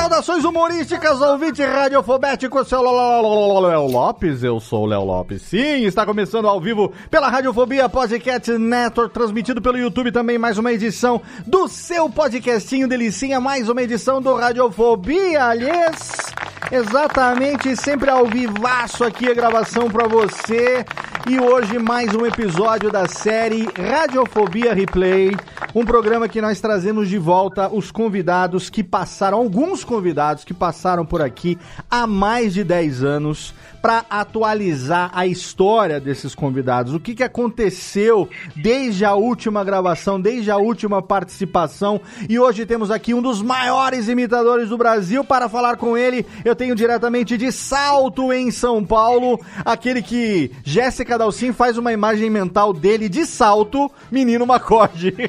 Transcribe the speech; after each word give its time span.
Saudações 0.00 0.46
humorísticas, 0.46 1.20
ouvinte 1.20 1.62
radiofobético, 1.62 2.64
seu 2.64 2.80
Léo 2.80 3.86
Lopes, 3.86 4.42
eu 4.42 4.58
sou 4.58 4.84
o 4.84 4.86
Léo 4.86 5.04
Lopes. 5.04 5.42
Sim, 5.42 5.84
está 5.84 6.06
começando 6.06 6.48
ao 6.48 6.58
vivo 6.58 6.90
pela 7.10 7.28
Radiofobia 7.28 7.86
Podcast 7.86 8.50
Network, 8.50 9.12
transmitido 9.12 9.60
pelo 9.60 9.76
YouTube 9.76 10.10
também, 10.10 10.38
mais 10.38 10.56
uma 10.56 10.72
edição 10.72 11.20
do 11.46 11.68
seu 11.68 12.08
podcastinho 12.08 12.88
Delicinha, 12.88 13.38
mais 13.40 13.68
uma 13.68 13.82
edição 13.82 14.22
do 14.22 14.34
Radiofobia, 14.34 15.44
aliás, 15.44 16.32
exatamente, 16.72 17.76
sempre 17.76 18.08
ao 18.08 18.24
vivaço 18.24 19.04
aqui 19.04 19.30
a 19.30 19.34
gravação 19.34 19.90
pra 19.90 20.08
você. 20.08 20.82
E 21.28 21.38
hoje 21.38 21.78
mais 21.78 22.14
um 22.14 22.24
episódio 22.24 22.90
da 22.90 23.06
série 23.06 23.68
Radiofobia 23.78 24.74
Replay, 24.74 25.36
um 25.74 25.84
programa 25.84 26.28
que 26.28 26.40
nós 26.40 26.60
trazemos 26.60 27.08
de 27.08 27.18
volta 27.18 27.68
os 27.68 27.90
convidados 27.90 28.70
que 28.70 28.82
passaram, 28.82 29.38
alguns 29.38 29.84
convidados 29.84 30.44
que 30.44 30.54
passaram 30.54 31.04
por 31.04 31.20
aqui 31.20 31.58
há 31.90 32.06
mais 32.06 32.54
de 32.54 32.64
10 32.64 33.04
anos 33.04 33.54
para 33.80 34.04
atualizar 34.08 35.10
a 35.14 35.26
história 35.26 36.00
desses 36.00 36.34
convidados. 36.34 36.94
O 36.94 37.00
que, 37.00 37.14
que 37.14 37.22
aconteceu 37.22 38.28
desde 38.56 39.04
a 39.04 39.14
última 39.14 39.64
gravação, 39.64 40.20
desde 40.20 40.50
a 40.50 40.56
última 40.56 41.00
participação. 41.02 42.00
E 42.28 42.38
hoje 42.38 42.66
temos 42.66 42.90
aqui 42.90 43.14
um 43.14 43.22
dos 43.22 43.42
maiores 43.42 44.08
imitadores 44.08 44.68
do 44.68 44.78
Brasil 44.78 45.24
para 45.24 45.48
falar 45.48 45.76
com 45.76 45.96
ele. 45.96 46.26
Eu 46.44 46.54
tenho 46.54 46.74
diretamente 46.74 47.36
de 47.36 47.50
Salto 47.50 48.32
em 48.32 48.50
São 48.50 48.84
Paulo, 48.84 49.40
aquele 49.64 50.02
que 50.02 50.50
Jéssica 50.64 51.18
Dalcin 51.18 51.52
faz 51.52 51.78
uma 51.78 51.92
imagem 51.92 52.30
mental 52.30 52.72
dele 52.72 53.08
de 53.08 53.24
salto, 53.26 53.90
menino 54.10 54.46
Macode. 54.46 55.14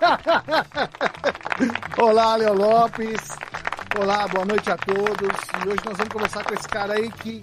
Olá, 1.98 2.36
Léo 2.36 2.54
Lopes. 2.54 3.20
Olá, 3.98 4.26
boa 4.28 4.44
noite 4.44 4.70
a 4.70 4.76
todos. 4.76 5.36
E 5.64 5.68
hoje 5.68 5.80
nós 5.84 5.96
vamos 5.96 6.12
conversar 6.12 6.44
com 6.44 6.54
esse 6.54 6.68
cara 6.68 6.94
aí 6.94 7.10
que 7.10 7.42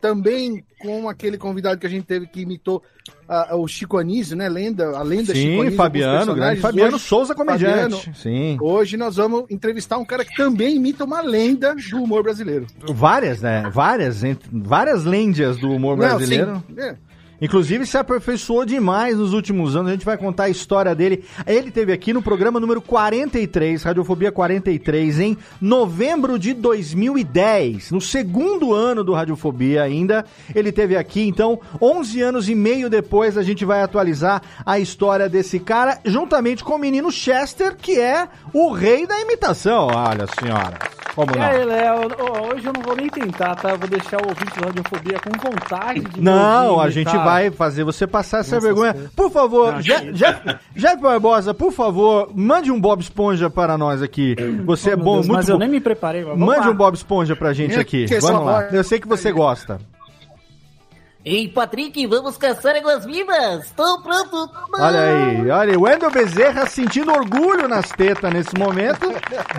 também 0.00 0.62
com 0.78 1.08
aquele 1.08 1.38
convidado 1.38 1.80
que 1.80 1.86
a 1.86 1.90
gente 1.90 2.04
teve 2.04 2.26
que 2.26 2.42
imitou 2.42 2.82
uh, 3.26 3.56
o 3.56 3.66
Chico 3.66 3.96
Anísio, 3.96 4.36
né? 4.36 4.48
Lenda, 4.48 4.90
a 4.96 5.02
lenda 5.02 5.34
Sim, 5.34 5.40
Chico 5.40 5.60
Anísio. 5.62 5.76
Fabiano, 5.76 6.34
grande 6.34 6.60
Fabiano 6.60 6.96
hoje, 6.96 7.04
Souza 7.06 7.34
comediante. 7.34 7.96
Fabiano, 7.96 8.16
Sim. 8.16 8.58
Hoje 8.60 8.96
nós 8.98 9.16
vamos 9.16 9.44
entrevistar 9.50 9.96
um 9.96 10.04
cara 10.04 10.24
que 10.24 10.36
também 10.36 10.76
imita 10.76 11.04
uma 11.04 11.22
lenda 11.22 11.74
do 11.90 12.02
humor 12.02 12.22
brasileiro. 12.22 12.66
Várias, 12.90 13.40
né? 13.40 13.68
Várias, 13.72 14.20
várias 14.52 15.04
lendas 15.04 15.56
do 15.56 15.70
humor 15.70 15.96
Não, 15.96 16.06
brasileiro. 16.06 16.62
sim. 16.68 16.80
É. 16.80 16.96
Inclusive 17.44 17.84
se 17.84 17.98
aperfeiçoou 17.98 18.64
demais 18.64 19.18
nos 19.18 19.34
últimos 19.34 19.76
anos. 19.76 19.90
A 19.90 19.92
gente 19.92 20.06
vai 20.06 20.16
contar 20.16 20.44
a 20.44 20.48
história 20.48 20.94
dele. 20.94 21.22
Ele 21.46 21.70
teve 21.70 21.92
aqui 21.92 22.10
no 22.10 22.22
programa 22.22 22.58
número 22.58 22.80
43, 22.80 23.82
Radiofobia 23.82 24.32
43, 24.32 25.20
em 25.20 25.36
novembro 25.60 26.38
de 26.38 26.54
2010, 26.54 27.90
no 27.90 28.00
segundo 28.00 28.72
ano 28.72 29.04
do 29.04 29.12
Radiofobia 29.12 29.82
ainda. 29.82 30.24
Ele 30.54 30.72
teve 30.72 30.96
aqui, 30.96 31.28
então, 31.28 31.60
11 31.82 32.22
anos 32.22 32.48
e 32.48 32.54
meio 32.54 32.88
depois 32.88 33.36
a 33.36 33.42
gente 33.42 33.62
vai 33.62 33.82
atualizar 33.82 34.40
a 34.64 34.78
história 34.78 35.28
desse 35.28 35.60
cara, 35.60 35.98
juntamente 36.02 36.64
com 36.64 36.76
o 36.76 36.78
menino 36.78 37.12
Chester, 37.12 37.76
que 37.76 38.00
é 38.00 38.26
o 38.54 38.72
rei 38.72 39.06
da 39.06 39.20
imitação. 39.20 39.88
Olha, 39.88 40.26
senhora. 40.40 40.78
Como 41.14 41.30
E 41.32 41.38
não? 41.38 41.44
aí, 41.44 41.64
Léo, 41.64 42.00
hoje 42.52 42.66
eu 42.66 42.72
não 42.72 42.82
vou 42.82 42.96
nem 42.96 43.08
tentar, 43.08 43.54
tá? 43.54 43.70
Eu 43.70 43.78
vou 43.78 43.88
deixar 43.88 44.20
o 44.20 44.28
ouvinte 44.28 44.58
do 44.58 44.66
Radiofobia 44.66 45.20
com 45.20 45.30
vontade 45.48 46.00
de 46.00 46.20
Não, 46.20 46.80
a 46.80 46.90
gente 46.90 47.06
imitar. 47.08 47.24
Vai 47.34 47.50
fazer 47.50 47.84
você 47.84 48.06
passar 48.06 48.38
essa 48.40 48.56
Nossa, 48.56 48.66
vergonha. 48.66 48.94
Por 49.14 49.30
favor, 49.30 49.72
Não, 49.74 49.80
Jeff 49.80 51.02
Barbosa, 51.02 51.52
por 51.54 51.72
favor, 51.72 52.30
mande 52.34 52.70
um 52.70 52.80
Bob 52.80 53.00
Esponja 53.00 53.48
para 53.50 53.76
nós 53.78 54.02
aqui. 54.02 54.34
Você 54.64 54.90
é 54.90 54.94
Oh, 54.94 54.96
meu 54.96 55.04
bom, 55.04 55.14
Deus, 55.14 55.26
muito 55.26 55.38
Mas 55.38 55.48
eu 55.48 55.54
bom. 55.56 55.60
nem 55.60 55.68
me 55.68 55.80
preparei, 55.80 56.24
Mande 56.24 56.66
lá. 56.66 56.70
um 56.70 56.74
Bob 56.74 56.94
Esponja 56.94 57.34
pra 57.36 57.52
gente 57.52 57.74
É, 57.76 57.80
aqui. 57.80 58.06
Vamos 58.20 58.46
lá. 58.46 58.68
Eu 58.70 58.84
sei 58.84 58.98
que 58.98 59.08
você 59.08 59.30
gosta. 59.32 59.78
Ei, 61.24 61.48
Patrick, 61.48 62.06
vamos 62.06 62.36
caçar 62.36 62.76
águas 62.76 63.02
vivas! 63.06 63.70
Tô 63.74 63.98
pronto! 64.02 64.46
Olha 64.78 65.00
aí, 65.00 65.50
olha 65.50 65.70
aí. 65.72 65.76
O 65.78 65.84
Wendel 65.84 66.10
Bezerra 66.10 66.66
sentindo 66.66 67.10
orgulho 67.10 67.66
nas 67.66 67.88
tetas 67.88 68.30
nesse 68.30 68.54
momento. 68.58 69.08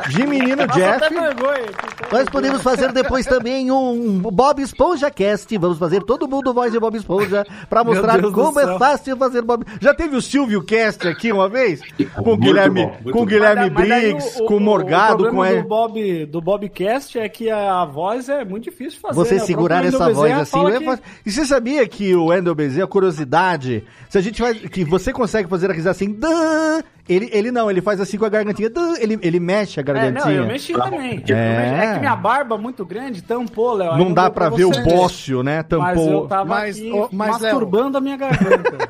De 0.10 0.28
menino 0.28 0.68
Nossa, 0.68 0.80
Jeff. 0.80 1.10
vergonha. 1.12 1.66
Nós 2.12 2.30
podemos 2.30 2.62
fazer 2.62 2.92
depois 2.92 3.26
também 3.26 3.72
um 3.72 4.20
Bob 4.20 4.62
Esponja 4.62 5.10
Cast. 5.10 5.58
Vamos 5.58 5.80
fazer 5.80 6.04
todo 6.04 6.28
mundo 6.28 6.54
voz 6.54 6.72
de 6.72 6.80
Bob 6.80 6.96
Esponja 6.96 7.44
pra 7.68 7.84
mostrar 7.84 8.22
como 8.32 8.60
é 8.60 8.78
fácil 8.78 9.18
fazer 9.18 9.42
Bob 9.42 9.66
Já 9.82 9.92
teve 9.96 10.16
o 10.16 10.22
Silvio 10.22 10.64
Cast 10.64 11.08
aqui 11.08 11.32
uma 11.32 11.50
vez? 11.50 11.82
Com 12.14 12.34
o 12.34 12.38
Guilherme, 12.38 12.86
bom, 12.86 12.98
com 13.06 13.10
o 13.10 13.14
bom. 13.14 13.26
Guilherme 13.26 13.72
Mas 13.72 13.88
Briggs, 13.88 14.40
o- 14.40 14.46
com 14.46 14.54
o 14.54 14.58
o- 14.58 14.60
Morgado, 14.60 15.14
o 15.24 15.30
com 15.30 15.36
problema 15.38 15.50
ele. 15.52 15.62
do 15.64 15.68
Bob 15.68 16.26
do 16.28 16.42
Bobcast 16.42 17.18
é 17.18 17.28
que 17.28 17.50
a 17.50 17.84
voz 17.86 18.30
é 18.30 18.46
muito 18.46 18.66
difícil 18.66 18.92
de 18.92 19.00
fazer. 19.00 19.16
Você 19.16 19.36
né? 19.38 19.42
O 19.42 19.46
segurar 19.48 19.84
essa 19.84 20.14
voz 20.14 20.32
assim, 20.32 20.52
fala 20.52 20.76
É 20.76 20.78
que- 20.78 20.86
fácil. 20.86 21.04
E 21.26 21.32
você 21.32 21.55
sabia 21.56 21.88
que 21.88 22.14
o 22.14 22.26
Wendel 22.26 22.54
Bezerra, 22.54 22.88
curiosidade, 22.88 23.84
se 24.10 24.18
a 24.18 24.22
gente 24.22 24.42
faz, 24.42 24.58
que 24.58 24.84
você 24.84 25.14
consegue 25.14 25.48
fazer 25.50 25.70
a 25.70 25.74
risada 25.74 25.92
assim, 25.92 26.12
"Dã", 26.12 26.82
ele, 27.08 27.30
ele 27.32 27.50
não, 27.52 27.72
ele 27.72 27.82
faz 27.82 28.00
assim 28.02 28.18
com 28.18 28.26
a 28.26 28.30
gargantinha, 28.30 28.70
"Dã", 28.70 28.94
ele, 29.00 29.18
ele 29.22 29.40
mexe 29.40 29.80
a 29.80 29.82
É, 29.82 29.86
não, 29.86 29.94
gargantinha. 29.94 30.36
eu 30.36 30.46
mexi 30.48 30.74
também. 30.74 31.24
É. 31.30 31.86
É. 31.86 31.94
que 31.94 32.00
minha 32.00 32.16
barba 32.16 32.56
é 32.56 32.58
muito 32.58 32.86
grande, 32.86 33.22
tampou, 33.22 33.74
Léo. 33.74 33.98
não 33.98 34.14
dá 34.14 34.30
pra 34.30 34.50
ver 34.50 34.66
o 34.66 34.72
bócio, 34.84 35.42
né? 35.44 35.64
Mas 35.70 35.98
eu 35.98 36.04
Tampou. 36.06 36.28
tava 36.28 36.46
Mas, 36.46 36.78
aqui 36.78 36.92
ô, 36.92 37.10
mas, 37.12 37.40
Léo- 37.42 37.52
masturbando 37.54 37.98
a 37.98 38.02
minha 38.02 38.18
garganta. 38.18 38.90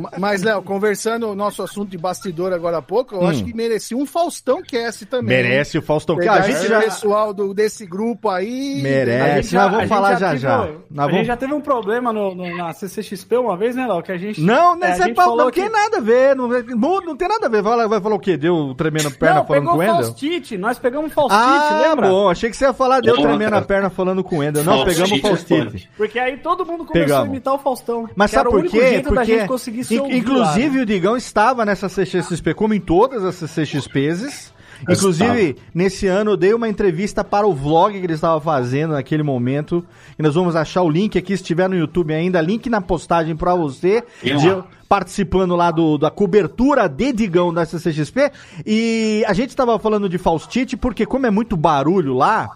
Ma- 0.00 0.10
Mas, 0.18 0.42
Léo, 0.42 0.62
conversando 0.62 1.28
o 1.28 1.34
nosso 1.34 1.62
assunto 1.62 1.90
de 1.90 1.98
bastidor 1.98 2.52
agora 2.52 2.78
há 2.78 2.82
pouco, 2.82 3.14
eu 3.14 3.20
Hum. 3.22 3.26
acho 3.28 3.44
que 3.44 3.54
merecia 3.54 3.96
um 3.96 4.06
Faustão 4.06 4.62
Cast 4.62 5.06
também. 5.06 5.36
Merece 5.42 5.78
o 5.78 5.82
Faustão. 5.82 6.16
Pegar 6.16 6.34
A 6.34 6.40
gente 6.42 6.66
já 6.68 6.80
pessoal 6.80 7.32
do, 7.34 7.52
desse 7.54 7.84
grupo 7.86 8.28
aí. 8.28 8.80
merece. 8.82 9.56
A 9.56 9.62
Nós 9.62 9.70
vamos 9.72 9.84
a 9.84 9.88
falar 9.88 10.14
já 10.16 10.28
teve- 10.30 10.40
já. 10.40 10.62
A 10.64 10.68
Nós 10.90 11.10
gente 11.12 11.26
já 11.26 11.36
teve 11.36 11.52
um 11.54 11.60
problema 11.60 12.12
no, 12.12 12.34
no- 12.34 12.56
na 12.56 12.72
CCXP 12.72 13.36
uma 13.36 13.56
vez, 13.56 13.74
né, 13.76 13.86
Léo? 13.86 14.02
Que 14.02 14.12
a 14.12 14.18
gente. 14.18 14.40
Não, 14.40 14.74
é, 14.74 14.76
não, 14.78 14.86
a 14.86 14.90
é 14.90 14.94
gente 14.96 15.14
falou 15.14 15.36
não 15.36 15.50
que- 15.50 15.60
tem 15.60 15.70
nada 15.70 15.98
a 15.98 16.00
ver, 16.00 16.34
não, 16.36 16.48
não, 16.48 17.00
não 17.00 17.16
tem 17.16 17.28
nada 17.28 17.46
a 17.46 17.48
ver. 17.48 17.62
Vai, 17.62 17.88
vai 17.88 18.00
falar 18.00 18.14
o 18.14 18.20
quê? 18.20 18.36
Deu 18.36 18.74
tremendo 18.74 19.08
a 19.08 19.10
perna 19.10 19.36
Não, 19.36 19.46
falando 19.46 19.64
com 19.66 19.74
o 19.74 19.78
Wendel? 19.78 19.94
Faustite, 19.96 20.56
nós 20.58 20.78
pegamos 20.78 21.12
Faustite, 21.12 21.40
Ah, 21.42 21.80
lembra? 21.88 22.08
bom, 22.08 22.28
achei 22.30 22.50
que 22.50 22.56
você 22.56 22.64
ia 22.64 22.72
falar 22.72 23.00
deu 23.00 23.16
tremendo 23.16 23.54
a 23.56 23.62
perna 23.62 23.90
falando 23.90 24.22
com 24.22 24.36
o 24.36 24.38
Wendel. 24.40 24.62
Não, 24.64 24.84
Faustite 24.84 24.94
pegamos 24.94 25.12
o 25.12 25.26
é 25.26 25.28
Faustite. 25.30 25.90
Porque 25.96 26.18
aí 26.18 26.36
todo 26.38 26.64
mundo 26.64 26.84
começou 26.84 26.92
Pegamos. 27.06 27.24
a 27.24 27.28
imitar 27.28 27.54
o 27.54 27.58
Faustão. 27.58 28.08
Mas 28.14 28.30
sabe 28.30 28.50
por 28.50 28.56
o 28.56 28.60
único 28.60 28.74
quê? 28.76 28.86
jeito 28.88 29.10
da 29.14 29.20
Porque, 29.20 29.32
ouvir 29.98 30.16
inclusive, 30.16 30.68
lá, 30.68 30.74
né? 30.74 30.82
o 30.82 30.86
Digão 30.86 31.16
estava 31.16 31.64
nessa 31.64 31.88
CXP, 31.88 32.54
como 32.54 32.74
em 32.74 32.80
todas 32.80 33.24
as 33.24 33.50
CXPs, 33.50 34.54
Inclusive, 34.82 35.56
nesse 35.74 36.06
ano 36.06 36.32
eu 36.32 36.36
dei 36.36 36.52
uma 36.52 36.68
entrevista 36.68 37.24
para 37.24 37.46
o 37.46 37.54
vlog 37.54 37.98
que 37.98 38.04
ele 38.04 38.12
estava 38.12 38.40
fazendo 38.40 38.92
naquele 38.92 39.22
momento. 39.22 39.84
E 40.18 40.22
nós 40.22 40.34
vamos 40.34 40.54
achar 40.54 40.82
o 40.82 40.90
link 40.90 41.16
aqui, 41.16 41.36
se 41.36 41.42
estiver 41.42 41.68
no 41.68 41.76
YouTube 41.76 42.12
ainda, 42.12 42.40
link 42.40 42.68
na 42.68 42.80
postagem 42.80 43.36
para 43.36 43.54
você. 43.54 44.04
eu 44.22 44.64
participando 44.88 45.56
lá 45.56 45.70
do, 45.70 45.98
da 45.98 46.10
cobertura 46.10 46.88
de 46.88 47.12
Digão 47.12 47.52
da 47.52 47.64
CCXP. 47.64 48.30
E 48.64 49.24
a 49.26 49.32
gente 49.32 49.50
estava 49.50 49.78
falando 49.78 50.08
de 50.08 50.18
Faustite, 50.18 50.76
porque 50.76 51.04
como 51.04 51.26
é 51.26 51.30
muito 51.30 51.56
barulho 51.56 52.14
lá, 52.14 52.50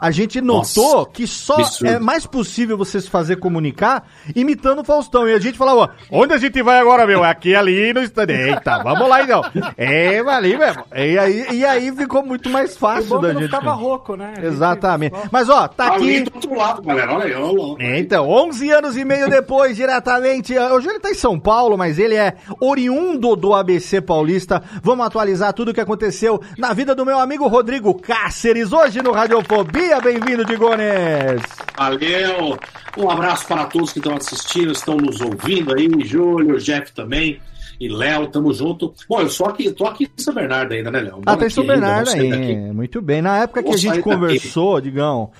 a 0.00 0.10
gente 0.10 0.40
notou 0.40 0.96
Nossa, 0.98 1.10
que 1.12 1.26
só 1.26 1.54
absurdo. 1.56 1.90
é 1.90 1.98
mais 1.98 2.26
possível 2.26 2.76
você 2.76 3.00
se 3.00 3.08
fazer 3.10 3.36
comunicar 3.36 4.08
imitando 4.34 4.80
o 4.80 4.84
Faustão. 4.84 5.28
E 5.28 5.32
a 5.34 5.38
gente 5.38 5.56
falava, 5.58 5.80
ó, 5.80 5.88
onde 6.10 6.32
a 6.34 6.38
gente 6.38 6.62
vai 6.62 6.78
agora, 6.78 7.06
meu? 7.06 7.22
Aqui, 7.24 7.54
ali, 7.54 7.92
no 7.92 8.02
estande. 8.02 8.32
Eita, 8.32 8.82
vamos 8.82 9.08
lá 9.08 9.22
então. 9.22 9.42
É, 9.76 10.18
ali 10.20 10.56
mesmo. 10.56 10.84
E 10.94 11.18
aí, 11.18 11.46
e 11.52 11.64
aí 11.64 11.92
ficou 11.94 12.24
muito 12.24 12.48
mais 12.50 12.74
O 12.74 12.78
fácil 12.78 13.18
é 13.18 13.20
da 13.22 13.32
gente. 13.34 13.44
ficava 13.44 13.72
rouco, 13.72 14.16
né? 14.16 14.34
Exatamente. 14.42 15.14
Mas 15.30 15.48
ó, 15.48 15.68
tá 15.68 15.92
Ali 15.94 16.16
aqui. 16.16 16.30
do 16.30 16.34
outro 16.34 16.54
lado, 16.54 16.82
galera. 16.82 17.12
Olha 17.14 17.24
aí, 17.24 17.34
olha 17.34 17.62
lá. 17.62 17.98
Então, 17.98 18.28
11 18.28 18.70
anos 18.70 18.96
e 18.96 19.04
meio 19.04 19.28
depois, 19.28 19.76
diretamente. 19.76 20.56
Hoje 20.58 20.88
ele 20.88 21.00
tá 21.00 21.10
em 21.10 21.14
São 21.14 21.38
Paulo, 21.38 21.76
mas 21.78 21.98
ele 21.98 22.14
é 22.14 22.34
oriundo 22.60 23.36
do 23.36 23.54
ABC 23.54 24.00
Paulista. 24.00 24.62
Vamos 24.82 25.06
atualizar 25.06 25.52
tudo 25.52 25.70
o 25.70 25.74
que 25.74 25.80
aconteceu 25.80 26.40
na 26.58 26.72
vida 26.72 26.94
do 26.94 27.04
meu 27.04 27.18
amigo 27.18 27.46
Rodrigo 27.46 27.94
Cáceres. 27.94 28.72
Hoje 28.72 29.02
no 29.02 29.12
Radiofobia. 29.12 29.83
Bem-vindo, 30.02 30.44
Digones. 30.44 31.42
Valeu! 31.76 32.58
Um 32.96 33.10
abraço 33.10 33.46
para 33.46 33.64
todos 33.66 33.92
que 33.92 33.98
estão 33.98 34.16
assistindo, 34.16 34.72
estão 34.72 34.96
nos 34.96 35.20
ouvindo 35.20 35.74
aí, 35.74 35.88
Júlio, 36.04 36.58
Jeff 36.58 36.92
também. 36.92 37.40
E 37.78 37.88
Léo, 37.88 38.26
tamo 38.28 38.52
junto. 38.52 38.94
Bom, 39.08 39.20
eu 39.20 39.28
sou 39.28 39.46
aqui, 39.46 39.70
tô 39.72 39.84
aqui 39.86 40.04
em 40.04 40.22
São 40.22 40.32
Bernardo 40.34 40.72
ainda, 40.72 40.90
né, 40.90 41.00
Léo? 41.00 41.20
Ah, 41.26 41.36
tá 41.36 41.46
em 41.46 41.50
São 41.50 41.62
ainda, 41.62 41.74
Bernardo 41.74 42.10
sair 42.10 42.30
daqui. 42.30 42.42
aí. 42.44 42.72
Muito 42.72 43.00
bem. 43.02 43.20
Na 43.22 43.38
época 43.38 43.62
que 43.62 43.68
Vou 43.68 43.74
a 43.74 43.78
gente 43.78 43.90
daqui. 43.90 44.02
conversou, 44.02 44.80
Digão, 44.80 45.30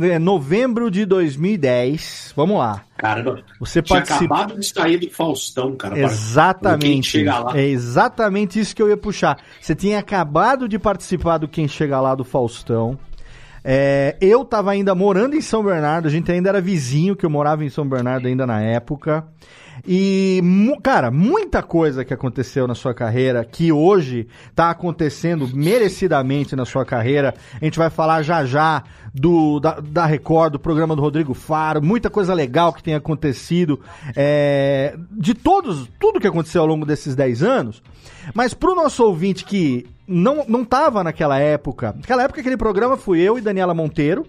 é, 0.00 0.18
novembro 0.18 0.90
de 0.90 1.04
2010. 1.04 2.32
Vamos 2.36 2.58
lá. 2.58 2.84
Caramba, 2.96 3.42
Você 3.60 3.82
tinha 3.82 4.00
participa. 4.00 4.34
acabado 4.34 4.58
de 4.60 4.66
sair 4.66 4.98
do 4.98 5.10
Faustão, 5.10 5.76
cara. 5.76 5.98
Exatamente. 5.98 7.10
chega 7.10 7.38
lá. 7.38 7.58
É 7.58 7.64
exatamente 7.66 8.58
isso 8.60 8.74
que 8.74 8.82
eu 8.82 8.88
ia 8.88 8.96
puxar. 8.96 9.38
Você 9.60 9.74
tinha 9.74 9.98
acabado 9.98 10.68
de 10.68 10.78
participar 10.78 11.38
do 11.38 11.48
Quem 11.48 11.68
Chega 11.68 12.00
Lá 12.00 12.14
do 12.14 12.24
Faustão. 12.24 12.98
É, 13.70 14.16
eu 14.18 14.46
tava 14.46 14.70
ainda 14.70 14.94
morando 14.94 15.36
em 15.36 15.42
São 15.42 15.62
Bernardo, 15.62 16.08
a 16.08 16.10
gente 16.10 16.32
ainda 16.32 16.48
era 16.48 16.58
vizinho, 16.58 17.14
que 17.14 17.26
eu 17.26 17.28
morava 17.28 17.62
em 17.62 17.68
São 17.68 17.86
Bernardo 17.86 18.26
ainda 18.26 18.46
na 18.46 18.62
época. 18.62 19.28
E, 19.86 20.42
cara, 20.82 21.10
muita 21.10 21.62
coisa 21.62 22.02
que 22.02 22.14
aconteceu 22.14 22.66
na 22.66 22.74
sua 22.74 22.94
carreira, 22.94 23.44
que 23.44 23.70
hoje 23.70 24.26
tá 24.54 24.70
acontecendo 24.70 25.46
merecidamente 25.54 26.56
na 26.56 26.64
sua 26.64 26.82
carreira. 26.82 27.34
A 27.60 27.62
gente 27.62 27.78
vai 27.78 27.90
falar 27.90 28.22
já 28.22 28.42
já 28.42 28.84
do, 29.12 29.60
da, 29.60 29.80
da 29.80 30.06
Record, 30.06 30.52
do 30.52 30.58
programa 30.58 30.96
do 30.96 31.02
Rodrigo 31.02 31.34
Faro, 31.34 31.82
muita 31.82 32.08
coisa 32.08 32.32
legal 32.32 32.72
que 32.72 32.82
tem 32.82 32.94
acontecido, 32.94 33.78
é, 34.16 34.96
de 35.10 35.34
todos, 35.34 35.90
tudo 36.00 36.20
que 36.20 36.26
aconteceu 36.26 36.62
ao 36.62 36.66
longo 36.66 36.86
desses 36.86 37.14
10 37.14 37.42
anos. 37.42 37.82
Mas 38.32 38.54
pro 38.54 38.74
nosso 38.74 39.04
ouvinte 39.04 39.44
que 39.44 39.86
não, 40.08 40.44
não 40.48 40.64
tava 40.64 41.04
naquela 41.04 41.38
época, 41.38 41.94
naquela 41.94 42.22
época 42.22 42.40
aquele 42.40 42.56
programa 42.56 42.96
fui 42.96 43.20
eu 43.20 43.36
e 43.36 43.42
Daniela 43.42 43.74
Monteiro, 43.74 44.26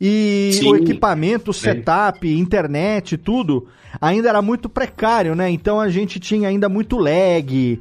e 0.00 0.50
Sim. 0.52 0.72
o 0.72 0.76
equipamento, 0.76 1.52
o 1.52 1.54
setup, 1.54 2.28
internet, 2.28 3.16
tudo, 3.16 3.66
ainda 4.00 4.28
era 4.28 4.42
muito 4.42 4.68
precário, 4.68 5.34
né? 5.34 5.50
Então 5.50 5.80
a 5.80 5.88
gente 5.88 6.20
tinha 6.20 6.48
ainda 6.48 6.68
muito 6.68 6.98
lag, 6.98 7.80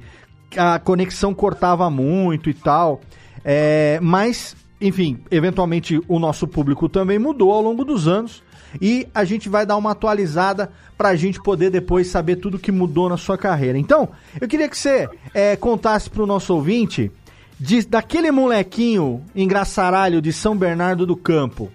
a 0.55 0.79
conexão 0.79 1.33
cortava 1.33 1.89
muito 1.89 2.49
e 2.49 2.53
tal. 2.53 3.01
É, 3.43 3.99
mas, 4.01 4.55
enfim, 4.79 5.19
eventualmente 5.29 6.01
o 6.07 6.19
nosso 6.19 6.47
público 6.47 6.87
também 6.87 7.19
mudou 7.19 7.51
ao 7.51 7.61
longo 7.61 7.83
dos 7.83 8.07
anos. 8.07 8.43
E 8.81 9.07
a 9.13 9.23
gente 9.23 9.47
vai 9.49 9.65
dar 9.65 9.77
uma 9.77 9.91
atualizada 9.91 10.71
pra 10.97 11.15
gente 11.15 11.41
poder 11.41 11.69
depois 11.69 12.07
saber 12.07 12.37
tudo 12.37 12.59
que 12.59 12.71
mudou 12.71 13.09
na 13.09 13.17
sua 13.17 13.37
carreira. 13.37 13.77
Então, 13.77 14.09
eu 14.39 14.47
queria 14.47 14.67
que 14.69 14.77
você 14.77 15.07
é, 15.33 15.55
contasse 15.55 16.09
pro 16.09 16.25
nosso 16.25 16.53
ouvinte 16.53 17.11
de- 17.59 17.85
daquele 17.85 18.31
molequinho 18.31 19.23
engraçaralho 19.35 20.21
de 20.21 20.31
São 20.33 20.55
Bernardo 20.57 21.05
do 21.05 21.15
Campo 21.15 21.71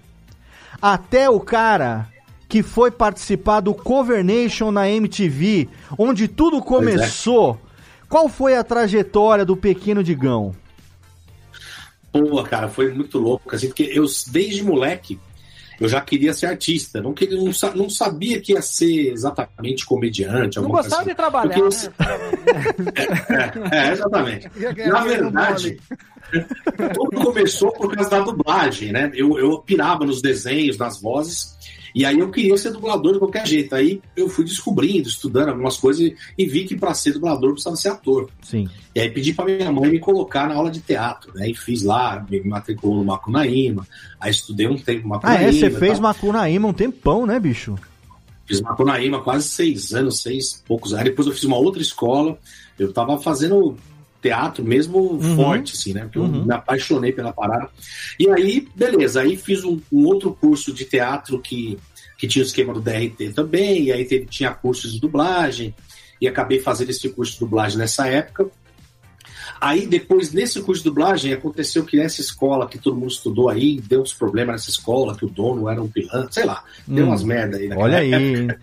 até 0.81 1.29
o 1.29 1.39
cara 1.39 2.07
que 2.49 2.61
foi 2.63 2.91
participar 2.91 3.61
do 3.61 3.73
Cover 3.73 4.23
Nation 4.25 4.71
na 4.71 4.89
MTV, 4.89 5.69
onde 5.97 6.27
tudo 6.27 6.61
começou. 6.61 7.59
Qual 8.09 8.27
foi 8.27 8.57
a 8.57 8.63
trajetória 8.63 9.45
do 9.45 9.55
pequeno 9.55 10.03
Digão? 10.03 10.53
Pô, 12.11 12.43
cara, 12.43 12.67
foi 12.67 12.93
muito 12.93 13.17
louco, 13.17 13.55
assim, 13.55 13.67
porque 13.67 13.89
eu, 13.93 14.05
desde 14.27 14.63
moleque, 14.63 15.17
eu 15.83 15.89
já 15.89 15.99
queria 16.01 16.33
ser 16.33 16.45
artista. 16.47 17.01
Não, 17.01 17.13
queria, 17.13 17.37
não, 17.37 17.51
não 17.75 17.89
sabia 17.89 18.39
que 18.39 18.53
ia 18.53 18.61
ser 18.61 19.11
exatamente 19.11 19.85
comediante. 19.85 20.59
Não 20.59 20.69
gostava 20.69 21.03
coisa 21.03 21.09
de 21.09 21.15
trabalhar, 21.15 21.53
Porque 21.59 21.77
né? 21.77 21.93
eu- 21.99 23.71
É, 23.71 23.91
exatamente. 23.91 24.51
Na 24.87 25.01
verdade, 25.03 25.79
tudo 26.93 27.21
começou 27.25 27.71
por 27.71 27.93
causa 27.93 28.09
da 28.09 28.19
dublagem, 28.21 28.91
né? 28.91 29.11
Eu, 29.13 29.37
eu 29.37 29.59
pirava 29.59 30.05
nos 30.05 30.21
desenhos, 30.21 30.77
nas 30.77 31.01
vozes, 31.01 31.57
e 31.93 32.05
aí 32.05 32.19
eu 32.19 32.29
queria 32.29 32.57
ser 32.57 32.71
dublador 32.71 33.13
de 33.13 33.19
qualquer 33.19 33.45
jeito. 33.45 33.75
Aí 33.75 34.01
eu 34.15 34.29
fui 34.29 34.45
descobrindo, 34.45 35.07
estudando 35.07 35.49
algumas 35.49 35.77
coisas 35.77 36.13
e, 36.37 36.45
vi 36.45 36.65
que 36.65 36.75
para 36.75 36.93
ser 36.93 37.13
dublador 37.13 37.51
precisava 37.51 37.75
ser 37.75 37.89
ator. 37.89 38.29
Sim. 38.41 38.67
E 38.95 38.99
aí 38.99 39.09
pedi 39.09 39.33
para 39.33 39.45
minha 39.45 39.71
mãe 39.71 39.89
me 39.89 39.99
colocar 39.99 40.47
na 40.47 40.55
aula 40.55 40.71
de 40.71 40.79
teatro, 40.79 41.33
né? 41.35 41.49
E 41.49 41.55
fiz 41.55 41.83
lá, 41.83 42.25
me 42.29 42.41
matriculou 42.41 42.97
no 42.97 43.05
Macunaíma, 43.05 43.87
aí 44.19 44.31
estudei 44.31 44.67
um 44.67 44.77
tempo 44.77 45.07
no 45.07 45.13
Ah, 45.15 45.17
Macunaíma. 45.17 45.43
é? 45.49 45.51
Você 45.51 45.69
fez 45.69 45.93
tal. 45.93 46.01
Macunaíma 46.01 46.67
um 46.67 46.73
tempão, 46.73 47.25
né, 47.25 47.39
bicho? 47.39 47.75
Fiz 48.45 48.61
Macunaíma 48.61 49.21
quase 49.21 49.47
seis 49.47 49.93
anos, 49.93 50.21
seis 50.21 50.61
poucos 50.67 50.91
anos. 50.91 51.03
Aí 51.03 51.09
depois 51.09 51.27
eu 51.27 51.33
fiz 51.33 51.43
uma 51.43 51.57
outra 51.57 51.81
escola. 51.81 52.37
Eu 52.77 52.91
tava 52.91 53.17
fazendo 53.19 53.77
teatro 54.21 54.63
mesmo 54.63 55.19
forte, 55.35 55.73
assim, 55.73 55.93
né? 55.93 56.01
Porque 56.03 56.19
eu 56.19 56.23
Uhum. 56.23 56.45
me 56.45 56.53
apaixonei 56.53 57.11
pela 57.11 57.33
parada. 57.33 57.69
E 58.19 58.29
aí, 58.29 58.67
beleza, 58.75 59.21
aí 59.21 59.35
fiz 59.35 59.63
um, 59.63 59.79
um 59.91 60.05
outro 60.05 60.37
curso 60.39 60.71
de 60.71 60.85
teatro 60.85 61.39
que, 61.39 61.77
que 62.17 62.27
tinha 62.27 62.43
o 62.43 62.45
esquema 62.45 62.73
do 62.73 62.79
DRT 62.81 63.33
também, 63.33 63.85
e 63.85 63.91
aí 63.91 64.05
teve, 64.05 64.25
tinha 64.27 64.51
cursos 64.53 64.93
de 64.93 64.99
dublagem, 64.99 65.73
e 66.21 66.27
acabei 66.27 66.59
fazendo 66.59 66.91
esse 66.91 67.09
curso 67.09 67.33
de 67.33 67.39
dublagem 67.39 67.77
nessa 67.79 68.07
época. 68.07 68.47
Aí, 69.59 69.85
depois, 69.85 70.31
nesse 70.31 70.61
curso 70.61 70.81
de 70.83 70.89
dublagem, 70.89 71.33
aconteceu 71.33 71.83
que 71.83 71.97
nessa 71.97 72.21
escola 72.21 72.67
que 72.67 72.77
todo 72.77 72.95
mundo 72.95 73.11
estudou 73.11 73.49
aí, 73.49 73.79
deu 73.81 74.01
uns 74.01 74.13
problemas 74.13 74.53
nessa 74.55 74.69
escola, 74.69 75.15
que 75.15 75.25
o 75.25 75.29
dono 75.29 75.67
era 75.69 75.81
um 75.81 75.87
pilantra, 75.87 76.31
sei 76.31 76.45
lá, 76.45 76.63
deu 76.87 77.05
Hum. 77.05 77.09
umas 77.09 77.23
merda 77.23 77.57
aí 77.57 77.69
Olha 77.73 77.97
aí? 77.97 78.11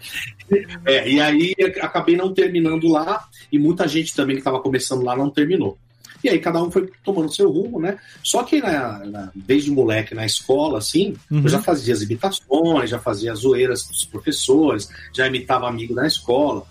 É, 0.87 1.07
e 1.11 1.21
aí 1.21 1.55
acabei 1.83 2.17
não 2.17 2.33
terminando 2.33 2.89
lá, 2.89 3.27
e 3.53 3.59
muita 3.59 3.87
gente 3.87 4.15
também 4.15 4.37
que 4.37 4.41
estava 4.41 4.61
começando 4.61 5.05
lá 5.05 5.15
não 5.15 5.29
terminou. 5.29 5.77
E 6.25 6.29
aí 6.31 6.39
cada 6.39 6.61
um 6.63 6.71
foi 6.71 6.91
tomando 7.05 7.33
seu 7.33 7.51
rumo, 7.51 7.79
né? 7.79 7.99
Só 8.25 8.43
que 8.43 8.61
na- 8.61 8.99
na- 9.05 9.31
desde 9.35 9.71
moleque 9.71 10.15
na 10.15 10.25
escola, 10.25 10.79
assim, 10.79 11.15
Uhum. 11.31 11.43
eu 11.43 11.49
já 11.51 11.61
fazia 11.63 11.93
as 11.93 12.01
imitações, 12.01 12.89
já 12.91 12.99
fazia 12.99 13.33
as 13.33 13.41
zoeiras 13.41 13.85
dos 13.87 14.05
professores, 14.07 14.89
já 15.15 15.27
imitava 15.27 15.69
amigo 15.69 15.95
da 15.95 16.07
escola. 16.07 16.65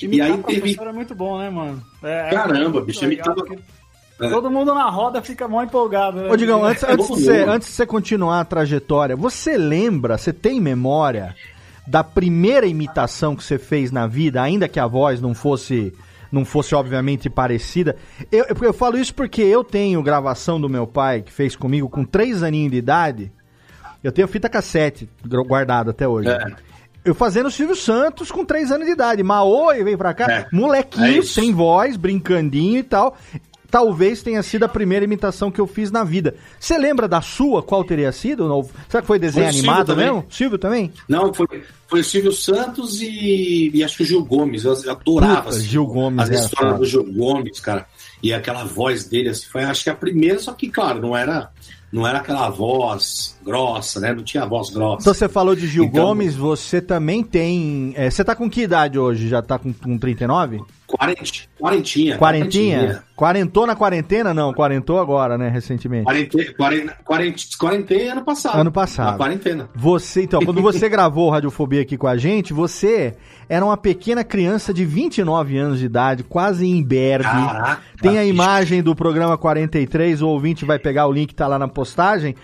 E 0.00 0.20
aí 0.20 0.28
Imitar 0.30 0.46
teve. 0.46 0.60
professor 0.60 0.86
é 0.86 0.92
muito 0.92 1.14
bom, 1.14 1.38
né, 1.38 1.50
mano? 1.50 1.82
É, 2.02 2.28
é 2.28 2.30
Caramba, 2.30 2.70
muito 2.70 2.86
bicho, 2.86 3.00
porque 3.34 3.58
É. 4.20 4.28
Todo 4.28 4.50
mundo 4.50 4.72
na 4.72 4.88
roda 4.88 5.20
fica 5.20 5.48
mó 5.48 5.62
empolgado, 5.62 6.20
né? 6.20 6.30
Ô, 6.30 6.36
Digão, 6.36 6.64
antes, 6.64 6.84
antes, 6.84 7.08
de 7.08 7.12
você, 7.12 7.42
antes 7.42 7.68
de 7.68 7.74
você 7.74 7.84
continuar 7.84 8.40
a 8.40 8.44
trajetória, 8.44 9.16
você 9.16 9.58
lembra, 9.58 10.16
você 10.16 10.32
tem 10.32 10.60
memória 10.60 11.34
da 11.86 12.04
primeira 12.04 12.66
imitação 12.66 13.34
que 13.34 13.42
você 13.42 13.58
fez 13.58 13.90
na 13.90 14.06
vida, 14.06 14.40
ainda 14.40 14.68
que 14.68 14.78
a 14.78 14.86
voz 14.86 15.20
não 15.20 15.34
fosse, 15.34 15.92
não 16.30 16.44
fosse 16.44 16.72
obviamente 16.72 17.28
parecida? 17.28 17.96
Eu, 18.30 18.44
eu, 18.44 18.56
eu 18.62 18.72
falo 18.72 18.96
isso 18.96 19.12
porque 19.12 19.42
eu 19.42 19.64
tenho 19.64 20.00
gravação 20.02 20.60
do 20.60 20.68
meu 20.68 20.86
pai, 20.86 21.22
que 21.22 21.32
fez 21.32 21.56
comigo 21.56 21.88
com 21.88 22.04
três 22.04 22.44
aninhos 22.44 22.70
de 22.70 22.78
idade. 22.78 23.32
Eu 24.04 24.12
tenho 24.12 24.28
fita 24.28 24.48
cassete 24.48 25.08
guardada 25.46 25.90
até 25.90 26.06
hoje. 26.06 26.28
É. 26.28 26.71
Eu 27.04 27.14
fazendo 27.14 27.46
o 27.46 27.50
Silvio 27.50 27.74
Santos 27.74 28.30
com 28.30 28.44
três 28.44 28.70
anos 28.70 28.86
de 28.86 28.92
idade. 28.92 29.22
Maô 29.22 29.72
e 29.72 29.82
vem 29.82 29.96
pra 29.96 30.14
cá. 30.14 30.30
É. 30.30 30.34
É 30.40 30.46
Molequinho, 30.52 31.22
isso. 31.22 31.34
sem 31.34 31.52
voz, 31.52 31.96
brincandinho 31.96 32.78
e 32.78 32.82
tal. 32.82 33.16
Talvez 33.70 34.22
tenha 34.22 34.42
sido 34.42 34.64
a 34.64 34.68
primeira 34.68 35.02
imitação 35.04 35.50
que 35.50 35.58
eu 35.58 35.66
fiz 35.66 35.90
na 35.90 36.04
vida. 36.04 36.34
Você 36.60 36.76
lembra 36.76 37.08
da 37.08 37.22
sua? 37.22 37.62
Qual 37.62 37.82
teria 37.82 38.12
sido? 38.12 38.46
Será 38.86 39.00
que 39.00 39.06
foi 39.06 39.18
desenho 39.18 39.46
Foi 39.46 39.52
Silvio 39.54 39.70
animado 39.70 39.86
também. 39.86 40.04
mesmo? 40.04 40.26
Silvio 40.28 40.58
também? 40.58 40.92
Não, 41.08 41.32
foi, 41.32 41.46
foi 41.88 42.00
o 42.00 42.04
Silvio 42.04 42.32
Santos 42.32 43.00
e, 43.00 43.70
e 43.72 43.82
acho 43.82 43.96
que 43.96 44.02
o 44.02 44.06
Gil 44.06 44.22
Gomes. 44.26 44.64
Eu 44.64 44.72
adorava 44.90 45.44
Puta, 45.44 45.56
assim, 45.56 45.66
Gil 45.66 45.86
Gomes 45.86 46.20
as 46.20 46.28
era 46.28 46.38
histórias 46.38 46.78
do 46.78 46.84
Gil 46.84 47.12
Gomes, 47.14 47.60
cara. 47.60 47.86
E 48.22 48.32
aquela 48.34 48.62
voz 48.64 49.04
dele, 49.04 49.30
assim, 49.30 49.46
foi 49.50 49.64
acho 49.64 49.82
que 49.84 49.90
a 49.90 49.94
primeira, 49.94 50.38
só 50.38 50.52
que, 50.52 50.68
claro, 50.68 51.00
não 51.00 51.16
era, 51.16 51.50
não 51.90 52.06
era 52.06 52.18
aquela 52.18 52.50
voz 52.50 53.38
grossa, 53.44 54.00
né? 54.00 54.12
Não 54.14 54.22
tinha 54.22 54.46
voz 54.46 54.70
grossa. 54.70 54.98
Então 55.02 55.14
você 55.14 55.28
falou 55.28 55.54
de 55.54 55.66
Gil 55.66 55.84
Então- 55.84 56.04
Gomes, 56.06 56.34
você 56.34 56.80
também 56.80 57.22
tem. 57.22 57.92
é, 57.96 58.08
você 58.10 58.24
tá 58.24 58.34
com 58.34 58.48
que 58.48 58.62
idade 58.62 58.98
hoje? 58.98 59.28
Já 59.28 59.42
tá 59.42 59.58
com, 59.58 59.72
com 59.72 59.98
39? 59.98 60.60
Quarenti- 60.86 61.48
Quarentinha. 61.58 62.18
Quarentinha? 62.18 63.02
Quarentou 63.16 63.66
na 63.66 63.74
quarentena? 63.74 64.34
Não, 64.34 64.52
quarentou 64.52 64.98
agora, 65.00 65.38
né, 65.38 65.48
recentemente. 65.48 66.04
Quarente- 66.04 66.54
quaren- 66.54 66.90
quarente- 67.02 67.56
Quarentena 67.56 68.12
ano 68.12 68.24
passado. 68.24 68.58
Ano 68.60 68.70
passado. 68.72 69.12
Na 69.12 69.16
quarentena. 69.16 69.68
Você, 69.74 70.22
então, 70.24 70.40
quando 70.44 70.60
você 70.60 70.88
gravou 70.90 71.30
Radiofobia 71.30 71.80
aqui 71.80 71.96
com 71.96 72.06
a 72.06 72.16
gente, 72.18 72.52
você 72.52 73.14
era 73.48 73.64
uma 73.64 73.76
pequena 73.76 74.22
criança 74.22 74.74
de 74.74 74.84
29 74.84 75.56
anos 75.56 75.78
de 75.78 75.86
idade, 75.86 76.24
quase 76.24 76.66
imberbe. 76.66 77.24
Caraca. 77.24 77.80
Tem 78.02 78.18
a 78.18 78.24
imagem 78.24 78.82
do 78.82 78.94
programa 78.94 79.38
43, 79.38 80.20
o 80.20 80.28
ouvinte 80.28 80.64
vai 80.66 80.78
pegar 80.78 81.06
o 81.06 81.12
link, 81.12 81.34
tá 81.34 81.46
lá 81.46 81.58
na 81.58 81.68
postagem. 81.68 82.34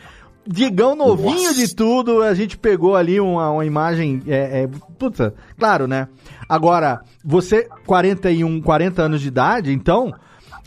Digão 0.50 0.96
novinho 0.96 1.42
Nossa. 1.42 1.54
de 1.54 1.74
tudo, 1.74 2.22
a 2.22 2.32
gente 2.32 2.56
pegou 2.56 2.96
ali 2.96 3.20
uma, 3.20 3.50
uma 3.50 3.66
imagem. 3.66 4.22
É, 4.26 4.62
é, 4.62 4.68
puta, 4.98 5.34
claro, 5.58 5.86
né? 5.86 6.08
Agora, 6.48 7.02
você, 7.22 7.68
41, 7.84 8.62
40 8.62 9.02
anos 9.02 9.20
de 9.20 9.28
idade, 9.28 9.70
então, 9.70 10.14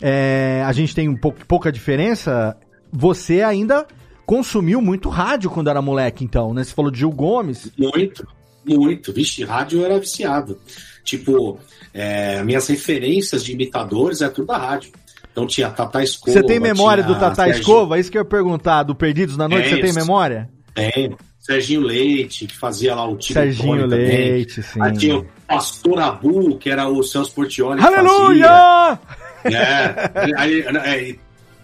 é, 0.00 0.62
a 0.64 0.72
gente 0.72 0.94
tem 0.94 1.08
um 1.08 1.16
pouco, 1.16 1.44
pouca 1.46 1.72
diferença. 1.72 2.56
Você 2.92 3.42
ainda 3.42 3.84
consumiu 4.24 4.80
muito 4.80 5.08
rádio 5.08 5.50
quando 5.50 5.68
era 5.68 5.82
moleque, 5.82 6.24
então, 6.24 6.54
né? 6.54 6.62
Você 6.62 6.72
falou 6.72 6.90
de 6.90 7.00
Gil 7.00 7.10
Gomes. 7.10 7.72
Muito, 7.76 8.24
muito. 8.64 9.12
Vixe, 9.12 9.42
rádio 9.42 9.80
eu 9.80 9.84
era 9.84 9.98
viciado. 9.98 10.60
Tipo, 11.02 11.58
é, 11.92 12.40
minhas 12.44 12.68
referências 12.68 13.44
de 13.44 13.52
imitadores 13.52 14.20
é 14.20 14.28
tudo 14.28 14.46
da 14.46 14.58
rádio. 14.58 14.92
Então 15.32 15.46
tinha 15.46 15.70
Tata 15.70 16.02
Escova. 16.02 16.32
Você 16.32 16.42
tem 16.44 16.60
memória 16.60 17.02
do 17.02 17.14
Tata 17.14 17.36
Serginho- 17.36 17.60
Escova? 17.60 17.98
Isso 17.98 18.10
que 18.10 18.18
eu 18.18 18.22
ia 18.22 18.24
perguntar, 18.28 18.82
do 18.82 18.94
Perdidos 18.94 19.36
na 19.36 19.48
Noite, 19.48 19.66
É 19.68 19.76
você 19.76 19.80
tem 19.80 19.92
memória? 19.94 20.48
Tem. 20.74 21.16
Serginho 21.40 21.80
Leite, 21.80 22.46
que 22.46 22.56
fazia 22.56 22.94
lá 22.94 23.04
o 23.08 23.16
time 23.16 23.34
Serginho 23.40 23.68
Tony 23.78 23.82
também. 23.90 24.06
Leite, 24.06 24.62
sim. 24.62 24.80
Aí 24.80 24.92
tinha 24.96 25.16
o 25.18 25.26
Pastor 25.48 25.98
Abu, 25.98 26.56
que 26.58 26.70
era 26.70 26.86
o 26.88 27.02
Celso 27.02 27.32
Portioli. 27.34 27.82
Aleluia! 27.82 28.98
fazia. 29.42 29.58
É. 29.58 30.30
Aí, 30.36 30.60
é, 30.60 31.16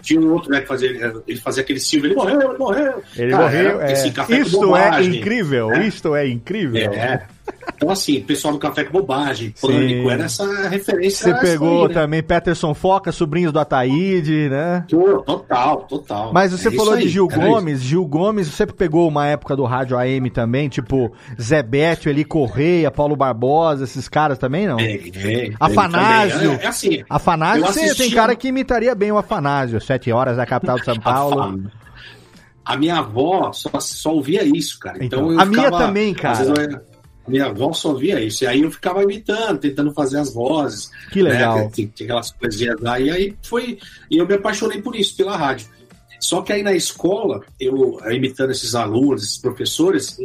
tinha 0.03 0.21
um 0.21 0.33
outro 0.33 0.51
né, 0.51 0.61
que 0.63 0.67
fazia. 0.67 0.89
Ele 1.29 1.39
fazia 1.41 1.63
aquele 1.63 1.79
Silvio, 1.79 2.09
ele 2.09 2.15
morreu, 2.17 2.41
ele 2.41 2.59
morreu. 2.59 3.03
Ele 3.17 3.31
Cara, 3.31 3.43
morreu. 3.45 3.81
era 3.81 3.93
É. 3.93 4.11
com 4.11 4.33
Isto 4.35 4.77
é 4.77 5.05
incrível, 5.05 5.73
É. 5.73 5.87
isto 5.87 6.17
é 6.17 6.29
incrível. 6.29 6.93
É. 6.93 7.27
Então, 7.77 7.91
assim, 7.91 8.21
pessoal 8.21 8.53
do 8.53 8.59
Café 8.59 8.83
com 8.85 8.93
Bobagem, 8.93 9.55
Pânico, 9.61 10.09
Sim. 10.09 10.11
era 10.11 10.25
essa 10.25 10.69
referência. 10.69 11.33
Você 11.33 11.41
pegou 11.41 11.83
aí, 11.83 11.89
né? 11.89 11.95
também 11.95 12.23
Peterson 12.23 12.75
Foca, 12.75 13.13
sobrinhos 13.13 13.53
do 13.53 13.61
Ataíde, 13.61 14.49
né? 14.49 14.85
Total, 14.89 15.83
total. 15.83 16.33
Mas 16.33 16.51
você 16.51 16.69
É 16.69 16.71
falou 16.73 16.95
isso 16.99 17.07
de 17.07 17.13
Gil 17.13 17.29
era 17.31 17.41
Gomes. 17.47 17.81
Gil 17.81 18.05
Gomes, 18.05 18.49
você 18.49 18.67
pegou 18.67 19.07
uma 19.07 19.27
época 19.27 19.55
do 19.55 19.65
rádio 19.65 19.97
AM 19.97 20.29
também, 20.29 20.69
tipo 20.69 21.13
Zé 21.41 21.63
Bétio, 21.63 22.11
Eli 22.11 22.25
Correia, 22.25 22.91
Paulo 22.91 23.15
Barbosa, 23.15 23.85
esses 23.85 24.09
caras 24.09 24.39
também, 24.39 24.67
não? 24.67 24.77
Peguei, 24.77 25.13
peguei 25.13 25.55
Afanásio. 25.61 26.53
É, 26.61 26.65
é 26.65 26.67
assim. 26.67 27.05
Afanásio, 27.09 27.95
tem 27.97 28.11
cara 28.11 28.35
que 28.35 28.49
imitaria 28.49 28.95
bem 28.95 29.13
o 29.13 29.19
Afanásio. 29.19 29.81
Sete 29.81 30.11
horas 30.11 30.37
da 30.37 30.45
capital 30.45 30.79
de 30.79 30.85
São 30.85 30.97
Paulo. 31.01 31.63
A 32.65 32.77
minha 32.77 32.99
avó 32.99 33.51
só, 33.53 33.71
só 33.81 34.13
ouvia 34.13 34.43
isso, 34.45 34.79
cara. 34.79 35.03
Então, 35.03 35.33
Então, 35.33 35.41
a 35.41 35.47
minha 35.47 35.71
também, 35.71 36.13
cara. 36.13 36.83
Minha 37.29 37.47
avó 37.47 37.73
só 37.73 37.95
via 37.95 38.21
isso. 38.21 38.45
E 38.45 38.47
aí 38.47 38.63
eu 38.63 38.71
ficava 38.71 39.03
imitando, 39.03 39.59
tentando 39.59 39.93
fazer 39.93 40.19
as 40.19 40.33
vozes. 40.33 40.91
Que 41.13 41.23
legal. 41.23 41.59
Né? 41.59 41.71
Tinha, 41.73 41.89
tinha 41.95 42.07
aquelas 42.07 42.31
coisinhas 42.33 42.81
lá. 42.81 42.99
E 42.99 43.11
aí 43.11 43.37
foi. 43.43 43.79
E 44.11 44.17
eu 44.17 44.27
me 44.27 44.35
apaixonei 44.35 44.81
por 44.81 44.97
isso, 44.97 45.17
pela 45.17 45.37
rádio. 45.37 45.69
Só 46.21 46.43
que 46.43 46.53
aí 46.53 46.63
na 46.63 46.73
escola, 46.73 47.43
eu 47.61 47.99
imitando 48.11 48.51
esses 48.51 48.75
alunos, 48.75 49.23
esses 49.23 49.39
professores, 49.39 50.19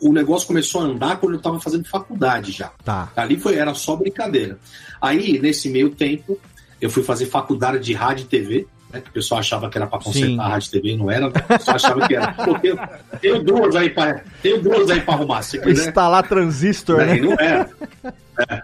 o 0.00 0.12
negócio 0.12 0.46
começou 0.46 0.82
a 0.82 0.84
andar 0.84 1.18
quando 1.18 1.32
eu 1.32 1.38
estava 1.38 1.58
fazendo 1.58 1.86
faculdade 1.86 2.52
já. 2.52 2.68
Tá. 2.84 3.10
Ali 3.16 3.38
foi, 3.38 3.56
era 3.56 3.72
só 3.72 3.96
brincadeira. 3.96 4.58
Aí, 5.00 5.38
nesse 5.38 5.70
meio 5.70 5.90
tempo, 5.90 6.38
eu 6.80 6.90
fui 6.90 7.02
fazer 7.02 7.26
faculdade 7.26 7.82
de 7.82 7.94
rádio 7.94 8.24
e 8.24 8.28
TV, 8.28 8.66
né? 8.94 9.00
Que 9.00 9.10
o 9.10 9.12
pessoal 9.12 9.40
achava 9.40 9.68
que 9.68 9.76
era 9.76 9.86
para 9.86 9.98
consertar 9.98 10.28
Sim. 10.28 10.38
a 10.40 10.48
rádio 10.48 10.70
TV, 10.70 10.88
e 10.90 10.96
não 10.96 11.10
era? 11.10 11.28
O 11.28 11.32
pessoal 11.32 11.76
achava 11.76 12.06
que 12.06 12.14
era. 12.14 12.32
Pô, 12.32 12.58
tenho, 12.58 12.78
tenho 13.20 13.42
duas 13.42 13.76
aí 13.76 13.90
para 13.90 14.22
tenho 14.40 14.62
duas 14.62 14.88
aí 14.90 15.00
para 15.00 15.14
arrumar. 15.14 15.42
Se 15.42 15.58
quiser. 15.58 15.88
Instalar 15.88 16.26
transistor, 16.26 16.98
Né? 16.98 17.16
Não 17.16 17.32
era. 17.32 17.68
É. 18.50 18.62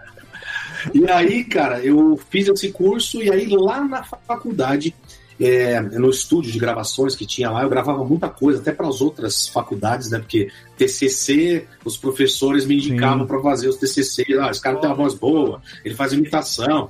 E 0.93 1.07
aí, 1.09 1.43
cara, 1.43 1.79
eu 1.79 2.19
fiz 2.29 2.47
esse 2.47 2.71
curso 2.71 3.21
e 3.21 3.31
aí 3.31 3.47
lá 3.47 3.83
na 3.83 4.03
faculdade, 4.03 4.95
é, 5.39 5.79
no 5.79 6.09
estúdio 6.09 6.51
de 6.51 6.57
gravações 6.57 7.15
que 7.15 7.25
tinha 7.25 7.51
lá, 7.51 7.61
eu 7.61 7.69
gravava 7.69 8.03
muita 8.03 8.29
coisa, 8.29 8.59
até 8.59 8.71
para 8.71 8.87
as 8.87 8.99
outras 8.99 9.47
faculdades, 9.47 10.09
né? 10.09 10.17
Porque 10.17 10.49
TCC, 10.77 11.67
os 11.85 11.97
professores 11.97 12.65
me 12.65 12.75
indicavam 12.75 13.27
para 13.27 13.39
fazer 13.41 13.67
os 13.67 13.75
TCC. 13.75 14.25
Ah, 14.39 14.49
esse 14.49 14.61
cara 14.61 14.77
tem 14.77 14.89
uma 14.89 14.95
voz 14.95 15.13
boa, 15.13 15.61
ele 15.85 15.93
faz 15.93 16.13
imitação. 16.13 16.89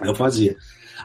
Aí 0.00 0.08
eu 0.08 0.14
fazia. 0.14 0.56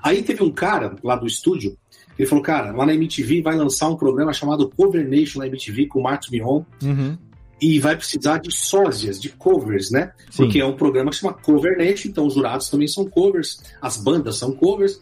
Aí 0.04 0.22
teve 0.22 0.44
um 0.44 0.52
cara 0.52 0.96
lá 1.04 1.16
do 1.16 1.26
estúdio, 1.26 1.78
ele 2.20 2.28
falou, 2.28 2.44
cara, 2.44 2.72
lá 2.72 2.86
na 2.86 2.94
MTV 2.94 3.42
vai 3.42 3.56
lançar 3.56 3.88
um 3.90 3.96
programa 3.96 4.34
chamado 4.34 4.70
Cover 4.70 5.08
Nation 5.08 5.40
na 5.40 5.48
MTV 5.48 5.88
com 5.88 6.00
o 6.00 6.04
Marcos 6.04 6.30
Mion 6.30 6.64
Uhum. 6.84 7.18
e 7.62 7.80
vai 7.80 7.96
precisar 7.96 8.38
de 8.40 8.52
sósias, 8.52 9.20
de 9.20 9.30
covers, 9.30 9.90
né? 9.90 10.12
Sim. 10.30 10.44
Porque 10.44 10.60
é 10.60 10.66
um 10.66 10.76
programa 10.76 11.10
que 11.10 11.16
se 11.16 11.22
chama 11.22 11.34
Cover 11.34 11.78
Nation, 11.78 12.10
então 12.10 12.28
os 12.28 12.34
jurados 12.36 12.70
também 12.70 12.88
são 12.88 13.06
covers, 13.06 13.64
as 13.82 13.98
bandas 13.98 14.38
são 14.38 14.52
covers. 14.52 15.02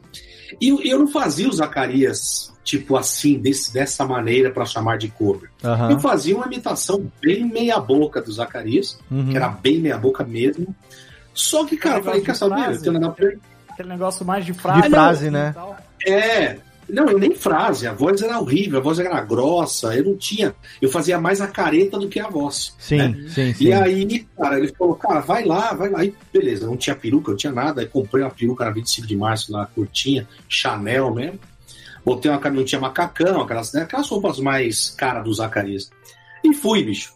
E 0.62 0.70
eu, 0.70 0.82
eu 0.84 1.00
não 1.00 1.08
fazia 1.08 1.50
o 1.50 1.54
Zacarias, 1.54 2.54
tipo 2.64 2.96
assim, 2.96 3.40
desse, 3.40 3.74
dessa 3.74 4.06
maneira 4.06 4.52
para 4.52 4.66
chamar 4.66 4.98
de 4.98 5.08
cover. 5.10 5.50
Aham. 5.64 5.92
Eu 5.92 6.00
fazia 6.00 6.36
uma 6.36 6.46
imitação 6.46 7.10
bem 7.22 7.44
meia-boca 7.46 8.22
do 8.22 8.32
Zacarias, 8.32 9.00
Uhum. 9.10 9.30
que 9.30 9.36
era 9.38 9.48
bem 9.50 9.80
meia-boca 9.80 10.24
mesmo. 10.24 10.76
Só 11.34 11.66
que, 11.66 11.78
cara, 11.78 12.00
eu 12.00 12.04
falei, 12.04 12.22
quer 12.22 12.36
saber? 12.36 12.74
Eu 12.76 12.82
tenho 12.82 12.94
nada 12.94 13.10
pra- 13.10 13.32
Aquele 13.74 13.90
negócio 13.90 14.26
mais 14.26 14.46
de 14.46 14.54
frase. 14.54 14.82
De 14.84 14.90
frase, 14.90 15.32
né? 15.32 15.56
É. 16.06 16.58
Não, 16.90 17.08
eu 17.08 17.18
nem 17.18 17.34
frase, 17.34 17.88
a 17.88 17.94
voz 17.94 18.22
era 18.22 18.38
horrível, 18.38 18.80
a 18.80 18.82
voz 18.82 19.00
era 19.00 19.22
grossa, 19.22 19.96
eu 19.96 20.04
não 20.04 20.18
tinha. 20.18 20.54
Eu 20.82 20.90
fazia 20.90 21.20
mais 21.20 21.40
a 21.40 21.48
careta 21.48 21.98
do 21.98 22.10
que 22.10 22.20
a 22.20 22.28
voz. 22.28 22.76
Sim, 22.78 22.98
né? 22.98 23.30
sim, 23.30 23.54
sim. 23.54 23.64
E 23.66 23.72
aí, 23.72 24.28
cara, 24.38 24.58
ele 24.58 24.68
falou, 24.68 24.96
cara, 24.96 25.22
vai 25.22 25.46
lá, 25.46 25.74
vai 25.74 25.90
lá. 25.90 26.04
E 26.04 26.14
beleza, 26.34 26.66
não 26.66 26.76
tinha 26.76 26.96
peruca, 26.96 27.32
não 27.32 27.38
tinha 27.38 27.54
nada. 27.54 27.80
Aí 27.80 27.88
comprei 27.88 28.24
uma 28.24 28.30
peruca 28.30 28.66
na 28.66 28.72
25 28.72 29.08
de 29.08 29.16
março, 29.16 29.54
lá, 29.54 29.66
curtinha, 29.68 30.28
Chanel 30.50 31.14
mesmo. 31.14 31.40
Botei 32.04 32.30
uma 32.30 32.50
não 32.50 32.66
tinha 32.66 32.82
macacão, 32.82 33.42
aquelas, 33.42 33.72
né, 33.74 33.84
aquelas 33.84 34.10
roupas 34.10 34.40
mais 34.40 34.90
caras 34.90 35.24
do 35.24 35.34
Zacarias. 35.34 35.90
E 36.44 36.54
fui, 36.54 36.84
bicho. 36.84 37.14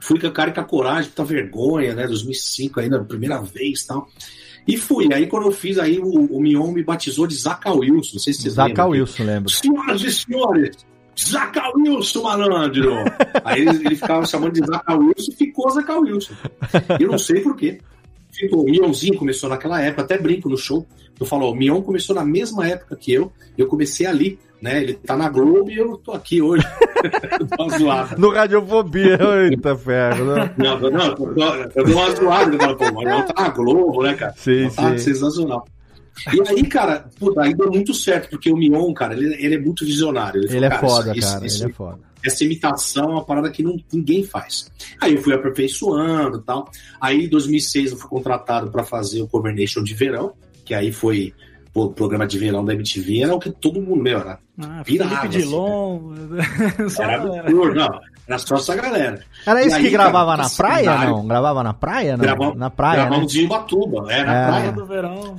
Fui 0.00 0.18
com 0.18 0.26
a 0.26 0.32
cara 0.32 0.50
e 0.50 0.52
com 0.52 0.60
a 0.60 0.64
coragem, 0.64 1.10
puta 1.10 1.24
vergonha, 1.24 1.94
né? 1.94 2.06
2005 2.06 2.80
ainda, 2.80 3.02
primeira 3.04 3.40
vez 3.40 3.82
e 3.82 3.86
tal. 3.86 4.08
E 4.66 4.76
fui. 4.76 5.12
Aí 5.12 5.26
quando 5.26 5.46
eu 5.46 5.52
fiz, 5.52 5.78
aí 5.78 5.98
o, 5.98 6.08
o 6.08 6.40
Mion 6.40 6.72
me 6.72 6.82
batizou 6.82 7.26
de 7.26 7.36
Zaca 7.36 7.72
Wilson. 7.72 8.12
Não 8.14 8.20
sei 8.20 8.32
se 8.32 8.42
vocês 8.42 8.54
Zaca 8.54 8.68
lembram. 8.68 8.88
Wilson, 8.90 9.24
lembro. 9.24 9.50
Senhoras 9.50 10.02
e 10.02 10.12
senhores, 10.12 10.76
Zaca 11.18 11.70
Wilson, 11.76 12.22
malandro! 12.22 12.92
Aí 13.44 13.60
ele, 13.60 13.86
ele 13.86 13.96
ficava 13.96 14.26
chamando 14.26 14.52
de 14.52 14.66
Zaca 14.66 14.94
Wilson 14.96 15.32
e 15.32 15.34
ficou 15.34 15.70
Zaca 15.70 15.98
Wilson. 15.98 16.34
Eu 16.98 17.08
não 17.08 17.18
sei 17.18 17.40
porquê. 17.40 17.78
Tipo, 18.34 18.60
o 18.62 18.64
Mionzinho 18.64 19.16
começou 19.16 19.48
naquela 19.48 19.80
época, 19.80 20.02
até 20.02 20.18
brinco 20.18 20.48
no 20.48 20.56
show. 20.58 20.86
Eu 21.18 21.24
falo, 21.24 21.46
ó, 21.46 21.52
o 21.52 21.54
Mion 21.54 21.80
começou 21.80 22.14
na 22.14 22.24
mesma 22.24 22.66
época 22.68 22.96
que 22.96 23.12
eu, 23.12 23.32
eu 23.56 23.66
comecei 23.68 24.04
ali, 24.06 24.38
né? 24.60 24.82
Ele 24.82 24.94
tá 24.94 25.16
na 25.16 25.28
Globo 25.28 25.70
e 25.70 25.78
eu 25.78 25.96
tô 25.98 26.10
aqui 26.12 26.42
hoje. 26.42 26.66
Dá 27.56 27.64
uma 27.64 27.78
zoada. 27.78 28.16
No 28.16 28.30
Radiofobia, 28.30 29.18
eita 29.50 29.76
ferro, 29.76 30.24
né? 30.34 30.52
Não, 30.56 30.80
não, 30.80 30.90
não, 30.90 31.04
eu 31.06 31.14
dou- 31.14 31.34
dou 31.34 31.94
uma 31.96 32.10
zoada, 32.16 32.54
eu 32.56 32.78
falo, 32.78 32.94
mas 32.94 33.04
não 33.08 33.26
tá 33.26 33.42
na 33.42 33.48
Globo, 33.50 34.02
né, 34.02 34.14
cara? 34.14 34.34
Sim, 34.36 34.68
tá 34.74 34.90
sim. 34.90 34.98
sensacional. 34.98 35.64
E 36.32 36.48
aí, 36.48 36.64
cara, 36.66 37.04
puta, 37.18 37.42
aí 37.42 37.54
deu 37.54 37.70
muito 37.70 37.92
certo, 37.94 38.30
porque 38.30 38.50
o 38.50 38.56
Mion, 38.56 38.92
cara, 38.92 39.14
ele, 39.14 39.34
ele 39.44 39.54
é 39.54 39.58
muito 39.58 39.84
visionário. 39.84 40.40
Ele, 40.42 40.56
Ele 40.56 40.64
é 40.66 40.70
falou, 40.70 40.96
foda, 40.96 41.16
isso- 41.16 41.32
cara, 41.32 41.46
isso- 41.46 41.62
ele 41.64 41.70
é 41.70 41.74
foda. 41.74 41.98
Essa 42.24 42.44
imitação 42.44 43.04
é 43.04 43.12
uma 43.12 43.24
parada 43.24 43.50
que 43.50 43.62
não, 43.62 43.76
ninguém 43.92 44.24
faz. 44.24 44.70
Aí 45.00 45.14
eu 45.14 45.22
fui 45.22 45.34
aperfeiçoando 45.34 46.38
e 46.38 46.42
tal. 46.42 46.70
Aí 47.00 47.26
em 47.26 47.28
2006 47.28 47.92
eu 47.92 47.98
fui 47.98 48.08
contratado 48.08 48.70
para 48.70 48.82
fazer 48.84 49.22
o 49.22 49.28
Cover 49.28 49.54
Nation 49.54 49.82
de 49.82 49.94
verão, 49.94 50.32
que 50.64 50.72
aí 50.74 50.90
foi 50.92 51.32
pô, 51.72 51.84
o 51.86 51.92
programa 51.92 52.26
de 52.26 52.38
verão 52.38 52.64
da 52.64 52.72
MTV, 52.72 53.22
era 53.22 53.34
o 53.34 53.38
que 53.40 53.50
todo 53.50 53.80
mundo, 53.82 54.02
meu, 54.02 54.18
era, 54.20 54.38
Ah, 54.62 54.82
Pirava, 54.84 55.10
Felipe 55.16 55.36
assim. 55.36 55.46
Dilon. 55.46 56.00
Só 56.88 57.02
era 57.02 57.18
galera. 57.18 57.40
absurdo, 57.48 57.74
não, 57.74 58.00
era 58.28 58.38
só 58.38 58.54
essa 58.54 58.74
galera. 58.76 59.20
Era 59.44 59.62
E 59.62 59.66
isso 59.66 59.76
que 59.80 59.86
aí, 59.86 59.90
gravava 59.92 60.30
cara, 60.36 60.42
na 60.44 60.50
praia, 60.50 60.84
cenário- 60.84 61.10
não? 61.16 61.26
Gravava 61.26 61.62
na 61.64 61.74
praia, 61.74 62.12
não? 62.16 62.24
Gravamos- 62.24 62.56
na 62.56 62.70
praia, 62.70 62.96
né? 63.02 63.06
Gravamos 63.08 63.34
em 63.36 63.44
Ubatuba, 63.46 64.12
é, 64.12 64.24
na 64.24 64.34
É. 64.34 64.46
praia. 64.46 64.72
do 64.72 64.86
verão. 64.86 65.36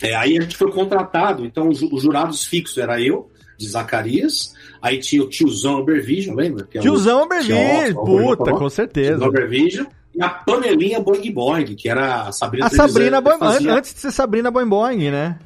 É, 0.00 0.14
aí 0.14 0.38
a 0.38 0.42
gente 0.42 0.56
foi 0.56 0.70
contratado, 0.70 1.44
então 1.44 1.68
os, 1.68 1.82
os 1.82 2.02
jurados 2.02 2.44
fixos 2.44 2.78
era 2.78 3.00
eu, 3.00 3.28
de 3.58 3.68
Zacarias, 3.68 4.54
aí 4.80 4.98
tinha 4.98 5.22
o 5.22 5.28
tiozão 5.28 5.80
Ubervision, 5.80 6.36
lembra? 6.36 6.64
Que 6.64 6.78
é 6.78 6.80
Tiozão 6.80 7.28
que 7.28 7.52
é 7.52 7.92
puta, 7.92 8.52
com 8.52 8.70
certeza. 8.70 9.10
Tiozão 9.10 9.28
Ubervision, 9.28 9.86
e 10.14 10.22
a 10.22 10.28
panelinha 10.28 11.00
Boing 11.00 11.32
Boing, 11.32 11.74
que 11.74 11.88
era 11.88 12.22
a 12.22 12.32
Sabrina 12.32 12.66
A 12.66 12.70
Sabrina 12.70 13.20
Boing 13.20 13.68
antes 13.68 13.92
de 13.92 14.00
ser 14.00 14.12
Sabrina 14.12 14.50
Boing 14.50 14.68
Boing, 14.68 15.10
né? 15.10 15.38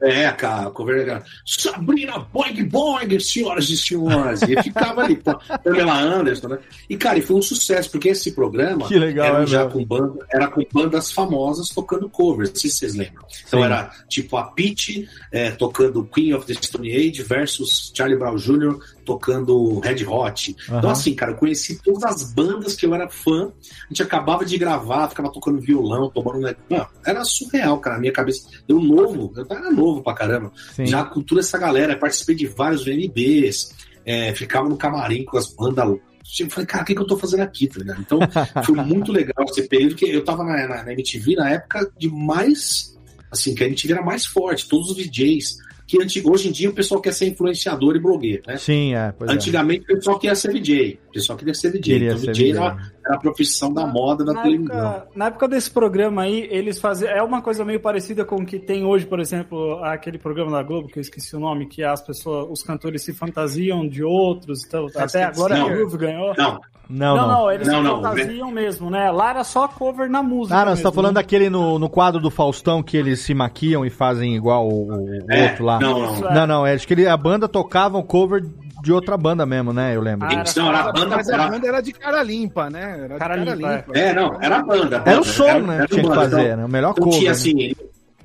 É, 0.00 0.30
cara, 0.30 0.70
cover 0.70 1.00
era 1.00 1.24
Sabrina 1.44 2.18
Boing 2.32 2.64
Boing, 2.64 3.18
senhoras 3.18 3.68
e 3.68 3.76
senhores. 3.76 4.42
E 4.42 4.62
ficava 4.62 5.02
ali, 5.02 5.16
Pamela 5.16 5.98
Anderson, 5.98 6.48
né? 6.48 6.58
E, 6.88 6.96
cara, 6.96 7.18
e 7.18 7.22
foi 7.22 7.36
um 7.36 7.42
sucesso, 7.42 7.90
porque 7.90 8.10
esse 8.10 8.32
programa 8.32 8.86
Que 8.86 8.98
legal, 8.98 9.26
era 9.26 9.42
é 9.42 9.46
já 9.46 9.64
mesmo. 9.64 9.72
com 9.80 9.84
banda, 9.84 10.26
era 10.32 10.48
com 10.48 10.62
bandas 10.72 11.10
famosas 11.10 11.68
tocando 11.68 12.08
covers, 12.08 12.52
se 12.54 12.70
vocês 12.70 12.94
lembram. 12.94 13.24
Então 13.46 13.60
Sim. 13.60 13.66
era 13.66 13.90
tipo 14.08 14.36
a 14.36 14.44
Peach 14.44 15.08
é, 15.32 15.50
tocando 15.50 16.04
Queen 16.04 16.34
of 16.34 16.46
the 16.46 16.54
Stone 16.54 16.90
Age 16.90 17.22
versus 17.22 17.92
Charlie 17.94 18.16
Brown 18.16 18.36
Jr. 18.36 18.78
tocando 19.08 19.80
Red 19.80 20.04
Hot. 20.06 20.54
Então, 20.64 20.78
Aham. 20.78 20.90
assim, 20.90 21.14
cara, 21.14 21.32
eu 21.32 21.36
conheci 21.36 21.80
todas 21.82 22.04
as 22.04 22.30
bandas 22.34 22.76
que 22.76 22.84
eu 22.84 22.94
era 22.94 23.08
fã. 23.08 23.46
A 23.46 23.88
gente 23.88 24.02
acabava 24.02 24.44
de 24.44 24.58
gravar, 24.58 25.08
ficava 25.08 25.32
tocando 25.32 25.58
violão, 25.58 26.10
tomando. 26.10 26.40
né? 26.40 26.54
Mano, 26.68 26.86
era 27.06 27.24
surreal, 27.24 27.78
cara, 27.80 27.96
na 27.96 28.00
minha 28.02 28.12
cabeça. 28.12 28.46
Eu 28.68 28.78
novo, 28.78 29.32
eu 29.34 29.46
era 29.48 29.70
novo 29.70 30.02
pra 30.02 30.12
caramba. 30.12 30.52
Sim. 30.74 30.84
Já 30.84 31.04
com 31.04 31.22
toda 31.22 31.40
essa 31.40 31.56
galera, 31.56 31.96
participei 31.96 32.34
de 32.34 32.46
vários 32.46 32.84
VMBs, 32.84 33.74
é, 34.04 34.34
ficava 34.34 34.68
no 34.68 34.76
camarim 34.76 35.24
com 35.24 35.38
as 35.38 35.46
bandas. 35.54 35.98
Eu 36.38 36.50
falei, 36.50 36.66
cara, 36.66 36.82
o 36.82 36.86
que, 36.86 36.94
que 36.94 37.00
eu 37.00 37.06
tô 37.06 37.16
fazendo 37.16 37.40
aqui, 37.40 37.66
tá 37.66 37.78
ligado? 37.78 38.00
Então, 38.02 38.18
foi 38.62 38.74
muito 38.76 39.10
legal 39.10 39.46
esse 39.48 39.66
período, 39.66 39.94
que 39.94 40.04
eu 40.04 40.22
tava 40.22 40.44
na, 40.44 40.68
na, 40.68 40.82
na 40.82 40.92
MTV 40.92 41.34
na 41.36 41.50
época 41.50 41.90
de 41.98 42.10
mais. 42.10 42.94
Assim, 43.30 43.54
que 43.54 43.64
a 43.64 43.66
MTV 43.66 43.94
era 43.94 44.02
mais 44.02 44.26
forte, 44.26 44.68
todos 44.68 44.90
os 44.90 44.96
DJs. 44.96 45.56
Que 45.88 46.02
antigo, 46.02 46.30
hoje 46.30 46.48
em 46.48 46.52
dia 46.52 46.68
o 46.68 46.74
pessoal 46.74 47.00
quer 47.00 47.14
ser 47.14 47.28
influenciador 47.28 47.96
e 47.96 47.98
blogueiro, 47.98 48.42
né? 48.46 48.58
Sim, 48.58 48.94
é. 48.94 49.14
É. 49.26 49.32
Antigamente 49.32 49.84
o 49.84 49.96
pessoal 49.96 50.18
queria 50.18 50.36
ser 50.36 50.52
VJ. 50.52 51.00
O 51.08 51.12
pessoal 51.12 51.38
queria 51.38 51.54
ser 51.54 51.70
VJ. 51.70 51.80
Queria 51.80 52.08
então, 52.08 52.18
ser 52.18 52.26
VJ 52.26 52.52
VJ. 52.52 52.58
Era, 52.58 52.92
era 53.08 53.16
a 53.16 53.20
profissão 53.20 53.72
da 53.72 53.86
moda 53.86 54.24
da 54.24 54.32
Na 54.34 54.42
televisão. 54.42 54.76
época, 54.92 55.08
na 55.14 55.26
época 55.26 55.48
desse 55.48 55.70
programa 55.70 56.22
aí, 56.22 56.46
eles 56.50 56.78
faziam. 56.78 57.10
É 57.10 57.22
uma 57.22 57.40
coisa 57.40 57.64
meio 57.64 57.80
parecida 57.80 58.24
com 58.24 58.36
o 58.36 58.44
que 58.46 58.58
tem 58.58 58.84
hoje, 58.84 59.06
por 59.06 59.18
exemplo, 59.20 59.82
aquele 59.82 60.18
programa 60.18 60.50
da 60.52 60.62
Globo, 60.62 60.88
que 60.88 60.98
eu 60.98 61.00
esqueci 61.00 61.34
o 61.34 61.40
nome, 61.40 61.66
que 61.66 61.82
as 61.82 62.00
pessoas, 62.02 62.46
os 62.50 62.62
cantores 62.62 63.02
se 63.04 63.12
fantasiam 63.14 63.86
de 63.88 64.04
outros. 64.04 64.64
Então, 64.66 64.86
até 64.94 65.24
agora 65.24 65.56
Não. 65.56 65.66
a 65.66 65.70
Groove 65.70 65.96
ganhou. 65.96 66.34
Não, 66.36 66.60
Não, 66.90 67.16
Não, 67.16 67.16
não. 67.16 67.28
não, 67.28 67.52
eles 67.52 67.66
Não, 67.68 67.76
se 67.76 67.82
não, 67.82 67.96
fantasiam 68.02 68.50
mesmo, 68.50 68.90
né? 68.90 69.10
Lá 69.10 69.30
era 69.30 69.44
só 69.44 69.66
cover 69.68 70.08
na 70.10 70.22
música. 70.22 70.56
Ah, 70.58 70.64
não, 70.64 70.76
você 70.76 70.82
tá 70.82 70.92
falando 70.92 71.14
né? 71.16 71.20
daquele 71.22 71.48
no, 71.50 71.78
no 71.78 71.88
quadro 71.88 72.20
do 72.20 72.30
Faustão 72.30 72.82
que 72.82 72.96
eles 72.96 73.20
se 73.20 73.34
maquiam 73.34 73.84
e 73.84 73.90
fazem 73.90 74.34
igual 74.36 74.68
o, 74.68 74.88
o 74.92 75.16
É, 75.30 75.50
outro 75.50 75.64
lá. 75.64 75.78
não, 75.78 75.98
não. 76.00 76.28
É. 76.30 76.34
Não, 76.34 76.46
não, 76.46 76.66
é, 76.66 76.72
acho 76.74 76.86
que 76.86 76.94
ele, 76.94 77.06
a 77.06 77.16
banda 77.16 77.46
tocava 77.48 77.96
um 77.98 78.02
cover 78.02 78.42
de 78.82 78.92
outra 78.92 79.16
banda 79.16 79.44
mesmo, 79.44 79.72
né? 79.72 79.94
Eu 79.96 80.00
lembro. 80.00 80.26
Ah, 80.28 80.32
era 80.32 80.44
Não, 80.56 80.68
era 80.68 80.78
a 80.80 80.92
banda. 80.92 81.16
Mas 81.16 81.28
a 81.28 81.34
Era, 81.34 81.48
banda 81.48 81.66
era 81.68 81.80
de 81.80 81.92
cara 81.92 82.22
limpa, 82.22 82.70
né? 82.70 83.00
Era 83.04 83.14
de 83.14 83.18
Cara 83.18 83.36
limpa, 83.36 83.84
é, 83.94 84.12
não, 84.14 84.40
era 84.42 84.56
a 84.58 84.62
banda. 84.62 85.02
Era 85.04 85.20
o 85.20 85.24
som, 85.24 85.58
né? 85.60 85.76
era 85.76 85.86
que 85.88 85.94
tinha 85.94 86.08
que 86.08 86.14
fazer, 86.14 86.40
então- 86.46 86.56
né? 86.56 86.64
O 86.64 86.68
melhor 86.68 86.90
Então 86.92 87.04
cover. 87.04 87.18
tinha 87.18 87.30
né? 87.30 87.36
assim, 87.36 87.72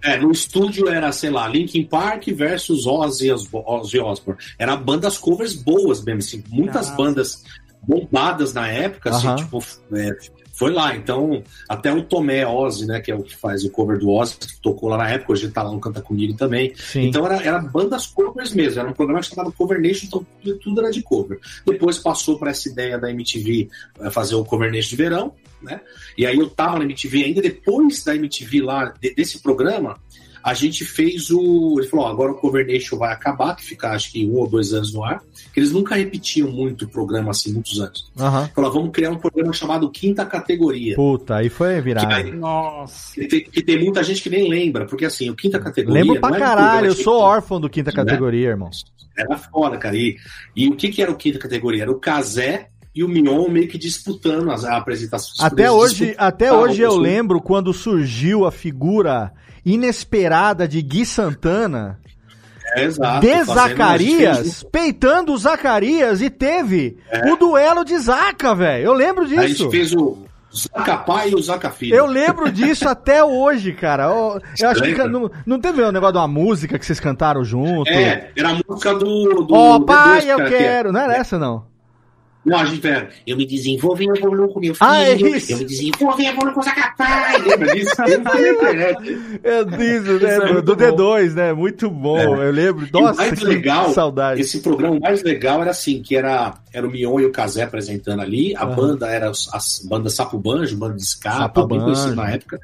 é, 0.03 0.17
no 0.17 0.31
estúdio 0.31 0.89
era, 0.89 1.11
sei 1.11 1.29
lá, 1.29 1.47
Linkin 1.47 1.83
Park 1.85 2.27
versus 2.29 2.85
Ozzy, 2.85 3.31
Ozzy 3.31 3.99
Osbourne. 3.99 4.41
Era 4.59 4.75
bandas 4.75 5.17
covers 5.17 5.53
boas 5.53 6.03
mesmo, 6.03 6.19
assim, 6.19 6.43
muitas 6.49 6.89
bandas 6.91 7.43
bombadas 7.81 8.53
na 8.53 8.67
época, 8.67 9.09
assim, 9.09 9.27
Aham. 9.27 9.35
tipo, 9.37 9.63
é, 9.93 10.09
foi 10.63 10.71
lá. 10.73 10.95
Então, 10.95 11.43
até 11.67 11.91
o 11.93 12.03
Tomé 12.03 12.45
Ozzy, 12.47 12.85
né, 12.85 13.01
que 13.01 13.11
é 13.11 13.15
o 13.15 13.21
que 13.23 13.35
faz 13.35 13.63
o 13.63 13.69
cover 13.69 13.97
do 13.99 14.09
Ozzy, 14.09 14.37
que 14.37 14.61
tocou 14.61 14.89
lá 14.89 14.97
na 14.97 15.09
época, 15.09 15.33
hoje 15.33 15.45
ele 15.45 15.51
tá 15.53 15.63
lá 15.63 15.71
no 15.71 15.79
Canta 15.79 16.01
Comigo 16.01 16.33
também. 16.35 16.73
Sim. 16.75 17.07
Então 17.07 17.25
era, 17.25 17.35
era 17.43 17.59
bandas 17.59 18.07
covers 18.07 18.53
mesmo, 18.53 18.79
era 18.79 18.89
um 18.89 18.93
programa 18.93 19.21
chamado 19.21 19.51
Cover 19.51 19.81
Nation, 19.81 20.05
então 20.07 20.25
tudo, 20.41 20.59
tudo 20.59 20.81
era 20.81 20.91
de 20.91 21.01
cover. 21.01 21.39
Depois 21.65 21.99
passou 21.99 22.39
para 22.39 22.51
essa 22.51 22.69
ideia 22.69 22.97
da 22.97 23.09
MTV 23.11 23.69
eh, 24.01 24.09
fazer 24.09 24.35
o 24.35 24.45
Cover 24.45 24.71
Nation 24.71 24.89
de 24.89 24.95
verão, 24.95 25.33
né? 25.61 25.81
E 26.17 26.25
aí 26.25 26.37
eu 26.37 26.49
tava 26.49 26.77
na 26.79 26.85
MTV 26.85 27.23
ainda, 27.25 27.41
depois 27.41 28.03
da 28.03 28.15
MTV 28.15 28.61
lá, 28.61 28.93
de- 29.01 29.13
desse 29.13 29.41
programa, 29.41 29.97
a 30.43 30.53
gente 30.53 30.83
fez 30.83 31.31
o. 31.31 31.75
Ele 31.79 31.87
falou: 31.87 32.05
ó, 32.05 32.09
agora 32.09 32.31
o 32.33 32.35
Cover 32.35 32.67
Nation 32.67 32.97
vai 32.97 33.13
acabar, 33.13 33.55
que 33.55 33.63
fica 33.63 33.91
acho 33.91 34.11
que 34.11 34.25
um 34.25 34.35
ou 34.35 34.47
dois 34.47 34.73
anos 34.73 34.93
no 34.93 35.03
ar, 35.03 35.23
que 35.53 35.59
eles 35.59 35.71
nunca 35.71 35.95
repetiam 35.95 36.51
muito 36.51 36.83
o 36.83 36.89
programa 36.89 37.31
assim, 37.31 37.53
muitos 37.53 37.79
anos. 37.79 38.11
Aham. 38.19 38.49
Falou: 38.53 38.71
vamos 38.73 38.91
criar 38.91 39.11
um 39.11 39.17
programa 39.17 39.53
chamado 39.53 39.89
Quinta 39.89 40.25
Categoria. 40.25 40.95
Puta, 40.95 41.37
aí 41.37 41.47
foi 41.47 41.79
virado. 41.79 42.33
Nossa. 42.33 43.13
que 43.13 43.27
tem, 43.27 43.43
que 43.45 43.63
tem 43.63 43.79
muita 43.79 44.03
gente 44.03 44.21
que 44.21 44.29
nem 44.29 44.49
lembra, 44.49 44.85
porque 44.85 45.05
assim, 45.05 45.29
o 45.29 45.35
Quinta 45.35 45.59
Categoria. 45.59 46.01
Lembro 46.01 46.19
pra 46.19 46.29
não 46.29 46.37
é 46.37 46.39
caralho, 46.39 46.87
eu 46.87 46.95
sou 46.95 47.19
órfão 47.19 47.61
do 47.61 47.69
quinta 47.69 47.91
Né? 47.91 47.95
categoria, 47.95 48.49
irmão. 48.49 48.69
Era 49.17 49.37
foda, 49.37 49.77
cara. 49.77 49.95
E, 49.95 50.17
e 50.55 50.67
o 50.67 50.75
que, 50.75 50.89
que 50.89 51.01
era 51.01 51.11
o 51.11 51.15
quinta 51.15 51.39
categoria? 51.39 51.83
Era 51.83 51.91
o 51.91 51.99
Casé 51.99 52.69
e 52.95 53.03
o 53.03 53.07
Mion 53.07 53.47
meio 53.49 53.67
que 53.67 53.77
disputando 53.77 54.51
as 54.51 54.63
a 54.63 54.77
apresentação. 54.77 55.45
Até 55.45 55.71
hoje, 55.71 56.13
até 56.17 56.51
hoje 56.51 56.81
eu 56.81 56.95
lembro 56.95 57.41
quando 57.41 57.73
surgiu 57.73 58.45
a 58.45 58.51
figura 58.51 59.31
inesperada 59.65 60.67
de 60.67 60.81
Gui 60.81 61.05
Santana 61.05 61.99
É, 62.75 62.83
exato, 62.85 63.21
de 63.21 63.43
Zacarias, 63.43 64.63
peitando 64.71 65.33
o 65.33 65.37
Zacarias 65.37 66.21
e 66.21 66.29
teve 66.29 66.97
É. 67.11 67.31
o 67.31 67.35
duelo 67.35 67.83
de 67.85 67.97
Zaca, 67.97 68.55
velho. 68.55 68.85
Eu 68.85 68.93
lembro 68.93 69.23
o- 69.23 69.25
A 69.25 69.29
disso. 69.29 69.63
gente 69.65 69.69
fez 69.71 69.93
o 69.93 70.17
Zaca 70.55 70.97
Pai 70.97 71.29
e 71.31 71.35
o 71.35 71.41
Zaca 71.41 71.69
Filho. 71.69 71.95
Eu 71.95 72.05
lembro 72.05 72.51
disso 72.51 72.87
até 72.87 73.23
hoje, 73.23 73.73
cara. 73.73 74.03
Eu, 74.05 74.41
eu 74.59 74.69
acho 74.69 74.81
que 74.83 74.95
não, 75.07 75.29
não 75.45 75.59
teve 75.59 75.83
um 75.83 75.91
negócio 75.91 76.13
de 76.13 76.19
uma 76.19 76.27
música 76.27 76.77
que 76.79 76.85
vocês 76.85 76.99
cantaram 76.99 77.43
junto. 77.43 77.89
É, 77.89 78.31
era 78.35 78.49
a 78.49 78.59
música 78.67 78.93
do. 78.93 79.43
do 79.45 79.53
Ó, 79.53 79.77
do 79.79 79.85
pai, 79.85 80.21
D2, 80.21 80.27
eu 80.29 80.37
cara, 80.37 80.49
que 80.49 80.55
é- 80.55 80.57
quero. 80.59 80.91
Não 80.91 80.99
era 80.99 81.15
essa, 81.15 81.37
não. 81.39 81.65
Não, 82.45 82.59
a 82.59 82.65
gente 82.65 82.85
era. 82.85 83.09
Eu 83.25 83.37
me 83.37 83.45
desenvolvo 83.45 84.03
e 84.03 84.07
evoluo 84.07 84.49
com 84.49 84.59
meu 84.59 84.75
filho. 84.75 84.89
Ah, 84.89 85.01
é 85.01 85.15
isso. 85.15 85.53
Eu 85.53 85.57
me 85.59 85.65
desenvolvo 85.65 86.21
e 86.21 86.25
evoluo 86.25 86.53
com 86.53 86.59
o 86.59 86.63
Zaca 86.63 86.93
Pai. 86.97 87.41
Lembra 87.41 87.73
disso? 87.75 88.01
Eu 88.01 88.53
internet. 88.53 89.39
É 89.43 89.63
disso, 89.63 90.15
Isso 90.15 90.25
né? 90.25 90.35
é 90.35 90.61
do 90.61 90.75
muito 90.75 90.75
D2, 90.75 91.33
né? 91.33 91.53
Muito 91.53 91.89
bom. 91.89 92.17
É. 92.17 92.25
Eu 92.25 92.51
lembro. 92.51 92.87
Nossa, 92.91 93.21
mais 93.21 93.39
que 93.39 93.45
legal, 93.45 93.91
saudade. 93.91 94.41
Esse 94.41 94.59
programa 94.59 94.99
mais 94.99 95.23
legal 95.23 95.61
era 95.61 95.71
assim, 95.71 96.01
que 96.01 96.15
era, 96.15 96.53
era 96.73 96.85
o 96.85 96.91
Mion 96.91 97.19
e 97.19 97.25
o 97.25 97.31
Casé 97.31 97.63
apresentando 97.63 98.21
ali, 98.21 98.55
a 98.55 98.65
banda 98.65 99.07
era 99.07 99.29
as 99.29 99.81
bandas 99.85 100.15
Sapo 100.15 100.37
Banjo, 100.37 100.75
banda 100.77 100.95
de 100.95 101.03
ska, 101.03 101.47
bem 101.47 101.67
Banjo. 101.67 101.83
conhecido 101.83 102.15
na 102.15 102.29
época. 102.31 102.59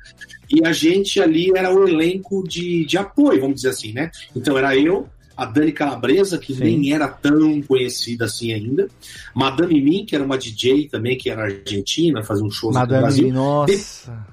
E 0.50 0.66
a 0.66 0.72
gente 0.72 1.22
ali 1.22 1.52
era 1.56 1.74
o 1.74 1.88
elenco 1.88 2.44
de, 2.48 2.86
de 2.86 2.98
apoio, 2.98 3.40
vamos 3.40 3.58
dizer 3.58 3.70
assim, 3.70 3.94
né? 3.94 4.12
Então 4.36 4.58
era 4.58 4.76
eu, 4.76 5.08
a 5.40 5.46
Dani 5.46 5.72
Calabresa, 5.72 6.38
que 6.38 6.54
Sim. 6.54 6.64
nem 6.64 6.94
era 6.94 7.08
tão 7.08 7.62
conhecida 7.62 8.26
assim 8.26 8.54
ainda, 8.54 8.88
Madame 9.34 9.82
Min, 9.82 10.06
que 10.06 10.16
era 10.16 10.24
uma 10.24 10.38
DJ 10.38 10.90
também, 10.90 11.18
que 11.18 11.30
era 11.30 11.44
argentina, 11.44 12.22
fazia 12.24 12.46
um 12.46 12.52
show 12.52 12.72
no 12.72 12.80
Madame, 12.80 13.02
Brasil. 13.02 13.34
nossa. 13.34 14.28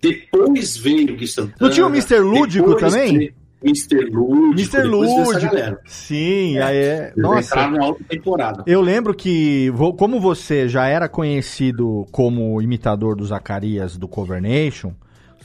Depois 0.00 0.76
veio 0.76 1.14
o 1.14 1.16
Gui 1.16 1.28
Santana. 1.28 1.56
Não 1.60 1.70
tinha 1.70 1.86
o 1.86 1.88
Mr. 1.88 2.18
Lúdico 2.18 2.74
também? 2.76 3.18
veio 3.18 3.34
Mr. 3.64 4.10
Lúdico. 4.10 4.76
Mr. 4.76 4.82
Lúdico. 4.82 5.56
Sim, 5.86 6.58
aí 6.58 6.76
é. 6.76 7.12
Nossa. 7.16 7.54
entraram 7.54 7.72
na 7.78 7.86
outra 7.86 8.04
temporada. 8.08 8.64
Eu 8.66 8.80
lembro 8.80 9.14
que, 9.14 9.72
como 9.96 10.20
você 10.20 10.68
já 10.68 10.86
era 10.86 11.08
conhecido 11.08 12.06
como 12.10 12.60
imitador 12.60 13.14
do 13.14 13.24
Zacarias 13.24 13.96
do 13.96 14.08
Cover 14.08 14.42
Nation, 14.42 14.92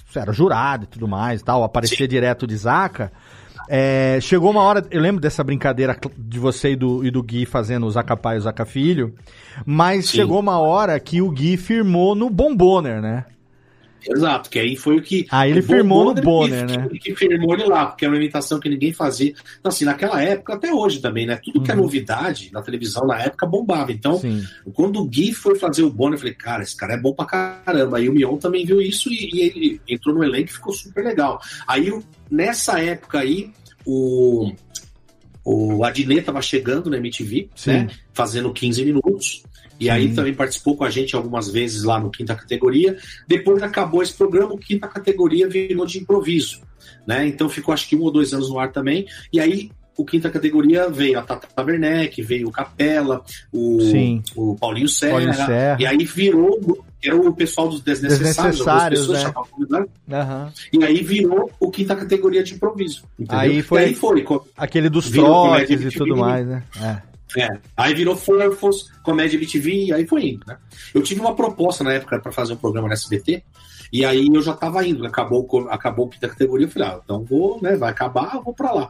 você 0.08 0.20
era 0.20 0.34
jurado 0.34 0.86
e 0.86 0.88
tudo 0.88 1.08
mais 1.08 1.42
e 1.42 1.44
tal, 1.44 1.64
aparecia 1.64 2.08
direto 2.08 2.48
de 2.48 2.58
Zaca. 2.58 3.12
É, 3.68 4.20
chegou 4.22 4.52
uma 4.52 4.62
hora, 4.62 4.86
eu 4.92 5.02
lembro 5.02 5.22
dessa 5.22 5.44
brincadeira 5.44 5.98
de 6.18 6.40
você 6.40 6.72
e 6.72 6.76
do, 6.76 7.06
e 7.06 7.12
do 7.12 7.22
Gui 7.24 7.46
fazendo 7.46 7.86
o 7.86 7.92
Zaca 7.92 8.16
Pai 8.16 8.36
e 8.36 8.40
o 8.40 8.42
Zaca 8.42 8.66
Filho, 8.66 9.14
mas 9.66 10.06
Sim. 10.06 10.18
chegou 10.18 10.40
uma 10.40 10.60
hora 10.60 11.00
que 11.00 11.22
o 11.22 11.30
Gui 11.32 11.58
firmou 11.58 12.16
no 12.16 12.30
Bomboner, 12.30 13.02
né? 13.02 13.26
Exato, 14.10 14.50
que 14.50 14.58
aí 14.58 14.78
foi 14.78 14.96
o 14.98 15.02
que. 15.02 15.28
Aí 15.30 15.52
ele 15.52 15.62
firmou 15.62 16.06
no 16.06 16.22
Bonner, 16.22 16.66
que, 16.66 16.78
né? 16.78 16.88
Que, 17.02 17.16
firmou 17.16 17.54
ele 17.56 17.66
lá, 17.66 17.88
porque 17.88 18.06
era 18.06 18.14
uma 18.14 18.18
imitação 18.22 18.58
que 18.60 18.70
ninguém 18.70 18.94
fazia. 18.94 19.34
Então, 19.60 19.70
assim, 19.70 19.84
naquela 19.84 20.22
época, 20.22 20.54
até 20.54 20.72
hoje 20.74 21.02
também, 21.02 21.26
né? 21.26 21.38
Tudo 21.44 21.62
que 21.62 21.72
é 21.72 21.76
Uhum. 21.76 21.82
novidade 21.82 22.50
na 22.54 22.62
televisão 22.62 23.06
na 23.06 23.20
época 23.20 23.46
bombava. 23.46 23.92
Então, 23.92 24.18
Sim. 24.20 24.44
quando 24.74 25.02
o 25.02 25.06
Gui 25.06 25.34
foi 25.34 25.56
fazer 25.56 25.84
o 25.84 25.90
Bonner, 25.90 26.14
eu 26.14 26.20
falei, 26.20 26.34
cara, 26.36 26.64
esse 26.64 26.78
cara 26.78 26.94
é 26.94 26.98
bom 26.98 27.14
pra 27.14 27.26
caramba. 27.26 27.98
Aí 27.98 28.08
o 28.08 28.14
Mion 28.14 28.38
também 28.38 28.66
viu 28.66 28.80
isso 28.80 29.10
e, 29.10 29.30
e 29.34 29.42
ele 29.42 29.82
entrou 29.90 30.16
no 30.16 30.24
elenco 30.24 30.52
e 30.52 30.54
ficou 30.54 30.72
super 30.72 31.04
legal. 31.04 31.42
Aí, 31.68 31.92
o- 31.92 32.02
nessa 32.30 32.82
época 32.82 33.20
aí, 33.20 33.52
o. 33.86 34.52
O 35.50 35.86
Adnet 35.86 36.26
tava 36.26 36.42
chegando 36.42 36.90
na 36.90 36.98
MTV, 36.98 37.50
Sim. 37.56 37.72
né? 37.72 37.88
Fazendo 38.12 38.52
15 38.52 38.84
minutos. 38.84 39.44
E 39.80 39.90
aí 39.90 40.10
Sim. 40.10 40.16
também 40.16 40.34
participou 40.34 40.76
com 40.76 40.84
a 40.84 40.90
gente 40.90 41.16
algumas 41.16 41.50
vezes 41.50 41.84
lá 41.84 42.00
no 42.00 42.10
Quinta 42.10 42.36
Categoria. 42.36 42.98
Depois 43.26 43.64
acabou 43.64 44.04
esse 44.04 44.14
programa, 44.14 44.54
o 44.54 44.58
Quinta 44.58 44.90
Categoria 44.90 45.48
virou 45.48 45.86
de 45.86 46.00
improviso. 46.00 46.62
Né? 47.06 47.28
Então 47.28 47.48
ficou 47.48 47.74
acho 47.74 47.88
que 47.88 47.96
um 47.96 48.02
ou 48.02 48.12
dois 48.12 48.34
anos 48.34 48.50
no 48.50 48.60
ar 48.60 48.74
também. 48.74 49.08
E 49.32 49.40
aí 49.40 49.72
o 49.98 50.06
Quinta 50.06 50.30
Categoria 50.30 50.90
veio 50.90 51.18
a 51.18 51.24
Tata 51.24 51.64
Werneck, 51.64 52.22
veio 52.22 52.48
o 52.48 52.52
Capela, 52.52 53.24
o, 53.52 53.82
Sim. 53.82 54.22
o 54.36 54.56
Paulinho 54.56 54.88
Serra. 54.88 55.14
Paulinho 55.14 55.34
Serra. 55.34 55.78
E 55.80 55.86
aí 55.86 56.06
virou, 56.06 56.86
era 57.08 57.16
o 57.16 57.34
pessoal 57.34 57.68
dos 57.70 57.82
desnecessários, 57.82 58.60
Desnecessários, 58.60 58.62
algumas 58.68 58.90
pessoas 58.90 59.18
né? 59.18 59.24
chamavam 59.26 59.50
convidado. 59.52 59.90
Aham. 60.12 60.54
E 60.74 60.84
aí 60.84 61.04
virou 61.04 61.52
o 61.60 61.72
Quinta 61.72 61.96
Categoria 61.96 62.44
de 62.44 62.54
improviso. 62.54 63.04
entendeu? 63.20 63.40
Aí 63.40 63.62
foi- 63.62 63.84
aí 63.86 63.96
foi. 63.96 64.26
Aquele 64.56 64.90
dos 64.90 65.10
trotes 65.10 65.82
e 65.82 65.92
tudo 65.98 66.16
mais, 66.18 66.46
né? 66.48 66.64
É. 66.82 67.18
É, 67.38 67.60
aí 67.76 67.94
virou 67.94 68.16
Furfos, 68.16 68.90
Comédia 69.04 69.36
MTV, 69.38 69.92
aí 69.94 70.08
foi 70.08 70.30
indo, 70.30 70.46
né? 70.48 70.58
Eu 70.94 71.02
tive 71.02 71.20
uma 71.20 71.36
proposta 71.36 71.84
na 71.84 71.92
época 71.94 72.20
para 72.20 72.32
fazer 72.32 72.54
um 72.54 72.58
programa 72.58 72.88
na 72.88 72.94
SBT, 72.94 73.44
e 73.92 74.06
aí 74.06 74.28
eu 74.34 74.42
já 74.42 74.54
tava 74.54 74.86
indo, 74.88 75.04
né? 75.04 75.10
acabou, 75.10 75.46
acabou 75.70 76.06
o 76.06 76.10
quinta 76.10 76.30
categoria, 76.30 76.66
eu 76.68 76.72
falei, 76.72 76.88
ah, 76.88 77.00
então 77.04 77.26
vou, 77.26 77.62
né? 77.62 77.76
Vai 77.76 77.92
acabar, 77.92 78.36
eu 78.36 78.42
vou 78.42 78.54
pra 78.54 78.72
lá. 78.72 78.90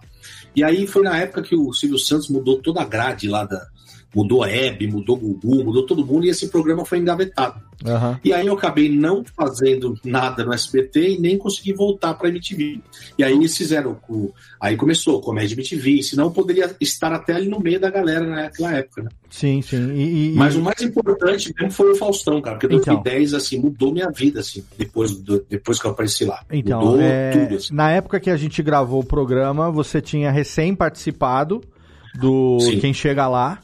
E 0.56 0.64
aí 0.64 0.86
foi 0.86 1.02
na 1.02 1.18
época 1.18 1.42
que 1.42 1.56
o 1.56 1.74
Silvio 1.74 1.98
Santos 1.98 2.30
mudou 2.30 2.60
toda 2.62 2.80
a 2.82 2.86
grade 2.86 3.28
lá 3.28 3.44
da, 3.44 3.68
mudou 4.16 4.44
a 4.44 4.50
Hebe, 4.50 4.88
mudou 4.88 5.16
o 5.16 5.20
Gugu, 5.20 5.64
mudou 5.64 5.86
todo 5.86 6.06
mundo 6.06 6.26
e 6.26 6.30
esse 6.30 6.50
programa 6.50 6.86
foi 6.86 6.98
engavetado. 7.00 7.62
Uhum. 7.86 8.18
E 8.24 8.34
aí 8.34 8.48
eu 8.48 8.54
acabei 8.56 8.90
não 8.90 9.24
fazendo 9.24 9.96
nada 10.04 10.44
no 10.44 10.52
SBT 10.52 11.10
e 11.10 11.20
nem 11.20 11.38
consegui 11.38 11.74
voltar 11.74 12.16
para 12.16 12.30
MTV. 12.30 12.82
E 13.18 13.24
aí 13.24 13.34
eles 13.34 13.56
fizeram, 13.56 13.98
o, 14.10 14.34
aí 14.60 14.76
começou 14.76 15.22
Comédia 15.22 15.54
MTV, 15.54 16.02
senão 16.02 16.26
eu 16.26 16.32
poderia 16.32 16.76
estar 16.82 17.14
até 17.14 17.34
ali 17.34 17.48
no 17.48 17.60
meio 17.60 17.80
da 17.80 17.92
galera 17.92 18.26
naquela 18.26 18.74
época, 18.74 19.04
né? 19.04 19.10
Sim, 19.30 19.62
sim. 19.62 19.92
E, 19.94 20.32
e, 20.32 20.36
Mas 20.36 20.56
o 20.56 20.62
mais 20.62 20.82
importante 20.82 21.54
mesmo 21.56 21.72
foi 21.72 21.92
o 21.92 21.96
Faustão, 21.96 22.42
cara, 22.42 22.58
porque 22.58 22.68
2010, 22.68 23.28
então, 23.28 23.38
assim, 23.38 23.60
mudou 23.60 23.94
minha 23.94 24.10
vida, 24.10 24.40
assim, 24.40 24.64
depois, 24.78 25.12
do, 25.12 25.46
depois 25.48 25.80
que 25.80 25.86
eu 25.86 25.92
apareci 25.92 26.26
lá. 26.26 26.44
Então, 26.52 26.80
mudou 26.80 27.02
é, 27.02 27.32
tudo, 27.32 27.56
assim. 27.58 27.74
Na 27.74 27.92
época 27.92 28.20
que 28.20 28.30
a 28.30 28.38
gente 28.38 28.64
gravou 28.64 29.02
o 29.02 29.06
programa, 29.06 29.70
você 29.70 30.02
tinha 30.02 30.32
recém 30.32 30.74
participado 30.74 31.62
do 32.18 32.60
Sim. 32.60 32.80
Quem 32.80 32.94
Chega 32.94 33.28
Lá. 33.28 33.60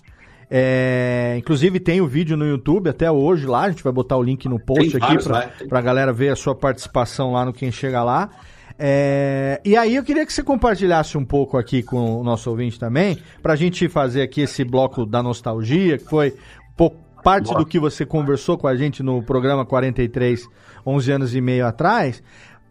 É, 0.56 1.34
inclusive 1.40 1.80
tem 1.80 2.00
o 2.00 2.06
vídeo 2.06 2.38
no 2.38 2.46
YouTube 2.46 2.88
até 2.88 3.12
hoje 3.12 3.48
lá, 3.48 3.62
a 3.62 3.70
gente 3.72 3.84
vai 3.84 3.92
botar 3.92 4.18
o 4.18 4.22
link 4.22 4.48
no 4.48 4.60
post 4.60 4.92
tem 4.92 5.02
aqui 5.02 5.24
para 5.24 5.50
pra 5.68 5.82
galera 5.82 6.14
ver 6.14 6.30
a 6.30 6.36
sua 6.36 6.54
participação 6.54 7.34
lá 7.34 7.44
no 7.44 7.52
Quem 7.52 7.72
Chega 7.72 8.04
Lá. 8.04 8.30
É, 8.78 9.60
e 9.66 9.76
aí 9.76 9.96
eu 9.96 10.04
queria 10.04 10.24
que 10.24 10.32
você 10.32 10.44
compartilhasse 10.44 11.18
um 11.18 11.26
pouco 11.26 11.58
aqui 11.58 11.82
com 11.82 12.20
o 12.20 12.24
nosso 12.24 12.52
ouvinte 12.52 12.80
também, 12.80 13.18
pra 13.42 13.56
gente 13.56 13.90
fazer 13.90 14.22
aqui 14.22 14.42
esse 14.42 14.64
bloco 14.64 15.08
da 15.08 15.24
nostalgia, 15.24 15.98
que 15.98 16.06
foi 16.06 16.30
um 16.30 16.76
pouco, 16.78 16.98
parte 17.24 17.52
do 17.56 17.66
que 17.66 17.80
você 17.80 18.06
conversou 18.06 18.56
com 18.56 18.68
a 18.68 18.76
gente 18.76 19.02
no 19.02 19.24
programa 19.24 19.66
43, 19.66 20.48
11 20.86 21.12
anos 21.12 21.34
e 21.34 21.42
meio 21.42 21.66
atrás. 21.66 22.22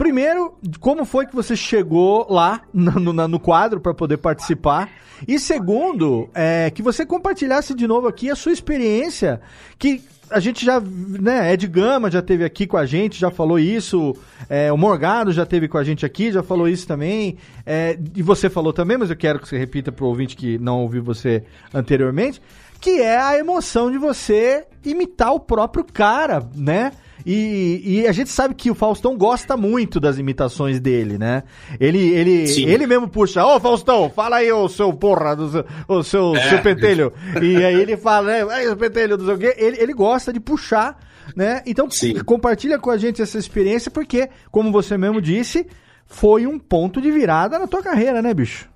Primeiro, 0.02 0.54
como 0.80 1.04
foi 1.04 1.26
que 1.26 1.32
você 1.32 1.54
chegou 1.54 2.26
lá 2.28 2.62
no, 2.74 2.90
no, 2.90 3.28
no 3.28 3.38
quadro 3.38 3.80
para 3.80 3.94
poder 3.94 4.16
participar? 4.16 4.90
E 5.28 5.38
segundo, 5.38 6.28
é, 6.34 6.72
que 6.74 6.82
você 6.82 7.06
compartilhasse 7.06 7.72
de 7.72 7.86
novo 7.86 8.08
aqui 8.08 8.28
a 8.28 8.34
sua 8.34 8.50
experiência, 8.50 9.40
que 9.78 10.02
a 10.28 10.40
gente 10.40 10.66
já, 10.66 10.80
né, 10.80 11.52
Ed 11.52 11.68
Gama 11.68 12.10
já 12.10 12.20
teve 12.20 12.42
aqui 12.44 12.66
com 12.66 12.76
a 12.76 12.84
gente, 12.84 13.16
já 13.16 13.30
falou 13.30 13.60
isso, 13.60 14.12
é, 14.48 14.72
o 14.72 14.76
Morgado 14.76 15.30
já 15.30 15.46
teve 15.46 15.68
com 15.68 15.78
a 15.78 15.84
gente 15.84 16.04
aqui, 16.04 16.32
já 16.32 16.42
falou 16.42 16.68
isso 16.68 16.84
também, 16.84 17.36
é, 17.64 17.96
e 18.16 18.22
você 18.22 18.50
falou 18.50 18.72
também, 18.72 18.98
mas 18.98 19.08
eu 19.08 19.16
quero 19.16 19.38
que 19.38 19.48
você 19.48 19.56
repita 19.56 19.92
para 19.92 20.04
o 20.04 20.08
ouvinte 20.08 20.34
que 20.34 20.58
não 20.58 20.80
ouviu 20.80 21.04
você 21.04 21.44
anteriormente, 21.72 22.42
que 22.80 23.00
é 23.00 23.16
a 23.16 23.38
emoção 23.38 23.88
de 23.88 23.98
você 23.98 24.66
imitar 24.84 25.32
o 25.32 25.38
próprio 25.38 25.84
cara, 25.84 26.42
né? 26.56 26.90
E, 27.24 27.82
e, 27.84 28.06
a 28.06 28.12
gente 28.12 28.30
sabe 28.30 28.54
que 28.54 28.70
o 28.70 28.74
Faustão 28.74 29.16
gosta 29.16 29.56
muito 29.56 30.00
das 30.00 30.18
imitações 30.18 30.80
dele, 30.80 31.18
né? 31.18 31.42
Ele, 31.78 31.98
ele, 31.98 32.44
ele 32.64 32.86
mesmo 32.86 33.08
puxa, 33.08 33.44
ô 33.44 33.60
Faustão, 33.60 34.10
fala 34.10 34.36
aí 34.36 34.50
o 34.52 34.68
seu 34.68 34.92
porra, 34.92 35.36
do, 35.36 35.64
o 35.88 36.02
seu, 36.02 36.34
é. 36.36 36.48
seu 36.48 36.62
pentelho. 36.62 37.12
E 37.40 37.56
aí 37.64 37.80
ele 37.80 37.96
fala, 37.96 38.28
né, 38.28 38.70
o 38.70 38.76
pentelho 38.76 39.16
do 39.16 39.24
seu 39.24 39.38
quê. 39.38 39.54
Ele, 39.56 39.78
ele 39.80 39.92
gosta 39.92 40.32
de 40.32 40.40
puxar, 40.40 40.98
né? 41.36 41.62
Então 41.66 41.88
Sim. 41.90 42.22
compartilha 42.24 42.78
com 42.78 42.90
a 42.90 42.96
gente 42.96 43.22
essa 43.22 43.38
experiência, 43.38 43.90
porque, 43.90 44.28
como 44.50 44.72
você 44.72 44.96
mesmo 44.96 45.20
disse, 45.20 45.66
foi 46.06 46.46
um 46.46 46.58
ponto 46.58 47.00
de 47.00 47.10
virada 47.10 47.58
na 47.58 47.66
tua 47.66 47.82
carreira, 47.82 48.20
né, 48.20 48.34
bicho? 48.34 48.71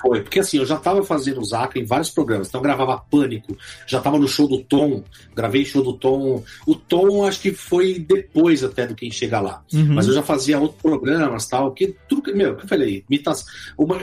Foi, 0.00 0.22
porque 0.22 0.40
assim, 0.40 0.56
eu 0.56 0.64
já 0.64 0.76
tava 0.76 1.02
fazendo 1.02 1.44
Zaca 1.44 1.78
em 1.78 1.84
vários 1.84 2.10
programas. 2.10 2.48
Então 2.48 2.60
eu 2.60 2.62
gravava 2.62 3.02
Pânico, 3.10 3.56
já 3.86 4.00
tava 4.00 4.18
no 4.18 4.26
show 4.26 4.48
do 4.48 4.58
Tom, 4.62 5.04
gravei 5.36 5.64
show 5.64 5.82
do 5.82 5.92
Tom. 5.92 6.42
O 6.66 6.74
Tom 6.74 7.26
acho 7.26 7.40
que 7.40 7.52
foi 7.52 7.98
depois 7.98 8.64
até 8.64 8.86
do 8.86 8.94
Quem 8.94 9.10
Chega 9.10 9.40
Lá. 9.40 9.62
Uhum. 9.72 9.94
Mas 9.94 10.06
eu 10.08 10.14
já 10.14 10.22
fazia 10.22 10.58
outros 10.58 10.80
programas 10.80 11.46
tal, 11.46 11.72
que 11.72 11.94
tudo 12.08 12.22
que. 12.22 12.32
Meu, 12.32 12.56
que 12.56 12.64
eu 12.64 12.68
falei, 12.68 13.04
imitação, 13.10 13.46
uma, 13.76 13.98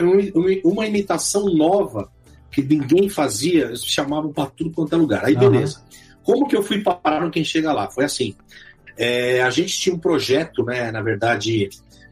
uma 0.64 0.86
imitação 0.86 1.46
nova 1.52 2.08
que 2.50 2.62
ninguém 2.62 3.08
fazia, 3.08 3.64
eles 3.64 3.84
chamavam 3.84 4.32
pra 4.32 4.46
tudo 4.46 4.70
quanto 4.70 4.94
é 4.94 4.96
lugar. 4.96 5.24
Aí 5.24 5.34
beleza. 5.34 5.78
Uhum. 5.78 5.88
Como 6.22 6.48
que 6.48 6.56
eu 6.56 6.62
fui 6.62 6.80
parar 6.80 7.22
no 7.22 7.30
Quem 7.30 7.42
Chega 7.42 7.72
Lá? 7.72 7.90
Foi 7.90 8.04
assim. 8.04 8.36
É, 8.96 9.42
a 9.42 9.50
gente 9.50 9.78
tinha 9.78 9.94
um 9.94 9.98
projeto, 9.98 10.64
né? 10.64 10.92
Na 10.92 11.00
verdade, 11.02 11.70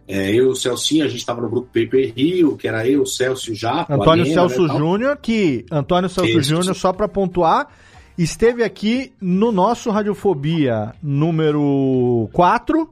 é, 0.09 0.33
eu 0.33 0.51
o 0.51 0.57
Celcinho, 0.57 1.05
a 1.05 1.09
gente 1.09 1.19
estava 1.19 1.41
no 1.41 1.49
grupo 1.49 1.67
Paper 1.67 2.13
Rio, 2.15 2.57
que 2.57 2.69
era 2.69 2.87
eu, 2.89 3.03
o 3.03 3.07
Celso 3.07 3.51
o 3.51 3.55
Japo. 3.55 3.93
Antônio 3.93 4.23
Arena, 4.25 4.49
Celso 4.49 4.67
né, 4.67 4.79
Júnior, 4.79 5.17
que. 5.17 5.67
Antônio 5.71 6.09
Celso 6.09 6.43
Júnior, 6.43 6.75
só 6.77 6.93
para 6.93 7.09
pontuar, 7.09 7.69
esteve 8.17 8.63
aqui 8.63 9.13
no 9.21 9.51
nosso 9.51 9.91
Radiofobia 9.91 10.95
número 11.03 12.29
4. 12.33 12.89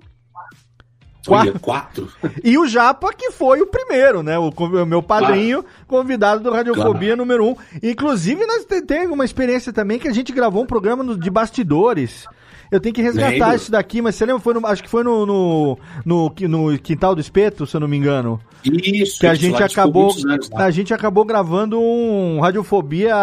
Quatro. 1.27 1.61
quatro. 1.61 2.09
E 2.42 2.59
o 2.59 2.66
Japa, 2.66 3.11
que 3.14 3.31
foi 3.31 3.62
o 3.62 3.66
primeiro, 3.66 4.22
né? 4.22 4.38
O, 4.38 4.50
o 4.50 4.85
meu 4.85 5.03
padrinho, 5.03 5.62
claro. 5.62 5.87
convidado 5.87 6.42
do 6.42 6.50
Radiofobia 6.50 7.16
claro. 7.16 7.16
número 7.16 7.44
1. 7.46 7.48
Um. 7.48 7.57
Inclusive, 7.83 8.44
nós 8.44 8.66
temos 8.87 9.12
uma 9.12 9.24
experiência 9.24 9.72
também 9.72 9.98
que 9.98 10.09
a 10.09 10.12
gente 10.12 10.33
gravou 10.33 10.62
um 10.62 10.66
programa 10.66 11.16
de 11.16 11.31
bastidores 11.31 12.27
eu 12.70 12.81
tenho 12.81 12.94
que 12.94 13.03
resgatar 13.03 13.31
Lembro. 13.31 13.57
isso 13.57 13.70
daqui, 13.70 14.03
mas 14.03 14.14
você 14.14 14.27
lembra? 14.27 14.40
Foi 14.40 14.55
no, 14.55 14.66
acho 14.66 14.83
que 14.83 14.88
foi 14.88 15.03
no, 15.03 15.27
no, 15.27 15.79
no, 16.05 16.35
no, 16.48 16.79
Quintal 16.79 17.14
do 17.14 17.20
Espeto, 17.20 17.66
se 17.66 17.77
eu 17.77 17.81
não 17.81 17.88
me 17.88 17.96
engano. 17.96 18.40
Isso, 18.64 19.20
que 19.20 19.27
a 19.27 19.35
gente 19.35 19.62
acabou. 19.62 20.12
Anos, 20.27 20.50
a 20.53 20.70
gente 20.70 20.92
acabou 20.92 21.24
gravando 21.24 21.81
um 21.81 22.40
Radiofobia. 22.40 23.14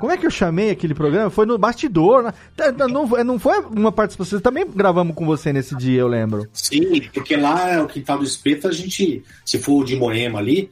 Como 0.00 0.10
é 0.10 0.16
que 0.16 0.26
eu 0.26 0.30
chamei 0.32 0.70
aquele 0.70 0.94
programa? 0.94 1.30
Foi 1.30 1.46
no 1.46 1.56
bastidor, 1.56 2.24
né? 2.24 2.34
Tá, 2.56 2.72
tá, 2.72 2.88
não, 2.88 3.06
não 3.06 3.38
foi 3.38 3.60
uma 3.60 3.92
participação. 3.92 4.40
Também 4.40 4.66
gravamos 4.66 5.14
com 5.14 5.24
você 5.24 5.52
nesse 5.52 5.76
dia, 5.76 6.00
eu 6.00 6.08
lembro. 6.08 6.48
Sim, 6.52 7.02
porque 7.14 7.36
lá 7.36 7.70
é 7.70 7.80
o 7.80 7.86
Quintal 7.86 8.18
do 8.18 8.24
Espeto, 8.24 8.66
a 8.66 8.72
gente, 8.72 9.22
se 9.44 9.60
for 9.60 9.82
o 9.82 9.84
de 9.84 9.94
Moema 9.94 10.40
ali, 10.40 10.70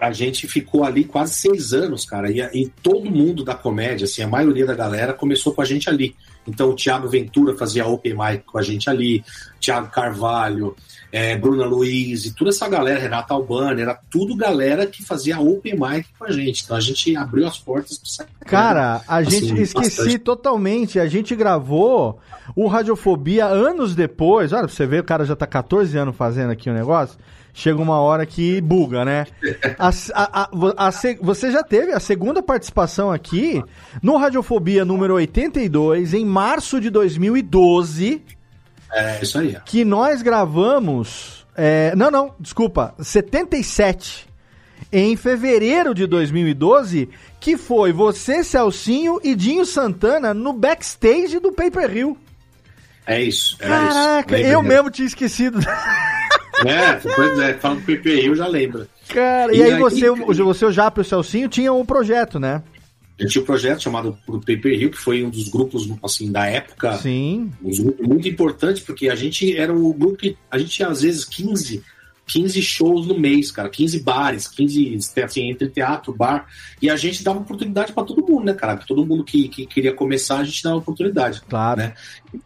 a 0.00 0.12
gente 0.12 0.48
ficou 0.48 0.82
ali 0.82 1.04
quase 1.04 1.34
seis 1.34 1.72
anos, 1.72 2.04
cara. 2.04 2.30
E, 2.30 2.40
e 2.40 2.68
todo 2.82 3.08
mundo 3.08 3.44
da 3.44 3.54
comédia, 3.54 4.04
assim, 4.04 4.22
a 4.22 4.28
maioria 4.28 4.66
da 4.66 4.74
galera 4.74 5.12
começou 5.12 5.54
com 5.54 5.62
a 5.62 5.64
gente 5.64 5.88
ali. 5.88 6.16
Então 6.46 6.70
o 6.70 6.74
Thiago 6.74 7.08
Ventura 7.08 7.56
fazia 7.56 7.86
Open 7.86 8.14
Mic 8.14 8.44
com 8.44 8.58
a 8.58 8.62
gente 8.62 8.88
ali, 8.88 9.22
Thiago 9.60 9.90
Carvalho, 9.90 10.74
é, 11.12 11.36
Bruna 11.36 11.64
Luiz 11.64 12.24
e 12.24 12.34
toda 12.34 12.50
essa 12.50 12.68
galera, 12.68 12.98
Renata 12.98 13.34
Albani, 13.34 13.82
era 13.82 13.98
tudo 14.10 14.36
galera 14.36 14.86
que 14.86 15.04
fazia 15.04 15.40
Open 15.40 15.74
Mic 15.74 16.06
com 16.18 16.24
a 16.24 16.30
gente. 16.30 16.64
Então 16.64 16.76
a 16.76 16.80
gente 16.80 17.14
abriu 17.16 17.46
as 17.46 17.58
portas 17.58 17.98
pra 17.98 18.08
sair. 18.08 18.28
Cara, 18.46 19.02
a 19.06 19.18
assim, 19.18 19.30
gente 19.30 19.62
esqueci 19.62 19.96
bastante. 19.96 20.18
totalmente. 20.18 20.98
A 20.98 21.06
gente 21.06 21.34
gravou 21.36 22.18
o 22.56 22.66
Radiofobia 22.66 23.46
anos 23.46 23.94
depois. 23.94 24.52
Olha, 24.52 24.64
pra 24.64 24.72
você 24.74 24.86
ver, 24.86 25.00
o 25.00 25.04
cara 25.04 25.24
já 25.24 25.36
tá 25.36 25.46
14 25.46 25.96
anos 25.96 26.16
fazendo 26.16 26.50
aqui 26.50 26.70
o 26.70 26.74
negócio 26.74 27.18
chega 27.52 27.80
uma 27.80 28.00
hora 28.00 28.24
que 28.26 28.60
buga, 28.60 29.04
né? 29.04 29.26
A, 29.78 29.90
a, 30.14 30.48
a, 30.76 30.90
você 31.20 31.50
já 31.50 31.62
teve 31.62 31.92
a 31.92 32.00
segunda 32.00 32.42
participação 32.42 33.10
aqui 33.10 33.62
no 34.02 34.16
Radiofobia 34.16 34.84
número 34.84 35.14
82, 35.14 36.14
em 36.14 36.24
março 36.24 36.80
de 36.80 36.90
2012. 36.90 38.22
É, 38.92 39.20
isso 39.22 39.38
aí. 39.38 39.56
Que 39.64 39.84
nós 39.84 40.22
gravamos. 40.22 41.46
É, 41.56 41.94
não, 41.96 42.10
não, 42.10 42.34
desculpa, 42.38 42.94
77. 42.98 44.28
Em 44.92 45.14
fevereiro 45.14 45.94
de 45.94 46.06
2012, 46.06 47.08
que 47.38 47.56
foi 47.56 47.92
você, 47.92 48.42
Celcinho 48.42 49.20
e 49.22 49.36
Dinho 49.36 49.64
Santana 49.64 50.34
no 50.34 50.52
backstage 50.52 51.38
do 51.38 51.52
Paper 51.52 51.96
Hill. 51.96 52.18
É 53.06 53.22
isso. 53.22 53.56
Caraca, 53.58 54.38
isso. 54.38 54.48
eu 54.48 54.62
mesmo 54.62 54.90
tinha 54.90 55.06
esquecido. 55.06 55.60
É, 56.66 56.94
pois 56.94 57.38
é, 57.38 57.54
fala 57.54 57.76
do 57.76 57.82
PPI, 57.82 58.26
eu 58.26 58.34
já 58.34 58.46
lembro. 58.46 58.86
Cara, 59.08 59.54
e, 59.54 59.58
e 59.58 59.62
aí, 59.62 59.72
aí 59.72 59.78
você, 59.78 60.10
você, 60.10 60.64
o 60.64 60.72
Japa 60.72 61.00
e 61.00 61.02
o 61.02 61.04
Celcinho 61.04 61.48
tinham 61.48 61.80
um 61.80 61.84
projeto, 61.84 62.38
né? 62.38 62.62
A 63.18 63.22
gente 63.22 63.32
tinha 63.32 63.42
um 63.42 63.46
projeto 63.46 63.82
chamado 63.82 64.16
Paper 64.26 64.72
Hill, 64.72 64.90
que 64.90 64.96
foi 64.96 65.22
um 65.22 65.28
dos 65.28 65.48
grupos, 65.48 65.90
assim, 66.02 66.32
da 66.32 66.46
época. 66.46 66.96
Sim. 66.96 67.50
Um 67.62 67.70
grupo 67.70 68.08
muito 68.08 68.28
importante, 68.28 68.80
porque 68.82 69.10
a 69.10 69.14
gente 69.14 69.54
era 69.56 69.72
o 69.74 69.92
grupo 69.92 70.16
que 70.16 70.36
a 70.50 70.56
gente 70.56 70.70
tinha, 70.70 70.88
às 70.88 71.02
vezes, 71.02 71.24
15 71.24 71.82
15 72.32 72.62
shows 72.62 73.06
no 73.06 73.18
mês, 73.18 73.50
cara, 73.50 73.68
15 73.68 74.00
bares, 74.00 74.46
15, 74.46 74.98
assim, 75.22 75.50
entre 75.50 75.68
teatro, 75.68 76.14
bar, 76.14 76.46
e 76.80 76.88
a 76.88 76.96
gente 76.96 77.24
dava 77.24 77.40
oportunidade 77.40 77.92
para 77.92 78.04
todo 78.04 78.24
mundo, 78.26 78.44
né, 78.44 78.54
cara? 78.54 78.76
Todo 78.76 79.04
mundo 79.04 79.24
que, 79.24 79.48
que 79.48 79.66
queria 79.66 79.92
começar, 79.92 80.38
a 80.38 80.44
gente 80.44 80.62
dava 80.62 80.76
oportunidade. 80.76 81.42
Claro. 81.48 81.80
Né? 81.80 81.94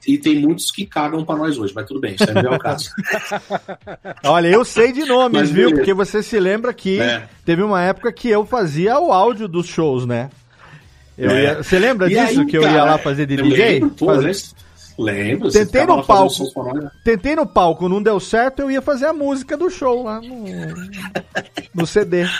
E 0.07 0.17
tem 0.17 0.39
muitos 0.39 0.71
que 0.71 0.87
cagam 0.87 1.25
para 1.25 1.37
nós 1.37 1.59
hoje, 1.59 1.73
mas 1.75 1.87
tudo 1.87 2.01
bem, 2.01 2.15
isso 2.15 2.33
não 2.33 2.53
é 2.53 2.57
o 2.57 2.59
caso. 2.59 2.91
Olha, 4.25 4.49
eu 4.49 4.65
sei 4.65 4.91
de 4.91 5.05
nomes, 5.05 5.41
mas, 5.43 5.51
viu? 5.51 5.71
Porque 5.71 5.93
você 5.93 6.23
se 6.23 6.41
lembra 6.41 6.73
que 6.73 6.99
é. 7.01 7.29
teve 7.45 7.63
uma 7.63 7.83
época 7.83 8.11
que 8.11 8.29
eu 8.29 8.47
fazia 8.47 8.99
o 8.99 9.13
áudio 9.13 9.47
dos 9.47 9.67
shows, 9.67 10.07
né? 10.07 10.31
É. 11.19 11.43
Ia... 11.43 11.63
Você 11.63 11.79
lembra 11.79 12.07
e 12.07 12.11
disso? 12.11 12.41
Aí, 12.41 12.47
que 12.47 12.57
eu 12.57 12.63
cara, 12.63 12.75
ia 12.75 12.85
lá 12.85 12.99
fazer 12.99 13.27
de 13.27 13.37
DJ? 13.37 13.81
Lembro, 13.81 13.91
pô, 13.91 14.07
fazer... 14.07 14.35
Lembro. 14.99 15.51
Tentei 15.51 15.85
no 15.85 16.05
palco. 16.05 16.75
né? 16.75 16.91
Tentei 17.03 17.37
no 17.37 17.47
palco, 17.47 17.89
não 17.89 18.03
deu 18.03 18.21
certo, 18.21 18.61
eu 18.61 18.71
ia 18.71 18.81
fazer 18.81 19.07
a 19.07 19.13
música 19.13 19.57
do 19.57 19.69
show 19.69 20.05
lá 20.05 20.21
no, 20.21 20.45
no 21.75 21.87
CD. 21.87 22.25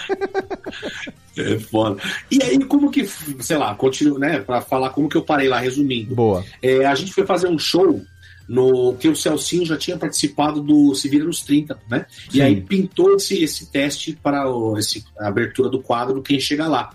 É 1.37 1.59
foda. 1.59 2.01
E 2.31 2.41
aí, 2.41 2.65
como 2.65 2.93
que, 2.93 3.05
sei 3.41 3.57
lá, 3.57 3.75
continuo, 3.75 4.21
né, 4.21 4.39
pra 4.39 4.61
falar 4.61 4.91
como 4.91 5.09
que 5.09 5.17
eu 5.17 5.23
parei 5.23 5.49
lá, 5.49 5.59
resumindo. 5.59 6.15
Boa. 6.15 6.45
É, 6.63 6.87
a 6.87 6.95
gente 6.95 7.13
foi 7.13 7.27
fazer 7.27 7.49
um 7.49 7.59
show 7.59 8.01
no 8.49 8.95
que 8.95 9.09
o 9.09 9.17
Celcinho 9.17 9.67
já 9.67 9.77
tinha 9.77 9.97
participado 9.97 10.61
do 10.61 10.95
Se 10.95 11.09
Vira 11.09 11.25
nos 11.25 11.41
30, 11.41 11.79
né? 11.91 12.07
Sim. 12.31 12.39
E 12.39 12.43
aí 12.43 12.61
pintou 12.61 13.17
esse, 13.17 13.43
esse 13.43 13.67
teste 13.67 14.17
para 14.23 14.49
o, 14.49 14.79
esse, 14.79 15.05
a 15.19 15.29
abertura 15.29 15.69
do 15.69 15.81
quadro 15.81 16.23
Quem 16.23 16.39
Chega 16.39 16.69
Lá. 16.69 16.91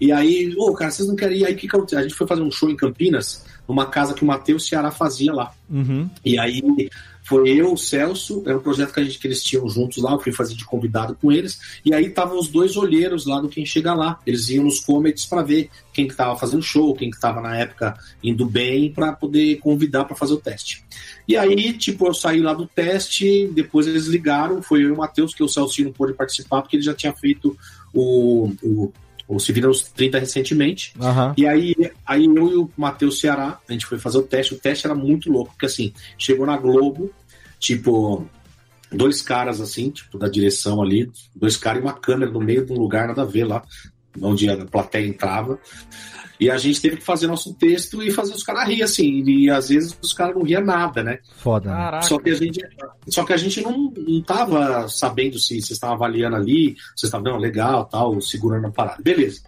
E 0.00 0.12
aí, 0.12 0.54
ô, 0.56 0.72
cara, 0.74 0.90
vocês 0.90 1.08
não 1.08 1.16
querem 1.16 1.38
ir? 1.38 1.46
Aí, 1.46 1.54
o 1.54 1.56
que? 1.56 1.96
A 1.96 2.02
gente 2.02 2.14
foi 2.14 2.26
fazer 2.26 2.42
um 2.42 2.50
show 2.50 2.70
em 2.70 2.76
Campinas, 2.76 3.44
numa 3.68 3.86
casa 3.86 4.14
que 4.14 4.24
o 4.24 4.26
Matheus 4.26 4.66
Ceará 4.66 4.90
fazia 4.90 5.32
lá. 5.32 5.52
Uhum. 5.68 6.08
E 6.24 6.38
aí 6.38 6.62
foi 7.28 7.50
eu, 7.50 7.74
o 7.74 7.76
Celso, 7.76 8.42
era 8.46 8.56
um 8.56 8.62
projeto 8.62 8.94
que, 8.94 9.00
a 9.00 9.04
gente, 9.04 9.18
que 9.18 9.26
eles 9.26 9.42
tinham 9.42 9.68
juntos 9.68 10.02
lá, 10.02 10.12
eu 10.12 10.18
fui 10.18 10.32
fazer 10.32 10.54
de 10.54 10.64
convidado 10.64 11.14
com 11.20 11.30
eles, 11.30 11.60
e 11.84 11.92
aí 11.92 12.06
estavam 12.06 12.38
os 12.38 12.48
dois 12.48 12.74
olheiros 12.74 13.26
lá 13.26 13.38
do 13.38 13.50
Quem 13.50 13.66
Chega 13.66 13.92
Lá. 13.92 14.18
Eles 14.26 14.48
iam 14.48 14.64
nos 14.64 14.80
comedies 14.80 15.26
para 15.26 15.42
ver 15.42 15.68
quem 15.92 16.08
que 16.08 16.16
tava 16.16 16.38
fazendo 16.38 16.62
show, 16.62 16.94
quem 16.94 17.10
que 17.10 17.20
tava 17.20 17.42
na 17.42 17.54
época 17.54 17.98
indo 18.24 18.46
bem, 18.46 18.90
para 18.90 19.12
poder 19.12 19.56
convidar 19.58 20.06
para 20.06 20.16
fazer 20.16 20.32
o 20.32 20.38
teste. 20.38 20.82
E 21.26 21.36
aí, 21.36 21.74
tipo, 21.74 22.06
eu 22.06 22.14
saí 22.14 22.40
lá 22.40 22.54
do 22.54 22.66
teste, 22.66 23.46
depois 23.52 23.86
eles 23.86 24.06
ligaram, 24.06 24.62
foi 24.62 24.82
eu 24.84 24.88
e 24.88 24.92
o 24.92 24.96
Matheus, 24.96 25.34
que 25.34 25.42
o 25.42 25.48
Celso 25.48 25.84
não 25.84 25.92
pôde 25.92 26.14
participar, 26.14 26.62
porque 26.62 26.76
ele 26.76 26.82
já 26.82 26.94
tinha 26.94 27.12
feito 27.12 27.54
o, 27.92 28.54
o, 28.62 28.90
o 29.28 29.38
Se 29.38 29.52
Vira 29.52 29.68
nos 29.68 29.82
30 29.82 30.18
recentemente. 30.18 30.94
Aham. 30.98 31.34
E 31.36 31.46
aí, 31.46 31.74
aí 32.06 32.24
eu 32.24 32.50
e 32.50 32.56
o 32.56 32.70
Matheus 32.76 33.20
Ceará, 33.20 33.60
a 33.68 33.72
gente 33.72 33.84
foi 33.84 33.98
fazer 33.98 34.18
o 34.18 34.22
teste. 34.22 34.54
O 34.54 34.58
teste 34.58 34.86
era 34.86 34.94
muito 34.94 35.30
louco, 35.30 35.52
porque 35.52 35.66
assim, 35.66 35.92
chegou 36.16 36.46
na 36.46 36.56
Globo, 36.56 37.10
tipo, 37.58 38.26
dois 38.90 39.20
caras 39.20 39.60
assim, 39.60 39.90
tipo, 39.90 40.18
da 40.18 40.28
direção 40.28 40.82
ali, 40.82 41.10
dois 41.36 41.56
caras 41.56 41.82
e 41.82 41.84
uma 41.84 41.92
câmera 41.92 42.30
no 42.30 42.40
meio 42.40 42.64
de 42.64 42.72
um 42.72 42.78
lugar, 42.78 43.06
nada 43.06 43.22
a 43.22 43.26
ver 43.26 43.44
lá, 43.44 43.62
onde 44.20 44.48
a 44.48 44.64
plateia 44.64 45.06
entrava. 45.06 45.58
E 46.40 46.48
a 46.48 46.56
gente 46.56 46.80
teve 46.80 46.98
que 46.98 47.04
fazer 47.04 47.26
nosso 47.26 47.52
texto 47.54 48.00
e 48.00 48.12
fazer 48.12 48.32
os 48.32 48.44
caras 48.44 48.68
rir, 48.68 48.82
assim. 48.82 49.24
E 49.26 49.50
às 49.50 49.70
vezes 49.70 49.98
os 50.00 50.12
caras 50.12 50.36
não 50.36 50.44
riam 50.44 50.64
nada, 50.64 51.02
né? 51.02 51.18
Foda. 51.36 51.70
né? 51.70 52.02
Só 52.02 52.18
que 52.18 52.30
a 52.30 52.34
gente, 52.34 52.60
só 53.08 53.24
que 53.24 53.32
a 53.32 53.36
gente 53.36 53.60
não, 53.60 53.92
não 53.96 54.22
tava 54.22 54.88
sabendo 54.88 55.38
se 55.38 55.60
vocês 55.60 55.72
estavam 55.72 55.96
avaliando 55.96 56.36
ali, 56.36 56.76
vocês 56.94 57.04
estavam, 57.04 57.32
não, 57.32 57.38
legal, 57.38 57.86
tal, 57.86 58.20
segurando 58.20 58.68
a 58.68 58.70
parada. 58.70 59.02
Beleza. 59.02 59.40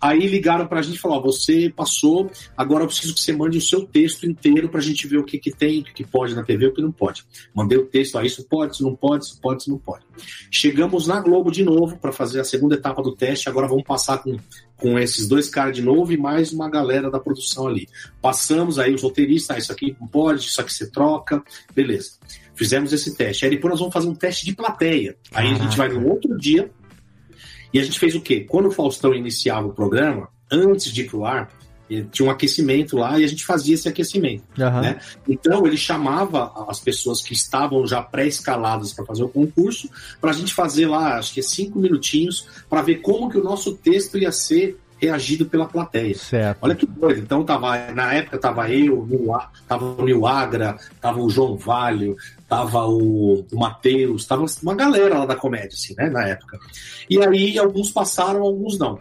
Aí 0.00 0.26
ligaram 0.26 0.66
pra 0.66 0.82
gente 0.82 0.96
e 0.96 1.00
falaram: 1.00 1.22
você 1.22 1.72
passou, 1.74 2.30
agora 2.56 2.84
eu 2.84 2.88
preciso 2.88 3.14
que 3.14 3.20
você 3.20 3.32
mande 3.32 3.58
o 3.58 3.60
seu 3.60 3.86
texto 3.86 4.26
inteiro 4.26 4.68
pra 4.68 4.80
gente 4.80 5.06
ver 5.06 5.18
o 5.18 5.24
que, 5.24 5.38
que 5.38 5.50
tem, 5.50 5.80
o 5.80 5.84
que, 5.84 5.92
que 5.92 6.04
pode 6.04 6.34
na 6.34 6.42
TV 6.42 6.66
e 6.66 6.68
o 6.68 6.74
que 6.74 6.82
não 6.82 6.92
pode. 6.92 7.24
Mandei 7.54 7.78
o 7.78 7.86
texto, 7.86 8.16
ó, 8.16 8.22
isso 8.22 8.44
pode, 8.44 8.74
isso 8.74 8.82
não 8.82 8.94
pode, 8.94 9.24
isso 9.24 9.40
pode, 9.40 9.62
isso 9.62 9.70
não 9.70 9.78
pode. 9.78 10.04
Chegamos 10.50 11.06
na 11.06 11.20
Globo 11.20 11.50
de 11.50 11.64
novo 11.64 11.96
pra 11.98 12.12
fazer 12.12 12.40
a 12.40 12.44
segunda 12.44 12.74
etapa 12.74 13.02
do 13.02 13.14
teste, 13.14 13.48
agora 13.48 13.66
vamos 13.66 13.84
passar 13.84 14.18
com, 14.18 14.36
com 14.76 14.98
esses 14.98 15.26
dois 15.26 15.48
caras 15.48 15.74
de 15.74 15.82
novo 15.82 16.12
e 16.12 16.16
mais 16.16 16.52
uma 16.52 16.68
galera 16.68 17.10
da 17.10 17.18
produção 17.18 17.66
ali. 17.66 17.88
Passamos 18.20 18.78
aí 18.78 18.94
os 18.94 19.02
roteiristas, 19.02 19.56
ah, 19.56 19.58
isso 19.58 19.72
aqui 19.72 19.96
não 20.00 20.06
pode, 20.06 20.46
isso 20.46 20.60
aqui 20.60 20.72
você 20.72 20.90
troca, 20.90 21.42
beleza. 21.74 22.12
Fizemos 22.54 22.92
esse 22.92 23.14
teste. 23.14 23.44
Aí 23.44 23.50
depois 23.50 23.72
nós 23.72 23.80
vamos 23.80 23.92
fazer 23.92 24.08
um 24.08 24.14
teste 24.14 24.46
de 24.46 24.54
plateia. 24.54 25.16
Aí 25.32 25.52
a 25.52 25.54
gente 25.54 25.76
vai 25.76 25.88
no 25.88 26.08
outro 26.08 26.36
dia 26.38 26.70
e 27.76 27.78
a 27.78 27.84
gente 27.84 27.98
fez 27.98 28.14
o 28.14 28.22
quê? 28.22 28.40
Quando 28.48 28.68
o 28.68 28.70
Faustão 28.70 29.12
iniciava 29.12 29.66
o 29.66 29.72
programa, 29.72 30.28
antes 30.50 30.90
de 30.90 31.02
ir 31.02 31.10
pro 31.10 31.26
ar, 31.26 31.50
tinha 32.10 32.26
um 32.26 32.30
aquecimento 32.30 32.96
lá 32.96 33.18
e 33.18 33.24
a 33.24 33.26
gente 33.26 33.44
fazia 33.44 33.74
esse 33.74 33.86
aquecimento. 33.86 34.44
Aham. 34.58 34.80
né? 34.80 35.00
Então 35.28 35.66
ele 35.66 35.76
chamava 35.76 36.52
as 36.68 36.80
pessoas 36.80 37.20
que 37.20 37.34
estavam 37.34 37.86
já 37.86 38.00
pré-escaladas 38.00 38.94
para 38.94 39.04
fazer 39.04 39.24
o 39.24 39.28
concurso, 39.28 39.90
para 40.18 40.30
a 40.30 40.32
gente 40.32 40.54
fazer 40.54 40.86
lá, 40.86 41.18
acho 41.18 41.34
que 41.34 41.40
é 41.40 41.42
cinco 41.42 41.78
minutinhos, 41.78 42.48
para 42.66 42.80
ver 42.80 42.96
como 42.96 43.28
que 43.28 43.36
o 43.36 43.44
nosso 43.44 43.76
texto 43.76 44.16
ia 44.16 44.32
ser 44.32 44.78
reagido 44.98 45.44
pela 45.44 45.66
plateia. 45.66 46.14
Certo. 46.14 46.58
Olha 46.62 46.74
que 46.74 46.86
doido. 46.86 47.20
Então 47.20 47.44
tava, 47.44 47.92
na 47.92 48.14
época 48.14 48.38
tava 48.38 48.70
eu, 48.70 49.06
tava 49.68 49.84
o 49.84 50.02
Nil 50.02 50.26
Agra, 50.26 50.78
tava 50.98 51.20
o 51.20 51.28
João 51.28 51.56
Valho, 51.58 52.16
tava 52.48 52.86
o, 52.86 53.44
o 53.52 53.58
Matheus, 53.58 54.24
tava 54.26 54.44
uma 54.62 54.74
galera 54.74 55.18
lá 55.20 55.26
da 55.26 55.36
comédia, 55.36 55.74
assim, 55.74 55.94
né, 55.96 56.08
na 56.08 56.26
época. 56.28 56.58
E 57.10 57.18
aí 57.22 57.58
alguns 57.58 57.90
passaram, 57.90 58.42
alguns 58.42 58.78
não. 58.78 58.98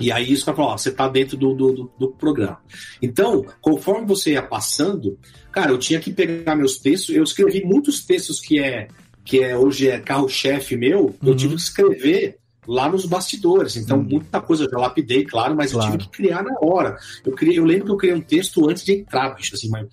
E 0.00 0.10
aí 0.10 0.32
isso 0.32 0.46
falar, 0.46 0.68
ó, 0.68 0.78
você 0.78 0.90
tá 0.90 1.06
dentro 1.08 1.36
do, 1.36 1.52
do, 1.54 1.90
do- 1.98 2.08
programa. 2.12 2.58
Então, 3.02 3.44
conforme 3.60 4.06
você 4.06 4.32
ia 4.32 4.42
passando, 4.42 5.18
cara, 5.52 5.72
eu 5.72 5.78
tinha 5.78 6.00
que 6.00 6.10
pegar 6.10 6.56
meus 6.56 6.78
textos, 6.78 7.14
eu 7.14 7.22
escrevi 7.22 7.62
muitos 7.64 8.04
textos 8.04 8.40
que 8.40 8.58
é 8.58 8.88
que 9.22 9.42
é 9.44 9.56
hoje 9.56 9.88
é 9.88 10.00
carro-chefe 10.00 10.74
meu, 10.76 11.14
eu 11.22 11.28
Uhum. 11.30 11.36
tive 11.36 11.54
que 11.54 11.60
escrever 11.60 12.38
lá 12.66 12.88
nos 12.88 13.04
bastidores. 13.04 13.76
Então, 13.76 14.02
muita 14.02 14.40
coisa 14.40 14.64
eu 14.64 14.70
já 14.70 14.78
lapidei, 14.78 15.24
claro, 15.24 15.54
mas 15.54 15.72
Claro. 15.72 15.92
eu 15.92 15.98
tive 15.98 16.10
que 16.10 16.16
criar 16.16 16.42
na 16.42 16.54
hora. 16.62 16.96
Eu, 17.24 17.32
criei, 17.32 17.58
eu 17.58 17.64
lembro 17.64 17.84
que 17.84 17.92
eu 17.92 17.96
criei 17.98 18.14
um 18.14 18.20
texto 18.22 18.68
antes 18.68 18.82
de 18.84 18.92
entrar, 18.92 19.34
bicho, 19.34 19.54
assim, 19.54 19.68
mas. 19.68 19.86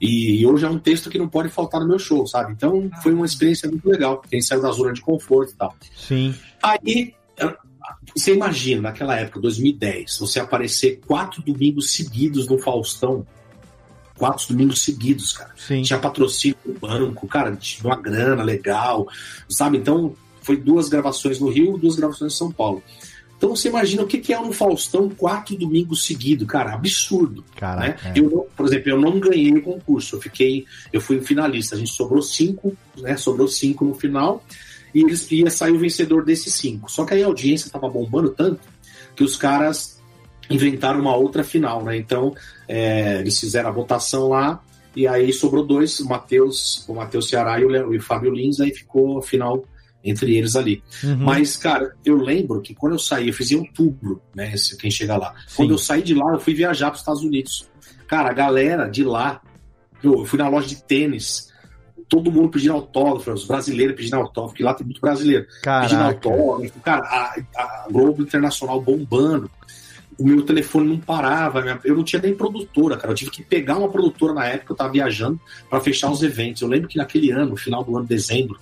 E 0.00 0.46
hoje 0.46 0.64
é 0.64 0.68
um 0.68 0.78
texto 0.78 1.10
que 1.10 1.18
não 1.18 1.28
pode 1.28 1.50
faltar 1.50 1.80
no 1.80 1.86
meu 1.86 1.98
show, 1.98 2.26
sabe? 2.26 2.52
Então 2.52 2.90
foi 3.02 3.12
uma 3.12 3.26
experiência 3.26 3.68
muito 3.68 3.86
legal. 3.86 4.22
Quem 4.30 4.40
saiu 4.40 4.62
da 4.62 4.70
zona 4.70 4.92
de 4.92 5.02
conforto 5.02 5.52
e 5.52 5.56
tal. 5.56 5.76
Sim. 5.94 6.34
Aí, 6.62 7.14
você 8.16 8.34
imagina, 8.34 8.82
naquela 8.82 9.16
época, 9.16 9.40
2010, 9.40 10.18
você 10.18 10.40
aparecer 10.40 11.00
quatro 11.06 11.42
domingos 11.42 11.92
seguidos 11.92 12.48
no 12.48 12.58
Faustão. 12.58 13.26
Quatro 14.16 14.48
domingos 14.48 14.82
seguidos, 14.82 15.32
cara. 15.32 15.50
Sim. 15.56 15.82
Tinha 15.82 15.98
patrocínio 15.98 16.56
do 16.64 16.78
banco, 16.78 17.26
cara, 17.26 17.54
tinha 17.56 17.86
uma 17.86 17.96
grana 18.00 18.42
legal, 18.42 19.06
sabe? 19.48 19.78
Então, 19.78 20.14
foi 20.42 20.56
duas 20.56 20.88
gravações 20.88 21.38
no 21.38 21.48
Rio, 21.48 21.78
duas 21.78 21.96
gravações 21.96 22.34
em 22.34 22.36
São 22.36 22.50
Paulo. 22.50 22.82
Então, 23.40 23.56
você 23.56 23.68
imagina 23.68 24.02
o 24.02 24.06
que 24.06 24.34
é 24.34 24.38
um 24.38 24.52
Faustão 24.52 25.08
quatro 25.08 25.56
domingos 25.56 26.04
seguidos, 26.04 26.46
cara, 26.46 26.74
absurdo. 26.74 27.40
Né? 27.40 27.46
Caraca. 27.56 28.08
é. 28.08 28.12
Eu 28.14 28.46
por 28.54 28.66
exemplo, 28.66 28.90
eu 28.90 29.00
não 29.00 29.18
ganhei 29.18 29.54
o 29.54 29.62
concurso, 29.62 30.16
eu 30.16 30.20
fiquei, 30.20 30.66
eu 30.92 31.00
fui 31.00 31.18
finalista, 31.22 31.74
a 31.74 31.78
gente 31.78 31.90
sobrou 31.90 32.20
cinco, 32.20 32.76
né? 32.98 33.16
Sobrou 33.16 33.48
cinco 33.48 33.82
no 33.86 33.94
final, 33.94 34.44
e 34.94 35.00
eles 35.00 35.30
ia 35.32 35.50
sair 35.50 35.72
o 35.72 35.78
vencedor 35.78 36.22
desses 36.22 36.52
cinco. 36.52 36.92
Só 36.92 37.06
que 37.06 37.14
aí 37.14 37.22
a 37.22 37.26
audiência 37.26 37.70
tava 37.70 37.88
bombando 37.88 38.28
tanto 38.28 38.60
que 39.16 39.24
os 39.24 39.36
caras 39.36 39.98
inventaram 40.50 41.00
uma 41.00 41.16
outra 41.16 41.42
final, 41.42 41.82
né? 41.82 41.96
Então 41.96 42.34
é, 42.68 43.20
eles 43.20 43.40
fizeram 43.40 43.70
a 43.70 43.72
votação 43.72 44.28
lá 44.28 44.62
e 44.94 45.06
aí 45.06 45.32
sobrou 45.32 45.64
dois, 45.64 45.98
o 46.00 46.06
Matheus, 46.08 46.84
o 46.86 46.92
Matheus 46.94 47.26
Ceará 47.30 47.58
e 47.58 47.64
o, 47.64 47.68
Léo- 47.68 47.94
e 47.94 47.96
o 47.96 48.02
Fábio 48.02 48.34
Lins, 48.34 48.60
aí 48.60 48.70
ficou 48.74 49.18
a 49.18 49.22
final 49.22 49.64
entre 50.04 50.34
eles 50.36 50.56
ali. 50.56 50.82
Uhum. 51.04 51.16
Mas, 51.18 51.56
cara, 51.56 51.94
eu 52.04 52.16
lembro 52.16 52.60
que 52.60 52.74
quando 52.74 52.94
eu 52.94 52.98
saí, 52.98 53.28
eu 53.28 53.34
fiz 53.34 53.50
em 53.50 53.56
outubro, 53.56 54.22
né? 54.34 54.52
esse- 54.54 54.76
Quem 54.76 54.90
chega 54.90 55.16
lá. 55.16 55.34
Sim. 55.46 55.56
Quando 55.56 55.70
eu 55.72 55.78
saí 55.78 56.02
de 56.02 56.14
lá, 56.14 56.32
eu 56.32 56.40
fui 56.40 56.54
viajar 56.54 56.86
para 56.86 56.94
os 56.94 57.00
Estados 57.00 57.22
Unidos. 57.22 57.68
Cara, 58.08 58.30
a 58.30 58.32
galera 58.32 58.88
de 58.88 59.04
lá, 59.04 59.40
eu 60.02 60.24
fui 60.24 60.38
na 60.38 60.48
loja 60.48 60.66
de 60.68 60.82
tênis, 60.82 61.52
todo 62.08 62.32
mundo 62.32 62.48
pedindo 62.48 62.72
autógrafo, 62.72 63.30
os 63.32 63.44
brasileiros 63.46 63.94
pedindo 63.94 64.16
autógrafo, 64.16 64.56
que 64.56 64.62
lá 64.62 64.74
tem 64.74 64.84
muito 64.84 65.00
brasileiro 65.00 65.44
pedindo 65.44 65.62
Caraca. 65.62 66.04
autógrafo, 66.28 66.80
cara, 66.80 67.02
a, 67.02 67.36
a 67.56 67.88
Globo 67.90 68.22
Internacional 68.22 68.80
bombando. 68.80 69.50
O 70.18 70.24
meu 70.26 70.42
telefone 70.42 70.86
não 70.86 70.98
parava, 70.98 71.80
eu 71.82 71.96
não 71.96 72.04
tinha 72.04 72.20
nem 72.20 72.34
produtora, 72.34 72.94
cara. 72.98 73.10
Eu 73.10 73.16
tive 73.16 73.30
que 73.30 73.42
pegar 73.42 73.78
uma 73.78 73.88
produtora 73.88 74.34
na 74.34 74.44
época, 74.44 74.72
eu 74.72 74.76
tava 74.76 74.92
viajando 74.92 75.40
para 75.70 75.80
fechar 75.80 76.10
os 76.10 76.22
eventos. 76.22 76.60
Eu 76.60 76.68
lembro 76.68 76.88
que 76.88 76.98
naquele 76.98 77.30
ano, 77.30 77.50
no 77.50 77.56
final 77.56 77.82
do 77.82 77.96
ano, 77.96 78.06
dezembro, 78.06 78.58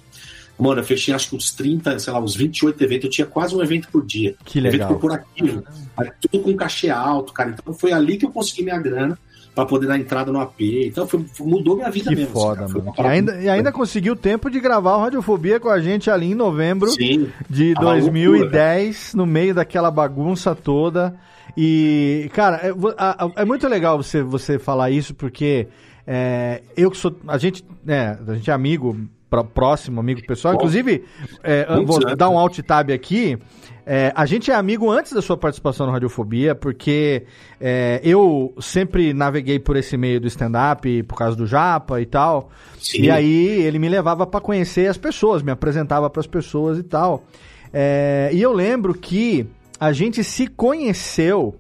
mano, 0.59 0.81
eu 0.81 0.85
fechei 0.85 1.15
acho 1.15 1.31
que 1.31 1.37
uns 1.37 1.53
30, 1.53 1.99
sei 1.99 2.13
lá, 2.13 2.21
uns 2.21 2.35
28 2.35 2.83
eventos. 2.83 3.05
Eu 3.05 3.11
tinha 3.11 3.27
quase 3.27 3.55
um 3.55 3.63
evento 3.63 3.89
por 3.91 4.05
dia. 4.05 4.35
Que 4.45 4.59
Evento 4.59 4.73
legal. 4.73 4.89
corporativo. 4.89 5.63
Aí, 5.97 6.11
tudo 6.21 6.43
com 6.45 6.57
cachê 6.57 6.91
alto, 6.91 7.33
cara. 7.33 7.51
Então 7.51 7.73
foi 7.75 7.93
ali 7.93 8.17
que 8.17 8.27
eu 8.27 8.31
consegui 8.31 8.63
minha 8.65 8.79
grana 8.79 9.19
para 9.55 9.67
poder 9.67 9.87
dar 9.89 9.99
entrada 9.99 10.31
no 10.31 10.41
AP. 10.41 10.61
Então 10.87 11.07
foi- 11.07 11.25
mudou 11.41 11.77
minha 11.77 11.91
vida 11.91 12.11
Que 12.11 12.17
mesmo. 12.17 12.33
foda, 12.33 12.57
cara. 12.61 12.69
Foi 12.69 12.81
mano. 12.81 12.95
E 12.97 13.01
ainda, 13.07 13.41
e 13.43 13.49
ainda 13.49 13.73
conseguiu 13.73 14.15
tempo 14.15 14.49
de 14.51 14.61
gravar 14.61 14.97
o 14.97 15.01
Radiofobia 15.01 15.59
com 15.59 15.69
a 15.69 15.81
gente 15.81 16.09
ali 16.11 16.31
em 16.31 16.35
novembro 16.35 16.89
Sim. 16.91 17.29
de 17.51 17.75
Tava 17.75 17.93
2010, 17.93 19.15
no 19.15 19.27
meio 19.27 19.55
daquela 19.55 19.91
bagunça 19.91 20.55
toda. 20.55 21.15
E, 21.57 22.31
cara, 22.35 22.61
é, 22.63 23.43
é 23.43 23.45
muito 23.45 23.67
legal 23.67 24.01
você, 24.01 24.23
você 24.23 24.61
falar 24.61 24.91
isso, 24.91 25.13
porque 25.13 25.67
é, 26.07 26.63
eu 26.77 26.89
que 26.91 26.97
sou. 26.97 27.17
A 27.27 27.37
gente, 27.37 27.65
né, 27.85 28.17
a 28.29 28.35
gente 28.35 28.49
é 28.49 28.53
amigo 28.53 28.97
pró- 29.29 29.45
próximo, 29.45 30.01
amigo 30.01 30.21
pessoal. 30.27 30.55
Bom. 30.55 30.61
Inclusive, 30.61 31.05
é, 31.43 31.67
vou 31.85 31.97
anos, 31.97 32.17
dar 32.17 32.29
um 32.29 32.35
né? 32.35 32.39
alt 32.39 32.59
tab 32.61 32.91
aqui. 32.91 33.39
É, 33.87 34.13
a 34.15 34.27
gente 34.27 34.51
é 34.51 34.55
amigo 34.55 34.91
antes 34.91 35.13
da 35.13 35.23
sua 35.23 35.37
participação 35.37 35.87
no 35.87 35.93
Radiofobia, 35.93 36.55
porque 36.55 37.25
é, 37.59 38.01
eu 38.05 38.55
sempre 38.61 39.15
naveguei 39.15 39.59
por 39.59 39.77
esse 39.77 39.97
meio 39.97 40.21
do 40.21 40.27
stand-up, 40.27 41.03
por 41.05 41.17
causa 41.17 41.37
do 41.37 41.47
Japa 41.47 42.01
e 42.01 42.07
tal. 42.07 42.51
Sim. 42.79 43.03
E 43.03 43.11
aí 43.11 43.63
ele 43.63 43.79
me 43.79 43.89
levava 43.89 44.27
pra 44.27 44.41
conhecer 44.41 44.89
as 44.89 44.99
pessoas, 44.99 45.43
me 45.43 45.51
apresentava 45.51 46.11
pras 46.11 46.27
pessoas 46.27 46.79
e 46.79 46.83
tal. 46.83 47.25
É, 47.73 48.31
e 48.33 48.43
eu 48.43 48.53
lembro 48.53 48.93
que 48.95 49.47
a 49.81 49.93
gente 49.93 50.23
se 50.23 50.47
conheceu 50.47 51.57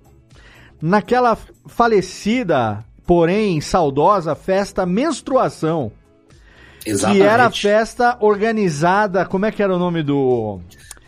naquela 0.80 1.36
falecida 1.66 2.84
porém 3.08 3.58
saudosa 3.58 4.34
festa 4.34 4.84
Menstruação. 4.84 5.90
Exatamente. 6.90 7.22
Que 7.22 7.28
era 7.28 7.46
a 7.46 7.50
festa 7.50 8.16
organizada, 8.20 9.26
como 9.26 9.46
é 9.46 9.52
que 9.52 9.62
era 9.62 9.74
o 9.74 9.78
nome 9.78 10.02
do... 10.02 10.60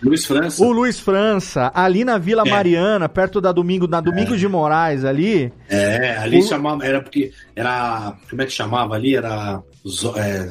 Luiz 0.02 0.24
França. 0.24 0.64
O 0.64 0.72
Luiz 0.72 0.98
França, 0.98 1.70
ali 1.74 2.04
na 2.04 2.16
Vila 2.18 2.42
É. 2.46 2.50
Mariana, 2.50 3.08
perto 3.08 3.40
da 3.40 3.52
Domingo, 3.52 3.86
na 3.86 4.00
Domingos 4.00 4.40
de 4.40 4.48
Moraes 4.48 5.04
ali. 5.04 5.52
É, 5.68 6.16
ali 6.18 6.38
O- 6.38 6.42
chamava, 6.42 6.84
era 6.86 7.00
porque 7.02 7.32
era, 7.54 8.14
como 8.28 8.40
é 8.42 8.46
que 8.46 8.52
chamava 8.52 8.94
ali? 8.94 9.14
Era 9.16 9.62
Zo, 9.86 10.12
é, 10.18 10.46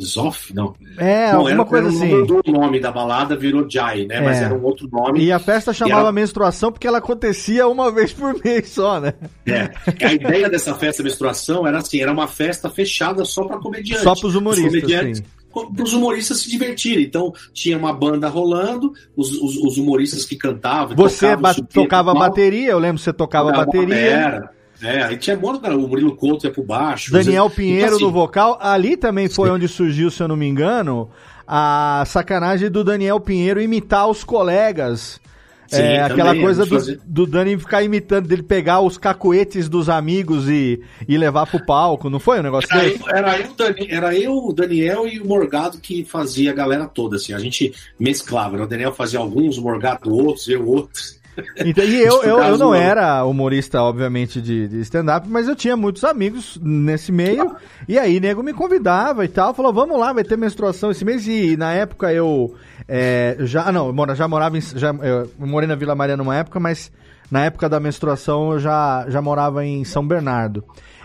Zoff? 0.00 0.52
Não. 0.54 0.74
É, 0.98 1.28
Não, 1.32 1.38
alguma 1.38 1.50
era, 1.52 1.64
coisa 1.64 1.88
era, 1.88 1.96
assim. 1.96 2.14
Mudou 2.18 2.42
o 2.46 2.50
nome 2.52 2.80
da 2.80 2.90
balada, 2.90 3.36
virou 3.36 3.68
Jai, 3.68 4.06
né? 4.06 4.20
Mas 4.20 4.40
É. 4.40 4.44
era 4.44 4.54
um 4.54 4.62
outro 4.64 4.88
nome. 4.90 5.20
E 5.24 5.30
a 5.30 5.38
festa 5.38 5.72
chamava 5.72 6.00
era- 6.02 6.12
menstruação 6.12 6.72
porque 6.72 6.86
ela 6.86 6.98
acontecia 6.98 7.66
uma 7.68 7.90
vez 7.94 8.12
por 8.12 8.34
mês 8.44 8.70
só, 8.70 8.98
né? 9.00 9.14
É. 9.46 9.70
A 10.04 10.12
ideia 10.12 10.48
dessa 10.50 10.74
festa 10.74 11.02
menstruação 11.02 11.66
era 11.66 11.78
assim, 11.78 12.00
era 12.00 12.12
uma 12.12 12.26
festa 12.26 12.68
fechada 12.70 13.24
só 13.24 13.44
para 13.44 13.58
comediantes. 13.58 14.02
Só 14.02 14.14
pros 14.16 14.34
humoristas, 14.34 14.72
Os 14.74 14.80
comediantes, 14.80 15.18
sim. 15.18 15.24
Para 15.52 15.84
os 15.84 15.92
humoristas 15.92 16.40
se 16.40 16.50
divertirem. 16.50 17.04
Então, 17.04 17.32
tinha 17.52 17.76
uma 17.76 17.92
banda 17.92 18.28
rolando, 18.28 18.92
os, 19.16 19.32
os, 19.32 19.56
os 19.56 19.76
humoristas 19.78 20.24
que 20.24 20.36
cantavam. 20.36 20.96
Você 20.96 21.36
tocavam, 21.36 21.42
ba- 21.42 21.54
tocava 21.72 22.14
bateria, 22.14 22.70
eu 22.70 22.78
lembro 22.78 22.98
que 22.98 23.04
você 23.04 23.12
tocava 23.12 23.50
tocava 23.50 23.66
bateria. 23.66 23.86
batera. 23.86 24.50
É, 24.82 25.04
aí 25.04 25.16
tinha 25.16 25.36
cara, 25.36 25.76
o 25.78 25.86
Murilo 25.88 26.16
Couto 26.16 26.44
ia 26.44 26.52
pro 26.52 26.64
baixo. 26.64 27.12
Daniel 27.12 27.44
Então, 27.46 27.56
Pinheiro 27.56 27.94
assim, 27.94 28.04
no 28.04 28.10
vocal. 28.10 28.58
Ali 28.60 28.96
também 28.96 29.28
foi 29.28 29.48
onde 29.48 29.68
surgiu, 29.68 30.10
se 30.10 30.20
eu 30.20 30.26
não 30.26 30.36
me 30.36 30.46
engano, 30.48 31.08
a 31.46 32.02
sacanagem 32.06 32.68
do 32.68 32.82
Daniel 32.82 33.20
Pinheiro 33.20 33.60
imitar 33.60 34.08
os 34.08 34.24
colegas. 34.24 35.20
Sim, 35.68 35.80
É, 35.80 36.02
aquela 36.02 36.34
coisa 36.34 36.62
a 36.62 36.66
gente 36.66 36.96
do, 36.96 37.24
do 37.24 37.26
Dani 37.26 37.58
ficar 37.58 37.82
imitando, 37.82 38.28
dele 38.28 38.42
pegar 38.42 38.80
os 38.80 38.98
cacoetes 38.98 39.68
dos 39.68 39.88
amigos 39.88 40.48
e, 40.48 40.80
e 41.08 41.16
levar 41.16 41.46
pro 41.46 41.64
palco, 41.64 42.10
não 42.10 42.18
foi 42.20 42.40
um 42.40 42.42
negócio 42.42 42.68
Era 42.72 42.82
desse? 42.84 43.00
eu, 43.00 43.08
era, 43.08 43.38
eu, 43.38 43.54
Dani- 43.54 43.86
era 43.90 44.14
eu, 44.14 44.36
o 44.36 44.52
Daniel 44.52 45.06
e 45.08 45.18
o 45.20 45.26
Morgado 45.26 45.78
que 45.78 46.04
fazia 46.04 46.50
a 46.50 46.54
galera 46.54 46.86
toda, 46.86 47.16
assim. 47.16 47.32
A 47.32 47.38
gente 47.38 47.72
mesclava, 47.98 48.56
né? 48.56 48.64
O 48.64 48.66
Daniel 48.68 48.92
fazia 48.92 49.18
alguns, 49.18 49.56
o 49.56 49.62
Morgado 49.62 50.12
outros, 50.14 50.46
eu 50.48 50.66
outros. 50.68 51.21
Então, 51.64 51.84
e 51.84 52.00
eu, 52.00 52.22
eu, 52.22 52.38
eu 52.38 52.58
não 52.58 52.74
era 52.74 53.24
humorista, 53.24 53.80
obviamente, 53.82 54.40
de, 54.40 54.68
de 54.68 54.80
stand-up, 54.80 55.26
mas 55.28 55.48
eu 55.48 55.56
tinha 55.56 55.76
muitos 55.76 56.04
amigos 56.04 56.58
nesse 56.62 57.10
meio. 57.10 57.56
E 57.88 57.98
aí, 57.98 58.20
nego 58.20 58.42
me 58.42 58.52
convidava 58.52 59.24
e 59.24 59.28
tal, 59.28 59.54
falou: 59.54 59.72
vamos 59.72 59.98
lá, 59.98 60.12
vai 60.12 60.24
ter 60.24 60.36
menstruação 60.36 60.90
esse 60.90 61.04
mês. 61.04 61.26
E 61.26 61.56
na 61.56 61.72
época 61.72 62.12
eu 62.12 62.54
é, 62.86 63.36
já. 63.40 63.72
Não, 63.72 63.86
eu 63.86 63.92
mora- 63.92 64.14
já 64.14 64.28
morava 64.28 64.58
em. 64.58 64.60
Já, 64.60 64.90
eu 64.92 65.30
morei 65.38 65.68
na 65.68 65.74
Vila 65.74 65.94
Maria 65.94 66.16
numa 66.16 66.36
época, 66.36 66.60
mas 66.60 66.92
na 67.30 67.44
época 67.46 67.68
da 67.68 67.80
menstruação 67.80 68.52
eu 68.52 68.58
já, 68.58 69.06
já 69.08 69.22
morava 69.22 69.64
em 69.64 69.84
São 69.84 70.06
Bernardo. 70.06 70.62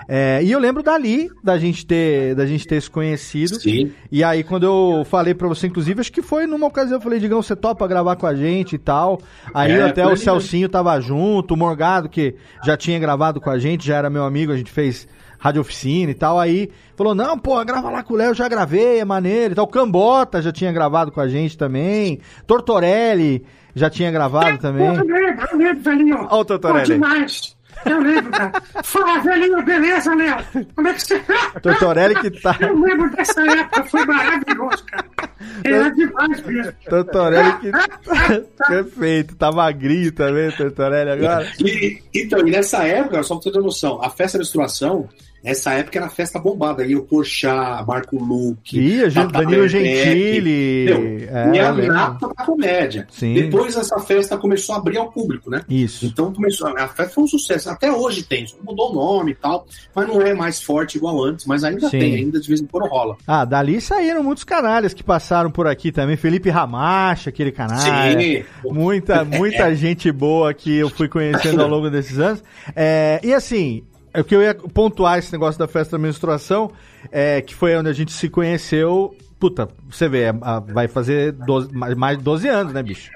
É, 0.07 0.41
e 0.41 0.51
eu 0.51 0.59
lembro 0.59 0.81
dali, 0.81 1.29
da 1.43 1.57
gente 1.57 1.85
ter, 1.85 2.33
da 2.33 2.45
gente 2.45 2.65
ter 2.65 2.81
se 2.81 2.89
conhecido. 2.89 3.59
Sim. 3.59 3.91
E 4.11 4.23
aí, 4.23 4.43
quando 4.43 4.63
eu 4.63 5.05
falei 5.05 5.33
pra 5.33 5.47
você, 5.47 5.67
inclusive, 5.67 5.99
acho 5.99 6.11
que 6.11 6.21
foi 6.21 6.47
numa 6.47 6.67
ocasião, 6.67 6.97
eu 6.97 7.01
falei, 7.01 7.19
Digão, 7.19 7.41
você 7.41 7.55
topa 7.55 7.87
gravar 7.87 8.15
com 8.15 8.25
a 8.25 8.33
gente 8.33 8.75
e 8.75 8.77
tal. 8.77 9.19
Aí 9.53 9.73
É, 9.73 9.81
até 9.81 10.05
o 10.05 10.09
ali 10.09 10.17
Celcinho 10.17 10.69
tava 10.69 10.97
junto, 11.01 11.53
o 11.53 11.57
Morgado, 11.57 12.07
que 12.07 12.35
já 12.63 12.77
tinha 12.77 12.97
gravado 12.97 13.41
com 13.41 13.49
a 13.49 13.59
gente, 13.59 13.85
já 13.85 13.97
era 13.97 14.09
meu 14.09 14.23
amigo, 14.23 14.51
a 14.51 14.57
gente 14.57 14.71
fez 14.71 15.07
rádio 15.37 15.61
oficina 15.61 16.11
e 16.11 16.15
tal. 16.15 16.39
Aí 16.39 16.69
falou, 16.95 17.13
não, 17.13 17.37
pô, 17.37 17.63
grava 17.65 17.89
lá 17.89 18.01
com 18.01 18.13
o 18.13 18.17
Léo, 18.17 18.29
eu 18.29 18.35
já 18.35 18.47
gravei, 18.47 18.99
é 18.99 19.05
maneiro 19.05 19.53
e 19.53 19.55
tal. 19.55 19.65
O 19.65 19.67
Cambota 19.67 20.41
já 20.41 20.51
tinha 20.51 20.71
gravado 20.71 21.11
com 21.11 21.19
a 21.19 21.27
gente 21.27 21.57
também. 21.57 22.19
Tortorelli 22.45 23.43
já 23.75 23.89
tinha 23.89 24.09
gravado 24.09 24.57
também. 24.57 24.87
Ó 26.29 26.39
o 26.39 26.45
Tortorelli. 26.45 26.87
Pô, 26.87 26.93
demais. 26.93 27.56
Eu 27.85 27.99
lembro, 28.01 28.31
cara. 28.31 28.51
Fala, 28.83 29.19
velhinho, 29.19 29.63
beleza, 29.63 30.13
Léo? 30.15 30.37
Como 30.75 30.87
é 30.87 30.93
que 30.93 31.01
você 31.01 31.19
tá? 31.19 31.59
Tortorelli 31.61 32.15
que 32.15 32.31
tá. 32.41 32.55
Eu 32.59 32.79
lembro 32.79 33.09
dessa 33.11 33.41
época, 33.41 33.83
foi 33.83 34.05
maravilhoso, 34.05 34.85
cara. 34.85 35.05
Era 35.63 35.89
demais 35.89 36.41
mesmo. 36.45 36.73
Tortorelli 36.89 37.53
que. 37.59 37.71
Perfeito, 38.67 39.35
tá 39.35 39.51
magrinho 39.51 40.11
também, 40.11 40.51
Tortorelli 40.51 41.11
agora. 41.11 41.51
E, 41.59 42.01
então, 42.13 42.39
e 42.47 42.51
nessa 42.51 42.83
época, 42.83 43.23
só 43.23 43.35
pra 43.35 43.43
você 43.43 43.51
ter 43.51 43.59
noção, 43.59 44.01
a 44.03 44.09
festa 44.09 44.37
da 44.37 44.41
menstruação, 44.41 45.07
essa 45.47 45.73
época 45.73 45.97
era 45.97 46.09
festa 46.09 46.37
bombada. 46.37 46.83
Aí 46.83 46.95
o 46.95 47.03
Porchat, 47.03 47.85
Marco 47.87 48.21
Luque, 48.21 49.09
Tata 49.13 49.39
Danilo 49.39 49.67
Gentili. 49.67 50.85
Meu, 50.85 51.27
É, 51.29 51.55
e 51.55 51.59
a 51.59 51.71
nata 51.73 52.27
da 52.27 52.45
comédia. 52.45 53.07
Sim. 53.09 53.33
Depois 53.33 53.75
essa 53.77 53.97
festa 53.99 54.37
começou 54.37 54.75
a 54.75 54.77
abrir 54.77 54.97
ao 54.97 55.09
público, 55.09 55.49
né? 55.49 55.63
Isso. 55.69 56.05
Então 56.05 56.33
começou, 56.33 56.67
a 56.67 56.87
festa 56.89 57.13
foi 57.13 57.23
um 57.23 57.27
sucesso. 57.27 57.69
Até 57.69 57.89
hoje 57.89 58.23
tem, 58.23 58.45
mudou 58.61 58.91
o 58.91 58.95
nome 58.95 59.31
e 59.31 59.35
tal, 59.35 59.65
mas 59.95 60.07
não 60.07 60.21
é 60.21 60.33
mais 60.33 60.61
forte 60.61 60.97
igual 60.97 61.23
antes, 61.23 61.45
mas 61.45 61.63
ainda 61.63 61.89
Sim. 61.89 61.99
tem, 61.99 62.15
ainda 62.15 62.39
de 62.39 62.47
vez 62.47 62.59
em 62.59 62.65
quando 62.65 62.87
rola. 62.87 63.15
Ah, 63.25 63.45
dali 63.45 63.79
saíram 63.79 64.21
muitos 64.21 64.43
canalhas 64.43 64.93
que 64.93 65.03
passaram 65.03 65.49
por 65.49 65.65
aqui 65.65 65.91
também. 65.93 66.17
Felipe 66.17 66.49
Ramacha, 66.49 67.29
aquele 67.29 67.53
canalha. 67.53 68.19
Sim. 68.19 68.43
Muita, 68.65 69.23
muita 69.23 69.73
gente 69.75 70.11
boa 70.11 70.53
que 70.53 70.75
eu 70.75 70.89
fui 70.89 71.07
conhecendo 71.07 71.61
ao 71.61 71.69
longo 71.69 71.89
desses 71.89 72.19
anos. 72.19 72.43
É, 72.75 73.19
e 73.23 73.33
assim, 73.33 73.83
o 74.21 74.23
que 74.23 74.35
eu 74.35 74.41
ia 74.41 74.53
pontuar 74.55 75.17
esse 75.19 75.31
negócio 75.31 75.59
da 75.59 75.67
festa 75.67 75.97
da 75.97 76.01
menstruação, 76.01 76.71
é, 77.11 77.41
que 77.41 77.53
foi 77.55 77.75
onde 77.77 77.89
a 77.89 77.93
gente 77.93 78.11
se 78.11 78.29
conheceu. 78.29 79.15
Puta, 79.39 79.67
você 79.89 80.09
vê, 80.09 80.27
a- 80.41 80.59
vai 80.59 80.87
fazer 80.87 81.31
12 81.31 81.69
mais 81.73 82.17
de 82.17 82.23
12 82.23 82.47
anos, 82.47 82.73
né, 82.73 82.81
bicho? 82.81 83.11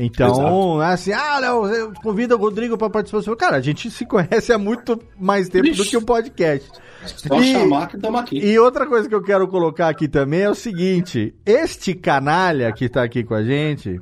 Então, 0.00 0.80
assim, 0.80 1.12
ah, 1.12 1.38
Léo, 1.40 1.66
eu 1.66 1.92
convido 2.02 2.36
o 2.36 2.38
Rodrigo 2.38 2.78
pra 2.78 2.88
participar. 2.88 3.34
Cara, 3.34 3.56
a 3.56 3.60
gente 3.60 3.90
se 3.90 4.06
conhece 4.06 4.52
há 4.52 4.56
muito 4.58 4.98
mais 5.18 5.48
tempo 5.48 5.72
do 5.74 5.84
que 5.84 5.96
o 5.96 6.02
podcast. 6.02 6.70
Só 7.04 7.40
E- 7.40 7.52
chamar 7.52 7.88
que 7.88 7.96
estamos 7.96 8.20
aqui. 8.20 8.38
E 8.38 8.56
outra 8.60 8.86
coisa 8.86 9.08
que 9.08 9.14
eu 9.14 9.22
quero 9.22 9.48
colocar 9.48 9.88
aqui 9.88 10.06
também 10.06 10.42
é 10.42 10.50
o 10.50 10.54
seguinte: 10.54 11.34
este 11.44 11.94
canalha 11.94 12.72
que 12.72 12.88
tá 12.88 13.02
aqui 13.02 13.24
com 13.24 13.34
a 13.34 13.42
gente, 13.42 14.00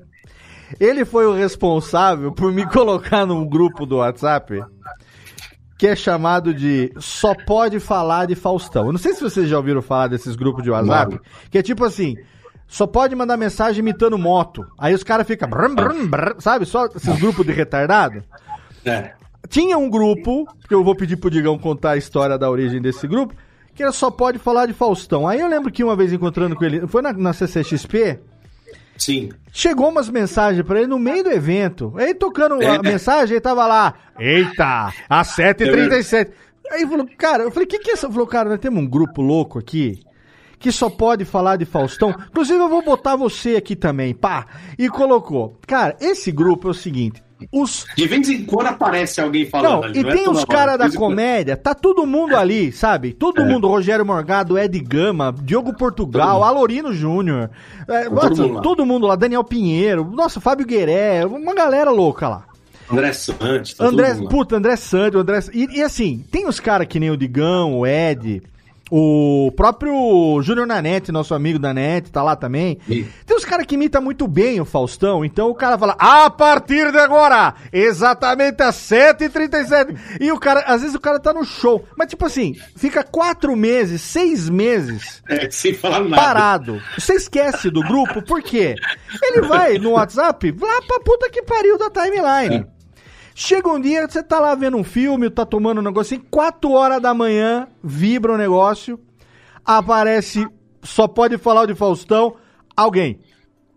ele 0.79 1.05
foi 1.07 1.27
o 1.27 1.33
responsável 1.35 2.31
por 2.31 2.53
me 2.53 2.67
colocar 2.71 3.25
num 3.25 3.47
grupo 3.49 3.87
do 3.87 3.97
WhatsApp 3.97 4.63
que 5.79 5.87
é 5.87 5.95
chamado 5.95 6.55
de 6.55 6.93
Só 6.99 7.35
Pode 7.35 7.79
Falar 7.79 8.27
de 8.27 8.35
Faustão. 8.35 8.87
Eu 8.87 8.93
não 8.93 8.99
sei 8.99 9.15
se 9.15 9.23
vocês 9.23 9.49
já 9.49 9.57
ouviram 9.57 9.83
falar 9.83 10.09
desses 10.09 10.35
grupos 10.35 10.63
de 10.63 10.71
WhatsApp, 10.71 11.21
que 11.51 11.59
é 11.59 11.63
tipo 11.63 11.85
assim. 11.85 12.17
Só 12.69 12.85
pode 12.85 13.15
mandar 13.15 13.37
mensagem 13.37 13.79
imitando 13.79 14.19
moto. 14.19 14.67
Aí 14.77 14.93
os 14.93 15.05
caras 15.05 15.27
ficam. 15.27 15.49
Sabe? 16.41 16.67
Só 16.67 16.87
esses 16.87 17.21
grupos 17.21 17.47
de 17.47 17.53
retardado. 17.53 18.25
É. 18.85 19.13
Tinha 19.49 19.79
um 19.79 19.89
grupo, 19.89 20.47
que 20.67 20.75
eu 20.75 20.83
vou 20.83 20.97
pedir 20.97 21.17
pro 21.17 21.31
Digão 21.31 21.57
contar 21.59 21.93
a 21.93 21.97
história 21.97 22.37
da 22.37 22.51
origem 22.51 22.83
desse 22.83 23.07
grupo, 23.07 23.35
que 23.73 23.83
era 23.83 23.93
só 23.93 24.11
pode 24.11 24.39
falar 24.39 24.67
de 24.67 24.73
Faustão. 24.73 25.29
Aí 25.29 25.41
eu 25.41 25.47
lembro 25.47 25.71
que 25.71 25.85
uma 25.85 25.95
vez 25.95 26.13
encontrando 26.13 26.57
com 26.57 26.65
ele, 26.65 26.87
foi 26.89 27.03
na, 27.03 27.13
na 27.13 27.33
CCXP, 27.33 28.19
Sim. 28.99 29.31
chegou 29.53 29.89
umas 29.91 30.09
mensagens 30.09 30.65
pra 30.67 30.79
ele 30.79 30.87
no 30.89 30.99
meio 30.99 31.23
do 31.25 31.31
evento. 31.31 31.93
Aí 31.97 32.15
tocando 32.15 32.61
É. 32.63 32.77
a 32.77 32.83
mensagem, 32.83 33.35
ele 33.35 33.41
tava 33.41 33.67
lá, 33.67 33.95
eita, 34.19 34.93
às 35.09 35.29
7h37. 35.37 36.31
Aí 36.71 36.87
falou, 36.87 37.07
cara, 37.17 37.45
eu 37.45 37.51
falei, 37.51 37.67
o 37.67 37.69
que 37.69 37.79
que 37.79 37.91
é 37.91 37.95
isso? 37.95 38.07
Ele 38.07 38.13
falou, 38.13 38.27
cara, 38.27 38.49
nós 38.51 38.59
temos 38.59 38.83
um 38.83 38.87
grupo 38.89 39.23
louco 39.23 39.59
aqui, 39.59 40.01
que 40.59 40.73
só 40.73 40.91
pode 40.91 41.25
falar 41.25 41.57
de 41.57 41.65
Faustão. 41.65 42.11
Inclusive 42.29 42.59
eu 42.59 42.69
vou 42.69 42.83
botar 42.83 43.15
você 43.15 43.57
aqui 43.57 43.77
também, 43.77 44.15
pá. 44.15 44.47
E 44.79 44.89
colocou. 44.89 45.57
Cara, 45.67 45.97
esse 46.01 46.33
grupo 46.33 46.69
é 46.69 46.71
o 46.73 46.75
seguinte, 46.75 47.23
os 47.53 47.85
De 47.97 48.07
vez 48.07 48.29
em 48.29 48.45
quando 48.45 48.69
aparece 48.69 49.21
alguém 49.21 49.47
falando 49.47 49.73
não, 49.73 49.85
ali. 49.85 49.99
e 49.99 50.03
não 50.03 50.11
é 50.11 50.15
tem 50.15 50.25
toda 50.25 50.39
os 50.39 50.45
caras 50.45 50.79
da 50.79 50.91
comédia, 50.91 51.57
tá 51.57 51.75
todo 51.75 52.07
mundo 52.07 52.37
ali, 52.37 52.73
sabe? 52.73 53.13
Todo 53.13 53.43
É. 53.43 53.45
mundo, 53.45 53.69
Rogério 53.69 54.05
Morgado, 54.07 54.59
Ed 54.59 54.79
Gama, 54.81 55.35
Diogo 55.43 55.75
Portugal, 55.77 56.43
Alorino 56.43 56.93
Júnior, 56.93 57.51
é, 57.89 58.05
Todo 58.09 58.37
mundo 58.37 58.53
lá. 58.55 58.61
todo 58.63 58.87
mundo 58.87 59.07
lá, 59.07 59.17
Daniel 59.17 59.45
Pinheiro, 59.45 60.05
nossa, 60.05 60.41
Fábio 60.41 60.67
Gueré, 60.67 61.25
uma 61.27 61.55
galera 61.55 61.91
louca 61.91 62.29
lá. 62.29 62.45
André 62.91 63.13
Santos. 63.13 63.75
tá 63.75 63.85
André, 63.87 64.15
puta, 64.31 64.57
André 64.57 64.77
Sandro, 64.77 65.19
André. 65.21 65.41
E, 65.53 65.79
e 65.79 65.83
assim, 65.83 66.25
tem 66.31 66.47
os 66.47 66.61
caras 66.61 66.87
que 66.87 67.01
nem 67.01 67.11
o 67.11 67.17
Digão, 67.17 67.75
o 67.81 67.87
Ed, 67.87 68.43
o 68.91 69.53
próprio 69.57 70.41
Júnior 70.43 70.67
Nanete, 70.67 71.11
nosso 71.11 71.35
amigo 71.35 71.59
da 71.59 71.75
NET, 71.75 72.11
tá 72.11 72.23
lá 72.23 72.37
também. 72.37 72.79
Sim. 72.87 73.07
Tem 73.25 73.37
os 73.37 73.45
caras 73.45 73.67
que 73.67 73.75
imitam 73.75 74.01
muito 74.01 74.29
bem 74.29 74.61
o 74.61 74.65
Faustão, 74.65 75.25
então 75.25 75.49
o 75.51 75.55
cara 75.55 75.77
fala, 75.77 75.97
a 75.99 76.31
partir 76.31 76.93
de 76.93 76.99
agora, 76.99 77.55
exatamente 77.73 78.63
às 78.63 78.77
7h37. 78.77 79.97
E 80.21 80.31
o 80.31 80.39
cara, 80.39 80.61
às 80.67 80.81
vezes 80.83 80.95
o 80.95 81.01
cara 81.01 81.19
tá 81.19 81.33
no 81.33 81.45
show, 81.45 81.85
mas 81.97 82.09
tipo 82.09 82.25
assim, 82.25 82.55
fica 82.77 83.03
quatro 83.03 83.57
meses, 83.57 84.01
seis 84.03 84.49
meses 84.49 85.23
É, 85.29 85.51
sem 85.51 85.75
falar 85.75 86.01
nada. 86.01 86.17
parado. 86.23 86.81
Você 86.99 87.15
esquece 87.15 87.71
do 87.71 87.81
grupo, 87.83 88.23
por 88.23 88.43
quê? 88.43 88.75
Ele 89.23 89.43
vai 89.49 89.79
no 89.79 89.93
WhatsApp, 89.93 90.55
lá 90.61 90.83
pra 90.83 91.01
puta 91.01 91.29
que 91.31 91.43
pariu 91.43 91.77
da 91.79 91.91
timeline. 91.91 92.65
É. 92.73 92.76
Chega 93.39 93.69
um 93.69 93.79
dia, 93.79 94.09
você 94.09 94.23
tá 94.23 94.41
lá 94.41 94.55
vendo 94.55 94.79
um 94.79 94.83
filme, 94.83 95.29
tá 95.29 95.45
tomando 95.45 95.79
um 95.79 95.85
negocinho, 95.85 96.25
4 96.31 96.71
horas 96.71 97.03
da 97.03 97.13
manhã, 97.13 97.69
vibra 97.85 98.33
o 98.33 98.39
negócio, 98.39 98.99
aparece, 99.63 100.49
só 100.83 101.07
pode 101.07 101.37
falar 101.37 101.61
o 101.61 101.67
de 101.67 101.75
Faustão, 101.75 102.37
alguém. 102.75 103.21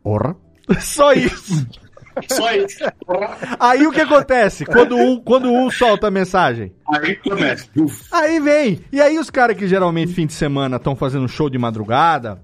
Porra. 0.02 0.34
Só 0.80 1.12
isso. 1.12 1.68
Só 2.30 2.54
isso. 2.54 2.80
Aí 3.60 3.86
o 3.86 3.92
que 3.92 4.00
acontece? 4.00 4.66
Quando 4.66 4.96
um, 4.96 5.20
quando 5.20 5.52
um 5.52 5.70
solta 5.70 6.08
a 6.08 6.12
mensagem. 6.12 6.72
Aí 6.88 7.18
começa. 7.18 7.68
Aí 8.14 8.40
vem. 8.40 8.80
E 8.94 9.02
aí 9.02 9.20
os 9.20 9.30
caras 9.30 9.58
que 9.58 9.68
geralmente 9.68 10.14
fim 10.14 10.26
de 10.26 10.34
semana 10.34 10.78
estão 10.78 10.96
fazendo 10.96 11.28
show 11.28 11.50
de 11.50 11.58
madrugada, 11.58 12.42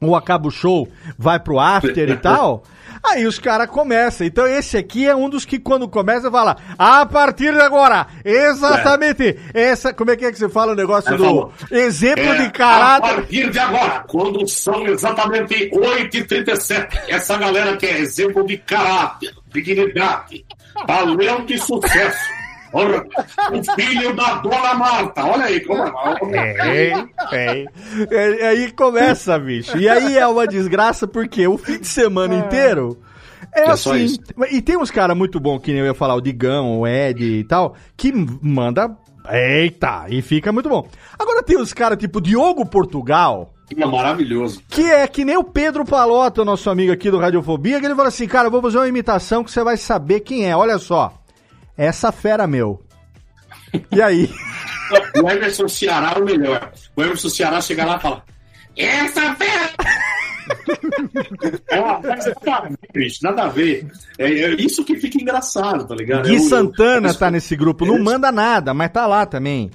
ou 0.00 0.14
acaba 0.14 0.46
o 0.46 0.52
show, 0.52 0.88
vai 1.18 1.40
pro 1.40 1.58
after 1.58 2.08
e 2.08 2.14
tal. 2.18 2.62
Aí 3.04 3.26
os 3.26 3.38
caras 3.38 3.68
começam. 3.68 4.26
Então 4.26 4.46
esse 4.46 4.76
aqui 4.76 5.06
é 5.06 5.14
um 5.14 5.28
dos 5.28 5.44
que 5.44 5.58
quando 5.58 5.86
começa 5.88 6.30
fala, 6.30 6.56
a 6.78 7.04
partir 7.04 7.52
de 7.52 7.60
agora, 7.60 8.06
exatamente, 8.24 9.38
essa, 9.52 9.92
como 9.92 10.10
é 10.10 10.16
que 10.16 10.24
é 10.24 10.32
que 10.32 10.38
você 10.38 10.48
fala 10.48 10.72
o 10.72 10.76
negócio 10.76 11.10
Aí 11.12 11.18
do 11.18 11.52
exemplo 11.70 12.24
É, 12.24 12.36
de 12.38 12.44
A 12.46 12.50
caráter? 12.50 13.14
partir 13.14 13.50
de 13.50 13.58
agora, 13.58 14.04
quando 14.08 14.46
são 14.48 14.86
exatamente 14.86 15.70
8h37, 15.70 16.88
essa 17.08 17.36
galera 17.36 17.76
que 17.76 17.86
é 17.86 17.98
exemplo 17.98 18.44
de 18.46 18.56
caráter, 18.58 19.32
dignidade, 19.52 20.44
talento 20.86 21.52
e 21.52 21.58
sucesso. 21.58 22.43
O 22.74 23.74
filho 23.80 24.14
da 24.16 24.34
dona 24.36 24.74
Marta, 24.74 25.24
olha 25.24 25.44
aí 25.44 25.60
como 25.60 25.82
É, 26.34 27.04
é. 27.32 27.64
É, 28.10 28.46
aí 28.48 28.72
começa, 28.72 29.38
bicho. 29.38 29.76
E 29.78 29.88
aí 29.88 30.18
é 30.18 30.26
uma 30.26 30.46
desgraça 30.46 31.06
porque 31.06 31.46
o 31.46 31.56
fim 31.56 31.78
de 31.78 31.86
semana 31.86 32.34
inteiro 32.34 32.98
é, 33.52 33.60
É 33.62 33.70
assim. 33.70 34.16
E 34.50 34.60
tem 34.60 34.76
uns 34.76 34.90
caras 34.90 35.16
muito 35.16 35.38
bons, 35.38 35.60
que 35.60 35.70
nem 35.70 35.80
eu 35.80 35.86
ia 35.86 35.94
falar, 35.94 36.14
o 36.14 36.20
Digão, 36.20 36.80
o 36.80 36.86
Ed 36.86 37.22
e 37.24 37.44
tal, 37.44 37.74
que 37.96 38.12
manda. 38.42 38.96
Eita, 39.30 40.04
e 40.10 40.20
fica 40.20 40.52
muito 40.52 40.68
bom. 40.68 40.86
Agora 41.18 41.42
tem 41.42 41.56
os 41.58 41.72
caras 41.72 41.96
tipo 41.96 42.20
Diogo 42.20 42.66
Portugal, 42.66 43.54
É 43.74 43.86
maravilhoso. 43.86 44.60
que 44.68 44.82
é 44.82 45.06
que 45.06 45.24
nem 45.24 45.36
o 45.38 45.42
Pedro 45.44 45.82
Palota, 45.84 46.42
o 46.42 46.44
nosso 46.44 46.68
amigo 46.68 46.92
aqui 46.92 47.10
do 47.10 47.18
Radiofobia, 47.18 47.80
que 47.80 47.86
ele 47.86 47.94
fala 47.94 48.08
assim, 48.08 48.26
cara, 48.28 48.48
eu 48.48 48.50
vou 48.50 48.60
fazer 48.60 48.76
uma 48.76 48.88
imitação 48.88 49.42
que 49.42 49.50
você 49.50 49.64
vai 49.64 49.78
saber 49.78 50.20
quem 50.20 50.46
é. 50.46 50.54
Olha 50.54 50.76
só. 50.76 51.10
Essa 51.76 52.12
fera 52.12 52.46
meu. 52.46 52.82
E 53.90 54.00
aí? 54.00 54.30
O 55.22 55.28
Emerson 55.30 55.68
Ceará 55.68 56.14
é 56.16 56.18
o 56.20 56.24
melhor. 56.24 56.70
O 56.94 57.02
Emerson 57.02 57.28
Ceará 57.28 57.60
chega 57.60 57.84
lá 57.84 57.96
e 57.96 58.00
fala: 58.00 58.22
Essa 58.76 59.34
fera! 59.34 59.70
É 61.68 61.80
uma 61.80 62.00
coisa 62.00 62.34
nada 63.22 63.44
a 63.44 63.48
ver. 63.48 63.86
É, 64.18 64.26
é 64.26 64.50
isso 64.54 64.84
que 64.84 64.96
fica 64.96 65.20
engraçado, 65.20 65.86
tá 65.86 65.94
ligado? 65.94 66.28
Gui 66.28 66.36
É 66.36 66.40
Santana 66.40 67.10
é- 67.10 67.14
tá 67.14 67.30
nesse 67.30 67.56
grupo, 67.56 67.84
não 67.86 67.98
manda 67.98 68.30
nada, 68.30 68.74
mas 68.74 68.90
tá 68.92 69.06
lá 69.06 69.26
também. 69.26 69.70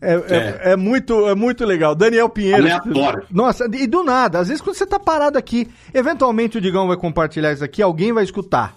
É, 0.00 0.14
é- 0.14 0.72
é 0.72 0.76
muito, 0.76 1.28
é 1.28 1.34
muito 1.34 1.64
legal. 1.64 1.94
Daniel 1.94 2.28
Pinheiro. 2.28 2.58
Aleatório. 2.58 3.24
Nossa, 3.30 3.66
e 3.72 3.86
do 3.86 4.04
nada, 4.04 4.38
às 4.40 4.48
vezes 4.48 4.60
quando 4.62 4.76
você 4.76 4.86
tá 4.86 4.98
parado 4.98 5.38
aqui, 5.38 5.68
eventualmente 5.94 6.58
o 6.58 6.60
Digão 6.60 6.86
vai 6.86 6.96
compartilhar 6.96 7.52
isso 7.52 7.64
aqui, 7.64 7.82
alguém 7.82 8.12
vai 8.12 8.24
escutar. 8.24 8.74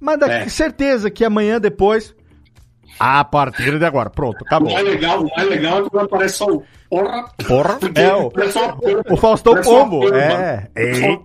Mas 0.00 0.18
daqui, 0.18 0.32
É. 0.34 0.48
certeza 0.48 1.10
que 1.10 1.24
amanhã 1.24 1.60
depois. 1.60 2.14
A 2.98 3.22
partir 3.24 3.78
de 3.78 3.84
agora, 3.84 4.08
pronto, 4.08 4.40
O 4.40 4.44
acabou. 4.46 4.72
mais 4.72 4.84
legal, 4.84 5.22
o 5.22 5.28
mais 5.36 5.48
legal 5.50 5.84
é 5.84 5.90
quando 5.90 6.04
aparece 6.06 6.38
só 6.38 6.46
o 6.46 6.62
porra. 6.88 7.24
Porra, 7.46 7.78
é 7.94 8.14
o, 8.14 8.30
pomba. 8.30 9.04
o 9.10 9.16
Faustão 9.18 9.52
uma 9.52 9.62
Pombo. 9.62 10.14
É, 10.14 10.66
é. 10.74 11.18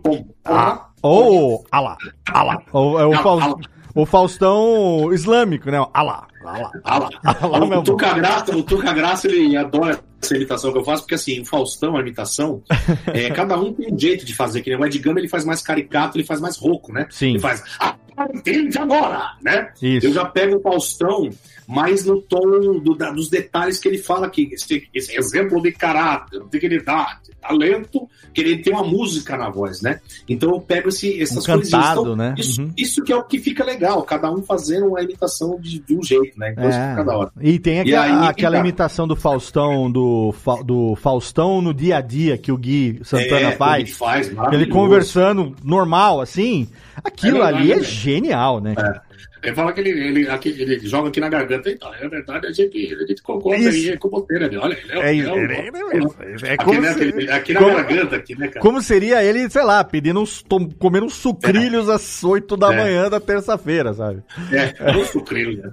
Ah, 0.43 0.87
ou, 1.01 1.63
ah 1.71 1.79
lá, 1.79 1.97
ah 2.29 2.43
lá. 2.43 2.61
O, 2.73 2.99
é 2.99 3.05
o, 3.05 3.13
Faus- 3.13 3.43
ah 3.43 3.47
lá. 3.47 3.55
o 3.95 4.05
Faustão 4.05 5.13
islâmico, 5.13 5.71
né? 5.71 5.77
Ah 5.93 6.01
lá, 6.01 6.27
ah 6.43 6.57
lá. 6.57 6.71
Ah 6.83 6.97
lá. 6.99 7.09
Ah 7.23 7.47
lá, 7.47 7.59
o 7.79 7.83
Tuca 7.83 8.13
Graça, 8.15 8.53
o 8.53 8.63
Tuca 8.63 8.91
Graça, 8.93 9.27
ele 9.27 9.55
adora 9.55 9.97
essa 10.21 10.35
imitação 10.35 10.71
que 10.71 10.77
eu 10.77 10.83
faço, 10.83 11.03
porque 11.03 11.15
assim, 11.15 11.39
o 11.41 11.45
Faustão, 11.45 11.95
a 11.97 12.01
imitação, 12.01 12.61
é, 13.13 13.29
cada 13.31 13.57
um 13.59 13.73
tem 13.73 13.93
um 13.93 13.97
jeito 13.99 14.25
de 14.25 14.35
fazer, 14.35 14.61
que 14.61 14.69
nem 14.69 14.79
o 14.79 14.85
Ed 14.85 14.97
Gama, 14.99 15.19
ele 15.19 15.27
faz 15.29 15.43
mais 15.45 15.61
caricato, 15.61 16.17
ele 16.17 16.25
faz 16.25 16.39
mais 16.39 16.57
rouco, 16.57 16.91
né? 16.93 17.07
Sim. 17.09 17.31
Ele 17.31 17.39
faz, 17.39 17.63
ah, 17.79 17.95
entende 18.33 18.77
agora, 18.77 19.33
né? 19.41 19.71
Isso. 19.81 20.07
Eu 20.07 20.13
já 20.13 20.25
pego 20.25 20.57
o 20.57 20.61
Faustão 20.61 21.29
mais 21.67 22.03
no 22.05 22.21
tom 22.21 22.79
do- 22.81 22.95
da- 22.95 23.11
dos 23.11 23.29
detalhes 23.29 23.79
que 23.79 23.87
ele 23.87 23.97
fala 23.97 24.27
aqui, 24.27 24.49
esse, 24.51 24.87
esse 24.93 25.17
exemplo 25.17 25.61
de 25.61 25.71
caráter, 25.71 26.41
dignidade, 26.51 27.31
talento, 27.39 28.07
que 28.33 28.41
ele 28.41 28.57
tem 28.61 28.73
uma 28.73 28.83
música 28.83 29.37
na 29.37 29.49
voz, 29.49 29.81
né? 29.81 29.99
Então 30.27 30.51
eu 30.51 30.59
pego 30.59 30.89
esse, 30.89 31.21
essas 31.21 31.47
Um 31.47 31.53
coisinhas. 31.53 31.69
cantado, 31.71 32.01
Então, 32.01 32.15
né? 32.15 32.35
Isso, 32.37 32.61
Uhum. 32.61 32.73
isso 32.77 33.03
que 33.03 33.13
é 33.13 33.15
o 33.15 33.23
que 33.23 33.39
fica 33.39 33.63
legal, 33.63 34.03
cada 34.03 34.29
um 34.31 34.43
fazendo 34.43 34.87
uma 34.87 35.01
imitação 35.01 35.57
de, 35.61 35.79
de 35.79 35.95
um 35.95 36.03
jeito, 36.03 36.37
né? 36.37 36.51
Então 36.51 36.65
É. 36.65 36.89
fica 36.91 37.03
da 37.05 37.17
hora. 37.17 37.31
E 37.41 37.57
tem 37.57 37.77
E 37.77 37.79
aquela, 37.79 38.03
aí, 38.23 38.27
aquela 38.29 38.55
então- 38.57 38.65
imitação 38.67 39.07
do 39.07 39.15
Faustão, 39.15 39.89
do, 39.89 40.01
Fa- 40.33 40.61
do 40.63 40.95
Faustão 40.95 41.61
no 41.61 41.73
dia 41.73 41.97
a 41.97 42.01
dia 42.01 42.37
que 42.37 42.51
o 42.51 42.57
Gui 42.57 42.99
Santana 43.03 43.49
É, 43.49 43.51
faz. 43.53 43.83
Ele 43.83 43.91
faz, 43.93 44.31
Ele 44.51 44.65
conversando 44.67 45.55
normal, 45.63 46.21
assim. 46.21 46.67
Aquilo 47.03 47.37
É 47.37 47.41
verdade, 47.45 47.57
ali 47.57 47.71
é 47.73 47.75
né? 47.77 47.83
genial, 47.83 48.59
né? 48.61 48.75
Ele 49.43 49.55
fala 49.55 49.73
que 49.73 49.79
ele, 49.81 49.89
ele, 49.89 50.29
aqui, 50.29 50.49
ele 50.49 50.79
joga 50.79 51.09
aqui 51.09 51.19
na 51.19 51.29
garganta. 51.29 51.69
Então, 51.71 51.93
é 51.95 52.07
verdade, 52.07 52.47
a 52.47 52.51
gente, 52.51 52.93
a 52.93 53.05
gente 53.07 53.21
concorda 53.23 53.57
Isso. 53.59 53.91
aí 53.91 53.97
com 53.97 54.07
o 54.07 54.25
né? 54.29 54.57
Olha, 54.57 54.73
ele 54.83 54.91
é, 54.91 54.99
É, 54.99 55.15
ele 55.15 55.27
é, 55.27 55.33
o- 55.33 55.37
ele 55.37 55.53
é- 56.45 56.49
é 56.49 56.53
aqui, 56.53 56.65
como 56.65 56.81
né, 56.81 56.93
se- 56.93 57.03
aquele- 57.03 57.31
aqui 57.31 57.53
na 57.53 57.59
como- 57.59 57.75
garganta, 57.75 58.15
aqui, 58.15 58.35
né, 58.37 58.47
cara? 58.47 58.59
Como 58.61 58.81
seria 58.81 59.23
ele, 59.23 59.49
sei 59.49 59.63
lá, 59.63 59.83
pedindo 59.83 60.19
uns, 60.21 60.41
tom- 60.43 60.69
comendo 60.77 61.05
uns 61.07 61.13
sucrilhos 61.13 61.89
às 61.89 62.23
8 62.23 62.55
da 62.55 62.73
É. 62.73 62.77
manhã 62.77 63.09
da 63.09 63.19
terça-feira, 63.19 63.93
sabe? 63.93 64.21
É, 64.51 64.73
é 64.77 64.97
um 64.97 65.05
sucrilho, 65.05 65.61
né. 65.61 65.71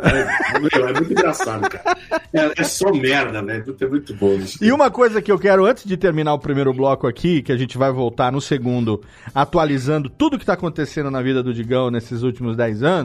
É, 0.00 0.56
é 0.56 0.92
muito 0.92 1.12
engraçado, 1.12 1.68
cara. 1.68 1.96
É, 2.32 2.60
é 2.60 2.64
só 2.64 2.92
merda, 2.92 3.42
né? 3.42 3.62
É 3.80 3.86
muito 3.86 4.14
bom 4.14 4.34
isso. 4.34 4.62
E 4.64 4.72
uma 4.72 4.90
coisa 4.90 5.20
que 5.20 5.30
eu 5.30 5.38
quero, 5.38 5.64
antes 5.66 5.84
de 5.84 5.96
terminar 5.96 6.34
o 6.34 6.38
primeiro 6.38 6.72
bloco 6.72 7.06
aqui, 7.06 7.42
que 7.42 7.52
a 7.52 7.56
gente 7.56 7.76
vai 7.76 7.92
voltar 7.92 8.32
no 8.32 8.40
segundo, 8.40 9.02
atualizando 9.34 10.08
tudo 10.08 10.38
que 10.38 10.46
tá 10.46 10.52
acontecendo 10.54 11.10
na 11.10 11.20
vida 11.22 11.42
do 11.42 11.52
Digão 11.52 11.90
nesses 11.90 12.22
últimos 12.22 12.56
10 12.56 12.82
anos, 12.82 13.01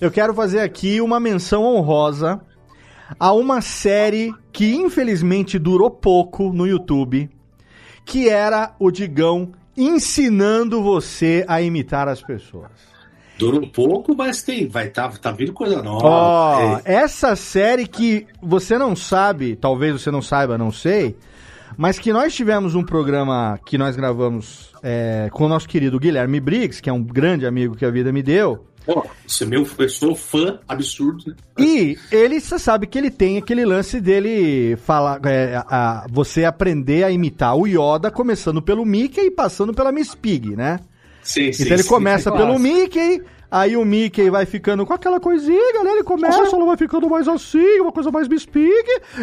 eu 0.00 0.10
quero 0.10 0.34
fazer 0.34 0.60
aqui 0.60 1.00
uma 1.00 1.18
menção 1.18 1.64
honrosa 1.64 2.40
a 3.18 3.32
uma 3.32 3.60
série 3.60 4.34
que 4.52 4.74
infelizmente 4.74 5.58
durou 5.58 5.90
pouco 5.90 6.52
no 6.52 6.66
YouTube, 6.66 7.30
que 8.04 8.28
era 8.28 8.74
o 8.78 8.90
Digão 8.90 9.52
ensinando 9.76 10.82
você 10.82 11.44
a 11.48 11.62
imitar 11.62 12.08
as 12.08 12.22
pessoas. 12.22 12.70
Durou 13.38 13.68
pouco, 13.68 14.16
mas 14.16 14.42
tem, 14.42 14.66
vai 14.66 14.88
tá, 14.88 15.08
tá 15.10 15.30
vindo 15.30 15.52
coisa 15.52 15.80
nova. 15.80 16.06
Ó, 16.06 16.60
É. 16.60 16.82
essa 16.84 17.36
série 17.36 17.86
que 17.86 18.26
você 18.42 18.76
não 18.76 18.96
sabe, 18.96 19.54
talvez 19.54 19.92
você 19.92 20.10
não 20.10 20.20
saiba, 20.20 20.58
não 20.58 20.72
sei, 20.72 21.16
mas 21.76 22.00
que 22.00 22.12
nós 22.12 22.34
tivemos 22.34 22.74
um 22.74 22.82
programa 22.82 23.56
que 23.64 23.78
nós 23.78 23.94
gravamos 23.94 24.72
é, 24.82 25.28
com 25.30 25.44
o 25.44 25.48
nosso 25.48 25.68
querido 25.68 26.00
Guilherme 26.00 26.40
Briggs, 26.40 26.82
que 26.82 26.90
é 26.90 26.92
um 26.92 27.02
grande 27.02 27.46
amigo 27.46 27.76
que 27.76 27.84
a 27.84 27.90
vida 27.90 28.12
me 28.12 28.24
deu. 28.24 28.66
Pô, 28.86 29.04
você 29.26 29.44
é 29.44 29.46
meu, 29.46 29.68
eu 29.78 29.88
sou 29.88 30.14
fã 30.16 30.58
absurdo, 30.66 31.24
né? 31.26 31.34
E 31.58 31.98
ele, 32.10 32.40
você 32.40 32.58
sabe 32.58 32.86
que 32.86 32.96
ele 32.96 33.10
tem 33.10 33.36
aquele 33.36 33.64
lance 33.66 34.00
dele 34.00 34.76
falar, 34.76 35.20
é, 35.26 35.56
a- 35.56 35.66
a- 35.68 36.06
você 36.10 36.44
aprender 36.44 37.04
a 37.04 37.10
imitar 37.10 37.54
o 37.54 37.66
Yoda, 37.66 38.10
começando 38.10 38.62
pelo 38.62 38.86
Mickey 38.86 39.26
e 39.26 39.30
passando 39.30 39.74
pela 39.74 39.92
Miss 39.92 40.14
Pig, 40.14 40.56
né? 40.56 40.80
Sim, 41.22 41.52
sim, 41.52 41.64
Então 41.64 41.74
ele 41.74 41.82
sim, 41.82 41.88
começa 41.88 42.30
sim, 42.30 42.36
pelo 42.36 42.54
claro. 42.54 42.62
Mickey, 42.62 43.22
aí 43.50 43.76
o 43.76 43.84
Mickey 43.84 44.30
vai 44.30 44.46
ficando 44.46 44.86
com 44.86 44.94
aquela 44.94 45.20
coisinha, 45.20 45.74
galera, 45.74 45.96
ele 45.96 46.04
começa, 46.04 46.38
ela 46.38 46.64
vai 46.64 46.76
ficando 46.78 47.10
mais 47.10 47.28
assim, 47.28 47.80
uma 47.80 47.92
coisa 47.92 48.10
mais 48.10 48.26
Miss 48.26 48.46
Pig, 48.46 48.72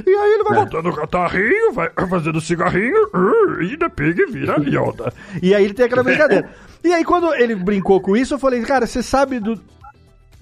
e 0.05 0.09
aí 0.09 0.31
ele 0.33 0.43
vai 0.43 0.59
É. 0.59 0.63
botando 0.65 0.85
o 0.87 0.95
catarrinho, 0.95 1.71
vai 1.73 1.89
fazendo 2.07 2.39
cigarrinho, 2.39 3.07
uh, 3.15 3.63
e 3.63 3.75
da 3.77 3.89
Pig 3.89 4.23
vira 4.27 4.57
Yoda. 4.59 5.11
e 5.41 5.55
aí 5.55 5.63
ele 5.65 5.73
tem 5.73 5.85
aquela 5.87 6.03
brincadeira. 6.05 6.47
E 6.85 6.93
aí 6.93 7.03
quando 7.03 7.33
ele 7.33 7.55
brincou 7.55 7.99
com 7.99 8.15
isso, 8.15 8.33
eu 8.35 8.39
falei, 8.39 8.61
cara, 8.61 8.85
você 8.87 9.01
sabe 9.03 9.39
do... 9.39 9.59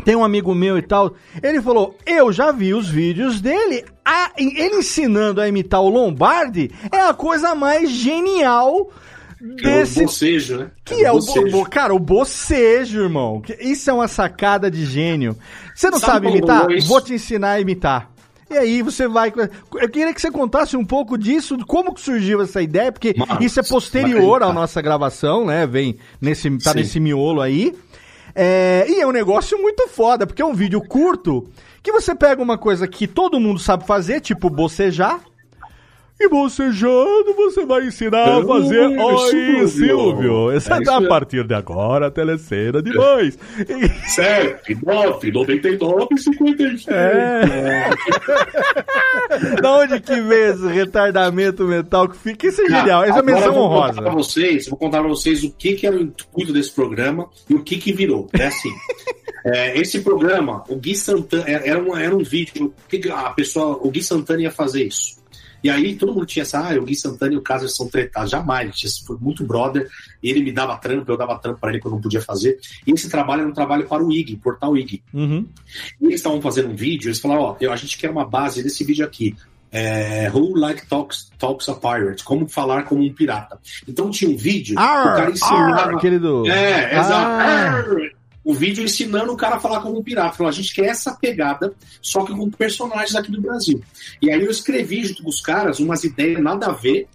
Tem 0.04 0.16
um 0.16 0.24
amigo 0.24 0.54
meu 0.54 0.78
e 0.78 0.82
tal, 0.82 1.14
ele 1.42 1.62
falou, 1.62 1.98
eu 2.06 2.34
já 2.34 2.52
vi 2.52 2.74
os 2.74 2.90
vídeos 2.90 3.40
dele, 3.40 3.86
a- 4.04 4.32
ele 4.38 4.76
ensinando 4.78 5.40
a 5.40 5.48
imitar 5.48 5.82
o 5.82 5.88
Lombardi 5.88 6.70
é 6.92 7.00
a 7.08 7.14
coisa 7.14 7.56
mais 7.56 7.90
genial 7.90 8.92
Que 9.58 9.66
é 9.66 9.70
o 9.70 9.80
desse 9.80 10.04
bocejo, 10.04 10.58
né? 10.58 10.72
que 10.84 11.06
é 11.06 11.10
o 11.12 11.16
bocejo. 11.16 11.52
bo, 11.52 11.70
cara, 11.70 11.94
o 11.96 12.00
bocejo, 12.00 13.02
irmão. 13.04 13.42
Isso 13.62 13.90
é 13.90 13.94
uma 13.94 14.10
sacada 14.10 14.70
de 14.70 14.86
gênio. 14.86 15.38
Você 15.74 15.90
não 15.90 16.00
Sabe 16.00 16.26
sabe 16.26 16.38
imitar? 16.38 16.70
isso? 16.72 16.88
Vou 16.90 17.00
te 17.00 17.14
ensinar 17.14 17.52
a 17.52 17.62
imitar. 17.62 18.10
E 18.54 18.58
aí 18.58 18.82
você 18.82 19.08
vai. 19.08 19.34
Eu 19.36 19.90
queria 19.90 20.14
que 20.14 20.22
você 20.22 20.30
contasse 20.30 20.78
um 20.78 20.86
pouco 20.86 21.18
disso, 21.18 21.58
como 21.66 21.94
que 21.94 22.02
surgiu 22.02 22.42
essa 22.42 22.62
ideia, 22.62 22.92
porque 22.92 23.16
Mano, 23.18 23.38
isso 23.42 23.60
é 23.60 23.64
posterior 23.64 24.44
à 24.44 24.54
nossa 24.54 24.82
gravação, 24.82 25.46
né? 25.46 25.66
Vem 25.66 25.98
nesse. 26.22 26.50
tá 26.60 26.72
Sim. 26.72 26.78
nesse 26.78 27.00
miolo 27.00 27.42
aí. 27.42 27.76
É, 28.36 28.86
e 28.88 29.00
é 29.00 29.08
um 29.08 29.12
negócio 29.12 29.60
muito 29.62 29.88
foda, 29.88 30.26
porque 30.26 30.42
é 30.42 30.46
um 30.46 30.54
vídeo 30.54 30.82
curto 30.82 31.48
que 31.82 31.92
você 31.92 32.16
pega 32.16 32.42
uma 32.42 32.58
coisa 32.58 32.88
que 32.88 33.08
todo 33.08 33.40
mundo 33.40 33.60
sabe 33.60 33.86
fazer, 33.86 34.22
tipo 34.22 34.50
bocejar, 34.50 35.20
E 36.24 36.30
bocejando, 36.30 37.34
você 37.36 37.66
vai 37.66 37.86
ensinar 37.86 38.38
a 38.38 38.46
fazer 38.46 38.88
Oi, 38.88 39.30
Silvio. 39.30 39.68
Silvio. 39.68 40.52
Essa 40.52 40.76
É 40.78 40.82
isso 40.82 40.92
a 40.92 41.02
partir 41.02 41.46
de 41.46 41.54
agora, 41.54 42.08
a 42.08 42.12
telecena 42.12 42.82
de 42.82 42.96
mães. 42.96 43.38
7, 44.16 44.78
9, 44.86 45.32
99, 45.34 46.18
56. 46.18 46.88
É. 46.88 47.90
da 49.62 49.80
onde 49.80 50.00
que 50.00 50.16
vem 50.22 50.44
esse 50.44 50.66
retardamento 50.68 51.66
mental 51.66 52.08
que 52.08 52.16
fica? 52.18 52.48
Isso 52.48 52.62
é 52.62 52.70
genial. 52.70 53.04
Essa 53.04 53.20
é 53.20 53.22
menção 53.22 53.48
eu 53.48 53.54
vou 53.54 53.70
contar 53.70 54.02
honrosa. 54.02 54.12
Vocês, 54.12 54.70
vou 54.70 54.80
contar 54.80 55.00
pra 55.02 55.10
vocês 55.10 55.44
o 55.44 55.52
que, 55.52 55.74
que 55.74 55.86
era 55.86 55.98
o 55.98 56.02
intuito 56.02 56.54
desse 56.54 56.72
programa 56.72 57.30
e 57.50 57.54
o 57.54 57.62
que, 57.62 57.76
que 57.76 57.92
virou. 57.92 58.30
É 58.32 58.46
assim. 58.48 58.72
é, 59.46 59.78
esse 59.78 60.00
programa, 60.00 60.64
o 60.70 60.78
Gui 60.78 60.96
Santana, 60.96 61.44
era, 61.46 61.68
era 61.68 61.84
um, 61.84 61.98
era 61.98 62.16
um 62.16 62.24
vídeo 62.24 62.74
que 62.88 63.10
a 63.10 63.30
pessoa, 63.32 63.78
o 63.82 63.92
Gui 63.92 64.02
Santana 64.02 64.44
ia 64.44 64.52
fazer 64.52 64.86
isso. 64.86 65.22
E 65.64 65.70
aí 65.70 65.96
todo 65.96 66.14
mundo 66.14 66.26
tinha 66.26 66.44
essa, 66.44 66.60
ah, 66.60 66.74
o 66.78 66.84
Gui 66.84 66.96
Santana 66.96 67.34
e 67.34 67.38
o 67.38 67.42
Cássio 67.42 67.70
são 67.70 67.88
tretados. 67.88 68.30
Jamais, 68.32 68.76
tinha- 68.76 68.92
foi 69.08 69.18
muito 69.20 69.44
brother. 69.46 69.88
Ele 70.22 70.42
me 70.44 70.52
dava 70.52 70.76
trampo, 70.78 71.10
eu 71.12 71.18
dava 71.18 71.38
trampo 71.40 71.60
pra 71.60 71.70
ele 71.70 71.80
que 71.80 71.88
eu 71.88 71.92
não 71.92 72.02
podia 72.02 72.22
fazer. 72.22 72.60
E 72.86 72.92
esse 72.92 73.10
trabalho 73.10 73.42
era 73.42 73.50
um 73.50 73.54
trabalho 73.54 73.88
para 73.88 74.04
o 74.04 74.12
IG, 74.12 74.36
portal 74.38 74.76
IG. 74.76 75.02
Uhum. 75.14 75.48
E 76.02 76.06
eles 76.06 76.16
estavam 76.16 76.42
fazendo 76.42 76.70
um 76.70 76.76
vídeo, 76.76 77.08
eles 77.08 77.20
falaram, 77.20 77.42
ó, 77.44 77.56
eu- 77.62 77.72
a 77.72 77.76
gente 77.78 77.98
quer 77.98 78.10
uma 78.12 78.26
base 78.26 78.62
desse 78.62 78.84
vídeo 78.84 79.06
aqui. 79.06 79.36
É, 79.72 80.30
Who 80.32 80.56
like 80.56 80.86
talks, 80.88 81.32
talks 81.40 81.68
a 81.68 81.74
pirate? 81.74 82.24
Como 82.24 82.48
falar 82.48 82.84
como 82.84 83.02
um 83.02 83.12
pirata. 83.12 83.58
Então 83.88 84.12
tinha 84.12 84.30
um 84.30 84.38
vídeo, 84.38 84.78
Arr, 84.78 85.14
o 85.14 85.16
cara 85.18 85.32
ensinava. 85.32 85.82
arr, 85.82 85.96
aquele 85.96 86.20
do- 86.20 86.48
É, 86.48 87.00
exato. 87.00 87.96
O 88.44 88.54
vídeo 88.54 88.84
ensinando 88.84 89.32
o 89.32 89.38
cara 89.38 89.56
a 89.56 89.60
falar 89.60 89.82
como 89.82 90.00
um 90.00 90.04
pirata. 90.04 90.36
Falou, 90.36 90.50
a 90.50 90.54
gente 90.54 90.74
quer 90.74 90.88
essa 90.88 91.16
pegada, 91.16 91.74
só 92.02 92.26
que 92.26 92.34
com 92.34 92.50
personagens 92.50 93.16
aqui 93.16 93.32
do 93.32 93.42
Brasil. 93.42 93.82
E 94.22 94.32
aí 94.32 94.44
eu 94.44 94.52
escrevi 94.52 95.06
junto 95.06 95.24
com 95.24 95.30
os 95.30 95.42
caras 95.42 95.80
umas 95.80 96.04
ideias 96.04 96.42
nada 96.42 96.68
a 96.68 96.72
ver, 96.72 97.08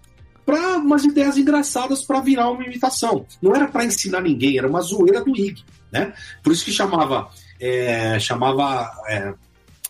para 0.45 0.77
umas 0.77 1.03
ideias 1.03 1.37
engraçadas 1.37 2.03
para 2.03 2.21
virar 2.21 2.49
uma 2.49 2.65
imitação. 2.65 3.25
Não 3.39 3.55
era 3.55 3.67
para 3.67 3.85
ensinar 3.85 4.21
ninguém, 4.21 4.57
era 4.57 4.67
uma 4.67 4.81
zoeira 4.81 5.23
do 5.23 5.29
IG, 5.37 5.63
né? 5.91 6.13
Por 6.41 6.51
isso 6.51 6.65
que 6.65 6.71
chamava 6.71 7.29
é, 7.59 8.19
chamava 8.19 8.89
é, 9.07 9.33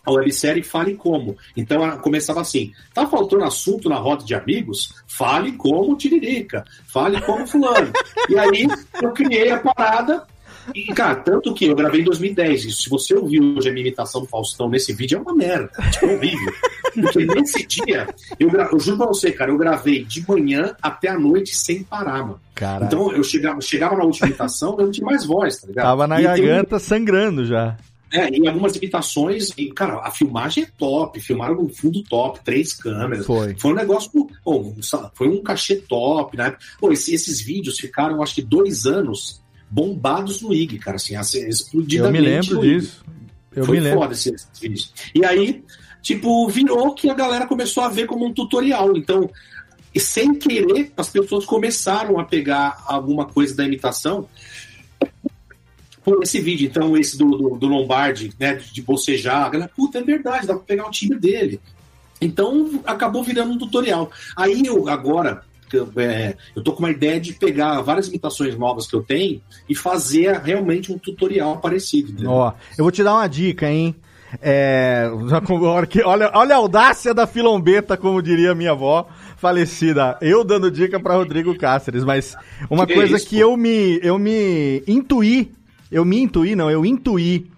a 0.04 0.12
websérie 0.12 0.62
Fale 0.62 0.94
Como. 0.94 1.36
Então 1.56 1.82
ela 1.82 1.96
começava 1.98 2.40
assim: 2.40 2.72
tá 2.92 3.06
faltando 3.06 3.44
assunto 3.44 3.88
na 3.88 3.96
roda 3.96 4.24
de 4.24 4.34
amigos? 4.34 4.94
Fale 5.06 5.52
como 5.52 5.96
Tiririca, 5.96 6.64
fale 6.92 7.20
como 7.22 7.46
Fulano. 7.46 7.92
e 8.28 8.38
aí 8.38 8.66
eu 9.00 9.12
criei 9.12 9.50
a 9.50 9.60
parada. 9.60 10.26
E, 10.74 10.84
cara, 10.94 11.16
tanto 11.16 11.52
que 11.54 11.66
eu 11.66 11.74
gravei 11.74 12.00
em 12.00 12.04
2010. 12.04 12.64
E 12.64 12.70
se 12.72 12.88
você 12.88 13.14
ouviu 13.14 13.56
hoje 13.56 13.68
a 13.68 13.72
minha 13.72 13.86
imitação 13.86 14.20
do 14.20 14.26
Faustão 14.26 14.68
nesse 14.68 14.92
vídeo, 14.92 15.18
é 15.18 15.20
uma 15.20 15.34
merda. 15.34 15.70
Tipo, 15.90 16.06
é 16.06 16.16
horrível. 16.16 16.52
Porque 16.94 17.24
nesse 17.24 17.66
dia, 17.66 18.08
eu, 18.38 18.50
gra... 18.50 18.68
eu 18.72 18.78
juro 18.80 18.98
pra 18.98 19.06
você, 19.06 19.30
cara, 19.32 19.50
eu 19.50 19.56
gravei 19.58 20.04
de 20.04 20.24
manhã 20.28 20.74
até 20.82 21.08
a 21.08 21.18
noite 21.18 21.54
sem 21.56 21.82
parar, 21.84 22.22
mano. 22.22 22.40
Caralho. 22.54 22.84
Então 22.86 23.12
eu 23.12 23.22
chegava, 23.22 23.60
chegava 23.60 23.96
na 23.96 24.04
última 24.04 24.26
imitação, 24.28 24.76
eu 24.78 24.84
não 24.86 24.90
tinha 24.90 25.06
mais 25.06 25.24
voz, 25.24 25.60
tá 25.60 25.66
ligado? 25.68 25.84
Tava 25.86 26.06
na 26.06 26.20
E 26.20 26.24
tem- 26.24 26.44
garganta 26.44 26.78
sangrando 26.78 27.44
já. 27.46 27.76
é, 28.12 28.26
em 28.28 28.48
algumas 28.48 28.74
imitações, 28.74 29.50
e, 29.56 29.70
cara, 29.72 30.00
a 30.04 30.10
filmagem 30.10 30.64
é 30.64 30.68
top, 30.76 31.20
filmaram 31.20 31.54
no 31.54 31.68
fundo 31.68 32.02
top, 32.02 32.40
três 32.44 32.74
câmeras. 32.74 33.24
Foi. 33.24 33.54
Foi 33.56 33.70
um 33.70 33.76
negócio, 33.76 34.10
pô, 34.44 34.74
foi 35.14 35.28
um 35.28 35.40
cachê 35.42 35.76
top, 35.76 36.36
né? 36.36 36.54
Pô, 36.80 36.90
esse- 36.92 37.14
esses 37.14 37.40
vídeos 37.40 37.78
ficaram, 37.78 38.20
acho 38.20 38.34
que, 38.34 38.42
dois 38.42 38.84
anos 38.84 39.40
bombados 39.70 40.42
no 40.42 40.52
IG, 40.52 40.78
cara, 40.78 40.96
assim, 40.96 41.14
assim 41.14 41.42
Eu 41.42 41.48
explodidamente. 41.48 42.22
me 42.22 42.28
lembro 42.28 42.60
disso. 42.60 43.04
Eu 43.54 43.64
Foi 43.64 43.76
me 43.76 43.84
lembro. 43.84 44.00
foda 44.00 44.12
esses, 44.12 44.48
vídeos. 44.60 44.92
E 45.14 45.24
aí, 45.24 45.64
tipo, 46.02 46.48
virou 46.48 46.94
que 46.94 47.08
a 47.08 47.14
galera 47.14 47.46
começou 47.46 47.82
a 47.82 47.88
ver 47.88 48.06
como 48.06 48.26
um 48.26 48.32
tutorial. 48.32 48.96
Então, 48.96 49.30
e 49.94 50.00
sem 50.00 50.34
querer, 50.34 50.92
as 50.96 51.08
pessoas 51.08 51.44
começaram 51.44 52.18
a 52.18 52.24
pegar 52.24 52.82
alguma 52.86 53.26
coisa 53.26 53.54
da 53.54 53.64
imitação 53.64 54.28
por 56.04 56.22
esse 56.22 56.40
vídeo. 56.40 56.66
Então, 56.66 56.96
esse 56.96 57.18
do, 57.18 57.30
do, 57.30 57.56
do 57.56 57.66
Lombardi, 57.66 58.32
né, 58.38 58.54
de 58.54 58.82
bocejar, 58.82 59.46
a 59.46 59.48
galera, 59.48 59.70
puta, 59.74 59.98
é 59.98 60.02
verdade, 60.02 60.46
dá 60.46 60.54
pra 60.54 60.62
pegar 60.64 60.86
o 60.86 60.90
time 60.90 61.16
dele. 61.16 61.60
Então, 62.20 62.80
acabou 62.84 63.24
virando 63.24 63.52
um 63.52 63.58
tutorial. 63.58 64.10
Aí, 64.36 64.62
eu 64.64 64.88
agora, 64.88 65.42
eu, 65.42 65.49
é, 65.96 66.36
eu 66.54 66.62
tô 66.62 66.72
com 66.72 66.80
uma 66.80 66.90
ideia 66.90 67.20
de 67.20 67.32
pegar 67.32 67.80
várias 67.82 68.08
imitações 68.08 68.56
novas 68.56 68.86
que 68.86 68.94
eu 68.96 69.02
tenho 69.02 69.40
e 69.68 69.74
fazer 69.74 70.38
realmente 70.40 70.92
um 70.92 70.98
tutorial 70.98 71.58
parecido. 71.58 72.10
entendeu? 72.12 72.30
Ó, 72.30 72.52
eu 72.76 72.84
vou 72.84 72.90
te 72.92 73.02
dar 73.02 73.14
uma 73.14 73.26
dica, 73.28 73.68
hein? 73.70 73.94
É, 74.40 75.10
já 75.28 75.42
olha, 76.04 76.30
olha, 76.34 76.54
a 76.54 76.58
audácia 76.58 77.12
da 77.12 77.26
filombeta, 77.26 77.96
como 77.96 78.22
diria 78.22 78.54
minha 78.54 78.70
avó 78.72 79.08
falecida. 79.36 80.16
Eu 80.20 80.44
dando 80.44 80.70
dica 80.70 81.00
pra 81.00 81.14
Rodrigo 81.16 81.56
Cáceres, 81.56 82.04
mas 82.04 82.36
uma 82.68 82.86
Que 82.86 82.94
coisa 82.94 83.16
isso, 83.16 83.26
que 83.26 83.36
pô? 83.36 83.42
eu 83.42 83.56
me, 83.56 83.98
eu 84.02 84.18
me 84.18 84.84
intuí, 84.86 85.50
eu 85.90 86.04
me 86.04 86.20
intuí, 86.20 86.54
não, 86.54 86.70
eu 86.70 86.84
intuí 86.86 87.50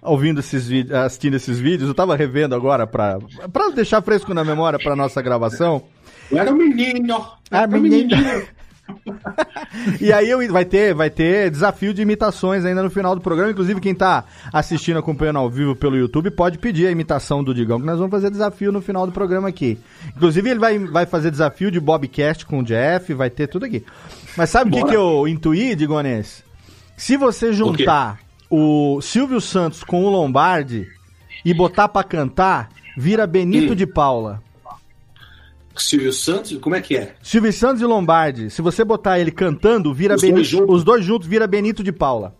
ouvindo 0.00 0.40
esses 0.40 0.66
vídeos, 0.66 0.94
assistindo 0.96 1.34
esses 1.34 1.58
vídeos, 1.58 1.88
eu 1.88 1.94
tava 1.94 2.16
revendo 2.16 2.54
agora 2.54 2.86
pra 2.86 3.18
deixar 3.74 4.02
fresco 4.02 4.34
na 4.34 4.44
memória 4.44 4.78
pra 4.78 4.96
nossa 4.96 5.22
gravação. 5.22 5.82
Eu 6.32 6.38
era 6.38 6.52
um 6.52 6.56
menino. 6.56 7.14
Ah, 7.50 7.62
era 7.62 7.76
um 7.76 7.80
menino. 7.80 8.10
E 10.00 10.12
aí 10.12 10.28
eu, 10.28 10.52
vai 10.52 10.64
ter, 10.64 10.92
vai 10.92 11.08
ter 11.08 11.50
desafio 11.50 11.94
de 11.94 12.02
imitações 12.02 12.64
ainda 12.64 12.82
no 12.82 12.90
final 12.90 13.14
do 13.14 13.20
programa. 13.22 13.50
Inclusive, 13.50 13.80
quem 13.80 13.94
tá 13.94 14.24
assistindo, 14.52 14.98
acompanhando 14.98 15.38
ao 15.38 15.48
vivo 15.48 15.74
pelo 15.74 15.96
YouTube, 15.96 16.30
pode 16.30 16.58
pedir 16.58 16.86
a 16.86 16.90
imitação 16.90 17.42
do 17.42 17.54
Digão, 17.54 17.80
que 17.80 17.86
nós 17.86 17.96
vamos 17.96 18.10
fazer 18.10 18.30
desafio 18.30 18.70
no 18.70 18.82
final 18.82 19.06
do 19.06 19.12
programa 19.12 19.48
aqui. 19.48 19.78
Inclusive, 20.14 20.50
ele 20.50 20.60
vai, 20.60 20.78
vai 20.78 21.06
fazer 21.06 21.30
desafio 21.30 21.70
de 21.70 21.80
Bobcast 21.80 22.44
com 22.44 22.58
o 22.58 22.62
Jeff, 22.62 23.14
vai 23.14 23.30
ter 23.30 23.46
tudo 23.46 23.64
aqui. 23.64 23.84
Mas 24.36 24.50
sabe 24.50 24.70
o 24.70 24.74
que, 24.74 24.90
que 24.90 24.96
eu 24.96 25.26
intuí, 25.26 25.74
Digonês? 25.74 26.44
Se 26.96 27.16
você 27.16 27.52
juntar 27.52 28.18
o, 28.50 29.00
Silvio 29.00 29.40
Santos 29.40 29.82
com 29.82 30.04
o 30.04 30.10
Lombardi 30.10 30.86
e 31.44 31.54
botar 31.54 31.88
pra 31.88 32.04
cantar, 32.04 32.68
vira 32.96 33.26
Benito 33.26 33.72
Hum. 33.72 33.76
de 33.76 33.86
Paula. 33.86 34.42
Silvio 35.76 36.12
Santos, 36.12 36.56
como 36.58 36.74
é 36.74 36.80
que 36.80 36.96
é? 36.96 37.14
Silvio 37.22 37.52
Santos 37.52 37.80
e 37.82 37.84
Lombardi, 37.84 38.50
se 38.50 38.60
você 38.62 38.84
botar 38.84 39.18
ele 39.18 39.30
cantando, 39.30 39.92
vira 39.94 40.14
Os 40.14 40.20
Benito, 40.20 40.36
dois 40.36 40.46
juntos? 40.48 40.76
os 40.76 40.84
dois 40.84 41.04
juntos 41.04 41.26
vira 41.28 41.46
Benito 41.46 41.82
de 41.82 41.92
Paula. 41.92 42.34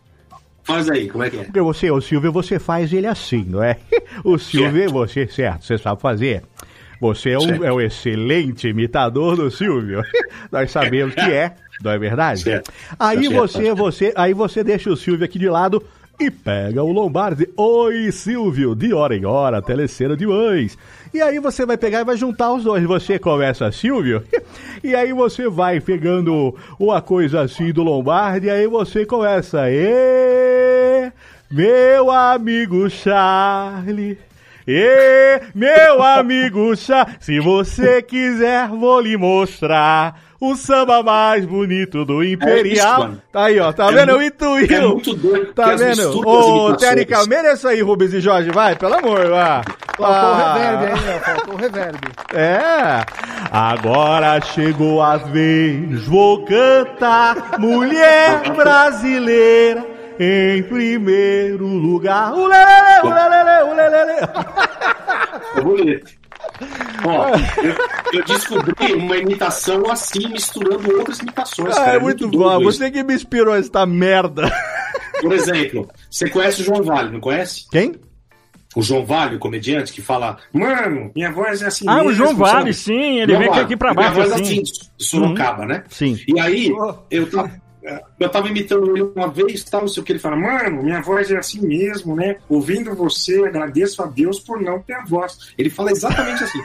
Faz 0.64 0.88
aí, 0.88 1.08
como 1.08 1.24
é 1.24 1.30
que 1.30 1.38
é? 1.38 1.44
Porque 1.44 1.60
você, 1.60 1.90
o 1.90 2.00
Silvio, 2.00 2.30
você 2.30 2.58
faz 2.58 2.92
ele 2.92 3.06
assim, 3.06 3.44
não 3.48 3.62
é? 3.62 3.78
O 4.24 4.38
Silvio, 4.38 4.90
você, 4.90 5.26
certo, 5.26 5.64
você 5.64 5.76
sabe 5.78 6.00
fazer. 6.00 6.42
Você 7.00 7.30
é 7.30 7.38
um, 7.38 7.40
Certo. 7.40 7.64
é 7.64 7.72
um 7.72 7.80
excelente 7.80 8.68
imitador 8.68 9.34
do 9.34 9.50
Silvio. 9.50 10.02
Nós 10.52 10.70
sabemos 10.70 11.14
que 11.16 11.20
é, 11.22 11.56
não 11.82 11.90
é 11.90 11.98
verdade? 11.98 12.42
Certo. 12.42 12.70
Aí 12.96 13.16
Tá 13.16 13.22
certo, 13.22 13.34
você, 13.34 13.64
tá 13.68 13.74
você, 13.74 14.12
aí 14.14 14.32
você 14.34 14.62
deixa 14.62 14.88
o 14.88 14.96
Silvio 14.96 15.24
aqui 15.24 15.36
de 15.36 15.48
lado 15.48 15.82
e 16.20 16.30
pega 16.30 16.80
o 16.80 16.92
Lombardi. 16.92 17.48
Oi, 17.56 18.12
Silvio, 18.12 18.76
de 18.76 18.92
hora 18.94 19.16
em 19.16 19.24
hora, 19.24 19.60
telecena 19.60 20.16
de 20.16 20.24
mães. 20.28 20.78
E 21.14 21.20
aí 21.20 21.38
você 21.38 21.66
vai 21.66 21.76
pegar 21.76 22.00
e 22.00 22.04
vai 22.04 22.16
juntar 22.16 22.52
os 22.52 22.64
dois. 22.64 22.82
Você 22.84 23.18
começa, 23.18 23.70
Silvio, 23.70 24.24
e 24.82 24.94
aí 24.94 25.12
você 25.12 25.48
vai 25.48 25.80
pegando 25.80 26.56
uma 26.78 27.02
coisa 27.02 27.42
assim 27.42 27.70
do 27.70 27.82
Lombardi, 27.82 28.46
e 28.46 28.50
aí 28.50 28.66
você 28.66 29.04
começa. 29.04 29.70
E 29.70 31.12
meu 31.50 32.10
amigo 32.10 32.88
Charlie. 32.88 34.18
E 34.66 35.40
meu 35.54 36.02
amigo 36.02 36.74
Chá, 36.76 37.16
se 37.18 37.40
você 37.40 38.00
quiser, 38.00 38.68
vou 38.68 39.00
lhe 39.00 39.16
mostrar 39.16 40.18
o 40.44 40.56
samba 40.56 41.02
mais 41.04 41.44
bonito 41.46 42.04
do 42.04 42.22
Imperial. 42.24 42.98
mano. 43.00 43.22
tá 43.30 43.44
aí, 43.44 43.60
ó, 43.60 43.72
tá 43.72 43.86
É 43.90 43.92
vendo? 43.92 44.10
Eu 44.10 44.22
intuí. 44.22 44.66
é 44.74 44.80
muito 44.80 45.14
doido, 45.14 45.52
Tá 45.54 45.74
vendo? 45.76 46.08
Ô, 46.26 46.68
imitações. 46.70 46.76
Térica, 46.80 47.26
mereça 47.26 47.68
aí, 47.68 47.80
Rubens 47.80 48.12
e 48.12 48.20
Jorge, 48.20 48.50
vai, 48.50 48.74
pelo 48.74 48.94
amor, 48.94 49.28
vai. 49.28 49.62
Faltou 49.96 50.04
o 50.06 50.32
Ah. 50.34 50.54
reverb 50.54 50.84
aí, 50.92 51.00
né? 51.04 51.20
Faltou 51.20 51.54
o 51.54 51.56
reverb. 51.56 51.98
É, 52.34 53.04
agora 53.52 54.40
chegou 54.40 55.00
a 55.00 55.16
vez, 55.18 56.06
vou 56.08 56.44
cantar 56.44 57.58
Mulher 57.60 58.42
Brasileira 58.56 59.84
em 60.18 60.62
primeiro 60.64 61.66
lugar. 61.66 62.32
Ulelele, 62.32 63.00
ulelele, 63.04 63.70
ulelele. 63.70 64.28
É. 66.62 67.06
Ó, 67.08 67.28
eu, 67.62 67.74
eu 68.20 68.24
descobri 68.24 68.92
uma 68.94 69.16
imitação 69.16 69.90
assim, 69.90 70.28
misturando 70.28 70.96
outras 70.98 71.18
imitações. 71.18 71.76
Ah, 71.76 71.84
cara. 71.84 71.96
é 71.96 71.98
muito 71.98 72.26
doido 72.28 72.58
bom, 72.58 72.64
você 72.64 72.90
que 72.90 73.02
me 73.02 73.14
inspirou 73.14 73.54
esta 73.54 73.84
merda. 73.86 74.50
Por 75.20 75.32
exemplo, 75.32 75.88
você 76.10 76.28
conhece 76.28 76.62
o 76.62 76.64
João 76.64 76.82
Vale, 76.82 77.10
não 77.12 77.20
conhece? 77.20 77.66
Quem? 77.70 77.94
O 78.74 78.82
João 78.82 79.04
Vale, 79.04 79.36
o 79.36 79.38
comediante, 79.38 79.92
que 79.92 80.00
fala, 80.00 80.38
mano, 80.52 81.10
minha 81.14 81.30
voz 81.30 81.60
é 81.60 81.66
assim 81.66 81.84
Ah, 81.86 81.96
o 81.96 82.06
mesmo, 82.06 82.12
João 82.14 82.34
Vale, 82.34 82.72
sabe? 82.72 82.74
sim, 82.74 83.18
ele 83.20 83.32
João 83.32 83.38
vem 83.40 83.50
Vale. 83.50 83.60
aqui 83.62 83.76
pra 83.76 83.92
Minha 83.92 84.10
baixo 84.10 84.14
voz 84.20 84.30
é 84.30 84.34
assim. 84.42 84.62
assim, 84.62 84.62
de 84.96 85.04
Sorocaba, 85.04 85.66
né? 85.66 85.84
Sim. 85.90 86.18
E 86.26 86.40
aí, 86.40 86.72
eu 87.10 87.30
tava, 87.30 87.50
eu 88.18 88.28
tava 88.28 88.48
imitando 88.48 88.90
ele 88.96 89.02
uma 89.02 89.28
vez, 89.28 89.64
tal, 89.64 89.82
não 89.82 89.88
sei 89.88 90.02
o 90.02 90.06
que, 90.06 90.12
ele 90.12 90.18
fala, 90.18 90.36
mano, 90.36 90.82
minha 90.82 91.00
voz 91.00 91.30
é 91.30 91.36
assim 91.36 91.60
mesmo, 91.60 92.14
né? 92.14 92.36
Ouvindo 92.48 92.94
você, 92.94 93.44
agradeço 93.44 94.02
a 94.02 94.06
Deus 94.06 94.38
por 94.38 94.60
não 94.60 94.80
ter 94.80 94.94
a 94.94 95.04
voz. 95.04 95.52
Ele 95.58 95.70
fala 95.70 95.90
exatamente 95.90 96.44
assim. 96.44 96.60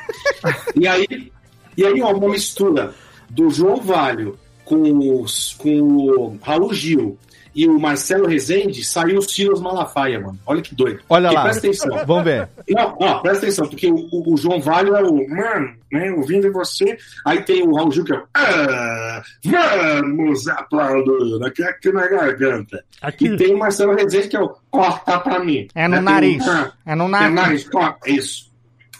e 0.75 0.87
aí, 0.87 1.31
E 1.77 1.85
aí, 1.85 2.01
ó, 2.01 2.11
uma 2.11 2.29
mistura 2.29 2.93
do 3.29 3.51
João 3.51 3.77
Valho 3.77 4.37
com, 4.65 5.21
os, 5.21 5.53
com 5.53 5.79
o 5.79 6.39
Raul 6.41 6.73
Gil 6.73 7.17
e 7.57 7.67
o 7.67 7.79
Marcelo 7.79 8.27
Rezende, 8.27 8.85
saiu 8.85 9.17
o 9.17 9.21
Silas 9.21 9.59
Malafaia, 9.59 10.19
mano. 10.19 10.37
Olha 10.45 10.61
que 10.61 10.75
doido. 10.75 11.01
Olha 11.09 11.23
Porque 11.29 11.35
lá. 11.35 11.43
Presta 11.43 11.67
atenção. 11.67 12.05
Vamos 12.05 12.23
ver. 12.23 12.49
Não, 12.69 12.95
ó, 13.01 13.19
presta 13.19 13.45
atenção, 13.45 13.67
porque 13.67 13.87
o, 13.91 13.95
o- 14.11 14.33
o 14.33 14.37
João 14.37 14.61
Valho 14.61 14.95
é 14.95 15.01
o 15.03 15.27
mano, 15.29 15.75
né, 15.91 16.11
ouvindo 16.11 16.51
você. 16.53 16.95
Aí 17.25 17.41
tem 17.41 17.63
o 17.67 17.73
Raul 17.75 17.91
Gil 17.91 18.05
que 18.05 18.13
é 18.13 18.15
o 18.15 18.23
ah, 18.35 19.21
vamos 19.43 20.47
aplaudir 20.47 21.43
aqui, 21.45 21.63
aqui 21.63 21.91
na 21.91 22.07
garganta. 22.07 22.83
E 23.19 23.35
tem 23.37 23.53
o 23.53 23.57
Marcelo 23.59 23.95
Rezende 23.95 24.27
que 24.29 24.35
é 24.37 24.41
o 24.41 24.55
corta 24.69 25.19
pra 25.19 25.39
mim. 25.39 25.67
É 25.73 25.87
no 25.87 25.95
Né, 25.95 25.97
tem 25.97 26.03
nariz. 26.37 26.47
ah, 26.47 26.71
É 26.85 26.95
no 26.95 27.05
é 27.05 27.07
nariz. 27.07 27.33
nariz, 27.35 27.69
corta, 27.69 28.09
isso. 28.09 28.51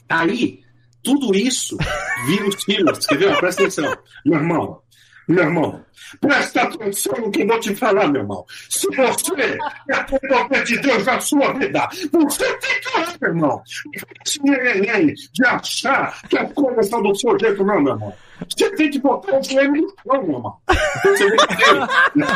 Aí, 0.10 0.62
tudo 1.04 1.36
isso 1.36 1.78
vira 2.26 2.48
o 2.48 2.60
Silas, 2.60 3.06
entendeu? 3.06 3.36
Presta 3.38 3.62
atenção. 3.62 3.98
Meu 4.26 4.40
irmão, 4.40 4.80
meu 5.28 5.44
irmão, 5.44 5.82
presta 6.22 6.62
atenção 6.64 7.14
no 7.20 7.30
que 7.32 7.42
eu 7.42 7.48
vou 7.48 7.60
te 7.60 7.76
falar, 7.76 8.08
meu 8.08 8.22
irmão. 8.22 8.46
Se 8.70 8.88
você 8.96 9.58
é 9.90 10.04
comandante 10.04 10.74
de 10.74 10.80
Deus 10.80 11.06
na 11.06 11.20
sua 11.20 11.52
vida, 11.54 11.88
você 12.12 12.54
tem 12.58 12.80
que 12.82 12.90
orar, 12.98 13.16
meu 13.22 13.30
irmão. 13.32 13.62
Esse 14.26 14.42
neném 14.44 15.14
de 15.34 15.46
achar 15.46 16.22
que 16.30 16.38
as 16.38 16.52
coisas 16.54 16.88
são 16.88 17.02
do 17.04 17.14
seu 17.16 17.38
jeito, 17.40 17.64
não, 17.66 17.82
meu 17.82 17.94
irmão. 17.94 18.14
Você 18.56 18.70
tem 18.76 18.90
que 18.90 19.00
botar 19.00 19.38
o 19.40 19.44
joelho 19.44 19.72
no 19.74 19.88
chão, 19.90 20.24
meu 20.24 20.36
irmão. 20.38 20.56
Você 21.04 21.30
vê 21.30 21.38
que 21.38 21.48
tem. 21.58 22.28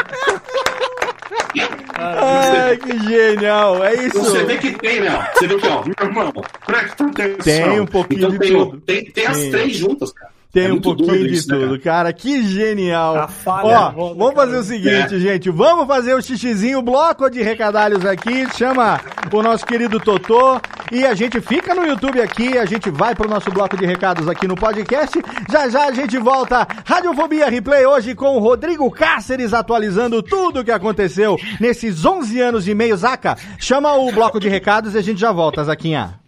Ai, 1.95 2.77
que 2.77 2.99
genial. 3.07 3.83
É 3.83 3.93
isso. 4.05 4.19
Você 4.19 4.43
vê 4.43 4.57
que 4.57 4.71
tem, 4.79 5.01
né? 5.01 5.29
Você 5.33 5.47
vê 5.47 5.55
que, 5.57 5.67
ó, 5.67 5.83
meu 5.85 5.95
irmão, 6.01 6.31
presta 6.65 7.05
atenção. 7.05 7.37
Tem 7.43 7.79
um 7.79 7.85
pouquinho 7.85 8.19
então, 8.19 8.31
de 8.31 8.39
tem, 8.39 8.55
o- 8.55 8.65
tudo. 8.65 8.81
Tem, 8.81 9.05
tem 9.05 9.27
as 9.27 9.37
Tem. 9.37 9.51
três 9.51 9.75
juntas, 9.77 10.11
cara. 10.11 10.31
Tem 10.51 10.65
É 10.67 10.73
um 10.73 10.81
pouquinho 10.81 11.27
de 11.27 11.33
isso, 11.33 11.47
né, 11.49 11.59
tudo, 11.59 11.79
cara. 11.79 12.11
Que 12.11 12.43
genial. 12.45 13.29
falha 13.29 13.67
Ó, 13.67 13.89
é 13.89 13.93
foda, 13.93 14.15
vamos 14.17 14.33
fazer 14.35 14.57
o 14.57 14.59
É. 14.59 14.63
seguinte, 14.63 15.19
gente. 15.19 15.49
Vamos 15.49 15.87
fazer 15.87 16.13
o 16.13 16.21
xixizinho, 16.21 16.81
bloco 16.81 17.29
de 17.29 17.41
recadalhos 17.41 18.03
aqui. 18.05 18.45
Chama 18.57 18.99
o 19.31 19.41
nosso 19.41 19.65
querido 19.65 19.97
Totô. 19.99 20.59
E 20.91 21.05
a 21.05 21.13
gente 21.13 21.39
fica 21.39 21.73
no 21.73 21.85
YouTube 21.87 22.19
aqui. 22.19 22.57
A 22.57 22.65
gente 22.65 22.89
vai 22.89 23.15
pro 23.15 23.29
nosso 23.29 23.49
bloco 23.49 23.77
de 23.77 23.85
recados 23.85 24.27
aqui 24.27 24.45
no 24.45 24.55
podcast. 24.55 25.17
Já 25.49 25.69
já 25.69 25.85
a 25.85 25.91
gente 25.93 26.17
volta. 26.17 26.67
Radiofobia 26.85 27.49
Replay 27.49 27.85
hoje 27.85 28.13
com 28.13 28.35
o 28.35 28.39
Rodrigo 28.39 28.91
Cáceres 28.91 29.53
atualizando 29.53 30.21
tudo 30.21 30.59
o 30.59 30.63
que 30.65 30.71
aconteceu 30.71 31.37
nesses 31.61 32.03
11 32.03 32.41
anos 32.41 32.67
e 32.67 32.75
meio. 32.75 32.97
Zaca, 32.97 33.37
chama 33.57 33.93
o 33.95 34.11
bloco 34.11 34.37
de 34.37 34.49
recados 34.49 34.95
e 34.95 34.97
a 34.97 35.01
gente 35.01 35.19
já 35.21 35.31
volta, 35.31 35.63
Zaquinha. 35.63 36.19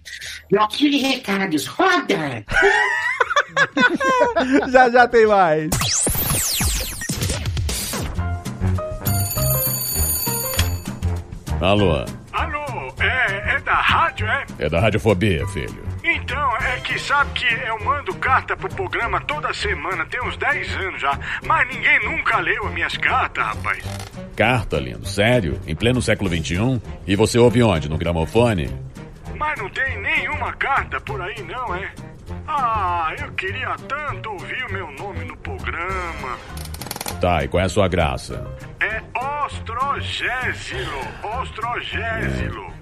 Bloquinho 0.49 0.91
de 0.91 0.97
recados, 0.99 1.65
roda! 1.67 2.45
já 4.71 4.89
já 4.89 5.07
tem 5.07 5.25
mais. 5.27 5.69
Alô, 11.61 12.05
Alô, 12.33 12.93
é, 12.99 13.55
é 13.55 13.59
da 13.61 13.75
rádio, 13.75 14.27
é? 14.27 14.45
é 14.59 14.69
da 14.69 14.79
Radiofobia, 14.81 15.47
filho. 15.47 15.81
Então, 16.03 16.57
é 16.57 16.81
que 16.81 16.99
sabe 16.99 17.31
que 17.31 17.45
eu 17.65 17.79
mando 17.85 18.13
carta 18.15 18.57
pro 18.57 18.67
programa 18.67 19.21
toda 19.21 19.53
semana, 19.53 20.05
tem 20.07 20.21
uns 20.23 20.35
10 20.35 20.75
anos 20.75 20.99
já, 21.01 21.17
mas 21.45 21.65
ninguém 21.69 22.03
nunca 22.03 22.39
leu 22.39 22.67
as 22.67 22.73
minhas 22.73 22.97
cartas, 22.97 23.45
rapaz. 23.45 23.83
Carta, 24.35 24.77
lindo, 24.77 25.07
sério? 25.07 25.57
Em 25.65 25.73
pleno 25.73 26.01
século 26.01 26.29
XXI? 26.29 26.81
E 27.07 27.15
você 27.15 27.39
ouve 27.39 27.63
onde? 27.63 27.87
No 27.87 27.97
gramofone? 27.97 28.69
Mas 29.37 29.57
não 29.57 29.69
tem 29.69 30.01
nenhuma 30.01 30.51
carta 30.53 30.99
por 30.99 31.21
aí, 31.21 31.41
não, 31.43 31.75
é? 31.75 31.93
Ah, 32.55 33.11
eu 33.19 33.31
queria 33.31 33.75
tanto 33.89 34.29
ouvir 34.29 34.63
o 34.65 34.71
meu 34.71 34.91
nome 34.91 35.25
no 35.25 35.35
programa. 35.37 36.37
Tá, 37.19 37.43
e 37.43 37.47
qual 37.47 37.61
é 37.61 37.65
a 37.65 37.69
sua 37.69 37.87
graça? 37.87 38.45
É 38.79 39.01
Ostrogésilo, 39.43 41.01
Ostrogésilo. 41.41 42.73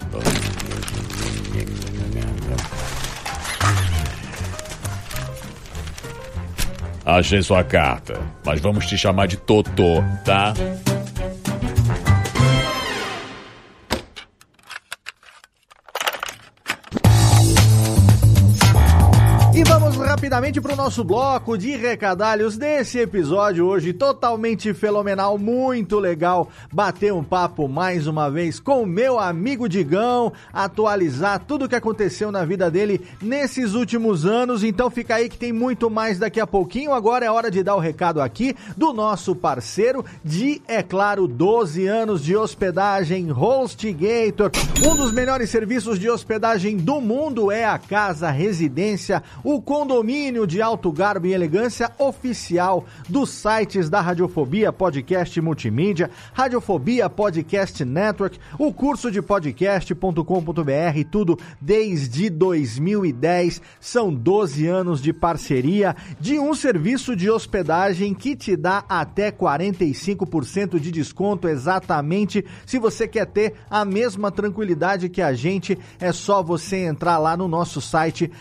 Achei 7.06 7.42
sua 7.42 7.64
carta, 7.64 8.20
mas 8.46 8.60
vamos 8.60 8.86
te 8.86 8.98
chamar 8.98 9.28
de 9.28 9.38
Totô, 9.38 10.04
tá? 10.26 10.54
Rapidamente 20.42 20.60
para 20.60 20.74
o 20.74 20.76
nosso 20.76 21.04
bloco 21.04 21.56
de 21.56 21.76
recadalhos 21.76 22.58
desse 22.58 22.98
episódio 22.98 23.64
hoje, 23.66 23.94
totalmente 23.94 24.74
fenomenal, 24.74 25.38
muito 25.38 26.00
legal. 26.00 26.50
Bater 26.74 27.14
um 27.14 27.24
papo 27.24 27.68
mais 27.68 28.08
uma 28.08 28.30
vez 28.30 28.60
com 28.60 28.84
meu 28.84 29.20
amigo 29.20 29.70
Digão, 29.70 30.34
atualizar 30.52 31.44
tudo 31.46 31.66
o 31.66 31.70
que 31.70 31.76
aconteceu 31.76 32.32
na 32.32 32.44
vida 32.44 32.72
dele 32.72 33.02
nesses 33.22 33.76
últimos 33.76 34.26
anos. 34.26 34.64
Então 34.64 34.90
fica 34.90 35.16
aí 35.16 35.30
que 35.30 35.38
tem 35.38 35.54
muito 35.54 35.92
mais 35.92 36.18
daqui 36.18 36.40
a 36.40 36.48
pouquinho. 36.48 36.92
Agora 36.92 37.24
é 37.24 37.30
hora 37.30 37.52
de 37.52 37.62
dar 37.62 37.76
o 37.76 37.80
recado 37.80 38.20
aqui 38.20 38.56
do 38.76 38.94
nosso 38.94 39.36
parceiro 39.36 40.04
de, 40.26 40.60
é 40.68 40.82
claro, 40.82 41.28
12 41.28 41.86
anos 41.86 42.24
de 42.24 42.36
hospedagem 42.36 43.32
HostGator. 43.32 44.50
Um 44.88 44.96
dos 44.96 45.12
melhores 45.12 45.52
serviços 45.52 46.00
de 46.00 46.10
hospedagem 46.10 46.78
do 46.78 47.00
mundo 47.00 47.52
é 47.52 47.64
a 47.64 47.78
Casa 47.78 48.32
Residência, 48.32 49.22
o 49.44 49.62
condomínio 49.62 50.31
de 50.32 50.62
alto 50.62 50.90
garbo 50.94 51.28
e 51.28 51.34
elegância 51.34 51.92
oficial 52.00 52.86
dos 53.10 53.30
sites 53.30 53.90
da 53.90 54.00
Radiofobia 54.00 54.72
Podcast 54.72 55.42
Multimídia, 55.42 56.10
Radiofobia 56.34 57.10
Podcast 57.10 57.84
Network, 57.84 58.40
o 58.58 58.72
curso 58.74 59.12
de 59.12 59.22
podcast.com.br, 59.22 60.24
tudo 61.12 61.38
desde 61.60 62.30
2010. 62.30 63.62
São 63.80 64.14
12 64.14 64.68
anos 64.68 65.02
de 65.02 65.12
parceria 65.12 65.96
de 66.18 66.40
um 66.40 66.54
serviço 66.54 67.14
de 67.14 67.30
hospedagem 67.30 68.14
que 68.14 68.34
te 68.34 68.56
dá 68.56 68.86
até 68.88 69.32
45% 69.32 70.80
de 70.80 70.92
desconto 70.92 71.50
exatamente 71.50 72.46
se 72.66 72.80
você 72.80 73.06
quer 73.06 73.26
ter 73.26 73.56
a 73.70 73.84
mesma 73.84 74.32
tranquilidade 74.32 75.10
que 75.10 75.22
a 75.22 75.34
gente, 75.34 75.78
é 76.00 76.14
só 76.14 76.42
você 76.42 76.78
entrar 76.78 77.18
lá 77.18 77.36
no 77.36 77.50
nosso 77.50 77.82
site 77.82 78.32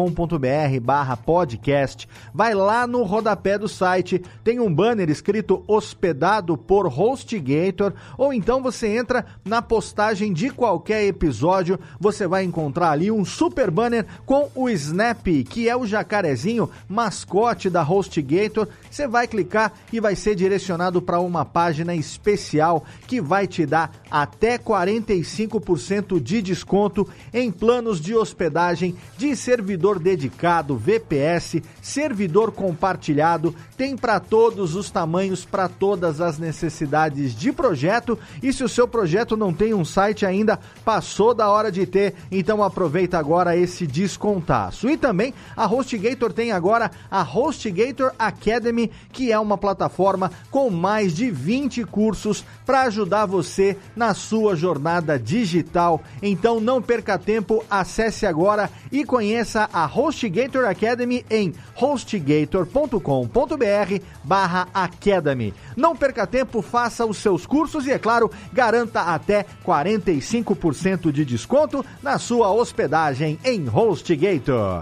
radiofobia.com.br 0.00 0.80
barra 0.80 1.16
podcast. 1.16 2.08
Vai 2.32 2.54
lá 2.54 2.86
no 2.86 3.02
rodapé 3.02 3.58
do 3.58 3.68
site, 3.68 4.22
tem 4.42 4.60
um 4.60 4.72
banner 4.72 5.10
escrito 5.10 5.62
hospedado 5.66 6.56
por 6.56 6.86
HostGator, 6.86 7.92
ou 8.16 8.32
então 8.32 8.62
você 8.62 8.88
entra 8.88 9.26
na 9.44 9.60
postagem 9.60 10.32
de 10.32 10.50
qualquer 10.50 11.04
episódio, 11.04 11.78
você 11.98 12.26
vai 12.26 12.44
encontrar 12.44 12.92
ali 12.92 13.10
um 13.10 13.24
super 13.24 13.70
banner 13.70 14.06
com 14.24 14.48
o 14.54 14.68
Snap, 14.70 15.26
que 15.48 15.68
é 15.68 15.76
o 15.76 15.86
jacarezinho 15.86 16.70
mascote 16.88 17.68
da 17.68 17.82
HostGator. 17.82 18.68
Você 18.90 19.06
vai 19.06 19.26
clicar 19.26 19.72
e 19.92 20.00
vai 20.00 20.14
ser 20.14 20.34
direcionado 20.34 21.02
para 21.02 21.20
uma 21.20 21.44
página 21.44 21.94
especial 21.94 22.84
que 23.06 23.20
vai 23.20 23.46
te 23.46 23.66
dar 23.66 23.92
até 24.10 24.58
45% 24.58 26.20
de 26.20 26.42
desconto 26.42 27.08
em 27.32 27.50
planos 27.50 28.00
de 28.00 28.14
hospedagem 28.14 28.96
de 29.18 29.34
servidor 29.34 29.89
dedicado, 29.98 30.76
VPS, 30.76 31.62
servidor 31.80 32.52
compartilhado, 32.52 33.54
tem 33.76 33.96
para 33.96 34.20
todos 34.20 34.74
os 34.74 34.90
tamanhos, 34.90 35.44
para 35.44 35.68
todas 35.68 36.20
as 36.20 36.38
necessidades 36.38 37.34
de 37.34 37.52
projeto. 37.52 38.18
E 38.42 38.52
se 38.52 38.62
o 38.62 38.68
seu 38.68 38.86
projeto 38.86 39.36
não 39.36 39.52
tem 39.52 39.74
um 39.74 39.84
site 39.84 40.24
ainda, 40.24 40.58
passou 40.84 41.34
da 41.34 41.48
hora 41.48 41.72
de 41.72 41.86
ter, 41.86 42.14
então 42.30 42.62
aproveita 42.62 43.18
agora 43.18 43.56
esse 43.56 43.86
descontaço. 43.86 44.88
E 44.88 44.96
também 44.96 45.34
a 45.56 45.66
HostGator 45.66 46.32
tem 46.32 46.52
agora 46.52 46.90
a 47.10 47.22
HostGator 47.22 48.12
Academy, 48.18 48.90
que 49.12 49.32
é 49.32 49.38
uma 49.38 49.58
plataforma 49.58 50.30
com 50.50 50.70
mais 50.70 51.14
de 51.14 51.30
20 51.30 51.84
cursos 51.84 52.44
para 52.66 52.82
ajudar 52.82 53.26
você 53.26 53.76
na 53.96 54.14
sua 54.14 54.54
jornada 54.54 55.18
digital. 55.18 56.02
Então 56.22 56.60
não 56.60 56.82
perca 56.82 57.18
tempo, 57.18 57.64
acesse 57.70 58.26
agora 58.26 58.70
e 58.92 59.04
conheça 59.04 59.68
a 59.72 59.79
HostGator 59.86 60.66
Academy 60.66 61.24
em 61.30 61.54
hostgator.com.br 61.74 64.04
barra 64.22 64.68
Academy. 64.72 65.54
Não 65.76 65.96
perca 65.96 66.26
tempo, 66.26 66.62
faça 66.62 67.04
os 67.04 67.18
seus 67.18 67.46
cursos 67.46 67.86
e, 67.86 67.92
é 67.92 67.98
claro, 67.98 68.30
garanta 68.52 69.02
até 69.02 69.44
45% 69.66 71.10
de 71.10 71.24
desconto 71.24 71.84
na 72.02 72.18
sua 72.18 72.52
hospedagem 72.52 73.38
em 73.44 73.68
HostGator. 73.68 74.80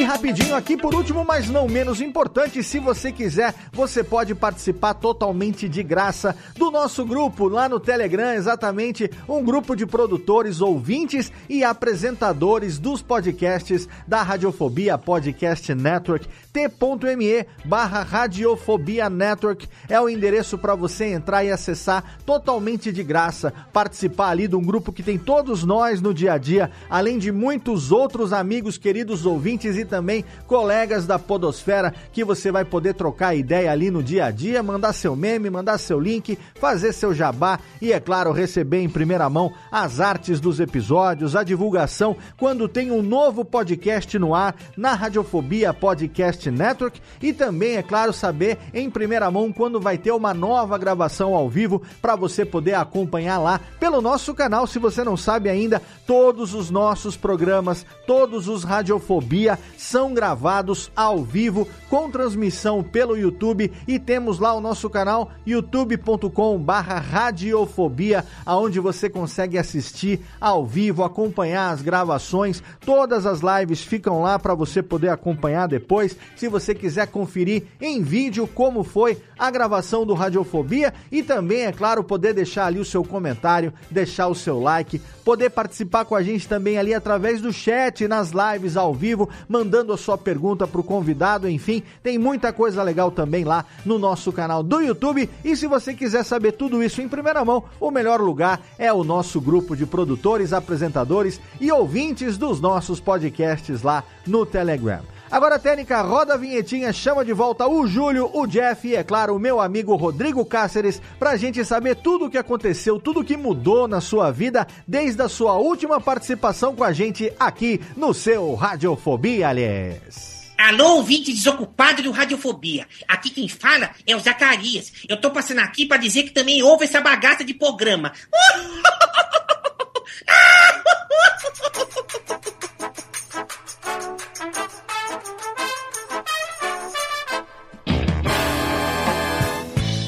E 0.00 0.02
rapidinho 0.02 0.56
aqui, 0.56 0.78
por 0.78 0.94
último, 0.94 1.26
mas 1.26 1.50
não 1.50 1.68
menos 1.68 2.00
importante, 2.00 2.62
se 2.62 2.78
você 2.78 3.12
quiser, 3.12 3.54
você 3.70 4.02
pode 4.02 4.34
participar 4.34 4.94
totalmente 4.94 5.68
de 5.68 5.82
graça 5.82 6.34
do 6.56 6.70
nosso 6.70 7.04
grupo 7.04 7.48
lá 7.48 7.68
no 7.68 7.78
Telegram, 7.78 8.32
exatamente 8.32 9.10
um 9.28 9.44
grupo 9.44 9.76
de 9.76 9.84
produtores, 9.84 10.62
ouvintes 10.62 11.30
e 11.50 11.62
apresentadores 11.62 12.78
dos 12.78 13.02
podcasts 13.02 13.86
da 14.08 14.22
Radiofobia 14.22 14.96
Podcast 14.96 15.74
Network. 15.74 16.26
t.me 16.50 17.46
barra 17.62 18.02
Radiofobia 18.02 19.10
Network 19.10 19.68
é 19.86 20.00
o 20.00 20.08
endereço 20.08 20.56
para 20.56 20.74
você 20.74 21.12
entrar 21.12 21.44
e 21.44 21.52
acessar 21.52 22.18
totalmente 22.24 22.90
de 22.90 23.02
graça, 23.02 23.52
participar 23.70 24.30
ali 24.30 24.48
de 24.48 24.56
um 24.56 24.62
grupo 24.62 24.94
que 24.94 25.02
tem 25.02 25.18
todos 25.18 25.62
nós 25.62 26.00
no 26.00 26.14
dia 26.14 26.32
a 26.32 26.38
dia, 26.38 26.70
além 26.88 27.18
de 27.18 27.30
muitos 27.30 27.92
outros 27.92 28.32
amigos, 28.32 28.78
queridos 28.78 29.26
ouvintes 29.26 29.76
e 29.76 29.89
também 29.90 30.24
colegas 30.46 31.06
da 31.06 31.18
Podosfera 31.18 31.92
que 32.12 32.24
você 32.24 32.52
vai 32.52 32.64
poder 32.64 32.94
trocar 32.94 33.34
ideia 33.34 33.70
ali 33.72 33.90
no 33.90 34.02
dia 34.02 34.26
a 34.26 34.30
dia, 34.30 34.62
mandar 34.62 34.92
seu 34.92 35.16
meme, 35.16 35.50
mandar 35.50 35.76
seu 35.78 35.98
link, 35.98 36.38
fazer 36.54 36.92
seu 36.92 37.12
jabá 37.12 37.58
e, 37.82 37.92
é 37.92 37.98
claro, 37.98 38.32
receber 38.32 38.80
em 38.80 38.88
primeira 38.88 39.28
mão 39.28 39.52
as 39.70 40.00
artes 40.00 40.40
dos 40.40 40.60
episódios, 40.60 41.34
a 41.34 41.42
divulgação 41.42 42.16
quando 42.38 42.68
tem 42.68 42.90
um 42.92 43.02
novo 43.02 43.44
podcast 43.44 44.16
no 44.18 44.34
ar 44.34 44.54
na 44.76 44.94
Radiofobia 44.94 45.74
Podcast 45.74 46.48
Network 46.50 47.00
e 47.20 47.32
também, 47.32 47.76
é 47.76 47.82
claro, 47.82 48.12
saber 48.12 48.58
em 48.72 48.88
primeira 48.88 49.30
mão 49.30 49.52
quando 49.52 49.80
vai 49.80 49.98
ter 49.98 50.12
uma 50.12 50.32
nova 50.32 50.78
gravação 50.78 51.34
ao 51.34 51.50
vivo 51.50 51.82
para 52.00 52.14
você 52.14 52.44
poder 52.44 52.74
acompanhar 52.74 53.38
lá 53.38 53.60
pelo 53.80 54.00
nosso 54.00 54.32
canal. 54.34 54.66
Se 54.66 54.78
você 54.78 55.02
não 55.02 55.16
sabe 55.16 55.50
ainda, 55.50 55.82
todos 56.06 56.54
os 56.54 56.70
nossos 56.70 57.16
programas, 57.16 57.84
todos 58.06 58.46
os 58.46 58.62
Radiofobia 58.62 59.58
são 59.80 60.12
gravados 60.12 60.92
ao 60.94 61.24
vivo 61.24 61.66
com 61.88 62.10
transmissão 62.10 62.82
pelo 62.82 63.16
YouTube 63.16 63.72
e 63.88 63.98
temos 63.98 64.38
lá 64.38 64.52
o 64.52 64.60
nosso 64.60 64.90
canal 64.90 65.30
youtube.com/radiofobia, 65.46 68.26
aonde 68.44 68.78
você 68.78 69.08
consegue 69.08 69.56
assistir 69.56 70.20
ao 70.38 70.66
vivo, 70.66 71.02
acompanhar 71.02 71.70
as 71.70 71.80
gravações, 71.80 72.62
todas 72.84 73.24
as 73.24 73.40
lives 73.40 73.80
ficam 73.80 74.20
lá 74.20 74.38
para 74.38 74.54
você 74.54 74.82
poder 74.82 75.08
acompanhar 75.08 75.66
depois. 75.66 76.14
Se 76.36 76.46
você 76.46 76.74
quiser 76.74 77.06
conferir 77.06 77.62
em 77.80 78.02
vídeo 78.02 78.46
como 78.46 78.84
foi 78.84 79.16
a 79.38 79.50
gravação 79.50 80.04
do 80.04 80.12
Radiofobia 80.12 80.92
e 81.10 81.22
também, 81.22 81.62
é 81.62 81.72
claro, 81.72 82.04
poder 82.04 82.34
deixar 82.34 82.66
ali 82.66 82.78
o 82.78 82.84
seu 82.84 83.02
comentário, 83.02 83.72
deixar 83.90 84.28
o 84.28 84.34
seu 84.34 84.60
like, 84.60 85.00
poder 85.24 85.48
participar 85.48 86.04
com 86.04 86.14
a 86.14 86.22
gente 86.22 86.46
também 86.46 86.76
ali 86.76 86.92
através 86.92 87.40
do 87.40 87.50
chat, 87.50 88.06
nas 88.06 88.30
lives 88.30 88.76
ao 88.76 88.92
vivo, 88.92 89.26
mandando 89.48 89.69
a 89.78 89.96
sua 89.96 90.18
pergunta 90.18 90.66
pro 90.66 90.82
convidado, 90.82 91.48
enfim, 91.48 91.82
tem 92.02 92.18
muita 92.18 92.52
coisa 92.52 92.82
legal 92.82 93.10
também 93.10 93.44
lá 93.44 93.64
no 93.84 93.98
nosso 93.98 94.32
canal 94.32 94.62
do 94.62 94.80
YouTube. 94.80 95.28
E 95.44 95.56
se 95.56 95.66
você 95.66 95.94
quiser 95.94 96.24
saber 96.24 96.52
tudo 96.52 96.82
isso 96.82 97.00
em 97.00 97.08
primeira 97.08 97.44
mão, 97.44 97.64
o 97.78 97.90
melhor 97.90 98.20
lugar 98.20 98.60
é 98.78 98.92
o 98.92 99.04
nosso 99.04 99.40
grupo 99.40 99.76
de 99.76 99.86
produtores, 99.86 100.52
apresentadores 100.52 101.40
e 101.60 101.70
ouvintes 101.70 102.36
dos 102.36 102.60
nossos 102.60 103.00
podcasts 103.00 103.82
lá 103.82 104.04
no 104.26 104.44
Telegram. 104.44 105.02
Agora, 105.30 105.60
Técnica, 105.60 106.02
roda 106.02 106.34
a 106.34 106.36
vinhetinha, 106.36 106.92
chama 106.92 107.24
de 107.24 107.32
volta 107.32 107.64
o 107.68 107.86
Júlio, 107.86 108.28
o 108.34 108.48
Jeff 108.48 108.88
e, 108.88 108.96
é 108.96 109.04
claro, 109.04 109.36
o 109.36 109.38
meu 109.38 109.60
amigo 109.60 109.94
Rodrigo 109.94 110.44
Cáceres, 110.44 111.00
pra 111.20 111.36
gente 111.36 111.64
saber 111.64 111.94
tudo 111.94 112.24
o 112.24 112.30
que 112.30 112.36
aconteceu, 112.36 112.98
tudo 112.98 113.20
o 113.20 113.24
que 113.24 113.36
mudou 113.36 113.86
na 113.86 114.00
sua 114.00 114.32
vida 114.32 114.66
desde 114.88 115.22
a 115.22 115.28
sua 115.28 115.54
última 115.54 116.00
participação 116.00 116.74
com 116.74 116.82
a 116.82 116.92
gente 116.92 117.32
aqui 117.38 117.80
no 117.96 118.12
seu 118.12 118.56
Radiofobia, 118.56 119.48
aliás. 119.48 120.50
Alô, 120.58 120.96
ouvinte 120.96 121.32
desocupado 121.32 122.02
do 122.02 122.10
Radiofobia. 122.10 122.88
Aqui 123.06 123.30
quem 123.30 123.48
fala 123.48 123.90
é 124.04 124.16
o 124.16 124.20
Zacarias. 124.20 124.92
Eu 125.08 125.20
tô 125.20 125.30
passando 125.30 125.60
aqui 125.60 125.86
pra 125.86 125.96
dizer 125.96 126.24
que 126.24 126.30
também 126.30 126.60
houve 126.60 126.84
essa 126.84 127.00
bagaça 127.00 127.44
de 127.44 127.54
programa. 127.54 128.12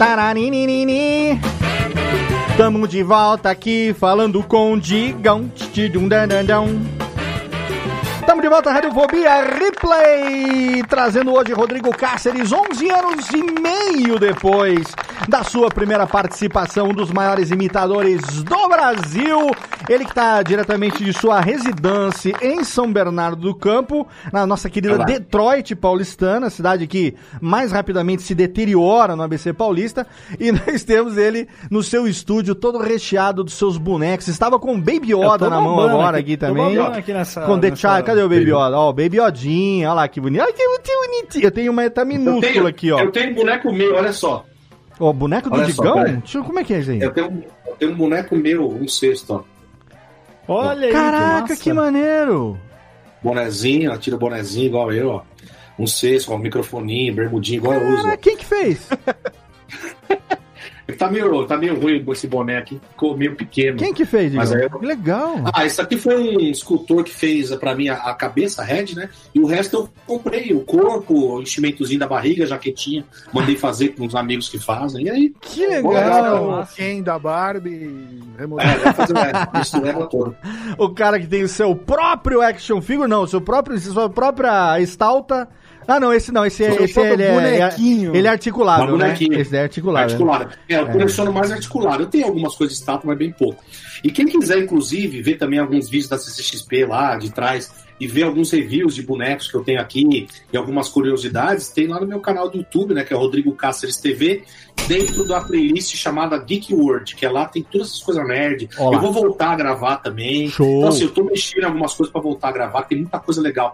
Taraninini. 0.03 1.41
Tamo 2.57 2.89
de 2.89 3.05
volta 3.05 3.51
aqui 3.51 3.95
falando 3.97 4.43
com 4.43 4.73
o 4.73 4.81
Digão. 4.81 5.49
Tamo 8.27 8.43
de 8.43 8.49
volta 8.49 8.71
à 8.71 8.73
Radiofobia 8.73 9.45
Replay, 9.45 10.83
trazendo 10.89 11.33
hoje 11.33 11.53
Rodrigo 11.53 11.97
Cáceres, 11.97 12.51
11 12.53 12.91
anos 12.91 13.31
e 13.31 13.61
meio 13.61 14.19
depois 14.19 14.93
da 15.29 15.43
sua 15.45 15.69
primeira 15.71 16.07
participação, 16.07 16.89
um 16.89 16.93
dos 16.95 17.11
maiores 17.11 17.51
imitadores 17.51 18.21
do 18.43 18.69
Brasil. 18.69 19.51
Ele 19.89 20.05
que 20.05 20.15
tá 20.15 20.43
diretamente 20.43 21.03
de 21.05 21.13
sua 21.13 21.41
residência 21.41 22.35
em 22.41 22.63
São 22.65 22.93
Bernardo 22.93 23.41
do 23.43 23.55
Campo, 23.55 24.07
na 24.33 24.47
nossa 24.47 24.69
querida 24.71 24.95
Olá. 24.95 25.05
Detroit 25.05 25.75
paulistana, 25.75 26.51
cidade 26.51 26.87
que 26.87 27.15
mais 27.41 27.73
rapidamente 27.73 28.23
se 28.23 28.35
deteriora 28.35 29.17
no 29.17 29.23
ABC 29.23 29.53
Paulista. 29.53 30.07
E 30.39 30.53
nós 30.53 30.85
temos 30.85 31.17
ele 31.17 31.49
no 31.71 31.83
seu 31.83 32.07
estúdio, 32.07 32.55
todo 32.55 32.79
recheado 32.79 33.43
dos 33.43 33.55
seus 33.55 33.77
bonecos. 33.77 34.29
Estava 34.29 34.59
com 34.59 34.75
o 34.75 34.79
Baby 34.79 35.13
Yoda 35.15 35.49
na 35.51 35.61
mão 35.61 35.81
agora 35.81 36.19
aqui, 36.19 36.33
aqui 36.33 36.37
também. 36.37 36.79
aqui 36.79 37.13
nessa- 37.13 37.43
com 37.43 37.59
The 37.59 37.71
nessa- 37.71 37.89
Child. 37.95 38.03
Cadê 38.07 38.23
o 38.23 38.29
Baby. 38.29 38.51
Yoda? 38.51 38.79
Ó, 38.79 38.91
o 38.91 38.93
Baby 38.93 39.19
Yodinha, 39.19 39.89
olha 39.89 39.95
lá 39.95 40.09
que 40.09 40.21
bonito. 40.21 40.43
Olha 40.43 40.53
que 40.53 40.63
bonitinho. 40.67 41.45
Eu 41.45 41.51
tenho 41.51 41.73
uma, 41.73 41.89
tá 41.91 42.03
Eu 42.03 42.07
minúsculo 42.07 42.41
tenho, 42.53 42.67
aqui, 42.67 42.93
ó. 42.93 43.01
eu 43.01 43.11
tenho 43.11 43.33
um 43.33 43.35
boneco 43.35 43.73
meu, 43.73 43.95
olha 43.97 44.13
só. 44.13 44.45
Ó, 45.03 45.11
o 45.11 45.13
boneco 45.13 45.51
do 45.51 45.57
Olha 45.57 45.73
só, 45.73 45.83
Digão? 45.83 45.95
peraí. 45.95 46.17
Deixa 46.19 46.39
eu- 46.39 46.45
como 46.45 46.59
é 46.61 46.65
que 46.65 46.75
é 46.75 46.79
isso 46.79 46.91
aí? 46.93 47.01
Eu 47.01 47.11
tenho, 47.13 47.29
um- 47.29 47.43
eu 47.67 47.75
tenho 47.77 47.91
um 47.93 47.97
boneco 47.97 48.37
meu, 48.37 48.69
um 48.71 48.87
cesto, 48.87 49.35
ó. 49.35 49.43
Olha 50.47 50.87
aí, 50.87 50.93
Caraca, 50.93 51.57
que, 51.57 51.63
que, 51.63 51.73
maneiro. 51.73 52.57
Bonezinho, 53.23 53.97
tira 53.99 54.15
o 54.17 54.19
bonezinho 54.19 54.67
igual 54.67 54.93
eu, 54.93 55.09
ó. 55.11 55.23
Um 55.79 55.87
cesto, 55.87 56.33
ó, 56.33 56.37
um 56.37 56.39
microfoninho, 56.39 57.15
bermudinho 57.15 57.57
igual 57.59 57.75
eu 57.75 57.95
uso. 57.95 58.17
Quem 58.19 58.37
que 58.37 58.45
fez? 58.45 58.89
Tá 60.99 61.09
meio, 61.09 61.45
tá 61.47 61.57
meio 61.57 61.79
ruim 61.81 62.05
esse 62.09 62.27
boné 62.27 62.59
aqui, 62.59 62.81
ficou 62.91 63.17
meio 63.17 63.35
pequeno. 63.35 63.79
Quem 63.79 63.95
que 63.95 64.05
fez? 64.05 64.33
Mas 64.35 64.53
aí 64.53 64.63
eu- 64.65 64.71
Que 64.79 64.85
legal. 64.87 65.37
Ah, 65.55 65.65
esse 65.65 65.81
aqui 65.81 65.97
foi 65.97 66.17
um 66.37 66.41
escultor 66.41 67.05
que 67.05 67.13
fez 67.13 67.55
pra 67.57 67.75
mim 67.75 67.89
a, 67.89 67.95
a 67.95 68.15
cabeça, 68.15 68.63
a 68.63 68.65
head, 68.65 68.97
né? 68.97 69.09
E 69.35 69.41
o 69.41 69.47
resto 69.47 69.77
eu 69.77 69.89
comprei, 70.07 70.53
o 70.53 70.61
corpo, 70.61 71.37
o 71.37 71.43
enchimentozinho 71.43 72.01
da 72.01 72.07
barriga, 72.07 72.45
a 72.45 72.47
jaquetinha, 72.47 73.05
mandei 73.33 73.57
fazer 73.57 73.91
com 73.91 74.05
os 74.07 74.15
amigos 74.15 74.49
que 74.49 74.59
fazem. 74.59 75.07
E 75.07 75.11
aí, 75.11 75.33
Que 75.41 75.67
legal. 75.67 76.67
Ken 76.77 77.03
da 77.03 77.19
Barbie, 77.19 78.21
é, 78.39 78.93
fazer 78.93 79.15
é, 79.17 79.61
isso 79.61 79.81
leva 79.81 80.07
todo. 80.07 80.37
O 80.79 80.89
cara 80.91 81.21
que 81.21 81.27
tem 81.27 81.43
o 81.43 81.49
seu 81.49 81.75
próprio 81.77 82.41
action 82.41 82.81
figure, 82.81 83.09
não, 83.09 83.23
o 83.23 83.29
seu 83.29 83.41
próprio, 83.41 83.79
sua 83.79 84.09
própria 84.09 84.81
estalta. 84.81 85.49
Ah, 85.87 85.99
não, 86.01 86.13
esse 86.13 86.31
não, 86.33 86.45
esse, 86.45 86.65
é- 86.65 86.83
esse 86.85 86.95
próprio 86.95 87.15
ele 87.15 87.23
é, 87.23 87.33
bonequinho. 87.35 88.15
ele 88.17 88.27
é 88.27 88.31
articulável, 88.31 88.95
Uma 88.95 89.05
né? 89.09 89.17
Esse 89.33 89.57
é 89.57 89.63
articulável. 89.63 90.07
né? 90.07 90.13
Articulado. 90.13 90.55
É, 90.69 90.77
eu 90.81 90.87
coleciono 90.87 91.33
mais 91.33 91.51
articulado. 91.51 92.03
Eu 92.03 92.07
tenho 92.07 92.27
algumas 92.27 92.55
coisas 92.55 92.77
de 92.77 92.81
estátua, 92.81 93.03
mas 93.09 93.19
bem 93.19 93.33
pouco. 93.33 93.63
E 94.03 94.11
quem 94.11 94.27
quiser, 94.27 94.59
inclusive, 94.59 95.23
ver 95.23 95.37
também 95.37 95.59
alguns 95.59 95.89
vídeos 95.89 96.09
da 96.09 96.19
CCXP 96.19 96.87
lá 96.87 97.17
de 97.17 97.31
trás 97.31 97.71
e 98.03 98.07
ver 98.09 98.25
alguns 98.25 98.51
reviews 98.51 98.97
de 98.97 99.03
bonecos 99.03 99.49
que 99.49 99.57
eu 99.57 99.63
tenho 99.63 99.81
aqui 99.81 100.27
e 100.53 100.57
algumas 100.57 100.89
curiosidades, 100.89 101.69
tem 101.69 101.87
lá 101.87 102.01
no 102.01 102.07
meu 102.07 102.19
canal 102.19 102.51
do 102.51 102.59
YouTube, 102.59 102.95
né, 102.95 103.05
que 103.05 103.15
é 103.15 103.17
Rodrigo 103.17 103.53
Cáceres 103.53 103.97
TV, 103.97 104.43
dentro 104.89 105.25
da 105.25 105.41
playlist 105.41 105.95
chamada 105.95 106.37
Geek 106.37 106.75
World, 106.75 107.15
que 107.15 107.25
é 107.25 107.31
lá 107.31 107.47
tem 107.47 107.63
todas 107.63 107.87
essas 107.87 108.03
coisas 108.03 108.27
nerd. 108.27 108.69
Olá. 108.77 108.97
Eu 108.97 109.01
vou 109.01 109.13
voltar 109.13 109.53
a 109.53 109.55
gravar 109.55 109.99
também. 109.99 110.49
Show. 110.49 110.79
Então, 110.79 110.89
assim, 110.89 111.05
eu 111.05 111.11
tô 111.11 111.23
mexendo 111.23 111.63
em 111.63 111.67
algumas 111.67 111.95
coisas 111.95 112.13
para 112.13 112.21
voltar 112.21 112.49
a 112.49 112.53
gravar, 112.53 112.83
tem 112.83 112.99
muita 112.99 113.21
coisa 113.21 113.41
legal 113.41 113.73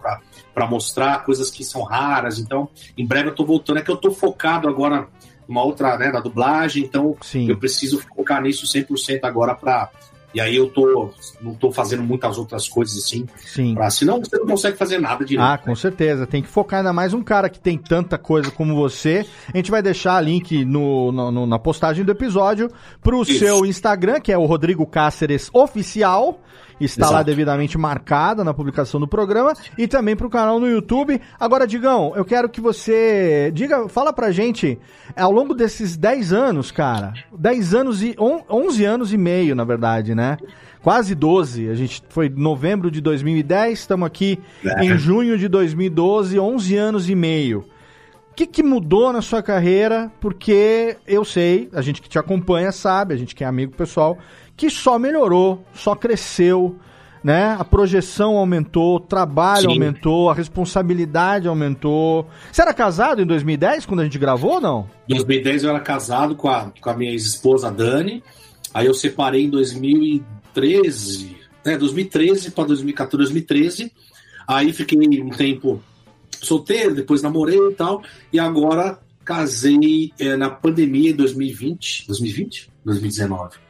para 0.52 0.66
mostrar, 0.66 1.24
coisas 1.24 1.50
que 1.50 1.64
são 1.64 1.82
raras. 1.82 2.38
Então, 2.38 2.68
em 2.98 3.06
breve 3.06 3.30
eu 3.30 3.34
tô 3.34 3.46
voltando. 3.46 3.78
É 3.78 3.82
que 3.82 3.90
eu 3.90 3.96
tô 3.96 4.10
focado 4.10 4.68
agora 4.68 5.08
numa 5.48 5.64
outra, 5.64 5.96
né, 5.96 6.12
na 6.12 6.20
dublagem, 6.20 6.84
então 6.84 7.16
Sim. 7.22 7.48
eu 7.48 7.56
preciso 7.56 7.98
focar 8.14 8.42
nisso 8.42 8.66
100% 8.66 9.20
agora 9.22 9.54
para 9.54 9.90
e 10.34 10.40
aí 10.40 10.56
eu 10.56 10.68
tô 10.68 11.10
não 11.40 11.54
tô 11.54 11.70
fazendo 11.72 12.02
muitas 12.02 12.36
outras 12.38 12.68
coisas 12.68 12.96
assim, 12.98 13.26
Sim. 13.38 13.74
pra, 13.74 13.88
senão 13.90 14.20
você 14.20 14.36
não 14.38 14.46
consegue 14.46 14.76
fazer 14.76 14.98
nada 15.00 15.24
direito. 15.24 15.46
Ah, 15.46 15.56
com 15.56 15.74
certeza. 15.74 16.26
Tem 16.26 16.42
que 16.42 16.48
focar 16.48 16.80
ainda 16.80 16.92
mais 16.92 17.14
um 17.14 17.22
cara 17.22 17.48
que 17.48 17.58
tem 17.60 17.78
tanta 17.78 18.18
coisa 18.18 18.50
como 18.50 18.74
você. 18.74 19.24
A 19.52 19.56
gente 19.56 19.70
vai 19.70 19.82
deixar 19.82 20.20
link 20.20 20.64
no, 20.64 21.10
no- 21.12 21.46
na 21.46 21.58
postagem 21.58 22.04
do 22.04 22.12
episódio 22.12 22.70
pro 23.02 23.22
Isso. 23.22 23.38
seu 23.38 23.64
Instagram, 23.64 24.20
que 24.20 24.30
é 24.32 24.38
o 24.38 24.44
Rodrigo 24.46 24.86
Cáceres 24.86 25.48
Oficial. 25.52 26.40
Está 26.84 27.06
lá 27.06 27.12
Exato. 27.12 27.24
devidamente 27.26 27.76
marcada 27.78 28.42
na 28.44 28.54
publicação 28.54 28.98
do 29.00 29.06
programa 29.08 29.52
e 29.76 29.86
também 29.88 30.14
para 30.16 30.26
o 30.26 30.30
canal 30.30 30.58
no 30.60 30.68
YouTube. 30.68 31.20
Agora, 31.38 31.66
Digão, 31.66 32.12
eu 32.16 32.24
quero 32.24 32.48
que 32.48 32.60
você 32.60 33.50
diga, 33.54 33.88
fala 33.88 34.12
pra 34.12 34.30
gente, 34.30 34.78
ao 35.16 35.32
longo 35.32 35.54
desses 35.54 35.96
10 35.96 36.32
anos, 36.32 36.70
cara, 36.70 37.12
10 37.36 37.74
anos 37.74 38.02
e 38.02 38.14
on- 38.18 38.42
11 38.48 38.84
anos 38.84 39.12
e 39.12 39.16
meio, 39.18 39.54
na 39.54 39.64
verdade, 39.64 40.14
né? 40.14 40.36
Quase 40.82 41.14
12. 41.14 41.68
A 41.68 41.74
gente 41.74 42.02
foi 42.08 42.26
em 42.26 42.30
novembro 42.40 42.90
de 42.90 43.00
2010, 43.00 43.80
estamos 43.80 44.06
aqui 44.06 44.38
É. 44.64 44.84
em 44.84 44.96
junho 44.96 45.36
de 45.36 45.48
2012, 45.48 46.38
11 46.38 46.76
anos 46.76 47.10
e 47.10 47.14
meio. 47.14 47.64
O 48.30 48.34
que, 48.38 48.46
que 48.46 48.62
mudou 48.62 49.12
na 49.12 49.20
sua 49.20 49.42
carreira? 49.42 50.12
Porque 50.20 50.96
eu 51.08 51.24
sei, 51.24 51.68
a 51.74 51.82
gente 51.82 52.00
que 52.00 52.08
te 52.08 52.16
acompanha 52.20 52.70
sabe, 52.70 53.12
a 53.12 53.16
gente 53.16 53.34
que 53.34 53.42
é 53.42 53.46
amigo 53.48 53.72
pessoal, 53.72 54.16
que 54.58 54.68
só 54.68 54.98
melhorou, 54.98 55.64
só 55.72 55.94
cresceu, 55.94 56.76
né? 57.22 57.56
A 57.56 57.64
projeção 57.64 58.36
aumentou, 58.36 58.96
o 58.96 59.00
trabalho 59.00 59.70
Sim. 59.70 59.74
aumentou, 59.74 60.28
a 60.28 60.34
responsabilidade 60.34 61.46
aumentou. 61.46 62.28
Você 62.50 62.60
era 62.60 62.74
casado 62.74 63.22
em 63.22 63.26
2010 63.26 63.86
quando 63.86 64.00
a 64.00 64.04
gente 64.04 64.18
gravou 64.18 64.54
ou 64.54 64.60
não? 64.60 64.90
Em 65.08 65.14
2010 65.14 65.62
eu 65.62 65.70
era 65.70 65.78
casado 65.78 66.34
com 66.34 66.48
a, 66.48 66.72
com 66.80 66.90
a 66.90 66.96
minha 66.96 67.12
ex-esposa 67.12 67.70
Dani. 67.70 68.20
Aí 68.74 68.86
eu 68.86 68.94
separei 68.94 69.44
em 69.44 69.48
2013, 69.48 71.36
né, 71.64 71.78
2013 71.78 72.50
para 72.50 72.64
2014, 72.64 73.32
2013. 73.32 73.92
Aí 74.46 74.72
fiquei 74.72 74.98
um 75.22 75.30
tempo 75.30 75.80
solteiro, 76.42 76.96
depois 76.96 77.22
namorei 77.22 77.58
e 77.58 77.74
tal. 77.74 78.02
E 78.32 78.40
agora 78.40 78.98
casei 79.24 80.12
eh, 80.18 80.36
na 80.36 80.50
pandemia 80.50 81.10
em 81.10 81.14
2020. 81.14 82.08
2020? 82.08 82.70
2019. 82.84 83.67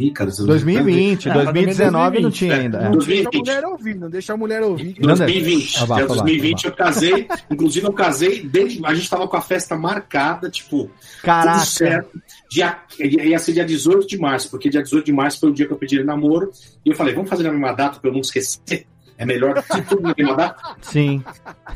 Ih, 0.00 0.10
cara, 0.12 0.30
2020, 0.30 1.28
É, 1.28 1.32
2019 1.34 2.20
não 2.20 2.30
tinha 2.30 2.54
ainda. 2.56 2.78
é. 2.78 2.84
Não 2.88 2.92
deixa 2.98 3.28
a 3.28 3.30
2020. 3.30 3.38
mulher 3.38 3.64
ouvir, 3.66 3.94
não 3.96 4.08
deixa 4.10 4.32
a 4.32 4.36
mulher 4.36 4.62
ouvir. 4.62 4.94
Em 4.98 5.02
2020. 5.02 5.76
Ah, 5.78 5.84
vá, 5.84 5.96
Dia 5.96 6.06
vá, 6.06 6.14
2020 6.14 6.64
eu 6.64 6.72
casei. 6.72 7.28
Inclusive, 7.50 7.86
eu 7.86 7.92
casei. 7.92 8.42
Desde, 8.48 8.80
a 8.84 8.94
gente 8.94 9.10
tava 9.10 9.28
com 9.28 9.36
a 9.36 9.40
festa 9.42 9.76
marcada, 9.76 10.48
tipo, 10.48 10.90
Caraca. 11.22 11.58
tudo 11.58 11.66
certo. 11.68 12.22
Dia, 12.50 12.78
ia 12.98 13.38
ser 13.38 13.52
dia 13.52 13.64
18 13.64 14.06
de 14.06 14.18
março, 14.18 14.50
porque 14.50 14.70
dia 14.70 14.82
18 14.82 15.04
de 15.04 15.12
março 15.12 15.38
foi 15.38 15.50
o 15.50 15.52
dia 15.52 15.66
que 15.66 15.72
eu 15.72 15.76
pedi 15.76 15.96
ele 15.96 16.04
namoro. 16.04 16.50
E 16.84 16.88
eu 16.90 16.96
falei, 16.96 17.14
vamos 17.14 17.28
fazer 17.28 17.42
na 17.42 17.50
mesma 17.52 17.72
data 17.72 18.00
pra 18.00 18.08
eu 18.08 18.14
não 18.14 18.20
esquecer. 18.20 18.86
É 19.18 19.26
melhor 19.26 19.62
tudo 19.86 20.00
na 20.00 20.14
mesma 20.16 20.34
data. 20.34 20.76
Sim. 20.80 21.22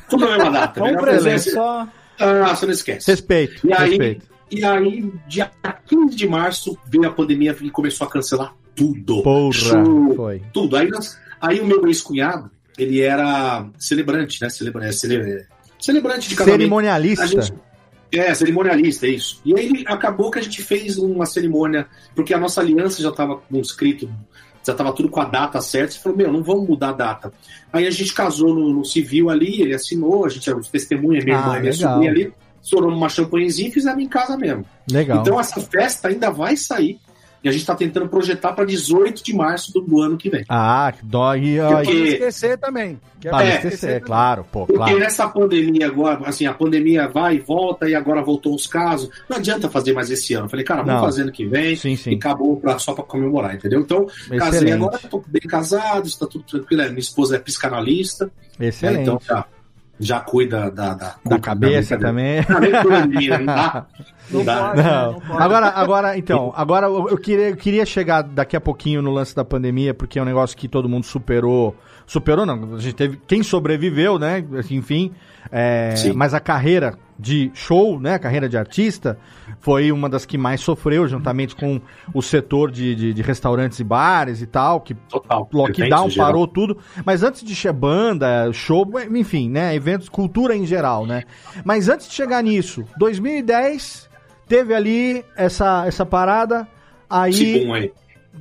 Tudo 0.09 0.25
na 0.27 0.37
mesma 0.37 0.51
data. 0.51 0.81
Um 0.83 0.87
melhor 0.87 1.03
presente 1.03 1.51
só. 1.51 1.87
Ah, 2.19 2.55
você 2.57 2.65
não 2.65 2.73
esquece. 2.73 3.11
Respeito, 3.11 3.67
E 3.67 3.73
aí, 3.73 3.89
respeito. 3.91 4.34
E 4.59 4.65
aí, 4.65 5.13
dia 5.29 5.51
15 5.87 6.17
de 6.17 6.27
março, 6.29 6.79
veio 6.87 7.09
a 7.09 7.13
pandemia 7.13 7.57
e 7.61 7.71
começou 7.71 8.07
a 8.07 8.11
cancelar 8.11 8.55
tudo. 8.75 9.23
Porra, 9.23 9.53
Show, 9.53 10.15
foi. 10.17 10.43
tudo. 10.53 10.77
Aí, 10.77 10.89
nós- 10.91 11.19
aí 11.41 11.61
o 11.61 11.67
meu 11.67 11.87
ex-cunhado, 11.87 12.51
ele 12.77 13.01
era 13.01 13.67
celebrante, 13.79 14.41
né? 14.43 14.49
Celebra, 14.49 14.87
é, 14.87 14.93
cele- 14.93 15.47
celebrante 15.81 16.29
de 16.29 16.35
casamento. 16.37 16.59
Cerimonialista. 16.61 17.27
Gente- 17.27 17.55
é, 18.13 18.33
cerimonialista, 18.35 19.07
isso. 19.07 19.41
E 19.45 19.59
aí 19.59 19.85
acabou 19.87 20.31
que 20.31 20.39
a 20.39 20.43
gente 20.43 20.63
fez 20.63 20.99
uma 20.99 21.27
cerimônia, 21.27 21.87
porque 22.15 22.33
a 22.33 22.39
nossa 22.39 22.61
aliança 22.61 23.03
já 23.03 23.09
estava 23.11 23.37
com 23.37 23.59
escrito, 23.61 24.09
já 24.65 24.73
estava 24.73 24.93
tudo 24.93 25.09
com 25.09 25.21
a 25.21 25.25
data 25.25 25.61
certa. 25.61 25.93
Você 25.93 25.99
falou, 25.99 26.17
meu, 26.19 26.33
não 26.33 26.43
vamos 26.43 26.69
mudar 26.69 26.91
a 26.91 26.93
data. 26.93 27.33
Aí 27.73 27.87
a 27.87 27.91
gente 27.91 28.15
casou 28.15 28.55
no, 28.55 28.73
no 28.73 28.85
civil 28.85 29.31
ali, 29.31 29.61
ele 29.63 29.75
assinou, 29.75 30.25
a 30.25 30.29
gente 30.29 30.49
era 30.49 30.59
testemunha, 30.61 31.23
minha 31.25 31.37
Ah, 31.37 31.41
irmã 31.41 31.61
minha 31.61 31.73
sobrinha 31.73 32.11
ali, 32.11 32.33
estouramos 32.65 32.97
uma 32.97 33.09
champanhezinha 33.09 33.69
e 33.69 33.73
fizemos 33.73 34.03
em 34.03 34.09
casa 34.09 34.37
mesmo. 34.37 34.65
Legal. 34.91 35.21
Então 35.21 35.39
essa 35.39 35.61
festa 35.61 36.09
ainda 36.09 36.31
vai 36.31 36.57
sair. 36.57 36.99
E 37.43 37.49
a 37.49 37.53
gente 37.53 37.61
está 37.61 37.75
tentando 37.75 38.09
projetar 38.09 38.55
para 38.55 38.65
18 38.65 39.23
de 39.23 39.35
março 39.35 39.71
do, 39.71 40.01
ano 40.01 40.17
que 40.17 40.31
vem. 40.31 40.47
Ah, 40.49 40.91
que 40.99 41.05
dói. 41.05 41.61
Ai. 41.61 41.85
não 41.85 41.93
esquecer 42.07 42.57
também. 42.57 42.99
Que 43.21 43.29
é 43.29 43.31
não 43.31 43.39
É. 43.39 43.57
esquecer, 43.57 43.87
também. 43.89 44.01
claro, 44.01 44.47
pô, 44.51 44.61
Porque 44.65 44.79
claro. 44.79 44.99
nessa 44.99 45.29
pandemia 45.29 45.87
agora, 45.89 46.21
assim, 46.27 46.47
a 46.47 46.55
pandemia 46.55 47.07
vai 47.07 47.35
e 47.37 47.41
volta 47.41 47.87
e 47.87 47.95
agora 47.95 48.23
voltou 48.23 48.55
os 48.55 48.67
casos. 48.67 49.11
Não 49.29 49.37
adianta 49.37 49.69
fazer 49.69 49.93
mais 49.93 50.11
esse 50.11 50.33
ano. 50.33 50.47
Eu 50.47 50.49
Falei, 50.49 50.65
cara, 50.65 50.81
vamos 50.83 50.95
Não. 51.03 51.05
fazer 51.07 51.21
ano 51.21 51.33
que 51.33 51.45
vem 51.45 51.77
Sim, 51.77 51.93
e 51.93 51.97
sim. 51.99 52.15
acabou 52.15 52.57
pra, 52.57 52.79
só 52.79 52.95
para 52.95 53.05
comemorar, 53.05 53.55
entendeu? 53.55 53.81
Então, 53.81 54.07
casei 54.39 54.61
Excelente. 54.61 54.73
agora, 54.73 54.99
tô 55.11 55.23
bem 55.27 55.43
casado, 55.43 56.07
está 56.09 56.27
tudo 56.27 56.45
tranquilo. 56.45 56.81
É, 56.81 56.89
Minha 56.89 56.99
esposa 57.01 57.37
é 57.37 57.39
psicanalista, 57.39 58.31
né, 58.59 58.69
Excelente. 58.69 59.03
então 59.03 59.21
já, 59.23 59.45
já 59.99 60.21
cuida 60.21 60.71
da, 60.71 60.95
da, 60.95 61.15
da 61.25 61.39
cabeça 61.39 61.97
também. 61.99 62.41
Né? 62.41 62.47
não 63.39 63.45
dá. 63.45 63.87
Não, 64.31 64.43
dá. 64.45 64.69
pode. 64.69 64.83
Não. 64.83 65.13
não 65.13 65.21
pode. 65.21 65.43
Agora, 65.43 65.67
agora, 65.69 66.19
então, 66.19 66.53
agora 66.57 66.87
eu 66.87 67.09
eu 67.11 67.19
queria, 67.19 67.51
eu 67.51 67.57
queria 67.57 67.85
chegar 67.85 68.23
daqui 68.23 68.57
a 68.57 68.61
pouquinho 68.61 69.03
no 69.03 69.11
lance 69.11 69.37
da 69.37 69.45
pandemia, 69.45 69.93
porque 69.93 70.19
é 70.19 70.23
um 70.23 70.25
negócio 70.25 70.57
que 70.57 70.67
todo 70.67 70.89
mundo 70.89 71.05
superou. 71.05 71.77
Superou, 72.07 72.45
não. 72.45 72.75
A 72.75 72.79
gente 72.79 72.95
teve. 72.95 73.19
Quem 73.27 73.43
sobreviveu, 73.43 74.19
né? 74.19 74.45
Enfim. 74.71 75.13
é, 75.51 75.95
Sim. 75.97 76.13
mas 76.13 76.35
a 76.35 76.41
carreira 76.41 76.99
de 77.19 77.51
show, 77.55 77.99
né? 78.01 78.15
A 78.15 78.19
carreira 78.19 78.49
de 78.49 78.57
artista 78.59 79.17
foi 79.61 79.91
uma 79.93 80.09
das 80.09 80.27
que 80.27 80.37
mais 80.37 80.61
sofreu, 80.61 81.07
juntamente 81.09 81.55
com 81.55 81.81
o 82.13 82.21
setor 82.21 82.71
de, 82.71 82.95
de, 82.95 83.15
de 83.15 83.23
restaurantes 83.23 83.79
e 83.79 83.85
bares 83.85 84.43
e 84.43 84.47
tal, 84.47 84.81
que 84.81 84.95
Total. 84.95 85.49
lockdown 85.53 86.09
parou 86.17 86.47
tudo. 86.47 86.77
Mas 87.07 87.23
antes 87.23 87.43
de 87.45 87.55
che- 87.55 87.73
banda, 87.73 88.53
show, 88.53 88.85
enfim, 89.15 89.49
né? 89.49 89.75
Eventos, 89.75 90.09
cultura 90.09 90.55
em 90.57 90.67
geral, 90.67 91.07
né? 91.07 91.23
Mas 91.65 91.89
antes 91.89 92.09
de 92.09 92.15
chegar 92.15 92.43
nisso, 92.43 92.85
2010 92.99 94.11
teve 94.49 94.75
ali 94.75 95.25
essa, 95.37 95.87
essa 95.87 96.05
parada. 96.05 96.67
Aí, 97.09 97.71
aí. 97.73 97.93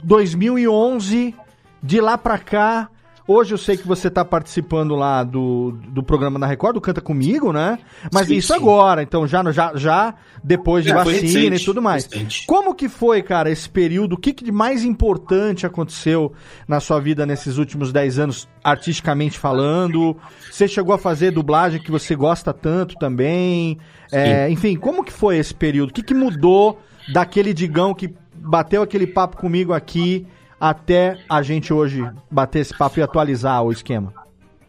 2011, 0.03 1.35
de 1.81 2.01
lá 2.01 2.17
pra 2.17 2.37
cá. 2.37 2.89
Hoje 3.25 3.53
eu 3.53 3.57
sei 3.57 3.77
que 3.77 3.87
você 3.87 4.09
tá 4.09 4.25
participando 4.25 4.95
lá 4.95 5.23
do, 5.23 5.71
do 5.87 6.03
programa 6.03 6.37
da 6.37 6.45
Record, 6.45 6.73
do 6.75 6.81
Canta 6.81 6.99
Comigo, 6.99 7.53
né? 7.53 7.79
Mas 8.11 8.27
Sim, 8.27 8.35
isso 8.35 8.49
sim. 8.49 8.59
agora, 8.59 9.01
então 9.01 9.25
já, 9.25 9.49
já, 9.49 9.71
já 9.75 10.13
depois 10.43 10.83
de 10.83 10.91
É, 10.91 10.93
vacina 10.93 11.21
recente, 11.21 11.61
e 11.61 11.65
tudo 11.65 11.81
mais. 11.81 12.03
recente. 12.05 12.45
Como 12.45 12.75
que 12.75 12.89
foi, 12.89 13.23
cara, 13.23 13.49
esse 13.49 13.69
período? 13.69 14.13
O 14.13 14.17
que, 14.17 14.33
que 14.33 14.43
de 14.43 14.51
mais 14.51 14.83
importante 14.83 15.65
aconteceu 15.65 16.33
na 16.67 16.81
sua 16.81 16.99
vida 16.99 17.25
nesses 17.25 17.57
últimos 17.57 17.93
10 17.93 18.19
anos, 18.19 18.47
artisticamente 18.61 19.39
falando? 19.39 20.17
Você 20.51 20.67
chegou 20.67 20.93
a 20.93 20.97
fazer 20.97 21.31
dublagem 21.31 21.81
que 21.81 21.91
você 21.91 22.15
gosta 22.15 22.51
tanto 22.53 22.95
também? 22.95 23.77
É, 24.11 24.49
enfim, 24.49 24.75
como 24.75 25.01
que 25.01 25.13
foi 25.13 25.37
esse 25.37 25.53
período? 25.53 25.91
O 25.91 25.93
que, 25.93 26.03
que 26.03 26.13
mudou 26.13 26.77
daquele 27.13 27.53
Digão 27.53 27.93
que 27.93 28.13
bateu 28.35 28.81
aquele 28.81 29.07
papo 29.07 29.37
comigo 29.37 29.71
aqui 29.71 30.27
até 30.63 31.19
a 31.27 31.41
gente 31.41 31.73
hoje 31.73 32.09
bater 32.31 32.59
esse 32.59 32.73
papo 32.77 32.97
e 32.97 33.03
atualizar 33.03 33.61
o 33.61 33.69
esquema? 33.69 34.13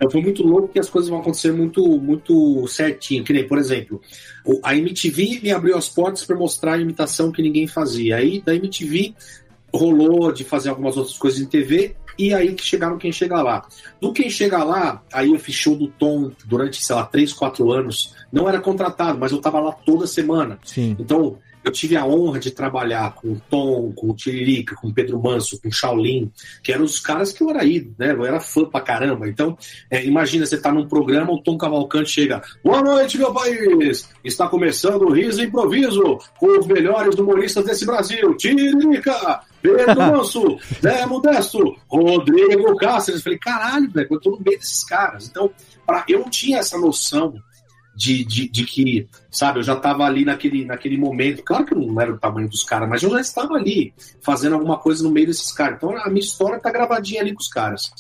Eu 0.01 0.11
fui 0.11 0.21
muito 0.21 0.43
louco 0.45 0.67
que 0.67 0.81
as 0.81 0.91
coisas 0.91 1.09
vão 1.09 1.21
acontecer 1.21 1.53
muito, 1.53 1.87
muito 2.01 2.67
certinho. 2.67 3.23
Que 3.23 3.33
nem, 3.33 3.47
por 3.47 3.59
exemplo, 3.59 4.01
a 4.65 4.75
MTV 4.75 5.39
me 5.41 5.53
abriu 5.53 5.79
as 5.79 5.89
portas 5.89 6.25
para 6.25 6.35
mostrar 6.35 6.73
a 6.73 6.79
imitação 6.79 7.31
que 7.31 7.41
ninguém 7.41 7.69
fazia. 7.69 8.17
Aí 8.17 8.43
da 8.43 8.57
MTV 8.57 9.15
rolou 9.73 10.33
de 10.33 10.43
fazer 10.43 10.71
algumas 10.71 10.97
outras 10.97 11.17
coisas 11.17 11.41
em 11.41 11.47
TV. 11.47 11.95
E 12.19 12.35
aí 12.35 12.55
que 12.55 12.65
chegaram 12.65 12.99
quem 12.99 13.13
chega 13.13 13.41
lá. 13.41 13.65
Do 14.01 14.13
quem 14.13 14.29
chega 14.29 14.65
lá, 14.65 15.01
aí 15.13 15.31
eu 15.31 15.39
fiz 15.39 15.55
show 15.55 15.77
do 15.77 15.87
Tom 15.87 16.33
durante, 16.45 16.85
sei 16.85 16.97
lá, 16.97 17.05
3, 17.05 17.33
4 17.33 17.71
anos. 17.71 18.15
Não 18.33 18.49
era 18.49 18.61
contratado, 18.61 19.17
mas 19.17 19.31
eu 19.31 19.41
tava 19.41 19.61
lá 19.61 19.71
toda 19.71 20.09
semana. 20.09 20.59
Sim. 20.65 20.97
Então, 20.99 21.39
eu 21.65 21.73
tive 21.73 21.97
a 21.97 22.05
honra 22.05 22.39
de 22.39 22.51
trabalhar 22.51 23.15
com 23.15 23.33
o 23.33 23.41
Tom, 23.49 23.91
com 23.93 24.11
o 24.11 24.15
Tiririca, 24.15 24.77
com 24.77 24.89
o 24.89 24.93
Pedro 24.93 25.21
Manso, 25.21 25.61
com 25.61 25.69
o 25.69 25.73
Shaolin, 25.73 26.31
que 26.63 26.71
eram 26.71 26.85
os 26.85 27.01
caras 27.01 27.33
que 27.33 27.43
eu 27.43 27.49
era 27.49 27.65
ídolo, 27.65 27.95
né? 27.99 28.13
Eu 28.13 28.25
era 28.25 28.39
fã 28.39 28.67
pra 28.67 28.83
caramba. 28.83 29.27
Então, 29.27 29.57
é, 29.91 30.05
imagina, 30.05 30.45
você 30.45 30.59
tá 30.59 30.71
num 30.71 30.87
programa, 30.87 31.33
o 31.33 31.43
Tom 31.43 31.57
Cavalcante 31.57 32.11
chega, 32.11 32.43
boa 32.63 32.83
noite, 32.83 33.17
meu 33.17 33.33
país! 33.33 34.09
Está 34.23 34.47
começando 34.47 35.03
o 35.03 35.13
Riso 35.13 35.43
Improviso, 35.43 36.19
com 36.39 36.59
os 36.59 36.67
melhores 36.67 37.15
humoristas 37.15 37.65
desse 37.65 37.87
Brasil, 37.87 38.37
Tiririca, 38.37 39.41
Pedro 39.63 39.97
Manso, 39.97 40.59
Zé 40.83 41.07
Modesto, 41.07 41.77
Rodrigo 41.89 42.77
Cáceres. 42.77 43.21
Eu 43.21 43.25
falei, 43.25 43.39
caralho, 43.39 43.91
velho, 43.91 44.09
eu 44.11 44.21
tô 44.21 44.31
no 44.33 44.41
meio 44.41 44.59
desses 44.59 44.85
caras. 44.85 45.29
Então, 45.29 45.51
pra, 45.87 46.05
eu 46.07 46.21
não 46.21 46.29
tinha 46.29 46.59
essa 46.59 46.77
noção 46.77 47.35
de, 47.95 48.25
de, 48.25 48.49
de 48.49 48.65
que, 48.65 49.09
sabe, 49.31 49.61
eu 49.61 49.63
já 49.63 49.75
estava 49.75 50.05
ali 50.05 50.25
naquele, 50.25 50.65
naquele 50.65 50.97
momento. 50.97 51.43
Claro 51.43 51.65
que 51.65 51.75
eu 51.75 51.79
não 51.79 52.01
era 52.01 52.13
o 52.13 52.19
tamanho 52.19 52.49
dos 52.49 52.65
caras, 52.65 52.89
mas 52.89 53.03
eu 53.03 53.11
já 53.11 53.21
estava 53.21 53.55
ali 53.55 53.95
fazendo 54.21 54.55
alguma 54.55 54.79
coisa 54.79 55.03
no 55.03 55.11
meio 55.11 55.27
desses 55.27 55.53
caras. 55.53 55.77
Então 55.77 55.97
a 55.97 56.09
minha 56.09 56.25
história 56.25 56.59
tá 56.59 56.71
gravadinha 56.71 57.21
ali 57.21 57.33
com 57.33 57.41
os 57.41 57.49
caras. 57.49 57.91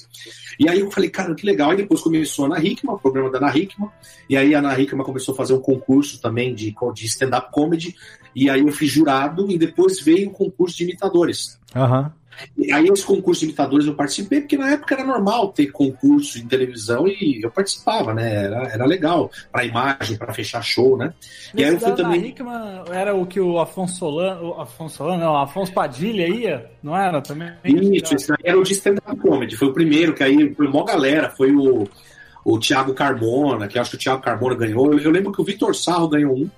E 0.59 0.69
aí 0.69 0.81
eu 0.81 0.91
falei, 0.91 1.11
cara, 1.11 1.35
que 1.35 1.47
legal. 1.47 1.71
Aí 1.71 1.77
depois 1.77 2.01
começou 2.01 2.45
a 2.45 2.49
Ana 2.49 2.65
Hickman, 2.65 2.95
o 2.95 2.99
programa 2.99 3.31
da 3.31 3.39
Ana 3.39 3.57
Hickman. 3.57 3.91
E 4.29 4.37
aí 4.37 4.55
a 4.55 4.59
Ana 4.59 4.79
Hickman 4.79 5.05
começou 5.05 5.35
a 5.35 5.37
fazer 5.37 5.55
um 5.55 5.61
concurso 5.61 6.21
também 6.21 6.55
de, 6.55 6.75
de 6.95 7.07
stand-up 7.07 7.51
comedy. 7.53 7.95
E 8.35 8.51
aí 8.51 8.61
eu 8.61 8.73
fui 8.73 8.87
jurado 8.87 9.51
e 9.51 9.57
depois 9.57 10.01
veio 10.01 10.31
o 10.31 10.33
concurso 10.33 10.77
de 10.77 10.85
imitadores. 10.85 11.59
Aham. 11.75 12.13
E 12.13 12.15
aí 12.73 12.87
esse 12.89 13.05
concurso 13.05 13.41
de 13.41 13.47
imitadores 13.47 13.87
eu 13.87 13.95
participei, 13.95 14.41
porque 14.41 14.57
na 14.57 14.71
época 14.71 14.95
era 14.95 15.05
normal 15.05 15.53
ter 15.53 15.67
concurso 15.67 16.39
em 16.39 16.47
televisão 16.47 17.07
e 17.07 17.41
eu 17.43 17.51
participava, 17.51 18.15
né? 18.15 18.45
Era, 18.45 18.69
era 18.69 18.85
legal, 18.87 19.31
pra 19.51 19.65
imagem, 19.65 20.17
pra 20.17 20.33
fechar 20.33 20.63
show, 20.63 20.97
né? 20.97 21.13
E 21.55 21.65
aí 21.65 21.73
eu 21.73 21.81
fui 21.81 21.93
também. 21.93 22.27
Hickman 22.27 22.85
era 22.91 23.15
o 23.15 23.27
que 23.27 23.41
o 23.41 23.59
Afonso 23.59 23.97
Solano, 23.97 24.51
o 24.51 24.61
Afonso 24.61 24.97
Solano, 24.97 25.23
não, 25.23 25.37
Afonso 25.37 25.73
Padilha 25.73 26.29
ia, 26.29 26.71
não 26.83 26.97
era 26.97 27.21
também? 27.21 27.53
Isso, 27.65 28.15
esse 28.15 28.33
aí 28.33 28.39
era 28.45 28.59
o 28.59 28.63
de 28.63 28.73
stand-up 28.73 29.17
comedy, 29.17 29.57
foi 29.57 29.69
o 29.69 29.73
primeiro, 29.73 30.15
que 30.15 30.23
aí 30.23 30.55
foi 30.55 30.69
mó 30.69 30.85
galera, 30.85 31.31
foi 31.31 31.53
o, 31.53 31.89
o 32.45 32.59
Thiago 32.59 32.95
Carmona, 32.95 33.69
que 33.69 33.79
acho 33.79 33.91
que 33.91 33.97
o 33.97 34.01
Thiago 34.01 34.23
Carmona 34.23 34.55
ganhou. 34.55 34.93
Eu, 34.93 34.99
eu 34.99 35.11
lembro 35.11 35.33
que 35.33 35.41
o 35.41 35.45
Vitor 35.45 35.75
Sarro 35.75 36.09
ganhou 36.09 36.37
um, 36.37 36.51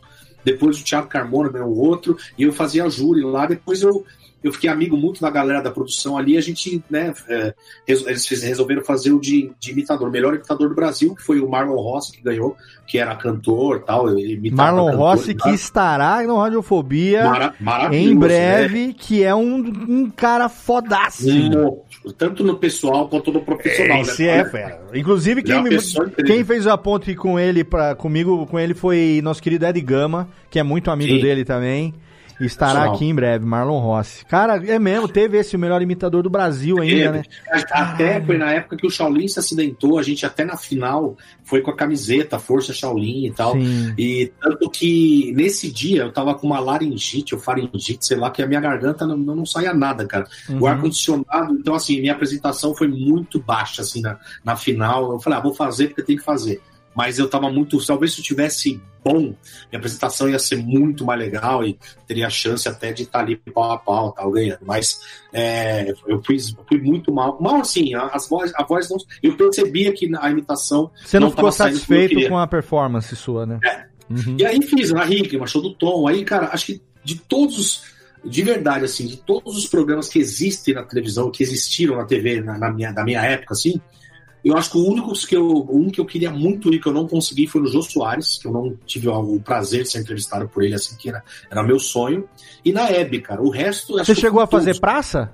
depois 0.45 0.81
o 0.81 0.85
Thiago 0.85 1.09
Carmona 1.09 1.49
ganhou 1.49 1.77
outro, 1.77 2.17
e 2.39 2.45
eu 2.45 2.53
fazia 2.53 2.89
júri 2.89 3.23
lá, 3.23 3.47
depois 3.47 3.83
eu, 3.83 4.05
eu 4.43 4.53
fiquei 4.53 4.71
amigo 4.71 4.97
muito 4.97 5.21
da 5.21 5.31
galera 5.31 5.61
da 5.61 5.71
produção 5.71 6.17
ali, 6.17 6.37
a 6.37 6.41
gente, 6.41 6.83
né, 6.89 7.13
é, 7.29 7.55
eles 7.87 8.29
resolveram 8.43 8.85
fazer 8.85 9.13
o 9.13 9.21
de, 9.21 9.51
de 9.59 9.73
imitador, 9.73 10.09
o 10.09 10.11
melhor 10.13 10.35
imitador 10.35 10.69
do 10.69 10.75
Brasil, 10.75 11.15
que 11.15 11.23
foi 11.23 11.41
o 11.41 11.49
Marlon 11.49 11.77
Rossi 11.77 12.13
que 12.13 12.23
ganhou, 12.23 12.57
que 12.87 12.99
era 12.99 13.15
cantor 13.17 13.83
tal, 13.85 14.07
Marlon 14.53 14.87
cantor, 14.87 14.99
Rossi, 14.99 15.35
que 15.35 15.51
estará 15.51 16.23
no 16.23 16.39
Radiofobia 16.39 17.53
Mara- 17.59 17.95
em 17.95 18.17
breve, 18.17 18.93
que 18.93 19.25
é 19.25 19.35
um, 19.35 19.57
um 19.89 20.11
cara. 20.11 20.51
Um, 21.25 22.13
tanto 22.13 22.45
no 22.45 22.57
pessoal 22.57 23.09
quanto 23.09 23.33
no 23.33 23.43
profissional. 23.43 24.01
Esse 24.03 24.23
né? 24.25 24.39
é, 24.39 24.45
fera. 24.45 24.81
Inclusive, 24.95 25.41
é 25.41 25.45
quem, 25.45 25.55
uma 25.57 25.69
me- 25.69 26.25
quem 26.25 26.45
fez 26.45 26.67
a 26.67 26.79
ponte 26.79 27.15
com 27.15 27.39
ele, 27.39 27.65
pra, 27.65 27.95
comigo, 27.95 28.47
com 28.47 28.59
ele, 28.59 28.75
foi 28.75 29.21
nosso 29.23 29.43
querido 29.43 29.67
Ed 29.67 29.81
Gama, 29.81 30.29
que 30.51 30.59
é 30.59 30.63
muito 30.63 30.91
amigo 30.91 31.15
Sim. 31.15 31.21
dele 31.21 31.45
também. 31.45 31.95
Estará 32.41 32.85
aqui 32.85 33.05
em 33.05 33.15
breve, 33.15 33.45
Marlon 33.45 33.79
Rossi. 33.79 34.25
Cara, 34.27 34.57
é 34.67 34.79
mesmo, 34.79 35.09
teve 35.09 35.39
esse 35.39 35.57
o 35.57 35.59
melhor 35.59 35.81
imitador 35.81 36.23
do 36.23 36.31
Brasil 36.31 36.81
ainda, 36.81 37.13
né? 37.13 37.23
Até 37.71 38.21
foi 38.21 38.37
na 38.37 38.53
época 38.53 38.77
que 38.77 38.87
o 38.87 38.91
Shaolin 38.91 39.27
se 39.29 39.39
acidentou, 39.39 39.99
a 39.99 40.03
gente 40.03 40.27
até 40.27 40.45
na 40.45 40.57
final 40.57 41.17
foi 41.45 41.61
com 41.61 41.71
a 41.71 41.77
camiseta 41.77 42.39
Força 42.39 42.73
Shaolin 42.73 43.27
e 43.27 43.31
tal. 43.33 43.53
Sim. 43.53 43.95
E 43.97 44.33
tanto 44.41 44.69
que 44.69 45.33
nesse 45.35 45.71
dia 45.71 46.03
eu 46.03 46.13
tava 46.13 46.35
com 46.35 46.47
uma 46.47 46.61
laringite 46.61 47.35
ou 47.35 47.41
faringite, 47.41 48.05
sei 48.05 48.17
lá, 48.17 48.31
que 48.31 48.43
a 48.43 48.47
minha 48.47 48.61
garganta 48.61 49.07
não, 49.07 49.17
não 49.17 49.47
saía 49.47 49.73
nada, 49.73 50.07
cara. 50.07 50.27
Uhum. 50.49 50.61
O 50.61 50.67
ar-condicionado, 50.67 51.55
então 51.55 51.75
assim, 51.75 52.01
minha 52.01 52.13
apresentação 52.13 52.75
foi 52.75 52.89
muito 52.89 53.41
baixa, 53.41 53.83
assim, 53.83 54.03
na, 54.03 54.19
na 54.45 54.57
final. 54.57 55.13
Eu 55.13 55.21
falei, 55.21 55.39
ah, 55.39 55.43
vou 55.43 55.55
fazer 55.55 55.89
porque 55.89 56.03
tem 56.03 56.17
que 56.17 56.25
fazer. 56.25 56.61
Mas 56.97 57.19
eu 57.19 57.29
tava 57.29 57.51
muito. 57.51 57.85
Talvez 57.87 58.15
se 58.15 58.21
eu 58.21 58.25
tivesse 58.25 58.81
bom, 59.05 59.21
minha 59.21 59.37
apresentação 59.79 60.29
ia 60.29 60.39
ser 60.39 60.57
muito 60.57 61.05
mais 61.05 61.21
legal 61.21 61.63
e 61.63 61.79
teria 62.07 62.31
chance 62.31 62.67
até 62.69 62.93
de 62.93 63.03
estar 63.03 63.21
ali 63.21 63.37
pau 63.37 63.71
a 63.71 63.79
pau, 63.79 64.13
tal, 64.13 64.31
ganhando. 64.31 64.61
Mas 64.65 64.99
é, 65.33 65.91
eu, 66.07 66.23
fui, 66.25 66.37
eu 66.37 66.65
fui 66.67 66.81
muito 66.81 67.13
mal. 67.13 67.39
Mal 67.41 67.57
assim, 67.61 67.95
a- 67.95 68.07
as 68.07 68.29
voz, 68.29 68.51
a 68.57 68.65
voz 68.65 68.89
não. 68.89 68.97
Eu 69.23 69.37
percebia 69.37 69.93
que 69.93 70.11
a 70.19 70.31
imitação. 70.31 70.91
Você 71.05 71.21
não, 71.21 71.29
ficou 71.29 71.43
como 71.43 71.49
eu 71.49 71.53
satisfeito 71.53 72.29
com 72.29 72.39
a 72.39 72.47
performance 72.47 73.15
sua, 73.15 73.45
né? 73.45 73.61
Uhum. 74.09 74.37
E 74.39 74.47
aí 74.47 74.63
fiz 74.63 74.91
na 74.93 75.05
Hickman, 75.07 75.47
show 75.47 75.61
do 75.61 75.75
Tom. 75.75 76.09
Aí, 76.09 76.25
cara, 76.25 76.49
acho 76.53 76.67
que 76.67 76.83
de 77.05 77.17
todos 77.17 77.59
os. 77.59 77.97
De 78.25 78.43
verdade, 78.43 78.85
assim, 78.87 79.07
de 79.07 79.19
todos 79.19 79.57
os 79.57 79.67
programas 79.67 80.09
que 80.09 80.19
existem 80.19 80.75
na 80.75 80.83
televisão, 80.83 81.31
que 81.31 81.45
existiram 81.45 81.97
na 81.97 82.05
TV 82.05 82.41
na, 82.41 82.59
na 82.59 82.73
minha, 82.73 82.91
na 82.91 83.05
minha 83.05 83.21
época, 83.23 83.53
assim, 83.55 83.81
eu 84.49 84.57
acho 84.57 84.71
que 84.71 84.79
o 84.79 84.87
único 84.87 85.13
que 85.27 85.37
eu, 85.37 85.67
um 85.71 85.91
que 85.91 86.01
eu 86.01 86.05
queria 86.05 86.31
muito 86.31 86.73
ir, 86.73 86.81
que 86.81 86.87
eu 86.87 86.93
não 86.93 87.09
consegui, 87.09 87.47
foi 87.47 87.63
o 87.63 87.67
Jô 87.67 87.83
Soares, 87.83 88.39
que 88.39 88.47
eu 88.47 88.53
não 88.53 88.77
tive 88.87 89.09
o, 89.09 89.41
prazer 89.41 89.83
de 89.83 89.91
ser 89.91 89.99
entrevistado 89.99 90.49
por 90.49 90.63
ele, 90.63 90.75
assim, 90.75 90.97
que 90.97 91.09
era, 91.09 91.25
era 91.51 91.63
meu 91.63 91.79
sonho. 91.79 92.29
E 92.65 92.73
na 92.73 92.91
Hebe, 92.91 93.21
cara. 93.21 93.43
O 93.43 93.51
resto. 93.51 93.95
Você 93.95 94.15
chegou 94.15 94.41
a 94.41 94.47
todos. 94.47 94.65
fazer 94.65 94.81
praça? 94.81 95.33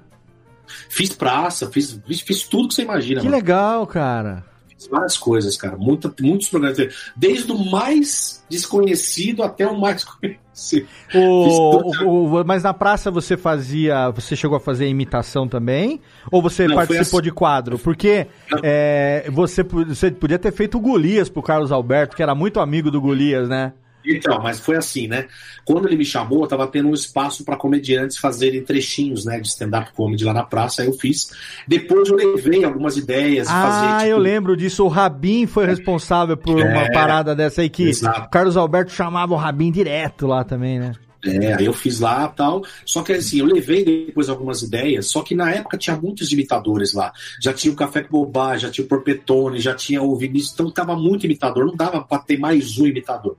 Fiz 0.89 1.13
praça, 1.13 1.71
fiz, 1.71 2.01
fiz, 2.07 2.21
fiz 2.21 2.43
tudo 2.45 2.69
que 2.69 2.75
você 2.75 2.83
imagina. 2.83 3.21
Que 3.21 3.27
mano. 3.27 3.37
legal, 3.37 3.87
cara. 3.87 4.52
Várias 4.91 5.17
coisas, 5.17 5.57
cara. 5.57 5.77
Muita, 5.77 6.13
muitos 6.21 6.49
programas. 6.49 6.77
de 6.77 6.85
TV. 6.85 6.95
Desde 7.17 7.53
o 7.53 7.59
mais 7.71 8.45
desconhecido 8.49 9.43
até 9.43 9.67
o 9.67 9.79
mais 9.81 10.05
conhecido. 10.05 10.87
O, 11.15 11.93
o- 12.05 12.41
o- 12.41 12.45
mas 12.45 12.63
na 12.63 12.75
praça 12.75 13.11
você 13.11 13.37
fazia. 13.37 14.11
Você 14.11 14.35
chegou 14.37 14.57
a 14.57 14.61
fazer 14.61 14.87
imitação 14.89 15.47
também? 15.49 16.01
Ou 16.31 16.43
você 16.43 16.67
Não, 16.67 16.77
participou 16.77 17.21
assim- 17.21 17.29
de 17.29 17.33
quadro? 17.33 17.79
Porque 17.79 18.27
é, 18.63 19.29
você, 19.33 19.63
você 19.63 20.11
podia 20.11 20.39
ter 20.39 20.53
feito 20.53 20.77
o 20.79 20.81
Golias 20.81 21.29
pro 21.29 21.43
Carlos 21.43 21.73
Alberto, 21.73 22.17
que 22.17 22.23
era 22.23 22.35
muito 22.35 22.61
amigo 22.61 22.91
do 22.91 23.01
Golias, 23.01 23.49
né? 23.49 23.73
Então, 24.05 24.41
mas 24.43 24.59
foi 24.61 24.77
assim, 24.77 25.07
né? 25.07 25.27
Quando 25.65 25.87
ele 25.87 25.97
me 25.97 26.05
chamou, 26.05 26.43
eu 26.43 26.49
tava 26.49 26.67
tendo 26.67 26.89
um 26.89 26.95
espaço 26.95 27.45
para 27.45 27.57
comediantes 27.57 28.17
fazerem 28.17 28.63
trechinhos, 28.63 29.25
né, 29.25 29.39
de 29.39 29.47
stand-up 29.49 29.93
comedy 29.93 30.25
lá 30.25 30.33
na 30.33 30.43
praça, 30.43 30.83
aí 30.83 30.89
eu 30.89 30.93
fiz. 30.95 31.31
Depois 31.69 32.09
eu 32.09 32.17
levei 32.17 32.65
algumas 32.65 32.97
ideias 32.97 33.47
de 33.47 33.53
fazer. 33.53 33.87
Ah, 33.87 33.99
tipo, 33.99 34.11
eu 34.11 34.19
lembro 34.19 34.57
disso. 34.57 34.85
O 34.85 34.89
Rabin 34.89 35.47
foi 35.47 35.67
responsável 35.67 36.37
por 36.37 36.57
uma 36.59 36.83
É, 36.83 36.93
parada 36.93 37.35
dessa 37.35 37.61
aí 37.63 37.69
que 37.71 37.85
exato. 37.89 38.23
o 38.23 38.31
Carlos 38.31 38.57
Alberto 38.57 38.93
chamava 38.93 39.33
o 39.35 39.37
Rabin 39.37 39.71
direto 39.71 40.27
lá 40.27 40.43
também, 40.45 40.79
né? 40.81 40.93
É, 41.25 41.55
aí 41.55 41.65
eu 41.67 41.73
fiz 41.73 42.01
lá 42.01 42.27
tal. 42.29 42.65
Só 42.85 43.03
que 43.03 43.13
assim, 43.13 43.39
eu 43.39 43.47
levei 43.47 43.85
depois 43.85 44.29
algumas 44.29 44.63
ideias, 44.63 45.07
só 45.07 45.23
que 45.23 45.35
na 45.35 45.51
época 45.53 45.79
tinha 45.79 45.97
muitos 45.97 46.33
imitadores 46.33 46.93
lá. 46.95 47.13
Já 47.41 47.53
tinha 47.53 47.73
o 47.73 47.77
Café 47.77 48.03
com 48.03 48.11
Bobagem, 48.11 48.67
já 48.67 48.71
tinha 48.71 48.85
o 48.85 48.89
Porpetone, 48.89 49.61
já 49.61 49.75
tinha 49.75 50.03
o 50.03 50.17
Vinícius, 50.17 50.53
então 50.55 50.71
tava 50.71 50.97
muito 50.97 51.25
imitador, 51.25 51.67
não 51.67 51.77
dava 51.77 52.03
pra 52.03 52.19
ter 52.19 52.39
mais 52.39 52.79
um 52.79 52.87
imitador. 52.87 53.37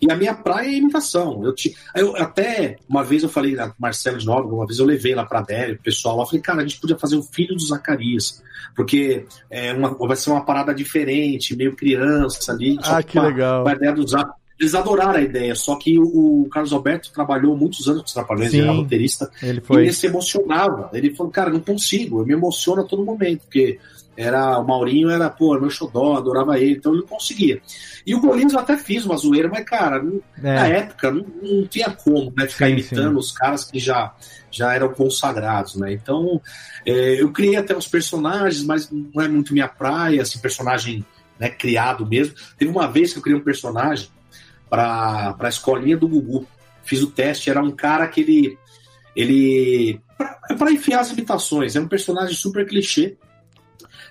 E 0.00 0.10
a 0.10 0.16
minha 0.16 0.34
praia 0.34 0.68
é 0.68 0.74
imitação. 0.74 1.42
Eu, 1.44 1.54
eu 1.96 2.16
até 2.16 2.76
uma 2.88 3.02
vez 3.02 3.22
eu 3.22 3.28
falei 3.28 3.54
na 3.54 3.72
Marcelo 3.78 4.18
de 4.18 4.26
Nóbrega, 4.26 4.54
uma 4.54 4.66
vez 4.66 4.78
eu 4.78 4.84
levei 4.84 5.14
lá 5.14 5.24
pra 5.24 5.38
Adélio, 5.38 5.76
o 5.76 5.82
pessoal 5.82 6.16
lá, 6.18 6.26
falei, 6.26 6.42
cara, 6.42 6.60
a 6.60 6.62
gente 6.66 6.78
podia 6.80 6.98
fazer 6.98 7.16
o 7.16 7.22
filho 7.22 7.54
do 7.54 7.64
Zacarias, 7.64 8.42
porque 8.76 9.24
é 9.50 9.72
uma, 9.72 9.94
vai 9.94 10.16
ser 10.16 10.30
uma 10.30 10.44
parada 10.44 10.74
diferente, 10.74 11.56
meio 11.56 11.74
criança 11.74 12.52
ali. 12.52 12.76
Ah, 12.82 13.02
que 13.02 13.18
legal. 13.18 13.62
com 13.62 13.68
a 13.70 13.72
ideia 13.72 13.92
do 13.92 14.06
Zac- 14.06 14.34
eles 14.58 14.74
adoraram 14.74 15.18
a 15.18 15.22
ideia, 15.22 15.54
só 15.54 15.76
que 15.76 15.98
o, 15.98 16.42
o 16.42 16.48
Carlos 16.48 16.72
Alberto 16.72 17.10
trabalhou 17.12 17.56
muitos 17.56 17.88
anos 17.88 18.02
com 18.02 18.06
os 18.06 18.12
Trapalhões, 18.12 18.50
Sim, 18.50 18.58
ele 18.58 18.68
era 18.68 18.76
roteirista, 18.76 19.30
ele 19.42 19.58
e 19.58 19.60
foi. 19.60 19.82
ele 19.82 19.92
se 19.92 20.06
emocionava. 20.06 20.90
Ele 20.92 21.14
falou, 21.14 21.32
cara, 21.32 21.50
não 21.50 21.60
consigo, 21.60 22.20
eu 22.20 22.26
me 22.26 22.32
emociono 22.34 22.82
a 22.82 22.84
todo 22.84 23.04
momento, 23.04 23.40
porque 23.42 23.78
era 24.16 24.56
o 24.60 24.64
Maurinho 24.64 25.10
era, 25.10 25.28
pô, 25.28 25.58
meu 25.58 25.68
xodó, 25.70 26.16
adorava 26.16 26.56
ele, 26.56 26.74
então 26.76 26.92
ele 26.92 27.00
não 27.00 27.08
conseguia. 27.08 27.60
E 28.06 28.14
o 28.14 28.20
Golias 28.20 28.52
eu 28.52 28.60
até 28.60 28.76
fiz 28.76 29.04
uma 29.04 29.16
zoeira, 29.16 29.48
mas, 29.48 29.64
cara, 29.64 30.00
não- 30.00 30.20
É. 30.38 30.54
na 30.54 30.66
época 30.68 31.10
não, 31.10 31.26
não 31.42 31.66
tinha 31.66 31.90
como 31.90 32.32
né, 32.36 32.46
ficar 32.46 32.66
Sim, 32.66 32.72
imitando 32.74 33.10
sim. 33.14 33.18
os 33.18 33.32
caras 33.32 33.64
que 33.64 33.80
já, 33.80 34.14
já 34.52 34.72
eram 34.72 34.90
consagrados, 34.94 35.74
né? 35.74 35.92
Então, 35.92 36.40
é, 36.86 37.20
eu 37.20 37.32
criei 37.32 37.56
até 37.56 37.76
uns 37.76 37.88
personagens, 37.88 38.62
mas 38.62 38.88
não 38.88 39.20
é 39.20 39.26
muito 39.26 39.52
minha 39.52 39.66
praia, 39.66 40.22
assim, 40.22 40.38
personagem 40.38 41.04
né, 41.40 41.48
criado 41.48 42.06
mesmo. 42.06 42.34
Teve 42.56 42.70
uma 42.70 42.86
vez 42.86 43.12
que 43.12 43.18
eu 43.18 43.22
criei 43.22 43.36
um 43.36 43.42
personagem 43.42 44.08
para 44.68 45.36
a 45.38 45.48
escolinha 45.48 45.96
do 45.96 46.08
Gugu. 46.08 46.46
Fiz 46.84 47.02
o 47.02 47.10
teste, 47.10 47.50
era 47.50 47.62
um 47.62 47.70
cara 47.70 48.06
que 48.08 48.20
ele. 48.20 48.58
ele 49.16 50.00
para 50.58 50.70
enfiar 50.72 51.00
as 51.00 51.10
imitações, 51.10 51.74
era 51.76 51.84
um 51.84 51.88
personagem 51.88 52.34
super 52.34 52.66
clichê. 52.66 53.16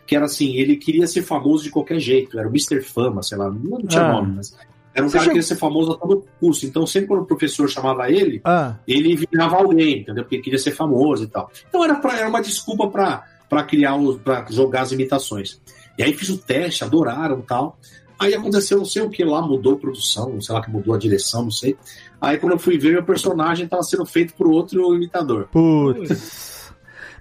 Que 0.06 0.16
era 0.18 0.26
assim, 0.26 0.56
ele 0.58 0.76
queria 0.76 1.08
ser 1.08 1.22
famoso 1.22 1.64
de 1.64 1.70
qualquer 1.70 1.98
jeito, 2.00 2.38
era 2.38 2.48
o 2.48 2.52
Mr. 2.52 2.82
Fama, 2.82 3.24
sei 3.24 3.38
lá, 3.38 3.50
não 3.50 3.82
tinha 3.88 4.04
Ah. 4.04 4.12
nome, 4.12 4.34
mas 4.36 4.54
era 4.94 5.06
um 5.06 5.10
Você 5.10 5.14
cara 5.14 5.24
que 5.26 5.30
queria 5.32 5.44
ser 5.48 5.56
famoso 5.56 5.94
a 5.94 5.96
todo 5.98 6.26
custo. 6.40 6.66
Então, 6.66 6.86
sempre 6.86 7.08
quando 7.08 7.22
o 7.22 7.26
professor 7.26 7.70
chamava 7.70 8.12
ele, 8.12 8.42
Ah, 8.44 8.76
ele 8.88 9.16
virava 9.16 9.56
alguém, 9.56 10.00
entendeu? 10.00 10.24
Porque 10.24 10.40
queria 10.40 10.60
ser 10.60 10.72
famoso 10.72 11.24
e 11.24 11.28
tal. 11.28 11.50
Então 11.70 11.84
era, 11.86 11.96
pra, 11.96 12.18
era 12.18 12.28
uma 12.28 12.42
desculpa 12.42 12.88
para 12.90 13.64
criar, 13.64 13.96
para 14.24 14.46
jogar 14.52 14.82
as 14.82 14.92
imitações. 14.92 15.62
E 15.98 16.04
aí 16.04 16.14
fiz 16.14 16.30
o 16.30 16.38
teste, 16.38 16.84
adoraram 16.84 17.40
e 17.40 17.44
tal. 17.44 17.80
Aí 18.24 18.34
aconteceu 18.34 18.78
não 18.78 18.86
sei 18.86 19.02
o 19.04 19.10
que 19.10 19.24
lá, 19.24 19.42
mudou 19.42 19.74
a 19.74 19.78
produção, 19.78 20.40
sei 20.42 20.54
lá 20.56 20.62
que 20.62 20.70
mudou 20.72 20.94
a 20.94 20.98
direção, 20.98 21.44
não 21.44 21.52
sei. 21.52 21.76
Aí 22.22 22.38
quando 22.38 22.54
eu 22.54 22.60
fui 22.60 22.78
ver, 22.78 22.94
meu 22.94 23.04
personagem 23.04 23.66
estava 23.66 23.84
sendo 23.84 24.06
feito 24.06 24.34
por 24.34 24.48
outro 24.48 24.94
imitador. 24.96 25.48
Putz. 25.52 26.54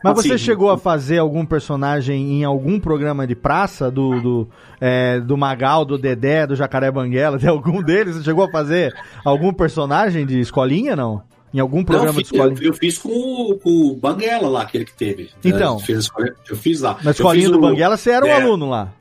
Mas 0.04 0.16
você 0.16 0.32
Assim, 0.34 0.44
chegou 0.44 0.68
a 0.68 0.76
fazer 0.76 1.18
algum 1.18 1.46
personagem 1.46 2.40
em 2.40 2.44
algum 2.44 2.80
programa 2.80 3.24
de 3.24 3.36
praça 3.36 3.88
do, 3.88 4.20
do, 4.20 4.48
é, 4.80 5.20
do 5.20 5.36
Magal, 5.36 5.84
do 5.84 5.96
Dedé, 5.96 6.44
do 6.44 6.56
Jacaré 6.56 6.90
Banguela, 6.90 7.38
de 7.38 7.46
algum 7.46 7.80
deles? 7.80 8.16
Você 8.16 8.24
chegou 8.24 8.44
a 8.44 8.50
fazer 8.50 8.92
algum 9.24 9.52
personagem 9.52 10.26
de 10.26 10.40
escolinha, 10.40 10.96
não? 10.96 11.22
Em 11.54 11.60
algum 11.60 11.78
Não, 11.78 11.84
programa 11.84 12.08
eu 12.18 12.22
de 12.22 12.28
fiz, 12.28 12.32
escolinha? 12.32 12.58
eu, 12.62 12.66
eu 12.68 12.74
fiz 12.74 12.98
com, 12.98 13.10
o- 13.10 13.58
com 13.58 13.70
o 13.70 13.94
Banguela 13.94 14.48
lá, 14.48 14.62
aquele 14.62 14.84
que 14.84 14.94
teve. 14.96 15.30
Então. 15.44 15.76
É, 15.76 15.80
fez 15.84 15.98
a 15.98 16.00
escolinha- 16.00 16.34
eu 16.50 16.56
fiz 16.56 16.80
lá. 16.80 16.94
Na 17.02 17.10
Eu 17.10 17.12
escolinha 17.12 17.44
fiz 17.44 17.52
do 17.52 17.58
o- 17.58 17.60
Banguela, 17.60 17.96
você 17.96 18.10
era 18.10 18.24
um 18.24 18.28
é, 18.28 18.42
aluno 18.42 18.68
lá. 18.70 18.92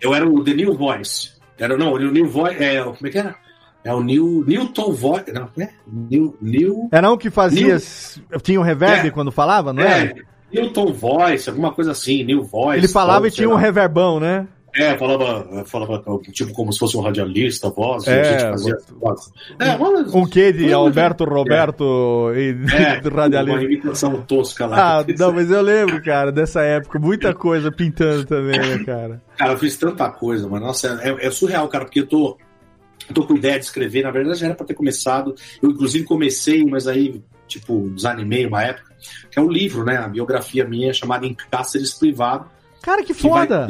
Eu 0.00 0.12
era 0.14 0.28
o 0.28 0.42
The 0.42 0.54
New 0.54 0.74
Voice. 0.74 1.30
Era, 1.60 1.76
não, 1.76 1.92
o 1.92 1.98
New 1.98 2.26
Voice. 2.26 2.62
É, 2.62 2.82
como 2.82 2.96
é 3.04 3.10
que 3.10 3.18
era? 3.18 3.36
É 3.84 3.94
o 3.94 4.02
New, 4.02 4.44
Newton 4.46 4.92
Voice. 4.92 5.32
Não, 5.32 5.48
é? 5.58 5.70
New, 5.86 6.36
New, 6.40 6.88
Era 6.90 7.10
um 7.12 7.16
que 7.16 7.30
fazia. 7.30 7.76
New- 7.78 8.40
Tinha 8.42 8.58
um 8.60 8.62
reverb 8.64 9.08
É. 9.08 9.10
quando 9.10 9.30
falava, 9.30 9.72
não 9.72 9.82
é, 9.82 10.04
é? 10.04 10.14
Newton 10.52 10.92
Voice, 10.92 11.48
alguma 11.48 11.72
coisa 11.72 11.92
assim, 11.92 12.24
New 12.24 12.42
Voice. 12.42 12.78
Ele 12.80 12.88
falava 12.88 13.28
e 13.28 13.30
tinha 13.30 13.48
um 13.48 13.54
reverbão, 13.54 14.18
né? 14.18 14.46
É, 14.74 14.96
falava, 14.96 15.64
falava 15.64 16.02
tipo 16.32 16.52
como 16.52 16.72
se 16.72 16.78
fosse 16.78 16.96
um 16.96 17.00
radialista, 17.00 17.68
voz, 17.70 18.06
É, 18.06 18.20
a 18.20 18.24
gente 18.24 18.42
fazia 18.50 18.78
voz. 19.00 19.32
É, 19.58 19.76
mas, 19.76 20.14
Um 20.14 20.26
quê 20.26 20.52
de 20.52 20.72
Alberto 20.72 21.24
Roberto 21.24 22.32
e 22.34 22.56
é, 22.72 23.00
do 23.02 23.10
uma 23.10 23.22
radialista? 23.22 23.64
imitação 23.64 24.22
tosca 24.22 24.66
lá. 24.66 25.00
Ah, 25.00 25.04
não, 25.18 25.32
mas 25.32 25.50
eu 25.50 25.60
lembro, 25.60 26.02
cara, 26.02 26.30
dessa 26.30 26.62
época. 26.62 26.98
Muita 26.98 27.34
coisa 27.34 27.72
pintando 27.72 28.24
também, 28.24 28.58
né, 28.58 28.84
cara? 28.84 29.22
Cara, 29.36 29.52
eu 29.52 29.58
fiz 29.58 29.76
tanta 29.76 30.08
coisa, 30.10 30.48
mas 30.48 30.60
nossa, 30.60 31.00
é, 31.02 31.26
é 31.26 31.30
surreal, 31.30 31.66
cara, 31.68 31.84
porque 31.84 32.00
eu 32.00 32.06
tô, 32.06 32.38
eu 33.08 33.14
tô 33.14 33.26
com 33.26 33.36
ideia 33.36 33.58
de 33.58 33.64
escrever. 33.64 34.02
Na 34.02 34.10
verdade, 34.10 34.38
já 34.38 34.46
era 34.46 34.54
pra 34.54 34.66
ter 34.66 34.74
começado. 34.74 35.34
Eu, 35.62 35.70
inclusive, 35.70 36.04
comecei, 36.04 36.64
mas 36.64 36.86
aí, 36.86 37.20
tipo, 37.48 37.90
desanimei 37.90 38.46
uma 38.46 38.62
época. 38.62 38.90
Que 39.30 39.38
é 39.38 39.42
um 39.42 39.48
livro, 39.50 39.84
né? 39.84 39.96
A 39.96 40.08
biografia 40.08 40.64
minha 40.64 40.92
chamada 40.92 41.26
Em 41.26 41.34
Cáceres 41.34 41.94
Privado. 41.94 42.46
Cara, 42.82 43.02
que 43.02 43.14
que 43.14 43.14
foda! 43.14 43.66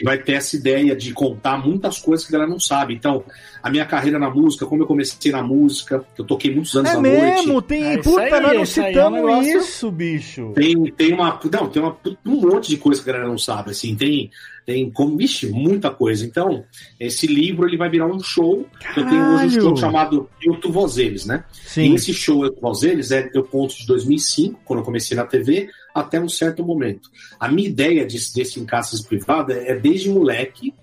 Que 0.00 0.04
vai 0.04 0.16
ter 0.16 0.32
essa 0.32 0.56
ideia 0.56 0.96
de 0.96 1.12
contar 1.12 1.58
muitas 1.58 1.98
coisas 1.98 2.26
que 2.26 2.34
a 2.34 2.38
galera 2.38 2.50
não 2.50 2.58
sabe. 2.58 2.94
Então, 2.94 3.22
a 3.62 3.68
minha 3.68 3.84
carreira 3.84 4.18
na 4.18 4.30
música, 4.30 4.64
como 4.64 4.82
eu 4.82 4.86
comecei 4.86 5.30
na 5.30 5.42
música, 5.42 6.02
eu 6.16 6.24
toquei 6.24 6.50
muitos 6.54 6.74
anos 6.74 6.90
É 6.90 6.94
na 6.94 7.00
mesmo, 7.02 7.52
noite. 7.52 7.66
tem. 7.68 7.84
É 7.84 7.98
puta, 7.98 8.22
aí, 8.22 8.30
nós 8.30 8.40
não 8.42 8.48
aí 8.48 8.56
é 8.56 8.60
um 8.60 8.64
citamos 8.66 9.46
isso, 9.46 9.90
bicho. 9.90 10.52
Tem, 10.54 10.84
tem 10.92 11.12
uma. 11.12 11.38
Não, 11.52 11.68
tem 11.68 11.82
uma, 11.82 11.94
um 12.24 12.36
monte 12.40 12.70
de 12.70 12.78
coisa 12.78 13.02
que 13.02 13.10
a 13.10 13.12
galera 13.12 13.28
não 13.28 13.36
sabe. 13.36 13.72
Assim, 13.72 13.94
tem, 13.94 14.30
tem 14.64 14.90
como, 14.90 15.18
vixe, 15.18 15.46
muita 15.50 15.90
coisa. 15.90 16.24
Então, 16.24 16.64
esse 16.98 17.26
livro 17.26 17.68
ele 17.68 17.76
vai 17.76 17.90
virar 17.90 18.06
um 18.06 18.20
show. 18.20 18.66
que 18.94 19.00
Eu 19.00 19.06
tenho 19.06 19.22
hoje 19.34 19.34
um 19.34 19.36
Caralho! 19.36 19.52
show 19.60 19.76
chamado 19.76 20.30
Eu 20.42 20.54
Tu 20.56 20.72
Vozeles, 20.72 21.26
né? 21.26 21.44
Sim. 21.52 21.92
E 21.92 21.94
esse 21.94 22.14
show 22.14 22.42
Eu 22.42 22.52
Tu 22.52 22.60
Vozeles 22.62 23.10
é 23.10 23.28
eu 23.34 23.44
conto 23.44 23.76
de 23.76 23.86
2005, 23.86 24.60
quando 24.64 24.78
eu 24.78 24.84
comecei 24.86 25.14
na 25.14 25.26
TV, 25.26 25.68
até 25.94 26.20
um 26.20 26.28
certo 26.28 26.64
momento. 26.64 27.10
A 27.38 27.48
minha 27.48 27.68
ideia 27.68 28.04
desse, 28.04 28.34
desse 28.34 28.60
Encaixes 28.60 29.00
Privado 29.02 29.52
é, 29.52 29.70
é 29.70 29.74
desde 29.78 30.08
moleque, 30.10 30.74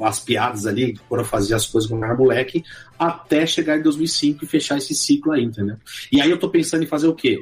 as 0.00 0.20
piadas 0.20 0.66
ali, 0.66 0.98
quando 1.08 1.20
eu 1.20 1.26
fazia 1.26 1.56
as 1.56 1.66
coisas 1.66 1.90
quando 1.90 2.02
eu 2.02 2.06
era 2.06 2.16
moleque, 2.16 2.64
até 2.98 3.44
chegar 3.46 3.78
em 3.78 3.82
2005 3.82 4.44
e 4.44 4.48
fechar 4.48 4.78
esse 4.78 4.94
ciclo 4.94 5.32
aí, 5.32 5.44
entendeu? 5.44 5.76
E 6.10 6.20
aí 6.20 6.30
eu 6.30 6.38
tô 6.38 6.48
pensando 6.48 6.82
em 6.82 6.86
fazer 6.86 7.08
o 7.08 7.14
quê? 7.14 7.38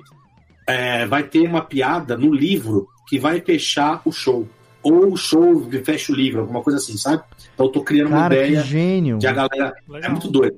É, 0.66 1.06
vai 1.06 1.22
ter 1.22 1.40
uma 1.40 1.62
piada 1.62 2.16
no 2.16 2.32
livro 2.32 2.88
que 3.08 3.18
vai 3.18 3.40
fechar 3.40 4.02
o 4.04 4.10
show. 4.10 4.48
Ou 4.82 5.12
o 5.12 5.16
show 5.16 5.68
fecha 5.84 6.12
o 6.12 6.16
livro, 6.16 6.40
alguma 6.40 6.62
coisa 6.62 6.78
assim, 6.78 6.96
sabe? 6.96 7.22
Então 7.54 7.66
eu 7.66 7.72
tô 7.72 7.82
criando 7.82 8.08
uma 8.08 8.22
Cara, 8.22 8.34
que 8.34 8.42
ideia 8.42 8.62
gênio. 8.64 9.18
de 9.18 9.26
a 9.28 9.32
galera. 9.32 9.72
É 10.02 10.08
muito 10.08 10.28
doido. 10.28 10.56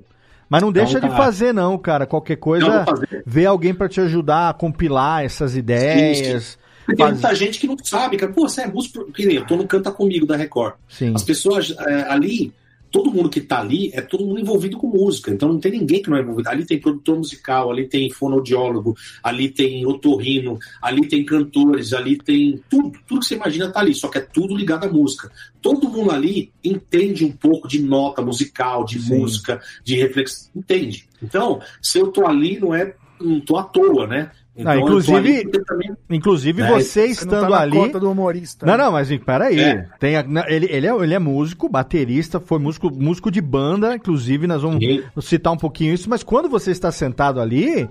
Mas 0.49 0.63
não 0.63 0.71
deixa 0.73 0.99
Então, 0.99 1.09
de 1.09 1.17
tá. 1.17 1.23
fazer, 1.23 1.53
não, 1.53 1.77
cara. 1.79 2.07
Qualquer 2.07 2.37
coisa, 2.37 2.85
vê 3.27 3.47
alguém 3.47 3.75
pra 3.75 3.89
te 3.89 4.01
ajudar 4.01 4.51
a 4.51 4.55
compilar 4.55 5.25
essas 5.25 5.57
ideias. 5.57 6.59
Porque 6.87 6.97
tem 6.97 7.07
Faz- 7.07 7.13
muita 7.21 7.35
gente 7.35 7.59
que 7.59 7.67
não 7.67 7.77
sabe, 7.83 8.17
cara. 8.19 8.31
Pô, 8.33 8.47
você 8.49 8.63
é 8.63 8.67
músico. 8.67 9.11
Que 9.13 9.25
nem 9.25 9.37
eu 9.37 9.47
tô 9.47 9.57
no 9.57 9.67
Canta 9.67 9.91
Comigo 9.91 10.27
da 10.27 10.37
Record. 10.37 10.75
Sim. 10.89 11.13
As 11.15 11.23
pessoas 11.23 11.75
é, 11.79 12.03
ali, 12.11 12.53
todo 12.95 13.11
mundo 13.11 13.29
que 13.29 13.41
tá 13.41 13.59
ali 13.59 13.91
é 13.93 14.01
todo 14.01 14.25
mundo 14.25 14.39
envolvido 14.39 14.79
com 14.79 14.87
música. 14.87 15.33
Então 15.33 15.49
não 15.49 15.59
tem 15.59 15.73
ninguém 15.73 16.01
que 16.01 16.09
não 16.09 16.17
é 16.17 16.21
envolvido. 16.21 16.49
Ali 16.49 16.65
tem 16.65 16.79
produtor 16.79 17.19
musical, 17.19 17.73
ali 17.73 17.89
tem 17.89 18.09
fonoaudiólogo, 18.09 18.97
ali 19.21 19.49
tem 19.49 19.85
otorrino, 19.85 20.57
ali 20.81 21.09
tem 21.09 21.25
cantores, 21.25 21.93
ali 21.93 22.17
tem 22.17 22.63
tudo. 22.71 22.93
Tudo 23.05 23.19
que 23.19 23.27
você 23.27 23.35
imagina 23.35 23.69
tá 23.69 23.81
ali, 23.81 23.93
só 23.93 24.07
que 24.07 24.19
é 24.19 24.21
tudo 24.21 24.57
ligado 24.57 24.85
à 24.85 24.89
música. 24.89 25.29
Todo 25.61 25.89
mundo 25.89 26.13
ali 26.13 26.53
entende 26.63 27.25
um 27.25 27.33
pouco 27.33 27.67
de 27.67 27.83
nota 27.83 28.23
musical, 28.23 28.85
de 28.85 29.01
Sim. 29.01 29.19
música, 29.19 29.61
de 29.83 29.97
reflexão. 29.97 30.53
Entende? 30.55 31.09
Então, 31.21 31.61
se 31.83 31.99
eu 31.99 32.13
tô 32.13 32.25
ali, 32.25 32.61
não 32.61 32.73
é. 32.73 32.95
Não 33.21 33.41
tô 33.41 33.57
à 33.57 33.63
toa, 33.63 34.07
né? 34.07 34.31
Então, 34.57 34.73
tô 34.73 34.81
inclusive- 34.87 35.45
também 35.67 35.93
Inclusive, 36.09 36.63
É, 36.63 36.69
você 36.71 36.83
Você 36.85 37.01
não 37.01 37.07
estando 37.11 37.41
tá 37.41 37.49
na 37.49 37.61
ali. 37.61 37.77
cota 37.77 37.99
do 37.99 38.11
humorista. 38.11 38.65
Não, 38.65 38.77
não, 38.77 38.93
mas 38.93 39.09
peraí. 39.19 39.59
É. 39.59 39.89
Tem 39.99 40.17
a- 40.17 40.25
ele, 40.49 40.67
ele, 40.71 40.87
é, 40.87 40.95
ele 40.95 41.15
é 41.15 41.19
músico, 41.19 41.69
baterista, 41.69 42.39
foi 42.39 42.59
músico, 42.61 42.89
músico 42.89 43.31
de 43.31 43.41
banda, 43.41 43.97
inclusive 43.97 44.47
nós 44.47 44.63
vamos 44.63 44.79
Sim. 44.85 45.03
citar 45.21 45.53
um 45.53 45.57
pouquinho 45.57 45.93
isso, 45.93 46.09
mas 46.09 46.23
quando 46.23 46.49
você 46.49 46.71
está 46.71 46.93
sentado 46.93 47.41
ali, 47.41 47.89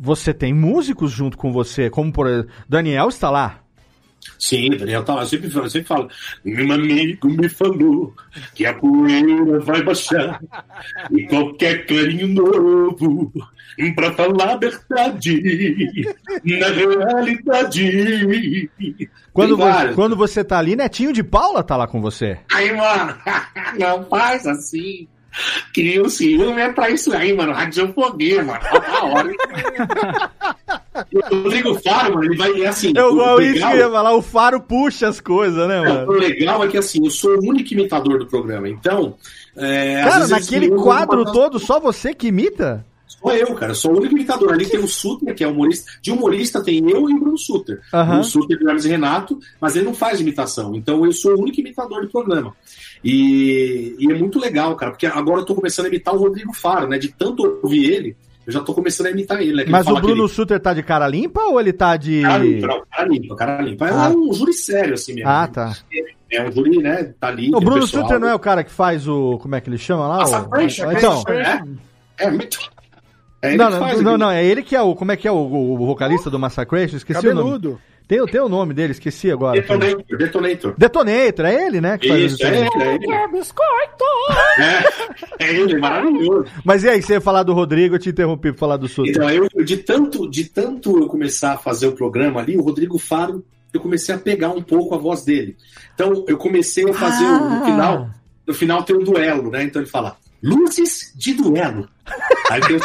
você 0.00 0.34
tem 0.34 0.52
músicos 0.52 1.12
junto 1.12 1.36
com 1.38 1.52
você, 1.52 1.88
como 1.88 2.12
por 2.12 2.26
exemplo, 2.26 2.50
Daniel 2.68 3.08
está 3.08 3.30
lá. 3.30 3.60
Sim, 4.38 4.70
Daniel 4.70 5.04
tá 5.04 5.14
lá. 5.14 5.22
Eu 5.22 5.26
sempre, 5.26 5.50
falo- 5.50 5.66
eu 5.66 5.70
sempre 5.70 5.88
falo. 5.88 6.08
Meu 6.44 6.72
amigo 6.72 7.28
me 7.28 7.48
falou 7.48 8.14
que 8.54 8.66
a 8.66 8.74
poeira 8.74 9.60
vai 9.60 9.82
baixar 9.82 10.40
e 11.10 11.26
qualquer 11.26 11.86
carinho 11.86 12.28
novo 12.28 13.32
pra 13.94 14.12
falar 14.12 14.52
a 14.52 14.56
verdade 14.56 16.06
na 16.44 16.66
realidade. 16.68 18.68
Quando, 19.32 19.56
você, 19.56 19.94
quando 19.94 20.16
você 20.16 20.44
tá 20.44 20.58
ali, 20.58 20.76
Netinho 20.76 21.12
de 21.12 21.22
Paula 21.22 21.62
tá 21.62 21.76
lá 21.76 21.86
com 21.86 22.00
você. 22.00 22.38
Aí, 22.52 22.72
mano, 22.76 23.14
não 23.78 24.04
faz 24.06 24.46
assim. 24.46 25.08
Que 25.72 25.98
o 26.00 26.08
ciúme 26.08 26.60
é 26.60 26.72
pra 26.72 26.90
isso 26.90 27.12
aí, 27.12 27.32
mano. 27.32 27.52
Radiofobia, 27.52 28.42
mano. 28.44 28.60
Tá 28.60 28.78
da 28.78 29.04
hora. 29.04 29.32
O 31.30 31.42
Rodrigo 31.42 31.74
Faro, 31.80 32.14
mano, 32.14 32.24
ele 32.26 32.36
vai 32.36 32.62
é 32.62 32.68
assim. 32.68 32.88
O 32.88 33.10
igual 33.12 33.40
isso 33.40 33.66
que 33.66 33.72
eu 33.72 33.78
ia 33.78 33.90
falar, 33.90 34.14
o 34.14 34.20
Faro 34.22 34.60
puxa 34.60 35.08
as 35.08 35.20
coisas, 35.20 35.66
né, 35.66 35.78
É, 35.78 35.80
o 35.80 35.84
mano? 36.06 36.12
legal 36.12 36.62
é 36.62 36.68
que 36.68 36.76
assim, 36.76 37.04
eu 37.04 37.10
sou 37.10 37.30
o 37.38 37.48
único 37.48 37.72
imitador 37.72 38.18
do 38.18 38.26
programa. 38.26 38.68
Então. 38.68 39.16
É, 39.56 40.02
Cara, 40.04 40.28
naquele 40.28 40.70
quadro 40.70 41.24
todo, 41.32 41.58
só 41.58 41.80
você 41.80 42.14
que 42.14 42.28
imita? 42.28 42.84
Sou 43.06 43.32
eu, 43.32 43.54
cara. 43.54 43.74
Sou 43.74 43.92
o 43.92 43.98
único 43.98 44.14
imitador. 44.14 44.52
Ali 44.52 44.66
tem 44.66 44.80
o 44.80 44.88
Suter, 44.88 45.34
que 45.34 45.44
é 45.44 45.46
humorista. 45.48 45.90
De 46.02 46.10
humorista 46.10 46.62
tem 46.62 46.78
eu 46.90 47.08
e 47.08 47.14
o 47.14 47.20
Bruno 47.20 47.38
Suter. 47.38 47.80
Aham. 47.92 48.06
Bruno 48.06 48.24
Suter, 48.24 48.58
Guilherme 48.58 48.80
e 48.84 48.88
Renato, 48.88 49.38
mas 49.60 49.76
ele 49.76 49.84
não 49.86 49.94
faz 49.94 50.20
imitação. 50.20 50.74
Então 50.74 51.04
eu 51.04 51.12
sou 51.12 51.36
o 51.36 51.40
único 51.40 51.60
imitador 51.60 52.02
do 52.02 52.08
programa. 52.08 52.54
E, 53.04 53.96
e 53.98 54.10
é 54.12 54.14
muito 54.14 54.38
legal, 54.38 54.74
cara, 54.76 54.92
porque 54.92 55.06
agora 55.06 55.40
eu 55.40 55.44
tô 55.44 55.54
começando 55.54 55.86
a 55.86 55.88
imitar 55.88 56.14
o 56.14 56.18
Rodrigo 56.18 56.52
Faro, 56.54 56.88
né? 56.88 56.98
De 56.98 57.08
tanto 57.08 57.58
ouvir 57.62 57.90
ele, 57.92 58.16
eu 58.46 58.52
já 58.52 58.60
tô 58.60 58.72
começando 58.74 59.06
a 59.08 59.10
imitar 59.10 59.40
ele. 59.40 59.52
Né? 59.56 59.64
Mas 59.68 59.80
ele 59.80 59.84
fala 59.84 59.98
o 59.98 60.00
Bruno 60.02 60.22
aquele- 60.24 60.34
Suter 60.34 60.60
tá 60.60 60.72
de 60.72 60.82
cara 60.82 61.08
limpa 61.08 61.40
ou 61.42 61.60
ele 61.60 61.72
tá 61.72 61.96
de. 61.96 62.22
Cara 62.22 62.38
limpa, 62.44 62.66
não, 62.66 62.82
cara 62.90 63.08
limpa, 63.08 63.36
cara 63.36 63.62
limpa. 63.62 63.88
É 63.88 63.90
Ah. 63.92 64.08
um 64.10 64.32
júri 64.32 64.52
sério, 64.52 64.94
assim 64.94 65.14
mesmo. 65.14 65.28
Ah, 65.28 65.46
tá. 65.48 65.76
É 66.30 66.48
um 66.48 66.52
júri, 66.52 66.78
né? 66.78 67.12
Tá 67.20 67.28
ali. 67.28 67.48
O 67.54 67.60
Bruno 67.60 67.80
pessoal. 67.82 68.04
Suter 68.04 68.18
não 68.20 68.28
é 68.28 68.34
o 68.34 68.38
cara 68.38 68.64
que 68.64 68.70
faz 68.70 69.06
o. 69.08 69.38
Como 69.38 69.54
é 69.54 69.60
que 69.60 69.68
ele 69.68 69.78
chama 69.78 70.06
lá? 70.08 70.18
Nossa, 70.18 70.48
O- 70.48 70.92
Então. 70.92 71.22
É, 71.28 72.24
é 72.26 72.30
muito. 72.30 72.58
É 73.42 73.48
ele 73.48 73.56
não, 73.56 73.70
não, 73.70 74.02
não, 74.02 74.18
não, 74.18 74.30
é 74.30 74.44
ele 74.44 74.62
que 74.62 74.76
é 74.76 74.80
o. 74.80 74.94
Como 74.94 75.10
é 75.10 75.16
que 75.16 75.26
é 75.26 75.32
o, 75.32 75.34
o- 75.36 75.76
vocalista 75.86 76.30
do 76.30 76.38
Massacration? 76.38 76.96
Esqueci 76.96 77.26
o 77.28 77.34
nome. 77.34 77.76
Tem, 78.12 78.20
o- 78.20 78.26
tem 78.26 78.40
o 78.42 78.48
nome 78.48 78.74
dele, 78.74 78.92
esqueci 78.92 79.30
agora. 79.30 79.58
Detonator, 79.58 80.04
Detonator. 80.18 80.74
Detonator, 80.76 81.46
é 81.46 81.66
ele, 81.66 81.80
né? 81.80 81.96
que 81.96 82.08
faz 82.08 82.32
Isso, 82.32 82.44
é 82.44 82.48
ele, 82.48 82.58
é 82.58 82.94
ele. 82.94 83.06
É, 85.38 85.44
é 85.46 85.54
ele, 85.54 85.78
maravilhoso. 85.78 86.44
Mas 86.62 86.84
e 86.84 86.90
aí, 86.90 87.00
você 87.00 87.14
ia 87.14 87.20
falar 87.22 87.42
do 87.42 87.54
Rodrigo, 87.54 87.94
eu 87.94 87.98
te 87.98 88.10
interrompi 88.10 88.50
pra 88.50 88.58
falar 88.58 88.76
do 88.76 88.86
Suter. 88.86 89.12
Então, 89.12 89.30
eu, 89.30 89.48
de 89.64 89.78
tanto, 89.78 90.28
de 90.30 90.44
tanto 90.44 90.98
eu 90.98 91.06
começar 91.06 91.52
a 91.52 91.56
fazer 91.56 91.86
o 91.86 91.92
programa 91.92 92.38
ali, 92.38 92.54
o 92.54 92.60
Rodrigo 92.60 92.98
Faro, 92.98 93.42
eu 93.72 93.80
comecei 93.80 94.14
a 94.14 94.18
pegar 94.18 94.50
um 94.50 94.60
pouco 94.62 94.94
a 94.94 94.98
voz 94.98 95.24
dele. 95.24 95.56
Então, 95.94 96.22
eu 96.28 96.36
comecei 96.36 96.86
a 96.86 96.92
fazer 96.92 97.24
o- 97.24 97.48
no 97.48 97.62
Ah. 97.62 97.64
final, 97.64 98.10
no 98.46 98.52
final 98.52 98.82
tem 98.82 98.94
um 98.94 99.02
duelo, 99.04 99.50
né? 99.50 99.62
Então 99.62 99.80
ele 99.80 99.90
fala, 99.90 100.18
luzes 100.42 101.14
de 101.16 101.32
duelo. 101.32 101.88
Aí 102.50 102.60
tem 102.60 102.76
o 102.76 102.80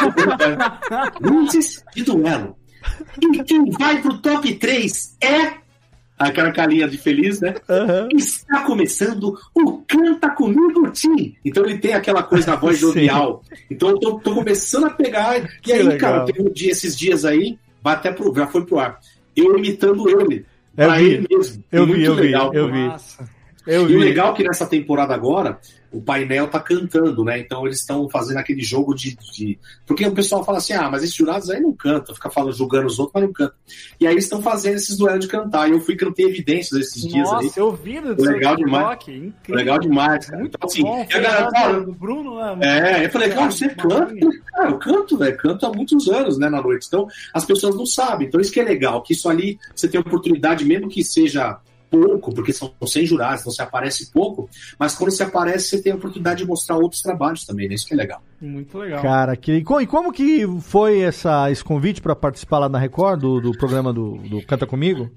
luzes 1.20 1.84
de 1.94 2.02
duelo. 2.02 2.56
E 3.20 3.42
quem 3.44 3.70
vai 3.70 4.00
pro 4.00 4.18
top 4.18 4.54
3 4.54 5.16
é 5.22 5.52
aquela 6.18 6.50
carinha 6.52 6.88
de 6.88 6.98
feliz, 6.98 7.40
né? 7.40 7.54
Está 8.14 8.62
começando 8.64 9.38
o 9.54 9.78
Canta 9.86 10.30
Comigo 10.30 10.90
Tim. 10.90 11.36
Então 11.44 11.64
ele 11.64 11.78
tem 11.78 11.94
aquela 11.94 12.22
coisa 12.22 12.50
na 12.50 12.56
voz 12.56 12.78
jovial. 12.80 13.42
Então 13.70 13.90
eu 13.90 13.98
tô, 13.98 14.18
tô 14.18 14.34
começando 14.34 14.86
a 14.86 14.90
pegar. 14.90 15.38
E 15.38 15.48
Que 15.62 15.72
aí, 15.72 15.82
legal. 15.82 15.98
cara, 16.24 16.24
tem 16.32 16.44
um 16.44 16.50
dia, 16.52 16.72
esses 16.72 16.96
dias 16.96 17.24
aí, 17.24 17.58
vai 17.82 17.94
até 17.94 18.10
pro, 18.12 18.34
já 18.34 18.46
foi 18.46 18.64
pro 18.66 18.78
ar. 18.78 18.98
Eu 19.36 19.56
imitando 19.56 20.08
ele. 20.08 20.44
Eu 20.76 20.86
pra 20.86 20.96
vi. 20.98 21.04
ele 21.04 21.26
mesmo. 21.30 21.64
Eu 21.70 21.86
Muito 21.86 21.98
vi, 22.00 22.04
eu 22.04 22.14
vi, 22.16 22.20
legal. 22.22 22.54
eu 22.54 22.72
vi. 22.72 22.92
Eu 23.68 23.88
E 23.90 23.94
o 23.96 23.98
legal 23.98 24.32
é 24.32 24.36
que 24.36 24.42
nessa 24.44 24.66
temporada 24.66 25.14
agora, 25.14 25.60
o 25.92 26.00
painel 26.00 26.48
tá 26.48 26.58
cantando, 26.58 27.22
né? 27.22 27.38
Então 27.38 27.66
eles 27.66 27.80
estão 27.80 28.08
fazendo 28.08 28.38
aquele 28.38 28.62
jogo 28.62 28.94
de, 28.94 29.14
de- 29.34 29.58
Porque 29.86 30.06
o 30.06 30.12
pessoal 30.12 30.42
fala 30.42 30.56
assim: 30.56 30.72
ah, 30.72 30.88
mas 30.90 31.02
esses 31.02 31.14
jurados 31.14 31.50
aí 31.50 31.60
não 31.60 31.72
cantam, 31.74 32.14
fica 32.14 32.30
falando, 32.30 32.54
julgando 32.54 32.86
os 32.86 32.98
outros, 32.98 33.12
mas 33.14 33.24
não 33.24 33.32
cantam. 33.32 33.56
E 34.00 34.06
aí 34.06 34.14
eles 34.14 34.24
estão 34.24 34.40
fazendo 34.40 34.76
esses 34.76 34.96
duelos 34.96 35.20
de 35.20 35.28
cantar. 35.30 35.68
E 35.68 35.72
eu 35.72 35.80
fui 35.80 35.96
cantei 35.96 36.24
evidências 36.26 36.80
esses 36.80 37.02
dias 37.02 37.28
aí. 37.30 37.44
Nossa, 37.44 37.60
eu 37.60 37.72
vi 37.72 38.00
no 38.00 38.14
legal 38.14 38.56
demais. 38.56 38.98
incrível. 39.08 39.32
Legal 39.48 39.78
demais, 39.78 40.26
cara. 40.26 40.38
Muito 40.40 40.56
Então, 40.56 40.68
assim, 40.68 40.82
bom, 40.82 41.06
e 41.10 41.14
a 41.14 41.20
galera 41.20 41.50
fala, 41.50 41.80
do 41.80 41.92
Bruno, 41.92 42.56
né? 42.56 43.00
é, 43.00 43.04
eu 43.04 43.10
falei, 43.10 43.28
cara, 43.28 43.50
você 43.50 43.68
canta? 43.68 44.14
Cara, 44.54 44.70
eu 44.70 44.78
canto, 44.78 45.16
velho, 45.18 45.36
canto 45.36 45.66
há 45.66 45.72
muitos 45.72 46.08
anos, 46.08 46.38
né, 46.38 46.48
na 46.48 46.62
noite. 46.62 46.86
Então, 46.88 47.06
as 47.34 47.44
pessoas 47.44 47.74
não 47.76 47.84
sabem. 47.86 48.26
Então, 48.28 48.40
isso 48.40 48.52
que 48.52 48.60
é 48.60 48.64
legal, 48.64 49.02
que 49.02 49.12
isso 49.12 49.28
ali, 49.28 49.58
você 49.74 49.86
tem 49.88 50.00
oportunidade, 50.00 50.64
mesmo 50.64 50.88
que 50.88 51.04
seja 51.04 51.58
pouco, 51.90 52.34
porque 52.34 52.52
são 52.52 52.72
100 52.84 53.06
jurados, 53.06 53.40
então 53.40 53.52
você 53.52 53.62
aparece 53.62 54.10
pouco, 54.12 54.48
mas 54.78 54.94
quando 54.94 55.10
você 55.10 55.22
aparece, 55.22 55.68
você 55.68 55.82
tem 55.82 55.92
a 55.92 55.96
oportunidade 55.96 56.40
de 56.42 56.46
mostrar 56.46 56.76
outros 56.76 57.02
trabalhos 57.02 57.44
também, 57.44 57.68
né? 57.68 57.74
Isso 57.74 57.86
que 57.86 57.94
é 57.94 57.96
legal. 57.96 58.22
Muito 58.40 58.76
legal. 58.78 59.02
Cara, 59.02 59.36
que, 59.36 59.52
e 59.52 59.64
co- 59.64 59.84
como 59.86 60.12
que 60.12 60.46
foi 60.60 61.00
essa, 61.00 61.50
esse 61.50 61.62
convite 61.64 62.00
pra 62.00 62.14
participar 62.16 62.58
lá 62.58 62.68
na 62.68 62.78
Record, 62.78 63.20
do, 63.20 63.40
do 63.40 63.52
programa 63.56 63.92
do, 63.92 64.16
do 64.18 64.42
Canta 64.46 64.66
Comigo? 64.66 65.10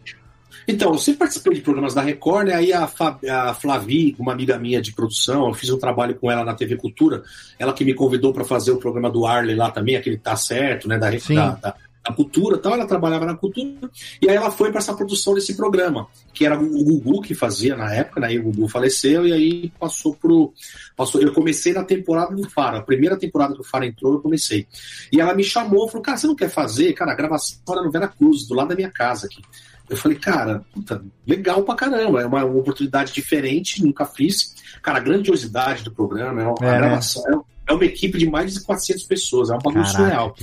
Então, 0.68 0.92
eu 0.92 0.98
sempre 0.98 1.20
participei 1.20 1.54
de 1.56 1.62
programas 1.62 1.94
da 1.94 2.02
Record, 2.02 2.48
né? 2.48 2.54
Aí 2.56 2.72
a, 2.72 2.86
Fab, 2.88 3.28
a 3.28 3.54
Flavi, 3.54 4.16
uma 4.20 4.32
amiga 4.32 4.60
minha 4.60 4.82
de 4.82 4.94
produção, 4.94 5.48
eu 5.48 5.54
fiz 5.54 5.70
um 5.72 5.80
trabalho 5.80 6.14
com 6.16 6.30
ela 6.30 6.44
na 6.46 6.54
TV 6.54 6.76
Cultura, 6.76 7.24
ela 7.58 7.74
que 7.74 7.84
me 7.84 7.94
convidou 7.96 8.32
para 8.32 8.44
fazer 8.44 8.72
o 8.72 8.78
programa 8.78 9.10
do 9.10 9.26
Arley 9.26 9.56
lá 9.56 9.72
também, 9.72 9.96
aquele 9.96 10.18
Tá 10.18 10.36
Certo, 10.36 10.88
né? 10.88 10.98
Da, 10.98 11.10
da, 11.10 11.56
da, 11.56 11.76
da 12.04 12.14
cultura 12.14 12.58
tal, 12.58 12.74
ela 12.74 12.88
trabalhava 12.88 13.26
na 13.26 13.36
cultura, 13.36 13.90
e 14.22 14.30
aí 14.30 14.36
ela 14.36 14.50
foi 14.50 14.72
para 14.72 14.80
essa 14.80 14.94
produção 14.94 15.36
desse 15.36 15.56
programa, 15.56 16.08
que 16.34 16.46
era 16.46 16.60
o 16.60 16.84
Gugu 16.84 17.22
que 17.22 17.36
fazia 17.36 17.76
na 17.76 17.94
época, 17.94 18.20
né? 18.20 18.34
E 18.34 18.40
o 18.40 18.44
Gugu 18.44 18.68
faleceu, 18.68 19.28
e 19.28 19.32
aí 19.32 19.72
passou 19.80 20.16
pro. 20.16 20.54
Passou, 20.96 21.22
eu 21.22 21.32
comecei 21.34 21.74
na 21.74 21.84
temporada 21.84 22.36
do 22.36 22.50
Faro, 22.50 22.78
a 22.78 22.82
primeira 22.82 23.18
temporada 23.18 23.54
que 23.54 23.62
o 23.62 23.64
Faro 23.64 23.86
entrou, 23.86 24.14
eu 24.14 24.20
comecei. 24.20 24.68
E 25.12 25.22
ela 25.22 25.34
me 25.34 25.44
chamou, 25.44 25.88
falou, 25.88 26.02
cara, 26.02 26.18
você 26.18 26.28
não 26.28 26.36
quer 26.36 26.50
fazer? 26.50 26.94
Cara, 26.94 27.12
a 27.12 27.16
gravação 27.16 27.60
era 27.70 27.84
no 27.84 27.92
Vera 27.92 28.08
Cruz, 28.08 28.48
do 28.48 28.56
lado 28.56 28.70
da 28.70 28.76
minha 28.76 28.92
casa 28.92 29.28
aqui. 29.28 29.42
Eu 29.90 29.98
falei, 29.98 30.18
cara, 30.18 30.64
puta, 30.74 31.04
legal 31.28 31.64
pra 31.64 31.76
caramba, 31.76 32.22
é 32.22 32.26
uma, 32.26 32.46
uma 32.46 32.60
oportunidade 32.60 33.12
diferente, 33.12 33.84
nunca 33.84 34.06
fiz. 34.06 34.56
Cara, 34.82 35.00
a 35.00 35.02
grandiosidade 35.02 35.84
do 35.84 35.92
programa, 35.92 36.42
é 36.42 36.46
uma, 36.46 36.56
É, 36.62 36.80
né? 37.30 37.42
É, 37.72 37.76
uma 37.76 37.86
equipe 37.86 38.18
de 38.18 38.30
mais 38.30 38.54
de 38.54 38.62
400 38.62 39.04
pessoas, 39.06 39.50
é 39.50 39.54
um 39.56 39.58
bagulho 39.60 39.84
Caraca, 39.84 39.98
surreal. 39.98 40.36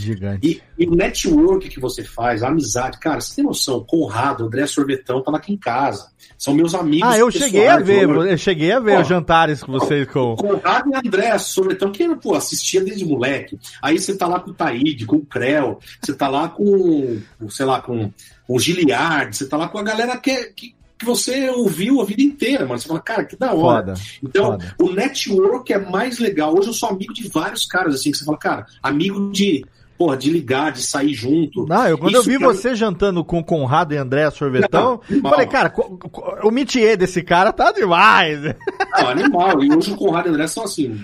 E, 0.42 0.60
e 0.78 0.86
o 0.86 0.94
network 0.94 1.68
que 1.68 1.80
você 1.80 2.02
faz, 2.02 2.42
a 2.42 2.48
amizade, 2.48 2.98
cara, 2.98 3.20
você 3.20 3.36
tem 3.36 3.44
noção? 3.44 3.84
Conrado, 3.84 4.44
André 4.46 4.66
Sorvetão, 4.66 5.22
tava 5.22 5.36
aqui 5.36 5.52
em 5.52 5.56
casa. 5.56 6.10
São 6.36 6.54
meus 6.54 6.74
amigos. 6.74 7.08
Ah, 7.08 7.18
eu 7.18 7.26
pessoais, 7.26 7.44
cheguei 7.50 7.66
a 7.68 7.78
ver, 7.78 8.02
eu- 8.04 8.26
eu 8.26 8.38
cheguei 8.38 8.70
a 8.72 8.78
ver 8.80 8.98
Ó, 8.98 9.00
os 9.02 9.08
jantares 9.08 9.62
com 9.62 9.72
vocês 9.72 10.06
com. 10.08 10.36
Conrado 10.36 10.90
e 10.92 10.94
André 11.06 11.36
Sorvetão, 11.38 11.90
que 11.90 12.08
pô, 12.16 12.34
assistia 12.34 12.82
desde 12.82 13.04
moleque. 13.04 13.58
Aí 13.82 13.98
você 13.98 14.16
tá 14.16 14.26
lá 14.28 14.38
com 14.38 14.50
o 14.50 14.54
Taíde, 14.54 15.04
com 15.04 15.16
o 15.16 15.26
Creu, 15.26 15.78
você 16.00 16.14
tá 16.14 16.28
lá 16.28 16.48
com, 16.48 17.18
sei 17.50 17.66
lá, 17.66 17.80
com 17.80 18.12
o 18.46 18.58
Giliard, 18.58 19.36
você 19.36 19.46
tá 19.48 19.56
lá 19.56 19.68
com 19.68 19.78
a 19.78 19.82
galera 19.82 20.16
que, 20.16 20.30
é- 20.30 20.44
que, 20.54 20.74
que 20.98 21.04
você 21.04 21.48
ouviu 21.50 22.00
a 22.00 22.04
vida 22.04 22.22
inteira, 22.22 22.66
mano. 22.66 22.78
Você 22.78 22.88
fala, 22.88 23.00
cara, 23.00 23.24
que 23.24 23.36
da 23.36 23.54
hora. 23.54 23.94
Foda. 23.94 24.00
Então, 24.22 24.52
foda. 24.52 24.74
o 24.80 24.92
network 24.92 25.72
é 25.72 25.78
mais 25.78 26.18
legal. 26.18 26.56
Hoje 26.56 26.68
eu 26.68 26.74
sou 26.74 26.88
amigo 26.88 27.14
de 27.14 27.28
vários 27.28 27.64
caras, 27.64 27.94
assim, 27.94 28.10
que 28.10 28.18
você 28.18 28.24
fala, 28.24 28.38
cara, 28.38 28.66
amigo 28.82 29.30
de, 29.30 29.64
porra, 29.98 30.16
de 30.16 30.30
ligar, 30.30 30.70
de 30.70 30.80
sair 30.82 31.12
junto. 31.12 31.66
Não, 31.66 31.88
eu, 31.88 31.98
quando 31.98 32.12
Isso 32.12 32.30
eu 32.30 32.38
vi 32.38 32.44
é- 32.44 32.46
você 32.46 32.74
jantando 32.76 33.24
com 33.24 33.42
Conrado 33.42 33.92
e 33.92 33.96
André 33.96 34.30
Sorvetão, 34.30 35.00
Não, 35.10 35.30
falei, 35.30 35.46
cara, 35.46 35.74
o 36.44 36.50
métier 36.52 36.96
desse 36.96 37.20
cara 37.22 37.52
tá 37.52 37.72
demais. 37.72 38.40
Não, 38.42 39.08
animal. 39.08 39.62
E 39.64 39.74
hoje 39.74 39.92
o 39.92 39.96
Conrado 39.96 40.28
e 40.28 40.30
o 40.30 40.34
André 40.34 40.46
são 40.46 40.62
assim, 40.62 40.98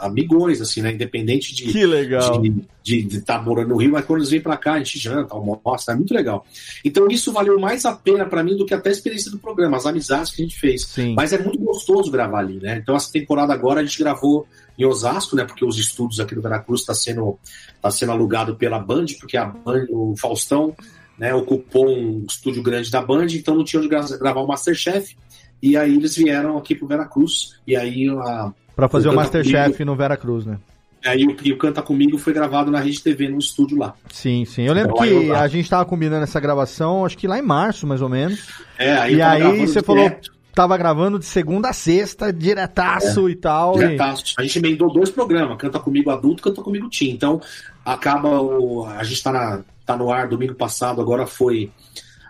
amigões, 0.00 0.60
assim, 0.60 0.82
né? 0.82 0.92
Independente 0.92 1.54
de. 1.54 1.64
Que 1.64 1.86
legal. 1.86 2.42
De 2.82 3.04
estar 3.16 3.42
morando 3.42 3.70
no 3.70 3.76
Rio, 3.78 3.90
mas 3.90 4.04
quando 4.04 4.20
eles 4.20 4.30
vêm 4.30 4.40
pra 4.40 4.56
cá, 4.56 4.74
a 4.74 4.78
gente 4.78 4.96
janta, 4.96 5.34
almoça, 5.34 5.90
é 5.90 5.94
muito 5.96 6.14
legal. 6.14 6.46
Então 6.84 7.08
isso 7.08 7.32
valeu 7.32 7.58
mais 7.58 7.84
a 7.84 7.92
pena 7.92 8.24
pra 8.26 8.44
mim 8.44 8.56
do 8.56 8.64
que 8.64 8.74
até 8.74 8.90
a 8.90 8.92
experiência 8.92 9.28
do 9.30 9.38
programa, 9.38 9.76
as 9.76 9.86
amizades 9.86 10.30
que 10.30 10.42
a 10.42 10.44
gente 10.44 10.58
fez. 10.58 10.84
Sim. 10.86 11.14
Mas 11.16 11.32
é 11.32 11.38
muito 11.38 11.58
gostoso 11.58 12.12
gravar 12.12 12.40
ali, 12.40 12.60
né? 12.60 12.78
Então 12.80 12.94
essa 12.94 13.10
temporada 13.10 13.52
agora 13.52 13.80
a 13.80 13.84
gente 13.84 13.98
gravou 13.98 14.46
em 14.78 14.84
Osasco, 14.84 15.34
né? 15.36 15.44
Porque 15.44 15.64
os 15.64 15.78
estúdios 15.78 16.20
aqui 16.20 16.34
do 16.34 16.42
Veracruz 16.42 16.80
está 16.82 16.94
sendo, 16.94 17.38
tá 17.80 17.90
sendo 17.90 18.12
alugado 18.12 18.56
pela 18.56 18.78
Band, 18.78 19.06
porque 19.20 19.36
a 19.36 19.44
Band, 19.46 19.86
o 19.90 20.14
Faustão 20.20 20.74
né, 21.18 21.32
ocupou 21.34 21.88
um 21.88 22.24
estúdio 22.28 22.62
grande 22.62 22.90
da 22.90 23.00
Band, 23.00 23.26
então 23.30 23.54
não 23.54 23.64
tinha 23.64 23.80
onde 23.80 23.88
gra- 23.88 24.04
gravar 24.18 24.40
o 24.40 24.46
Masterchef. 24.46 25.16
E 25.62 25.76
aí 25.76 25.96
eles 25.96 26.14
vieram 26.16 26.58
aqui 26.58 26.74
pro 26.74 26.86
Veracruz. 26.86 27.58
E 27.66 27.74
aí 27.74 28.08
a, 28.10 28.52
Pra 28.74 28.88
fazer 28.88 29.08
o, 29.08 29.12
Canta 29.12 29.22
Masterchef 29.22 29.64
Comigo- 29.72 29.84
no 29.86 29.96
Vera 29.96 30.16
Cruz, 30.16 30.44
né? 30.44 30.58
aí 31.04 31.24
o, 31.24 31.36
e 31.44 31.52
o 31.52 31.56
Canta 31.56 31.80
Comigo 31.82 32.18
foi 32.18 32.32
gravado 32.32 32.68
na 32.70 32.80
Rede 32.80 33.00
TV, 33.00 33.28
no 33.28 33.38
estúdio 33.38 33.78
lá. 33.78 33.94
Sim, 34.12 34.44
sim. 34.44 34.62
Eu 34.64 34.74
lembro 34.74 34.92
Então, 34.92 35.06
que 35.06 35.28
eu- 35.28 35.34
a 35.36 35.46
gente 35.48 35.70
tava 35.70 35.84
combinando 35.84 36.24
essa 36.24 36.40
gravação, 36.40 37.06
acho 37.06 37.16
que 37.16 37.26
lá 37.28 37.38
em 37.38 37.42
março, 37.42 37.86
mais 37.86 38.02
ou 38.02 38.08
menos. 38.08 38.48
É, 38.76 38.92
aí 38.96 39.14
e 39.14 39.22
aí 39.22 39.66
você 39.66 39.80
falou, 39.82 40.02
direto. 40.02 40.35
Tava 40.56 40.76
gravando 40.78 41.18
de 41.18 41.26
segunda 41.26 41.68
a 41.68 41.72
sexta, 41.74 42.32
diretaço 42.32 43.28
e 43.28 43.36
tal. 43.36 43.76
e- 43.76 43.78
Diretaço. 43.80 44.34
A 44.38 44.42
gente 44.42 44.58
emendou 44.58 44.90
dois 44.92 45.10
programas, 45.10 45.58
Canta 45.58 45.78
Comigo 45.78 46.10
Adulto, 46.10 46.42
Canta 46.42 46.62
Comigo 46.62 46.88
Teen. 46.88 47.10
Então, 47.12 47.40
acaba 47.84 48.40
o. 48.40 48.86
A 48.86 49.04
gente 49.04 49.22
tá, 49.22 49.30
na, 49.30 49.62
tá 49.84 49.96
no 49.96 50.10
ar 50.10 50.26
domingo 50.28 50.54
passado, 50.54 51.00
agora 51.00 51.26
foi 51.26 51.70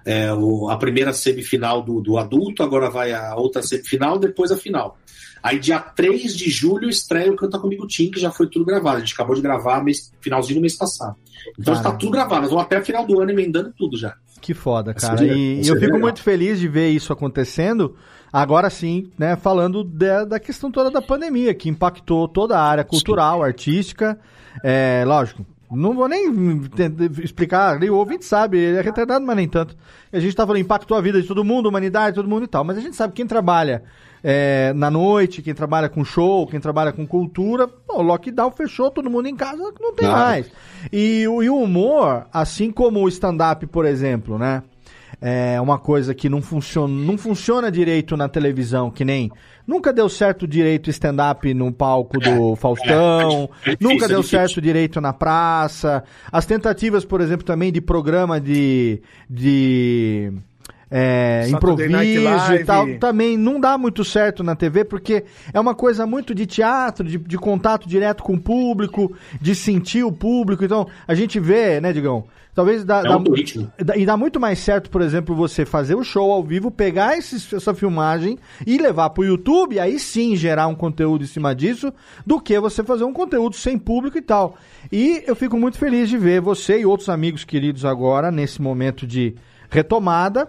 é, 0.05 0.33
o- 0.35 0.69
a 0.69 0.77
primeira 0.77 1.13
semifinal 1.13 1.81
do, 1.83 2.01
do 2.01 2.19
adulto, 2.19 2.63
agora 2.65 2.91
vai 2.91 3.13
a 3.13 3.35
outra 3.37 3.63
semifinal, 3.63 4.19
depois 4.19 4.51
a 4.51 4.57
final. 4.57 4.99
Aí, 5.43 5.61
dia 5.61 5.79
3 5.79 6.37
de 6.37 6.51
julho, 6.51 6.89
estreia 6.89 7.31
o 7.31 7.37
Canta 7.37 7.59
Comigo 7.61 7.87
Teen, 7.87 8.11
que 8.11 8.19
já 8.19 8.33
foi 8.33 8.49
tudo 8.49 8.65
gravado. 8.65 8.97
A 8.97 9.01
gente 9.01 9.15
acabou 9.15 9.37
de 9.37 9.41
gravar 9.43 9.85
mês, 9.85 10.13
finalzinho 10.21 10.59
do 10.59 10.63
mês 10.63 10.75
passado. 10.77 11.15
Então 11.57 11.75
está 11.75 11.93
tudo 11.93 12.11
gravado. 12.11 12.41
Nós 12.43 12.51
vamos 12.51 12.65
até 12.65 12.81
o 12.81 12.85
final 12.85 13.07
do 13.07 13.21
ano 13.21 13.31
emendando 13.31 13.73
tudo 13.79 13.97
já. 13.97 14.15
Que 14.41 14.53
foda, 14.53 14.93
cara. 14.93 15.25
E 15.25 15.59
eu 15.61 15.75
fico 15.75 15.87
legal. 15.87 16.01
muito 16.01 16.21
feliz 16.23 16.59
de 16.59 16.67
ver 16.67 16.89
isso 16.91 17.13
acontecendo. 17.13 17.95
Agora 18.37 18.69
sim, 18.69 19.11
né, 19.19 19.35
falando 19.35 19.83
da, 19.83 20.27
da 20.27 20.39
questão 20.39 20.71
toda 20.71 20.91
da 20.91 21.01
pandemia, 21.01 21.55
que 21.55 21.71
impactou 21.71 22.29
toda 22.29 22.59
a 22.59 22.63
área 22.63 22.85
cultural, 22.85 23.43
artística. 23.43 24.19
É, 24.63 25.05
lógico, 25.07 25.47
não 25.71 25.95
vou 25.95 26.07
nem 26.07 26.31
explicar, 27.25 27.83
o 27.83 27.95
ouvinte 27.95 28.27
sabe, 28.27 28.59
ele 28.59 28.77
é 28.77 28.83
retardado, 28.83 29.25
mas 29.25 29.37
nem 29.37 29.49
tanto. 29.49 29.75
A 30.13 30.21
gente 30.21 30.37
tá 30.37 30.47
falando, 30.47 30.61
impactou 30.61 30.99
a 30.99 31.01
vida 31.01 31.19
de 31.19 31.27
todo 31.27 31.43
mundo, 31.43 31.71
humanidade, 31.71 32.17
todo 32.17 32.29
mundo 32.29 32.45
e 32.45 32.47
tal. 32.47 32.63
Mas 32.63 32.77
a 32.77 32.83
gente 32.83 32.95
sabe 32.95 33.15
quem 33.15 33.27
trabalha 33.27 33.85
é, 34.23 34.71
na 34.75 34.91
noite, 34.91 35.41
quem 35.41 35.55
trabalha 35.55 35.89
com 35.89 36.05
show, 36.05 36.47
quem 36.47 36.61
trabalha 36.61 36.93
com 36.93 37.07
cultura, 37.07 37.67
pô, 37.67 38.01
o 38.01 38.03
lockdown 38.03 38.51
fechou, 38.51 38.91
todo 38.91 39.09
mundo 39.09 39.29
em 39.29 39.35
casa, 39.35 39.73
não 39.81 39.95
tem 39.95 40.09
mais. 40.09 40.53
E, 40.93 41.23
e 41.23 41.49
o 41.49 41.57
humor, 41.57 42.27
assim 42.31 42.71
como 42.71 43.01
o 43.01 43.09
stand-up, 43.09 43.67
por 43.67 43.87
exemplo, 43.87 44.39
né? 44.39 44.63
É 45.21 45.59
uma 45.61 45.79
coisa 45.79 46.15
que 46.15 46.29
não 46.29 46.43
funciona, 46.43 46.93
não 46.93 47.17
funciona 47.17 47.71
direito 47.71 48.17
na 48.17 48.29
televisão, 48.29 48.91
que 48.91 49.05
nem. 49.05 49.31
Nunca 49.67 49.93
deu 49.93 50.09
certo 50.09 50.47
direito 50.47 50.91
stand-up 50.91 51.53
no 51.53 51.73
palco 51.73 52.21
do 52.21 52.55
Faustão, 52.55 53.49
é 53.65 53.71
difícil, 53.71 53.79
nunca 53.81 54.05
é 54.05 54.09
deu 54.09 54.23
certo 54.23 54.61
direito 54.61 55.01
na 55.01 55.13
praça. 55.13 56.05
As 56.31 56.45
tentativas, 56.47 57.05
por 57.05 57.21
exemplo, 57.21 57.45
também 57.45 57.73
de 57.73 57.81
programa 57.81 58.41
de. 58.41 59.01
de 59.29 60.33
é, 60.91 61.45
improviso 61.57 61.89
e 62.55 62.65
tal, 62.65 62.87
também 62.99 63.37
não 63.37 63.59
dá 63.61 63.77
muito 63.77 64.05
certo 64.05 64.43
na 64.45 64.55
TV, 64.55 64.85
porque 64.85 65.25
é 65.53 65.59
uma 65.59 65.75
coisa 65.75 66.07
muito 66.07 66.35
de 66.35 66.47
teatro, 66.47 67.07
de, 67.07 67.19
de 67.19 67.37
contato 67.39 67.89
direto 67.89 68.23
com 68.23 68.35
o 68.35 68.41
público, 68.41 69.13
de 69.41 69.55
sentir 69.55 70.05
o 70.05 70.13
público. 70.13 70.65
Então, 70.65 70.87
a 71.07 71.15
gente 71.15 71.41
vê, 71.41 71.81
né, 71.81 71.93
Digão? 71.93 72.25
Talvez 72.55 72.85
dá, 72.85 73.01
É 73.01 73.03
dá- 73.03 73.09
dá- 73.85 73.97
e 73.99 74.07
dá 74.07 74.17
muito 74.17 74.41
mais 74.41 74.59
certo, 74.61 74.89
por 74.89 75.03
exemplo, 75.03 75.35
você 75.37 75.67
fazer 75.67 75.95
o 75.95 76.03
show 76.03 76.33
ao 76.33 76.43
vivo, 76.43 76.71
pegar 76.71 77.19
esses- 77.19 77.53
essa 77.53 77.75
filmagem 77.75 78.39
e 78.67 78.79
levar 78.79 79.11
pro 79.11 79.25
YouTube, 79.25 79.79
aí 79.79 79.99
sim 79.99 80.35
gerar 80.37 80.67
um 80.67 80.75
conteúdo 80.75 81.23
em 81.23 81.27
cima 81.27 81.55
disso, 81.55 81.93
do 82.25 82.41
que 82.41 82.59
você 82.59 82.83
fazer 82.83 83.05
um 83.05 83.13
conteúdo 83.13 83.57
sem 83.57 83.77
público 83.77 84.17
e 84.17 84.23
tal. 84.23 84.57
E 84.91 85.23
eu 85.27 85.37
fico 85.37 85.59
muito 85.59 85.77
feliz 85.77 86.09
de 86.09 86.17
ver 86.17 86.41
você 86.41 86.81
e 86.81 86.87
outros 86.87 87.11
amigos 87.11 87.45
queridos 87.45 87.85
agora, 87.85 88.31
nesse 88.31 88.63
momento 88.63 89.07
de 89.07 89.35
retomada, 89.69 90.49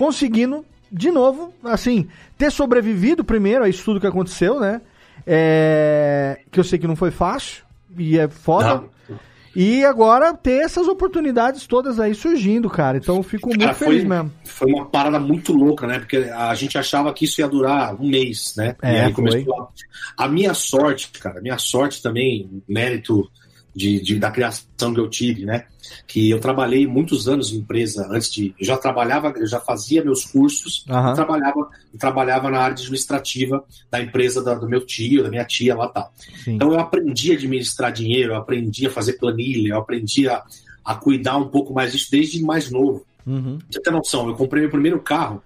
conseguindo, 0.00 0.64
de 0.90 1.10
novo, 1.10 1.52
assim, 1.62 2.08
ter 2.38 2.50
sobrevivido 2.50 3.22
primeiro 3.22 3.62
a 3.62 3.68
isso 3.68 3.84
tudo 3.84 4.00
que 4.00 4.06
aconteceu, 4.06 4.58
né? 4.58 4.80
É, 5.26 6.40
que 6.50 6.58
eu 6.58 6.64
sei 6.64 6.78
que 6.78 6.86
não 6.86 6.96
foi 6.96 7.10
fácil, 7.10 7.64
e 7.98 8.18
é 8.18 8.26
foda. 8.26 8.76
Não. 8.76 9.20
E 9.54 9.84
agora 9.84 10.32
ter 10.32 10.62
essas 10.62 10.88
oportunidades 10.88 11.66
todas 11.66 12.00
aí 12.00 12.14
surgindo, 12.14 12.70
cara. 12.70 12.96
Então 12.96 13.16
eu 13.16 13.22
fico 13.22 13.48
muito 13.48 13.60
Cara, 13.60 13.74
feliz 13.74 14.04
mesmo. 14.04 14.32
Foi 14.44 14.72
uma 14.72 14.86
parada 14.86 15.20
muito 15.20 15.52
louca, 15.52 15.86
né? 15.86 15.98
Porque 15.98 16.16
a 16.16 16.54
gente 16.54 16.78
achava 16.78 17.12
que 17.12 17.26
isso 17.26 17.42
ia 17.42 17.48
durar 17.48 17.94
um 18.00 18.08
mês, 18.08 18.54
né? 18.56 18.76
É, 18.80 18.92
e 18.92 19.00
aí 19.00 19.12
foi. 19.12 19.24
começou 19.28 19.70
a... 20.16 20.24
a 20.24 20.28
minha 20.28 20.54
sorte, 20.54 21.10
cara, 21.20 21.40
a 21.40 21.42
minha 21.42 21.58
sorte 21.58 22.00
também, 22.00 22.62
mérito 22.66 23.30
de, 23.74 24.00
de- 24.02 24.18
da 24.18 24.30
criação 24.30 24.92
que 24.92 25.00
eu 25.00 25.08
tive, 25.08 25.44
né? 25.44 25.66
Que 26.06 26.28
eu 26.30 26.40
trabalhei 26.40 26.86
muitos 26.86 27.28
anos 27.28 27.52
em 27.52 27.56
empresa 27.58 28.06
antes 28.10 28.32
de. 28.32 28.54
Eu 28.58 28.66
já 28.66 28.76
trabalhava, 28.76 29.32
eu 29.36 29.46
já 29.46 29.60
fazia 29.60 30.04
meus 30.04 30.24
cursos 30.24 30.84
e 31.12 31.14
trabalhava, 31.14 31.68
trabalhava 31.98 32.50
na 32.50 32.58
área 32.60 32.74
administrativa 32.74 33.64
da 33.90 34.00
empresa 34.00 34.42
da- 34.42 34.54
do 34.54 34.68
meu 34.68 34.84
tio, 34.84 35.22
da 35.22 35.30
minha 35.30 35.44
tia 35.44 35.74
lá 35.76 35.88
tal. 35.88 36.12
Sim. 36.44 36.54
Então 36.54 36.72
eu 36.72 36.78
aprendi 36.80 37.30
a 37.32 37.34
administrar 37.34 37.92
dinheiro, 37.92 38.32
eu 38.32 38.36
aprendi 38.36 38.86
a 38.86 38.90
fazer 38.90 39.14
planilha, 39.14 39.70
eu 39.72 39.78
aprendi 39.78 40.28
a, 40.28 40.42
a 40.84 40.94
cuidar 40.94 41.36
um 41.36 41.48
pouco 41.48 41.72
mais 41.72 41.92
disso 41.92 42.08
desde 42.10 42.42
mais 42.42 42.70
novo. 42.70 43.04
Uhum. 43.26 43.58
Você 43.70 43.80
ter 43.80 43.90
noção, 43.90 44.28
eu 44.28 44.34
comprei 44.34 44.62
meu 44.62 44.70
primeiro 44.70 45.00
carro, 45.00 45.42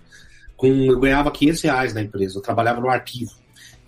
com, 0.57 0.67
eu 0.69 0.99
ganhava 1.01 1.31
500 1.31 1.63
reais 1.63 1.95
na 1.95 2.03
empresa, 2.03 2.39
eu 2.39 2.43
trabalhava 2.43 2.81
no 2.81 2.89
arquivo. 2.89 3.33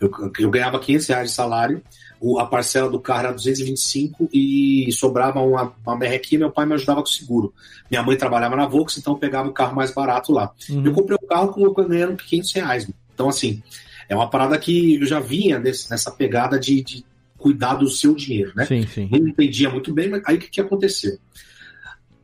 Eu, 0.00 0.10
eu 0.38 0.50
ganhava 0.50 0.78
500 0.78 1.06
reais 1.06 1.30
de 1.30 1.34
salário, 1.34 1.82
o- 2.20 2.38
a 2.38 2.46
parcela 2.46 2.88
do 2.90 2.98
carro 3.00 3.20
era 3.20 3.32
225 3.32 4.28
e 4.32 4.90
sobrava 4.92 5.40
uma, 5.40 5.72
uma 5.84 5.96
merrequinha, 5.96 6.40
meu 6.40 6.50
pai 6.50 6.66
me 6.66 6.74
ajudava 6.74 7.02
com 7.02 7.08
o 7.08 7.12
seguro. 7.12 7.54
Minha 7.90 8.02
mãe 8.02 8.16
trabalhava 8.16 8.56
na 8.56 8.66
Volks, 8.66 8.98
então 8.98 9.12
eu 9.14 9.18
pegava 9.18 9.48
o 9.48 9.52
carro 9.52 9.76
mais 9.76 9.92
barato 9.92 10.32
lá. 10.32 10.50
Uhum. 10.68 10.84
Eu 10.84 10.92
comprei 10.92 11.16
o 11.20 11.26
carro 11.26 11.48
com 11.52 11.72
ganhando 11.86 12.16
500 12.16 12.52
reais. 12.52 12.90
Então, 13.14 13.28
assim, 13.28 13.62
é 14.08 14.14
uma 14.16 14.28
parada 14.30 14.58
que 14.58 14.96
eu 14.96 15.06
já 15.06 15.20
vinha 15.20 15.58
nesse- 15.58 15.90
nessa 15.90 16.10
pegada 16.10 16.58
de, 16.58 16.82
de 16.82 17.04
cuidar 17.36 17.74
do 17.74 17.88
seu 17.88 18.14
dinheiro, 18.14 18.52
né? 18.56 18.64
Sim, 18.66 18.86
sim. 18.86 19.08
Não 19.10 19.28
entendia 19.28 19.68
muito 19.70 19.92
bem, 19.92 20.08
mas 20.08 20.22
aí 20.26 20.36
o 20.36 20.38
que, 20.40 20.48
que 20.48 20.60
aconteceu? 20.60 21.18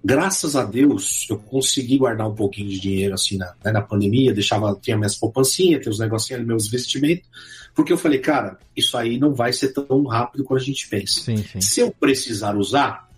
graças 0.05 0.57
a 0.57 0.65
Deus, 0.65 1.27
eu 1.31 1.39
consegui 1.39 1.97
guardar 1.97 2.29
um 2.29 2.35
pouquinho 2.35 2.69
de 2.69 2.81
dinheiro 2.81 3.15
assim 3.15 3.37
na, 3.37 3.55
né, 3.65 3.71
na 3.71 3.81
pandemia, 3.81 4.35
deixava, 4.35 4.77
tinha 4.83 4.97
minhas 4.97 5.15
poupancinhas, 5.17 5.81
tinha 5.81 5.93
os 5.93 5.99
negocinhos 6.01 6.45
meus 6.45 6.67
investimentos, 6.67 7.25
porque 7.75 7.93
eu 7.93 7.99
falei, 7.99 8.19
cara, 8.19 8.59
isso 8.77 8.97
aí 8.97 9.19
não 9.19 9.33
vai 9.35 9.53
ser 9.53 9.69
tão 9.69 10.05
rápido 10.05 10.45
quanto 10.45 10.61
a 10.63 10.65
gente 10.65 10.89
pensa. 10.89 11.21
Sim, 11.21 11.37
sim. 11.39 11.61
Se 11.61 11.81
eu 11.81 11.91
precisar 11.91 12.57
usar, 12.57 13.09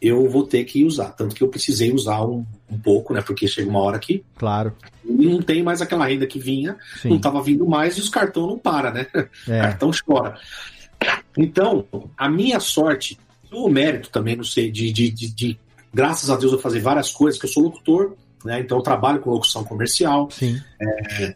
eu 0.00 0.28
vou 0.28 0.46
ter 0.46 0.64
que 0.64 0.84
usar. 0.84 1.10
Tanto 1.12 1.34
que 1.34 1.42
eu 1.42 1.48
precisei 1.48 1.90
usar 1.92 2.22
um, 2.24 2.44
um 2.70 2.78
pouco, 2.78 3.14
né? 3.14 3.22
Porque 3.22 3.48
chega 3.48 3.68
uma 3.70 3.80
hora 3.80 3.98
que 3.98 4.22
Claro. 4.36 4.74
não 5.04 5.40
tem 5.40 5.62
mais 5.62 5.80
aquela 5.80 6.06
renda 6.06 6.26
que 6.26 6.38
vinha, 6.38 6.76
Sim. 7.00 7.08
não 7.10 7.16
estava 7.16 7.42
vindo 7.42 7.66
mais 7.66 7.96
e 7.96 8.00
os 8.00 8.08
cartão 8.10 8.46
não 8.46 8.58
para, 8.58 8.90
né? 8.90 9.06
É. 9.48 9.60
Cartão 9.60 9.90
chora. 10.06 10.38
Então, 11.36 11.86
a 12.16 12.28
minha 12.28 12.60
sorte, 12.60 13.18
o 13.52 13.68
mérito 13.68 14.10
também, 14.10 14.36
não 14.36 14.44
sei, 14.44 14.70
de, 14.70 14.92
de, 14.92 15.10
de, 15.10 15.34
de- 15.34 15.58
graças 15.92 16.30
a 16.30 16.36
Deus 16.36 16.52
eu 16.52 16.58
fazer 16.58 16.80
várias 16.80 17.10
coisas, 17.10 17.38
que 17.40 17.46
eu 17.46 17.50
sou 17.50 17.62
locutor, 17.64 18.14
né? 18.44 18.60
Então 18.60 18.78
eu 18.78 18.82
trabalho 18.82 19.20
com 19.20 19.30
locução 19.30 19.64
comercial. 19.64 20.28
Sim. 20.30 20.60
É, 20.80 21.34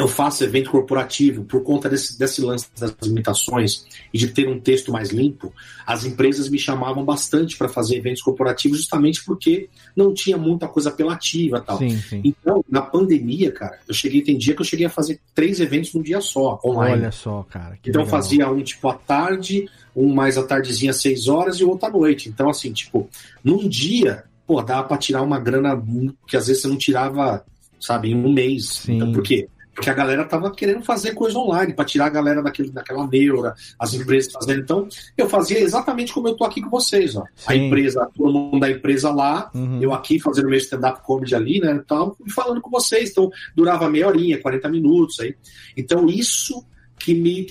eu 0.00 0.08
faço 0.08 0.42
evento 0.42 0.70
corporativo 0.70 1.44
por 1.44 1.62
conta 1.62 1.88
desse, 1.88 2.18
desse 2.18 2.40
lance 2.40 2.68
das 2.78 2.94
limitações 3.02 3.84
e 4.12 4.18
de 4.18 4.28
ter 4.28 4.48
um 4.48 4.58
texto 4.58 4.90
mais 4.90 5.10
limpo, 5.10 5.52
as 5.86 6.04
empresas 6.04 6.48
me 6.48 6.58
chamavam 6.58 7.04
bastante 7.04 7.56
para 7.56 7.68
fazer 7.68 7.96
eventos 7.96 8.22
corporativos 8.22 8.78
justamente 8.78 9.24
porque 9.24 9.68
não 9.94 10.14
tinha 10.14 10.38
muita 10.38 10.66
coisa 10.66 10.88
apelativa 10.88 11.58
e 11.58 11.60
tal. 11.60 11.78
Sim, 11.78 11.96
sim. 11.98 12.20
Então, 12.24 12.64
na 12.68 12.82
pandemia, 12.82 13.52
cara, 13.52 13.78
eu 13.86 13.94
cheguei, 13.94 14.22
tem 14.22 14.38
dia 14.38 14.54
que 14.54 14.60
eu 14.60 14.66
cheguei 14.66 14.86
a 14.86 14.90
fazer 14.90 15.20
três 15.34 15.60
eventos 15.60 15.92
num 15.92 16.02
dia 16.02 16.20
só, 16.20 16.58
online. 16.64 17.02
Olha 17.02 17.12
só, 17.12 17.42
cara. 17.48 17.76
que 17.82 17.90
então 17.90 18.02
legal. 18.02 18.20
fazia 18.20 18.50
um 18.50 18.62
tipo 18.62 18.88
à 18.88 18.94
tarde, 18.94 19.68
um 19.94 20.12
mais 20.14 20.38
à 20.38 20.42
tardezinha 20.42 20.90
às 20.90 21.00
seis 21.00 21.28
horas 21.28 21.56
e 21.56 21.64
outro 21.64 21.86
à 21.86 21.90
noite. 21.90 22.28
Então, 22.28 22.48
assim, 22.48 22.72
tipo, 22.72 23.08
num 23.44 23.68
dia, 23.68 24.24
pô, 24.46 24.62
dava 24.62 24.88
pra 24.88 24.96
tirar 24.96 25.22
uma 25.22 25.38
grana 25.38 25.80
que 26.26 26.36
às 26.36 26.46
vezes 26.46 26.62
você 26.62 26.68
não 26.68 26.76
tirava, 26.76 27.44
sabe, 27.78 28.10
em 28.10 28.14
um 28.14 28.32
mês. 28.32 28.88
Então, 28.88 29.12
por 29.12 29.22
quê? 29.22 29.48
Porque 29.74 29.88
a 29.88 29.94
galera 29.94 30.24
tava 30.24 30.50
querendo 30.50 30.82
fazer 30.82 31.12
coisa 31.14 31.38
online, 31.38 31.72
pra 31.72 31.84
tirar 31.84 32.06
a 32.06 32.10
galera 32.10 32.42
daquele, 32.42 32.70
daquela 32.70 33.06
neura, 33.06 33.54
as 33.78 33.94
empresas 33.94 34.32
fazendo. 34.32 34.60
Então, 34.60 34.88
eu 35.16 35.28
fazia 35.28 35.58
exatamente 35.60 36.12
como 36.12 36.28
eu 36.28 36.34
tô 36.36 36.44
aqui 36.44 36.60
com 36.60 36.68
vocês, 36.68 37.14
ó. 37.16 37.24
A 37.46 37.52
Sim. 37.52 37.66
empresa, 37.66 38.08
todo 38.16 38.32
mundo 38.32 38.60
da 38.60 38.70
empresa 38.70 39.10
lá, 39.12 39.50
Uhum. 39.54 39.80
eu 39.80 39.94
aqui 39.94 40.18
fazendo 40.18 40.48
meu 40.48 40.58
stand-up 40.58 41.02
comedy 41.02 41.34
ali, 41.34 41.60
né, 41.60 41.76
e 41.76 41.84
tal, 41.86 42.16
e 42.26 42.30
falando 42.30 42.60
com 42.60 42.68
vocês. 42.70 43.10
Então, 43.10 43.30
durava 43.54 43.88
meia 43.88 44.08
horinha, 44.08 44.40
40 44.40 44.68
minutos 44.68 45.18
aí. 45.20 45.34
Então, 45.76 46.06
isso 46.08 46.64
que 46.98 47.14
me, 47.14 47.46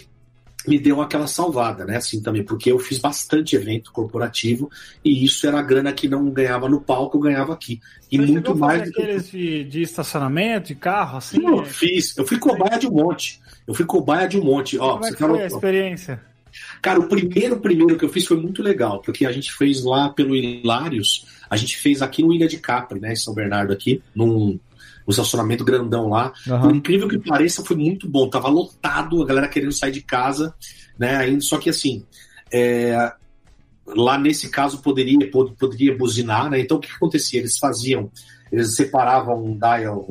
me 0.67 0.77
deu 0.77 1.01
aquela 1.01 1.27
salvada, 1.27 1.85
né, 1.85 1.97
assim 1.97 2.21
também, 2.21 2.43
porque 2.43 2.71
eu 2.71 2.79
fiz 2.79 2.99
bastante 2.99 3.55
evento 3.55 3.91
corporativo 3.91 4.69
e 5.03 5.23
isso 5.23 5.47
era 5.47 5.59
a 5.59 5.63
grana 5.63 5.93
que 5.93 6.07
não 6.07 6.29
ganhava 6.29 6.67
no 6.67 6.81
palco, 6.81 7.17
eu 7.17 7.21
ganhava 7.21 7.53
aqui. 7.53 7.79
E 8.11 8.17
Você 8.17 8.31
muito 8.31 8.55
mais 8.55 8.83
do 8.83 8.91
que 8.91 9.01
aqueles 9.01 9.31
de, 9.31 9.63
de 9.63 9.81
estacionamento, 9.81 10.67
de 10.67 10.75
carro, 10.75 11.17
assim? 11.17 11.41
eu 11.45 11.63
fiz. 11.63 12.17
Eu 12.17 12.25
fui 12.25 12.37
cobaia 12.37 12.77
de 12.77 12.87
um 12.87 12.91
monte. 12.91 13.39
Eu 13.65 13.73
fui 13.73 13.85
cobaia 13.85 14.27
de 14.27 14.37
um 14.37 14.43
monte. 14.43 14.77
Ó, 14.77 14.93
Como 14.93 15.05
é 15.05 15.07
você 15.07 15.15
que 15.15 15.17
quer 15.17 15.29
foi 15.29 15.43
a 15.43 15.47
experiência? 15.47 16.21
Cara, 16.81 16.99
o 16.99 17.07
primeiro, 17.07 17.59
primeiro 17.59 17.97
que 17.97 18.03
eu 18.03 18.09
fiz 18.09 18.25
foi 18.25 18.37
muito 18.37 18.61
legal, 18.63 19.01
porque 19.01 19.25
a 19.25 19.31
gente 19.31 19.53
fez 19.53 19.83
lá 19.83 20.09
pelo 20.09 20.35
Hilários, 20.35 21.25
a 21.49 21.55
gente 21.55 21.77
fez 21.77 22.01
aqui 22.01 22.23
no 22.23 22.33
Ilha 22.33 22.47
de 22.47 22.57
Capri, 22.57 22.99
né, 22.99 23.13
em 23.13 23.15
São 23.15 23.33
Bernardo 23.33 23.71
aqui, 23.71 24.01
num, 24.15 24.59
num 25.09 25.11
estacionamento 25.11 25.65
grandão 25.65 26.07
lá. 26.09 26.31
Aham. 26.47 26.61
Por 26.61 26.75
incrível 26.75 27.07
que 27.07 27.17
pareça, 27.17 27.65
foi 27.65 27.75
muito 27.75 28.07
bom. 28.07 28.29
Tava 28.29 28.47
lotado, 28.47 29.23
a 29.23 29.25
galera 29.25 29.47
querendo 29.47 29.71
sair 29.71 29.91
de 29.91 30.01
casa, 30.01 30.53
né, 30.97 31.15
ainda, 31.15 31.41
só 31.41 31.57
que 31.57 31.69
assim, 31.69 32.05
é, 32.51 33.11
lá 33.87 34.17
nesse 34.19 34.49
caso 34.49 34.81
poderia, 34.81 35.29
pod- 35.31 35.53
poderia 35.57 35.97
buzinar, 35.97 36.49
né, 36.49 36.59
então 36.59 36.77
o 36.77 36.79
que, 36.79 36.87
que 36.89 36.95
acontecia? 36.95 37.39
Eles 37.39 37.57
faziam, 37.57 38.11
eles 38.51 38.75
separavam 38.75 39.43
um 39.43 39.57
dial, 39.57 40.05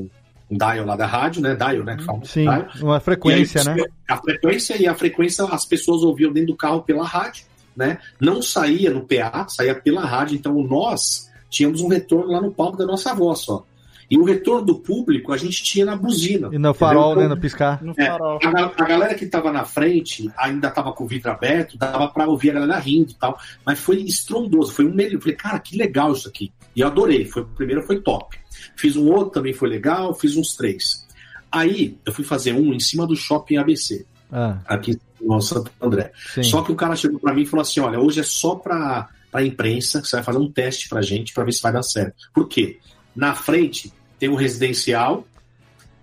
um 0.51 0.57
dial 0.57 0.85
lá 0.85 0.97
da 0.97 1.07
rádio, 1.07 1.43
né, 1.43 1.55
dial, 1.55 1.85
né, 1.85 1.97
Sim, 2.25 2.43
dial. 2.43 2.67
uma 2.81 2.99
frequência, 2.99 3.61
aí, 3.61 3.67
né? 3.77 3.85
A 4.09 4.17
frequência 4.17 4.83
e 4.83 4.87
a 4.89 4.95
frequência 4.95 5.45
as 5.45 5.65
pessoas 5.65 6.03
ouviam 6.03 6.33
dentro 6.33 6.49
do 6.53 6.57
carro 6.57 6.83
pela 6.83 7.05
rádio, 7.05 7.45
né? 7.77 7.99
Não 8.21 8.43
saía 8.43 8.91
no 8.91 9.07
PA, 9.07 9.47
saía 9.49 9.73
pela 9.75 10.05
rádio. 10.05 10.35
Então 10.37 10.53
nós 10.65 11.31
tínhamos 11.49 11.81
um 11.81 11.87
retorno 11.87 12.33
lá 12.33 12.41
no 12.41 12.51
palco 12.51 12.77
da 12.77 12.85
nossa 12.85 13.15
voz 13.15 13.41
só. 13.41 13.65
E 14.11 14.17
o 14.17 14.25
retorno 14.25 14.65
do 14.65 14.79
público 14.79 15.33
a 15.33 15.37
gente 15.37 15.63
tinha 15.63 15.85
na 15.85 15.95
buzina. 15.95 16.49
E 16.51 16.59
no 16.59 16.73
farol, 16.73 17.11
entendeu? 17.13 17.29
né? 17.29 17.35
No 17.35 17.41
piscar. 17.41 17.83
No 17.85 17.93
É, 17.97 18.07
farol. 18.07 18.39
a, 18.43 18.83
a 18.83 18.87
galera 18.87 19.15
que 19.15 19.27
tava 19.27 19.53
na 19.53 19.65
frente 19.65 20.31
ainda 20.37 20.71
tava 20.71 20.93
com 20.93 21.05
o 21.05 21.07
vidro 21.07 21.31
aberto, 21.31 21.77
dava 21.77 22.09
pra 22.09 22.27
ouvir 22.27 22.51
a 22.51 22.55
galera 22.55 22.79
rindo 22.79 23.11
e 23.11 23.15
tal. 23.15 23.39
Mas 23.67 23.79
foi 23.79 24.01
estrondoso, 24.03 24.73
foi 24.73 24.87
um 24.87 24.95
melhor. 24.95 25.15
Eu 25.15 25.21
falei, 25.21 25.37
cara, 25.37 25.59
que 25.59 25.77
legal 25.77 26.13
isso 26.13 26.27
aqui. 26.27 26.51
E 26.75 26.81
eu 26.81 26.87
adorei. 26.87 27.27
Foi, 27.27 27.43
o 27.43 27.47
primeiro 27.47 27.83
foi 27.83 28.01
top. 28.01 28.39
Fiz 28.77 28.97
um 28.97 29.09
outro 29.11 29.31
também 29.31 29.53
foi 29.53 29.69
legal, 29.69 30.15
fiz 30.15 30.37
uns 30.37 30.57
três. 30.57 31.07
Aí 31.53 31.99
eu 32.07 32.13
fui 32.13 32.25
fazer 32.25 32.53
um 32.55 32.73
em 32.73 32.81
cima 32.81 33.07
do 33.07 33.15
shopping 33.17 33.57
ABC, 33.57 34.05
Ah, 34.33 34.59
aqui 34.67 34.99
no 35.21 35.41
Santo 35.41 35.71
André. 35.81 36.13
sim. 36.35 36.43
Só 36.43 36.63
que 36.63 36.71
o 36.73 36.77
cara 36.77 36.95
chegou 36.97 37.19
pra 37.19 37.35
mim 37.35 37.43
e 37.43 37.47
falou 37.47 37.63
assim: 37.63 37.81
olha, 37.81 37.99
hoje 38.01 38.21
é 38.21 38.23
só 38.23 38.55
pra, 38.55 39.09
pra 39.31 39.43
imprensa, 39.45 40.01
que 40.01 40.09
você 40.09 40.17
vai 40.17 40.23
fazer 40.25 40.39
um 40.39 40.51
teste 40.51 40.89
pra 40.89 41.03
gente 41.03 41.33
pra 41.35 41.45
ver 41.45 41.53
se 41.53 41.63
vai 41.63 41.73
dar 41.73 41.83
certo. 41.83 42.15
Por 42.35 42.49
quê? 42.49 42.79
Na 43.17 43.35
frente 43.35 43.93
tem 44.19 44.29
um 44.29 44.35
residencial 44.35 45.27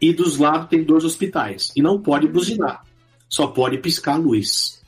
e 0.01 0.13
dos 0.13 0.37
lados 0.37 0.69
tem 0.69 0.83
dois 0.83 1.03
hospitais. 1.03 1.71
E 1.75 1.81
não 1.81 2.01
pode 2.01 2.27
buzinar. 2.27 2.83
Só 3.29 3.47
pode 3.47 3.77
piscar 3.79 4.13
a 4.13 4.17
luz. 4.17 4.81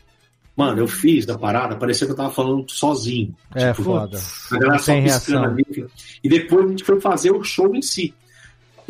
Mano, 0.55 0.79
eu 0.79 0.87
fiz 0.87 1.27
a 1.29 1.37
parada, 1.37 1.75
parecia 1.75 2.07
que 2.07 2.13
eu 2.13 2.17
tava 2.17 2.31
falando 2.31 2.65
sozinho. 2.71 3.35
É 3.53 3.71
Tipo, 3.71 3.83
foda. 3.83 4.19
a 4.51 4.57
galera 4.57 4.79
só 4.79 4.93
piscando 5.01 5.45
ali. 5.45 5.87
E 6.23 6.27
depois 6.29 6.65
a 6.65 6.69
gente 6.69 6.83
foi 6.83 6.99
fazer 6.99 7.31
o 7.31 7.43
show 7.43 7.75
em 7.75 7.81
si. 7.81 8.13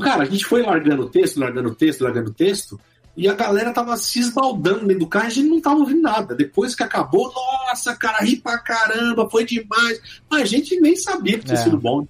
Cara, 0.01 0.23
a 0.23 0.25
gente 0.25 0.45
foi 0.45 0.61
largando 0.61 1.03
o 1.03 1.09
texto, 1.09 1.39
largando 1.39 1.69
o 1.69 1.75
texto, 1.75 2.01
largando 2.03 2.29
o 2.29 2.33
texto, 2.33 2.79
e 3.17 3.27
a 3.27 3.33
galera 3.33 3.73
tava 3.73 3.97
se 3.97 4.19
esbaldando 4.19 4.81
dentro 4.85 4.99
do 4.99 5.07
carro 5.07 5.25
e 5.25 5.27
a 5.27 5.31
gente 5.31 5.49
não 5.49 5.59
tava 5.59 5.79
ouvindo 5.79 6.01
nada. 6.03 6.35
Depois 6.35 6.75
que 6.75 6.83
acabou, 6.83 7.33
nossa, 7.33 7.95
cara, 7.95 8.23
ri 8.23 8.37
pra 8.37 8.59
caramba, 8.59 9.27
foi 9.29 9.43
demais. 9.43 9.99
Mas 10.29 10.43
a 10.43 10.45
gente 10.45 10.79
nem 10.79 10.95
sabia 10.95 11.39
que 11.39 11.45
tinha 11.45 11.57
É. 11.57 11.63
sido 11.63 11.77
bom. 11.79 12.07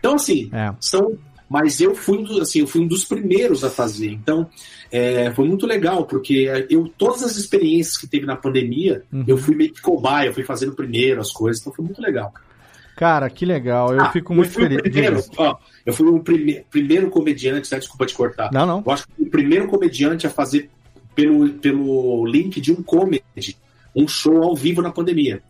Então, 0.00 0.14
assim, 0.14 0.48
É. 0.52 0.74
são. 0.80 1.16
Mas 1.48 1.80
eu 1.80 1.94
fui, 1.94 2.18
um 2.18 2.22
dos- 2.24 2.40
assim, 2.40 2.60
eu 2.60 2.66
fui 2.66 2.80
um 2.82 2.86
dos 2.86 3.04
primeiros 3.04 3.64
a 3.64 3.70
fazer. 3.70 4.10
Então, 4.10 4.48
é, 4.92 5.30
foi 5.34 5.46
muito 5.48 5.66
legal, 5.66 6.04
porque 6.04 6.46
eu, 6.68 6.88
todas 6.98 7.22
as 7.22 7.36
experiências 7.36 7.96
que 7.96 8.06
teve 8.06 8.26
na 8.26 8.36
pandemia, 8.36 9.02
Uhum. 9.12 9.24
eu 9.26 9.38
fui 9.38 9.54
meio 9.54 9.72
que 9.72 9.80
cobaia, 9.80 10.28
eu 10.28 10.34
fui 10.34 10.42
fazendo 10.44 10.74
primeiro 10.74 11.20
as 11.20 11.32
coisas, 11.32 11.60
então 11.60 11.72
foi 11.72 11.84
muito 11.84 12.02
legal. 12.02 12.32
Cara, 12.96 13.30
que 13.30 13.46
legal. 13.46 13.94
Eu 13.94 14.00
Ah, 14.02 14.10
fico 14.12 14.34
muito 14.34 14.50
o 14.50 14.52
feliz. 14.54 14.80
primeiro, 14.82 15.22
ó, 15.36 15.56
eu 15.86 15.92
fui 15.92 16.08
o 16.08 16.20
prime 16.20 16.64
primeiro 16.70 17.08
comediante, 17.10 17.70
né, 17.72 17.78
desculpa 17.78 18.04
te 18.04 18.14
cortar. 18.14 18.50
Não, 18.52 18.66
não. 18.66 18.82
Eu 18.84 18.92
acho 18.92 19.06
que 19.06 19.12
fui 19.14 19.24
o 19.26 19.30
primeiro 19.30 19.68
comediante 19.68 20.26
a 20.26 20.30
fazer 20.30 20.68
pelo, 21.14 21.48
pelo 21.54 22.26
link 22.26 22.60
de 22.60 22.72
um 22.72 22.82
comedy, 22.82 23.56
um 23.94 24.06
show 24.06 24.42
ao 24.42 24.54
vivo 24.56 24.82
na 24.82 24.90
pandemia. 24.90 25.40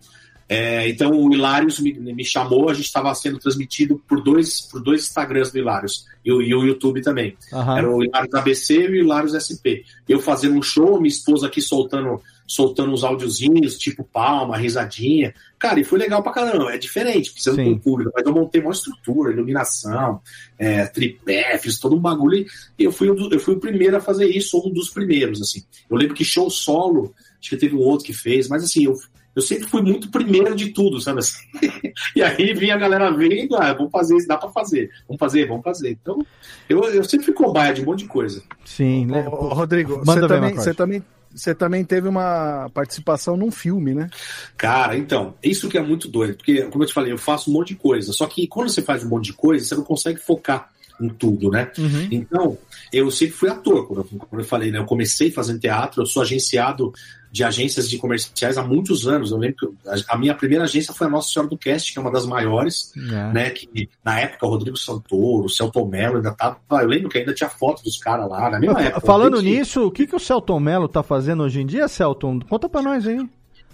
É, 0.48 0.88
então 0.88 1.10
o 1.12 1.30
Hilários 1.32 1.78
me, 1.78 1.92
me 1.92 2.24
chamou, 2.24 2.70
a 2.70 2.74
gente 2.74 2.86
estava 2.86 3.14
sendo 3.14 3.38
transmitido 3.38 4.02
por 4.08 4.22
dois, 4.22 4.62
por 4.62 4.80
dois 4.82 5.02
Instagrams 5.02 5.52
do 5.52 5.58
Hilários 5.58 6.06
e, 6.24 6.32
o- 6.32 6.40
e 6.40 6.54
o 6.54 6.64
YouTube 6.64 7.02
também. 7.02 7.36
Aham. 7.52 7.76
Era 7.78 7.90
o 7.90 8.02
Hilários 8.02 8.34
ABC 8.34 8.74
e 8.74 8.88
o 8.88 8.94
Hilários 8.96 9.34
SP. 9.34 9.84
Eu 10.08 10.20
fazendo 10.20 10.56
um 10.56 10.62
show, 10.62 10.96
minha 10.98 11.08
esposa 11.08 11.46
aqui 11.48 11.60
soltando, 11.60 12.22
soltando 12.46 12.90
uns 12.92 13.04
áudiozinhos, 13.04 13.76
tipo 13.76 14.02
palma, 14.02 14.56
risadinha. 14.56 15.34
Cara, 15.58 15.80
e 15.80 15.84
foi 15.84 15.98
legal 15.98 16.22
pra 16.22 16.32
caramba. 16.32 16.72
É 16.72 16.78
diferente, 16.78 17.30
não 17.46 17.54
Sim. 17.54 17.64
tem 17.64 17.78
público, 17.78 18.10
mas 18.14 18.24
eu 18.24 18.32
montei 18.32 18.62
uma 18.62 18.72
estrutura, 18.72 19.30
iluminação, 19.32 20.20
é, 20.58 20.86
tripé, 20.86 21.58
fiz 21.58 21.78
todo 21.78 21.94
um 21.94 22.00
bagulho. 22.00 22.46
E 22.78 22.84
eu 22.84 22.90
fui, 22.92 23.10
um 23.10 23.30
eu 23.30 23.38
fui 23.38 23.54
o 23.54 23.60
primeiro 23.60 23.98
a 23.98 24.00
fazer 24.00 24.26
isso, 24.26 24.56
ou 24.56 24.68
um 24.70 24.72
dos 24.72 24.88
primeiros, 24.88 25.42
assim. 25.42 25.62
Eu 25.90 25.96
lembro 25.98 26.14
que 26.14 26.24
show 26.24 26.48
solo, 26.48 27.12
acho 27.38 27.50
que 27.50 27.56
teve 27.58 27.74
um 27.76 27.80
outro 27.80 28.06
que 28.06 28.14
fez, 28.14 28.48
mas 28.48 28.64
assim, 28.64 28.84
eu, 28.86 28.94
eu 29.38 29.42
sempre 29.42 29.68
fui 29.68 29.80
muito 29.80 30.10
primeiro 30.10 30.54
de 30.54 30.70
tudo, 30.70 31.00
sabe 31.00 31.20
assim? 31.20 31.38
E 32.14 32.22
aí 32.22 32.54
vinha 32.54 32.74
a 32.74 32.78
galera 32.78 33.10
vendo, 33.10 33.56
ah, 33.56 33.72
vamos 33.72 33.92
fazer 33.92 34.16
isso, 34.16 34.26
dá 34.26 34.36
pra 34.36 34.48
fazer. 34.50 34.90
Vamos 35.06 35.18
fazer, 35.18 35.46
vamos 35.46 35.62
fazer. 35.62 35.90
Então, 35.90 36.24
eu, 36.68 36.82
eu 36.84 37.04
sempre 37.04 37.26
fui 37.26 37.34
cobaia 37.34 37.72
de 37.72 37.82
um 37.82 37.84
monte 37.84 38.00
de 38.00 38.06
coisa. 38.06 38.42
Sim. 38.64 39.06
né? 39.06 39.26
Ô, 39.28 39.48
Rodrigo, 39.48 40.02
Manda 40.04 40.22
você 40.22 40.28
também, 40.28 40.54
você, 40.54 40.74
também, 40.74 41.04
você 41.32 41.54
também 41.54 41.84
teve 41.84 42.08
uma 42.08 42.70
participação 42.72 43.36
num 43.36 43.50
filme, 43.50 43.94
né? 43.94 44.10
Cara, 44.56 44.96
então, 44.96 45.34
isso 45.42 45.68
que 45.68 45.78
é 45.78 45.82
muito 45.82 46.08
doido, 46.08 46.36
porque, 46.36 46.62
como 46.62 46.82
eu 46.82 46.88
te 46.88 46.94
falei, 46.94 47.12
eu 47.12 47.18
faço 47.18 47.50
um 47.50 47.54
monte 47.54 47.68
de 47.68 47.76
coisa. 47.76 48.12
Só 48.12 48.26
que 48.26 48.46
quando 48.46 48.70
você 48.70 48.82
faz 48.82 49.04
um 49.04 49.08
monte 49.08 49.26
de 49.26 49.32
coisa, 49.34 49.64
você 49.64 49.74
não 49.74 49.84
consegue 49.84 50.20
focar 50.20 50.70
em 51.00 51.08
tudo, 51.08 51.50
né? 51.50 51.70
Uhum. 51.78 52.08
Então, 52.10 52.58
eu 52.92 53.10
sempre 53.10 53.34
fui 53.34 53.48
ator, 53.48 53.86
como 53.86 54.40
eu 54.40 54.44
falei, 54.44 54.70
né? 54.70 54.78
Eu 54.78 54.84
comecei 54.84 55.30
fazendo 55.30 55.60
teatro, 55.60 56.02
eu 56.02 56.06
sou 56.06 56.22
agenciado 56.22 56.92
de 57.30 57.44
agências 57.44 57.88
de 57.88 57.98
comerciais 57.98 58.56
há 58.56 58.62
muitos 58.62 59.06
anos. 59.06 59.30
Eu 59.30 59.38
lembro 59.38 59.56
que 59.56 59.88
a, 60.08 60.16
minha 60.16 60.34
primeira 60.34 60.64
agência 60.64 60.92
foi 60.94 61.06
a 61.06 61.10
Nossa 61.10 61.30
Senhora 61.30 61.48
do 61.48 61.58
Cast, 61.58 61.92
que 61.92 61.98
é 61.98 62.02
uma 62.02 62.10
das 62.10 62.26
maiores, 62.26 62.92
É. 62.96 63.32
né? 63.32 63.50
Que 63.50 63.88
na 64.04 64.20
época 64.20 64.46
o 64.46 64.50
Rodrigo 64.50 64.76
Santoro, 64.76 65.44
o 65.44 65.48
Celton 65.48 65.86
Mello 65.86 66.16
ainda 66.16 66.32
tava. 66.32 66.58
Eu 66.70 66.86
lembro 66.86 67.08
que 67.08 67.18
ainda 67.18 67.34
tinha 67.34 67.48
foto 67.48 67.82
dos 67.82 67.98
caras 67.98 68.28
lá, 68.28 68.50
na 68.50 68.58
mesma 68.58 68.80
época. 68.80 69.06
Falando 69.06 69.40
nisso, 69.42 69.86
o 69.86 69.90
que, 69.90 70.06
que 70.06 70.16
o 70.16 70.20
Celton 70.20 70.60
Mello 70.60 70.88
tá 70.88 71.02
fazendo 71.02 71.42
hoje 71.42 71.60
em 71.60 71.66
dia, 71.66 71.88
Celton? 71.88 72.40
Conta 72.40 72.68
pra 72.68 72.82
nós 72.82 73.06
aí. 73.06 73.28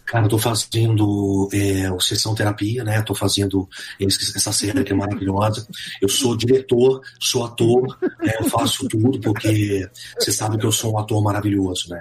Cara, 0.05 0.26
eu 0.26 0.28
tô 0.28 0.39
fazendo 0.39 1.48
é, 1.52 1.90
o 1.90 1.98
Sessão 1.98 2.35
Terapia, 2.35 2.85
né? 2.85 3.01
Tô 3.02 3.14
fazendo 3.14 3.66
essa 3.98 4.52
série 4.52 4.85
que 4.85 4.93
é 4.93 4.94
maravilhosa. 4.94 5.66
Eu 6.01 6.10
sou 6.10 6.36
diretor, 6.36 7.01
sou 7.18 7.44
ator, 7.44 7.97
né? 8.20 8.35
eu 8.39 8.44
faço 8.51 8.86
tudo 8.86 9.18
porque 9.20 9.89
você 10.18 10.31
sabe 10.31 10.59
que 10.59 10.66
eu 10.66 10.72
sou 10.72 10.93
um 10.93 10.98
ator 10.98 11.22
maravilhoso, 11.22 11.89
né? 11.89 11.98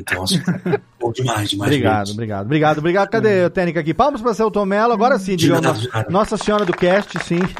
Então, 0.00 0.22
assim, 0.24 0.40
bom 1.00 1.12
demais, 1.12 1.50
demais. 1.50 1.68
Obrigado, 1.70 1.98
mesmo. 2.08 2.14
obrigado, 2.14 2.46
obrigado, 2.46 2.78
obrigado. 2.78 3.08
Cadê 3.10 3.44
a 3.44 3.50
técnica 3.50 3.80
aqui? 3.80 3.94
Palmas 3.94 4.20
pra 4.20 4.34
Celton 4.34 4.64
Mello. 4.66 4.92
Agora 4.92 5.18
sim, 5.18 5.32
De 5.36 5.44
digamos. 5.44 5.62
nada, 5.66 5.78
de 5.78 5.88
nada. 5.88 6.10
Nossa 6.10 6.36
Senhora 6.36 6.64
do 6.64 6.72
Cast, 6.72 7.18
sim. 7.24 7.40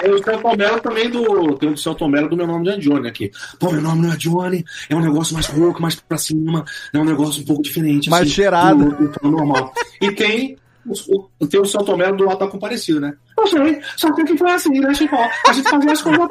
É 0.00 0.08
o 0.08 0.22
Celton 0.22 0.54
Mello 0.54 0.78
também 0.80 1.10
do. 1.10 1.56
Tem 1.56 1.70
o 1.70 1.72
do 1.72 1.76
Celton 1.80 2.06
Mello 2.06 2.28
do 2.28 2.36
meu 2.36 2.46
nome 2.46 2.64
não 2.66 2.72
é 2.72 2.76
Johnny 2.78 3.08
aqui. 3.08 3.32
Pô, 3.58 3.72
meu 3.72 3.82
nome 3.82 4.02
não 4.06 4.12
é 4.12 4.16
Johnny, 4.16 4.64
é 4.88 4.94
um 4.94 5.00
negócio 5.00 5.34
mais 5.34 5.46
rouco, 5.46 5.82
mais 5.82 5.96
pra 5.96 6.16
cima, 6.16 6.64
é 6.92 6.98
um 7.00 7.04
negócio 7.04 7.42
um 7.42 7.44
pouco 7.44 7.62
diferente. 7.62 8.08
Mais 8.08 8.22
assim, 8.22 8.30
cheirado. 8.30 8.90
do- 8.94 9.08
do 9.08 9.28
normal. 9.28 9.72
E 10.00 10.12
tem. 10.12 10.56
O- 10.88 11.28
o- 11.40 11.46
Tem 11.46 11.60
o 11.60 11.64
Celton 11.64 11.96
Mello 11.96 12.16
do 12.16 12.24
lado 12.24 12.38
da 12.38 12.46
comparecido, 12.46 13.00
né? 13.00 13.12
Eu 13.38 13.46
sei, 13.46 13.80
só 13.96 14.12
que 14.12 14.24
que 14.24 14.36
foi 14.36 14.50
assim, 14.50 14.80
né, 14.80 14.92
Chico? 14.94 15.16
A 15.46 15.52
gente 15.52 15.68
fazia 15.68 15.92
as 15.92 16.02
coisas. 16.02 16.28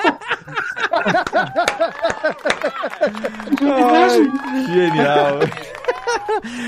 Ai, 3.62 4.32
genial. 4.74 5.40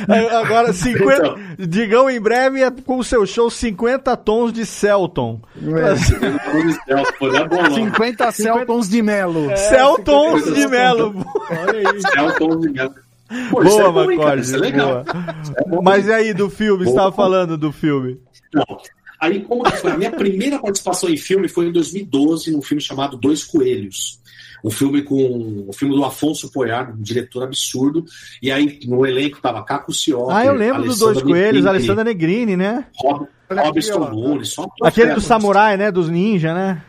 Aí, 0.08 0.28
Agora, 0.30 0.74
50. 0.74 1.36
Digão 1.68 2.10
em 2.10 2.20
breve 2.20 2.62
é 2.62 2.72
com 2.72 2.98
o 2.98 3.04
seu 3.04 3.26
show 3.26 3.50
50 3.50 4.16
tons 4.18 4.52
de 4.54 4.66
Celton. 4.66 5.40
É. 5.58 5.96
50 7.74 8.32
Celtons 8.32 8.90
de 8.90 9.02
Melo. 9.02 9.50
Celtons 9.56 10.54
de 10.54 10.68
Melo. 10.68 11.26
Celton 12.14 12.60
de 12.60 12.70
Mello. 12.70 12.96
Pô, 13.52 13.64
Boa, 13.64 13.84
é 13.84 13.92
bom, 13.92 14.12
hein, 14.12 14.18
cara? 14.18 14.18
Macorde. 14.18 14.42
Isso 14.42 14.56
é 14.56 14.60
legal. 14.60 15.06
boa. 15.68 15.82
Mas 15.82 16.08
e 16.08 16.12
aí, 16.12 16.34
do 16.34 16.50
filme? 16.50 16.84
Você 16.84 16.90
estava 16.90 17.12
falando 17.12 17.58
do 17.58 17.72
filme. 17.72 18.20
Não. 18.54 18.66
Aí, 19.20 19.42
como 19.42 19.64
que 19.64 19.78
foi? 19.78 19.92
A 19.92 19.98
minha 19.98 20.12
primeira 20.12 20.58
participação 20.60 21.10
em 21.10 21.18
filme 21.18 21.48
foi 21.48 21.68
em 21.68 21.72
2012, 21.72 22.52
num 22.52 22.62
filme 22.62 22.82
chamado 22.82 23.18
Dois 23.18 23.44
Coelhos. 23.44 24.20
Um 24.64 24.72
filme 24.72 25.02
com. 25.04 25.66
Um 25.70 25.74
filme 25.74 25.96
do 25.96 26.04
Afonso 26.04 26.52
Poiar, 26.52 26.92
um 26.92 27.02
diretor 27.02 27.44
absurdo. 27.44 28.04
E 28.42 28.52
aí, 28.52 28.80
no 28.86 29.06
elenco 29.06 29.40
tava 29.42 29.64
Caco 29.64 29.94
Ciocchi, 29.94 30.32
Ah, 30.34 30.46
eu 30.46 30.54
lembro 30.54 30.84
dos 30.84 31.00
dois 31.00 31.22
coelhos, 31.22 31.64
Negrini, 31.64 31.68
Alessandra 31.68 32.04
Negrini, 32.04 32.58
né? 32.58 32.86
Rob, 32.96 33.28
Robson. 33.50 34.10
Nunes, 34.10 34.56
Aquele 34.84 35.14
do 35.14 35.22
samurai, 35.22 35.78
né? 35.78 35.92
Dos 35.92 36.10
ninja, 36.10 36.54
né? 36.54 36.84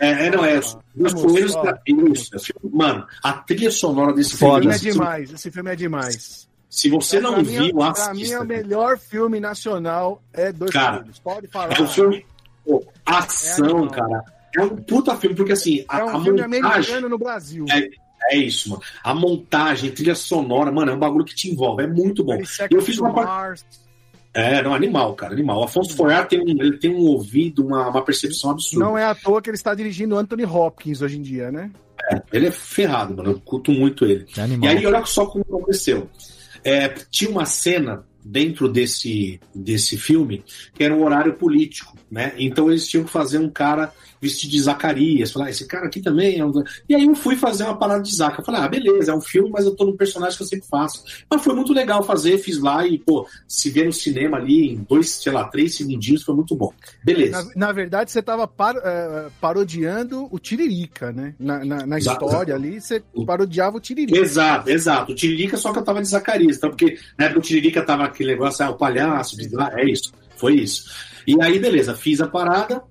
É, 0.00 0.26
é, 0.26 0.30
não, 0.30 0.44
é. 0.44 0.58
Os 0.58 0.76
Vamos, 0.94 1.22
Coelhos. 1.22 1.54
é 1.56 2.38
filme- 2.38 2.70
Mano, 2.72 3.06
a 3.22 3.32
trilha 3.32 3.70
sonora 3.70 4.12
desse 4.12 4.30
Esse 4.30 4.38
filme. 4.38 4.60
filme 4.60 4.74
é 4.74 4.78
se- 4.78 4.90
demais. 4.92 5.32
Esse 5.32 5.50
filme 5.50 5.70
é 5.72 5.76
demais. 5.76 6.48
Se 6.70 6.88
você 6.90 7.18
não 7.20 7.32
pra 7.34 7.42
mim, 7.42 7.48
viu, 7.48 7.74
Pra 7.74 8.14
mim, 8.14 8.22
assista. 8.22 8.40
o 8.42 8.44
melhor 8.44 8.98
filme 8.98 9.40
nacional 9.40 10.22
é 10.32 10.52
Dois 10.52 10.70
Cara, 10.70 10.98
Coelhos. 10.98 11.18
Pode 11.18 11.46
falar. 11.48 11.78
É 11.78 11.82
um 11.82 11.88
filme. 11.88 12.26
pô, 12.64 12.84
É 13.06 13.12
ação, 13.12 13.64
animal. 13.66 13.88
cara. 13.90 14.24
É 14.56 14.62
um 14.62 14.76
puta 14.76 15.16
filme, 15.16 15.34
porque 15.34 15.52
assim, 15.52 15.84
a, 15.88 15.98
É 16.00 16.04
um 16.04 16.08
a 16.08 16.22
filme 16.22 16.42
montagem. 16.42 16.64
americano 16.70 17.08
no 17.08 17.18
Brasil. 17.18 17.64
É, 17.70 17.88
é 18.32 18.36
isso, 18.36 18.70
mano. 18.70 18.82
A 19.02 19.14
montagem, 19.14 19.90
trilha 19.90 20.14
sonora, 20.14 20.70
mano, 20.70 20.92
é 20.92 20.94
um 20.94 20.98
bagulho 20.98 21.24
que 21.24 21.34
te 21.34 21.50
envolve. 21.50 21.82
É 21.82 21.86
muito 21.86 22.22
bom. 22.22 22.38
Eu 22.70 22.82
fiz 22.82 22.98
uma 22.98 23.12
parte. 23.12 23.64
É, 24.38 24.62
não, 24.62 24.72
animal, 24.72 25.14
cara, 25.14 25.32
animal. 25.32 25.60
O 25.60 25.64
Afonso 25.64 25.96
Foyar 25.96 26.28
tem 26.28 26.40
um, 26.40 26.48
ele 26.48 26.78
tem 26.78 26.94
um 26.94 27.00
ouvido, 27.00 27.66
uma, 27.66 27.88
uma 27.88 28.04
percepção 28.04 28.52
absurda. 28.52 28.84
Não 28.84 28.96
é 28.96 29.04
à 29.04 29.14
toa 29.14 29.42
que 29.42 29.50
ele 29.50 29.56
está 29.56 29.74
dirigindo 29.74 30.16
Anthony 30.16 30.44
Hopkins 30.44 31.02
hoje 31.02 31.18
em 31.18 31.22
dia, 31.22 31.50
né? 31.50 31.70
Ele 32.32 32.46
é 32.46 32.50
ferrado, 32.52 33.16
mano. 33.16 33.32
Eu 33.32 33.40
curto 33.40 33.72
muito 33.72 34.04
ele. 34.04 34.26
É 34.36 34.42
animal. 34.42 34.72
E 34.72 34.76
aí, 34.76 34.86
olha 34.86 35.04
só 35.04 35.26
como 35.26 35.42
aconteceu. 35.42 36.08
É, 36.62 36.88
tinha 37.10 37.30
uma 37.30 37.44
cena 37.44 38.04
dentro 38.24 38.68
desse, 38.68 39.40
desse 39.52 39.96
filme 39.96 40.44
que 40.72 40.84
era 40.84 40.94
um 40.94 41.04
horário 41.04 41.34
político, 41.34 41.96
né? 42.10 42.32
Então 42.38 42.70
eles 42.70 42.86
tinham 42.86 43.04
que 43.04 43.10
fazer 43.10 43.38
um 43.38 43.50
cara 43.50 43.92
vestido 44.20 44.50
de 44.50 44.60
Zacarias. 44.60 45.30
Falar, 45.32 45.46
ah, 45.46 45.50
esse 45.50 45.66
cara 45.66 45.86
aqui 45.86 46.00
também 46.00 46.38
é 46.38 46.44
um... 46.44 46.52
E 46.88 46.94
aí 46.94 47.04
eu 47.04 47.14
fui 47.14 47.36
fazer 47.36 47.64
uma 47.64 47.76
parada 47.76 48.02
de 48.02 48.14
Zaca. 48.14 48.40
Eu 48.40 48.44
falei, 48.44 48.60
ah, 48.60 48.68
beleza, 48.68 49.12
é 49.12 49.14
um 49.14 49.20
filme, 49.20 49.50
mas 49.50 49.64
eu 49.64 49.74
tô 49.74 49.84
num 49.84 49.96
personagem 49.96 50.36
que 50.36 50.42
eu 50.42 50.46
sempre 50.46 50.66
faço. 50.66 51.04
Mas 51.30 51.42
foi 51.42 51.54
muito 51.54 51.72
legal 51.72 52.02
fazer, 52.02 52.38
fiz 52.38 52.58
lá 52.58 52.86
e, 52.86 52.98
pô, 52.98 53.26
se 53.46 53.70
ver 53.70 53.86
no 53.86 53.92
cinema 53.92 54.36
ali 54.36 54.72
em 54.72 54.86
dois, 54.88 55.10
sei 55.10 55.32
lá, 55.32 55.44
três 55.44 55.76
segundinhos 55.76 56.22
foi 56.22 56.34
muito 56.34 56.54
bom. 56.56 56.72
Beleza. 57.04 57.44
Na, 57.54 57.68
na 57.68 57.72
verdade, 57.72 58.10
você 58.10 58.20
estava 58.20 58.50
parodiando 59.40 60.28
o 60.30 60.38
Tiririca, 60.38 61.12
né? 61.12 61.34
Na, 61.38 61.64
na, 61.64 61.86
na 61.86 61.98
Exato, 61.98 62.24
história 62.24 62.52
exato. 62.52 62.66
ali, 62.66 62.80
você 62.80 63.02
parodiava 63.26 63.76
o 63.76 63.80
Tiririca. 63.80 64.18
Exato, 64.18 64.70
exato. 64.70 65.12
O 65.12 65.14
Tiririca 65.14 65.56
só 65.56 65.72
que 65.72 65.78
eu 65.78 65.84
tava 65.84 66.02
de 66.02 66.08
Zacarias, 66.08 66.56
então, 66.56 66.70
porque 66.70 66.98
na 67.16 67.26
época 67.26 67.40
o 67.40 67.42
Tiririca 67.42 67.82
tava 67.82 68.04
aquele 68.04 68.32
negócio, 68.32 68.64
ah, 68.64 68.70
o 68.70 68.76
palhaço, 68.76 69.36
de 69.36 69.48
lá, 69.54 69.70
é 69.74 69.90
isso, 69.90 70.12
foi 70.36 70.56
isso. 70.56 70.84
E 71.28 71.36
aí, 71.42 71.58
beleza, 71.58 71.94
fiz 71.94 72.22
a 72.22 72.26
parada. 72.26 72.82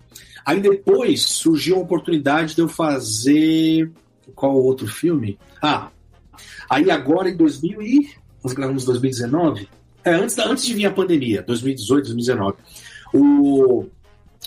Aí 0.45 0.61
depois 0.61 1.23
surgiu 1.23 1.77
a 1.77 1.79
oportunidade 1.79 2.53
de 2.53 2.61
eu 2.61 2.69
fazer. 2.69 3.91
Qual 4.35 4.55
outro 4.55 4.85
filme? 4.87 5.39
Ah, 5.59 5.89
aí 6.69 6.91
agora 6.91 7.29
em 7.29 7.35
2000 7.35 7.81
e. 7.81 8.09
Nós 8.43 8.53
gravamos 8.53 8.83
em 8.83 8.85
2019? 8.85 9.67
É, 10.05 10.13
antes, 10.13 10.35
da- 10.35 10.45
antes 10.47 10.65
de 10.65 10.73
vir 10.75 10.85
a 10.85 10.91
pandemia, 10.91 11.41
2018, 11.41 12.05
2019. 12.05 12.57
O, 13.11 13.85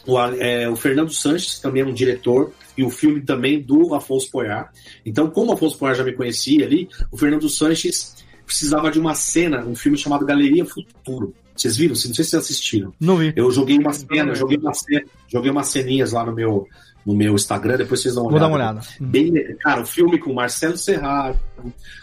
o, 0.07 0.19
é, 0.39 0.69
o 0.69 0.77
Fernando 0.77 1.13
Sanches 1.13 1.59
também 1.59 1.83
é 1.83 1.87
um 1.87 1.93
diretor, 1.93 2.53
e 2.79 2.85
o 2.85 2.91
filme 2.91 3.21
também 3.23 3.61
do 3.61 3.93
Afonso 3.95 4.31
Poyar. 4.31 4.73
Então, 5.05 5.29
como 5.29 5.51
o 5.51 5.55
Afonso 5.55 5.77
Poyar 5.77 5.97
já 5.97 6.05
me 6.05 6.13
conhecia 6.13 6.65
ali, 6.65 6.89
o 7.11 7.19
Fernando 7.19 7.49
Sanches 7.49 8.17
precisava 8.47 8.91
de 8.91 9.01
uma 9.01 9.15
cena, 9.15 9.65
um 9.67 9.75
filme 9.75 9.99
chamado 9.99 10.25
Galeria 10.25 10.65
Futuro. 10.65 11.35
Vocês 11.61 11.77
viram? 11.77 11.91
Não 11.91 11.97
sei 11.97 12.13
se 12.13 12.25
vocês 12.25 12.43
assistiram. 12.43 12.95
Não 12.99 13.17
vi. 13.19 13.35
Eu 13.37 13.51
joguei 13.51 13.79
uma 13.79 13.93
cena, 13.93 14.35
joguei 14.35 14.57
uma 14.57 14.73
cena, 14.73 15.05
joguei 15.29 15.51
umas 15.51 15.69
ceninhas 15.69 16.13
lá 16.13 16.25
no 16.25 16.33
meu, 16.33 16.67
no 17.05 17.15
meu 17.15 17.35
Instagram, 17.35 17.77
depois 17.77 18.01
vocês 18.01 18.15
dão 18.15 18.25
uma 18.25 18.31
Vou 18.31 18.41
dar 18.41 18.47
uma 18.47 18.57
olhada. 18.57 18.81
Bem, 18.99 19.33
cara, 19.59 19.83
o 19.83 19.87
filme 19.87 20.19
com 20.19 20.33
Marcelo 20.33 20.79
Serraro, 20.79 21.39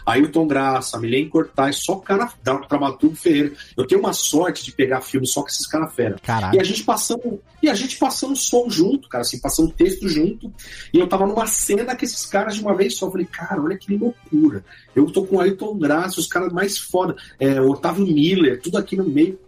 Ailton 0.06 0.46
Graça, 0.46 0.96
Milene 0.98 1.28
Cortais, 1.28 1.76
só 1.76 1.96
cara 1.96 2.32
da 2.42 2.54
Dramaturgo 2.54 3.16
Ferreira. 3.16 3.52
Eu 3.76 3.84
tenho 3.84 4.00
uma 4.00 4.12
sorte 4.12 4.64
de 4.64 4.70
pegar 4.70 5.00
filme 5.00 5.26
só 5.26 5.42
com 5.42 5.48
esses 5.48 5.66
caras 5.66 5.92
fera. 5.92 6.16
Caralho. 6.22 6.56
E 6.56 6.60
a 6.60 6.64
gente 6.64 6.84
passando, 6.84 7.40
e 7.60 7.68
a 7.68 7.74
gente 7.74 7.98
passando 7.98 8.36
som 8.36 8.70
junto, 8.70 9.08
cara, 9.08 9.22
assim, 9.22 9.40
passando 9.40 9.72
texto 9.72 10.08
junto. 10.08 10.52
E 10.92 11.00
eu 11.00 11.08
tava 11.08 11.26
numa 11.26 11.46
cena 11.46 11.96
com 11.96 12.04
esses 12.04 12.24
caras 12.26 12.54
de 12.54 12.62
uma 12.62 12.76
vez 12.76 12.96
só. 12.96 13.06
Eu 13.06 13.10
falei, 13.10 13.26
cara, 13.26 13.60
olha 13.60 13.76
que 13.76 13.96
loucura. 13.96 14.64
Eu 14.94 15.06
tô 15.06 15.24
com 15.24 15.36
o 15.36 15.40
Ailton 15.40 15.76
Graça, 15.78 16.20
os 16.20 16.28
caras 16.28 16.52
mais 16.52 16.78
foda. 16.78 17.16
É, 17.40 17.60
o 17.60 17.70
Otávio 17.70 18.06
Miller, 18.06 18.60
tudo 18.60 18.78
aqui 18.78 18.96
no 18.96 19.04
meio. 19.04 19.38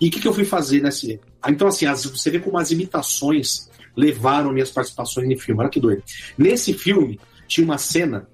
E 0.00 0.08
o 0.08 0.10
que, 0.10 0.20
que 0.20 0.28
eu 0.28 0.34
fui 0.34 0.44
fazer 0.44 0.82
nesse. 0.82 1.20
Então, 1.48 1.68
assim, 1.68 1.86
as- 1.86 2.04
você 2.04 2.30
vê 2.30 2.38
como 2.38 2.58
as 2.58 2.70
imitações 2.70 3.68
levaram 3.96 4.52
minhas 4.52 4.70
participações 4.70 5.28
em 5.28 5.36
filme. 5.36 5.60
Olha 5.60 5.70
que 5.70 5.80
doido. 5.80 6.02
Nesse 6.36 6.72
filme, 6.72 7.18
tinha 7.46 7.64
uma 7.64 7.78
cena 7.78 8.28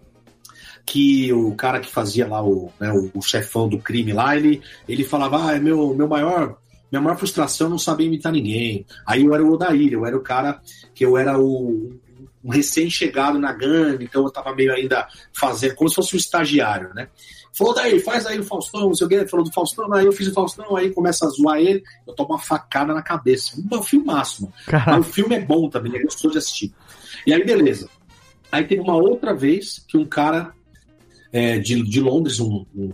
que 0.85 1.33
o 1.33 1.55
cara 1.55 1.81
que 1.81 1.91
fazia 1.91 2.27
lá 2.29 2.45
o, 2.45 2.71
né, 2.79 2.93
o, 2.93 3.23
chefão 3.23 3.69
do 3.69 3.79
crime 3.79 4.13
lá, 4.13 4.37
ele, 4.37 4.61
ele 4.87 5.05
falava, 5.05 5.49
ah, 5.49 5.57
é 5.57 5.59
meu, 5.59 5.95
meu 5.95 6.07
maior. 6.07 6.59
Minha 6.93 7.01
maior 7.01 7.17
frustração 7.17 7.69
não 7.71 7.79
saber 7.79 8.05
imitar 8.05 8.31
ninguém. 8.31 8.85
Aí 9.07 9.25
eu 9.25 9.35
era 9.35 9.43
o 9.43 9.53
Odair, 9.53 9.93
eu 9.93 10.05
era 10.05 10.17
o 10.17 10.21
cara 10.21 10.61
que 10.95 11.05
eu 11.05 11.17
era 11.17 11.39
o 11.39 11.99
um 12.45 12.51
recém-chegado 12.51 13.39
na 13.39 13.53
gangue, 13.55 14.05
então 14.05 14.23
eu 14.23 14.31
tava 14.31 14.55
meio 14.55 14.71
ainda 14.71 15.09
fazendo, 15.33 15.75
como 15.75 15.89
se 15.89 15.97
fosse 15.97 16.15
um 16.15 16.19
estagiário, 16.19 16.93
né? 16.93 17.09
Falou 17.57 17.73
daí, 17.73 18.01
faz 18.01 18.27
aí 18.27 18.39
o 18.41 18.45
Faustão, 18.45 18.81
não 18.83 18.95
sei 18.95 19.07
o 19.07 19.09
que, 19.09 19.15
ele 19.15 19.29
falou 19.29 19.45
do 19.47 19.53
Faustão, 19.53 19.93
aí 19.93 20.05
eu 20.05 20.13
fiz 20.13 20.27
o 20.27 20.33
Faustão, 20.35 20.75
aí 20.77 20.91
começa 20.93 21.25
a 21.25 21.29
zoar 21.31 21.59
ele, 21.61 21.83
eu 22.07 22.13
tomo 22.13 22.31
uma 22.31 22.39
facada 22.39 22.93
na 22.93 23.01
cabeça. 23.01 23.57
Um 23.73 23.81
filmaço, 23.83 24.43
mano. 24.43 24.55
Caralho. 24.67 24.99
Mas 24.99 25.09
o 25.09 25.13
filme 25.13 25.37
é 25.37 25.41
bom 25.41 25.69
também, 25.71 25.95
é 25.97 26.03
gostoso 26.03 26.33
de 26.33 26.39
assistir. 26.39 26.75
E 27.27 27.33
aí, 27.33 27.45
beleza. 27.45 27.89
Aí 28.51 28.65
teve 28.65 28.81
uma 28.81 28.97
outra 28.97 29.33
vez 29.33 29.85
que 29.87 29.97
um 29.97 30.05
cara 30.05 30.53
é, 31.33 31.59
de, 31.59 31.81
de 31.83 32.01
Londres, 32.01 32.41
um, 32.41 32.67
um- 32.75 32.93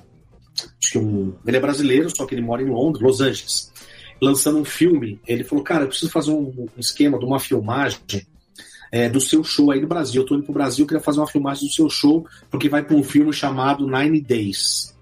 acho 0.54 0.92
que 0.92 0.98
um, 0.98 1.34
ele 1.46 1.56
é 1.56 1.60
brasileiro, 1.60 2.14
só 2.14 2.26
que 2.26 2.34
ele 2.34 2.42
mora 2.42 2.62
em 2.62 2.68
Londres, 2.68 3.02
Los 3.02 3.20
Angeles, 3.22 3.72
lançando 4.20 4.58
um 4.58 4.64
filme. 4.64 5.18
Ele 5.26 5.42
falou, 5.42 5.64
cara, 5.64 5.84
eu 5.84 5.88
preciso 5.88 6.10
fazer 6.12 6.32
um, 6.32 6.52
um 6.76 6.80
esquema 6.80 7.18
de 7.18 7.24
uma 7.24 7.40
filmagem 7.40 7.98
é, 8.92 9.08
do 9.08 9.20
seu 9.20 9.42
show 9.44 9.70
aí 9.70 9.80
no 9.80 9.86
Brasil. 9.86 10.22
Eu 10.22 10.26
tô 10.26 10.34
indo 10.34 10.44
pro 10.44 10.52
Brasil, 10.52 10.86
queria 10.86 11.02
fazer 11.02 11.20
uma 11.20 11.26
filmagem 11.26 11.68
do 11.68 11.72
seu 11.74 11.88
show, 11.88 12.26
porque 12.50 12.68
vai 12.68 12.82
para 12.82 12.96
um 12.96 13.02
filme 13.02 13.32
chamado 13.32 13.86
Nine 13.86 14.20
Days. 14.20 14.96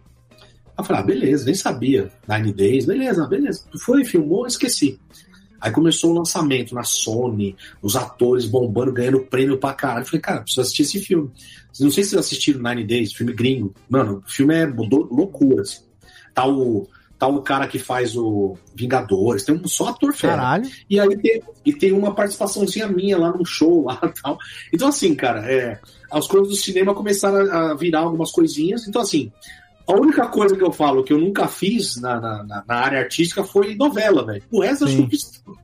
Eu 0.77 0.85
falei, 0.85 1.03
ah, 1.03 1.05
beleza, 1.07 1.45
nem 1.45 1.55
sabia. 1.55 2.11
Nine 2.29 2.53
Days, 2.53 2.85
beleza, 2.87 3.27
beleza. 3.27 3.65
Foi, 3.81 4.05
filmou, 4.05 4.47
esqueci. 4.47 4.99
Aí 5.61 5.73
começou 5.73 6.13
o 6.13 6.15
lançamento 6.19 6.73
na 6.73 6.85
Sony, 6.85 7.57
os 7.83 7.97
atores 7.97 8.45
bombando, 8.47 8.93
ganhando 8.93 9.19
prêmio 9.21 9.59
pra 9.59 9.73
caralho. 9.75 10.03
Eu 10.03 10.07
falei, 10.07 10.21
cara, 10.21 10.41
preciso 10.43 10.61
assistir 10.61 10.83
esse 10.83 11.01
filme. 11.01 11.31
Não 11.81 11.91
sei 11.91 12.05
se 12.05 12.11
vocês 12.11 12.21
assistiram 12.27 12.63
Nine 12.63 12.85
Days, 12.85 13.13
filme 13.13 13.33
gringo. 13.33 13.75
Mano, 13.89 14.23
o 14.25 14.31
filme 14.31 14.55
é 14.55 14.67
do- 14.69 15.09
loucura. 15.13 15.63
assim. 15.63 15.81
Tá 16.33 16.47
o, 16.47 16.87
tá 17.19 17.27
o 17.27 17.43
cara 17.43 17.67
que 17.67 17.79
faz 17.79 18.17
o 18.17 18.57
Vingadores, 18.75 19.45
tem 19.45 19.55
um 19.55 19.67
só 19.67 19.89
ator 19.89 20.15
fera. 20.15 20.37
Caralho. 20.37 20.71
E 20.89 21.01
aí 21.01 21.17
tem, 21.19 21.43
e 21.65 21.73
tem 21.73 21.93
uma 21.93 22.15
participaçãozinha 22.15 22.87
minha 22.87 23.19
lá 23.19 23.31
no 23.33 23.45
show 23.45 23.85
lá 23.85 23.97
tal. 24.23 24.39
Então, 24.73 24.89
assim, 24.89 25.15
cara, 25.15 25.41
é, 25.51 25.81
as 26.11 26.27
coisas 26.27 26.49
do 26.49 26.57
cinema 26.57 26.95
começaram 26.95 27.51
a, 27.51 27.71
a 27.71 27.75
virar 27.75 28.01
algumas 28.01 28.31
coisinhas. 28.31 28.87
Então, 28.87 29.03
assim, 29.03 29.33
A 29.87 29.95
única 29.95 30.27
coisa 30.29 30.55
que 30.55 30.63
eu 30.63 30.71
falo 30.71 31.03
que 31.03 31.13
eu 31.15 31.19
nunca 31.19 31.49
fiz 31.49 31.97
na, 32.01 32.21
na, 32.21 32.45
na- 32.45 32.65
área 32.77 32.99
artística 33.01 33.43
foi 33.43 33.75
novela, 33.75 34.25
velho. 34.25 34.43
O 34.51 34.61
resto 34.61 34.85
que 34.87 34.93
eu 35.01 35.09
fiz 35.09 35.25
tudo. 35.45 35.59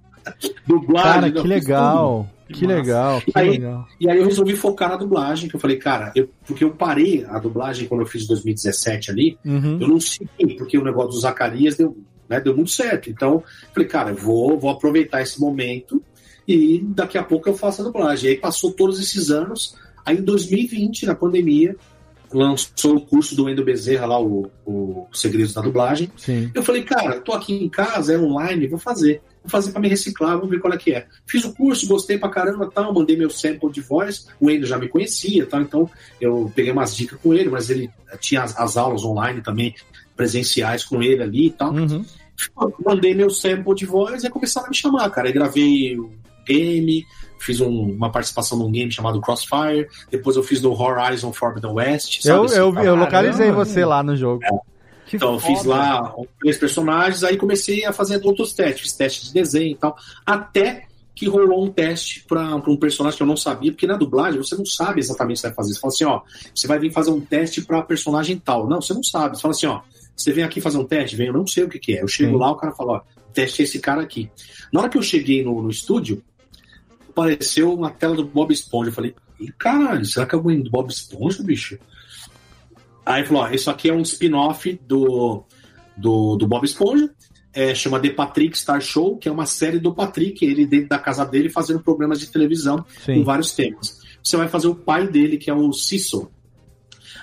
Dublagem, 0.66 1.32
Cara, 1.32 1.32
que 1.32 1.48
legal. 1.48 2.28
Que 2.46 2.66
massa. 2.66 2.76
legal, 2.76 3.20
que 3.22 3.30
E 3.34 3.38
aí, 3.40 3.50
legal. 3.50 3.88
E 3.98 4.10
aí 4.10 4.18
eu 4.18 4.24
resolvi 4.26 4.54
focar 4.54 4.90
na 4.90 4.96
dublagem, 4.96 5.48
que 5.48 5.56
eu 5.56 5.60
falei, 5.60 5.78
cara, 5.78 6.12
eu- 6.14 6.28
porque 6.46 6.62
eu 6.62 6.70
parei 6.70 7.24
a 7.26 7.38
dublagem 7.38 7.88
quando 7.88 8.02
eu 8.02 8.06
fiz 8.06 8.26
2017 8.26 9.10
ali, 9.10 9.38
Uhum. 9.44 9.78
eu 9.80 9.88
não 9.88 9.98
segui, 9.98 10.54
porque 10.58 10.76
o 10.76 10.84
negócio 10.84 11.12
do 11.12 11.18
Zacarias 11.20 11.76
deu, 11.76 11.96
né, 12.28 12.38
deu 12.40 12.54
muito 12.54 12.70
certo. 12.70 13.08
Então, 13.08 13.42
falei, 13.72 13.88
cara, 13.88 14.10
eu 14.10 14.16
vou, 14.16 14.58
vou 14.58 14.70
aproveitar 14.70 15.22
esse 15.22 15.40
momento 15.40 16.02
e 16.46 16.84
daqui 16.88 17.16
a 17.16 17.22
pouco 17.24 17.48
eu 17.48 17.54
faço 17.54 17.80
a 17.80 17.84
dublagem. 17.86 18.28
E 18.28 18.32
aí 18.34 18.38
passou 18.38 18.70
todos 18.72 19.00
esses 19.00 19.30
anos, 19.30 19.74
aí 20.04 20.18
em 20.18 20.22
2020, 20.22 21.06
na 21.06 21.14
pandemia, 21.14 21.74
lançou 22.34 22.96
o 22.96 23.00
curso 23.00 23.36
do 23.36 23.48
Endo 23.48 23.64
Bezerra 23.64 24.06
lá, 24.06 24.20
o, 24.20 24.50
o 24.66 25.06
Segredos 25.12 25.54
da 25.54 25.60
Dublagem. 25.60 26.10
Sim. 26.16 26.50
Eu 26.52 26.62
falei, 26.62 26.82
cara, 26.82 27.20
tô 27.20 27.32
aqui 27.32 27.54
em 27.54 27.68
casa, 27.68 28.14
é 28.14 28.18
online, 28.18 28.66
vou 28.66 28.78
fazer. 28.78 29.22
Vou 29.42 29.50
fazer 29.50 29.72
pra 29.72 29.80
me 29.80 29.88
reciclar, 29.88 30.36
vamos 30.36 30.50
ver 30.50 30.58
qual 30.58 30.72
é 30.72 30.76
que 30.76 30.92
é. 30.92 31.06
Fiz 31.26 31.44
o 31.44 31.54
curso, 31.54 31.86
gostei 31.86 32.18
pra 32.18 32.28
caramba, 32.28 32.70
tal, 32.74 32.92
mandei 32.92 33.16
meu 33.16 33.30
sample 33.30 33.70
de 33.70 33.80
voz, 33.80 34.26
o 34.40 34.50
Endo 34.50 34.66
já 34.66 34.78
me 34.78 34.88
conhecia, 34.88 35.46
tal, 35.46 35.60
então 35.60 35.90
eu 36.20 36.50
peguei 36.54 36.72
umas 36.72 36.96
dicas 36.96 37.18
com 37.22 37.32
ele, 37.32 37.50
mas 37.50 37.70
ele 37.70 37.90
tinha 38.20 38.42
as, 38.42 38.58
as 38.58 38.76
aulas 38.76 39.04
online 39.04 39.42
também, 39.42 39.74
presenciais 40.16 40.84
com 40.84 41.02
ele 41.02 41.22
ali 41.22 41.46
e 41.46 41.50
tal. 41.50 41.72
Uhum. 41.72 42.04
Mandei 42.84 43.14
meu 43.14 43.30
sample 43.30 43.74
de 43.74 43.86
voz 43.86 44.24
e 44.24 44.30
começaram 44.30 44.66
a 44.66 44.70
me 44.70 44.76
chamar, 44.76 45.08
cara. 45.10 45.28
Aí 45.28 45.32
gravei 45.32 45.96
game, 46.46 47.04
fiz 47.44 47.60
um- 47.60 47.92
uma 47.92 48.10
participação 48.10 48.58
num 48.58 48.70
game 48.70 48.90
chamado 48.90 49.20
Crossfire, 49.20 49.88
depois 50.10 50.36
eu 50.36 50.42
fiz 50.42 50.60
no 50.62 50.72
Horizon 50.72 51.32
Forbidden 51.32 51.72
West. 51.72 52.22
sabe 52.22 52.36
Eu, 52.38 52.44
esse 52.46 52.56
eu, 52.58 52.74
eu 52.78 52.94
localizei 52.96 53.50
você 53.52 53.84
lá 53.84 54.02
no 54.02 54.16
jogo. 54.16 54.42
Então, 55.12 55.34
eu 55.34 55.38
fiz 55.38 55.64
lá 55.64 56.12
três 56.40 56.56
personagens, 56.58 57.22
aí 57.22 57.36
comecei 57.36 57.84
a 57.84 57.92
fazer 57.92 58.20
outros 58.24 58.52
testes, 58.52 58.80
fiz 58.82 58.92
teste 58.94 59.26
de 59.26 59.32
desenho 59.34 59.72
e 59.72 59.74
tal, 59.76 59.96
até 60.26 60.86
que 61.14 61.28
rolou 61.28 61.64
um 61.64 61.70
teste 61.70 62.24
para 62.26 62.56
um 62.56 62.76
personagem 62.76 63.16
que 63.16 63.22
eu 63.22 63.26
não 63.26 63.36
sabia, 63.36 63.70
porque 63.70 63.86
na 63.86 63.96
dublagem 63.96 64.42
você 64.42 64.56
não 64.56 64.66
sabe 64.66 64.98
exatamente 65.00 65.36
o 65.36 65.40
que 65.42 65.42
você 65.42 65.46
vai 65.48 65.54
fazer. 65.54 65.74
Você 65.74 65.80
fala 65.80 65.92
assim, 65.92 66.04
ó, 66.04 66.20
você 66.52 66.66
vai 66.66 66.78
vir 66.80 66.90
fazer 66.92 67.10
um 67.10 67.20
teste 67.20 67.62
para 67.62 67.80
personagem 67.82 68.36
tal. 68.36 68.68
Não, 68.68 68.80
você 68.80 68.92
não 68.92 69.02
sabe. 69.04 69.36
Você 69.36 69.42
fala 69.42 69.52
assim, 69.54 69.66
ó, 69.66 69.80
você 70.16 70.32
vem 70.32 70.42
aqui 70.42 70.60
fazer 70.60 70.78
um 70.78 70.84
teste? 70.84 71.14
Vem, 71.14 71.28
eu 71.28 71.32
não 71.32 71.46
sei 71.46 71.62
o 71.64 71.68
que, 71.68 71.78
que 71.78 71.96
é. 71.96 72.02
Eu 72.02 72.08
chego 72.08 72.32
Sim. 72.32 72.38
lá, 72.38 72.50
o 72.50 72.56
cara 72.56 72.72
fala, 72.74 72.92
ó, 72.94 73.00
teste 73.32 73.62
é 73.62 73.64
esse 73.64 73.78
cara 73.78 74.02
aqui. 74.02 74.28
Na 74.72 74.80
hora 74.80 74.88
que 74.88 74.98
eu 74.98 75.02
cheguei 75.02 75.44
no, 75.44 75.62
no 75.62 75.70
estúdio, 75.70 76.20
apareceu 77.14 77.72
uma 77.72 77.90
tela 77.90 78.16
do 78.16 78.24
Bob 78.24 78.52
Esponja. 78.52 78.90
Eu 78.90 78.94
falei, 78.94 79.14
Ih, 79.40 79.52
caralho, 79.58 80.04
será 80.04 80.26
que 80.26 80.34
é 80.34 80.38
alguém 80.38 80.60
do 80.60 80.70
Bob 80.70 80.90
Esponja, 80.90 81.42
bicho? 81.42 81.78
Aí 83.06 83.24
falou, 83.24 83.42
ó, 83.42 83.50
isso 83.50 83.70
aqui 83.70 83.88
é 83.88 83.94
um 83.94 84.02
spin-off 84.02 84.80
do, 84.86 85.44
do, 85.96 86.36
do 86.36 86.46
Bob 86.46 86.64
Esponja, 86.64 87.10
é, 87.52 87.74
chama 87.74 88.00
The 88.00 88.10
Patrick 88.10 88.58
Star 88.58 88.80
Show, 88.80 89.16
que 89.16 89.28
é 89.28 89.32
uma 89.32 89.46
série 89.46 89.78
do 89.78 89.94
Patrick, 89.94 90.44
ele 90.44 90.66
dentro 90.66 90.88
da 90.88 90.98
casa 90.98 91.24
dele 91.24 91.48
fazendo 91.48 91.80
programas 91.80 92.18
de 92.18 92.26
televisão 92.26 92.84
Sim. 93.04 93.16
com 93.16 93.24
vários 93.24 93.52
temas. 93.52 94.00
Você 94.22 94.36
vai 94.36 94.48
fazer 94.48 94.68
o 94.68 94.74
pai 94.74 95.06
dele, 95.06 95.36
que 95.36 95.50
é 95.50 95.54
o 95.54 95.72
Cecil. 95.72 96.30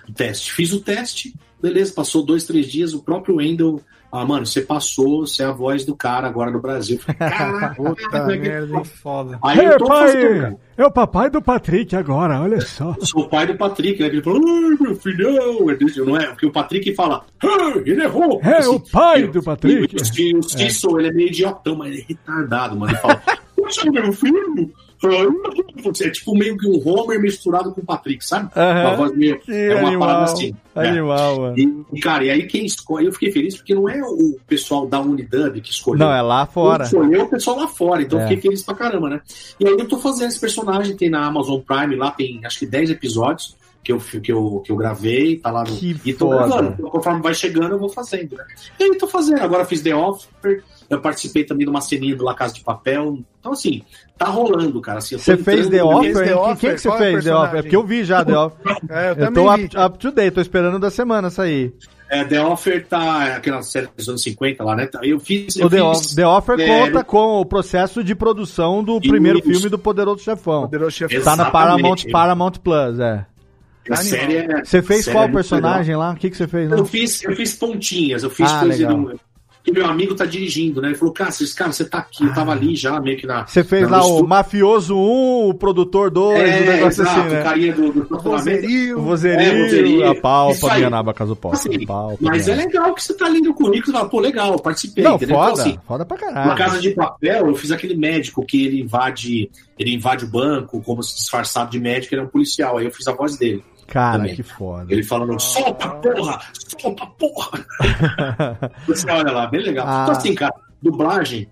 O 0.08 0.14
teste. 0.14 0.54
Fiz 0.54 0.72
o 0.72 0.80
teste, 0.80 1.34
beleza, 1.62 1.94
passou 1.94 2.24
dois, 2.24 2.44
três 2.46 2.68
dias, 2.68 2.94
o 2.94 3.04
próprio 3.04 3.38
Wendell. 3.38 3.82
Ah, 4.12 4.26
mano, 4.26 4.46
você 4.46 4.62
passou, 4.62 5.26
você 5.26 5.42
é 5.42 5.46
a 5.46 5.52
voz 5.54 5.86
do 5.86 5.96
cara 5.96 6.28
agora 6.28 6.52
no 6.52 6.60
Brasil. 6.60 7.00
Eu 7.08 7.16
Caraca, 7.16 7.76
Puta 7.76 7.96
que 8.26 8.38
merda, 8.40 8.76
hein? 8.78 8.84
foda. 8.84 9.40
Aí 9.42 9.66
eu 9.66 9.78
tô 9.78 9.88
fazendo, 9.88 10.42
cara. 10.42 10.58
é 10.78 10.86
o 10.86 10.92
papai 10.92 11.30
do 11.30 11.42
Patrick 11.42 11.96
agora, 11.96 12.42
olha 12.42 12.60
só. 12.62 12.94
Eu 13.00 13.06
sou 13.06 13.22
o 13.24 13.30
pai 13.30 13.48
do 13.48 13.56
Patrick, 13.56 14.02
né? 14.02 14.08
Ele 14.08 14.22
falou, 14.22 14.42
ai, 14.46 14.78
meu 14.82 14.96
filhão. 14.96 15.70
Ele- 15.70 16.06
Não 16.06 16.18
é? 16.18 16.28
Porque 16.28 16.46
o 16.46 16.52
Patrick 16.52 16.94
fala, 16.94 17.24
ele 17.86 18.04
errou. 18.04 18.42
É 18.44 18.58
Assim, 18.58 18.70
o 18.76 18.80
pai 18.80 19.24
e- 19.24 19.28
do 19.28 19.42
Patrick. 19.42 19.96
E, 20.20 20.36
o 20.36 20.40
o 20.40 20.44
Cecil, 20.44 21.00
ele 21.00 21.08
é 21.10 21.14
meio 21.14 21.28
idiotão, 21.30 21.76
mas 21.76 21.92
ele 21.92 22.02
é 22.02 22.06
retardado, 22.10 22.76
mano. 22.76 22.92
Ele 22.92 23.00
fala, 23.00 23.22
você 23.58 23.88
é 23.88 23.92
meu 23.92 24.12
filho? 24.12 24.74
É 26.04 26.10
tipo 26.10 26.36
meio 26.36 26.58
que 26.58 26.68
um 26.68 26.82
Homer 26.88 27.20
misturado 27.20 27.72
com 27.72 27.82
o 27.82 27.86
Patrick, 27.86 28.26
sabe? 28.26 28.50
Aham. 28.56 28.82
Uma 28.88 28.96
voz 28.96 29.16
meio. 29.18 29.40
Que 29.40 29.52
é 29.52 29.76
uma 29.76 29.88
animal, 29.88 30.08
parada 30.08 30.32
assim. 30.32 30.56
né? 30.76 30.90
animal, 30.90 31.40
mano. 31.40 31.86
E, 31.94 32.00
cara, 32.00 32.24
e 32.26 32.30
aí 32.30 32.48
quem 32.48 32.66
escolhe, 32.66 33.08
eu 33.08 33.14
fiquei 33.14 33.32
feliz 33.32 33.56
porque 33.58 33.74
não 33.74 33.90
é 33.90 34.02
o 34.02 34.38
pessoal 34.48 34.86
da 34.88 35.00
Unidub 35.00 35.60
que 35.62 35.72
escolheu. 35.72 36.00
Não, 36.06 36.14
é 36.14 36.22
lá 36.22 36.46
fora. 36.46 36.84
Escolheu 36.84 37.22
é 37.22 37.24
o 37.24 37.30
pessoal 37.30 37.58
lá 37.58 37.68
fora, 37.68 38.02
então 38.02 38.20
É. 38.20 38.24
fiquei 38.28 38.42
feliz 38.42 38.64
pra 38.64 38.76
caramba, 38.76 39.10
né? 39.10 39.22
E 39.60 39.68
aí 39.68 39.74
eu 39.78 39.88
tô 39.88 39.98
fazendo 39.98 40.30
esse 40.30 40.40
personagem, 40.40 40.96
tem 40.96 41.10
na 41.10 41.26
Amazon 41.26 41.60
Prime, 41.60 41.96
lá 41.96 42.12
tem 42.12 42.40
acho 42.46 42.60
que 42.60 42.66
10 42.66 42.92
episódios 42.92 43.56
que 43.84 43.92
eu, 43.92 43.98
que 44.00 44.32
eu, 44.32 44.62
que 44.64 44.72
eu 44.72 44.76
gravei, 44.76 45.38
tá 45.38 45.50
lá 45.50 45.64
no. 45.64 45.76
Que 45.76 45.98
e 46.06 46.14
tô 46.14 46.28
foda. 46.30 46.48
gravando. 46.48 46.84
Conforme 46.90 47.22
vai 47.24 47.34
chegando, 47.34 47.72
eu 47.72 47.80
vou 47.80 47.90
fazendo, 47.90 48.36
né? 48.38 48.46
E 48.80 48.84
aí 48.84 48.98
tô 48.98 49.08
fazendo. 49.08 49.42
Agora 49.42 49.66
fiz 49.66 49.82
The 49.82 49.96
Offer, 49.96 50.64
eu 50.92 51.00
participei 51.02 51.44
também 51.44 51.66
de 51.66 51.70
uma 51.72 51.82
ceninha 51.82 52.16
do 52.16 52.24
La 52.24 52.34
Casa 52.36 52.54
de 52.54 52.62
Papel. 52.62 53.20
Então, 53.40 53.54
assim, 53.54 53.82
tá 54.18 54.26
rolando, 54.26 54.80
cara. 54.82 55.00
Assim, 55.00 55.18
Você 55.18 55.38
fez 55.38 55.68
entrando 55.68 55.72
The 55.72 55.84
Offer? 55.84 56.26
The 56.28 56.36
Offer? 56.36 56.58
Quem 56.58 56.72
que 56.76 56.82
você 56.82 56.88
é 56.88 56.92
o 56.92 56.98
fez 56.98 57.24
The 57.24 57.36
Offer? 57.36 57.60
É 57.60 57.62
porque 57.62 57.76
eu 57.76 57.84
vi 57.88 58.04
já 58.04 58.24
The 58.24 58.38
Offer. 58.38 58.60
É, 58.90 59.12
eu 59.12 59.26
Eu 59.26 59.34
tô 59.34 59.54
up, 59.54 59.78
up 59.78 59.98
to 59.98 60.12
date, 60.12 60.34
tô 60.34 60.42
esperando 60.42 60.78
da 60.80 60.90
semana 60.92 61.30
sair. 61.30 61.74
É, 62.10 62.26
The 62.26 62.42
Offer 62.46 62.86
tá 62.88 63.38
aquela 63.38 63.62
série 63.64 63.88
dos 63.96 64.10
anos 64.10 64.22
50 64.22 64.64
lá, 64.66 64.76
né? 64.76 64.90
Eu 65.02 65.18
fiz. 65.18 65.56
Eu 65.56 65.68
O 65.68 65.70
The, 65.70 65.78
fiz 65.94 66.14
The 66.14 66.28
Offer 66.28 66.60
é, 66.60 66.68
conta 66.68 67.04
com 67.06 67.40
o 67.40 67.46
processo 67.46 68.04
de 68.04 68.14
produção 68.14 68.84
do 68.84 68.98
Isso. 68.98 69.08
primeiro 69.10 69.42
filme 69.42 69.70
do 69.70 69.80
Poderoso 69.80 70.20
Chefão. 70.22 70.64
Poderoso 70.64 70.92
Chefão. 70.92 71.22
Tá 71.24 71.38
na. 71.38 71.50
Paramount, 71.50 72.04
Paramount 72.12 72.52
Plus, 72.62 73.00
é. 73.00 73.26
A 73.90 73.96
série 73.96 74.38
é- 74.38 74.64
Você 74.64 74.82
fez 74.82 75.06
série 75.06 75.16
qual 75.16 75.26
é 75.26 75.32
personagem 75.32 75.96
lá? 75.96 76.12
O 76.12 76.16
que, 76.16 76.30
que 76.30 76.36
você 76.38 76.48
fez 76.48 76.70
lá? 76.70 76.78
Eu 76.78 76.86
fiz, 76.86 77.24
eu 77.24 77.36
fiz 77.36 77.56
pontinhas, 77.56 78.24
eu 78.24 78.30
fiz 78.30 78.52
Ah, 78.52 78.60
coisa 78.60 78.88
legal. 78.90 79.14
Que 79.64 79.72
meu 79.72 79.86
amigo 79.86 80.16
tá 80.16 80.26
dirigindo, 80.26 80.82
né? 80.82 80.88
Ele 80.90 80.96
falou, 80.96 81.14
cara, 81.14 81.30
cara, 81.56 81.72
você 81.72 81.86
tá 81.86 82.00
aqui, 82.00 82.24
eu 82.26 82.34
tava 82.34 82.52
ali 82.52 82.76
já, 82.76 83.00
meio 83.00 83.16
que 83.18 83.28
na. 83.28 83.46
Você 83.46 83.64
fez 83.64 83.88
na- 83.88 83.98
lá 83.98 84.06
o. 84.06 84.26
Mafioso 84.26 84.96
1, 84.98 85.50
o 85.50 85.54
Produtor 85.54 86.10
2, 86.10 86.40
o 86.40 86.42
É, 86.42 86.60
negócio 86.78 87.04
exato, 87.04 87.20
assim, 87.20 87.30
né? 87.30 87.40
o 87.40 87.44
carinha 87.44 87.74
do, 87.74 87.92
do 87.92 88.02
estacionamento. 88.04 88.26
O 88.26 88.42
É, 88.42 88.96
vozerio, 88.96 89.00
vozerio. 89.00 90.10
a 90.10 90.16
palpa, 90.16 90.76
minha 90.76 90.90
naba, 90.90 91.14
caso 91.14 91.36
possa. 91.36 91.70
Assim, 91.70 91.86
palpa, 91.86 92.18
Mas 92.20 92.48
é 92.48 92.56
legal 92.56 92.94
que 92.96 93.04
você 93.04 93.14
tá 93.14 93.28
lendo 93.28 93.52
o 93.52 93.54
currículo 93.54 93.92
e 93.92 93.98
fala, 93.98 94.10
pô, 94.10 94.20
legal, 94.20 94.58
participei. 94.60 95.04
Não, 95.04 95.16
entendeu? 95.16 95.36
foda, 95.36 95.52
Então, 95.52 95.64
assim, 95.64 95.80
foda 95.88 96.06
pra 96.06 96.18
Na 96.18 96.24
caralho. 96.34 96.58
Casa 96.58 96.82
de 96.82 96.90
Papel, 96.92 97.48
eu 97.48 97.56
fiz 97.56 97.72
aquele 97.72 97.96
médico 97.96 98.44
que 98.46 98.66
ele 98.66 98.82
invade, 98.82 99.50
ele 99.78 99.94
invade 99.94 100.26
o 100.26 100.28
banco, 100.28 100.82
como 100.82 101.04
se 101.04 101.16
disfarçado 101.18 101.70
de 101.70 101.80
médico, 101.80 102.14
ele 102.16 102.22
é 102.22 102.26
um 102.26 102.28
policial. 102.30 102.78
Aí 102.80 102.86
eu 102.86 102.92
fiz 102.92 103.08
a 103.08 103.14
voz 103.14 103.38
dele. 103.38 103.64
Cara, 103.92 104.20
também. 104.20 104.36
que 104.36 104.44
foda. 104.44 104.92
Ele 104.92 105.04
falando, 105.04 105.38
solta 105.40 105.90
porra! 105.90 106.42
Solta 106.80 107.06
porra! 107.06 107.66
Você 108.88 109.10
olha 109.12 109.32
lá, 109.32 109.48
bem 109.48 109.62
legal. 109.62 109.86
Ah. 109.88 110.04
Então, 110.04 110.18
assim, 110.18 110.34
cara, 110.34 110.54
dublagem, 110.82 111.48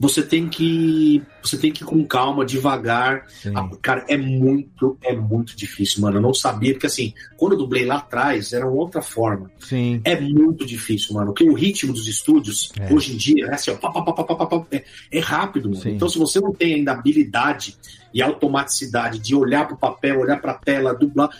você 0.00 0.22
tem 0.22 0.48
que. 0.48 1.20
Você 1.42 1.58
tem 1.58 1.72
que 1.72 1.82
ir 1.82 1.86
com 1.86 2.04
calma, 2.04 2.44
devagar. 2.44 3.26
Ah, 3.54 3.68
cara, 3.82 4.04
é 4.06 4.16
muito, 4.16 4.96
é 5.02 5.12
muito 5.16 5.56
difícil, 5.56 6.02
mano. 6.02 6.18
Eu 6.18 6.20
não 6.22 6.32
sabia, 6.32 6.72
porque 6.72 6.86
assim, 6.86 7.12
quando 7.36 7.52
eu 7.52 7.58
dublei 7.58 7.84
lá 7.84 7.96
atrás, 7.96 8.52
era 8.52 8.64
uma 8.66 8.76
outra 8.76 9.02
forma. 9.02 9.50
Sim. 9.58 10.00
É 10.04 10.20
muito 10.20 10.64
difícil, 10.64 11.14
mano. 11.14 11.32
Porque 11.32 11.42
o 11.48 11.54
ritmo 11.54 11.92
dos 11.92 12.06
estúdios, 12.06 12.70
É. 12.78 12.92
hoje 12.92 13.14
em 13.14 13.16
dia, 13.16 13.46
é 13.46 13.54
assim, 13.54 13.70
ó, 13.72 13.74
pá, 13.74 13.90
pá, 13.90 14.12
pá, 14.12 14.66
é, 14.70 14.84
é 15.10 15.18
rápido, 15.20 15.70
mano. 15.70 15.80
Sim. 15.80 15.94
Então, 15.94 16.08
se 16.08 16.18
você 16.18 16.38
não 16.38 16.52
tem 16.52 16.74
ainda 16.74 16.92
habilidade 16.92 17.76
e 18.14 18.22
automaticidade 18.22 19.18
de 19.18 19.34
olhar 19.34 19.66
pro 19.66 19.76
papel, 19.76 20.20
olhar 20.20 20.40
pra 20.40 20.54
tela, 20.54 20.94
dublar. 20.94 21.30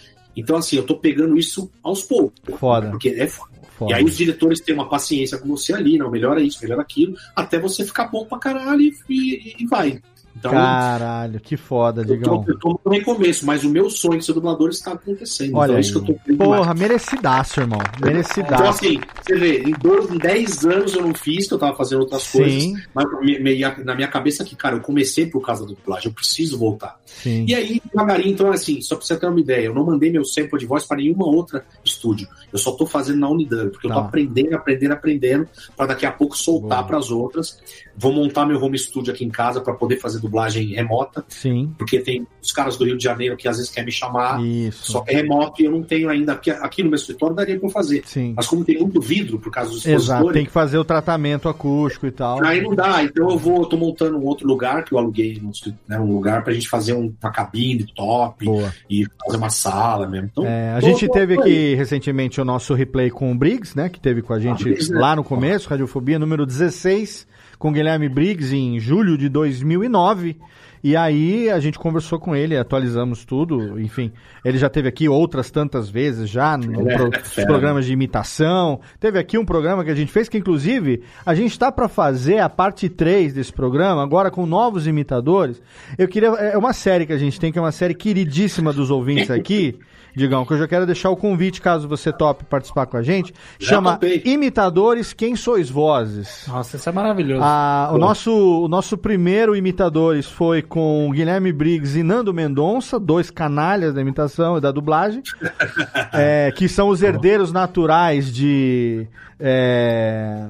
Então, 0.40 0.56
assim, 0.56 0.76
eu 0.76 0.84
tô 0.84 0.96
pegando 0.96 1.36
isso 1.38 1.70
aos 1.82 2.02
poucos. 2.02 2.40
Foda. 2.58 2.90
Porque 2.90 3.08
é 3.10 3.26
foda. 3.26 3.52
Foda. 3.78 3.92
E 3.92 3.94
aí 3.94 4.04
os 4.04 4.16
diretores 4.16 4.60
têm 4.60 4.74
uma 4.74 4.88
paciência 4.88 5.38
com 5.38 5.48
você 5.48 5.72
ali, 5.72 5.96
não, 5.98 6.10
melhora 6.10 6.40
isso, 6.42 6.58
melhora 6.62 6.82
aquilo, 6.82 7.14
até 7.36 7.60
você 7.60 7.84
ficar 7.84 8.08
bom 8.08 8.24
pra 8.24 8.36
caralho 8.38 8.80
e, 8.82 8.92
e- 9.08 9.56
e 9.60 9.66
vai. 9.66 10.00
Então, 10.38 10.50
Caralho, 10.52 11.40
que 11.40 11.56
foda, 11.56 12.02
eu 12.02 12.06
tô, 12.06 12.12
Digão. 12.14 12.44
eu 12.46 12.58
tô 12.58 12.80
no 12.84 12.92
recomeço, 12.92 13.44
mas 13.44 13.64
o 13.64 13.68
meu 13.70 13.90
sonho 13.90 14.18
de 14.18 14.24
ser 14.24 14.32
dublador 14.32 14.68
está 14.70 14.92
acontecendo. 14.92 15.56
Olha 15.56 15.66
então 15.70 15.76
é 15.76 15.80
isso 15.80 15.92
que 15.92 15.98
eu 15.98 16.02
tô 16.14 16.22
querendo 16.22 16.38
demais. 16.40 16.60
Porra, 16.60 16.74
merecidaço, 16.74 17.60
irmão. 17.60 17.80
Então, 17.96 18.08
Merecidaço. 18.08 18.64
assim, 18.64 19.00
você 19.22 19.34
vê, 19.36 19.62
em, 19.62 19.72
dois, 19.72 20.10
em 20.10 20.18
10 20.18 20.64
anos 20.66 20.94
eu 20.94 21.02
não 21.02 21.14
fiz, 21.14 21.48
que 21.48 21.54
eu 21.54 21.58
tava 21.58 21.76
fazendo 21.76 22.00
outras 22.00 22.22
Sim. 22.22 22.38
coisas, 22.38 22.88
mas 22.94 23.06
me- 23.20 23.38
me- 23.40 23.84
na 23.84 23.94
minha 23.94 24.08
cabeça 24.08 24.44
que, 24.44 24.54
cara, 24.54 24.76
eu 24.76 24.80
comecei 24.80 25.26
por 25.26 25.40
causa 25.44 25.62
da 25.66 25.68
dublagem, 25.74 26.08
eu 26.08 26.14
preciso 26.14 26.58
voltar. 26.58 27.00
Sim. 27.04 27.44
E 27.48 27.54
aí, 27.54 27.80
devagarinho, 27.84 28.32
então, 28.32 28.50
assim, 28.52 28.80
só 28.80 28.96
pra 28.96 29.04
você 29.04 29.16
ter 29.16 29.26
uma 29.26 29.40
ideia, 29.40 29.66
eu 29.66 29.74
não 29.74 29.84
mandei 29.84 30.10
meu 30.10 30.24
sample 30.24 30.58
de 30.58 30.66
voz 30.66 30.84
para 30.86 30.98
nenhuma 30.98 31.26
outra 31.26 31.64
estúdio. 31.98 32.28
Eu 32.52 32.58
só 32.58 32.72
tô 32.72 32.86
fazendo 32.86 33.18
na 33.18 33.28
Unidub, 33.28 33.70
porque 33.70 33.86
eu 33.86 33.90
tô 33.90 34.00
Tá. 34.00 34.06
aprendendo, 34.06 34.54
aprendendo, 34.54 34.92
aprendendo, 34.92 35.48
para 35.76 35.86
daqui 35.86 36.06
a 36.06 36.12
pouco 36.12 36.36
soltar 36.36 36.78
Boa. 36.78 36.84
para 36.84 36.98
as 36.98 37.10
outras. 37.10 37.58
Vou 37.96 38.12
montar 38.12 38.46
meu 38.46 38.62
home 38.62 38.78
studio 38.78 39.12
aqui 39.12 39.24
em 39.24 39.28
casa 39.28 39.60
para 39.60 39.74
poder 39.74 39.96
fazer 39.96 40.20
dublagem 40.20 40.68
remota. 40.68 41.24
Sim. 41.28 41.74
Porque 41.76 41.98
tem 41.98 42.26
os 42.40 42.52
caras 42.52 42.76
do 42.76 42.84
Rio 42.84 42.96
de 42.96 43.02
Janeiro 43.04 43.36
que 43.36 43.48
às 43.48 43.56
vezes 43.56 43.70
querem 43.70 43.86
me 43.86 43.92
chamar, 43.92 44.40
Isso. 44.42 44.92
só 44.92 45.00
que 45.00 45.10
é 45.10 45.16
remoto 45.16 45.60
e 45.60 45.64
eu 45.64 45.72
não 45.72 45.82
tenho 45.82 46.08
ainda. 46.08 46.32
Aqui, 46.34 46.50
aqui 46.50 46.82
no 46.84 46.90
meu 46.90 46.96
escritório 46.96 47.34
daria 47.34 47.58
pra 47.58 47.66
eu 47.68 47.72
fazer. 47.72 48.02
Sim. 48.06 48.34
Mas 48.36 48.46
como 48.46 48.64
tem 48.64 48.78
muito 48.78 49.00
vidro 49.00 49.38
por 49.40 49.50
causa 49.50 49.70
dos 49.70 49.84
Exato, 49.84 49.98
expositores, 50.00 50.32
tem 50.34 50.46
que 50.46 50.52
fazer 50.52 50.78
o 50.78 50.84
tratamento 50.84 51.48
acústico 51.48 52.06
e 52.06 52.10
tal. 52.12 52.42
Aí 52.44 52.62
não 52.62 52.74
dá, 52.74 53.02
então 53.02 53.28
eu 53.30 53.36
vou, 53.36 53.62
eu 53.62 53.66
tô 53.66 53.76
montando 53.76 54.16
um 54.16 54.24
outro 54.24 54.46
lugar 54.46 54.84
que 54.84 54.92
eu 54.94 54.98
aluguei, 54.98 55.40
um, 55.42 55.50
né, 55.88 55.98
um 55.98 56.12
lugar 56.12 56.44
pra 56.44 56.52
gente 56.52 56.68
fazer 56.68 56.92
um- 56.94 57.12
uma 57.20 57.32
cabine 57.32 57.84
top 57.94 58.46
e 58.88 59.04
fazer 59.24 59.36
uma 59.38 59.50
sala 59.50 60.06
mesmo. 60.06 60.28
Então, 60.30 60.46
É, 60.46 60.72
a 60.72 60.80
gente 60.80 61.08
teve 61.08 61.34
aqui 61.38 61.74
recentemente 61.88 62.38
o 62.40 62.44
nosso 62.44 62.74
replay 62.74 63.08
com 63.10 63.32
o 63.32 63.34
Briggs, 63.34 63.74
né? 63.74 63.88
Que 63.88 63.98
teve 63.98 64.20
com 64.20 64.34
a 64.34 64.38
gente 64.38 64.64
lá 64.92 65.16
no 65.16 65.24
começo, 65.24 65.70
Radiofobia 65.70 66.18
número 66.18 66.44
16, 66.44 67.26
com 67.58 67.72
Guilherme 67.72 68.08
Briggs 68.10 68.54
em 68.54 68.78
julho 68.78 69.16
de 69.16 69.28
2009. 69.30 70.36
E 70.84 70.94
aí 70.94 71.50
a 71.50 71.58
gente 71.58 71.76
conversou 71.76 72.20
com 72.20 72.36
ele, 72.36 72.56
atualizamos 72.56 73.24
tudo, 73.24 73.80
enfim. 73.80 74.12
Ele 74.44 74.58
já 74.58 74.68
teve 74.68 74.86
aqui 74.86 75.08
outras 75.08 75.50
tantas 75.50 75.88
vezes 75.90 76.30
já 76.30 76.56
no 76.56 76.82
Ele 76.82 76.92
é 76.92 76.96
pro- 76.96 77.10
fera. 77.10 77.22
nos 77.24 77.44
programas 77.46 77.84
de 77.86 77.92
imitação. 77.92 78.78
Teve 79.00 79.18
aqui 79.18 79.36
um 79.36 79.44
programa 79.44 79.82
que 79.82 79.90
a 79.90 79.94
gente 79.94 80.12
fez 80.12 80.28
que 80.28 80.38
inclusive 80.38 81.02
a 81.26 81.34
gente 81.34 81.50
está 81.50 81.72
para 81.72 81.88
fazer 81.88 82.38
a 82.38 82.48
parte 82.48 82.88
3 82.88 83.32
desse 83.32 83.52
programa 83.52 84.04
agora 84.04 84.30
com 84.30 84.46
novos 84.46 84.86
imitadores. 84.86 85.60
Eu 85.96 86.06
queria 86.06 86.28
é 86.28 86.56
uma 86.56 86.72
série 86.72 87.06
que 87.06 87.12
a 87.12 87.18
gente 87.18 87.40
tem 87.40 87.50
que 87.50 87.58
é 87.58 87.62
uma 87.62 87.72
série 87.72 87.94
queridíssima 87.94 88.72
dos 88.72 88.90
ouvintes 88.90 89.30
aqui. 89.30 89.76
Digão, 90.18 90.44
que 90.44 90.52
eu 90.52 90.58
já 90.58 90.68
quero 90.68 90.84
deixar 90.84 91.10
o 91.10 91.16
convite, 91.16 91.60
caso 91.60 91.88
você 91.88 92.12
tope 92.12 92.44
participar 92.44 92.86
com 92.86 92.96
a 92.96 93.02
gente. 93.02 93.32
Já 93.58 93.76
Chama 93.76 93.92
topei. 93.92 94.22
Imitadores 94.24 95.12
Quem 95.12 95.36
Sois 95.36 95.70
Vozes. 95.70 96.44
Nossa, 96.48 96.76
isso 96.76 96.88
é 96.88 96.92
maravilhoso. 96.92 97.40
Ah, 97.42 97.90
o, 97.92 97.98
nosso, 97.98 98.64
o 98.64 98.68
nosso 98.68 98.98
primeiro 98.98 99.56
imitadores 99.56 100.26
foi 100.26 100.60
com 100.60 101.10
Guilherme 101.12 101.52
Briggs 101.52 101.98
e 101.98 102.02
Nando 102.02 102.34
Mendonça, 102.34 102.98
dois 102.98 103.30
canalhas 103.30 103.94
da 103.94 104.00
imitação 104.00 104.58
e 104.58 104.60
da 104.60 104.72
dublagem, 104.72 105.22
é, 106.12 106.52
que 106.54 106.68
são 106.68 106.88
os 106.88 107.02
herdeiros 107.02 107.52
naturais 107.52 108.32
de, 108.32 109.06
é, 109.38 110.48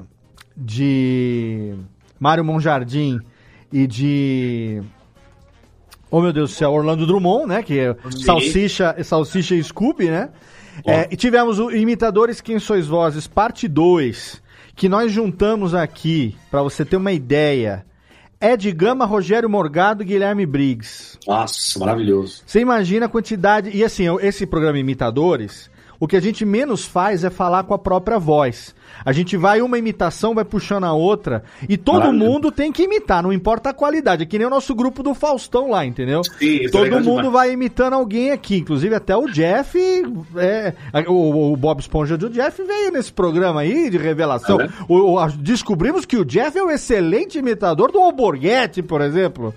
de 0.57 1.75
Mário 2.19 2.43
Monjardim 2.43 3.19
e 3.71 3.87
de. 3.87 4.81
Oh 6.11 6.21
meu 6.21 6.33
Deus 6.33 6.51
do 6.51 6.55
céu, 6.55 6.71
Orlando 6.71 7.05
Drummond, 7.05 7.47
né? 7.47 7.63
Que 7.63 7.79
é. 7.79 7.95
Salsicha, 8.25 8.95
Salsicha 9.03 9.55
e 9.55 9.63
Scooby, 9.63 10.09
né? 10.09 10.29
É, 10.85 11.07
e 11.11 11.15
tivemos 11.15 11.59
o 11.59 11.71
Imitadores 11.71 12.41
Quem 12.41 12.57
Sois 12.57 12.87
Vozes, 12.87 13.27
parte 13.27 13.67
2, 13.67 14.41
que 14.75 14.87
nós 14.87 15.11
juntamos 15.11 15.75
aqui, 15.75 16.35
pra 16.49 16.61
você 16.61 16.85
ter 16.85 16.95
uma 16.95 17.11
ideia. 17.11 17.85
Ed 18.41 18.71
Gama, 18.71 19.05
Rogério 19.05 19.49
Morgado 19.49 20.01
e 20.01 20.05
Guilherme 20.05 20.45
Briggs. 20.45 21.19
Nossa, 21.27 21.77
maravilhoso. 21.77 22.41
Você 22.45 22.61
imagina 22.61 23.05
a 23.05 23.09
quantidade. 23.09 23.69
E 23.73 23.83
assim, 23.83 24.05
esse 24.21 24.45
programa 24.45 24.79
Imitadores, 24.79 25.69
o 25.99 26.07
que 26.07 26.15
a 26.15 26.21
gente 26.21 26.45
menos 26.45 26.85
faz 26.85 27.25
é 27.25 27.29
falar 27.29 27.63
com 27.63 27.73
a 27.73 27.79
própria 27.79 28.17
voz. 28.17 28.73
A 29.05 29.11
gente 29.11 29.35
vai 29.37 29.61
uma 29.61 29.77
imitação, 29.77 30.33
vai 30.35 30.43
puxando 30.45 30.83
a 30.85 30.93
outra, 30.93 31.43
e 31.67 31.77
todo 31.77 31.99
Maravilha. 31.99 32.25
mundo 32.25 32.51
tem 32.51 32.71
que 32.71 32.83
imitar, 32.83 33.23
não 33.23 33.31
importa 33.33 33.69
a 33.69 33.73
qualidade. 33.73 34.23
É 34.23 34.25
que 34.25 34.37
nem 34.37 34.47
o 34.47 34.49
nosso 34.49 34.73
grupo 34.75 35.01
do 35.03 35.13
Faustão 35.13 35.69
lá, 35.69 35.85
entendeu? 35.85 36.21
Sim, 36.23 36.65
é 36.65 36.69
todo 36.69 36.83
legal 36.83 36.99
mundo 37.01 37.15
demais. 37.17 37.33
vai 37.33 37.51
imitando 37.53 37.93
alguém 37.93 38.31
aqui, 38.31 38.57
inclusive 38.57 38.93
até 38.95 39.15
o 39.15 39.25
Jeff. 39.27 39.77
é, 40.37 40.73
o, 41.07 41.53
o 41.53 41.57
Bob 41.57 41.79
Esponja 41.79 42.17
do 42.17 42.29
Jeff 42.29 42.61
veio 42.63 42.91
nesse 42.91 43.11
programa 43.11 43.61
aí 43.61 43.89
de 43.89 43.97
revelação. 43.97 44.59
É, 44.59 44.63
né? 44.67 44.73
O- 44.87 45.13
o- 45.13 45.19
a- 45.19 45.27
descobrimos 45.27 46.05
que 46.05 46.17
o 46.17 46.25
Jeff 46.25 46.57
é 46.57 46.63
um 46.63 46.69
excelente 46.71 47.37
imitador 47.37 47.91
do 47.91 47.99
Alborguete, 47.99 48.81
por 48.81 49.01
exemplo. 49.01 49.53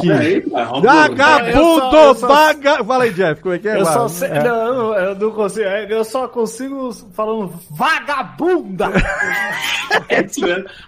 Que... 0.00 0.44
Vagabundo! 0.82 2.14
Só- 2.18 2.26
vaga... 2.28 2.84
Fala 2.84 3.04
aí, 3.04 3.12
Jeff, 3.12 3.40
como 3.42 3.54
é 3.54 3.58
que 3.58 3.68
é? 3.68 3.80
Eu 3.80 4.08
sei, 4.08 4.28
É. 4.28 4.42
não, 4.42 4.74
não, 4.74 4.94
eu 4.94 5.14
não 5.18 5.30
consigo. 5.30 5.66
é, 5.66 5.92
Eu 5.92 6.04
só 6.04 6.28
consigo 6.28 6.92
falando 7.12 7.52
vagabunda. 7.70 8.83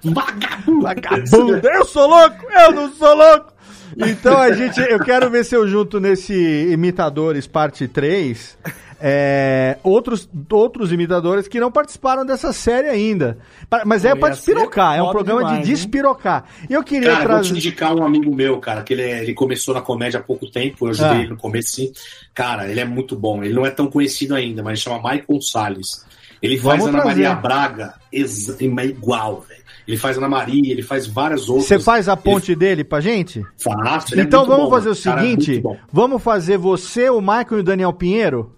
Vagabundo. 0.05 0.83
Vagabundo! 0.83 1.69
Eu 1.69 1.85
sou 1.85 2.09
louco! 2.09 2.47
Eu 2.51 2.73
não 2.73 2.93
sou 2.93 3.15
louco! 3.17 3.53
Então 3.97 4.37
a 4.37 4.53
gente, 4.53 4.81
eu 4.81 4.99
quero 5.01 5.31
ver 5.31 5.45
se 5.45 5.55
eu 5.55 5.67
junto 5.67 6.01
nesse 6.01 6.35
Imitadores 6.73 7.47
parte 7.47 7.87
3 7.87 8.59
é, 9.01 9.77
outros, 9.83 10.29
outros 10.51 10.91
imitadores 10.91 11.47
que 11.47 11.61
não 11.61 11.71
participaram 11.71 12.25
dessa 12.25 12.53
série 12.53 12.89
ainda. 12.89 13.39
Mas 13.85 14.05
é 14.05 14.09
ia 14.09 14.31
despirocar, 14.31 14.97
é 14.97 15.03
um 15.03 15.11
programa 15.11 15.45
demais, 15.45 15.61
de 15.67 15.73
despirocar. 15.73 16.45
E 16.69 16.73
eu 16.73 16.83
queria 16.83 17.11
Cara, 17.11 17.25
eu 17.25 17.29
vou 17.29 17.37
te 17.41 17.49
trazer. 17.49 17.59
indicar 17.59 17.95
um 17.95 18.05
amigo 18.05 18.35
meu, 18.35 18.59
cara, 18.59 18.83
que 18.83 18.95
ele, 18.95 19.03
é- 19.03 19.23
ele 19.23 19.35
começou 19.35 19.75
na 19.75 19.83
comédia 19.83 20.19
há 20.19 20.23
pouco 20.23 20.51
tempo, 20.51 20.87
eu 20.87 20.91
ajudei 20.91 21.11
Ah. 21.13 21.21
ele 21.21 21.29
no 21.29 21.37
começo, 21.37 21.73
sim. 21.77 21.93
Cara, 22.35 22.69
ele 22.69 22.81
é 22.81 22.85
muito 22.87 23.15
bom. 23.15 23.45
Ele 23.45 23.53
não 23.55 23.67
é 23.67 23.71
tão 23.71 23.87
conhecido 23.87 24.35
ainda, 24.35 24.63
mas 24.63 24.81
chama 24.81 24.97
Michael 24.97 25.41
Salles. 25.43 26.05
Ele 26.43 26.59
faz 26.59 26.79
Vamos 26.81 26.95
Ana 26.95 27.03
trazer. 27.05 27.23
Maria 27.23 27.35
Braga 27.35 27.95
exa- 28.13 28.57
é 28.61 28.85
igual, 28.87 29.41
velho. 29.49 29.63
Ele 29.89 29.97
faz 29.97 30.19
Ana 30.19 30.29
Maria, 30.29 30.73
ele 30.73 30.83
faz 30.83 31.07
várias 31.07 31.49
outras. 31.49 31.67
Você 31.69 31.79
faz 31.79 32.09
a 32.09 32.17
ponte 32.17 32.55
dele 32.57 32.83
pra 32.83 33.01
gente? 33.01 33.43
Faço, 33.57 34.13
ele 34.15 34.23
é 34.23 34.25
Então 34.25 34.41
muito 34.41 34.51
vamos 34.51 34.65
bom, 34.67 34.71
fazer 34.71 34.91
o 34.91 34.97
cara, 35.03 35.21
é 35.21 35.23
seguinte: 35.25 35.61
bom. 35.61 35.77
vamos 35.93 36.23
fazer 36.23 36.59
você, 36.59 37.09
o 37.09 37.21
Michael 37.21 37.47
e 37.53 37.61
o 37.61 37.63
Daniel 37.63 37.93
Pinheiro? 37.93 38.53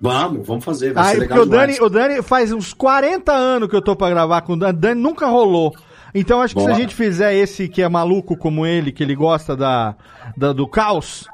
Vamos, 0.00 0.46
vamos 0.46 0.64
fazer, 0.64 0.92
vai 0.94 1.04
Aí, 1.04 1.10
ser 1.10 1.16
porque 1.18 1.32
legal 1.34 1.46
o 1.46 1.48
Dani, 1.48 1.72
demais. 1.74 1.90
o 1.90 1.94
Dani 1.94 2.22
faz 2.22 2.52
uns 2.52 2.72
40 2.72 3.32
anos 3.32 3.68
que 3.68 3.76
eu 3.76 3.82
tô 3.82 3.94
pra 3.94 4.08
gravar 4.08 4.40
com 4.42 4.54
o 4.54 4.56
Dani, 4.56 4.78
Dani 4.78 5.00
nunca 5.00 5.26
rolou. 5.26 5.74
Então 6.14 6.40
acho 6.40 6.54
que 6.54 6.60
se 6.60 6.66
Bora. 6.66 6.76
a 6.76 6.80
gente 6.80 6.94
fizer 6.94 7.34
esse 7.34 7.68
que 7.68 7.82
é 7.82 7.88
maluco 7.88 8.36
como 8.36 8.66
ele, 8.66 8.92
que 8.92 9.02
ele 9.02 9.14
gosta 9.14 9.54
da, 9.56 9.94
da- 10.36 10.52
do 10.52 10.66
caos, 10.66 11.28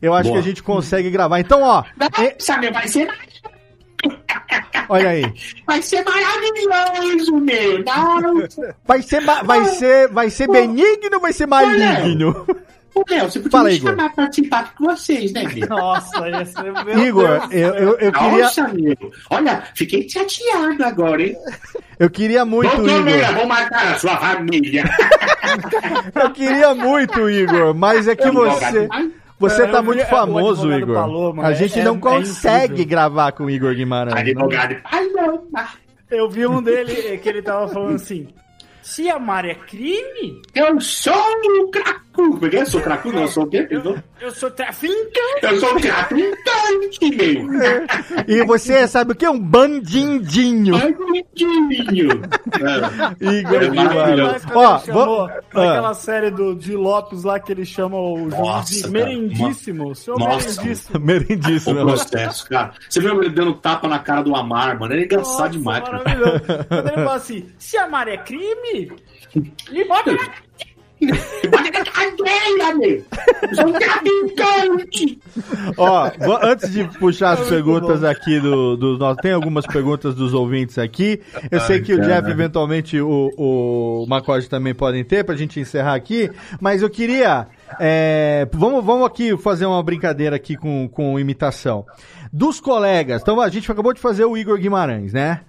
eu 0.00 0.14
acho 0.14 0.30
Boa. 0.30 0.40
que 0.40 0.44
a 0.46 0.48
gente 0.48 0.62
consegue 0.62 1.10
gravar. 1.10 1.38
Então, 1.40 1.62
ó, 1.62 1.82
Sabe, 2.38 2.70
vai 2.70 2.86
ser, 2.88 3.08
olha 4.88 5.10
aí. 5.10 5.24
vai 5.66 5.80
ser 5.82 6.04
maravilhoso, 6.04 7.36
meu. 7.36 7.84
Nossa. 7.84 8.74
Vai 8.86 9.02
ser, 9.02 9.20
ma- 9.20 9.42
vai 9.42 9.64
ser, 9.66 10.08
vai 10.08 10.30
ser 10.30 10.48
benigno 10.48 11.14
ou 11.14 11.20
vai 11.20 11.32
ser 11.32 11.46
maligno? 11.46 12.46
Ô, 12.94 13.02
Léo, 13.08 13.24
você 13.30 13.38
podia 13.40 13.50
Fala, 13.50 13.68
me 13.70 13.74
Igor. 13.76 13.90
chamar 13.90 14.10
pra 14.10 14.24
participar 14.24 14.74
com 14.74 14.84
vocês, 14.84 15.32
né, 15.32 15.44
meu? 15.54 15.66
Nossa, 15.66 16.28
esse 16.42 16.62
meu 16.62 16.98
Igor, 17.06 17.48
Deus. 17.48 17.52
eu, 17.52 17.74
eu, 17.74 17.98
eu 17.98 18.12
queria, 18.12 18.44
Nossa, 18.44 18.68
meu. 18.68 18.96
Olha, 19.30 19.62
fiquei 19.74 20.06
chateado 20.06 20.84
agora, 20.84 21.22
hein? 21.22 21.34
eu 21.98 22.10
queria 22.10 22.44
muito, 22.44 22.76
Vou 22.76 22.86
comer, 22.86 23.22
Igor. 23.22 23.34
vou 23.34 23.46
matar 23.46 23.94
a 23.94 23.98
sua 23.98 24.14
família. 24.18 24.84
Eu 26.14 26.30
queria 26.30 26.74
muito, 26.74 27.28
Igor, 27.28 27.74
mas 27.74 28.08
é 28.08 28.16
que 28.16 28.30
você. 28.30 28.88
Você 29.42 29.62
É, 29.64 29.66
tá 29.66 29.82
muito 29.82 30.00
é, 30.02 30.06
famoso, 30.06 30.72
Igor. 30.72 30.94
Paloma, 30.94 31.46
a 31.48 31.50
é- 31.50 31.54
gente 31.56 31.80
é- 31.80 31.84
não 31.84 31.96
é 31.96 31.98
consegue 31.98 32.84
gravar 32.84 33.32
com 33.32 33.44
o 33.46 33.50
Igor 33.50 33.74
Guimarães. 33.74 34.16
Advogado. 34.16 34.76
Ai, 34.84 35.06
não. 35.08 35.42
Eu 36.08 36.30
vi 36.30 36.46
um 36.46 36.62
dele 36.62 37.18
que 37.18 37.28
ele 37.28 37.42
tava 37.42 37.66
falando 37.66 37.96
assim: 37.96 38.28
se 38.80 39.10
amar 39.10 39.44
é 39.44 39.54
crime, 39.56 40.40
Eu 40.54 40.80
sou 40.80 41.12
um 41.12 41.70
cracudo. 42.12 42.38
Porque 42.38 42.56
eu 42.56 42.66
sou 42.66 42.80
cracudo, 42.80 43.14
não, 43.16 43.22
eu 43.22 43.28
sou 43.28 43.44
o 43.44 43.46
quê? 43.48 43.68
eu 44.20 44.30
sou 44.30 44.50
traficante. 44.50 44.98
Eu 45.42 45.58
sou 45.60 45.80
traficante, 45.80 47.10
meu. 47.16 47.86
E 48.28 48.44
você 48.44 48.86
sabe 48.86 49.12
o 49.12 49.14
que 49.14 49.24
é 49.24 49.30
um 49.30 49.38
bandindinho? 49.38 50.78
Bandidinho. 50.78 52.08
Igor 53.20 53.62
É 53.62 53.68
Guimarães. 53.70 54.20
Mas 54.32 54.44
quando 54.44 54.56
Ó, 54.66 54.78
chamou 54.78 55.06
vamos- 55.28 55.32
ah. 55.54 55.70
aquela 55.70 55.94
série 55.94 56.30
do, 56.30 56.54
de 56.54 56.74
Lopes 56.76 57.24
lá 57.24 57.40
que 57.40 57.52
ele 57.52 57.64
chama 57.64 57.96
o 57.96 58.28
Nossa, 58.28 58.88
merendíssimo. 58.88 59.94
Senhor 59.94 60.18
Nossa. 60.18 60.48
merendíssimo. 60.62 61.00
Merendíssimo. 61.00 61.80
O 61.82 61.86
processo, 61.86 62.48
cara. 62.48 62.72
Você 62.88 63.00
viu 63.00 63.20
ele 63.22 63.30
dando 63.30 63.54
tapa 63.54 63.88
na 63.88 63.98
cara 63.98 64.22
do 64.22 64.34
Amar, 64.34 64.78
mano? 64.78 64.92
Ele 64.94 65.02
é 65.02 65.04
engraçado 65.04 65.32
Nossa, 65.38 65.48
demais, 65.50 65.84
cara. 65.84 65.98
maravilhoso. 65.98 66.40
Quando 66.68 66.86
ele 66.88 66.96
fala 66.96 67.14
assim, 67.14 67.46
se 67.58 67.76
amar 67.76 68.08
é 68.08 68.16
crime, 68.18 68.92
me 69.70 69.84
bota 69.84 70.12
na 70.12 70.18
Ó, 75.76 76.10
antes 76.42 76.72
de 76.72 76.84
puxar 76.98 77.32
as 77.32 77.48
perguntas 77.48 78.04
aqui 78.04 78.38
do, 78.40 78.76
do 78.76 78.98
nosso. 78.98 79.16
Tem 79.16 79.32
algumas 79.32 79.66
perguntas 79.66 80.14
dos 80.14 80.34
ouvintes 80.34 80.78
aqui. 80.78 81.20
Eu 81.50 81.60
sei 81.60 81.80
que 81.80 81.94
o 81.94 82.00
Jeff, 82.00 82.28
eventualmente, 82.30 83.00
o, 83.00 83.30
o 83.36 84.06
Macode 84.08 84.48
também 84.48 84.74
podem 84.74 85.04
ter 85.04 85.24
pra 85.24 85.34
gente 85.34 85.58
encerrar 85.60 85.94
aqui. 85.94 86.30
Mas 86.60 86.82
eu 86.82 86.90
queria. 86.90 87.46
é, 87.80 88.48
vamos, 88.52 88.84
vamos 88.84 89.06
aqui 89.06 89.36
fazer 89.36 89.66
uma 89.66 89.82
brincadeira 89.82 90.36
aqui 90.36 90.56
com, 90.56 90.88
com 90.88 91.18
imitação. 91.18 91.84
Dos 92.32 92.60
colegas. 92.60 93.22
Então 93.22 93.40
a 93.40 93.48
gente 93.48 93.70
acabou 93.70 93.92
de 93.92 94.00
fazer 94.00 94.24
o 94.24 94.36
Igor 94.36 94.58
Guimarães, 94.58 95.12
né? 95.12 95.40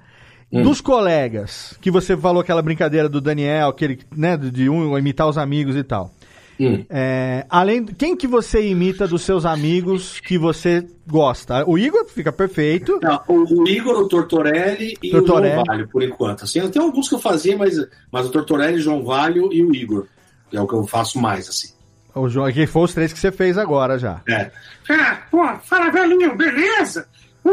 Dos 0.61 0.81
colegas, 0.81 1.75
que 1.81 1.89
você 1.89 2.15
falou 2.15 2.41
aquela 2.41 2.61
brincadeira 2.61 3.09
do 3.09 3.19
Daniel, 3.19 3.69
aquele, 3.69 3.99
né, 4.15 4.37
de 4.37 4.69
um 4.69 4.95
imitar 4.97 5.27
os 5.27 5.37
amigos 5.37 5.75
e 5.75 5.83
tal. 5.83 6.11
Hum. 6.59 6.85
É, 6.89 7.45
além, 7.49 7.83
quem 7.85 8.15
que 8.15 8.27
você 8.27 8.67
imita 8.67 9.07
dos 9.07 9.23
seus 9.23 9.45
amigos 9.45 10.19
que 10.19 10.37
você 10.37 10.85
gosta? 11.07 11.67
O 11.67 11.77
Igor 11.77 12.05
fica 12.05 12.31
perfeito. 12.31 12.99
Não, 13.01 13.19
o, 13.27 13.63
o 13.63 13.67
Igor, 13.67 13.97
o 13.97 14.07
Tortorelli 14.07 14.95
e 15.01 15.09
Tortorelli. 15.09 15.49
o 15.49 15.53
João 15.55 15.65
Valho, 15.65 15.87
por 15.89 16.03
enquanto. 16.03 16.43
Assim, 16.43 16.67
tem 16.69 16.81
alguns 16.81 17.09
que 17.09 17.15
eu 17.15 17.19
fazia, 17.19 17.57
mas, 17.57 17.75
mas 18.11 18.27
o 18.27 18.29
Tortorelli, 18.29 18.77
o 18.77 18.81
João 18.81 19.03
Valho 19.03 19.51
e 19.51 19.63
o 19.63 19.73
Igor. 19.73 20.05
É 20.51 20.61
o 20.61 20.67
que 20.67 20.75
eu 20.75 20.85
faço 20.85 21.19
mais, 21.19 21.49
assim. 21.49 21.69
O 22.13 22.29
João, 22.29 22.51
que 22.51 22.67
foi 22.67 22.83
os 22.83 22.93
três 22.93 23.11
que 23.11 23.17
você 23.17 23.31
fez 23.31 23.57
agora 23.57 23.97
já. 23.97 24.21
É. 24.29 24.51
Ah, 24.89 25.23
pô, 25.31 25.43
fala, 25.63 25.89
velhinho, 25.89 26.37
beleza? 26.37 27.07
Pô, 27.41 27.49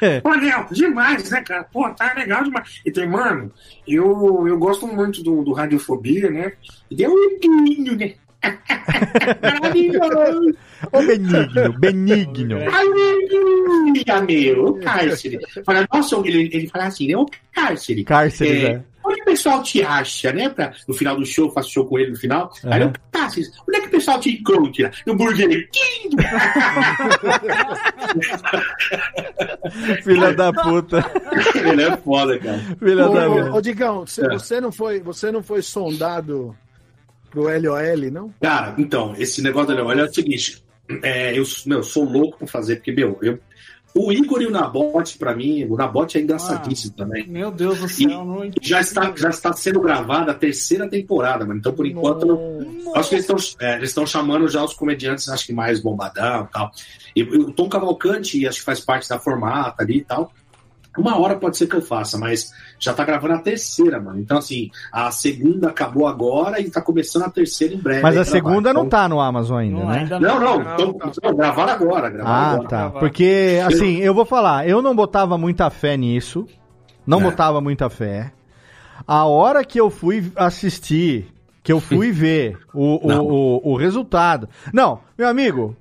É. 0.00 0.20
Pô, 0.20 0.30
Léo, 0.30 0.66
demais, 0.72 1.30
né, 1.30 1.40
cara? 1.42 1.64
Pô, 1.64 1.88
tá 1.90 2.12
legal 2.14 2.42
demais. 2.42 2.80
E 2.84 2.90
tem, 2.90 3.08
mano, 3.08 3.52
eu, 3.86 4.46
eu 4.48 4.58
gosto 4.58 4.86
muito 4.86 5.22
do, 5.22 5.44
do 5.44 5.52
Radiofobia, 5.52 6.30
né? 6.30 6.52
E 6.90 6.96
deu 6.96 7.12
um 7.12 7.64
lindo, 7.64 7.96
né? 7.96 8.14
Maravilhoso! 9.42 10.56
Ô 10.92 11.02
benigno, 11.02 11.78
benigno. 11.78 12.58
Aleluia, 12.72 14.22
meu, 14.26 14.64
o 14.66 14.80
cárcere. 14.80 15.38
Fala, 15.64 15.86
nossa, 15.92 16.16
ele, 16.24 16.50
ele 16.52 16.66
fala 16.68 16.86
assim, 16.86 17.06
né? 17.06 17.16
O 17.16 17.26
cárcere. 17.52 18.02
Cárcere, 18.04 18.64
é, 18.64 18.72
né? 18.74 18.84
Onde 19.04 19.22
o 19.22 19.24
pessoal 19.24 19.62
te 19.62 19.82
acha, 19.82 20.32
né? 20.32 20.48
Pra, 20.50 20.72
no 20.86 20.92
final 20.94 21.16
do 21.16 21.24
show, 21.24 21.46
eu 21.46 21.52
faço 21.52 21.70
show 21.70 21.86
com 21.86 21.98
ele 21.98 22.10
no 22.10 22.16
final. 22.16 22.52
Aí 22.64 22.80
eu, 22.82 22.88
Aham. 22.88 22.92
cárcere, 23.10 23.46
onde 23.66 23.78
é 23.78 23.80
que 23.80 23.86
o 23.86 23.90
pessoal 23.90 24.20
te 24.20 24.30
encontra? 24.30 24.92
No 25.06 25.16
Burger 25.16 25.48
King. 25.70 26.16
Filha 30.02 30.32
da 30.34 30.52
puta. 30.52 31.04
ele 31.54 31.82
é 31.82 31.96
foda, 31.96 32.38
cara. 32.38 32.58
Filha 32.78 33.06
ô, 33.08 33.14
da 33.14 33.26
puta. 33.28 33.52
ô, 33.54 33.60
Digão, 33.60 34.06
você, 34.06 34.24
É. 34.24 34.28
você 34.30 34.60
não 34.60 34.72
foi, 34.72 35.00
você 35.00 35.30
não 35.32 35.42
foi 35.42 35.62
sondado 35.62 36.56
pro 37.30 37.42
LOL, 37.44 38.10
não? 38.12 38.34
Cara, 38.40 38.74
então, 38.78 39.14
esse 39.18 39.42
negócio 39.42 39.74
da 39.74 39.84
olha 39.84 40.02
é 40.02 40.04
o 40.04 40.12
seguinte. 40.12 40.62
É, 41.02 41.38
eu 41.38 41.44
meu, 41.66 41.82
sou 41.84 42.04
louco 42.04 42.38
por 42.38 42.48
fazer, 42.48 42.76
porque, 42.76 42.90
meu, 42.90 43.16
eu, 43.22 43.38
o 43.94 44.12
Igor 44.12 44.40
e 44.40 44.46
o 44.46 44.50
Nabote, 44.50 45.18
pra 45.18 45.34
mim, 45.34 45.64
o 45.64 45.76
Nabote 45.76 46.16
é 46.16 46.20
engraçadíssimo 46.20 46.94
também. 46.94 47.26
Meu 47.26 47.50
Deus 47.50 47.80
do 47.80 47.88
céu, 47.88 48.24
não 48.24 48.50
já 48.62 48.80
está, 48.80 49.12
já 49.16 49.30
está 49.30 49.52
sendo 49.52 49.80
gravada 49.80 50.30
a 50.30 50.34
terceira 50.34 50.88
temporada, 50.88 51.44
mano. 51.44 51.58
Então, 51.58 51.72
por 51.72 51.86
enquanto, 51.86 52.26
eu 52.28 52.92
acho 52.94 53.08
que 53.08 53.16
eles 53.16 53.28
estão 53.28 53.66
é, 53.66 53.76
eles 53.76 53.90
estão 53.90 54.06
chamando 54.06 54.48
já 54.48 54.62
os 54.62 54.74
comediantes, 54.74 55.28
acho 55.28 55.46
que 55.46 55.52
mais 55.52 55.80
bombadão 55.80 56.44
e 56.44 56.52
tal. 56.52 56.70
E, 57.16 57.20
e 57.20 57.38
o 57.38 57.52
Tom 57.52 57.68
Cavalcante, 57.68 58.46
acho 58.46 58.60
que 58.60 58.64
faz 58.64 58.80
parte 58.80 59.08
da 59.08 59.18
formata 59.18 59.82
ali 59.82 59.98
e 59.98 60.04
tal. 60.04 60.32
Uma 60.98 61.18
hora 61.20 61.36
pode 61.36 61.56
ser 61.56 61.66
que 61.68 61.76
eu 61.76 61.82
faça, 61.82 62.18
mas 62.18 62.52
já 62.78 62.92
tá 62.92 63.04
gravando 63.04 63.34
a 63.34 63.38
terceira, 63.38 64.00
mano. 64.00 64.18
Então, 64.18 64.38
assim, 64.38 64.70
a 64.92 65.10
segunda 65.10 65.68
acabou 65.68 66.06
agora 66.06 66.60
e 66.60 66.68
tá 66.68 66.80
começando 66.82 67.22
a 67.22 67.30
terceira 67.30 67.74
em 67.74 67.78
breve. 67.78 68.02
Mas 68.02 68.16
a 68.16 68.24
segunda 68.24 68.70
lá. 68.70 68.74
não 68.74 68.88
tá 68.88 69.08
no 69.08 69.20
Amazon 69.20 69.58
ainda, 69.58 69.84
né? 69.84 70.08
Não, 70.20 70.40
não, 70.40 70.60
então, 70.60 70.96
então, 71.06 71.36
gravaram 71.36 71.72
agora. 71.72 72.10
Gravaram 72.10 72.34
Ah, 72.34 72.50
agora. 72.54 72.68
tá. 72.68 72.90
Porque, 72.90 73.60
assim, 73.64 73.98
eu 73.98 74.12
vou 74.12 74.24
falar, 74.24 74.66
eu 74.68 74.82
não 74.82 74.94
botava 74.96 75.38
muita 75.38 75.70
fé 75.70 75.96
nisso. 75.96 76.46
Não 77.06 77.20
É. 77.20 77.24
botava 77.24 77.60
muita 77.60 77.88
fé. 77.88 78.32
A 79.06 79.24
hora 79.26 79.64
que 79.64 79.80
eu 79.80 79.90
fui 79.90 80.30
assistir, 80.36 81.28
que 81.62 81.72
eu 81.72 81.80
fui 81.80 82.10
ver 82.12 82.58
o, 82.74 82.96
o, 83.08 83.60
o, 83.62 83.72
o 83.72 83.76
resultado. 83.76 84.48
Não, 84.72 85.00
meu 85.16 85.28
amigo. 85.28 85.76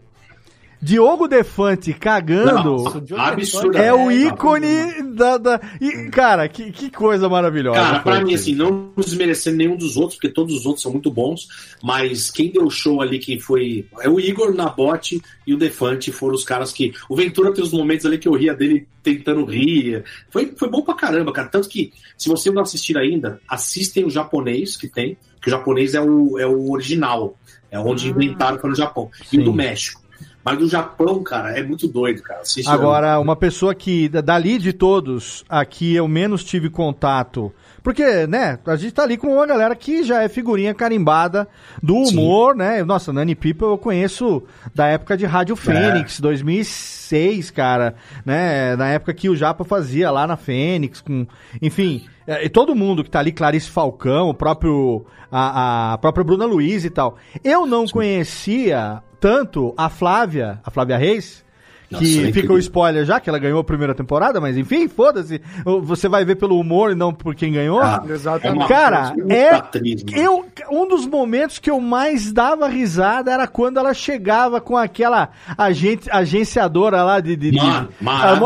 Diogo 0.81 1.27
Defante 1.27 1.93
cagando 1.93 2.83
Nossa, 2.83 3.01
Diogo 3.01 3.21
absurdo. 3.21 3.77
é 3.77 3.93
o 3.93 4.09
É, 4.09 4.15
ícone 4.15 5.13
da. 5.13 5.37
da 5.37 5.59
e, 5.81 6.09
cara, 6.09 6.47
que, 6.47 6.71
que 6.71 6.89
coisa 6.89 7.27
maravilhosa. 7.27 7.79
Cara, 7.79 7.99
pra 7.99 8.23
mim, 8.23 8.33
assim, 8.33 8.55
não 8.55 8.91
desmerecendo 8.95 9.57
nenhum 9.57 9.75
dos 9.75 9.97
outros, 9.97 10.15
porque 10.15 10.29
todos 10.29 10.55
os 10.55 10.65
outros 10.65 10.81
são 10.81 10.91
muito 10.91 11.11
bons, 11.11 11.47
mas 11.83 12.31
quem 12.31 12.49
deu 12.51 12.69
show 12.69 13.01
ali 13.01 13.19
que 13.19 13.39
foi. 13.39 13.85
É 13.99 14.09
o 14.09 14.19
Igor, 14.19 14.53
Nabote 14.53 15.21
e 15.45 15.53
o 15.53 15.57
Defante 15.57 16.11
foram 16.11 16.35
os 16.35 16.45
caras 16.45 16.71
que. 16.71 16.93
O 17.09 17.15
Ventura 17.15 17.53
tem 17.53 17.63
os 17.63 17.73
momentos 17.73 18.05
ali 18.05 18.17
que 18.17 18.27
eu 18.27 18.33
ria 18.33 18.53
dele 18.53 18.87
tentando 19.03 19.43
rir. 19.43 20.03
Foi, 20.29 20.53
foi 20.57 20.69
bom 20.69 20.81
pra 20.81 20.93
caramba, 20.95 21.33
cara. 21.33 21.49
Tanto 21.49 21.67
que, 21.67 21.91
se 22.17 22.29
você 22.29 22.49
não 22.51 22.61
assistir 22.61 22.97
ainda, 22.97 23.41
assistem 23.49 24.05
o 24.05 24.09
japonês 24.09 24.77
que 24.77 24.87
tem, 24.87 25.17
que 25.41 25.47
o 25.49 25.51
japonês 25.51 25.93
é 25.93 26.01
o, 26.01 26.39
é 26.39 26.45
o 26.47 26.71
original. 26.71 27.35
É 27.71 27.77
onde 27.77 28.09
inventaram 28.09 28.57
foi 28.57 28.71
no 28.71 28.75
Japão. 28.75 29.11
E 29.31 29.37
o 29.37 29.43
do 29.43 29.53
México. 29.53 29.98
Mas 30.43 30.57
do 30.57 30.67
Japão, 30.69 31.21
cara, 31.21 31.51
é 31.57 31.61
muito 31.63 31.87
doido, 31.87 32.21
cara. 32.21 32.41
Assiste 32.41 32.67
Agora, 32.69 33.19
uma 33.19 33.35
pessoa 33.35 33.75
que, 33.75 34.07
da- 34.09 34.21
dali 34.21 34.57
de 34.57 34.71
todos, 34.73 35.43
aqui 35.49 35.93
eu 35.95 36.07
menos 36.07 36.43
tive 36.43 36.69
contato. 36.69 37.51
Porque, 37.89 38.27
né, 38.27 38.59
a 38.67 38.75
gente 38.75 38.93
tá 38.93 39.01
ali 39.01 39.17
com 39.17 39.33
uma 39.33 39.47
galera 39.47 39.75
que 39.75 40.03
já 40.03 40.21
é 40.21 40.29
figurinha 40.29 40.75
carimbada 40.75 41.47
do 41.81 41.95
humor, 41.95 42.55
né? 42.55 42.83
Nossa, 42.83 43.11
Nani 43.11 43.33
People 43.33 43.65
eu 43.65 43.79
conheço 43.79 44.43
da 44.75 44.85
época 44.85 45.17
de 45.17 45.25
Rádio 45.25 45.55
Fênix, 45.55 46.19
2006, 46.19 47.49
cara, 47.49 47.95
né? 48.23 48.75
Na 48.75 48.89
época 48.89 49.11
que 49.11 49.27
o 49.27 49.35
Japa 49.35 49.63
fazia 49.63 50.11
lá 50.11 50.27
na 50.27 50.37
Fênix, 50.37 51.01
com, 51.01 51.25
enfim, 51.59 52.05
é, 52.27 52.45
e 52.45 52.49
todo 52.49 52.75
mundo 52.75 53.03
que 53.03 53.09
tá 53.09 53.21
ali, 53.21 53.31
Clarice 53.31 53.71
Falcão, 53.71 54.29
o 54.29 54.35
próprio, 54.35 55.07
a, 55.31 55.93
a 55.93 55.97
própria 55.97 56.23
Bruna 56.23 56.45
Luiz 56.45 56.85
e 56.85 56.91
tal. 56.91 57.17
Eu 57.43 57.65
não 57.65 57.87
conhecia 57.87 59.01
tanto 59.19 59.73
a 59.75 59.89
Flávia, 59.89 60.59
a 60.63 60.69
Flávia 60.69 60.95
Reis, 60.95 61.43
Nossa, 61.91 62.03
que 62.05 62.19
é 62.19 62.25
fica 62.27 62.27
o 62.27 62.39
incrível. 62.39 62.57
spoiler 62.59 63.05
já, 63.05 63.19
que 63.19 63.29
ela 63.29 63.39
ganhou 63.39 63.59
a 63.59 63.63
primeira 63.63 63.95
temporada, 63.95 64.39
mas 64.39 64.55
enfim, 64.57 64.87
foda-se. 64.87 65.41
Você 65.83 66.07
vai 66.07 66.23
ver 66.23 66.35
pelo 66.35 66.59
humor 66.59 66.91
e 66.91 66.95
não 66.95 67.13
por 67.13 67.33
quem 67.35 67.53
ganhou. 67.53 67.79
Ah, 67.81 68.03
Exatamente. 68.07 68.67
Cara, 68.67 69.13
é. 69.27 70.19
Eu, 70.19 70.45
um 70.71 70.87
dos 70.87 71.05
momentos 71.07 71.57
que 71.59 71.69
eu 71.71 71.79
mais 71.81 72.31
dava 72.31 72.67
risada 72.67 73.31
era 73.31 73.47
quando 73.47 73.77
ela 73.77 73.93
chegava 73.93 74.61
com 74.61 74.77
aquela 74.77 75.29
agente, 75.57 76.09
agenciadora 76.11 77.03
lá 77.03 77.19
de. 77.19 77.35
de, 77.35 77.51
de- 77.51 77.57
Mano, 77.57 77.89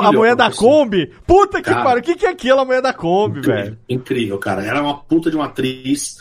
a, 0.01 0.07
a 0.07 0.11
mulher 0.11 0.35
da 0.35 0.47
assim. 0.47 0.57
Kombi. 0.59 1.11
Puta 1.27 1.57
que 1.61 1.69
Cara. 1.69 1.83
pariu, 1.83 1.99
o 1.99 2.03
que, 2.03 2.15
que 2.15 2.25
é 2.25 2.29
aquilo, 2.29 2.59
a 2.59 2.65
mulher 2.65 2.81
da 2.81 2.93
Kombi, 2.93 3.41
velho? 3.41 3.77
Incrível, 3.89 4.37
cara. 4.37 4.63
Ela 4.65 4.79
é 4.79 4.81
uma 4.81 4.97
puta 4.97 5.29
de 5.29 5.35
uma 5.35 5.45
atriz. 5.45 6.17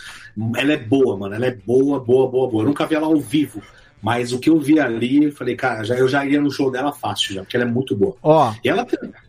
Ela 0.57 0.73
é 0.73 0.77
boa, 0.79 1.17
mano. 1.17 1.35
Ela 1.35 1.47
é 1.47 1.55
boa, 1.55 2.01
boa, 2.01 2.29
boa, 2.29 2.51
boa. 2.51 2.63
Eu 2.63 2.67
nunca 2.69 2.87
vi 2.87 2.95
ela 2.95 3.07
ao 3.07 3.17
vivo. 3.21 3.63
Mas 4.03 4.33
o 4.33 4.39
que 4.41 4.51
eu 4.51 4.59
vi 4.59 4.81
ali, 4.81 5.25
eu 5.25 5.33
falei, 5.33 5.55
cara, 5.55 5.85
já, 5.85 5.95
eu 5.95 6.09
já 6.09 6.25
iria 6.25 6.41
no 6.41 6.51
show 6.51 6.73
dela 6.73 6.93
fácil, 6.93 7.35
já, 7.35 7.43
porque 7.43 7.57
ela 7.57 7.65
é 7.65 7.71
muito 7.71 7.95
boa. 7.97 8.17
Ó. 8.21 8.53
E 8.65 8.69
ela, 8.69 8.85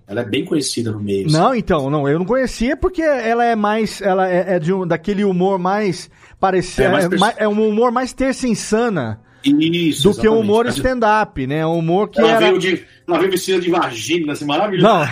ela 0.07 0.21
é 0.21 0.25
bem 0.25 0.43
conhecida 0.43 0.91
no 0.91 0.99
meio. 0.99 1.27
assim. 1.27 1.37
Não, 1.37 1.53
então, 1.53 1.91
não, 1.91 2.09
eu 2.09 2.17
não 2.17 2.25
conhecia 2.25 2.75
porque 2.75 3.03
ela 3.03 3.45
é 3.45 3.55
mais, 3.55 4.01
ela 4.01 4.27
é, 4.27 4.55
é 4.55 4.59
de 4.59 4.73
um, 4.73 4.87
daquele 4.87 5.23
humor 5.23 5.59
mais 5.59 6.09
parecido, 6.39 6.87
É 6.87 7.03
é, 7.03 7.17
mais 7.17 7.35
é 7.37 7.47
um 7.47 7.69
humor 7.69 7.91
mais 7.91 8.13
terça 8.13 8.47
insana 8.47 9.19
Isso, 9.43 10.03
do 10.09 10.15
que 10.15 10.21
exatamente. 10.21 10.43
humor 10.43 10.67
stand-up, 10.67 11.47
né? 11.47 11.65
Um 11.65 11.79
humor 11.79 12.09
que 12.09 12.19
Ela 12.19 12.29
era... 12.29 12.39
veio, 12.39 12.59
de, 12.59 12.85
ela 13.05 13.19
veio 13.19 13.31
vestida 13.31 13.59
de 13.59 13.69
vagina, 13.69 14.33
assim, 14.33 14.45
maravilhoso. 14.45 14.87
Não. 14.87 15.03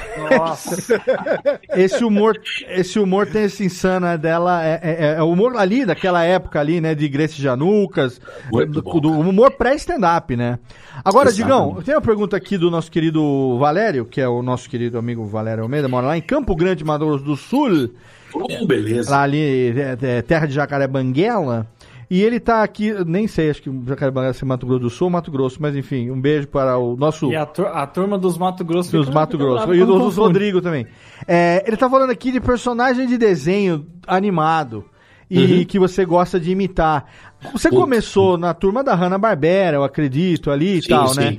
esse 1.75 2.03
humor, 2.03 2.39
esse 2.69 2.97
humor 2.97 3.27
terça 3.27 3.63
insana 3.63 4.17
dela 4.17 4.65
é, 4.65 4.79
é, 4.81 5.15
é 5.17 5.21
o 5.21 5.29
humor 5.29 5.57
ali 5.57 5.85
daquela 5.85 6.23
época 6.23 6.59
ali, 6.59 6.79
né, 6.79 6.95
de 6.95 7.09
Grace 7.09 7.41
Janucas, 7.41 8.21
do, 8.49 8.81
do 8.81 9.11
humor 9.11 9.51
pré-stand-up, 9.51 10.35
né? 10.35 10.59
Agora. 11.03 11.31
Digão, 11.31 11.81
tem 11.83 11.95
uma 11.95 12.01
pergunta 12.01 12.37
aqui 12.37 12.57
do 12.57 12.69
nosso 12.69 12.91
querido 12.91 13.57
Valério, 13.57 14.05
que 14.05 14.21
é 14.21 14.27
o 14.27 14.41
nosso 14.41 14.69
querido 14.69 14.97
amigo 14.97 15.25
Valério 15.25 15.63
Almeida, 15.63 15.87
mora 15.87 16.07
lá 16.07 16.17
em 16.17 16.21
Campo 16.21 16.55
Grande, 16.55 16.83
Mato 16.83 17.05
Grosso 17.05 17.23
do 17.23 17.35
Sul. 17.35 17.89
Oh, 18.33 18.65
beleza. 18.65 19.11
Lá 19.11 19.23
ali, 19.23 19.73
é, 19.77 19.97
é, 20.01 20.21
terra 20.21 20.45
de 20.45 20.53
Jacaré 20.53 20.87
Banguela. 20.87 21.67
E 22.13 22.21
ele 22.21 22.41
tá 22.41 22.61
aqui, 22.61 22.93
nem 23.05 23.25
sei, 23.25 23.49
acho 23.49 23.61
que 23.61 23.71
Jacaré 23.87 24.11
Banguela 24.11 24.35
é 24.39 24.45
Mato 24.45 24.65
Grosso 24.65 24.81
do 24.81 24.89
Sul 24.89 25.05
ou 25.07 25.11
Mato 25.11 25.31
Grosso, 25.31 25.57
mas 25.61 25.77
enfim, 25.77 26.11
um 26.11 26.19
beijo 26.19 26.45
para 26.45 26.77
o 26.77 26.97
nosso 26.97 27.31
E 27.31 27.37
a, 27.37 27.45
tur- 27.45 27.67
a 27.67 27.87
turma 27.87 28.17
dos 28.17 28.37
Mato 28.37 28.65
Grosso. 28.65 28.91
dos 28.91 29.09
Mato 29.09 29.37
Grosso. 29.37 29.73
E 29.73 29.79
do, 29.79 29.97
dos. 29.97 30.17
Rodrigo 30.17 30.61
também. 30.61 30.85
É, 31.25 31.63
ele 31.65 31.77
tá 31.77 31.89
falando 31.89 32.09
aqui 32.09 32.29
de 32.33 32.41
personagem 32.41 33.07
de 33.07 33.17
desenho 33.17 33.87
animado. 34.05 34.83
E 35.29 35.59
Uhum. 35.59 35.63
que 35.65 35.79
você 35.79 36.03
gosta 36.03 36.37
de 36.37 36.51
imitar. 36.51 37.05
Você 37.53 37.69
começou 37.69 38.37
na 38.37 38.53
turma 38.53 38.83
da 38.83 38.93
Hanna-Barbera, 38.93 39.77
eu 39.77 39.83
acredito, 39.85 40.51
ali 40.51 40.79
e 40.79 40.81
Sim, 40.81 40.89
tal, 40.89 41.07
sim. 41.07 41.19
né? 41.21 41.37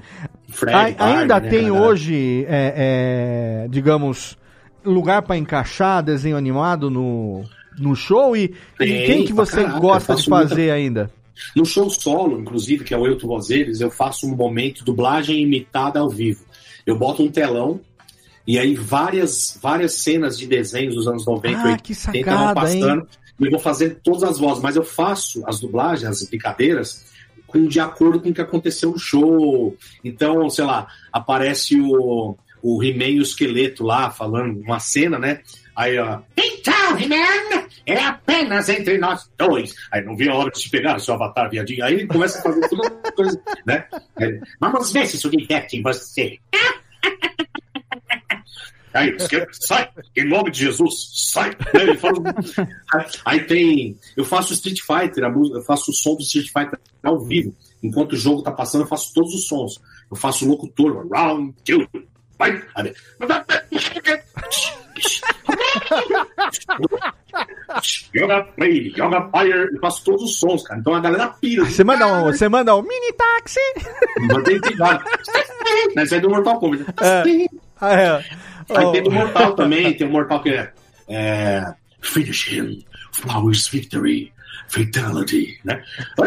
Fred, 0.48 0.74
Ai- 0.74 0.96
ainda 0.98 1.38
né, 1.38 1.48
tem 1.50 1.66
galera? 1.68 1.84
hoje, 1.86 2.46
é, 2.48 3.64
é, 3.64 3.68
digamos, 3.68 4.38
lugar 4.82 5.20
pra 5.20 5.36
encaixar 5.36 6.02
desenho 6.02 6.38
animado 6.38 6.88
no, 6.88 7.44
no 7.78 7.94
show? 7.94 8.36
E, 8.36 8.44
e 8.44 8.54
Tem, 8.78 9.06
quem 9.06 9.24
que 9.24 9.32
você 9.32 9.62
caraca, 9.62 9.80
gosta 9.80 10.14
de 10.14 10.24
fazer 10.28 10.54
muita- 10.56 10.72
ainda? 10.74 11.10
No 11.56 11.64
show 11.64 11.88
solo, 11.90 12.38
inclusive, 12.40 12.84
que 12.84 12.92
é 12.94 12.96
o 12.98 13.06
Eu 13.06 13.16
Tu 13.16 13.26
Vozeres, 13.26 13.80
eu 13.80 13.90
faço 13.90 14.26
um 14.26 14.36
momento 14.36 14.84
dublagem 14.84 15.42
imitada 15.42 15.98
ao 15.98 16.08
vivo. 16.08 16.44
Eu 16.86 16.96
boto 16.98 17.22
um 17.22 17.28
telão 17.30 17.80
e 18.46 18.58
aí 18.58 18.74
várias, 18.74 19.58
várias 19.60 19.94
cenas 19.94 20.38
de 20.38 20.46
desenhos 20.46 20.94
dos 20.94 21.08
anos 21.08 21.24
90 21.26 21.58
Ah, 21.58 21.72
e 21.72 21.76
que 21.80 21.92
80 21.92 22.30
vão 22.30 22.38
sacada, 22.38 22.54
passando. 22.60 23.08
E 23.40 23.44
eu 23.46 23.50
vou 23.50 23.58
fazer 23.58 23.98
todas 24.04 24.22
as 24.24 24.38
vozes, 24.38 24.62
mas 24.62 24.76
eu 24.76 24.84
faço 24.84 25.42
as 25.46 25.58
dublagens, 25.58 26.04
as 26.22 26.28
brincadeiras, 26.28 27.06
com, 27.46 27.66
de 27.66 27.80
acordo 27.80 28.20
com 28.20 28.28
o 28.28 28.34
que 28.34 28.40
aconteceu 28.40 28.90
no 28.92 28.98
show. 28.98 29.74
Então, 30.04 30.48
sei 30.50 30.64
lá, 30.64 30.86
aparece 31.12 31.80
o, 31.80 32.36
o 32.62 32.82
He-Man 32.84 33.06
e 33.08 33.18
o 33.20 33.22
esqueleto 33.22 33.82
lá 33.84 34.10
falando 34.10 34.60
uma 34.60 34.78
cena, 34.78 35.18
né? 35.18 35.40
Aí, 35.74 35.98
ó, 35.98 36.20
Então, 36.36 36.98
He-Man, 36.98 37.66
é 37.86 37.98
apenas 37.98 38.68
entre 38.68 38.98
nós 38.98 39.28
dois. 39.38 39.74
Aí 39.90 40.02
não 40.04 40.16
vi 40.16 40.28
a 40.28 40.34
hora 40.34 40.50
de 40.50 40.60
te 40.60 40.70
pegar, 40.70 40.98
seu 40.98 41.14
avatar, 41.14 41.50
viadinho. 41.50 41.84
Aí 41.84 41.94
ele 41.94 42.06
começa 42.06 42.38
a 42.38 42.42
fazer 42.42 42.68
toda 42.68 42.90
coisa, 43.12 43.40
né? 43.66 43.86
Aí, 44.16 44.40
Vamos 44.60 44.92
ver 44.92 45.06
se 45.06 45.16
isso 45.16 45.30
diverte 45.30 45.80
você. 45.82 46.38
Aí, 48.94 49.08
esquerda, 49.16 49.48
sai! 49.52 49.88
Em 50.14 50.28
nome 50.28 50.50
de 50.50 50.60
Jesus, 50.66 50.94
sai! 51.32 51.48
Né, 51.72 51.82
ele 51.82 51.96
fala- 51.96 52.18
Aí 53.24 53.40
tem. 53.46 53.98
Eu 54.14 54.22
faço 54.24 54.52
Street 54.52 54.80
Fighter, 54.80 55.24
eu 55.24 55.62
faço 55.62 55.90
o 55.90 55.94
som 55.94 56.14
do 56.14 56.20
Street 56.20 56.48
Fighter 56.52 56.78
ao 57.02 57.18
vivo. 57.18 57.56
Enquanto 57.82 58.12
o 58.12 58.16
jogo 58.16 58.42
tá 58.42 58.52
passando, 58.52 58.82
eu 58.82 58.88
faço 58.88 59.14
todos 59.14 59.32
os 59.34 59.46
sons. 59.48 59.80
Eu 60.10 60.16
faço 60.16 60.44
o 60.44 60.48
locutor, 60.48 61.08
round, 61.10 61.54
two, 61.64 61.88
fight. 62.38 62.66
Aí, 62.76 62.92
Joga 68.14 68.42
play, 68.54 68.92
joga 68.94 69.28
fire, 69.30 69.70
eu 69.72 69.80
faço 69.80 70.04
todos 70.04 70.22
os 70.22 70.38
sons, 70.38 70.62
cara. 70.62 70.78
Então 70.80 70.94
a 70.94 71.00
galera 71.00 71.28
pira. 71.40 71.64
Você 71.64 71.82
manda 71.82 72.06
um, 72.06 72.24
você 72.24 72.46
manda 72.48 72.76
um 72.76 72.82
mini 72.82 73.12
táxi. 73.14 73.58
Mandei 74.30 74.60
vários. 74.76 75.02
Mas 75.96 76.12
é 76.12 76.20
do 76.20 76.28
Mortal 76.28 76.60
Kombat. 76.60 76.84
É. 77.00 77.22
Ah, 77.80 77.94
é. 77.94 78.24
Aí 78.76 78.84
Oh. 78.84 78.92
tem 78.92 79.02
do 79.02 79.10
Mortal 79.10 79.54
também, 79.54 79.96
tem 79.96 80.06
um 80.06 80.10
Mortal 80.10 80.42
que 80.42 80.50
é, 80.50 80.70
é 81.08 81.64
Finish 82.02 82.52
him, 82.52 82.84
Flowers 83.12 83.66
Victory, 83.68 84.30
Fatality, 84.68 85.58
né? 85.64 85.82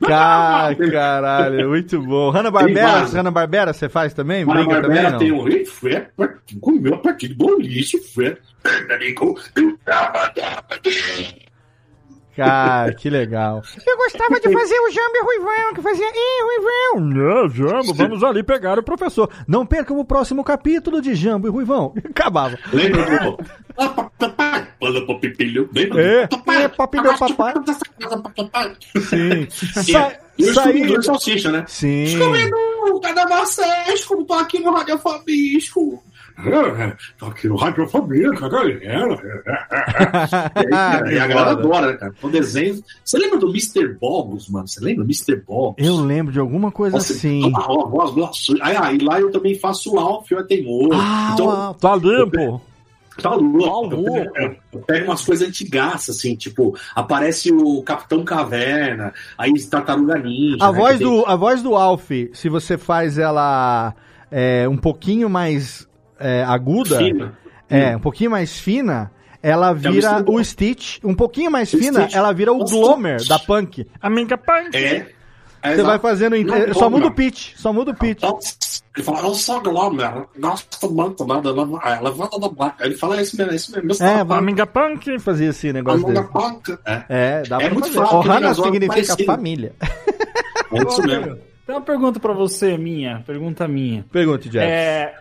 Ca- 0.00 0.74
Caralho, 0.90 1.68
muito 1.70 2.00
bom. 2.02 2.30
Hanna 2.30 2.50
Barbera. 2.50 3.04
Hanna 3.04 3.30
Barbera 3.30 3.72
você 3.72 3.88
faz 3.88 4.12
também? 4.12 4.44
Também? 4.44 4.66
Barbera 4.66 5.10
Não? 5.10 5.18
tem 5.18 5.32
um 5.32 5.48
Ei, 5.48 5.64
Fred, 5.64 6.08
comeu 6.60 6.94
a 6.94 6.98
partida 6.98 7.32
de 7.34 7.38
boliche, 7.38 7.98
Fred. 7.98 8.38
Cara, 12.36 12.92
que 12.92 13.08
legal. 13.08 13.62
Eu 13.86 13.96
gostava 13.96 14.38
de 14.38 14.52
fazer 14.52 14.78
o 14.78 14.90
Jambo 14.90 15.16
e 15.16 15.22
Ruivão, 15.24 15.74
que 15.74 15.80
fazia 15.80 16.06
Ih, 16.06 16.42
Ruivão. 16.42 17.00
Não, 17.08 17.48
Jambo, 17.48 17.94
vamos 17.94 18.22
ali 18.22 18.42
pegar 18.42 18.78
o 18.78 18.82
professor. 18.82 19.30
Não 19.48 19.64
percam 19.64 19.98
o 19.98 20.04
próximo 20.04 20.44
capítulo 20.44 21.00
de 21.00 21.14
Jambo 21.14 21.46
e 21.46 21.50
Ruivão. 21.50 21.94
Acabava. 22.10 22.58
Lembra 22.74 23.20
do. 23.20 23.38
Pula 24.78 25.04
pro 25.06 25.18
pipilho, 25.18 25.68
lembra? 25.72 26.02
É, 26.02 26.28
é 26.62 26.68
papilhão 26.68 27.16
papai. 27.16 27.54
Sim. 29.08 29.46
Sa 29.82 30.12
E 30.38 30.50
o 30.50 30.54
saí... 30.54 30.82
E 30.82 31.02
Salsicha, 31.02 31.50
né? 31.50 31.64
Sim. 31.66 32.06
Scooby-Doo, 32.06 33.00
cadê 33.00 33.26
vocês? 33.26 34.04
Como 34.04 34.24
tô 34.24 34.34
aqui 34.34 34.58
no 34.60 34.72
Radiofobisco? 34.72 36.02
É, 36.38 36.94
Tô 37.18 37.26
aqui 37.26 37.48
no 37.48 37.56
Radiofobia, 37.56 38.30
cadê 38.32 38.84
ela? 38.84 39.18
E, 41.10 41.18
a 41.18 41.26
galera 41.26 41.52
adora, 41.52 41.86
né, 41.86 41.92
cara? 41.94 42.14
O 42.22 42.28
desenho. 42.28 42.82
Você 43.02 43.16
lembra 43.16 43.38
do 43.38 43.48
Mr. 43.48 43.88
Boggles, 43.94 44.46
mano? 44.50 44.68
Você 44.68 44.80
lembra 44.80 45.02
do 45.04 45.08
Mr. 45.08 45.36
Boggles? 45.36 45.86
Eu 45.88 45.96
lembro 45.96 46.32
de 46.34 46.38
alguma 46.38 46.70
coisa 46.70 46.98
Nossa, 46.98 47.14
assim. 47.14 47.40
toma 47.40 47.58
a 47.58 47.88
voz 47.88 48.14
grossa. 48.14 48.54
Aí, 48.60 48.76
aí 48.76 48.98
lá 48.98 49.18
eu 49.18 49.30
também 49.30 49.58
faço 49.58 49.94
o 49.94 49.98
Alf, 49.98 50.30
o 50.30 50.44
Teimoso. 50.44 50.90
Ah, 50.92 51.30
então, 51.32 51.74
tá 51.74 51.96
limpo. 51.96 52.60
Tá 53.22 53.30
louco. 53.34 54.02
Pego- 54.32 54.56
Eu 54.72 54.80
pego 54.80 55.04
umas 55.06 55.24
coisas 55.24 55.48
antigas, 55.48 56.08
assim, 56.10 56.34
tipo, 56.36 56.76
aparece 56.94 57.50
o 57.52 57.82
Capitão 57.82 58.24
Caverna, 58.24 59.12
aí 59.38 59.52
Tartaruga 59.68 60.18
Ninja. 60.18 60.58
A 60.60 60.70
né, 60.72 60.78
voz, 60.78 60.98
que 60.98 61.04
tem- 61.04 61.08
do, 61.20 61.24
a 61.26 61.36
voz 61.36 61.62
do 61.62 61.74
Alf, 61.74 62.10
se 62.32 62.48
você 62.48 62.76
faz 62.76 63.18
ela 63.18 63.94
é, 64.30 64.68
um 64.68 64.76
pouquinho 64.76 65.30
mais 65.30 65.88
é, 66.18 66.42
aguda, 66.44 66.98
Fina. 66.98 67.38
é, 67.70 67.96
um 67.96 68.00
pouquinho 68.00 68.30
mais 68.30 68.58
fina, 68.58 69.10
ela 69.42 69.70
É 69.70 69.74
vira 69.74 70.10
Mr. 70.18 70.24
o 70.30 70.42
Stitch. 70.44 70.98
Um 71.04 71.14
pouquinho 71.14 71.50
mais 71.50 71.72
O 71.72 71.78
fina, 71.78 72.00
Stitch. 72.02 72.14
ela 72.16 72.32
vira 72.32 72.52
o 72.52 72.60
O 72.60 72.64
Glomer 72.64 73.20
Stitch. 73.20 73.28
da 73.30 73.38
Punk. 73.38 73.86
Amiga 74.02 74.36
Punk. 74.36 74.74
É. 74.76 75.06
é 75.72 75.76
Você 75.76 75.82
vai 75.82 75.98
fazendo. 75.98 76.36
Não, 76.44 76.54
é, 76.54 76.72
só 76.74 76.88
muda 76.90 77.06
o 77.06 77.10
pitch. 77.14 77.54
Só 77.56 77.72
muda 77.72 77.90
o 77.90 77.94
pitch. 77.94 78.22
Ele 78.96 79.04
fala, 79.04 79.20
eu 79.20 79.34
sou 79.34 79.60
Glomer, 79.60 80.24
gosto 80.38 80.90
muito, 80.90 81.26
né? 81.26 81.40
da- 81.42 81.52
da- 81.52 82.00
Levanta 82.00 82.38
da 82.40 82.48
placa. 82.48 82.84
Ele 82.86 82.94
fala, 82.96 83.18
é 83.18 83.22
isso 83.22 83.36
mesmo, 83.36 83.52
é 83.52 83.56
isso 83.56 83.72
mesmo. 83.72 84.04
É, 84.06 84.66
Punk 84.66 85.18
fazia 85.18 85.50
esse 85.50 85.70
negócio 85.72 86.04
Amiga 86.06 86.22
dele. 86.22 86.32
Punk. 86.32 86.78
É. 86.86 87.04
É, 87.08 87.42
dá 87.42 87.56
É 87.56 87.64
pra 87.66 87.74
muito 87.74 87.88
fazer. 87.88 88.00
porque 88.00 88.14
Ohana 88.16 88.46
horas 88.46 88.56
significa 88.56 88.92
parecidas. 88.94 89.26
família. 89.26 89.72
É 90.72 90.82
isso 90.88 91.02
mesmo. 91.02 91.36
Tem 91.66 91.74
uma 91.76 91.82
pergunta 91.82 92.18
pra 92.20 92.32
você, 92.32 92.78
minha. 92.78 93.22
Pergunta 93.26 93.68
minha. 93.68 94.04
Pergunte, 94.10 94.48
Jeff. 94.48 94.64
É, 94.66 95.12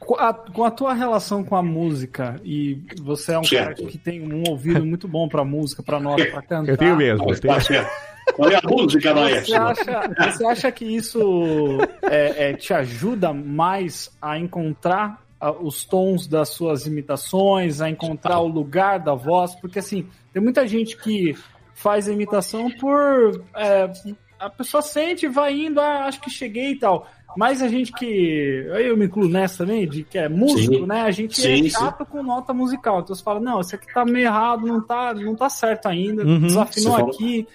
com, 0.00 0.14
a, 0.16 0.34
com 0.34 0.64
a 0.64 0.70
tua 0.70 0.92
relação 0.92 1.42
com 1.44 1.56
a 1.56 1.62
música, 1.62 2.38
e 2.44 2.82
você 3.00 3.32
é 3.32 3.38
um 3.38 3.42
cara 3.42 3.48
Certo. 3.76 3.86
que 3.86 3.96
tem 3.96 4.20
um 4.20 4.42
ouvido 4.50 4.84
muito 4.84 5.08
bom 5.08 5.28
pra 5.28 5.44
música, 5.44 5.82
pra 5.82 5.98
nota, 5.98 6.24
pra 6.26 6.42
cantar. 6.42 6.72
Eu 6.72 6.76
tenho 6.76 6.96
mesmo. 6.96 7.30
eu 7.30 7.40
tenho- 7.40 7.54
Tá. 7.54 7.90
Qual 8.34 8.50
é 8.50 8.56
a 8.56 8.60
música 8.68 9.12
da 9.14 9.28
Você 9.40 9.54
acha, 9.54 10.30
você 10.32 10.46
acha 10.46 10.72
que 10.72 10.84
isso 10.84 11.78
é, 12.02 12.50
é, 12.50 12.52
te 12.54 12.72
ajuda 12.72 13.32
mais 13.32 14.10
a 14.20 14.38
encontrar 14.38 15.22
os 15.60 15.84
tons 15.84 16.26
das 16.26 16.48
suas 16.50 16.86
imitações, 16.86 17.80
a 17.80 17.88
encontrar 17.88 18.40
o 18.40 18.48
lugar 18.48 18.98
da 19.00 19.14
voz? 19.14 19.54
Porque 19.54 19.78
assim, 19.78 20.06
tem 20.32 20.42
muita 20.42 20.66
gente 20.66 20.96
que 20.96 21.36
faz 21.74 22.08
a 22.08 22.12
imitação 22.12 22.70
por. 22.70 23.42
é, 23.56 23.90
a 24.38 24.48
pessoa 24.48 24.80
sente 24.82 25.26
e 25.26 25.28
vai 25.28 25.52
indo, 25.52 25.80
ah, 25.80 26.04
acho 26.04 26.20
que 26.20 26.30
cheguei 26.30 26.70
e 26.72 26.78
tal. 26.78 27.08
Mas 27.36 27.60
a 27.62 27.68
gente 27.68 27.92
que. 27.92 28.68
aí 28.72 28.86
Eu 28.86 28.96
me 28.96 29.06
incluo 29.06 29.28
nessa 29.28 29.64
também, 29.64 29.86
de 29.86 30.02
que 30.02 30.16
é 30.18 30.28
músico, 30.28 30.74
Sim. 30.74 30.86
né? 30.86 31.02
A 31.02 31.10
gente 31.10 31.40
Sim, 31.40 31.66
é 31.66 31.70
chato 31.70 32.04
com 32.06 32.22
nota 32.22 32.52
musical. 32.54 33.00
Então 33.00 33.14
você 33.14 33.22
fala, 33.22 33.38
não, 33.38 33.60
isso 33.60 33.74
aqui 33.74 33.92
tá 33.92 34.04
meio 34.04 34.26
errado, 34.26 34.66
não 34.66 34.80
tá, 34.80 35.12
não 35.14 35.34
tá 35.36 35.48
certo 35.48 35.86
ainda, 35.86 36.24
Uhum. 36.24 36.40
desafinou 36.46 36.92
Você 36.92 36.98
fala- 37.00 37.12
aqui. 37.12 37.46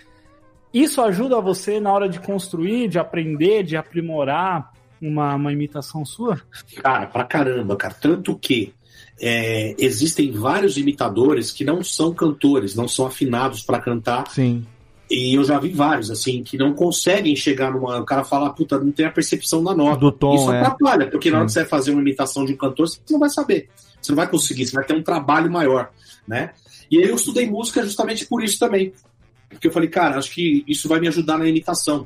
Isso 0.74 1.02
ajuda 1.02 1.40
você 1.40 1.80
na 1.80 1.92
hora 1.92 2.10
de 2.10 2.20
construir, 2.20 2.88
de 2.88 2.98
aprender, 2.98 3.64
de 3.64 3.78
aprimorar 3.78 4.74
uma, 5.02 5.36
uma 5.36 5.52
imitação 5.54 6.04
sua? 6.04 6.42
Cara, 6.82 7.06
pra 7.06 7.24
caramba, 7.24 7.76
cara. 7.76 7.94
Tanto 7.94 8.36
que 8.38 8.74
é, 9.22 9.76
existem 9.78 10.32
vários 10.32 10.78
imitadores 10.78 11.52
que 11.52 11.64
não 11.64 11.84
são 11.84 12.14
cantores, 12.14 12.76
não 12.76 12.88
são 12.88 13.06
afinados 13.06 13.62
pra 13.62 13.80
cantar. 13.80 14.28
Sim. 14.30 14.66
E 15.10 15.36
eu 15.36 15.44
já 15.44 15.60
vi 15.60 15.70
vários, 15.70 16.10
assim, 16.10 16.42
que 16.42 16.58
não 16.58 16.74
conseguem 16.74 17.36
chegar 17.36 17.72
numa. 17.72 18.00
O 18.00 18.06
cara 18.06 18.24
fala, 18.24 18.50
puta, 18.50 18.80
não 18.80 18.92
tem 18.92 19.06
a 19.06 19.12
percepção 19.12 19.64
da 19.64 19.76
nota. 19.76 20.00
Do 20.00 20.12
tom, 20.12 20.34
Isso 20.36 20.52
é. 20.52 20.60
atrapalha, 20.60 21.08
porque 21.08 21.30
na 21.30 21.40
hora 21.40 21.48
Sim. 21.48 21.54
que 21.54 21.54
você 21.54 21.60
vai 21.60 21.70
fazer 21.70 21.92
uma 21.92 22.02
imitação 22.02 22.46
de 22.46 22.54
um 22.54 22.58
cantor, 22.58 22.88
você 22.88 23.00
não 23.12 23.20
vai 23.20 23.30
saber. 23.30 23.70
Você 24.02 24.12
não 24.12 24.18
vai 24.18 24.28
conseguir, 24.28 24.66
você 24.66 24.76
vai 24.76 24.84
ter 24.84 24.96
um 24.96 25.04
trabalho 25.04 25.52
maior, 25.52 25.92
né? 26.28 26.52
E 26.90 26.98
aí 26.98 27.08
eu 27.08 27.16
estudei 27.16 27.50
música 27.50 27.84
justamente 27.84 28.26
por 28.26 28.44
isso 28.44 28.58
também. 28.58 28.94
Porque 29.54 29.68
eu 29.68 29.72
falei, 29.72 29.90
cara, 29.90 30.18
acho 30.18 30.32
que 30.32 30.64
isso 30.68 30.88
vai 30.90 31.00
me 31.00 31.08
ajudar 31.08 31.38
na 31.38 31.48
imitação. 31.48 32.06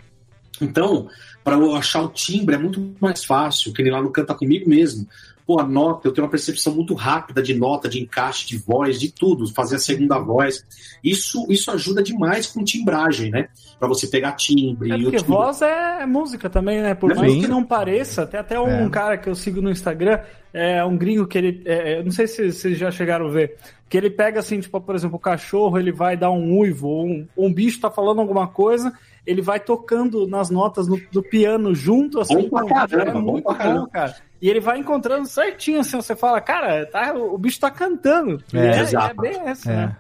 Então, 0.62 1.08
para 1.44 1.56
eu 1.56 1.76
achar 1.76 2.02
o 2.02 2.10
timbre 2.10 2.56
é 2.56 2.58
muito 2.58 2.94
mais 3.00 3.24
fácil, 3.24 3.74
que 3.74 3.82
ele 3.82 3.92
lá 3.92 4.02
no 4.02 4.12
Canta 4.12 4.34
Comigo 4.34 4.70
mesmo. 4.70 5.08
Pô, 5.46 5.62
a 5.62 5.64
nota, 5.66 6.06
eu 6.06 6.12
tenho 6.12 6.26
uma 6.26 6.32
percepção 6.32 6.76
muito 6.76 6.94
rápida 6.94 7.42
de 7.42 7.54
nota, 7.54 7.88
de 7.88 8.02
encaixe, 8.02 8.46
de 8.46 8.58
voz, 8.58 9.00
de 9.00 9.10
tudo, 9.10 9.48
fazer 9.54 9.78
a 9.78 9.80
segunda 9.80 10.20
voz. 10.20 10.66
Isso, 11.02 11.46
isso 11.50 11.72
ajuda 11.72 12.04
demais 12.04 12.48
com 12.48 12.66
timbragem, 12.66 13.32
né? 13.32 13.48
Para 13.80 13.88
você 13.88 14.08
pegar 14.08 14.34
timbre. 14.34 14.92
É 14.92 14.98
e 14.98 15.06
o 15.08 15.10
porque 15.10 15.24
voz 15.24 15.62
é 15.62 16.06
música 16.06 16.50
também, 16.50 16.82
né? 16.82 16.94
Por 16.96 17.16
mais 17.16 17.32
Sim. 17.32 17.40
que 17.40 17.48
não 17.48 17.64
pareça, 17.64 18.28
tem 18.28 18.38
até 18.38 18.60
um 18.60 18.88
É. 18.88 18.90
cara 18.90 19.18
que 19.18 19.30
eu 19.30 19.36
sigo 19.36 19.62
no 19.62 19.72
Instagram, 19.72 20.20
é 20.54 20.84
um 20.84 20.98
gringo 20.98 21.26
que 21.26 21.38
ele. 21.38 21.62
é, 21.66 22.00
eu 22.00 22.04
não 22.04 22.12
sei 22.12 22.28
se 22.28 22.52
vocês 22.52 22.78
já 22.78 22.92
chegaram 22.92 23.28
a 23.28 23.32
ver. 23.32 23.56
Que 23.90 23.98
ele 23.98 24.10
pega 24.10 24.40
assim, 24.42 24.60
tipo, 24.60 24.82
por 24.82 24.96
exemplo, 24.96 25.16
o 25.16 25.20
cachorro, 25.20 25.78
ele 25.80 25.92
vai 25.92 26.18
dar 26.18 26.30
um 26.30 26.58
uivo, 26.60 26.88
ou 26.90 27.06
um, 27.08 27.28
um 27.38 27.54
bicho 27.54 27.80
tá 27.80 27.90
falando 27.90 28.20
alguma 28.20 28.46
coisa, 28.48 28.92
ele 29.26 29.42
vai 29.42 29.60
tocando 29.62 30.28
nas 30.28 30.50
notas 30.50 30.88
no- 30.88 31.00
do 31.12 31.24
piano 31.24 31.74
junto, 31.74 32.20
assim. 32.20 32.36
Bom 32.36 32.50
pra 32.50 32.62
com- 32.64 32.68
caramba, 32.68 33.10
é 33.10 33.14
bom 33.14 33.22
muito 33.22 33.44
pra 33.46 33.54
bom, 33.54 33.58
caramba. 33.60 33.90
cara. 33.90 34.16
E 34.42 34.50
ele 34.50 34.60
vai 34.60 34.78
encontrando 34.78 35.26
certinho, 35.26 35.80
assim, 35.80 35.96
você 35.96 36.16
fala, 36.16 36.40
cara, 36.42 36.86
tá, 36.86 37.14
o 37.14 37.38
bicho 37.38 37.60
tá 37.60 37.72
cantando. 37.72 38.44
É, 38.54 38.68
é, 38.68 39.10
é 39.10 39.14
bem 39.14 39.40
essa, 39.48 39.72
É. 39.72 39.76
né? 39.76 39.96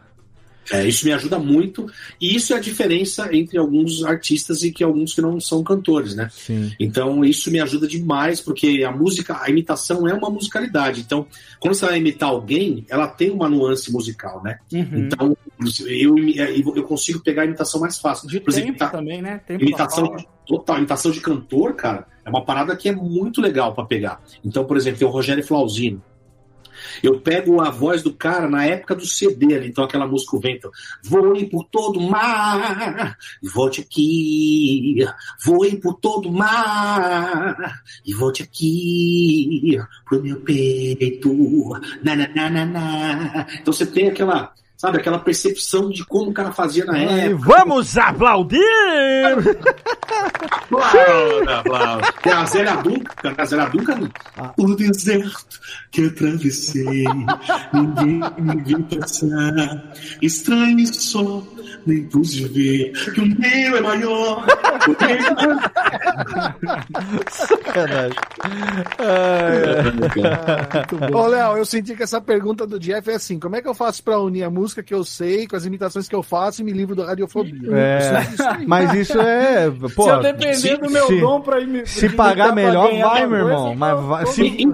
É, 0.71 0.85
isso 0.85 1.05
me 1.05 1.11
ajuda 1.13 1.39
muito. 1.39 1.89
E 2.19 2.35
isso 2.35 2.53
é 2.53 2.57
a 2.57 2.59
diferença 2.59 3.33
entre 3.35 3.57
alguns 3.57 4.03
artistas 4.03 4.63
e 4.63 4.71
que 4.71 4.83
alguns 4.83 5.13
que 5.13 5.21
não 5.21 5.39
são 5.39 5.63
cantores, 5.63 6.15
né? 6.15 6.29
Sim. 6.31 6.71
Então 6.79 7.23
isso 7.23 7.49
me 7.51 7.59
ajuda 7.59 7.87
demais, 7.87 8.41
porque 8.41 8.83
a 8.87 8.91
música, 8.91 9.41
a 9.41 9.49
imitação 9.49 10.07
é 10.07 10.13
uma 10.13 10.29
musicalidade. 10.29 11.01
Então, 11.01 11.25
quando 11.59 11.73
você 11.75 11.85
vai 11.85 11.97
imitar 11.99 12.29
alguém, 12.29 12.85
ela 12.89 13.07
tem 13.07 13.29
uma 13.31 13.47
nuance 13.49 13.91
musical, 13.91 14.43
né? 14.43 14.59
Uhum. 14.73 15.07
Então, 15.07 15.37
eu, 15.87 16.15
eu 16.75 16.83
consigo 16.83 17.19
pegar 17.19 17.43
a 17.43 17.45
imitação 17.45 17.79
mais 17.81 17.97
fácil. 17.97 18.27
De 18.27 18.39
Por 18.39 18.49
exemplo, 18.49 18.67
tempo 18.73 18.83
imita- 18.83 18.97
também, 18.97 19.21
né? 19.21 19.39
Tempo 19.45 19.63
imitação 19.63 20.15
total, 20.45 20.77
imitação 20.77 21.11
de 21.11 21.19
cantor, 21.19 21.73
cara, 21.75 22.07
é 22.25 22.29
uma 22.29 22.43
parada 22.43 22.75
que 22.75 22.89
é 22.89 22.95
muito 22.95 23.41
legal 23.41 23.73
pra 23.73 23.85
pegar. 23.85 24.21
Então, 24.43 24.65
por 24.65 24.77
exemplo, 24.77 24.99
tem 24.99 25.07
o 25.07 25.11
Rogério 25.11 25.43
Flauzino. 25.45 26.01
Eu 27.01 27.19
pego 27.19 27.61
a 27.61 27.69
voz 27.69 28.01
do 28.01 28.13
cara 28.13 28.49
na 28.49 28.65
época 28.65 28.95
do 28.95 29.05
CD 29.05 29.55
ali, 29.55 29.67
então 29.67 29.83
aquela 29.83 30.07
música 30.07 30.35
o 30.35 30.39
vento. 30.39 30.71
Voe 31.03 31.45
por 31.45 31.63
todo 31.65 31.99
o 31.99 32.09
mar, 32.09 33.17
e 33.41 33.47
volte 33.47 33.81
aqui. 33.81 35.05
Voe 35.43 35.77
por 35.77 35.95
todo 35.95 36.29
o 36.29 36.33
mar, 36.33 37.81
e 38.05 38.13
volte 38.13 38.43
aqui 38.43 39.77
pro 40.05 40.21
meu 40.21 40.39
peito. 40.41 41.29
Na, 42.03 42.15
na, 42.15 42.27
na, 42.27 42.49
na, 42.49 42.65
na. 42.65 43.47
Então 43.59 43.73
você 43.73 43.85
tem 43.85 44.09
aquela 44.09 44.53
sabe? 44.77 44.97
Aquela 44.99 45.19
percepção 45.19 45.89
de 45.89 46.05
como 46.05 46.29
o 46.29 46.33
cara 46.33 46.51
fazia 46.53 46.85
na 46.85 46.97
E 46.97 47.19
época. 47.31 47.45
vamos 47.45 47.97
aplaudir! 47.97 48.61
Aplauda, 50.61 51.59
aplauda. 51.59 52.13
Tem 52.23 52.31
a 52.33 52.45
Zélia 52.45 52.75
Duncan, 52.77 53.33
a 53.37 53.45
Zélia 53.45 53.65
Duncan. 53.69 54.09
O 54.57 54.75
deserto 54.75 55.59
que 55.91 56.05
atravessei, 56.05 57.05
ninguém 57.73 58.21
me 58.37 58.63
viu 58.63 58.83
passar. 58.83 59.93
Estranho 60.21 60.85
só, 60.93 61.43
nem 61.85 62.03
pude 62.05 62.47
ver 62.47 62.91
que 63.13 63.21
o 63.21 63.25
meu 63.25 63.77
é 63.77 63.81
maior. 63.81 64.45
Sacanagem. 67.29 68.17
Ô, 71.13 71.27
Léo, 71.27 71.57
eu 71.57 71.65
senti 71.65 71.95
que 71.95 72.03
essa 72.03 72.21
pergunta 72.21 72.65
do 72.67 72.79
Jeff 72.79 73.09
é 73.09 73.15
assim: 73.15 73.39
como 73.39 73.55
é 73.55 73.61
que 73.61 73.67
eu 73.67 73.73
faço 73.73 74.03
pra 74.03 74.19
unir 74.19 74.43
a 74.43 74.49
música 74.49 74.66
que 74.73 74.93
eu 74.93 75.03
sei 75.03 75.47
com 75.47 75.55
as 75.55 75.65
imitações 75.65 76.07
que 76.07 76.15
eu 76.15 76.23
faço 76.23 76.61
e 76.61 76.63
me 76.65 76.71
livro 76.71 76.95
da 76.95 77.05
radiofobia? 77.05 77.69
É, 77.73 78.21
Isso 78.33 78.43
aí. 78.47 78.65
mas 78.67 78.93
isso 78.93 79.19
é. 79.19 79.69
Pô, 79.95 80.03
Se 80.03 80.09
eu 80.09 80.21
depender 80.21 80.77
do 80.77 80.89
meu 80.89 81.07
se- 81.07 81.19
dom 81.19 81.41
pra 81.41 81.59
ir 81.59 81.67
me- 81.67 81.85
Se 81.85 82.09
pagar 82.09 82.51
imitar 82.51 82.55
melhor, 82.55 82.89
vai, 82.99 83.27
meu 83.27 83.29
coisa, 83.45 83.51
irmão. 83.53 83.75
Mas 83.75 83.99
vai, 84.05 84.25
se, 84.27 84.67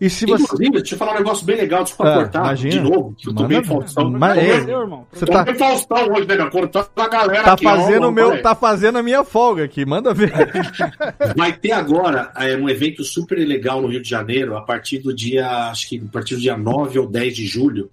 e 0.00 0.10
se 0.10 0.26
você. 0.26 0.42
Inclusive, 0.44 0.70
deixa 0.70 0.94
eu 0.94 0.98
falar 0.98 1.12
um 1.12 1.18
negócio 1.18 1.44
bem 1.44 1.56
legal, 1.56 1.82
desculpa 1.84 2.12
Ah, 2.12 2.14
cortar 2.16 2.38
imagina. 2.40 2.70
de 2.70 2.80
novo, 2.80 3.14
que 3.16 3.28
eu 3.28 3.34
tô 3.34 3.44
bem. 3.44 3.64
Faustão. 3.64 4.10
Mas 4.10 4.34
Tô 4.34 4.40
é. 4.40 4.60
Você 5.12 5.26
tô 5.26 5.32
tá, 5.32 5.42
bem 5.44 5.54
Faustão 5.54 6.12
hoje, 6.12 6.26
né? 6.28 6.36
Cortando 6.50 6.88
a 6.96 7.08
galera 7.08 7.42
tá 7.44 7.52
aqui, 7.54 7.64
fazendo 7.64 8.06
ó, 8.06 8.10
meu. 8.10 8.42
Tá 8.42 8.54
fazendo 8.54 8.98
a 8.98 9.02
minha 9.02 9.24
folga 9.24 9.64
aqui. 9.64 9.84
Manda 9.84 10.14
ver. 10.14 10.32
Vai 11.36 11.52
ter 11.52 11.72
agora 11.72 12.30
é, 12.36 12.56
um 12.56 12.68
evento 12.68 13.02
super 13.04 13.36
legal 13.38 13.82
no 13.82 13.88
Rio 13.88 14.00
de 14.02 14.08
Janeiro, 14.08 14.56
a 14.56 14.62
partir 14.62 14.98
do 14.98 15.14
dia, 15.14 15.46
acho 15.70 15.88
que 15.88 15.98
a 16.08 16.12
partir 16.12 16.36
do 16.36 16.40
dia 16.40 16.56
9 16.56 16.98
ou 16.98 17.06
10 17.06 17.34
de 17.34 17.46
julho, 17.46 17.90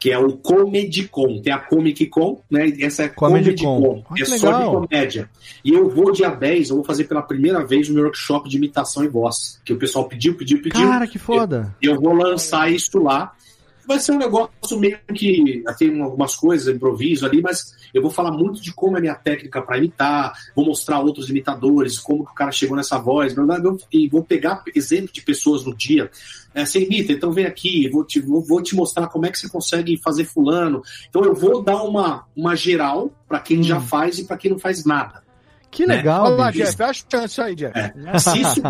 que 0.00 0.10
é 0.10 0.18
o 0.18 0.32
Comedy 0.38 1.06
Con. 1.06 1.42
Tem 1.42 1.52
a 1.52 1.58
Comic 1.58 2.06
Con, 2.06 2.40
né? 2.50 2.72
Essa 2.80 3.02
é 3.02 3.08
Comedy 3.10 3.54
Comedy 3.54 4.02
Con. 4.02 4.16
É 4.18 4.24
só 4.24 4.58
de 4.58 4.64
comédia. 4.64 5.30
E 5.62 5.74
eu 5.74 5.90
vou 5.90 6.10
dia 6.10 6.30
10, 6.30 6.70
eu 6.70 6.76
vou 6.76 6.84
fazer 6.84 7.04
pela 7.04 7.20
primeira 7.20 7.64
vez 7.66 7.90
o 7.90 7.92
meu 7.92 8.04
workshop 8.04 8.48
de 8.48 8.56
imitação 8.56 9.04
e 9.04 9.08
voz. 9.08 9.60
Que 9.62 9.74
o 9.74 9.78
pessoal 9.78 10.08
pediu, 10.08 10.34
pediu, 10.34 10.62
pediu. 10.62 10.88
Cara, 10.88 11.06
que 11.06 11.18
foda. 11.18 11.76
E 11.82 11.86
eu 11.86 12.00
vou 12.00 12.14
lançar 12.14 12.72
isso 12.72 12.98
lá. 12.98 13.34
Vai 13.86 13.98
ser 13.98 14.12
um 14.12 14.18
negócio 14.18 14.78
meio 14.78 14.98
que 15.14 15.62
tem 15.78 16.00
algumas 16.00 16.36
coisas, 16.36 16.74
improviso 16.74 17.26
ali, 17.26 17.40
mas 17.40 17.74
eu 17.92 18.02
vou 18.02 18.10
falar 18.10 18.30
muito 18.30 18.60
de 18.60 18.72
como 18.72 18.96
é 18.96 18.98
a 18.98 19.00
minha 19.00 19.14
técnica 19.14 19.60
para 19.62 19.78
imitar, 19.78 20.32
vou 20.54 20.64
mostrar 20.64 21.00
outros 21.00 21.28
imitadores, 21.28 21.98
como 21.98 22.24
que 22.24 22.32
o 22.32 22.34
cara 22.34 22.52
chegou 22.52 22.76
nessa 22.76 22.98
voz, 22.98 23.34
blá, 23.34 23.44
blá, 23.44 23.58
blá, 23.58 23.76
e 23.92 24.08
vou 24.08 24.22
pegar 24.22 24.62
exemplo 24.74 25.12
de 25.12 25.22
pessoas 25.22 25.64
no 25.64 25.74
dia. 25.74 26.10
É, 26.54 26.64
você 26.64 26.84
imita, 26.84 27.12
então 27.12 27.32
vem 27.32 27.46
aqui, 27.46 27.88
vou 27.88 28.04
te, 28.04 28.20
vou, 28.20 28.42
vou 28.42 28.62
te 28.62 28.74
mostrar 28.74 29.06
como 29.08 29.26
é 29.26 29.30
que 29.30 29.38
você 29.38 29.48
consegue 29.48 30.00
fazer 30.02 30.24
fulano. 30.24 30.82
Então 31.08 31.24
eu 31.24 31.34
vou 31.34 31.62
dar 31.62 31.82
uma, 31.82 32.26
uma 32.36 32.56
geral 32.56 33.10
para 33.28 33.38
quem 33.40 33.62
já 33.62 33.80
faz 33.80 34.18
e 34.18 34.24
para 34.24 34.36
quem 34.36 34.50
não 34.50 34.58
faz 34.58 34.84
nada. 34.84 35.22
Que 35.70 35.86
Né? 35.86 35.96
legal, 35.96 36.24
Olha 36.24 36.36
lá. 36.36 36.50
Jeff, 36.50 36.82
a 36.82 36.92
chance 36.92 37.40
aí, 37.40 37.54
Jeff. 37.54 37.78
É. 37.78 38.18
Se 38.18 38.40
isso 38.40 38.60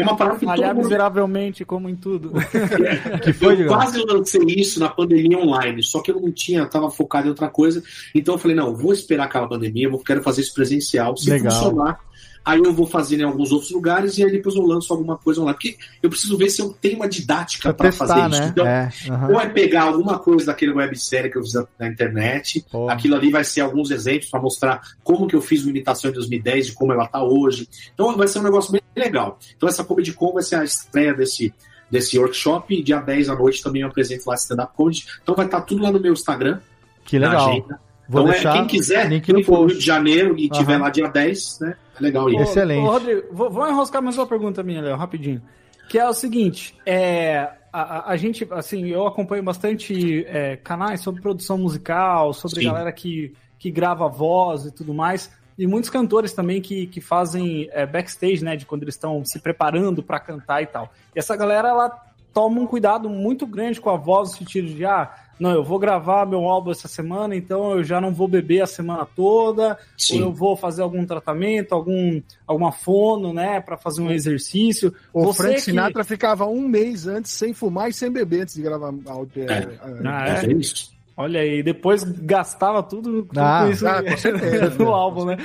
é 0.00 0.02
uma 0.02 0.16
parada 0.16 0.38
que 0.38 0.44
todo 0.44 0.56
Falhar 0.56 0.74
mundo 0.74 0.84
miseravelmente, 0.84 1.64
como 1.64 1.88
em 1.88 1.96
tudo. 1.96 2.32
Que 3.22 3.32
foi, 3.32 3.62
eu 3.62 3.68
quase 3.68 4.02
lancei 4.04 4.42
isso 4.46 4.80
na 4.80 4.88
pandemia 4.88 5.38
online, 5.38 5.82
só 5.82 6.02
que 6.02 6.10
eu 6.10 6.20
não 6.20 6.32
tinha, 6.32 6.60
eu 6.60 6.68
tava 6.68 6.90
focado 6.90 7.26
em 7.26 7.30
outra 7.30 7.48
coisa. 7.48 7.82
Então 8.14 8.34
eu 8.34 8.38
falei, 8.38 8.56
não, 8.56 8.74
vou 8.74 8.92
esperar 8.92 9.24
aquela 9.24 9.48
pandemia, 9.48 9.88
eu 9.88 9.98
quero 9.98 10.22
fazer 10.22 10.42
isso 10.42 10.54
presencial. 10.54 11.16
Se 11.16 11.30
Legal. 11.30 11.52
funcionar, 11.52 12.00
aí 12.44 12.60
eu 12.62 12.72
vou 12.74 12.86
fazer 12.86 13.18
em 13.20 13.22
alguns 13.24 13.50
outros 13.52 13.70
lugares 13.70 14.18
e 14.18 14.24
aí 14.24 14.30
depois 14.30 14.54
eu 14.54 14.62
lanço 14.62 14.92
alguma 14.92 15.16
coisa 15.16 15.40
online. 15.40 15.54
Porque 15.56 15.76
eu 16.02 16.10
preciso 16.10 16.36
ver 16.36 16.50
se 16.50 16.60
eu 16.60 16.70
tenho 16.80 16.96
uma 16.96 17.08
didática 17.08 17.72
para 17.72 17.90
fazer 17.90 18.14
testar, 18.14 18.30
isso. 18.30 18.40
né? 18.40 18.48
Então, 18.48 18.66
É, 18.66 18.92
aham. 19.10 19.28
ou 19.28 19.40
é 19.40 19.48
pegar 19.48 19.82
alguma 19.84 20.18
coisa 20.18 20.46
daquele 20.46 20.72
websérie 20.72 21.30
que 21.30 21.38
eu 21.38 21.42
fiz 21.42 21.54
na- 21.54 21.88
internet, 21.88 22.64
Pô. 22.70 22.88
aquilo 22.90 23.14
ali 23.16 23.30
vai 23.30 23.44
ser 23.44 23.60
alguns 23.62 23.90
exemplos 23.90 24.28
para 24.30 24.40
mostrar 24.40 24.80
como 25.02 25.26
que 25.26 25.34
eu 25.36 25.40
fiz 25.40 25.62
uma 25.62 25.70
imitação 25.70 26.10
em 26.10 26.14
2010 26.14 26.68
e 26.68 26.72
como 26.74 26.92
ela 26.92 27.06
tá 27.06 27.22
hoje. 27.22 27.68
Então 27.94 28.14
vai 28.16 28.28
ser 28.28 28.40
um 28.40 28.42
negócio 28.42 28.70
bem 28.72 28.82
legal. 28.96 29.38
Então 29.56 29.68
essa 29.68 29.82
Comedy 29.84 30.12
Con 30.12 30.32
vai 30.32 30.42
ser 30.42 30.56
a 30.56 30.64
estreia 30.64 31.14
desse, 31.14 31.52
desse 31.90 32.18
workshop 32.18 32.82
dia 32.82 33.00
10 33.00 33.28
à 33.28 33.34
noite 33.34 33.62
também 33.62 33.82
eu 33.82 33.88
apresento 33.88 34.24
lá 34.28 34.34
stand-up 34.34 34.72
comedy. 34.76 35.04
Então 35.22 35.34
vai 35.34 35.46
estar 35.46 35.60
tudo 35.62 35.82
lá 35.82 35.90
no 35.90 36.00
meu 36.00 36.12
Instagram, 36.12 36.60
Que 37.04 37.18
na 37.18 37.28
legal. 37.30 37.48
agenda. 37.50 37.80
Vou 38.08 38.22
então 38.22 38.32
deixar 38.32 38.50
é, 38.50 38.58
quem 38.58 38.66
quiser, 38.66 39.08
link 39.08 39.24
quem 39.24 39.34
no 39.36 39.44
for 39.44 39.60
no 39.60 39.66
Rio 39.66 39.78
de 39.78 39.84
Janeiro 39.84 40.38
e 40.38 40.48
tiver 40.48 40.78
lá 40.78 40.90
dia 40.90 41.08
10, 41.08 41.60
né? 41.60 41.76
É 41.98 42.02
legal 42.02 42.28
ir. 42.30 42.40
Excelente. 42.40 42.80
Ô, 42.86 42.90
Rodrigo, 42.90 43.22
vou, 43.32 43.50
vou 43.50 43.68
enroscar 43.68 44.02
mais 44.02 44.18
uma 44.18 44.26
pergunta 44.26 44.62
minha, 44.62 44.82
Léo, 44.82 44.96
rapidinho. 44.96 45.40
Que 45.88 45.98
é 45.98 46.08
o 46.08 46.12
seguinte, 46.14 46.74
é, 46.84 47.48
a, 47.72 47.82
a- 47.82 48.10
a 48.12 48.16
gente, 48.16 48.46
assim, 48.50 48.86
eu 48.88 49.06
acompanho 49.06 49.42
bastante 49.42 50.24
é, 50.28 50.56
canais 50.56 51.00
sobre 51.00 51.20
produção 51.22 51.58
musical, 51.58 52.32
sobre 52.32 52.60
Sim. 52.60 52.66
galera 52.66 52.90
que, 52.92 53.34
que 53.58 53.70
grava 53.70 54.08
voz 54.08 54.64
e 54.66 54.72
tudo 54.72 54.92
mais, 54.94 55.30
e 55.58 55.66
muitos 55.66 55.88
cantores 55.90 56.32
também 56.32 56.60
que, 56.60 56.86
que 56.88 57.00
fazem 57.00 57.68
é, 57.72 57.86
backstage, 57.86 58.42
né, 58.44 58.56
de 58.56 58.66
quando 58.66 58.82
eles 58.82 58.94
estão 58.96 59.24
se 59.24 59.38
preparando 59.38 60.02
para 60.02 60.18
cantar 60.18 60.62
e 60.62 60.66
tal. 60.66 60.92
E 61.14 61.18
essa 61.18 61.36
galera, 61.36 61.68
ela 61.68 61.90
toma 62.32 62.60
um 62.60 62.66
cuidado 62.66 63.08
muito 63.08 63.46
grande 63.46 63.80
com 63.80 63.88
a 63.90 63.96
voz, 63.96 64.30
no 64.32 64.38
sentido 64.38 64.68
de, 64.68 64.84
ah, 64.84 65.12
não, 65.38 65.50
eu 65.50 65.64
vou 65.64 65.78
gravar 65.78 66.26
meu 66.26 66.48
álbum 66.48 66.70
essa 66.70 66.86
semana, 66.88 67.34
então 67.34 67.72
eu 67.72 67.84
já 67.84 68.00
não 68.00 68.12
vou 68.12 68.28
beber 68.28 68.62
a 68.62 68.66
semana 68.66 69.04
toda, 69.16 69.78
Sim. 69.96 70.20
ou 70.22 70.28
eu 70.28 70.32
vou 70.32 70.56
fazer 70.56 70.82
algum 70.82 71.04
tratamento, 71.04 71.74
algum, 71.74 72.20
alguma 72.46 72.70
fono, 72.72 73.32
né, 73.32 73.60
para 73.60 73.76
fazer 73.76 74.00
um 74.02 74.10
exercício. 74.10 74.94
O 75.12 75.24
Você 75.24 75.42
Frank 75.42 75.54
que- 75.56 75.60
Sinatra 75.62 76.04
ficava 76.04 76.46
um 76.46 76.66
mês 76.68 77.06
antes 77.06 77.32
sem 77.32 77.52
fumar 77.52 77.88
e 77.88 77.92
sem 77.92 78.10
beber 78.10 78.42
antes 78.42 78.54
de 78.54 78.62
gravar 78.62 78.92
áudio. 79.06 79.44
É. 79.50 79.68
Ah, 80.04 80.40
É 80.42 80.46
é? 80.46 80.52
isso. 80.52 80.92
Olha 81.16 81.40
aí, 81.40 81.62
depois 81.62 82.02
gastava 82.02 82.82
tudo, 82.82 83.22
tudo 83.22 83.38
Ah, 83.38 83.62
com 83.66 83.70
isso 83.72 83.86
ah, 83.86 84.02
com 84.02 84.16
certeza. 84.16 84.70
no 84.82 84.88
álbum, 84.92 85.24
né? 85.26 85.36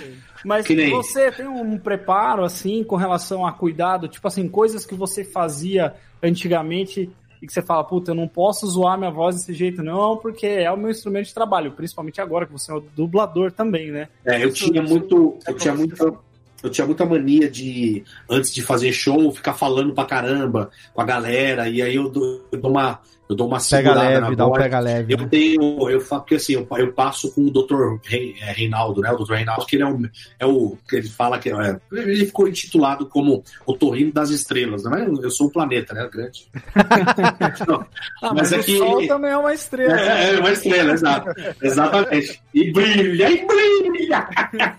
Mas 0.44 0.66
Que 0.66 0.74
nem- 0.74 0.90
você 0.92 1.32
tem 1.32 1.48
um 1.48 1.78
preparo, 1.78 2.44
assim, 2.44 2.84
com 2.84 2.96
relação 2.96 3.46
a 3.46 3.52
cuidado, 3.52 4.08
tipo 4.08 4.28
assim, 4.28 4.48
coisas 4.48 4.86
que 4.86 4.96
você 4.96 5.24
fazia 5.24 5.94
antigamente 6.24 7.10
e 7.42 7.48
que 7.48 7.54
você 7.54 7.62
fala, 7.62 7.84
puta, 7.84 8.12
eu 8.12 8.16
não 8.16 8.28
posso 8.28 8.68
zoar 8.68 8.98
minha 8.98 9.12
voz 9.12 9.36
desse 9.36 9.54
jeito, 9.54 9.82
não, 9.82 10.18
porque 10.18 10.46
é 10.46 10.72
o 10.72 10.78
meu 10.78 10.92
instrumento 10.92 11.28
de 11.28 11.34
trabalho, 11.34 11.72
principalmente 11.72 12.20
agora 12.20 12.46
que 12.46 12.52
você 12.52 12.72
é 12.72 12.76
o 12.76 12.84
dublador 12.96 13.52
também, 13.52 13.92
né? 13.92 14.10
É, 14.26 14.44
eu 14.44 14.52
tinha 14.52 14.82
muito. 14.82 15.38
Eu 15.48 15.56
tinha 15.56 15.74
muita. 15.74 16.14
Eu 16.62 16.70
tinha 16.70 16.86
muita 16.86 17.06
mania 17.06 17.50
de, 17.50 18.04
antes 18.30 18.54
de 18.54 18.62
fazer 18.62 18.92
show, 18.92 19.32
ficar 19.32 19.54
falando 19.54 19.94
pra 19.94 20.04
caramba 20.04 20.70
com 20.94 21.02
a 21.02 21.06
galera, 21.06 21.70
e 21.70 21.82
aí 21.82 21.96
eu 21.96 22.10
dou, 22.10 22.46
eu 22.52 22.60
dou 22.60 22.72
uma. 22.72 23.00
Eu 23.30 23.36
dou 23.36 23.46
uma 23.48 23.58
Pega 23.58 23.64
segurada 23.70 24.10
leve, 24.10 24.22
na 24.22 24.36
dá 24.36 24.48
um 24.48 24.52
pega 24.54 24.80
leve. 24.80 25.14
Eu 25.14 25.30
tenho, 25.30 25.88
eu 25.88 26.02
falo 26.02 26.22
porque 26.24 26.34
assim, 26.34 26.54
eu, 26.54 26.68
eu 26.78 26.92
passo 26.94 27.32
com 27.32 27.42
o 27.42 27.52
Dr. 27.52 28.00
É, 28.12 28.52
Reinaldo, 28.54 29.02
né? 29.02 29.12
O 29.12 29.18
Dr. 29.18 29.34
Reinaldo, 29.34 29.68
que 29.68 29.76
ele 29.76 29.84
é 29.84 29.88
o, 29.88 30.00
é 30.40 30.46
o 30.48 30.76
que 30.90 30.96
ele 30.96 31.08
fala 31.08 31.38
que 31.38 31.52
é, 31.52 31.80
ele 31.92 32.26
ficou 32.26 32.48
intitulado 32.48 33.06
como 33.06 33.44
o 33.68 33.74
Torrino 33.76 34.12
das 34.12 34.32
Estrelas, 34.32 34.84
né? 34.84 35.08
Eu 35.22 35.30
sou 35.30 35.46
um 35.46 35.52
planeta, 35.52 35.94
né? 35.94 36.10
Grande. 36.12 36.48
Não, 37.68 37.86
Ah, 38.24 38.34
mas 38.34 38.50
mas, 38.50 38.54
é 38.54 38.58
o 38.58 38.64
que 38.64 38.78
sol 38.80 39.08
também 39.08 39.30
é 39.30 39.38
uma 39.38 39.54
estrela. 39.54 40.00
é, 40.00 40.34
é 40.36 40.40
uma 40.40 40.52
estrela, 40.52 40.92
exato. 40.94 41.30
Exatamente. 41.62 42.42
E 42.52 42.72
brilha, 42.72 43.30
e 43.30 43.46
brilha. 43.46 44.28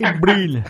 E 0.01 0.13
brilha. 0.19 0.65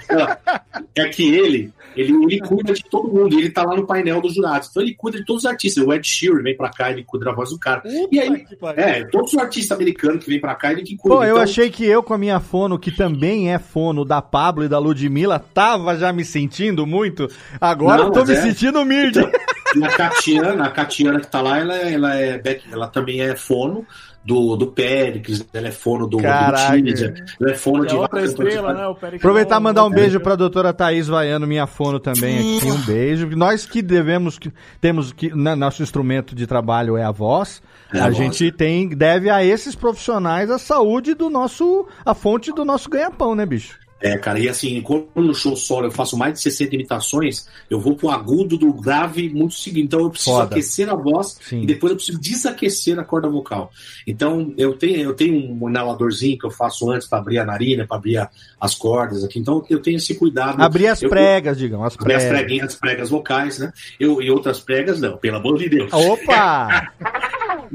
É 0.94 1.09
que 1.09 1.35
ele, 1.35 1.73
ele, 1.97 2.12
ele 2.24 2.40
cuida 2.40 2.74
de 2.74 2.85
todo 2.85 3.09
mundo, 3.09 3.39
ele 3.39 3.48
tá 3.48 3.62
lá 3.62 3.74
no 3.74 3.86
painel 3.86 4.20
dos 4.20 4.35
jurados. 4.35 4.69
Então 4.69 4.82
ele 4.82 4.94
cuida 4.94 5.16
de 5.19 5.24
todos 5.24 5.44
os 5.44 5.51
artistas. 5.51 5.82
O 5.82 5.93
Ed 5.94 6.07
Sheeran 6.07 6.43
vem 6.43 6.55
pra 6.57 6.69
cá, 6.69 6.90
ele 6.90 7.05
cuida 7.05 7.24
da 7.24 7.32
voz 7.32 7.48
do 7.48 7.59
cara. 7.59 7.69
E 8.10 8.20
aí, 8.20 8.44
que 8.44 8.56
pariu. 8.56 8.82
é, 8.84 9.05
todos 9.05 9.32
os 9.32 9.38
artistas 9.38 9.76
americanos 9.76 10.24
que 10.24 10.30
vêm 10.30 10.40
pra 10.40 10.55
cá, 10.55 10.72
ele 10.72 10.82
que 10.82 10.97
cuida. 10.97 11.16
Pô, 11.16 11.22
eu 11.24 11.30
Então, 11.32 11.42
achei 11.42 11.70
que 11.70 11.84
eu 11.84 12.02
com 12.02 12.14
a 12.14 12.18
minha 12.18 12.40
fono, 12.40 12.78
que 12.78 12.90
também 12.90 13.52
é 13.52 13.59
fono 13.59 14.05
da 14.05 14.20
Pablo 14.22 14.64
e 14.64 14.68
da 14.68 14.78
Ludmilla, 14.78 15.38
tava 15.38 15.97
já 15.97 16.12
me 16.12 16.24
sentindo 16.24 16.86
muito. 16.86 17.28
Agora 17.60 17.98
Não, 17.98 18.05
eu 18.06 18.12
tô 18.12 18.24
me 18.24 18.32
é. 18.34 18.42
sentindo 18.42 18.80
humilde. 18.80 19.20
E 19.72 19.84
a 19.84 19.88
Catiana, 19.88 20.64
a 20.64 20.70
Catiana 20.70 21.20
que 21.20 21.28
tá 21.28 21.40
lá, 21.40 21.56
ela, 21.59 21.76
é- 21.76 21.92
ela, 21.94 22.14
é, 22.16 22.38
back- 22.38 22.64
ela 22.72 22.88
também 22.88 23.20
é 23.20 23.36
fono 23.36 23.86
do, 24.24 24.55
do 24.56 24.66
Péricles, 24.66 25.47
ela 25.52 25.68
é 25.68 25.70
fono 25.70 26.06
do, 26.06 26.18
do 26.18 26.22
Caraca. 26.22 26.76
Tídia, 26.76 27.14
ela 27.40 27.51
é 27.51 27.55
fono 27.55 27.84
É 27.84 27.88
de 27.88 27.97
outra 27.97 28.22
estrela, 28.24 28.74
né? 28.74 28.86
O. 28.86 28.90
Aproveitar 28.92 29.56
e 29.59 29.62
mandar 29.62 29.84
um 29.84 29.90
beijo 29.90 30.20
pra 30.20 30.36
doutora 30.36 30.72
Thaís 30.72 31.09
Vaiano, 31.09 31.47
minha 31.47 31.66
fono 31.66 31.98
também 31.98 32.59
aqui. 32.59 32.70
Um 32.70 32.80
beijo. 32.82 33.28
Nós 33.36 33.64
que 33.64 33.80
devemos, 33.80 34.38
que 34.38 34.52
temos 34.80 35.12
que. 35.12 35.34
né, 35.34 35.55
nosso 35.55 35.82
instrumento 35.82 36.34
de 36.34 36.47
trabalho 36.47 36.97
é 36.97 37.05
a 37.05 37.10
voz. 37.10 37.62
É 37.92 37.98
a 37.98 38.05
a 38.05 38.06
voz. 38.06 38.16
gente 38.16 38.52
tem, 38.52 38.88
deve 38.88 39.30
a 39.30 39.42
esses 39.44 39.74
profissionais 39.74 40.51
a 40.51 40.59
saúde 40.59 41.14
do 41.14 41.30
nosso. 41.30 41.86
a 42.05 42.14
fonte 42.14 42.52
do 42.52 42.64
nosso 42.64 42.90
ganha-pão, 42.90 43.34
né, 43.34 43.47
bicho? 43.47 43.78
É, 44.02 44.16
cara, 44.16 44.39
e 44.39 44.48
assim, 44.48 44.81
quando 44.81 45.09
no 45.14 45.35
show 45.35 45.55
solo 45.55 45.86
eu 45.86 45.90
faço 45.90 46.16
mais 46.16 46.32
de 46.32 46.40
60 46.40 46.74
imitações, 46.74 47.47
eu 47.68 47.78
vou 47.78 47.94
pro 47.94 48.09
agudo 48.09 48.56
do 48.56 48.72
grave 48.72 49.28
muito 49.28 49.52
seguinte. 49.55 49.85
Então 49.85 50.01
eu 50.01 50.09
preciso 50.10 50.36
Foda. 50.36 50.55
aquecer 50.55 50.89
a 50.89 50.94
voz 50.94 51.36
Sim. 51.43 51.62
e 51.62 51.66
depois 51.66 51.90
eu 51.90 51.97
preciso 51.97 52.18
desaquecer 52.18 52.98
a 52.98 53.05
corda 53.05 53.28
vocal. 53.28 53.70
Então 54.06 54.55
eu 54.56 54.72
tenho, 54.72 54.97
eu 55.02 55.12
tenho 55.14 55.35
um 55.35 55.68
inaladorzinho 55.68 56.39
que 56.39 56.47
eu 56.47 56.51
faço 56.51 56.90
antes 56.90 57.06
para 57.06 57.18
abrir 57.18 57.39
a 57.40 57.44
narina, 57.44 57.86
para 57.86 57.98
abrir 57.98 58.16
a- 58.16 58.31
as 58.59 58.74
cordas 58.74 59.22
aqui. 59.22 59.39
Então 59.39 59.62
eu 59.68 59.81
tenho 59.82 59.98
esse 59.98 60.14
cuidado. 60.14 60.62
Abrir 60.62 60.86
as 60.86 61.02
Eu- 61.02 61.10
pregas, 61.10 61.59
digam, 61.59 61.85
as 61.85 61.94
Abrir 61.94 62.14
as 62.14 62.22
pregas. 62.24 62.39
preguinhas, 62.40 62.66
as 62.72 62.77
pregas 62.77 63.10
vocais, 63.10 63.59
né? 63.59 63.70
Eu, 63.98 64.22
e 64.22 64.31
outras 64.31 64.60
pregas, 64.60 64.98
não, 64.98 65.18
pelo 65.18 65.36
amor 65.36 65.59
de 65.59 65.68
Deus. 65.68 65.93
Opa! 65.93 66.90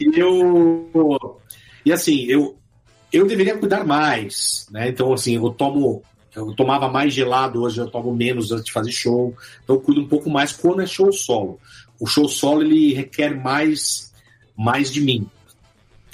Eu. 0.00 1.40
E 1.84 1.92
assim, 1.92 2.24
eu, 2.26 2.56
eu 3.12 3.26
deveria 3.26 3.56
cuidar 3.58 3.84
mais, 3.84 4.66
né? 4.70 4.88
Então, 4.88 5.12
assim, 5.12 5.34
eu 5.36 5.50
tomo. 5.50 6.02
Eu 6.36 6.54
tomava 6.54 6.88
mais 6.88 7.12
gelado, 7.12 7.62
hoje 7.62 7.80
eu 7.80 7.90
tomo 7.90 8.14
menos 8.14 8.52
antes 8.52 8.66
de 8.66 8.72
fazer 8.72 8.92
show. 8.92 9.34
Então 9.64 9.76
eu 9.76 9.80
cuido 9.80 10.00
um 10.02 10.06
pouco 10.06 10.30
mais 10.30 10.52
quando 10.52 10.82
é 10.82 10.86
show 10.86 11.10
solo. 11.12 11.58
O 11.98 12.06
show 12.06 12.28
solo 12.28 12.62
ele 12.62 12.92
requer 12.94 13.34
mais, 13.34 14.12
mais 14.56 14.92
de 14.92 15.00
mim. 15.00 15.26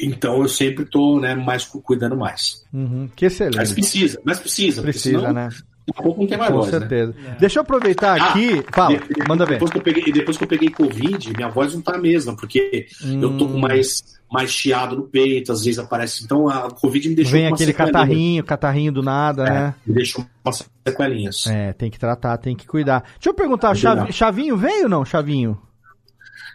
Então 0.00 0.40
eu 0.42 0.48
sempre 0.48 0.84
tô 0.84 1.20
né, 1.20 1.34
mais 1.34 1.64
cu- 1.64 1.80
cuidando 1.82 2.16
mais. 2.16 2.64
Uhum, 2.72 3.08
que 3.14 3.26
excelente. 3.26 3.56
Mas 3.58 3.72
precisa, 3.72 4.20
mas 4.24 4.38
precisa. 4.40 4.82
Precisa, 4.82 5.18
senão, 5.20 5.32
né? 5.32 5.48
Daqui 5.86 6.00
a 6.00 6.02
pouco 6.02 6.20
não 6.22 6.26
tem 6.28 6.38
mais 6.38 6.50
Com 6.50 6.58
voz, 6.60 6.72
né? 6.72 6.78
certeza. 6.78 7.14
Deixa 7.38 7.58
eu 7.58 7.62
aproveitar 7.62 8.18
Ah, 8.20 8.30
aqui. 8.30 8.64
Fala, 8.72 8.96
de- 8.98 9.08
de- 9.08 9.28
manda 9.28 9.44
ver. 9.44 9.54
Depois 9.54 9.70
que, 9.70 9.78
eu 9.78 9.82
peguei, 9.82 10.12
depois 10.12 10.36
que 10.38 10.44
eu 10.44 10.48
peguei 10.48 10.70
Covid, 10.70 11.32
minha 11.36 11.48
voz 11.50 11.74
não 11.74 11.82
tá 11.82 11.96
a 11.96 11.98
mesma, 11.98 12.34
porque 12.34 12.86
eu 13.20 13.36
tô 13.36 13.46
com 13.48 13.56
Hum. 13.56 13.60
mais, 13.60 14.02
mais 14.34 14.50
chiado 14.50 14.96
no 14.96 15.04
peito, 15.04 15.52
às 15.52 15.64
vezes 15.64 15.78
aparece. 15.78 16.24
Então 16.24 16.48
a 16.48 16.68
Covid 16.68 17.08
me 17.08 17.14
deixou 17.14 17.32
Vem 17.32 17.46
aquele 17.46 17.72
catarrinho, 17.72 18.42
catarrinho 18.42 18.90
do 18.90 19.00
nada, 19.00 19.44
né? 19.44 19.74
Me 19.86 19.94
deixou 19.94 20.26
umas 20.44 20.68
sequelinhas. 20.84 21.46
É, 21.46 21.72
tem 21.72 21.88
que 21.88 21.98
tratar, 21.98 22.36
tem 22.38 22.56
que 22.56 22.66
cuidar. 22.66 23.04
Deixa 23.14 23.30
eu 23.30 23.34
perguntar, 23.34 23.70
É 23.70 23.74
verdade. 23.74 24.12
Chavinho 24.12 24.56
veio 24.56 24.84
ou 24.84 24.88
não, 24.88 25.04
Chavinho? 25.04 25.56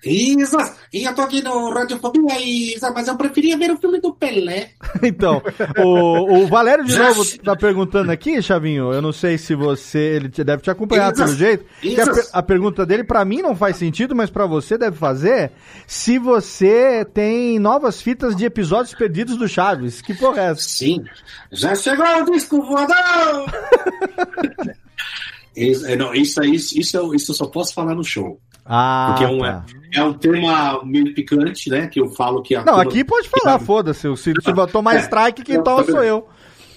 Isa, 0.03 0.76
e 0.93 1.03
eu 1.03 1.13
tô 1.13 1.21
aqui 1.21 1.41
no 1.41 1.73
Radiofobia, 1.73 2.39
Isa, 2.39 2.91
mas 2.91 3.07
eu 3.07 3.17
preferia 3.17 3.57
ver 3.57 3.71
o 3.71 3.77
filme 3.77 3.99
do 3.99 4.13
Pelé. 4.13 4.71
Então, 5.01 5.41
o, 5.77 6.43
o 6.43 6.47
Valério 6.47 6.84
de 6.85 6.97
novo 6.97 7.23
tá 7.39 7.55
perguntando 7.55 8.11
aqui, 8.11 8.41
Chavinho. 8.41 8.91
Eu 8.91 9.01
não 9.01 9.11
sei 9.11 9.38
se 9.38 9.55
você. 9.55 9.99
Ele 9.99 10.27
deve 10.30 10.61
te 10.61 10.69
acompanhar 10.69 11.11
Isso. 11.11 11.23
pelo 11.23 11.35
jeito. 11.35 11.65
a, 11.84 11.88
Isso. 11.88 12.30
a 12.34 12.43
pergunta 12.43 12.85
dele, 12.85 13.03
pra 13.03 13.23
mim, 13.23 13.41
não 13.41 13.55
faz 13.55 13.77
sentido, 13.77 14.15
mas 14.15 14.30
pra 14.30 14.45
você 14.45 14.77
deve 14.77 14.97
fazer. 14.97 15.51
Se 15.88 16.19
você 16.19 17.05
tem 17.13 17.59
novas 17.59 18.01
fitas 18.01 18.35
de 18.35 18.45
episódios 18.45 18.93
perdidos 18.93 19.38
do 19.38 19.47
Chaves. 19.47 20.01
Que 20.01 20.13
porra 20.13 20.41
é 20.41 20.51
essa? 20.51 20.61
Sim. 20.61 21.03
Já 21.51 21.76
chegou 21.76 22.05
o 22.05 22.31
disco 22.31 22.61
voador! 22.61 23.45
Isso, 25.55 25.85
é, 25.88 25.95
não, 25.95 26.15
isso, 26.15 26.41
isso, 26.43 26.95
eu, 26.95 27.13
isso 27.13 27.31
eu 27.31 27.35
só 27.35 27.45
posso 27.45 27.73
falar 27.73 27.93
no 27.93 28.03
show. 28.03 28.39
Ah, 28.71 29.07
Porque 29.09 29.23
é 29.23 29.27
um, 29.27 29.39
tá. 29.39 29.65
é, 29.93 29.99
é 29.99 30.03
um 30.03 30.13
tema 30.13 30.83
meio 30.85 31.11
picante, 31.15 31.71
né? 31.71 31.87
Que 31.87 31.99
eu 31.99 32.07
falo 32.11 32.43
que 32.43 32.53
a 32.55 32.63
Não, 32.63 32.79
aqui 32.79 33.03
pode 33.03 33.27
falar, 33.27 33.57
foda-se. 33.57 34.01
Se, 34.15 34.31
se 34.39 34.53
vai 34.53 34.67
tomar 34.67 34.95
É. 34.95 34.99
strike, 34.99 35.41
quem 35.41 35.63
toma 35.63 35.83
tá 35.83 35.91
sou 35.91 36.03
eu. 36.03 36.27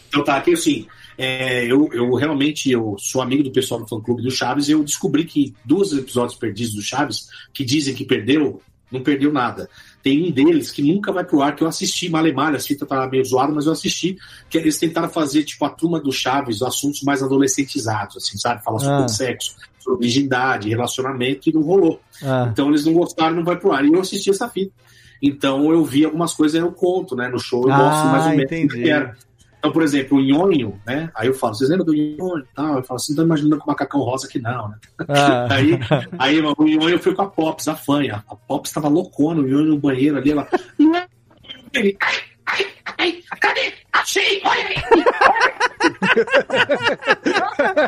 Então 0.09 0.25
tá, 0.25 0.37
aqui 0.37 0.55
assim, 0.55 0.87
é, 1.19 1.65
eu, 1.71 1.91
eu 1.93 2.15
realmente 2.15 2.71
eu 2.71 2.97
sou 2.99 3.21
amigo 3.21 3.43
do 3.43 3.53
pessoal 3.53 3.81
do 3.81 3.87
fã 3.89 4.01
clube 4.01 4.23
do 4.23 4.31
Chaves 4.31 4.69
e 4.69 4.73
eu 4.73 4.83
descobri 4.83 5.25
que 5.25 5.55
dois 5.65 5.93
episódios 5.93 6.39
perdidos 6.39 6.75
do 6.75 6.83
Chaves, 6.83 7.29
que 7.53 7.63
dizem 7.65 7.95
que 7.95 8.05
perdeu, 8.07 8.63
não 8.91 9.03
perdeu 9.03 9.31
nada. 9.33 9.69
Tem 10.03 10.23
um 10.27 10.31
deles 10.31 10.71
que 10.71 10.83
nunca 10.83 11.13
vai 11.13 11.25
pro 11.25 11.41
ar, 11.43 11.55
que 11.55 11.63
eu 11.63 11.69
assisti, 11.69 12.09
Malemalha, 12.09 12.57
a 12.57 12.61
fita 12.61 12.85
tá 12.85 13.07
meio 13.07 13.25
zoada, 13.25 13.53
mas 13.53 13.67
eu 13.67 13.73
assisti, 13.73 14.17
que 14.51 14.59
eles 14.59 14.79
tentaram 14.79 15.09
fazer, 15.09 15.45
tipo, 15.45 15.65
a 15.65 15.71
turma 15.71 16.01
do 16.01 16.11
Chaves, 16.13 16.61
assuntos 16.61 17.03
mais 17.03 17.23
adolescentizados, 17.23 18.17
assim, 18.17 18.37
sabe? 18.37 18.63
Falar 18.65 18.81
sobre 18.81 19.05
Ah. 19.05 19.09
sexo, 19.09 19.55
sobre 19.55 19.69
virgindade, 19.99 20.69
relacionamento, 20.69 21.49
e 21.49 21.53
não 21.53 21.63
rolou. 21.63 22.01
Ah. 22.23 22.49
Então 22.51 22.69
eles 22.69 22.85
não 22.85 22.93
gostaram, 22.93 23.37
não 23.37 23.45
vai 23.45 23.57
pro 23.57 23.73
ar. 23.73 23.85
E 23.85 23.93
eu 23.93 24.01
assisti 24.01 24.31
essa 24.31 24.49
fita. 24.49 24.73
Então 25.23 25.71
eu 25.71 25.85
vi 25.85 26.05
algumas 26.05 26.35
coisas, 26.35 26.61
eu 26.61 26.73
conto, 26.73 27.15
né? 27.15 27.29
No 27.29 27.39
show 27.39 27.69
eu 27.69 27.73
Ah, 27.73 27.79
mostro 27.79 28.09
mais 28.11 28.27
ou 28.27 28.31
menos 28.31 28.73
o 28.73 28.77
que 28.77 28.89
era. 28.91 29.17
Então, 29.59 29.71
por 29.71 29.83
exemplo, 29.85 30.19
o 30.19 30.21
Nhonho, 30.21 30.81
né? 30.85 31.09
Aí 31.15 31.29
eu 31.29 31.35
falo, 31.35 31.55
vocês 31.55 31.71
lembram 31.71 31.87
do 31.87 31.95
Nhonho 31.95 32.41
e 32.41 32.55
tal? 32.55 32.79
Eu 32.79 32.83
falo, 32.83 32.99
vocês 32.99 33.17
não 33.17 33.23
estão 33.23 33.25
imaginando 33.27 33.59
com 33.59 33.65
o 33.65 33.69
macacão 33.69 34.01
rosa 34.01 34.27
que 34.27 34.41
não, 34.41 34.69
né? 34.69 34.77
Ah. 35.09 35.47
Aí, 35.49 35.79
aí 36.19 36.41
o 36.41 36.65
Nhonho 36.65 36.99
foi 36.99 37.15
com 37.15 37.23
a 37.23 37.29
Pops, 37.29 37.69
a 37.69 37.77
fanha. 37.77 38.25
A 38.29 38.35
Pops 38.35 38.73
tava 38.73 38.89
loucona, 38.89 39.41
o 39.41 39.45
Nhonho 39.45 39.67
no 39.67 39.79
banheiro 39.79 40.17
ali, 40.17 40.33
ela... 40.33 40.49
Ele, 41.73 41.97
ai, 42.03 42.15
ai, 42.47 42.67
ai, 42.99 43.23
cadê? 43.41 43.73
Achei, 43.93 44.43
olha 44.45 44.67
aí! 44.67 44.83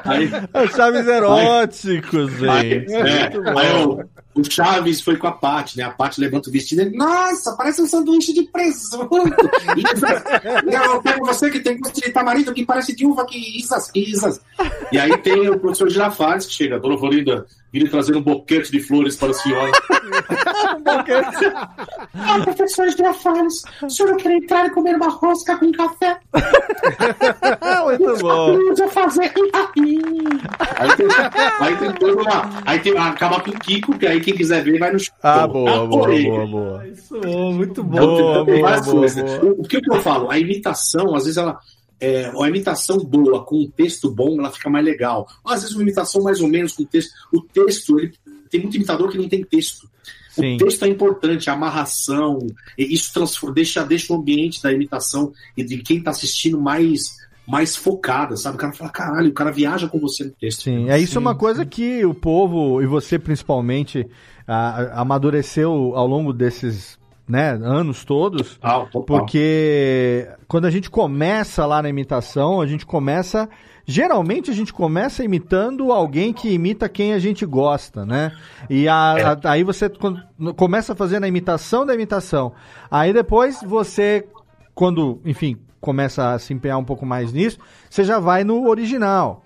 Aí, 0.04 0.68
Chaves 0.68 1.06
eróticos, 1.06 2.42
aí, 2.42 2.70
gente. 2.70 2.92
é, 2.92 3.30
bom. 3.30 3.58
aí 3.58 3.84
o, 3.84 4.04
o 4.34 4.42
Chaves 4.44 5.00
foi 5.00 5.16
com 5.16 5.26
a 5.26 5.32
Paty, 5.32 5.78
né? 5.78 5.84
A 5.84 5.90
Paty 5.90 6.20
levanta 6.20 6.48
o 6.48 6.52
vestido 6.52 6.82
e 6.82 6.86
ele, 6.86 6.96
Nossa, 6.96 7.54
parece 7.56 7.80
um 7.80 7.86
sanduíche 7.86 8.32
de 8.32 8.42
presunto. 8.42 9.08
Eu 10.66 11.02
pego 11.02 11.26
você 11.26 11.50
que 11.50 11.60
tem 11.60 11.78
gosto 11.78 12.00
de 12.00 12.10
tamarindo 12.10 12.52
que 12.52 12.64
parece 12.64 12.94
de 12.94 13.06
uva 13.06 13.24
que 13.26 13.38
Isas, 13.58 13.90
Isas. 13.94 14.40
E 14.90 14.98
aí 14.98 15.16
tem 15.18 15.48
o 15.48 15.58
professor 15.58 15.88
Girafales 15.88 16.46
que 16.46 16.52
chega, 16.52 16.80
Dona 16.80 16.98
Florinda, 16.98 17.46
vira 17.72 17.90
trazer 17.90 18.16
um 18.16 18.22
boquete 18.22 18.70
de 18.70 18.80
flores 18.80 19.16
para 19.16 19.30
a 19.30 19.34
senhora. 19.34 19.72
Ah, 22.14 22.40
professor 22.40 22.88
Girafales, 22.90 23.62
o 23.82 23.90
senhor 23.90 24.10
não 24.10 24.16
quer 24.16 24.32
entrar 24.32 24.66
e 24.66 24.70
comer 24.70 24.94
uma 24.94 25.08
rosca 25.08 25.56
com 25.56 25.70
café? 25.72 26.18
Muito 27.84 28.18
bom. 28.20 28.56
Precisa 28.56 28.88
fazer. 28.88 29.32
Aí 30.76 30.96
tem, 30.96 31.08
aí 31.60 31.76
tem. 31.76 31.88
Aí 32.64 32.78
tem, 32.80 32.98
acaba 32.98 33.40
com 33.40 33.50
o 33.50 33.58
Kiko, 33.58 33.98
que 33.98 34.06
aí 34.06 34.20
quem 34.24 34.34
quiser 34.34 34.64
ver 34.64 34.78
vai 34.78 34.92
no 34.92 34.98
show. 34.98 35.14
Ah, 35.22 35.46
boa, 35.46 35.86
boa, 35.86 36.02
Adorei. 36.02 36.24
boa, 36.24 36.46
boa. 36.46 36.88
Isso, 36.88 37.14
muito 37.52 37.82
bom. 37.84 37.96
Então, 37.96 38.16
Boa, 38.16 38.44
boa, 38.44 38.80
boa, 38.82 39.08
boa. 39.08 39.54
O, 39.58 39.62
que, 39.62 39.80
que 39.80 39.90
eu 39.90 40.00
falo? 40.00 40.30
A 40.30 40.38
imitação, 40.38 41.14
às 41.14 41.24
vezes 41.24 41.36
ela. 41.36 41.58
É, 42.00 42.26
a 42.26 42.48
imitação 42.48 42.98
boa 42.98 43.44
com 43.44 43.62
um 43.62 43.70
texto 43.70 44.10
bom, 44.10 44.38
ela 44.38 44.50
fica 44.50 44.68
mais 44.68 44.84
legal. 44.84 45.26
Às 45.44 45.62
vezes 45.62 45.76
uma 45.76 45.82
imitação 45.82 46.22
mais 46.22 46.40
ou 46.40 46.48
menos 46.48 46.72
com 46.72 46.84
texto. 46.84 47.12
O 47.32 47.40
texto, 47.40 47.98
ele 47.98 48.12
tem 48.50 48.60
muito 48.60 48.76
imitador 48.76 49.10
que 49.10 49.18
não 49.18 49.28
tem 49.28 49.42
texto. 49.44 49.88
Sim. 50.34 50.56
O 50.56 50.58
texto 50.58 50.84
é 50.84 50.88
importante, 50.88 51.48
a 51.48 51.52
amarração, 51.52 52.44
isso 52.76 53.12
transforma, 53.12 53.54
deixa, 53.54 53.84
deixa 53.84 54.12
o 54.12 54.16
ambiente 54.16 54.60
da 54.60 54.72
imitação 54.72 55.32
e 55.56 55.62
de 55.62 55.78
quem 55.78 56.02
tá 56.02 56.10
assistindo 56.10 56.60
mais, 56.60 57.02
mais 57.46 57.76
focada, 57.76 58.36
sabe? 58.36 58.56
O 58.56 58.58
cara 58.58 58.72
fala, 58.72 58.90
caralho, 58.90 59.30
o 59.30 59.34
cara 59.34 59.50
viaja 59.52 59.88
com 59.88 59.98
você 59.98 60.24
no 60.24 60.30
texto. 60.30 60.62
Sim, 60.62 60.88
é 60.88 60.98
isso 60.98 61.18
é 61.18 61.20
uma 61.20 61.34
coisa 61.34 61.64
que 61.66 62.04
o 62.04 62.14
povo, 62.14 62.80
e 62.82 62.86
você 62.86 63.18
principalmente, 63.18 64.06
ah, 64.48 65.00
amadureceu 65.00 65.92
ao 65.94 66.06
longo 66.06 66.32
desses 66.32 66.98
né, 67.28 67.50
anos 67.62 68.04
todos. 68.04 68.54
Total, 68.56 68.86
total. 68.86 69.02
Porque 69.04 70.28
quando 70.46 70.66
a 70.66 70.70
gente 70.70 70.90
começa 70.90 71.64
lá 71.66 71.82
na 71.82 71.88
imitação, 71.88 72.60
a 72.60 72.66
gente 72.66 72.84
começa. 72.84 73.48
Geralmente 73.86 74.50
a 74.50 74.54
gente 74.54 74.72
começa 74.72 75.22
imitando 75.22 75.92
alguém 75.92 76.32
que 76.32 76.50
imita 76.50 76.88
quem 76.88 77.12
a 77.12 77.18
gente 77.18 77.44
gosta, 77.44 78.04
né? 78.06 78.32
E 78.70 78.88
a- 78.88 79.32
a- 79.42 79.50
aí 79.50 79.62
você 79.62 79.90
começa 80.56 80.94
fazendo 80.94 81.24
a 81.24 81.28
imitação 81.28 81.84
da 81.84 81.94
imitação. 81.94 82.52
Aí 82.90 83.12
depois 83.12 83.60
você, 83.62 84.26
quando, 84.74 85.20
enfim, 85.24 85.58
começa 85.84 86.32
a 86.32 86.38
se 86.38 86.54
empenhar 86.54 86.78
um 86.78 86.84
pouco 86.84 87.04
mais 87.04 87.32
nisso, 87.32 87.58
você 87.90 88.02
já 88.02 88.18
vai 88.18 88.42
no 88.42 88.66
original. 88.68 89.44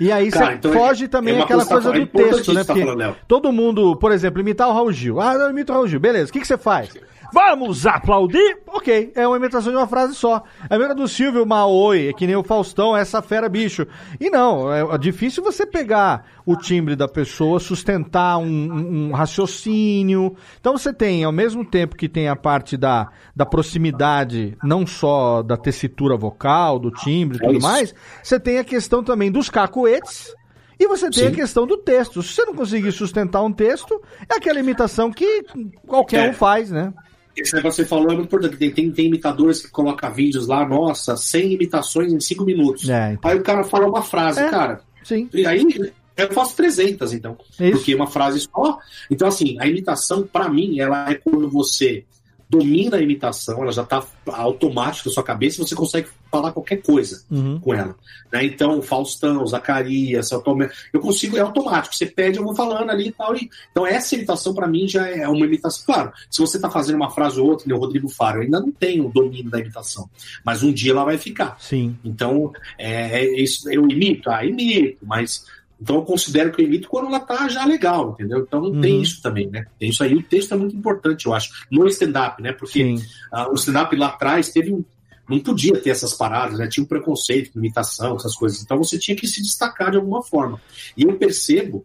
E 0.00 0.10
aí 0.10 0.30
Cara, 0.30 0.46
você 0.46 0.52
então 0.54 0.72
é- 0.72 0.74
foge 0.74 1.06
também 1.06 1.36
é 1.36 1.42
aquela 1.42 1.64
coisa 1.64 1.92
do 1.92 2.00
é 2.00 2.06
texto, 2.06 2.52
né? 2.52 2.64
Porque 2.64 2.84
falando, 2.84 3.16
todo 3.28 3.52
mundo, 3.52 3.94
por 3.96 4.10
exemplo, 4.10 4.40
imitar 4.40 4.68
o 4.68 4.72
Raul 4.72 4.90
Gil. 4.92 5.20
Ah, 5.20 5.34
eu 5.34 5.50
imito 5.50 5.70
o 5.72 5.74
Raul 5.74 5.86
Gil. 5.86 6.00
Beleza, 6.00 6.30
o 6.30 6.32
que, 6.32 6.40
que 6.40 6.46
você 6.46 6.58
faz? 6.58 6.88
Vamos 7.34 7.84
aplaudir? 7.84 8.58
Ok, 8.68 9.10
é 9.16 9.26
uma 9.26 9.36
imitação 9.36 9.72
de 9.72 9.76
uma 9.76 9.88
frase 9.88 10.14
só. 10.14 10.40
A 10.70 10.78
mesma 10.78 10.94
do 10.94 11.08
Silvio 11.08 11.44
Maoi, 11.44 12.06
é 12.08 12.12
que 12.12 12.28
nem 12.28 12.36
o 12.36 12.44
Faustão, 12.44 12.96
essa 12.96 13.20
fera 13.20 13.48
bicho. 13.48 13.84
E 14.20 14.30
não, 14.30 14.72
é 14.72 14.96
difícil 14.98 15.42
você 15.42 15.66
pegar 15.66 16.24
o 16.46 16.56
timbre 16.56 16.94
da 16.94 17.08
pessoa, 17.08 17.58
sustentar 17.58 18.38
um, 18.38 18.44
um- 18.46 19.08
um 19.08 19.12
raciocínio. 19.12 20.36
Então 20.60 20.78
você 20.78 20.92
tem, 20.92 21.24
ao 21.24 21.32
mesmo 21.32 21.64
tempo 21.64 21.96
que 21.96 22.08
tem 22.08 22.28
a 22.28 22.36
parte 22.36 22.76
da, 22.76 23.10
da 23.34 23.44
proximidade, 23.44 24.56
não 24.62 24.86
só 24.86 25.42
da 25.42 25.56
tessitura 25.56 26.16
vocal, 26.16 26.78
do 26.78 26.90
timbre 26.92 27.38
e 27.38 27.42
É 27.42 27.46
tudo 27.46 27.58
isso. 27.58 27.66
mais, 27.66 27.94
você 28.22 28.38
tem 28.38 28.58
a 28.58 28.64
questão 28.64 29.02
também 29.02 29.32
dos 29.32 29.50
cacoetes. 29.50 30.32
E 30.78 30.88
você 30.88 31.08
tem 31.08 31.22
Sim. 31.22 31.28
a 31.28 31.30
questão 31.30 31.68
do 31.68 31.76
texto. 31.76 32.20
Se 32.20 32.32
você 32.34 32.44
não 32.46 32.52
conseguir 32.54 32.90
sustentar 32.90 33.40
um 33.44 33.52
texto, 33.52 34.02
é 34.28 34.34
aquela 34.34 34.58
imitação 34.58 35.08
que 35.12 35.44
qualquer 35.86 36.26
É. 36.26 36.30
um 36.30 36.32
faz, 36.32 36.68
né? 36.68 36.92
Esse 37.36 37.54
negócio 37.54 37.82
que 37.82 37.88
você 37.88 37.88
falou 37.88 38.10
é 38.10 38.14
muito 38.14 38.26
importante. 38.26 38.56
Tem, 38.56 38.70
tem, 38.70 38.90
tem 38.90 39.06
imitadores 39.06 39.60
que 39.60 39.70
colocam 39.70 40.12
vídeos 40.12 40.46
lá, 40.46 40.66
nossa, 40.68 41.16
100 41.16 41.52
imitações 41.54 42.12
em 42.12 42.20
5 42.20 42.44
minutos. 42.44 42.88
É, 42.88 43.12
então. 43.12 43.30
Aí 43.30 43.38
o 43.38 43.42
cara 43.42 43.64
fala 43.64 43.86
uma 43.88 44.02
frase, 44.02 44.40
É. 44.40 44.48
cara. 44.48 44.80
Sim. 45.02 45.28
E 45.34 45.46
aí 45.46 45.92
eu 46.16 46.32
faço 46.32 46.56
300, 46.56 47.12
então. 47.12 47.36
Isso. 47.60 47.72
Porque 47.72 47.94
uma 47.94 48.06
frase 48.06 48.40
só. 48.40 48.78
Então, 49.10 49.26
assim, 49.28 49.56
a 49.60 49.66
imitação, 49.66 50.22
pra 50.22 50.48
mim, 50.48 50.78
ela 50.78 51.10
é 51.10 51.14
quando 51.14 51.48
você 51.50 52.04
domina 52.48 52.96
a 52.96 53.00
imitação, 53.00 53.62
ela 53.62 53.72
já 53.72 53.84
tá 53.84 54.04
automática 54.26 55.08
na 55.08 55.14
sua 55.14 55.22
cabeça 55.22 55.60
e 55.60 55.66
você 55.66 55.74
consegue 55.74 56.08
falar 56.30 56.52
qualquer 56.52 56.82
coisa 56.82 57.22
Uhum. 57.30 57.60
com 57.60 57.72
ela. 57.74 57.94
Né? 58.32 58.44
Então, 58.44 58.82
Faustão, 58.82 59.46
Zacarias, 59.46 60.30
Mello, 60.32 60.70
eu 60.92 61.00
consigo, 61.00 61.36
é 61.36 61.40
automático. 61.40 61.94
Você 61.94 62.06
pede, 62.06 62.38
eu 62.38 62.44
vou 62.44 62.54
falando 62.54 62.90
ali 62.90 63.08
e 63.08 63.12
tal. 63.12 63.36
E, 63.36 63.48
então, 63.70 63.86
essa 63.86 64.14
imitação, 64.14 64.54
pra 64.54 64.66
mim, 64.66 64.88
já 64.88 65.06
é 65.08 65.28
uma 65.28 65.46
imitação. 65.46 65.84
Claro, 65.86 66.12
se 66.30 66.40
você 66.40 66.58
tá 66.60 66.68
fazendo 66.70 66.96
uma 66.96 67.10
frase 67.10 67.38
ou 67.40 67.48
outra, 67.48 67.72
o 67.74 67.78
Rodrigo 67.78 68.08
Faro, 68.08 68.38
eu 68.38 68.42
ainda 68.42 68.60
não 68.60 68.72
tenho 68.72 69.06
o 69.06 69.12
domínio 69.12 69.50
da 69.50 69.60
imitação. 69.60 70.08
Mas 70.44 70.62
um 70.62 70.72
dia 70.72 70.92
ela 70.92 71.04
vai 71.04 71.18
ficar. 71.18 71.56
Sim. 71.60 71.96
Então, 72.04 72.52
é, 72.78 73.20
é 73.20 73.40
isso, 73.40 73.70
eu 73.70 73.88
imito? 73.88 74.28
Ah, 74.30 74.44
imito, 74.44 74.98
mas 75.06 75.46
Então 75.80 75.96
eu 75.96 76.02
considero 76.02 76.52
que 76.52 76.62
eu 76.62 76.66
imito 76.66 76.88
quando 76.88 77.08
ela 77.08 77.20
tá 77.20 77.48
já 77.48 77.64
legal, 77.64 78.12
entendeu? 78.12 78.40
Então 78.40 78.80
tem 78.80 79.02
isso 79.02 79.20
também, 79.20 79.48
né? 79.48 79.66
Tem 79.78 79.90
isso 79.90 80.02
aí. 80.02 80.14
O 80.14 80.22
texto 80.22 80.54
é 80.54 80.56
muito 80.56 80.76
importante, 80.76 81.26
eu 81.26 81.34
acho, 81.34 81.66
no 81.70 81.86
stand-up, 81.88 82.42
né? 82.42 82.52
Porque 82.52 82.96
ah, 83.32 83.50
o 83.50 83.54
stand-up 83.54 83.94
lá 83.96 84.08
atrás 84.08 84.50
teve 84.50 84.72
um. 84.72 84.84
Não 85.28 85.40
podia 85.40 85.78
ter 85.78 85.90
essas 85.90 86.12
paradas, 86.12 86.58
né? 86.58 86.68
Tinha 86.68 86.84
um 86.84 86.86
preconceito, 86.86 87.56
imitação, 87.56 88.16
essas 88.16 88.34
coisas. 88.34 88.62
Então 88.62 88.76
você 88.78 88.98
tinha 88.98 89.16
que 89.16 89.26
se 89.26 89.42
destacar 89.42 89.90
de 89.90 89.96
alguma 89.96 90.22
forma. 90.22 90.60
E 90.96 91.02
eu 91.02 91.16
percebo 91.16 91.84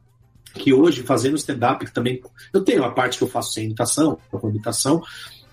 que 0.53 0.73
hoje, 0.73 1.03
fazendo 1.03 1.35
stand-up, 1.37 1.85
que 1.85 1.93
também. 1.93 2.21
Eu 2.53 2.63
tenho 2.63 2.83
a 2.83 2.91
parte 2.91 3.17
que 3.17 3.23
eu 3.23 3.27
faço 3.27 3.53
sem 3.53 3.65
imitação, 3.65 4.17
com 4.29 4.49
imitação, 4.49 5.01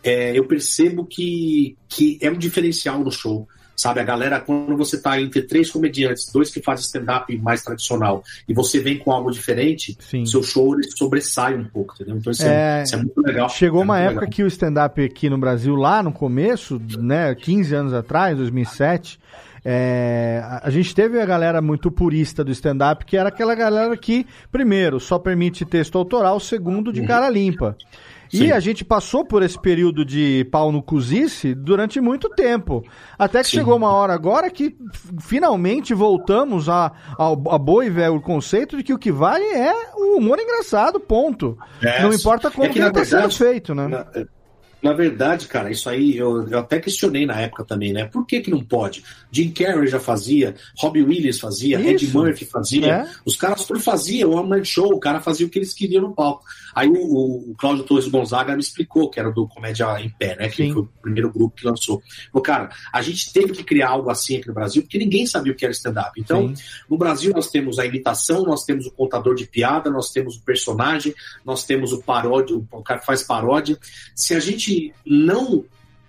é, 0.02 0.38
eu 0.38 0.46
percebo 0.46 1.04
que, 1.04 1.76
que 1.88 2.18
é 2.22 2.30
um 2.30 2.38
diferencial 2.38 3.00
no 3.00 3.10
show. 3.10 3.48
Sabe, 3.76 4.00
a 4.00 4.04
galera, 4.04 4.40
quando 4.40 4.76
você 4.76 5.00
tá 5.00 5.20
entre 5.20 5.42
três 5.42 5.70
comediantes, 5.70 6.32
dois 6.32 6.50
que 6.50 6.62
fazem 6.62 6.84
stand-up 6.84 7.36
mais 7.38 7.62
tradicional, 7.62 8.24
e 8.48 8.54
você 8.54 8.80
vem 8.80 8.98
com 8.98 9.12
algo 9.12 9.30
diferente, 9.30 9.96
seu 10.24 10.42
show 10.42 10.74
ele 10.74 10.90
sobressai 10.96 11.54
um 11.54 11.64
pouco, 11.64 11.94
entendeu? 11.94 12.16
Então 12.16 12.32
isso 12.32 12.42
é, 12.42 12.80
É, 12.80 12.82
isso 12.82 12.94
é 12.94 12.98
muito 12.98 13.20
legal. 13.20 13.48
Chegou 13.50 13.82
É 13.82 13.84
uma 13.84 13.98
época 13.98 14.20
legal. 14.20 14.30
que 14.30 14.42
o 14.42 14.46
stand-up 14.46 15.04
aqui 15.04 15.28
no 15.28 15.38
Brasil, 15.38 15.74
lá 15.74 16.02
no 16.02 16.12
começo, 16.12 16.80
né, 16.98 17.34
15 17.34 17.74
anos 17.74 17.92
atrás, 17.92 18.36
2007, 18.36 19.18
é, 19.68 20.40
a 20.44 20.66
a 20.66 20.70
gente 20.70 20.94
teve 20.94 21.20
a 21.20 21.26
galera 21.26 21.60
muito 21.60 21.90
purista 21.90 22.42
do 22.42 22.50
stand-up, 22.50 23.04
que 23.04 23.16
era 23.16 23.28
aquela 23.28 23.54
galera 23.54 23.96
que, 23.96 24.26
primeiro, 24.50 24.98
só 24.98 25.18
permite 25.18 25.64
texto 25.64 25.96
autoral, 25.96 26.40
segundo, 26.40 26.92
de 26.92 27.06
cara 27.06 27.28
limpa. 27.28 27.76
E 28.32 28.38
Sim. 28.38 28.50
a 28.52 28.60
gente 28.60 28.84
passou 28.84 29.24
por 29.24 29.42
esse 29.42 29.58
período 29.58 30.04
de 30.04 30.46
pau 30.50 30.72
no 30.72 30.82
cozice 30.82 31.54
durante 31.54 32.00
muito 32.00 32.28
tempo. 32.30 32.84
Até 33.18 33.40
que 33.42 33.48
Sim. 33.48 33.58
chegou 33.58 33.76
uma 33.76 33.92
hora 33.92 34.14
agora 34.14 34.50
que 34.50 34.76
finalmente 35.20 35.94
voltamos 35.94 36.68
a, 36.68 36.92
ao 37.16 37.32
a 37.50 37.58
boa 37.58 37.84
e 37.84 37.90
velho 37.90 38.20
conceito 38.20 38.76
de 38.76 38.82
que 38.82 38.92
o 38.92 38.98
que 38.98 39.12
vale 39.12 39.44
é 39.44 39.72
o 39.94 40.18
humor 40.18 40.38
engraçado, 40.38 40.98
ponto. 40.98 41.56
É, 41.82 42.02
Não 42.02 42.12
importa 42.12 42.50
como 42.50 42.64
é 42.64 42.68
que, 42.68 42.74
que 42.74 42.80
na 42.80 42.86
ele 42.86 42.94
tá 42.94 43.04
sendo 43.04 43.30
feito, 43.30 43.74
né? 43.74 43.86
Na, 43.88 44.06
na 44.82 44.92
verdade, 44.92 45.48
cara, 45.48 45.70
isso 45.70 45.88
aí 45.88 46.16
eu, 46.16 46.46
eu 46.48 46.58
até 46.60 46.78
questionei 46.78 47.26
na 47.26 47.40
época 47.40 47.64
também, 47.64 47.92
né? 47.92 48.04
Por 48.04 48.24
que, 48.26 48.40
que 48.40 48.50
não 48.50 48.62
pode? 48.62 49.02
Jim 49.32 49.50
Carrey 49.50 49.88
já 49.88 49.98
fazia, 49.98 50.54
Robbie 50.78 51.02
Williams 51.02 51.40
fazia, 51.40 51.80
Ed 51.80 52.04
Isso. 52.04 52.16
Murphy 52.16 52.44
fazia, 52.44 52.86
É. 52.86 53.08
os 53.24 53.36
caras 53.36 53.64
todos 53.64 53.82
faziam, 53.82 54.30
o 54.30 54.36
One 54.36 54.48
Man 54.48 54.64
Show, 54.64 54.92
o 54.92 55.00
cara 55.00 55.20
fazia 55.20 55.46
o 55.46 55.50
que 55.50 55.58
eles 55.58 55.72
queriam 55.72 56.02
no 56.02 56.14
palco. 56.14 56.44
Aí 56.76 56.86
o, 56.88 57.52
o, 57.52 57.54
Cláudio 57.56 57.84
Torres 57.84 58.06
Gonzaga 58.06 58.52
me 58.52 58.60
explicou, 58.60 59.08
que 59.08 59.18
era 59.18 59.32
do 59.32 59.48
Comédia 59.48 59.98
em 59.98 60.10
Pé, 60.10 60.36
né? 60.36 60.50
Que 60.50 60.64
Sim. 60.64 60.74
foi 60.74 60.82
o 60.82 60.88
primeiro 61.00 61.32
grupo 61.32 61.56
que 61.56 61.66
lançou. 61.66 62.02
Falou, 62.30 62.42
cara, 62.42 62.68
a 62.92 63.00
gente 63.00 63.32
teve 63.32 63.54
que 63.54 63.64
criar 63.64 63.88
algo 63.88 64.10
assim 64.10 64.36
aqui 64.36 64.46
no 64.46 64.52
Brasil, 64.52 64.82
porque 64.82 64.98
ninguém 64.98 65.26
sabia 65.26 65.54
o 65.54 65.56
que 65.56 65.64
era 65.64 65.72
stand-up. 65.72 66.12
Então, 66.20 66.52
no 66.86 66.98
Brasil 66.98 67.32
nós 67.34 67.50
temos 67.50 67.78
a 67.78 67.86
imitação, 67.86 68.42
nós 68.42 68.62
temos 68.64 68.84
o 68.84 68.90
contador 68.90 69.34
de 69.34 69.46
piada, 69.46 69.88
nós 69.88 70.10
temos 70.10 70.36
o 70.36 70.42
personagem, 70.42 71.14
nós 71.46 71.64
temos 71.64 71.94
o 71.94 72.02
paródia, 72.02 72.54
o 72.54 72.82
cara 72.82 73.00
que 73.00 73.06
faz 73.06 73.22
paródia. 73.22 73.78
Se 74.14 74.34
a 74.34 74.40
gente 74.40 74.92
não 75.06 75.64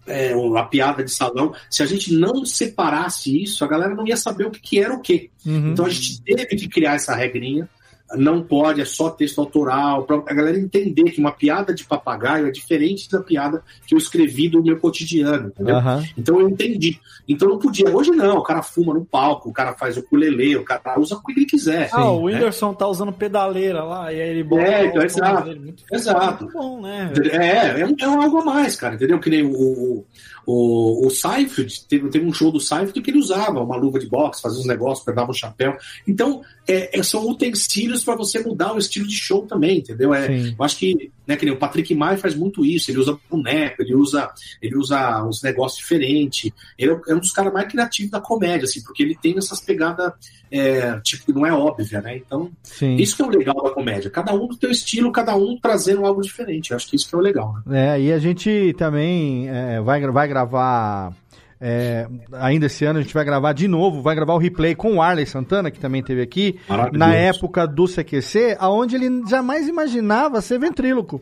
é, 0.08 0.34
a 0.34 0.64
piada 0.64 1.04
de 1.04 1.12
salão, 1.12 1.54
se 1.70 1.84
a 1.84 1.86
gente 1.86 2.14
não 2.14 2.46
separasse 2.46 3.42
isso, 3.42 3.64
a 3.64 3.68
galera 3.68 3.94
não 3.94 4.08
ia 4.08 4.18
saber 4.18 4.48
o 4.48 4.52
que, 4.52 4.60
que 4.60 4.80
era 4.80 4.94
o 4.94 5.02
quê. 5.02 5.30
Uhum. 5.46 5.72
Então 5.72 5.86
a 5.86 5.90
gente 5.90 6.22
teve 6.22 6.46
que 6.46 6.68
criar 6.68 6.96
essa 6.96 7.16
regrinha. 7.16 7.70
Não 8.16 8.42
pode, 8.42 8.82
é 8.82 8.86
só 8.86 9.10
texto 9.10 9.40
autoral, 9.42 10.04
para 10.04 10.18
a 10.28 10.34
galera 10.34 10.58
entender 10.58 11.12
que 11.12 11.20
uma 11.20 11.32
piada 11.32 11.74
de 11.74 11.84
papagaio 11.84 12.48
é 12.48 12.52
diferente 12.52 13.10
da 13.12 13.20
piada 13.20 13.62
que 13.86 13.94
eu 13.94 13.98
escrevi 13.98 14.48
do 14.48 14.64
meu 14.64 14.78
cotidiano, 14.80 15.48
entendeu? 15.48 15.76
Aham. 15.76 16.04
Então 16.18 16.40
eu 16.40 16.50
entendi. 16.50 17.00
Então 17.28 17.50
não 17.50 17.60
podia. 17.60 17.90
Hoje 17.90 18.12
não, 18.12 18.38
o 18.38 18.44
cara 18.44 18.62
fuma 18.64 18.94
no 18.94 19.04
palco, 19.04 19.50
o 19.50 19.54
cara 19.54 19.74
faz 19.74 19.98
o 19.98 20.00
ukulele, 20.00 20.56
o 20.56 20.64
cara 20.64 20.98
usa 21.00 21.16
o 21.16 21.24
que 21.24 21.34
ele 21.34 21.46
quiser. 21.46 21.90
Ah, 21.92 22.10
o 22.12 22.28
né? 22.30 22.36
Whindersson 22.36 22.74
tá 22.74 22.88
usando 22.88 23.12
pedaleira 23.12 23.84
lá, 23.84 24.14
e 24.14 24.22
aí 24.22 24.30
ele 24.30 24.44
bota 24.44 24.62
É, 24.62 24.86
então, 24.86 25.04
exato. 25.04 25.44
dele. 25.44 25.60
Muito, 25.60 25.84
Exato. 25.92 26.44
muito 26.46 26.58
bom, 26.58 26.82
né? 26.82 27.12
É, 27.32 27.82
é, 27.82 27.86
um, 27.86 27.96
é 28.00 28.08
um 28.08 28.22
algo 28.22 28.38
a 28.40 28.46
mais, 28.46 28.76
cara, 28.76 28.96
entendeu? 28.96 29.20
Que 29.20 29.30
nem 29.30 29.44
o, 29.44 29.52
o, 29.52 30.06
o, 30.50 31.06
o 31.06 31.10
Seinfeld, 31.10 31.86
teve, 31.90 32.08
teve 32.10 32.26
um 32.26 32.32
show 32.32 32.50
do 32.50 32.60
Seinfeld 32.62 33.02
que 33.02 33.12
ele 33.12 33.20
usava 33.20 33.60
uma 33.60 33.76
luva 33.76 34.00
de 34.00 34.08
boxe, 34.08 34.42
fazia 34.42 34.62
uns 34.62 34.66
negócios, 34.66 35.06
pegava 35.06 35.30
um 35.30 35.34
chapéu. 35.34 35.76
Então, 36.08 36.42
é, 36.66 36.98
é- 36.98 37.04
são 37.04 37.30
utensílios 37.30 38.02
para 38.02 38.16
você 38.16 38.40
mudar 38.40 38.74
o 38.74 38.78
estilo 38.78 39.06
de 39.06 39.16
show 39.16 39.46
também, 39.46 39.80
entendeu? 39.80 40.14
É, 40.14 40.28
Sim. 40.28 40.56
eu 40.58 40.64
acho 40.64 40.78
que, 40.78 41.12
né, 41.28 41.36
que 41.36 41.44
nem 41.44 41.54
o 41.54 41.58
Patrick 41.58 41.94
Maia 41.94 42.18
faz 42.18 42.34
muito 42.34 42.64
isso, 42.64 42.90
ele 42.90 43.00
usa 43.00 43.20
boneco, 43.30 43.82
ele 43.82 43.94
usa, 43.94 44.30
ele 44.62 44.78
usa 44.78 45.22
uns 45.26 45.42
negócios 45.44 45.80
diferentes. 45.82 46.50
Ele 46.78 46.98
é 47.10 47.14
um 47.14 47.20
dos 47.20 47.34
caras 47.34 47.52
mais 47.52 47.70
criativos 47.70 48.12
da 48.12 48.22
comédia, 48.22 48.64
assim, 48.64 48.82
porque 48.82 49.04
ele 49.04 49.16
tem 49.22 49.38
essas 49.38 49.60
pegadas, 49.60 50.14
é, 50.52 51.00
tipo, 51.02 51.26
que 51.26 51.34
não 51.34 51.46
é 51.46 51.52
óbvia, 51.52 52.02
né? 52.02 52.18
Então, 52.18 52.50
Sim. 52.64 52.96
isso 52.96 53.16
que 53.16 53.22
é 53.22 53.26
o 53.26 53.30
legal 53.30 53.56
da 53.64 53.72
comédia. 53.72 54.10
Cada 54.10 54.34
um 54.34 54.48
do 54.48 54.56
teu 54.58 54.72
estilo, 54.72 55.12
cada 55.12 55.36
um 55.36 55.58
trazendo 55.62 56.06
algo 56.06 56.22
diferente. 56.22 56.72
Eu 56.72 56.78
acho 56.78 56.90
que 56.90 56.96
isso 56.96 57.10
que 57.10 57.16
é 57.16 57.18
o 57.18 57.22
legal, 57.22 57.56
né? 57.66 57.96
É, 57.96 58.02
e 58.02 58.14
a 58.14 58.20
gente 58.20 58.74
também 58.78 59.50
é, 59.50 59.82
vai, 59.82 60.02
vai 60.08 60.28
gravar. 60.28 61.14
é, 61.60 62.08
ainda 62.34 62.68
esse 62.68 62.86
ano 62.86 63.00
a 63.00 63.02
gente 63.02 63.14
vai 63.14 63.26
gravar 63.26 63.54
de 63.54 63.68
novo, 63.68 64.02
vai 64.02 64.16
gravar 64.16 64.34
o 64.34 64.40
replay 64.40 64.76
com 64.76 64.96
o 64.96 65.02
Arley 65.02 65.26
Santana, 65.26 65.72
que 65.72 65.80
também 65.80 66.04
teve 66.04 66.22
aqui, 66.22 66.60
na 66.94 67.14
época 67.14 67.66
do 67.68 67.86
CQC, 67.86 68.58
aonde 68.60 68.96
ele 68.96 69.28
jamais 69.28 69.68
imaginava 69.68 70.42
ser 70.42 70.60
ventríloco. 70.60 71.22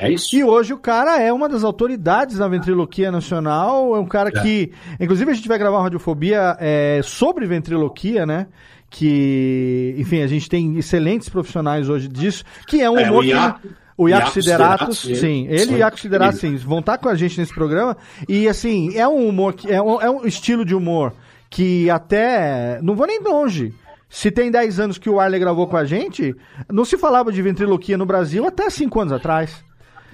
É 0.00 0.10
isso. 0.12 0.36
E 0.36 0.44
hoje 0.44 0.72
o 0.72 0.78
cara 0.78 1.20
é 1.20 1.32
uma 1.32 1.48
das 1.48 1.64
autoridades 1.64 2.38
na 2.38 2.46
ventriloquia 2.48 3.10
nacional, 3.10 3.96
é 3.96 3.98
um 3.98 4.06
cara 4.06 4.28
É. 4.34 4.40
que. 4.42 4.72
Inclusive 5.00 5.30
a 5.30 5.34
gente 5.34 5.48
vai 5.48 5.58
gravar 5.58 5.76
uma 5.78 5.82
radiofobia 5.82 6.56
é, 6.60 7.00
sobre 7.02 7.46
ventriloquia, 7.46 8.24
né? 8.24 8.46
Que, 8.90 9.94
enfim, 9.98 10.22
a 10.22 10.26
gente 10.26 10.48
tem 10.48 10.76
excelentes 10.78 11.28
profissionais 11.28 11.88
hoje 11.88 12.08
disso, 12.08 12.44
que 12.66 12.80
é 12.80 12.90
um 12.90 12.98
É, 12.98 13.10
humor 13.10 13.22
que- 13.24 13.30
Iaco- 13.30 13.68
O 13.96 14.08
Iaco 14.08 14.30
Sideratos, 14.30 14.98
sim. 15.00 15.46
ele- 15.48 15.72
e 15.72 15.74
o 15.74 15.78
Iaco 15.78 15.98
Sideratos, 15.98 16.38
sim, 16.40 16.54
vão 16.56 16.78
estar 16.78 16.98
com 16.98 17.08
a 17.08 17.16
gente 17.16 17.38
nesse 17.38 17.52
programa. 17.52 17.96
E, 18.28 18.46
assim, 18.48 18.96
é 18.96 19.06
um 19.08 19.28
humor, 19.28 19.54
que, 19.54 19.70
é, 19.72 19.82
um, 19.82 20.00
é 20.00 20.08
um 20.08 20.24
estilo 20.24 20.64
de 20.64 20.72
humor 20.74 21.12
que 21.50 21.90
até. 21.90 22.78
Não 22.80 22.94
vou 22.94 23.06
nem 23.08 23.20
longe. 23.20 23.74
Se 24.08 24.30
tem 24.30 24.50
10 24.50 24.78
anos 24.80 24.96
que 24.98 25.10
o 25.10 25.18
Arley 25.20 25.40
gravou 25.40 25.66
com 25.66 25.76
a 25.76 25.84
gente, 25.84 26.34
não 26.70 26.84
se 26.84 26.96
falava 26.96 27.30
de 27.32 27.42
ventriloquia 27.42 27.98
no 27.98 28.06
Brasil 28.06 28.46
até 28.46 28.70
5 28.70 29.00
anos 29.00 29.12
atrás. 29.12 29.64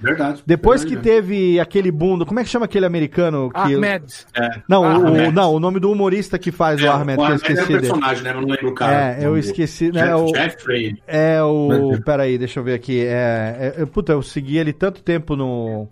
Verdade. 0.05 0.43
Depois 0.45 0.81
Verdade, 0.83 1.01
que 1.01 1.09
teve 1.09 1.59
aquele 1.59 1.91
boom, 1.91 2.19
do- 2.19 2.25
como 2.25 2.39
é 2.39 2.43
que 2.43 2.49
chama 2.49 2.65
aquele 2.65 2.85
americano 2.85 3.49
que 3.49 3.57
Ahmed. 3.75 4.05
É. 4.35 4.61
Não, 4.69 4.81
o, 4.81 4.85
Ahmed. 5.07 5.31
não, 5.33 5.53
o 5.53 5.59
nome 5.59 5.79
do 5.79 5.91
humorista 5.91 6.37
que 6.37 6.51
faz 6.51 6.81
o 6.81 6.85
É, 6.85 6.89
Ahmed, 6.89 7.13
o 7.13 7.15
que 7.17 7.21
eu 7.21 7.25
Ahmed 7.25 7.31
é 7.31 7.35
esqueci 7.53 7.63
o 7.63 7.67
dele. 7.67 7.79
personagem, 7.79 8.23
né? 8.23 8.29
Eu 8.31 8.41
não 8.41 8.47
lembro 8.47 8.69
o 8.69 8.73
cara. 8.75 9.15
É, 9.19 9.25
eu 9.25 9.31
O- 9.31 9.37
esqueci, 9.37 9.91
né, 9.91 10.03
Jeff- 10.03 10.13
o- 10.23 10.27
Jeffrey. 10.35 11.01
É 11.07 11.41
o. 11.41 11.99
Peraí, 12.05 12.37
deixa 12.37 12.59
eu 12.59 12.63
ver 12.63 12.73
aqui. 12.75 13.03
É, 13.03 13.73
é, 13.79 13.85
puta, 13.85 14.11
eu 14.13 14.21
segui 14.21 14.57
ele 14.57 14.71
tanto 14.73 15.01
tempo 15.01 15.35
no. 15.35 15.87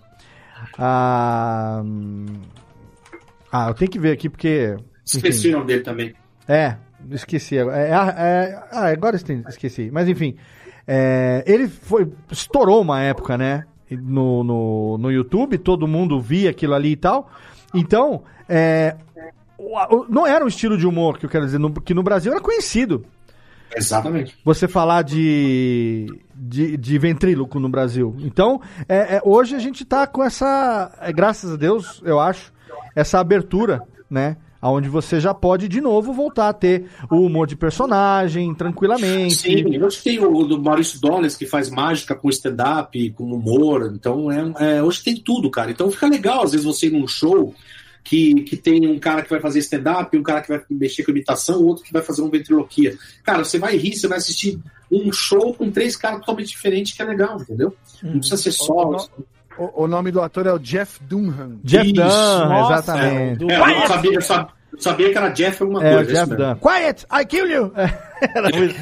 Ah, 0.77 1.81
hum, 1.83 2.25
ah, 3.51 3.67
eu 3.69 3.73
tenho 3.73 3.91
que 3.91 3.99
ver 3.99 4.11
aqui 4.11 4.29
porque. 4.29 4.75
enfim. 4.77 4.83
Esqueci 5.05 5.49
o 5.49 5.53
nome 5.53 5.65
dele 5.67 5.81
também. 5.81 6.13
É, 6.47 6.75
esqueci. 7.11 7.57
agora. 7.59 7.77
É, 7.77 7.89
é, 7.89 7.93
é, 7.93 8.63
ah, 8.71 8.87
agora 8.87 9.15
esqueci, 9.15 9.43
esqueci. 9.47 9.89
Mas 9.91 10.07
enfim. 10.07 10.35
é, 10.87 11.43
ele 11.47 11.67
foi. 11.67 12.11
Estourou 12.31 12.81
uma 12.81 13.01
época, 13.01 13.37
né? 13.37 13.65
No, 13.91 14.43
no, 14.43 14.97
no 14.97 15.11
YouTube, 15.11 15.57
todo 15.57 15.87
mundo 15.87 16.19
via 16.19 16.49
aquilo 16.49 16.73
ali 16.73 16.91
e 16.91 16.95
tal. 16.95 17.29
Então, 17.73 18.23
é, 18.47 18.95
não 20.09 20.25
era 20.25 20.43
um 20.43 20.47
estilo 20.47 20.77
de 20.77 20.85
humor 20.85 21.17
que 21.17 21.25
eu 21.25 21.29
quero 21.29 21.45
dizer, 21.45 21.59
no, 21.59 21.71
que 21.73 21.93
no 21.93 22.03
Brasil 22.03 22.31
era 22.31 22.41
conhecido 22.41 23.05
Exatamente. 23.75 24.37
você 24.43 24.67
falar 24.67 25.03
de, 25.03 26.07
de, 26.35 26.77
de 26.77 26.97
ventríloco 26.97 27.59
no 27.59 27.69
Brasil. 27.69 28.15
Então, 28.19 28.61
é, 28.87 29.15
é, 29.15 29.21
hoje 29.23 29.55
a 29.55 29.59
gente 29.59 29.83
tá 29.85 30.05
com 30.05 30.23
essa, 30.23 30.91
é, 31.01 31.11
graças 31.11 31.51
a 31.51 31.55
Deus, 31.55 32.01
eu 32.05 32.19
acho, 32.19 32.51
essa 32.95 33.19
abertura, 33.19 33.81
né? 34.09 34.37
Onde 34.63 34.89
você 34.89 35.19
já 35.19 35.33
pode 35.33 35.67
de 35.67 35.81
novo 35.81 36.13
voltar 36.13 36.49
a 36.49 36.53
ter 36.53 36.85
o 37.11 37.17
humor 37.17 37.47
de 37.47 37.55
personagem 37.55 38.53
tranquilamente. 38.55 39.35
Sim, 39.35 39.83
hoje 39.83 40.01
tem 40.01 40.19
o 40.19 40.43
do 40.43 40.61
Maurício 40.61 40.99
Dollars 40.99 41.35
que 41.35 41.45
faz 41.45 41.69
mágica 41.69 42.15
com 42.15 42.29
stand-up, 42.29 43.09
com 43.11 43.25
humor. 43.25 43.91
Então, 43.93 44.31
é, 44.31 44.77
é, 44.77 44.83
hoje 44.83 45.03
tem 45.03 45.15
tudo, 45.15 45.49
cara. 45.49 45.71
Então 45.71 45.91
fica 45.91 46.07
legal, 46.07 46.43
às 46.43 46.51
vezes, 46.51 46.65
você 46.65 46.87
ir 46.87 46.91
num 46.91 47.07
show 47.07 47.53
que, 48.03 48.35
que 48.43 48.57
tem 48.57 48.85
um 48.87 48.99
cara 48.99 49.21
que 49.21 49.29
vai 49.29 49.39
fazer 49.39 49.59
stand-up, 49.59 50.15
um 50.17 50.23
cara 50.23 50.41
que 50.41 50.49
vai 50.49 50.61
mexer 50.69 51.03
com 51.03 51.11
imitação, 51.11 51.63
outro 51.63 51.83
que 51.83 51.93
vai 51.93 52.01
fazer 52.01 52.21
uma 52.21 52.31
ventriloquia. 52.31 52.97
Cara, 53.23 53.43
você 53.43 53.57
vai 53.57 53.77
rir, 53.77 53.95
você 53.95 54.07
vai 54.07 54.17
assistir 54.17 54.59
um 54.91 55.11
show 55.11 55.53
com 55.53 55.71
três 55.71 55.95
caras 55.95 56.19
totalmente 56.19 56.49
diferentes, 56.49 56.93
que 56.93 57.01
é 57.01 57.05
legal, 57.05 57.41
entendeu? 57.41 57.75
Não 58.01 58.19
precisa 58.19 58.37
ser 58.37 58.51
só. 58.51 59.07
O, 59.57 59.83
o 59.83 59.87
nome 59.87 60.11
do 60.11 60.21
ator 60.21 60.47
é 60.47 60.53
o 60.53 60.59
Jeff 60.59 61.01
Dunham. 61.03 61.59
Jeff 61.63 61.85
Isso. 61.85 61.93
Dunham, 61.95 62.49
Nossa, 62.49 62.73
exatamente. 62.73 63.43
É, 63.43 63.55
eu, 63.83 63.87
sabia, 63.87 64.13
eu, 64.15 64.21
sabia, 64.21 64.47
eu 64.73 64.79
sabia 64.81 65.11
que 65.11 65.17
era 65.17 65.29
Jeff 65.29 65.61
alguma 65.61 65.85
É, 65.85 65.95
coisa. 65.95 66.13
Jeff. 66.13 66.35
Dunn. 66.35 66.55
Quiet, 66.55 67.05
I 67.11 67.25
kill 67.25 67.47
you! 67.49 67.71
Era 68.23 68.49
muito, 68.57 68.75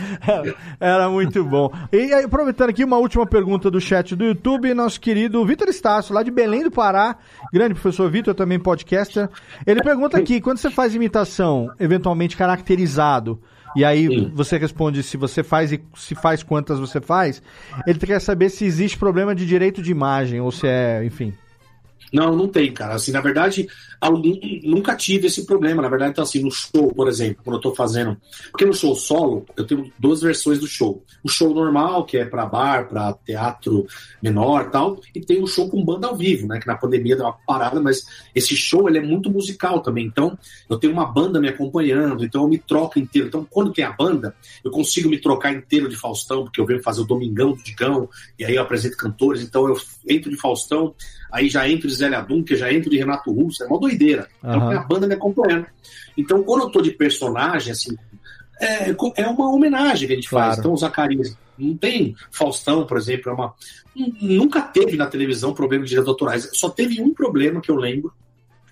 era 0.79 1.09
muito 1.09 1.43
bom. 1.43 1.71
E 1.91 2.13
aí, 2.13 2.23
aproveitando 2.25 2.69
aqui 2.69 2.83
uma 2.83 2.97
última 2.97 3.25
pergunta 3.25 3.71
do 3.71 3.81
chat 3.81 4.15
do 4.15 4.23
YouTube, 4.23 4.71
nosso 4.75 5.01
querido 5.01 5.43
Vitor 5.43 5.67
Estácio, 5.67 6.13
lá 6.13 6.21
de 6.21 6.29
Belém 6.29 6.63
do 6.63 6.69
Pará, 6.69 7.15
grande 7.51 7.73
professor 7.73 8.07
Vitor, 8.07 8.35
também 8.35 8.59
podcaster. 8.59 9.27
Ele 9.65 9.81
pergunta 9.81 10.15
aqui, 10.15 10.39
quando 10.39 10.59
você 10.59 10.69
faz 10.69 10.93
imitação, 10.93 11.71
eventualmente 11.79 12.37
caracterizado, 12.37 13.41
e 13.75 13.85
aí 13.85 14.29
você 14.33 14.57
responde 14.57 15.03
se 15.03 15.17
você 15.17 15.43
faz 15.43 15.71
e 15.71 15.81
se 15.95 16.15
faz 16.15 16.43
quantas 16.43 16.79
você 16.79 16.99
faz, 16.99 17.41
ele 17.87 17.99
quer 17.99 18.19
saber 18.19 18.49
se 18.49 18.65
existe 18.65 18.97
problema 18.97 19.33
de 19.33 19.45
direito 19.45 19.81
de 19.81 19.91
imagem, 19.91 20.41
ou 20.41 20.51
se 20.51 20.67
é, 20.67 21.03
enfim. 21.03 21.33
Não, 22.11 22.35
não 22.35 22.47
tem, 22.47 22.71
cara. 22.73 22.95
Assim, 22.95 23.11
na 23.11 23.21
verdade, 23.21 23.67
nunca 24.63 24.95
tive 24.95 25.27
esse 25.27 25.45
problema. 25.45 25.81
Na 25.81 25.89
verdade, 25.89 26.11
então, 26.11 26.23
assim, 26.23 26.43
no 26.43 26.51
show, 26.51 26.93
por 26.93 27.07
exemplo, 27.07 27.41
quando 27.43 27.55
eu 27.55 27.61
tô 27.61 27.75
fazendo. 27.75 28.17
Porque 28.51 28.65
no 28.65 28.73
show 28.73 28.95
solo, 28.95 29.45
eu 29.55 29.65
tenho 29.65 29.91
duas 29.97 30.21
versões 30.21 30.59
do 30.59 30.67
show. 30.67 31.03
O 31.23 31.29
show 31.29 31.53
normal, 31.53 32.05
que 32.05 32.17
é 32.17 32.25
para 32.25 32.45
bar, 32.45 32.87
para 32.89 33.13
teatro 33.13 33.85
menor 34.21 34.69
tal, 34.71 34.99
e 35.15 35.21
tem 35.21 35.41
o 35.41 35.47
show 35.47 35.69
com 35.69 35.83
banda 35.83 36.07
ao 36.07 36.15
vivo, 36.15 36.47
né? 36.47 36.59
Que 36.59 36.67
na 36.67 36.75
pandemia 36.75 37.15
deu 37.15 37.25
uma 37.25 37.33
parada, 37.33 37.79
mas 37.79 38.05
esse 38.35 38.55
show 38.55 38.89
ele 38.89 38.97
é 38.97 39.01
muito 39.01 39.29
musical 39.29 39.81
também. 39.81 40.05
Então, 40.05 40.37
eu 40.69 40.77
tenho 40.77 40.93
uma 40.93 41.05
banda 41.05 41.39
me 41.39 41.47
acompanhando, 41.47 42.25
então 42.25 42.43
eu 42.43 42.47
me 42.47 42.57
troco 42.57 42.99
inteiro. 42.99 43.27
Então, 43.27 43.45
quando 43.49 43.71
tem 43.71 43.85
a 43.85 43.91
banda, 43.91 44.35
eu 44.63 44.71
consigo 44.71 45.09
me 45.09 45.19
trocar 45.19 45.53
inteiro 45.53 45.87
de 45.87 45.95
Faustão, 45.95 46.43
porque 46.43 46.59
eu 46.59 46.65
venho 46.65 46.83
fazer 46.83 47.01
o 47.01 47.05
Domingão 47.05 47.53
do 47.53 47.63
Digão, 47.63 48.09
e 48.37 48.43
aí 48.43 48.55
eu 48.55 48.61
apresento 48.61 48.97
cantores, 48.97 49.41
então 49.41 49.67
eu 49.67 49.77
entro 50.07 50.29
de 50.29 50.37
Faustão, 50.37 50.93
aí 51.31 51.49
já 51.49 51.67
entro 51.67 51.87
de 51.87 51.95
Zélia 51.95 52.21
Duncan, 52.21 52.55
já 52.55 52.71
entro 52.71 52.89
de 52.89 52.97
Renato 52.97 53.31
Russo, 53.31 53.63
é 53.63 53.67
uma 53.67 53.79
doideira. 53.79 54.27
Então 54.39 54.69
tem 54.69 54.77
a 54.77 54.83
banda 54.83 55.07
me 55.07 55.13
acompanhando. 55.13 55.65
Então, 56.17 56.43
quando 56.43 56.63
eu 56.63 56.69
tô 56.69 56.81
de 56.81 56.91
personagem, 56.91 57.71
assim, 57.71 57.95
é, 58.59 58.91
é 59.15 59.27
uma 59.27 59.49
homenagem 59.49 60.07
que 60.07 60.13
a 60.13 60.15
gente 60.15 60.29
faz. 60.29 60.55
Claro. 60.55 60.59
Então, 60.59 60.73
o 60.73 60.77
Zacarias, 60.77 61.37
não 61.57 61.75
tem 61.75 62.15
Faustão, 62.31 62.85
por 62.85 62.97
exemplo, 62.97 63.31
é 63.31 63.33
uma. 63.33 63.53
Nunca 64.21 64.61
teve 64.61 64.97
na 64.97 65.07
televisão 65.07 65.53
problema 65.53 65.83
de 65.83 65.89
direitos 65.89 66.09
autorais. 66.09 66.49
Só 66.53 66.69
teve 66.69 67.01
um 67.01 67.13
problema 67.13 67.61
que 67.61 67.71
eu 67.71 67.75
lembro. 67.75 68.13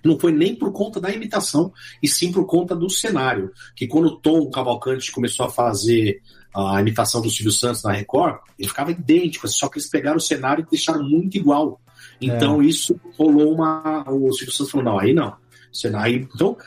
Não 0.03 0.17
foi 0.17 0.31
nem 0.31 0.55
por 0.55 0.71
conta 0.71 0.99
da 0.99 1.11
imitação, 1.11 1.73
e 2.01 2.07
sim 2.07 2.31
por 2.31 2.45
conta 2.45 2.73
do 2.73 2.89
cenário. 2.89 3.51
Que 3.75 3.85
quando 3.85 4.05
o 4.05 4.15
Tom 4.15 4.49
Cavalcante 4.49 5.11
começou 5.11 5.45
a 5.45 5.49
fazer 5.49 6.21
a 6.55 6.79
imitação 6.79 7.21
do 7.21 7.29
Silvio 7.29 7.51
Santos 7.51 7.83
na 7.83 7.91
Record, 7.91 8.39
ele 8.57 8.67
ficava 8.67 8.91
idêntico, 8.91 9.47
só 9.47 9.67
que 9.67 9.77
eles 9.77 9.89
pegaram 9.89 10.17
o 10.17 10.21
cenário 10.21 10.65
e 10.65 10.71
deixaram 10.71 11.03
muito 11.03 11.35
igual. 11.35 11.81
Então 12.21 12.61
É. 12.61 12.65
isso 12.65 12.99
rolou 13.17 13.53
uma. 13.53 14.03
O 14.09 14.31
Silvio 14.33 14.53
Santos 14.53 14.71
falou: 14.71 14.85
não, 14.85 14.99
aí 14.99 15.13
não. 15.13 15.35
Cenário, 15.71 16.27
então, 16.33 16.57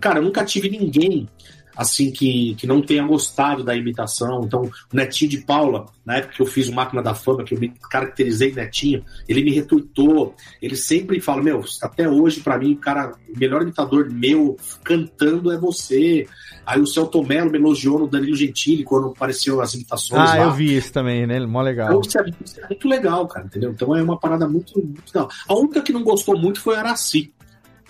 cara, 0.00 0.18
eu 0.18 0.22
nunca 0.22 0.44
tive 0.44 0.70
ninguém 0.70 1.28
assim 1.76 2.10
que, 2.10 2.54
que 2.56 2.66
não 2.66 2.82
tenha 2.82 3.06
gostado 3.06 3.64
da 3.64 3.74
imitação. 3.74 4.42
Então, 4.44 4.62
o 4.62 4.96
Netinho 4.96 5.30
de 5.30 5.38
Paula, 5.38 5.86
na 6.04 6.16
época 6.16 6.34
que 6.34 6.42
eu 6.42 6.46
fiz 6.46 6.68
o 6.68 6.74
Máquina 6.74 7.02
da 7.02 7.14
Fama, 7.14 7.44
que 7.44 7.54
eu 7.54 7.60
me 7.60 7.72
caracterizei 7.90 8.52
Netinho, 8.52 9.04
ele 9.28 9.42
me 9.42 9.52
retuitou. 9.52 10.34
Ele 10.60 10.76
sempre 10.76 11.20
fala: 11.20 11.42
Meu, 11.42 11.64
até 11.82 12.08
hoje, 12.08 12.40
pra 12.40 12.58
mim, 12.58 12.72
o 12.72 12.78
cara, 12.78 13.12
o 13.34 13.38
melhor 13.38 13.62
imitador 13.62 14.10
meu 14.10 14.56
cantando 14.84 15.52
é 15.52 15.58
você. 15.58 16.26
Aí 16.64 16.80
o 16.80 16.86
Celto 16.86 17.22
Mello 17.24 17.50
me 17.50 17.58
elogiou 17.58 17.98
no 17.98 18.08
Danilo 18.08 18.36
Gentili 18.36 18.84
quando 18.84 19.08
apareceu 19.08 19.60
as 19.60 19.74
imitações. 19.74 20.30
Ah, 20.30 20.36
lá. 20.36 20.44
eu 20.44 20.52
vi 20.52 20.76
isso 20.76 20.92
também, 20.92 21.26
né? 21.26 21.40
Mó 21.40 21.60
legal. 21.60 21.88
Então, 21.88 22.00
isso, 22.00 22.18
é, 22.18 22.24
isso 22.44 22.60
é 22.60 22.68
muito 22.68 22.88
legal, 22.88 23.26
cara, 23.26 23.46
entendeu? 23.46 23.70
Então 23.72 23.96
é 23.96 24.02
uma 24.02 24.18
parada 24.18 24.48
muito, 24.48 24.78
muito 24.78 25.06
legal. 25.12 25.28
A 25.48 25.54
única 25.54 25.82
que 25.82 25.92
não 25.92 26.04
gostou 26.04 26.38
muito 26.38 26.60
foi 26.60 26.76
a 26.76 26.80
Araci, 26.80 27.32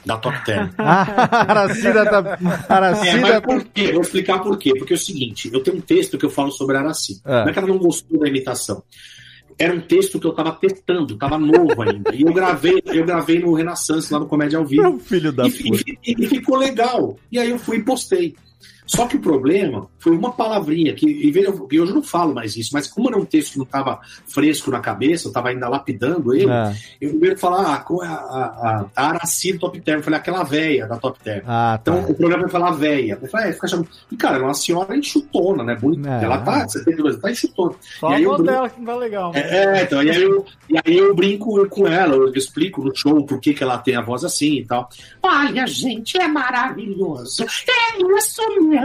da 0.05 0.17
Top 0.17 0.45
Ten. 0.45 0.71
Ah, 0.79 1.45
Aracida 1.49 2.05
tá. 2.05 2.39
É, 2.69 2.73
Aracida 2.73 3.21
mas 3.21 3.41
por 3.41 3.65
quê? 3.65 3.93
Vou 3.93 4.03
explicar 4.03 4.39
por 4.41 4.59
quê. 4.59 4.73
Porque 4.77 4.93
é 4.93 4.97
o 4.97 4.99
seguinte, 4.99 5.51
eu 5.53 5.63
tenho 5.63 5.77
um 5.79 5.81
texto 5.81 6.19
que 6.19 6.25
eu 6.25 6.31
falo 6.31 6.51
sobre 6.51 6.77
a 6.77 6.81
Araci. 6.81 7.21
É. 7.25 7.43
Não 7.43 7.49
é 7.49 7.53
que 7.53 7.59
ela 7.59 7.69
não 7.69 7.79
gostou 7.79 8.19
da 8.19 8.29
imitação. 8.29 8.83
Era 9.59 9.75
um 9.75 9.81
texto 9.81 10.19
que 10.19 10.27
eu 10.27 10.33
tava 10.33 10.51
testando, 10.53 11.17
tava 11.17 11.39
novo 11.39 11.83
ainda. 11.83 12.13
E 12.15 12.23
eu 12.23 12.33
gravei, 12.33 12.83
eu 12.87 13.05
gravei 13.05 13.39
no 13.39 13.53
Renaissance, 13.53 14.13
lá 14.13 14.19
no 14.19 14.27
Comédia 14.27 14.59
ao 14.59 14.65
Vivo. 14.65 14.99
Filho 14.99 15.31
da 15.31 15.47
e, 15.47 15.51
puta. 15.53 15.83
e- 16.05 16.15
e 16.19 16.27
ficou 16.27 16.57
legal. 16.57 17.19
E 17.31 17.39
aí 17.39 17.51
eu 17.51 17.59
fui 17.59 17.77
e 17.77 17.83
postei. 17.85 18.35
Só 18.95 19.07
que 19.07 19.17
o 19.17 19.21
problema 19.21 19.87
foi 19.99 20.13
uma 20.15 20.33
palavrinha 20.33 20.93
que, 20.93 21.07
em 21.07 21.31
vez 21.31 21.47
de 21.47 21.53
eu, 21.53 21.69
e 21.71 21.81
hoje 21.81 21.93
eu 21.93 21.97
não 21.97 22.03
falo 22.03 22.35
mais 22.35 22.57
isso, 22.57 22.71
mas 22.75 22.87
como 22.87 23.09
era 23.09 23.17
um 23.19 23.25
texto 23.25 23.53
que 23.53 23.59
não 23.59 23.65
estava 23.65 24.01
fresco 24.27 24.71
na 24.71 24.81
cabeça, 24.81 25.27
eu 25.27 25.31
estava 25.31 25.49
ainda 25.49 25.67
lapidando 25.69 26.35
ele, 26.35 26.51
É. 26.51 26.75
eu 27.01 27.11
primeiro 27.11 27.39
falar, 27.39 27.75
ah, 27.75 27.79
qual 27.79 28.05
é 28.05 28.07
a, 28.07 28.13
a, 28.13 28.85
a 28.95 29.07
Araci 29.09 29.55
do 29.55 29.61
Top 29.61 29.81
Term, 29.81 29.99
eu 29.99 30.03
falei, 30.05 30.19
aquela 30.19 30.43
véia 30.43 30.87
da 30.87 30.97
Top 30.99 31.19
Term. 31.23 31.43
Ah, 31.47 31.81
tá. 31.83 31.93
Então 31.97 32.11
o 32.11 32.15
programa 32.15 32.43
vai 32.43 32.51
falar 32.51 32.73
véia. 32.73 33.19
Eu 33.21 33.29
falei, 33.29 33.49
é, 33.51 33.53
fica 33.53 33.69
chamando. 33.69 33.89
E 34.11 34.17
cara, 34.17 34.37
é 34.39 34.43
uma 34.43 34.53
senhora 34.55 34.97
enxutona, 34.97 35.65
né? 35.65 35.75
Bonita. 35.75 36.09
É. 36.11 36.25
Ela 36.25 36.39
tá, 36.39 36.69
72 36.69 37.13
anos, 37.15 37.23
tá 37.23 37.31
enxutona. 37.31 37.75
Só 37.99 38.11
e 38.11 38.13
a 38.13 38.17
aí 38.17 38.23
eu 38.25 38.31
voz 38.31 38.41
brinco- 38.43 38.53
dela 38.55 38.69
que 38.71 38.79
não 38.81 38.87
tá 38.87 38.97
legal. 38.97 39.33
é, 39.35 39.65
é, 39.79 39.83
então, 39.85 40.03
e 40.03 40.11
aí, 40.11 40.23
eu, 40.23 40.45
e 40.69 40.77
aí 40.85 40.99
eu 40.99 41.15
brinco 41.15 41.67
com 41.69 41.87
ela, 41.87 42.15
eu 42.15 42.33
explico 42.35 42.85
no 42.85 42.95
show 42.95 43.25
por 43.25 43.41
que, 43.41 43.55
que 43.55 43.63
ela 43.63 43.79
tem 43.79 43.97
a 43.97 44.03
voz 44.03 44.25
assim 44.25 44.59
e 44.59 44.65
tal. 44.65 44.89
Olha, 45.23 45.67
gente, 45.67 46.19
é 46.19 46.29
maravilhoso. 46.29 47.43
É 47.43 47.47
isso 48.19 48.61
mesmo. 48.63 48.82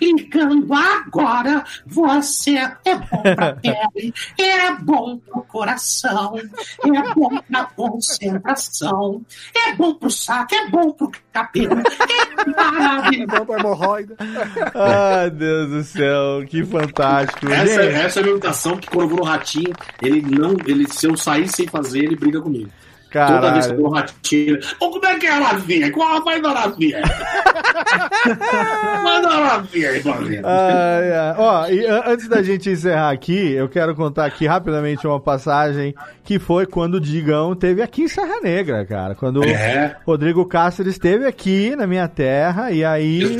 Ligando 0.00 0.72
agora, 0.72 1.64
você 1.86 2.56
é 2.56 2.94
bom 2.94 3.22
pra 3.34 3.52
pele, 3.60 4.14
é 4.38 4.72
bom 4.76 5.18
pro 5.18 5.42
coração, 5.42 6.36
é 6.38 7.14
bom 7.14 7.38
pra 7.50 7.64
concentração, 7.64 9.22
é 9.54 9.74
bom 9.74 9.94
pro 9.94 10.10
saco, 10.10 10.54
é 10.54 10.68
bom 10.68 10.92
pro 10.92 11.10
cabelo, 11.32 11.80
é 11.80 12.50
maravilhoso. 12.50 13.16
É 13.26 13.38
bom 13.38 13.46
pra 13.46 13.58
hemorroida. 13.58 14.16
Ai, 14.74 15.30
Deus 15.30 15.70
do 15.70 15.84
céu, 15.84 16.44
que 16.46 16.64
fantástico. 16.64 17.48
Essa, 17.48 17.82
essa 17.82 18.18
é 18.18 18.20
a 18.20 18.22
minha 18.22 18.32
imitação 18.32 18.76
que 18.76 18.88
quando 18.88 19.02
eu 19.02 19.08
vou 19.08 19.18
no 19.18 19.24
ratinho, 19.24 19.72
ele 20.00 20.22
não. 20.22 20.56
Ele, 20.66 20.86
se 20.88 21.06
eu 21.06 21.16
sair 21.16 21.48
sem 21.48 21.66
fazer, 21.66 22.04
ele 22.04 22.16
briga 22.16 22.40
comigo. 22.40 22.70
Toda 23.26 23.52
vez 23.52 23.66
que 23.66 23.72
caralho. 23.72 23.82
no 23.88 23.94
ratinho, 23.94 24.58
ô, 24.80 24.90
como 24.90 25.06
é 25.06 25.18
que 25.18 25.26
é 25.26 25.30
a 25.30 25.38
Ravinha? 25.38 25.92
Qual 25.92 26.24
vai 26.24 26.40
da 26.40 26.52
Ravinha? 26.52 27.00
Manda 29.02 29.28
a 29.28 29.46
Ravinha 29.48 29.90
aí. 29.90 30.02
Ai, 30.44 31.12
ai. 31.12 31.34
Ó, 31.38 31.66
e 31.68 31.86
antes 31.86 32.28
da 32.28 32.42
gente 32.42 32.70
encerrar 32.70 33.10
aqui, 33.10 33.52
eu 33.52 33.68
quero 33.68 33.94
contar 33.94 34.26
aqui 34.26 34.46
rapidamente 34.46 35.06
uma 35.06 35.20
passagem 35.20 35.94
que 36.24 36.38
foi 36.38 36.66
quando 36.66 36.94
o 36.94 37.00
Digão 37.00 37.54
teve 37.54 37.82
aqui 37.82 38.02
em 38.02 38.08
Serra 38.08 38.40
Negra, 38.42 38.84
cara. 38.84 39.14
Quando 39.14 39.42
É. 39.44 39.96
o 40.04 40.10
Rodrigo 40.10 40.44
Cáceres 40.46 40.94
esteve 40.94 41.26
aqui 41.26 41.74
na 41.76 41.86
minha 41.86 42.08
terra 42.08 42.70
e 42.70 42.84
aí 42.84 43.38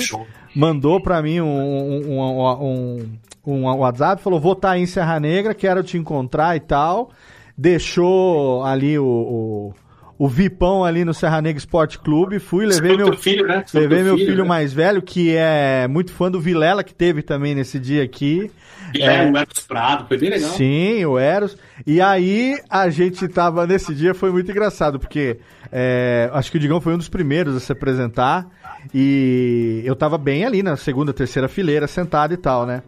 mandou 0.54 1.00
pra 1.00 1.20
mim 1.22 1.40
um, 1.40 1.46
um, 1.46 2.20
um, 2.20 3.18
um, 3.46 3.52
um 3.68 3.76
WhatsApp, 3.78 4.22
falou, 4.22 4.40
vou 4.40 4.52
estar 4.52 4.78
em 4.78 4.86
Serra 4.86 5.18
Negra, 5.20 5.54
quero 5.54 5.82
te 5.82 5.96
encontrar 5.98 6.56
e 6.56 6.60
tal. 6.60 7.10
Deixou 7.56 8.64
ali 8.64 8.98
o, 8.98 9.04
o, 9.04 9.74
o 10.18 10.28
Vipão 10.28 10.84
ali 10.84 11.04
no 11.04 11.14
Serra 11.14 11.40
Negra 11.40 11.58
Esporte 11.58 11.98
Clube, 11.98 12.38
fui, 12.38 12.66
levei 12.66 12.96
meu 12.96 13.16
filho, 13.16 13.46
né? 13.46 13.64
Levei 13.72 14.02
meu 14.02 14.16
filho, 14.16 14.42
né? 14.42 14.48
mais 14.48 14.72
velho, 14.72 15.00
que 15.00 15.34
é 15.34 15.86
muito 15.88 16.12
fã 16.12 16.30
do 16.30 16.40
Vilela, 16.40 16.84
que 16.84 16.94
teve 16.94 17.22
também 17.22 17.54
nesse 17.54 17.78
dia 17.78 18.02
aqui. 18.02 18.50
É, 18.94 19.30
o 19.30 19.36
Eros 19.36 19.60
Prado, 19.66 20.06
foi 20.06 20.18
bem 20.18 20.30
legal. 20.30 20.50
Sim, 20.50 21.04
o 21.04 21.18
Eros. 21.18 21.56
E 21.86 22.00
aí 22.00 22.58
a 22.68 22.88
gente 22.88 23.26
tava 23.28 23.66
nesse 23.66 23.94
dia, 23.94 24.14
foi 24.14 24.30
muito 24.30 24.50
engraçado, 24.50 24.98
porque 24.98 25.38
é, 25.72 26.30
acho 26.32 26.50
que 26.50 26.56
o 26.56 26.60
Digão 26.60 26.80
foi 26.80 26.94
um 26.94 26.98
dos 26.98 27.08
primeiros 27.08 27.56
a 27.56 27.60
se 27.60 27.72
apresentar. 27.72 28.46
E 28.94 29.82
eu 29.84 29.96
tava 29.96 30.16
bem 30.16 30.44
ali 30.44 30.62
na 30.62 30.76
segunda, 30.76 31.12
terceira 31.12 31.48
fileira, 31.48 31.86
sentado 31.86 32.32
e 32.32 32.36
tal, 32.36 32.64
né? 32.64 32.82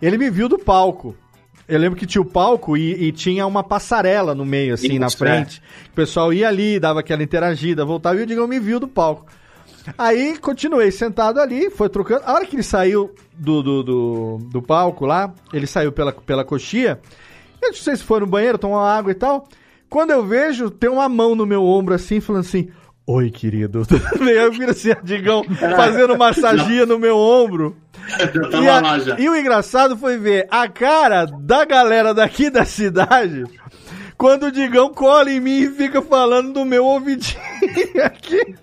Ele 0.00 0.16
me 0.16 0.30
viu 0.30 0.48
do 0.48 0.58
palco. 0.58 1.14
Eu 1.70 1.78
lembro 1.78 1.98
que 1.98 2.06
tinha 2.06 2.20
o 2.20 2.24
palco 2.24 2.76
e, 2.76 3.04
e 3.04 3.12
tinha 3.12 3.46
uma 3.46 3.62
passarela 3.62 4.34
no 4.34 4.44
meio, 4.44 4.74
assim, 4.74 4.98
na 4.98 5.06
Isso, 5.06 5.16
frente. 5.16 5.62
O 5.92 5.94
pessoal 5.94 6.32
ia 6.32 6.48
ali, 6.48 6.80
dava 6.80 7.00
aquela 7.00 7.22
interagida, 7.22 7.84
voltava 7.84 8.18
e 8.18 8.22
o 8.22 8.26
Digão 8.26 8.46
me 8.48 8.58
viu 8.58 8.80
do 8.80 8.88
palco. 8.88 9.26
Aí 9.96 10.36
continuei 10.38 10.90
sentado 10.90 11.40
ali, 11.40 11.70
foi 11.70 11.88
trocando. 11.88 12.22
A 12.24 12.34
hora 12.34 12.44
que 12.44 12.56
ele 12.56 12.62
saiu 12.62 13.14
do, 13.32 13.62
do, 13.62 13.82
do, 13.82 14.38
do 14.50 14.62
palco 14.62 15.06
lá, 15.06 15.32
ele 15.52 15.66
saiu 15.66 15.92
pela, 15.92 16.12
pela 16.12 16.44
coxia. 16.44 17.00
Eu 17.62 17.68
não 17.68 17.76
sei 17.76 17.96
se 17.96 18.02
foi 18.02 18.20
no 18.20 18.26
banheiro, 18.26 18.58
tomar 18.58 18.96
água 18.96 19.12
e 19.12 19.14
tal. 19.14 19.48
Quando 19.88 20.10
eu 20.10 20.24
vejo, 20.24 20.70
tem 20.70 20.90
uma 20.90 21.08
mão 21.08 21.34
no 21.34 21.46
meu 21.46 21.64
ombro 21.64 21.94
assim, 21.94 22.20
falando 22.20 22.42
assim: 22.42 22.68
Oi, 23.12 23.30
querido. 23.30 23.82
Aí 24.20 24.36
eu 24.36 24.52
viro 24.52 24.70
assim, 24.70 24.90
Digão, 25.02 25.42
fazendo 25.76 26.16
massagia 26.16 26.86
no 26.86 26.98
meu 26.98 27.16
ombro. 27.16 27.76
E, 28.60 28.68
a- 28.68 29.20
e 29.20 29.28
o 29.28 29.36
engraçado 29.36 29.96
foi 29.96 30.16
ver 30.16 30.46
a 30.50 30.66
cara 30.68 31.26
da 31.26 31.64
galera 31.64 32.12
daqui 32.12 32.50
da 32.50 32.64
cidade 32.64 33.44
quando 34.20 34.48
o 34.48 34.52
Digão 34.52 34.92
cola 34.92 35.30
em 35.30 35.40
mim 35.40 35.60
e 35.62 35.70
fica 35.70 36.02
falando 36.02 36.52
do 36.52 36.62
meu 36.62 36.84
ouvidinho 36.84 37.40
aqui. 38.04 38.54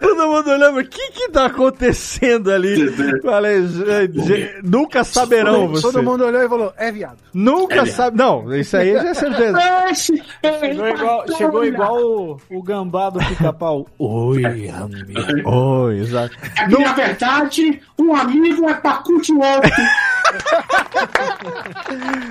Todo 0.00 0.26
mundo 0.28 0.50
olhando, 0.50 0.80
o 0.80 0.84
que 0.84 1.12
que 1.12 1.28
tá 1.28 1.46
acontecendo 1.46 2.50
ali? 2.50 2.90
Falei, 3.22 3.64
"Gente, 3.68 4.20
gente, 4.26 4.54
nunca 4.64 5.04
saberão 5.04 5.68
você. 5.68 5.82
Todo 5.82 6.02
mundo 6.02 6.24
olhou 6.24 6.42
e 6.42 6.48
falou, 6.48 6.72
é 6.76 6.90
viado. 6.90 7.18
Nunca 7.32 7.82
É, 7.82 7.86
sabe. 7.86 8.18
Não, 8.18 8.52
isso 8.52 8.76
aí 8.76 8.94
já 8.94 9.10
é 9.10 9.14
certeza. 9.14 9.58
Chegou 9.94 10.88
igual, 10.88 11.24
chegou 11.36 11.64
igual 11.64 11.96
o, 12.02 12.40
o 12.50 12.60
gambá 12.62 13.10
do 13.10 13.20
pica-pau. 13.20 13.86
Oi, 13.96 14.44
amigo. 14.68 15.48
Oi, 15.48 15.98
exato. 16.00 16.36
É 16.58 16.66
que, 16.66 16.78
na 16.82 16.92
verdade, 16.94 17.80
um 17.96 18.12
amigo 18.12 18.68
é 18.68 18.74
pra 18.74 18.94
curtir 18.94 19.32
o 19.34 19.40
outro. 19.40 19.70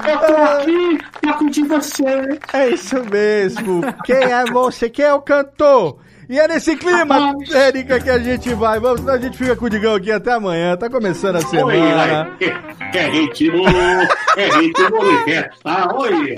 Eu 0.08 0.20
tô 0.20 0.36
aqui 0.36 1.00
pra 1.22 1.34
curtir 1.34 1.64
você. 1.64 2.40
É 2.54 2.70
isso 2.70 3.04
mesmo. 3.06 3.82
Quem 4.06 4.16
é 4.16 4.46
você? 4.46 4.90
Quem 4.90 5.06
é 5.06 5.14
o 5.14 5.22
cantor? 5.22 6.00
E 6.30 6.40
é 6.40 6.48
nesse 6.48 6.76
clima, 6.76 7.36
Érica, 7.52 8.00
que 8.00 8.10
a 8.10 8.18
gente 8.18 8.54
vai. 8.54 8.80
Vamos, 8.80 9.02
senão 9.02 9.14
a 9.14 9.18
gente 9.18 9.38
fica 9.38 9.56
com 9.56 9.66
o 9.66 9.70
Digão 9.70 9.96
aqui 9.96 10.12
até 10.12 10.34
amanhã. 10.34 10.76
Tá 10.78 10.90
começando 10.90 11.36
a 11.38 11.42
semana. 11.42 12.30
Oi, 12.40 12.54
é 12.94 13.10
ritmo, 13.10 13.64
é 14.38 14.50
ritmo 14.58 15.00
de 15.00 15.24
festa. 15.26 15.96
Oi, 15.96 16.36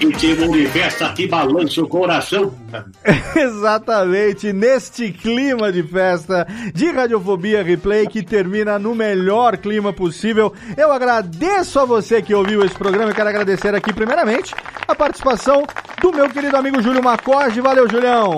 ritmo 0.00 0.52
de 0.52 0.66
festa 0.66 1.12
que 1.12 1.26
balança 1.26 1.80
o 1.80 1.88
coração. 1.88 2.52
Exatamente, 3.34 4.52
neste 4.52 5.10
clima 5.12 5.72
de 5.72 5.82
festa 5.82 6.46
de 6.74 6.90
Radiofobia 6.90 7.62
Replay 7.62 8.06
que 8.06 8.22
termina 8.22 8.78
no 8.78 8.94
melhor 8.94 9.56
clima 9.56 9.92
possível. 9.92 10.52
Eu 10.76 10.92
agradeço 10.92 11.80
a 11.80 11.84
você 11.84 12.20
que 12.20 12.34
ouviu 12.34 12.64
esse 12.64 12.74
programa. 12.74 13.10
Eu 13.10 13.14
quero 13.14 13.28
agradecer 13.28 13.74
aqui, 13.74 13.92
primeiramente, 13.92 14.54
a 14.86 14.94
participação 14.94 15.64
do 16.00 16.12
meu 16.12 16.28
querido 16.28 16.56
amigo 16.56 16.82
Júlio 16.82 17.02
Macorde. 17.02 17.60
Valeu, 17.60 17.88
Julião. 17.88 18.34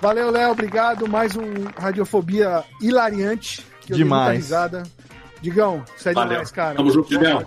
Valeu, 0.00 0.30
Léo. 0.30 0.50
Obrigado. 0.52 1.08
Mais 1.08 1.36
um 1.36 1.44
Radiofobia 1.76 2.64
hilariante. 2.80 3.64
Demais. 3.86 4.50
Digão, 5.42 5.82
você 5.96 6.10
é 6.10 6.12
Valeu. 6.12 6.30
demais, 6.30 6.50
cara. 6.50 6.74
Tamo 6.74 6.90
junto, 6.90 7.08
Digão. 7.08 7.44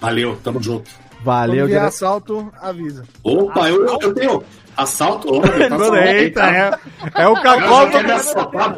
Valeu, 0.00 0.36
tamo 0.42 0.62
junto. 0.62 0.90
Valeu, 1.22 1.64
Quando 1.64 1.68
vier 1.68 1.82
assalto, 1.82 2.52
avisa. 2.60 3.04
Opa, 3.22 3.68
eu, 3.70 3.86
eu, 3.86 3.98
eu 4.00 4.14
tenho 4.14 4.44
assalto. 4.76 5.40
Tá 5.44 6.06
Eita, 6.12 6.40
tá? 6.40 6.80
é, 7.16 7.22
é 7.22 7.28
o 7.28 7.34
já 7.36 7.42
cacófato. 7.42 7.90
quero 7.92 8.06
me 8.06 8.12
assaltar. 8.12 8.76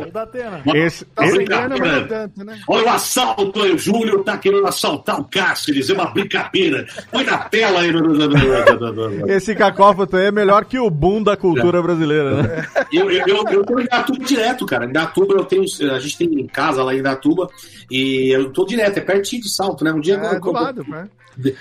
Esse, 0.75 1.05
Tá 1.07 1.27
esse- 1.27 1.45
tanto, 1.45 2.45
né? 2.45 2.59
Olha 2.69 2.85
o 2.87 2.89
assalto 2.91 3.61
o 3.61 3.79
Júlio 3.79 4.23
tá 4.25 4.37
querendo 4.39 4.67
assaltar 4.67 5.21
o 5.21 5.25
Cáceres, 5.25 5.89
é 5.91 5.93
uma 5.95 6.07
brincadeira. 6.07 6.87
Põe 7.11 7.25
na 7.25 7.39
tela 7.39 7.81
aí. 7.81 7.91
esse 9.29 9.55
cacófato 9.55 10.17
aí 10.17 10.27
é 10.27 10.33
melhor 10.33 10.65
que 10.65 10.79
o 10.79 10.91
boom 10.91 11.23
da 11.23 11.37
cultura 11.37 11.83
brasileira, 11.83 12.43
né? 12.43 12.67
Eu, 12.93 13.11
eu, 13.11 13.25
eu, 13.27 13.45
eu 13.51 13.65
tô 13.65 13.79
em 13.79 13.83
Indatuba 13.85 14.25
direto, 14.25 14.67
cara. 14.67 14.85
Em 14.87 14.89
Indatuba 14.89 15.35
eu 15.35 15.45
tenho. 15.45 15.65
A 15.93 15.99
gente 15.99 16.19
tem 16.19 16.47
casa 16.47 16.83
lá 16.83 16.95
em 16.95 16.99
Indatuba 16.99 17.49
e 17.91 18.31
eu 18.35 18.51
tô 18.53 18.65
direto, 18.65 18.99
é 18.99 19.01
pertinho 19.01 19.43
de 19.43 19.51
salto, 19.55 19.85
né? 19.85 19.93
Um 19.93 20.01
dia 20.01 20.15
É, 20.17 20.35
eu, 20.37 20.41
do 20.41 20.53
lado, 20.53 20.85
né? 20.89 21.09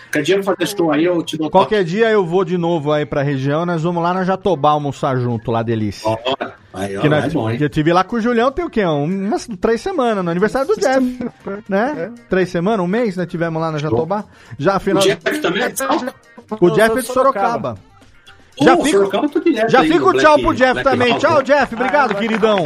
Cada 0.10 0.24
dia 0.24 0.36
eu 0.38 0.42
vou 0.44 0.56
fazer 0.56 0.74
show 0.74 0.90
aí, 0.90 1.04
eu 1.04 1.22
te 1.22 1.38
dou 1.38 1.50
Qualquer 1.50 1.84
dia 1.84 2.10
eu 2.10 2.26
vou 2.26 2.46
de 2.46 2.58
novo 2.58 2.94
aí 2.94 3.06
pra 3.06 3.22
região, 3.22 3.66
nós 3.66 3.84
vamos 3.84 4.02
lá 4.02 4.14
na 4.14 4.24
Jatobá 4.26 4.72
almoçar 4.72 5.18
junto, 5.18 5.52
lá 5.52 5.64
delícia. 5.64 6.10
Ó, 6.10 6.18
aí, 6.74 6.98
ó, 6.98 7.02
Que 7.02 7.08
nós, 7.10 7.26
é 7.26 7.30
bom, 7.30 7.50
hein? 7.50 7.58
eu 7.62 7.70
tive 7.70 7.94
lá 7.94 8.04
com 8.04 8.18
o 8.18 8.22
Julião, 8.22 8.52
tem 8.52 8.66
o 8.66 8.70
quê? 8.70 8.86
Um- 8.86 9.06
Umas 9.28 9.48
três 9.62 9.80
semanas, 9.82 10.24
no 10.24 10.30
aniversário 10.32 10.68
do 10.68 10.76
Jeff, 10.80 11.30
né? 11.70 12.12
Três 12.30 12.50
semanas, 12.50 12.84
um 12.84 12.88
mês, 12.88 13.16
nós 13.16 13.28
tivemos 13.28 13.62
lá 13.62 13.72
na 13.72 13.78
Jatobá. 13.78 14.26
Já, 14.60 14.78
O 14.78 14.80
final... 14.80 15.02
Jeff 15.04 15.40
também 15.42 15.64
é 15.64 15.70
de? 15.70 15.84
O 16.60 16.70
Jeff 16.72 16.98
é 16.98 17.02
de 17.02 17.08
Sorocaba. 17.08 17.78
Já 18.62 18.78
tô 18.78 19.40
direto 19.40 19.70
já 19.70 19.80
aí 19.82 19.88
fica 19.88 20.00
no 20.00 20.08
o 20.10 20.14
tchau 20.14 20.38
Black- 20.38 20.44
pro 20.44 20.54
Jeff 20.56 20.74
Black 20.74 20.90
também. 20.90 21.18
Tchau? 21.18 21.44
Jeff. 21.44 21.76
Obrigado, 21.76 22.12
Ah, 22.12 22.16
queridão. 22.16 22.66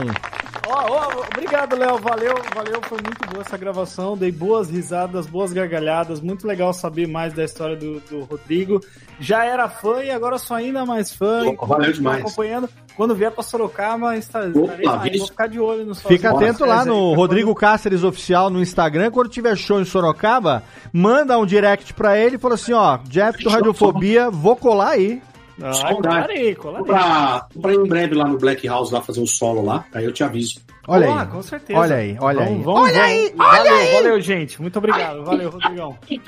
Ó, 0.68 0.86
ó, 0.88 1.24
obrigado, 1.34 1.76
Léo. 1.76 1.98
Valeu, 1.98 2.36
valeu. 2.54 2.80
Foi 2.84 3.00
muito 3.04 3.28
boa 3.32 3.42
essa 3.42 3.58
gravação. 3.58 4.16
Dei 4.16 4.32
boas 4.32 4.70
risadas, 4.70 5.26
boas 5.26 5.52
gargalhadas. 5.52 6.22
Muito 6.22 6.46
legal 6.46 6.72
saber 6.74 7.08
mais 7.08 7.34
da 7.34 7.44
história 7.44 7.76
do, 7.76 8.00
do 8.02 8.20
Rodrigo. 8.26 8.80
Já 9.20 9.44
era 9.46 9.68
fã 9.68 10.04
e 10.04 10.12
agora 10.12 10.38
sou 10.38 10.56
ainda 10.56 10.86
mais 10.86 11.12
fã. 11.12 11.56
Pô, 11.56 11.66
valeu 11.66 11.92
demais. 11.92 12.22
acompanhando. 12.24 12.70
Quando 12.96 13.16
vier 13.16 13.32
pra 13.32 13.42
Sorocaba, 13.42 14.16
está, 14.16 14.42
Opa, 14.42 14.60
estarei 14.60 14.86
lá. 14.86 14.98
Vou 15.18 15.28
ficar 15.28 15.48
de 15.48 15.60
olho 15.60 15.86
no 15.86 15.96
Fica 15.96 16.30
atento 16.32 16.66
lá 16.66 16.86
no 16.86 17.14
Rodrigo 17.14 17.56
Cáceres 17.56 18.04
Oficial 18.04 18.50
no 18.52 18.62
Instagram. 18.62 19.10
Quando 19.10 19.30
tiver 19.30 19.56
show 19.58 19.80
em 19.82 19.86
Sorocaba, 19.86 20.62
manda 20.94 21.38
um 21.40 21.46
direct 21.46 21.94
pra 21.96 22.18
ele 22.18 22.36
e 22.36 22.40
fala 22.40 22.54
assim: 22.56 22.74
ó, 22.74 23.00
Jeff 23.06 23.42
do 23.44 23.50
Radiofobia, 23.50 24.30
vou 24.30 24.56
colar 24.56 24.92
aí. 24.92 25.22
Ah, 25.62 25.94
colarei, 25.94 26.56
colarei. 26.56 26.86
pra, 26.86 27.48
pra 27.62 27.74
em 27.74 27.88
breve 27.88 28.16
lá 28.16 28.28
no 28.28 28.38
Black 28.38 28.68
House 28.68 28.92
lá 28.92 29.02
fazer 29.02 29.20
um 29.20 29.28
solo 29.28 29.64
lá, 29.64 29.86
aí 29.94 30.06
eu 30.06 30.12
te 30.14 30.24
aviso. 30.24 30.62
Olha 30.90 31.06
Boa, 31.06 31.22
aí. 31.22 31.28
com 31.28 31.42
certeza. 31.44 31.80
Olha 31.80 31.96
aí, 31.98 32.18
olha 32.20 32.40
Vamos, 32.40 32.58
aí. 32.58 32.64
vamos, 32.64 32.82
olha 32.82 32.94
vamos. 32.94 33.08
aí, 33.08 33.34
Valeu, 33.36 33.62
olha 33.62 33.72
aí. 33.72 33.94
Valeu, 33.94 34.22
gente. 34.22 34.62
Muito 34.62 34.80
obrigado. 34.80 35.24
Valeu, 35.24 35.50
Rodrigão. 35.52 35.98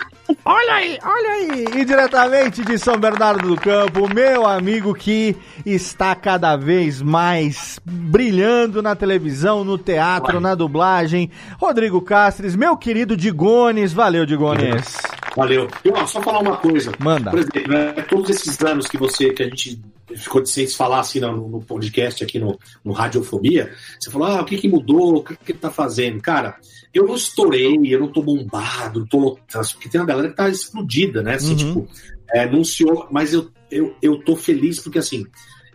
Olha 0.45 0.73
aí, 0.75 0.97
olha 1.03 1.29
aí. 1.29 1.65
E 1.81 1.85
diretamente 1.85 2.63
de 2.63 2.77
São 2.79 2.97
Bernardo 2.97 3.49
do 3.49 3.59
Campo, 3.59 4.07
meu 4.13 4.47
amigo 4.47 4.93
que 4.93 5.35
está 5.65 6.15
cada 6.15 6.55
vez 6.55 7.01
mais 7.01 7.79
brilhando 7.83 8.81
na 8.81 8.95
televisão, 8.95 9.65
no 9.65 9.77
teatro, 9.77 10.39
na 10.39 10.55
dublagem. 10.55 11.29
Rodrigo 11.59 12.01
Castres, 12.01 12.55
meu 12.55 12.77
querido 12.77 13.17
Digones. 13.17 13.91
Valeu, 13.91 14.25
Digones. 14.25 14.99
Valeu. 15.35 15.67
E 15.83 15.89
ó, 15.89 16.05
só 16.07 16.21
falar 16.21 16.39
uma 16.39 16.55
coisa. 16.57 16.93
Manda. 16.97 17.29
Por 17.29 17.39
exemplo, 17.39 17.67
né, 17.67 17.91
todos 18.07 18.29
esses 18.29 18.59
anos 18.61 18.87
que 18.87 18.97
você, 18.97 19.33
que 19.33 19.43
a 19.43 19.47
gente 19.47 19.81
ficou 20.15 20.41
de 20.41 20.49
sem 20.49 20.65
se 20.67 20.75
falar 20.75 20.99
assim 20.99 21.19
no, 21.19 21.47
no 21.47 21.61
podcast 21.61 22.23
aqui 22.23 22.39
no, 22.39 22.57
no 22.83 22.91
Radiofobia, 22.91 23.73
você 23.99 24.09
falou, 24.09 24.27
ah, 24.27 24.41
o 24.41 24.45
que 24.45 24.57
que 24.57 24.67
mudou, 24.67 25.17
o 25.17 25.23
que 25.23 25.35
que 25.35 25.51
ele 25.51 25.59
tá 25.59 25.69
fazendo? 25.71 26.21
Cara, 26.21 26.57
eu 26.93 27.05
não 27.05 27.15
estourei, 27.15 27.77
eu 27.85 27.99
não 27.99 28.11
tô 28.11 28.21
bombado, 28.21 29.05
tô 29.07 29.37
porque 29.73 29.89
tem 29.89 30.01
uma 30.01 30.07
galera 30.07 30.29
que 30.29 30.35
tá 30.35 30.49
explodida, 30.49 31.21
né? 31.21 31.35
Assim, 31.35 31.51
Uhum. 31.51 31.57
tipo, 31.57 31.87
é, 32.33 32.43
anunciou, 32.43 33.07
mas 33.11 33.33
eu, 33.33 33.49
eu, 33.69 33.95
eu 34.01 34.19
tô 34.23 34.35
feliz 34.35 34.79
porque 34.79 34.99
assim, 34.99 35.25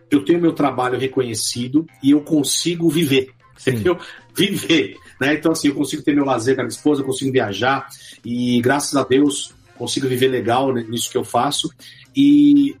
eu 0.09 0.23
tenho 0.23 0.41
meu 0.41 0.53
trabalho 0.53 0.99
reconhecido 0.99 1.85
e 2.01 2.11
eu 2.11 2.21
consigo 2.21 2.89
viver. 2.89 3.31
Entendeu? 3.59 3.97
Viver. 4.35 4.95
Né? 5.19 5.33
Então, 5.33 5.51
assim, 5.51 5.69
eu 5.69 5.75
consigo 5.75 6.03
ter 6.03 6.13
meu 6.13 6.23
lazer 6.25 6.55
com 6.55 6.61
a 6.61 6.63
minha 6.63 6.75
esposa, 6.75 7.01
eu 7.01 7.05
consigo 7.05 7.31
viajar 7.31 7.87
e, 8.23 8.61
graças 8.61 8.95
a 8.95 9.03
Deus, 9.03 9.53
consigo 9.75 10.07
viver 10.07 10.27
legal 10.27 10.71
nisso 10.73 11.09
que 11.09 11.17
eu 11.17 11.23
faço. 11.23 11.69
E 12.15 12.75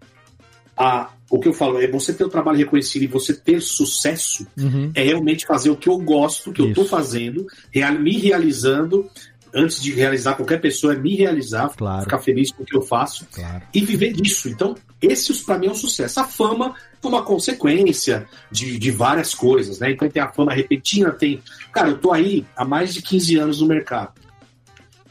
a, 0.77 1.09
o 1.29 1.39
que 1.39 1.47
eu 1.47 1.53
falo 1.53 1.79
é 1.81 1.87
você 1.87 2.13
ter 2.13 2.23
o 2.23 2.29
trabalho 2.29 2.57
reconhecido 2.57 3.03
e 3.03 3.07
você 3.07 3.33
ter 3.33 3.61
sucesso 3.61 4.47
Uhum. 4.57 4.91
é 4.95 5.03
realmente 5.03 5.45
fazer 5.45 5.69
o 5.69 5.75
que 5.75 5.89
eu 5.89 5.97
gosto, 5.97 6.49
o 6.49 6.53
que 6.53 6.61
eu 6.61 6.73
tô 6.73 6.85
fazendo, 6.85 7.45
real- 7.71 7.99
me 7.99 8.17
realizando. 8.17 9.09
Antes 9.55 9.81
de 9.81 9.93
realizar 9.93 10.35
qualquer 10.35 10.59
pessoa, 10.59 10.93
é 10.93 10.97
me 10.97 11.15
realizar, 11.15 11.69
ficar 12.03 12.19
feliz 12.19 12.51
com 12.51 12.63
o 12.63 12.65
que 12.65 12.75
eu 12.75 12.81
faço 12.81 13.25
e 13.73 13.79
viver 13.83 14.11
disso. 14.13 14.49
Então, 14.49 14.75
esse 15.01 15.33
para 15.45 15.57
mim 15.57 15.67
é 15.67 15.71
um 15.71 15.75
sucesso. 15.75 16.19
A 16.19 16.25
fama 16.25 16.75
é 17.01 17.07
uma 17.07 17.23
consequência 17.23 18.27
de, 18.51 18.77
de 18.77 18.91
várias 18.91 19.33
coisas, 19.33 19.79
né? 19.79 19.91
Então 19.91 20.07
tem 20.09 20.21
a 20.21 20.31
fama 20.31 20.53
repentina, 20.53 21.11
tem. 21.11 21.41
Cara, 21.71 21.89
eu 21.89 21.97
tô 21.97 22.11
aí 22.11 22.45
há 22.55 22.65
mais 22.65 22.93
de 22.93 23.01
15 23.01 23.37
anos 23.37 23.61
no 23.61 23.67
mercado. 23.67 24.11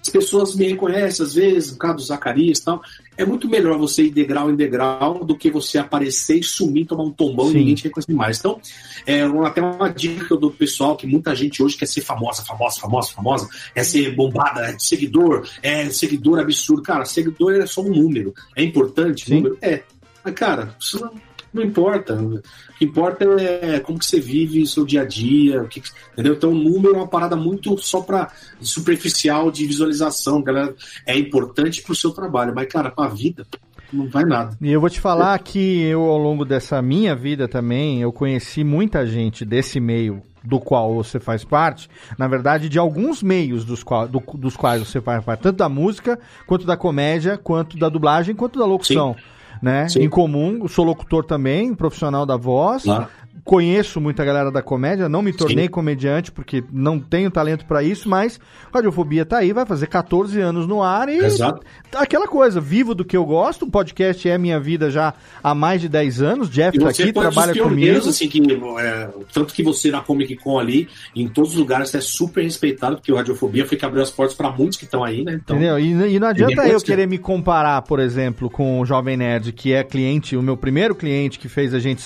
As 0.00 0.08
pessoas 0.10 0.54
me 0.54 0.68
reconhecem, 0.68 1.24
às 1.26 1.34
vezes, 1.34 1.72
no 1.72 1.78
caso 1.78 1.96
do 1.96 2.02
Zacarias 2.02 2.58
e 2.58 2.64
tal. 2.64 2.80
É 3.16 3.24
muito 3.24 3.48
melhor 3.48 3.78
você 3.78 4.04
ir 4.04 4.10
degrau 4.10 4.50
em 4.50 4.56
degrau 4.56 5.24
do 5.24 5.36
que 5.36 5.50
você 5.50 5.78
aparecer 5.78 6.38
e 6.38 6.42
sumir, 6.42 6.86
tomar 6.86 7.04
um 7.04 7.10
tombão 7.10 7.46
Sim. 7.46 7.52
e 7.52 7.58
ninguém 7.58 7.74
te 7.74 7.84
reconhecer 7.84 8.12
mais. 8.12 8.38
Então, 8.38 8.60
é 9.06 9.22
até 9.44 9.62
uma 9.62 9.88
dica 9.88 10.24
que 10.24 10.32
eu 10.32 10.36
dou 10.36 10.50
pro 10.50 10.58
pessoal 10.58 10.96
que 10.96 11.06
muita 11.06 11.34
gente 11.34 11.62
hoje 11.62 11.76
quer 11.76 11.86
ser 11.86 12.02
famosa, 12.02 12.42
famosa, 12.44 12.80
famosa, 12.80 13.12
famosa, 13.12 13.48
é 13.74 13.82
ser 13.82 14.14
bombada, 14.14 14.60
é 14.66 14.76
seguidor, 14.78 15.48
é 15.62 15.88
seguidor 15.90 16.40
absurdo. 16.40 16.82
Cara, 16.82 17.04
seguidor 17.04 17.54
é 17.54 17.66
só 17.66 17.82
um 17.82 17.90
número. 17.90 18.34
É 18.54 18.62
importante? 18.62 19.32
Número? 19.32 19.56
É. 19.62 19.82
Mas, 20.24 20.34
cara, 20.34 20.74
isso 20.80 21.00
não, 21.00 21.14
não 21.56 21.62
importa. 21.64 22.14
O 22.14 22.40
que 22.78 22.84
importa 22.84 23.24
é 23.40 23.80
como 23.80 23.98
que 23.98 24.06
você 24.06 24.20
vive 24.20 24.62
o 24.62 24.66
seu 24.66 24.84
dia 24.84 25.02
a 25.02 25.04
dia, 25.04 25.62
o 25.62 25.68
que, 25.68 25.82
entendeu? 26.12 26.34
Então, 26.34 26.50
o 26.50 26.54
número 26.54 26.94
é 26.94 26.98
uma 26.98 27.08
parada 27.08 27.34
muito 27.34 27.76
só 27.78 28.00
para 28.00 28.30
superficial 28.60 29.50
de 29.50 29.66
visualização, 29.66 30.42
galera. 30.42 30.74
É 31.06 31.18
importante 31.18 31.82
pro 31.82 31.94
seu 31.94 32.10
trabalho, 32.10 32.52
mas, 32.54 32.68
cara, 32.68 32.90
pra 32.90 33.08
vida, 33.08 33.46
não 33.92 34.08
vai 34.08 34.24
nada. 34.24 34.56
E 34.60 34.70
eu 34.70 34.80
vou 34.80 34.90
te 34.90 35.00
falar 35.00 35.38
que 35.38 35.82
eu, 35.82 36.02
ao 36.02 36.18
longo 36.18 36.44
dessa 36.44 36.80
minha 36.82 37.14
vida 37.16 37.48
também, 37.48 38.02
eu 38.02 38.12
conheci 38.12 38.62
muita 38.62 39.06
gente 39.06 39.44
desse 39.44 39.80
meio 39.80 40.22
do 40.44 40.60
qual 40.60 40.94
você 40.94 41.18
faz 41.18 41.42
parte, 41.44 41.88
na 42.16 42.28
verdade, 42.28 42.68
de 42.68 42.78
alguns 42.78 43.20
meios 43.20 43.64
dos, 43.64 43.82
qual, 43.82 44.06
do- 44.06 44.22
dos 44.34 44.56
quais 44.56 44.80
você 44.86 45.00
faz 45.00 45.24
parte, 45.24 45.40
tanto 45.40 45.56
da 45.56 45.68
música, 45.68 46.18
quanto 46.46 46.64
da 46.64 46.76
comédia, 46.76 47.36
quanto 47.36 47.76
da 47.76 47.88
dublagem, 47.88 48.32
quanto 48.32 48.56
da 48.56 48.64
locução. 48.64 49.16
Né? 49.62 49.88
Sim. 49.88 50.02
Em 50.02 50.08
comum, 50.08 50.66
sou 50.68 50.84
locutor 50.84 51.24
também, 51.24 51.74
profissional 51.74 52.26
da 52.26 52.36
voz. 52.36 52.82
Claro. 52.82 53.08
Conheço 53.44 54.00
muita 54.00 54.24
galera 54.24 54.50
da 54.50 54.62
comédia, 54.62 55.08
não 55.08 55.22
me 55.22 55.32
tornei 55.32 55.68
comediante 55.68 56.32
porque 56.32 56.64
não 56.72 56.98
tenho 56.98 57.30
talento 57.30 57.64
pra 57.64 57.82
isso, 57.82 58.08
mas 58.08 58.40
Radiofobia 58.72 59.24
tá 59.24 59.38
aí, 59.38 59.52
vai 59.52 59.66
fazer 59.66 59.86
14 59.86 60.40
anos 60.40 60.66
no 60.66 60.82
ar 60.82 61.08
e 61.08 61.18
Exato. 61.18 61.62
aquela 61.94 62.26
coisa, 62.26 62.60
vivo 62.60 62.94
do 62.94 63.04
que 63.04 63.16
eu 63.16 63.24
gosto, 63.24 63.64
o 63.64 63.70
podcast 63.70 64.28
é 64.28 64.36
minha 64.38 64.58
vida 64.58 64.90
já 64.90 65.14
há 65.42 65.54
mais 65.54 65.80
de 65.80 65.88
10 65.88 66.22
anos, 66.22 66.50
Jeff 66.50 66.78
tá 66.78 66.88
aqui, 66.88 67.12
trabalha 67.12 67.54
comigo. 67.54 67.96
assim, 67.98 68.28
que, 68.28 68.40
é, 68.78 69.08
tanto 69.32 69.54
que 69.54 69.62
você 69.62 69.90
na 69.90 70.00
Comic 70.00 70.36
Con 70.36 70.58
ali, 70.58 70.88
em 71.14 71.28
todos 71.28 71.52
os 71.52 71.56
lugares, 71.56 71.90
você 71.90 71.98
é 71.98 72.00
super 72.00 72.42
respeitado, 72.42 72.96
porque 72.96 73.12
o 73.12 73.16
Radiofobia 73.16 73.66
foi 73.66 73.76
que 73.76 73.84
abriu 73.84 74.02
as 74.02 74.10
portas 74.10 74.36
para 74.36 74.50
muitos 74.50 74.76
que 74.78 74.84
estão 74.84 75.04
aí, 75.04 75.24
né? 75.24 75.40
Então, 75.42 75.56
Entendeu? 75.56 75.78
E, 75.78 76.14
e 76.14 76.20
não 76.20 76.28
adianta 76.28 76.54
Ninguém 76.56 76.72
eu 76.72 76.80
querer 76.80 77.06
me 77.06 77.18
comparar, 77.18 77.82
por 77.82 78.00
exemplo, 78.00 78.50
com 78.50 78.80
o 78.80 78.86
Jovem 78.86 79.16
Nerd, 79.16 79.52
que 79.52 79.72
é 79.72 79.82
cliente, 79.82 80.36
o 80.36 80.42
meu 80.42 80.56
primeiro 80.56 80.94
cliente 80.94 81.38
que 81.38 81.48
fez 81.48 81.74
a 81.74 81.78
gente 81.78 82.02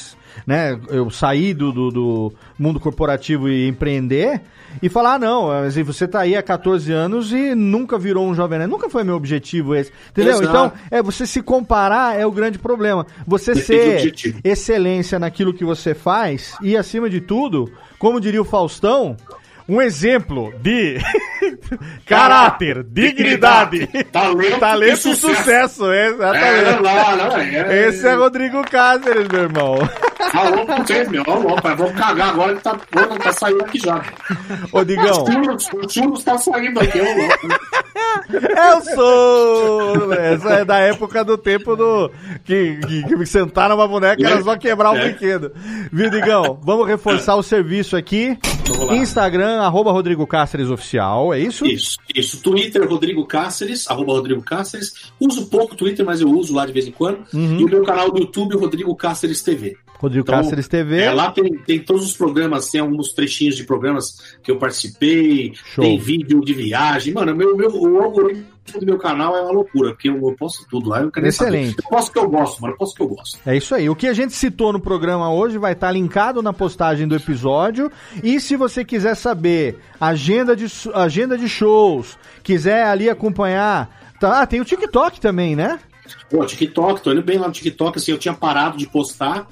né, 0.46 0.78
eu 0.88 1.10
sair 1.10 1.54
do, 1.54 1.72
do, 1.72 1.90
do 1.90 2.32
mundo 2.58 2.80
corporativo 2.80 3.48
e 3.48 3.66
empreender 3.68 4.40
e 4.82 4.88
falar, 4.88 5.14
ah, 5.14 5.18
não, 5.18 5.48
mas 5.48 5.76
você 5.76 6.06
tá 6.06 6.20
aí 6.20 6.36
há 6.36 6.42
14 6.42 6.92
anos 6.92 7.32
e 7.32 7.54
nunca 7.54 7.98
virou 7.98 8.26
um 8.26 8.34
jovem 8.34 8.58
nerd. 8.58 8.70
Nunca 8.70 8.88
foi 8.88 9.02
meu 9.02 9.16
objetivo 9.16 9.74
esse. 9.74 9.92
Entendeu? 10.10 10.40
Exato. 10.40 10.48
Então, 10.48 10.72
é 10.90 11.02
você 11.02 11.26
se 11.26 11.42
comparar 11.42 12.18
é 12.18 12.24
o 12.24 12.30
grande 12.30 12.58
problema. 12.58 13.06
Você 13.26 13.54
ser 13.54 14.12
excelência 14.44 15.18
naquilo 15.18 15.52
que 15.52 15.64
você 15.64 15.94
faz 15.94 16.54
e, 16.62 16.76
acima 16.76 17.10
de 17.10 17.20
tudo, 17.20 17.70
como 17.98 18.20
diria 18.20 18.40
o 18.40 18.44
Faustão, 18.44 19.16
um 19.70 19.80
exemplo 19.80 20.52
de 20.60 20.98
caráter, 22.04 22.82
dignidade, 22.82 23.86
Talento, 24.10 24.58
talento 24.58 25.08
e 25.08 25.12
e 25.12 25.16
sucesso. 25.16 25.90
É, 25.92 26.08
exatamente. 26.08 26.82
não, 26.82 27.16
não, 27.16 27.36
é, 27.38 27.88
Esse 27.88 28.06
é 28.06 28.14
Rodrigo 28.14 28.62
Cáceres, 28.68 29.28
meu 29.28 29.42
irmão. 29.42 29.76
Tá 30.32 30.42
louco 30.48 30.76
vocês, 30.76 31.08
meu. 31.08 31.22
Eu 31.26 31.76
vou 31.76 31.92
cagar 31.92 32.30
agora 32.30 32.54
que 32.56 32.62
tá, 32.62 32.76
pô, 32.90 33.00
tá 33.18 33.32
saindo 33.32 33.62
aqui 33.64 33.78
já. 33.78 34.02
Ô, 34.72 34.84
Digão. 34.84 35.24
Os 35.24 35.32
churros, 35.32 35.70
os 35.84 35.92
churros 35.92 36.24
tá 36.24 36.36
saindo 36.38 36.80
aqui, 36.80 37.00
ô 37.00 37.04
louco. 37.04 37.48
Eu 38.30 38.80
sou! 38.94 40.12
Essa 40.12 40.50
é 40.50 40.64
da 40.64 40.78
época 40.78 41.24
do 41.24 41.36
tempo 41.36 41.74
do. 41.76 42.10
Que, 42.44 42.78
que, 42.86 43.02
que 43.04 43.26
sentar 43.26 43.68
numa 43.68 43.86
boneca 43.86 44.24
era 44.24 44.42
só 44.42 44.56
quebrar 44.56 44.92
o 44.92 44.96
É. 44.96 45.08
brinquedo. 45.08 45.52
Viu, 45.92 46.10
Digão? 46.10 46.58
Vamos 46.62 46.86
reforçar 46.86 47.34
o 47.36 47.42
serviço 47.42 47.96
aqui. 47.96 48.38
Lá. 48.78 48.94
Instagram, 49.60 49.62
arroba 49.62 49.92
Rodrigo 49.92 50.26
Cáceres 50.26 50.70
Oficial, 50.70 51.34
é 51.34 51.40
isso? 51.40 51.66
Isso, 51.66 51.98
isso. 52.14 52.42
Twitter, 52.42 52.88
Rodrigo 52.88 53.24
Cáceres, 53.26 53.88
arroba 53.88 54.12
Rodrigo 54.12 54.42
Cáceres. 54.42 55.12
Uso 55.20 55.46
pouco 55.46 55.76
Twitter, 55.76 56.04
mas 56.04 56.20
eu 56.20 56.30
uso 56.30 56.54
lá 56.54 56.66
de 56.66 56.72
vez 56.72 56.86
em 56.86 56.92
quando. 56.92 57.24
Uhum. 57.32 57.60
E 57.60 57.64
o 57.64 57.68
meu 57.68 57.82
canal 57.82 58.10
do 58.10 58.20
YouTube, 58.20 58.56
Rodrigo 58.56 58.94
Cáceres 58.96 59.42
TV. 59.42 59.76
Rodrigo 59.98 60.22
Então, 60.22 60.42
Cáceres 60.42 60.66
TV. 60.66 61.02
É, 61.02 61.12
lá 61.12 61.30
tem, 61.30 61.52
tem 61.58 61.78
todos 61.78 62.04
os 62.04 62.16
programas, 62.16 62.70
tem 62.70 62.80
alguns 62.80 63.12
trechinhos 63.12 63.54
de 63.54 63.64
programas 63.64 64.36
que 64.42 64.50
eu 64.50 64.56
participei, 64.56 65.52
Show. 65.74 65.84
tem 65.84 65.98
vídeo 65.98 66.40
de 66.40 66.54
viagem. 66.54 67.12
Mano, 67.12 67.34
meu, 67.36 67.54
meu, 67.54 67.70
o 67.70 68.00
algoritmo 68.02 68.46
do 68.78 68.86
meu 68.86 68.98
canal 68.98 69.36
é 69.36 69.42
uma 69.42 69.52
loucura, 69.52 69.90
porque 69.90 70.08
eu, 70.08 70.16
eu 70.16 70.34
posto 70.36 70.66
tudo 70.68 70.88
lá. 70.88 71.00
Eu 71.00 71.10
quero 71.10 71.24
nem 71.24 71.32
saber. 71.32 71.58
Excelente. 71.58 71.82
Eu 71.82 71.88
posto 71.88 72.08
o 72.08 72.12
que 72.12 72.18
eu 72.18 72.30
gosto, 72.30 72.62
mano. 72.62 72.74
Eu 72.74 72.78
posto 72.78 72.92
o 72.92 72.96
que 72.96 73.02
eu 73.02 73.08
gosto. 73.08 73.38
É 73.46 73.56
isso 73.56 73.74
aí. 73.74 73.90
O 73.90 73.96
que 73.96 74.06
a 74.06 74.12
gente 74.12 74.32
citou 74.34 74.72
no 74.72 74.80
programa 74.80 75.32
hoje 75.32 75.58
vai 75.58 75.72
estar 75.72 75.90
linkado 75.90 76.42
na 76.42 76.52
postagem 76.52 77.08
do 77.08 77.16
episódio. 77.16 77.90
E 78.22 78.40
se 78.40 78.56
você 78.56 78.84
quiser 78.84 79.14
saber 79.14 79.78
agenda 80.00 80.54
de, 80.54 80.66
agenda 80.94 81.36
de 81.36 81.48
shows, 81.48 82.18
quiser 82.42 82.84
ali 82.84 83.08
acompanhar. 83.08 84.14
Tá, 84.20 84.42
ah, 84.42 84.46
tem 84.46 84.60
o 84.60 84.64
TikTok 84.64 85.20
também, 85.20 85.56
né? 85.56 85.80
Pô, 86.28 86.44
TikTok, 86.44 87.02
tô 87.02 87.12
indo 87.12 87.22
bem 87.22 87.38
lá 87.38 87.46
no 87.46 87.52
TikTok, 87.52 87.98
assim, 87.98 88.12
eu 88.12 88.18
tinha 88.18 88.34
parado 88.34 88.76
de 88.76 88.86
postar, 88.86 89.48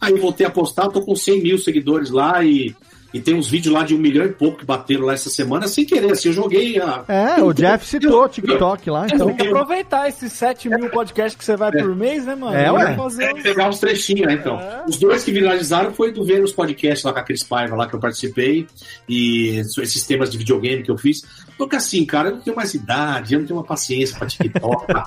aí 0.00 0.14
voltei 0.14 0.46
a 0.46 0.50
postar, 0.50 0.88
tô 0.88 1.00
com 1.02 1.16
100 1.16 1.42
mil 1.42 1.58
seguidores 1.58 2.10
lá 2.10 2.44
e, 2.44 2.74
e 3.12 3.20
tem 3.20 3.34
uns 3.34 3.48
vídeos 3.48 3.74
lá 3.74 3.84
de 3.84 3.94
um 3.94 3.98
milhão 3.98 4.24
e 4.24 4.30
pouco 4.30 4.58
que 4.58 4.64
bateram 4.64 5.04
lá 5.04 5.12
essa 5.14 5.28
semana, 5.30 5.68
sem 5.68 5.84
querer, 5.84 6.12
assim, 6.12 6.28
eu 6.28 6.32
joguei 6.34 6.80
a... 6.80 7.04
É, 7.08 7.42
o 7.42 7.52
Jeff 7.52 7.86
citou 7.86 8.24
o 8.24 8.28
TikTok 8.28 8.88
lá, 8.90 9.06
então. 9.06 9.26
tem 9.28 9.36
que 9.36 9.46
aproveitar 9.48 10.08
esses 10.08 10.32
7 10.32 10.68
mil 10.68 10.88
podcasts 10.90 11.36
que 11.38 11.44
você 11.44 11.56
vai 11.56 11.70
por 11.72 11.94
mês, 11.94 12.24
né, 12.24 12.34
mano? 12.34 12.56
É, 12.56 12.70
ué. 12.72 12.96
fazer 12.96 13.24
É, 13.24 13.34
uns- 13.34 13.42
pegar 13.42 13.68
uns 13.68 13.78
trechinhos, 13.78 14.26
né, 14.26 14.34
então. 14.34 14.58
Os 14.88 14.96
dois 14.98 15.22
que 15.24 15.32
viralizaram 15.32 15.92
foi 15.92 16.12
do 16.12 16.24
Vênus 16.24 16.52
Podcast 16.52 17.06
lá 17.06 17.12
com 17.12 17.18
a 17.18 17.22
Cris 17.22 17.42
Paiva, 17.42 17.76
lá 17.76 17.86
que 17.86 17.94
eu 17.94 18.00
participei, 18.00 18.66
e 19.08 19.58
esses 19.58 20.06
temas 20.06 20.30
de 20.30 20.38
videogame 20.38 20.82
que 20.82 20.90
eu 20.90 20.96
fiz. 20.98 21.22
Porque 21.64 21.76
assim, 21.76 22.04
cara, 22.04 22.28
eu 22.28 22.34
não 22.36 22.42
tenho 22.42 22.56
mais 22.56 22.74
idade, 22.74 23.34
eu 23.34 23.40
não 23.40 23.46
tenho 23.46 23.58
uma 23.58 23.64
paciência 23.64 24.16
pra 24.18 24.26
TikTok, 24.26 24.86
pra 24.86 25.04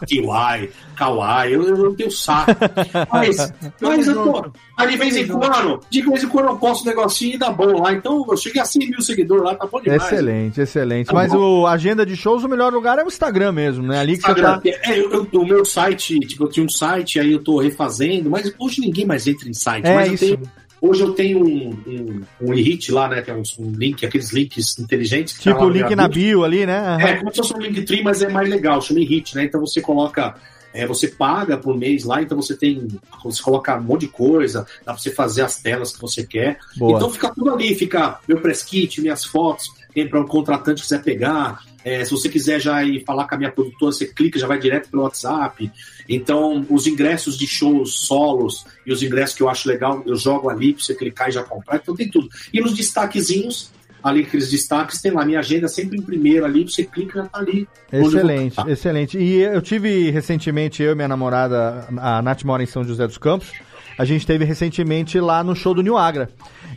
Kawaii, 0.95 1.53
eu, 1.53 1.64
eu 1.64 1.77
não 1.77 1.95
tenho 1.95 2.11
saco. 2.11 2.52
Mas, 3.11 3.53
mas 3.82 4.07
eu 4.07 4.23
tô, 4.23 4.52
aí 4.77 4.90
de 4.91 4.98
vez 4.98 5.15
em 5.15 5.27
quando, 5.27 5.80
de 5.90 6.02
vez 6.02 6.23
em 6.23 6.27
quando 6.27 6.48
eu 6.49 6.57
posto 6.57 6.84
um 6.84 6.88
negocinho 6.90 7.36
e 7.36 7.38
dá 7.38 7.52
bom 7.52 7.82
lá. 7.82 7.94
Então 7.94 8.26
eu 8.30 8.38
cheguei 8.38 8.61
a 8.61 8.65
100 8.65 8.90
mil 8.90 9.02
seguidores 9.02 9.44
lá, 9.44 9.56
tá 9.56 9.65
bom 9.65 9.80
demais. 9.82 10.03
Excelente, 10.03 10.61
excelente. 10.61 11.07
Tá 11.07 11.14
Mas 11.14 11.32
bom. 11.32 11.61
o 11.61 11.68
agenda 11.68 12.06
de 12.06 12.15
shows, 12.15 12.44
o 12.44 12.48
melhor 12.49 12.73
lugar 12.73 12.98
é 12.99 13.03
o 13.03 13.07
Instagram 13.07 13.52
mesmo, 13.52 13.86
né? 13.88 13.99
Ali 13.99 14.18
que 14.18 14.22
você 14.23 14.32
Instagram, 14.32 14.60
tá. 14.60 14.69
é, 14.69 14.99
eu, 14.99 15.11
eu- 15.11 15.41
o 15.41 15.45
meu 15.45 15.64
site, 15.65 16.19
tipo, 16.22 16.44
eu 16.45 16.49
tinha 16.49 16.65
um 16.65 16.69
site, 16.69 17.19
aí 17.19 17.32
eu 17.32 17.44
tô 17.44 17.60
refazendo, 17.60 18.30
mas 18.30 18.53
hoje 18.60 18.82
ninguém 18.82 19.06
mais 19.06 19.27
entra 19.27 19.48
em 19.49 19.53
site. 19.53 19.86
É 19.86 19.95
mas 19.95 20.07
eu 20.07 20.14
isso. 20.14 20.26
tenho, 20.26 20.41
hoje 20.87 21.01
eu 21.01 21.11
tenho 21.13 21.43
um, 21.43 21.69
um, 21.87 22.21
um 22.41 22.53
hit 22.53 22.91
lá, 22.91 23.07
né? 23.07 23.21
Que 23.21 23.31
é 23.31 23.33
um, 23.33 23.43
um 23.59 23.71
link, 23.71 24.05
aqueles 24.05 24.31
links 24.31 24.77
inteligentes. 24.79 25.37
que 25.37 25.43
tá 25.43 25.51
Tipo 25.51 25.63
lá 25.63 25.67
o 25.67 25.69
link 25.69 25.95
na 25.95 26.07
bio 26.07 26.43
ali, 26.43 26.65
né? 26.65 26.77
Aham. 26.77 27.01
É, 27.01 27.15
como 27.17 27.31
se 27.31 27.37
fosse 27.37 27.53
um 27.53 27.59
Linktree, 27.59 28.03
mas 28.03 28.21
é 28.21 28.29
mais 28.29 28.49
legal, 28.49 28.81
chama 28.81 28.99
Hit, 28.99 29.35
né? 29.35 29.43
Então 29.45 29.59
você 29.61 29.81
coloca. 29.81 30.35
é, 30.73 30.85
você 30.85 31.07
paga 31.07 31.57
por 31.57 31.77
mês 31.77 32.03
lá, 32.03 32.21
então 32.21 32.35
você 32.41 32.55
tem. 32.55 32.87
Você 33.23 33.41
coloca 33.41 33.77
um 33.77 33.81
monte 33.83 34.01
de 34.01 34.07
coisa, 34.09 34.67
dá 34.85 34.93
pra 34.93 35.01
você 35.01 35.09
fazer 35.09 35.41
as 35.41 35.57
telas 35.57 35.93
que 35.93 36.01
você 36.01 36.25
quer. 36.25 36.57
Boa. 36.75 36.97
Então 36.97 37.09
fica 37.09 37.33
tudo 37.33 37.49
ali, 37.53 37.73
fica 37.75 38.19
meu 38.27 38.41
press 38.41 38.61
kit, 38.61 38.99
minhas 39.01 39.23
fotos, 39.23 39.71
quem 39.95 40.09
para 40.09 40.19
um 40.19 40.27
contratante 40.27 40.81
quiser 40.81 41.01
pegar. 41.01 41.63
é, 41.85 42.03
se 42.03 42.11
você 42.11 42.27
quiser 42.27 42.59
já 42.59 42.84
ir 42.84 43.05
falar 43.05 43.27
com 43.27 43.35
a 43.35 43.38
minha 43.38 43.51
produtora, 43.51 43.93
você 43.93 44.05
clica, 44.05 44.38
já 44.38 44.45
vai 44.45 44.59
direto 44.59 44.89
pelo 44.89 45.03
WhatsApp. 45.03 45.72
Então, 46.09 46.65
os 46.69 46.85
ingressos 46.85 47.38
de 47.38 47.47
shows 47.47 47.99
solos 48.05 48.65
e 48.85 48.91
os 48.91 49.01
ingressos 49.01 49.38
que 49.38 49.43
eu 49.43 49.47
acho 49.49 49.69
legal, 49.69 50.03
eu 50.05 50.17
jogo 50.17 50.49
ali 50.49 50.73
pra 50.73 50.84
você 50.84 50.93
clicar 50.93 51.30
e 51.30 51.31
já 51.31 51.43
comprar. 51.43 51.77
Então 51.77 51.95
tem 51.95 52.09
tudo. 52.09 52.27
E 52.51 52.59
nos 52.59 52.73
destaquezinhos, 52.73 53.72
ali 54.03 54.22
aqueles 54.22 54.51
destaques, 54.51 54.99
tem 55.01 55.11
lá 55.11 55.23
minha 55.23 55.39
agenda 55.39 55.67
sempre 55.67 55.97
em 55.97 56.01
primeiro 56.01 56.43
ali, 56.43 56.63
você 56.63 56.84
clica 56.84 57.19
e 57.19 57.22
já 57.22 57.27
tá 57.30 57.39
ali. 57.39 57.67
Excelente, 57.93 58.55
excelente. 58.67 59.17
E 59.17 59.41
eu 59.41 59.61
tive 59.61 60.09
recentemente, 60.09 60.84
eu 60.84 60.91
e 60.91 60.95
minha 60.95 61.07
namorada, 61.07 61.88
a 61.97 62.22
Nath 62.22 62.43
mora 62.43 62.61
em 62.61 62.67
São 62.67 62.84
José 62.84 63.07
dos 63.07 63.17
Campos, 63.17 63.51
a 63.97 64.03
gente 64.03 64.26
teve 64.27 64.43
recentemente 64.43 65.19
lá 65.19 65.43
no 65.43 65.55
show 65.55 65.73
do 65.73 65.81
New 65.81 65.97
Agra. 65.97 66.30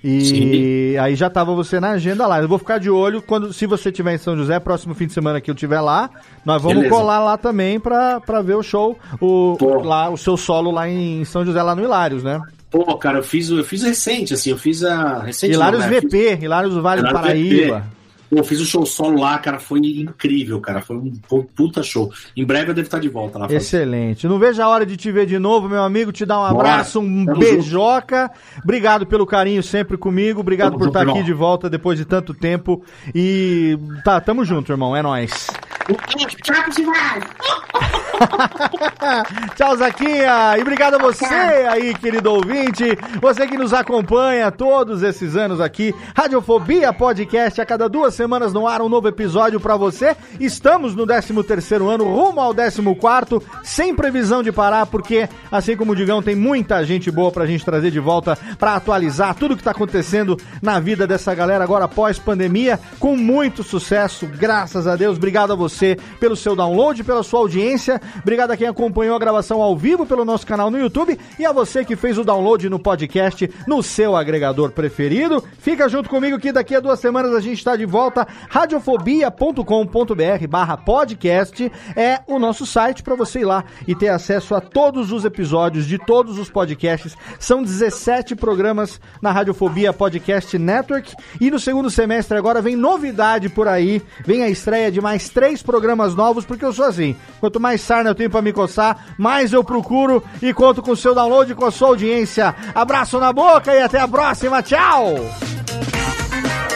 E 0.02 0.96
aí 1.00 1.14
já 1.14 1.28
tava 1.28 1.54
você 1.54 1.80
na 1.80 1.90
agenda 1.90 2.26
lá. 2.26 2.40
Eu 2.40 2.48
vou 2.48 2.58
ficar 2.58 2.78
de 2.78 2.90
olho 2.90 3.22
quando, 3.22 3.52
se 3.52 3.66
você 3.66 3.88
estiver 3.88 4.14
em 4.14 4.18
São 4.18 4.36
José, 4.36 4.58
próximo 4.58 4.94
fim 4.94 5.06
de 5.06 5.12
semana 5.12 5.40
que 5.40 5.50
eu 5.50 5.54
estiver 5.54 5.80
lá, 5.80 6.10
nós 6.44 6.62
vamos 6.62 6.78
Beleza. 6.78 6.94
colar 6.94 7.20
lá 7.20 7.36
também 7.36 7.78
pra, 7.80 8.20
pra 8.20 8.42
ver 8.42 8.54
o 8.54 8.62
show, 8.62 8.98
o, 9.20 9.56
lá, 9.82 10.08
o 10.08 10.16
seu 10.16 10.36
solo 10.36 10.70
lá 10.70 10.88
em 10.88 11.24
São 11.24 11.44
José, 11.44 11.62
lá 11.62 11.74
no 11.74 11.82
Hilários, 11.82 12.22
né? 12.22 12.40
Pô, 12.70 12.84
cara, 12.98 13.18
eu 13.18 13.22
fiz, 13.22 13.48
eu 13.48 13.64
fiz 13.64 13.82
recente, 13.82 14.34
assim, 14.34 14.50
eu 14.50 14.58
fiz 14.58 14.84
a. 14.84 15.20
Recente, 15.20 15.54
Hilários 15.54 15.82
não, 15.82 15.90
né? 15.90 16.00
VP, 16.00 16.38
Hilários 16.42 16.74
do 16.74 16.82
Vale 16.82 17.00
do 17.00 17.08
Hilários 17.08 17.28
Paraíba. 17.28 17.78
VP. 17.80 17.97
Eu 18.30 18.44
fiz 18.44 18.60
o 18.60 18.66
show 18.66 18.84
solo 18.84 19.20
lá, 19.20 19.38
cara, 19.38 19.58
foi 19.58 19.80
incrível, 19.80 20.60
cara. 20.60 20.82
Foi 20.82 20.96
um 20.96 21.12
pu- 21.28 21.44
puta 21.56 21.82
show. 21.82 22.12
Em 22.36 22.44
breve 22.44 22.70
eu 22.70 22.74
devo 22.74 22.86
estar 22.86 22.98
de 22.98 23.08
volta 23.08 23.38
lá. 23.38 23.46
Excelente. 23.50 24.26
Não 24.28 24.38
vejo 24.38 24.60
a 24.62 24.68
hora 24.68 24.84
de 24.84 24.96
te 24.96 25.10
ver 25.10 25.24
de 25.26 25.38
novo, 25.38 25.68
meu 25.68 25.82
amigo. 25.82 26.12
Te 26.12 26.26
dar 26.26 26.38
um 26.40 26.44
abraço, 26.44 27.00
um 27.00 27.24
Tamo 27.24 27.38
beijoca. 27.38 28.30
Obrigado 28.62 29.06
pelo 29.06 29.24
carinho 29.26 29.62
sempre 29.62 29.96
comigo. 29.96 30.40
Obrigado 30.40 30.72
Tamo 30.72 30.78
por 30.78 30.84
junto, 30.84 30.90
estar 30.98 31.00
aqui 31.00 31.10
irmão. 31.18 31.24
de 31.24 31.32
volta 31.32 31.70
depois 31.70 31.98
de 31.98 32.04
tanto 32.04 32.34
tempo. 32.34 32.82
E 33.14 33.78
tá, 34.04 34.20
tamo 34.20 34.44
junto, 34.44 34.70
irmão. 34.72 34.94
É 34.94 35.02
nóis. 35.02 35.46
Tchau. 35.88 36.54
Tchau, 39.56 39.76
Zaquinha! 39.76 40.58
E 40.58 40.60
obrigado 40.60 40.96
a 40.96 40.98
você 40.98 41.24
aí, 41.24 41.94
querido 41.94 42.30
ouvinte, 42.30 42.84
você 43.22 43.46
que 43.46 43.56
nos 43.56 43.72
acompanha 43.72 44.50
todos 44.50 45.02
esses 45.02 45.34
anos 45.34 45.62
aqui. 45.62 45.94
Radiofobia 46.14 46.92
Podcast, 46.92 47.58
a 47.60 47.66
cada 47.66 47.88
duas 47.88 48.14
semanas 48.14 48.52
no 48.52 48.66
ar, 48.66 48.82
um 48.82 48.88
novo 48.88 49.08
episódio 49.08 49.58
pra 49.58 49.76
você. 49.76 50.14
Estamos 50.38 50.94
no 50.94 51.06
13 51.06 51.42
terceiro 51.44 51.88
ano, 51.88 52.04
rumo 52.04 52.40
ao 52.40 52.54
14 52.54 52.82
quarto, 52.96 53.42
sem 53.62 53.94
previsão 53.94 54.42
de 54.42 54.52
parar, 54.52 54.84
porque, 54.86 55.26
assim 55.50 55.74
como 55.74 55.92
o 55.92 55.96
Digão, 55.96 56.22
tem 56.22 56.34
muita 56.34 56.84
gente 56.84 57.10
boa 57.10 57.32
pra 57.32 57.46
gente 57.46 57.64
trazer 57.64 57.90
de 57.90 58.00
volta 58.00 58.36
pra 58.58 58.74
atualizar 58.74 59.34
tudo 59.34 59.56
que 59.56 59.62
tá 59.62 59.70
acontecendo 59.70 60.36
na 60.60 60.78
vida 60.80 61.06
dessa 61.06 61.34
galera 61.34 61.64
agora 61.64 61.88
pós-pandemia, 61.88 62.78
com 62.98 63.16
muito 63.16 63.62
sucesso, 63.62 64.26
graças 64.26 64.86
a 64.86 64.96
Deus. 64.96 65.16
Obrigado 65.16 65.52
a 65.52 65.56
você 65.56 65.77
pelo 66.18 66.36
seu 66.36 66.54
download, 66.56 67.04
pela 67.04 67.22
sua 67.22 67.40
audiência. 67.40 68.00
Obrigado 68.20 68.50
a 68.50 68.56
quem 68.56 68.66
acompanhou 68.66 69.16
a 69.16 69.18
gravação 69.18 69.60
ao 69.62 69.76
vivo 69.76 70.06
pelo 70.06 70.24
nosso 70.24 70.46
canal 70.46 70.70
no 70.70 70.78
YouTube 70.78 71.18
e 71.38 71.46
a 71.46 71.52
você 71.52 71.84
que 71.84 71.96
fez 71.96 72.18
o 72.18 72.24
download 72.24 72.68
no 72.68 72.78
podcast 72.78 73.50
no 73.66 73.82
seu 73.82 74.16
agregador 74.16 74.72
preferido. 74.72 75.42
Fica 75.58 75.88
junto 75.88 76.08
comigo 76.08 76.38
que 76.38 76.52
daqui 76.52 76.74
a 76.74 76.80
duas 76.80 77.00
semanas 77.00 77.34
a 77.34 77.40
gente 77.40 77.58
está 77.58 77.76
de 77.76 77.86
volta. 77.86 78.26
Radiofobia.com.br 78.48 80.46
barra 80.48 80.76
podcast 80.76 81.70
é 81.96 82.20
o 82.26 82.38
nosso 82.38 82.66
site 82.66 83.02
para 83.02 83.14
você 83.14 83.40
ir 83.40 83.44
lá 83.44 83.64
e 83.86 83.94
ter 83.94 84.08
acesso 84.08 84.54
a 84.54 84.60
todos 84.60 85.12
os 85.12 85.24
episódios 85.24 85.86
de 85.86 85.98
todos 85.98 86.38
os 86.38 86.50
podcasts. 86.50 87.16
São 87.38 87.62
17 87.62 88.34
programas 88.36 89.00
na 89.20 89.32
Radiofobia 89.32 89.92
Podcast 89.92 90.58
Network 90.58 91.14
e 91.40 91.50
no 91.50 91.58
segundo 91.58 91.90
semestre 91.90 92.36
agora 92.36 92.62
vem 92.62 92.76
novidade 92.76 93.48
por 93.48 93.68
aí. 93.68 94.02
Vem 94.24 94.42
a 94.42 94.48
estreia 94.48 94.90
de 94.90 95.00
mais 95.00 95.28
três 95.28 95.62
programas 95.68 96.14
novos, 96.14 96.46
porque 96.46 96.64
eu 96.64 96.72
sou 96.72 96.86
assim. 96.86 97.14
Quanto 97.40 97.60
mais 97.60 97.82
sarna 97.82 98.08
eu 98.08 98.14
tenho 98.14 98.30
pra 98.30 98.40
me 98.40 98.54
coçar, 98.54 98.96
mais 99.18 99.52
eu 99.52 99.62
procuro 99.62 100.24
e 100.40 100.54
conto 100.54 100.80
com 100.80 100.92
o 100.92 100.96
seu 100.96 101.14
download 101.14 101.52
e 101.52 101.54
com 101.54 101.66
a 101.66 101.70
sua 101.70 101.88
audiência. 101.88 102.54
Abraço 102.74 103.18
na 103.18 103.34
boca 103.34 103.74
e 103.74 103.82
até 103.82 104.00
a 104.00 104.08
próxima. 104.08 104.62
Tchau! 104.62 105.16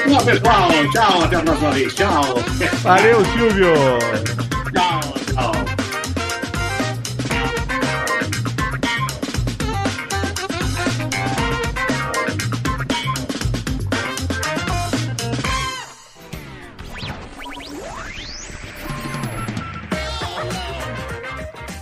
Tchau, 0.06 0.24
pessoal. 0.24 0.69
Tchau, 0.93 1.24
até 1.24 1.36
a 1.36 1.40
próxima 1.40 1.70
vez. 1.70 1.94
Tchau. 1.94 2.23
Valeu, 2.82 3.24
Silvio! 3.24 3.73
Tchau, 4.74 5.01
tchau. 5.32 5.81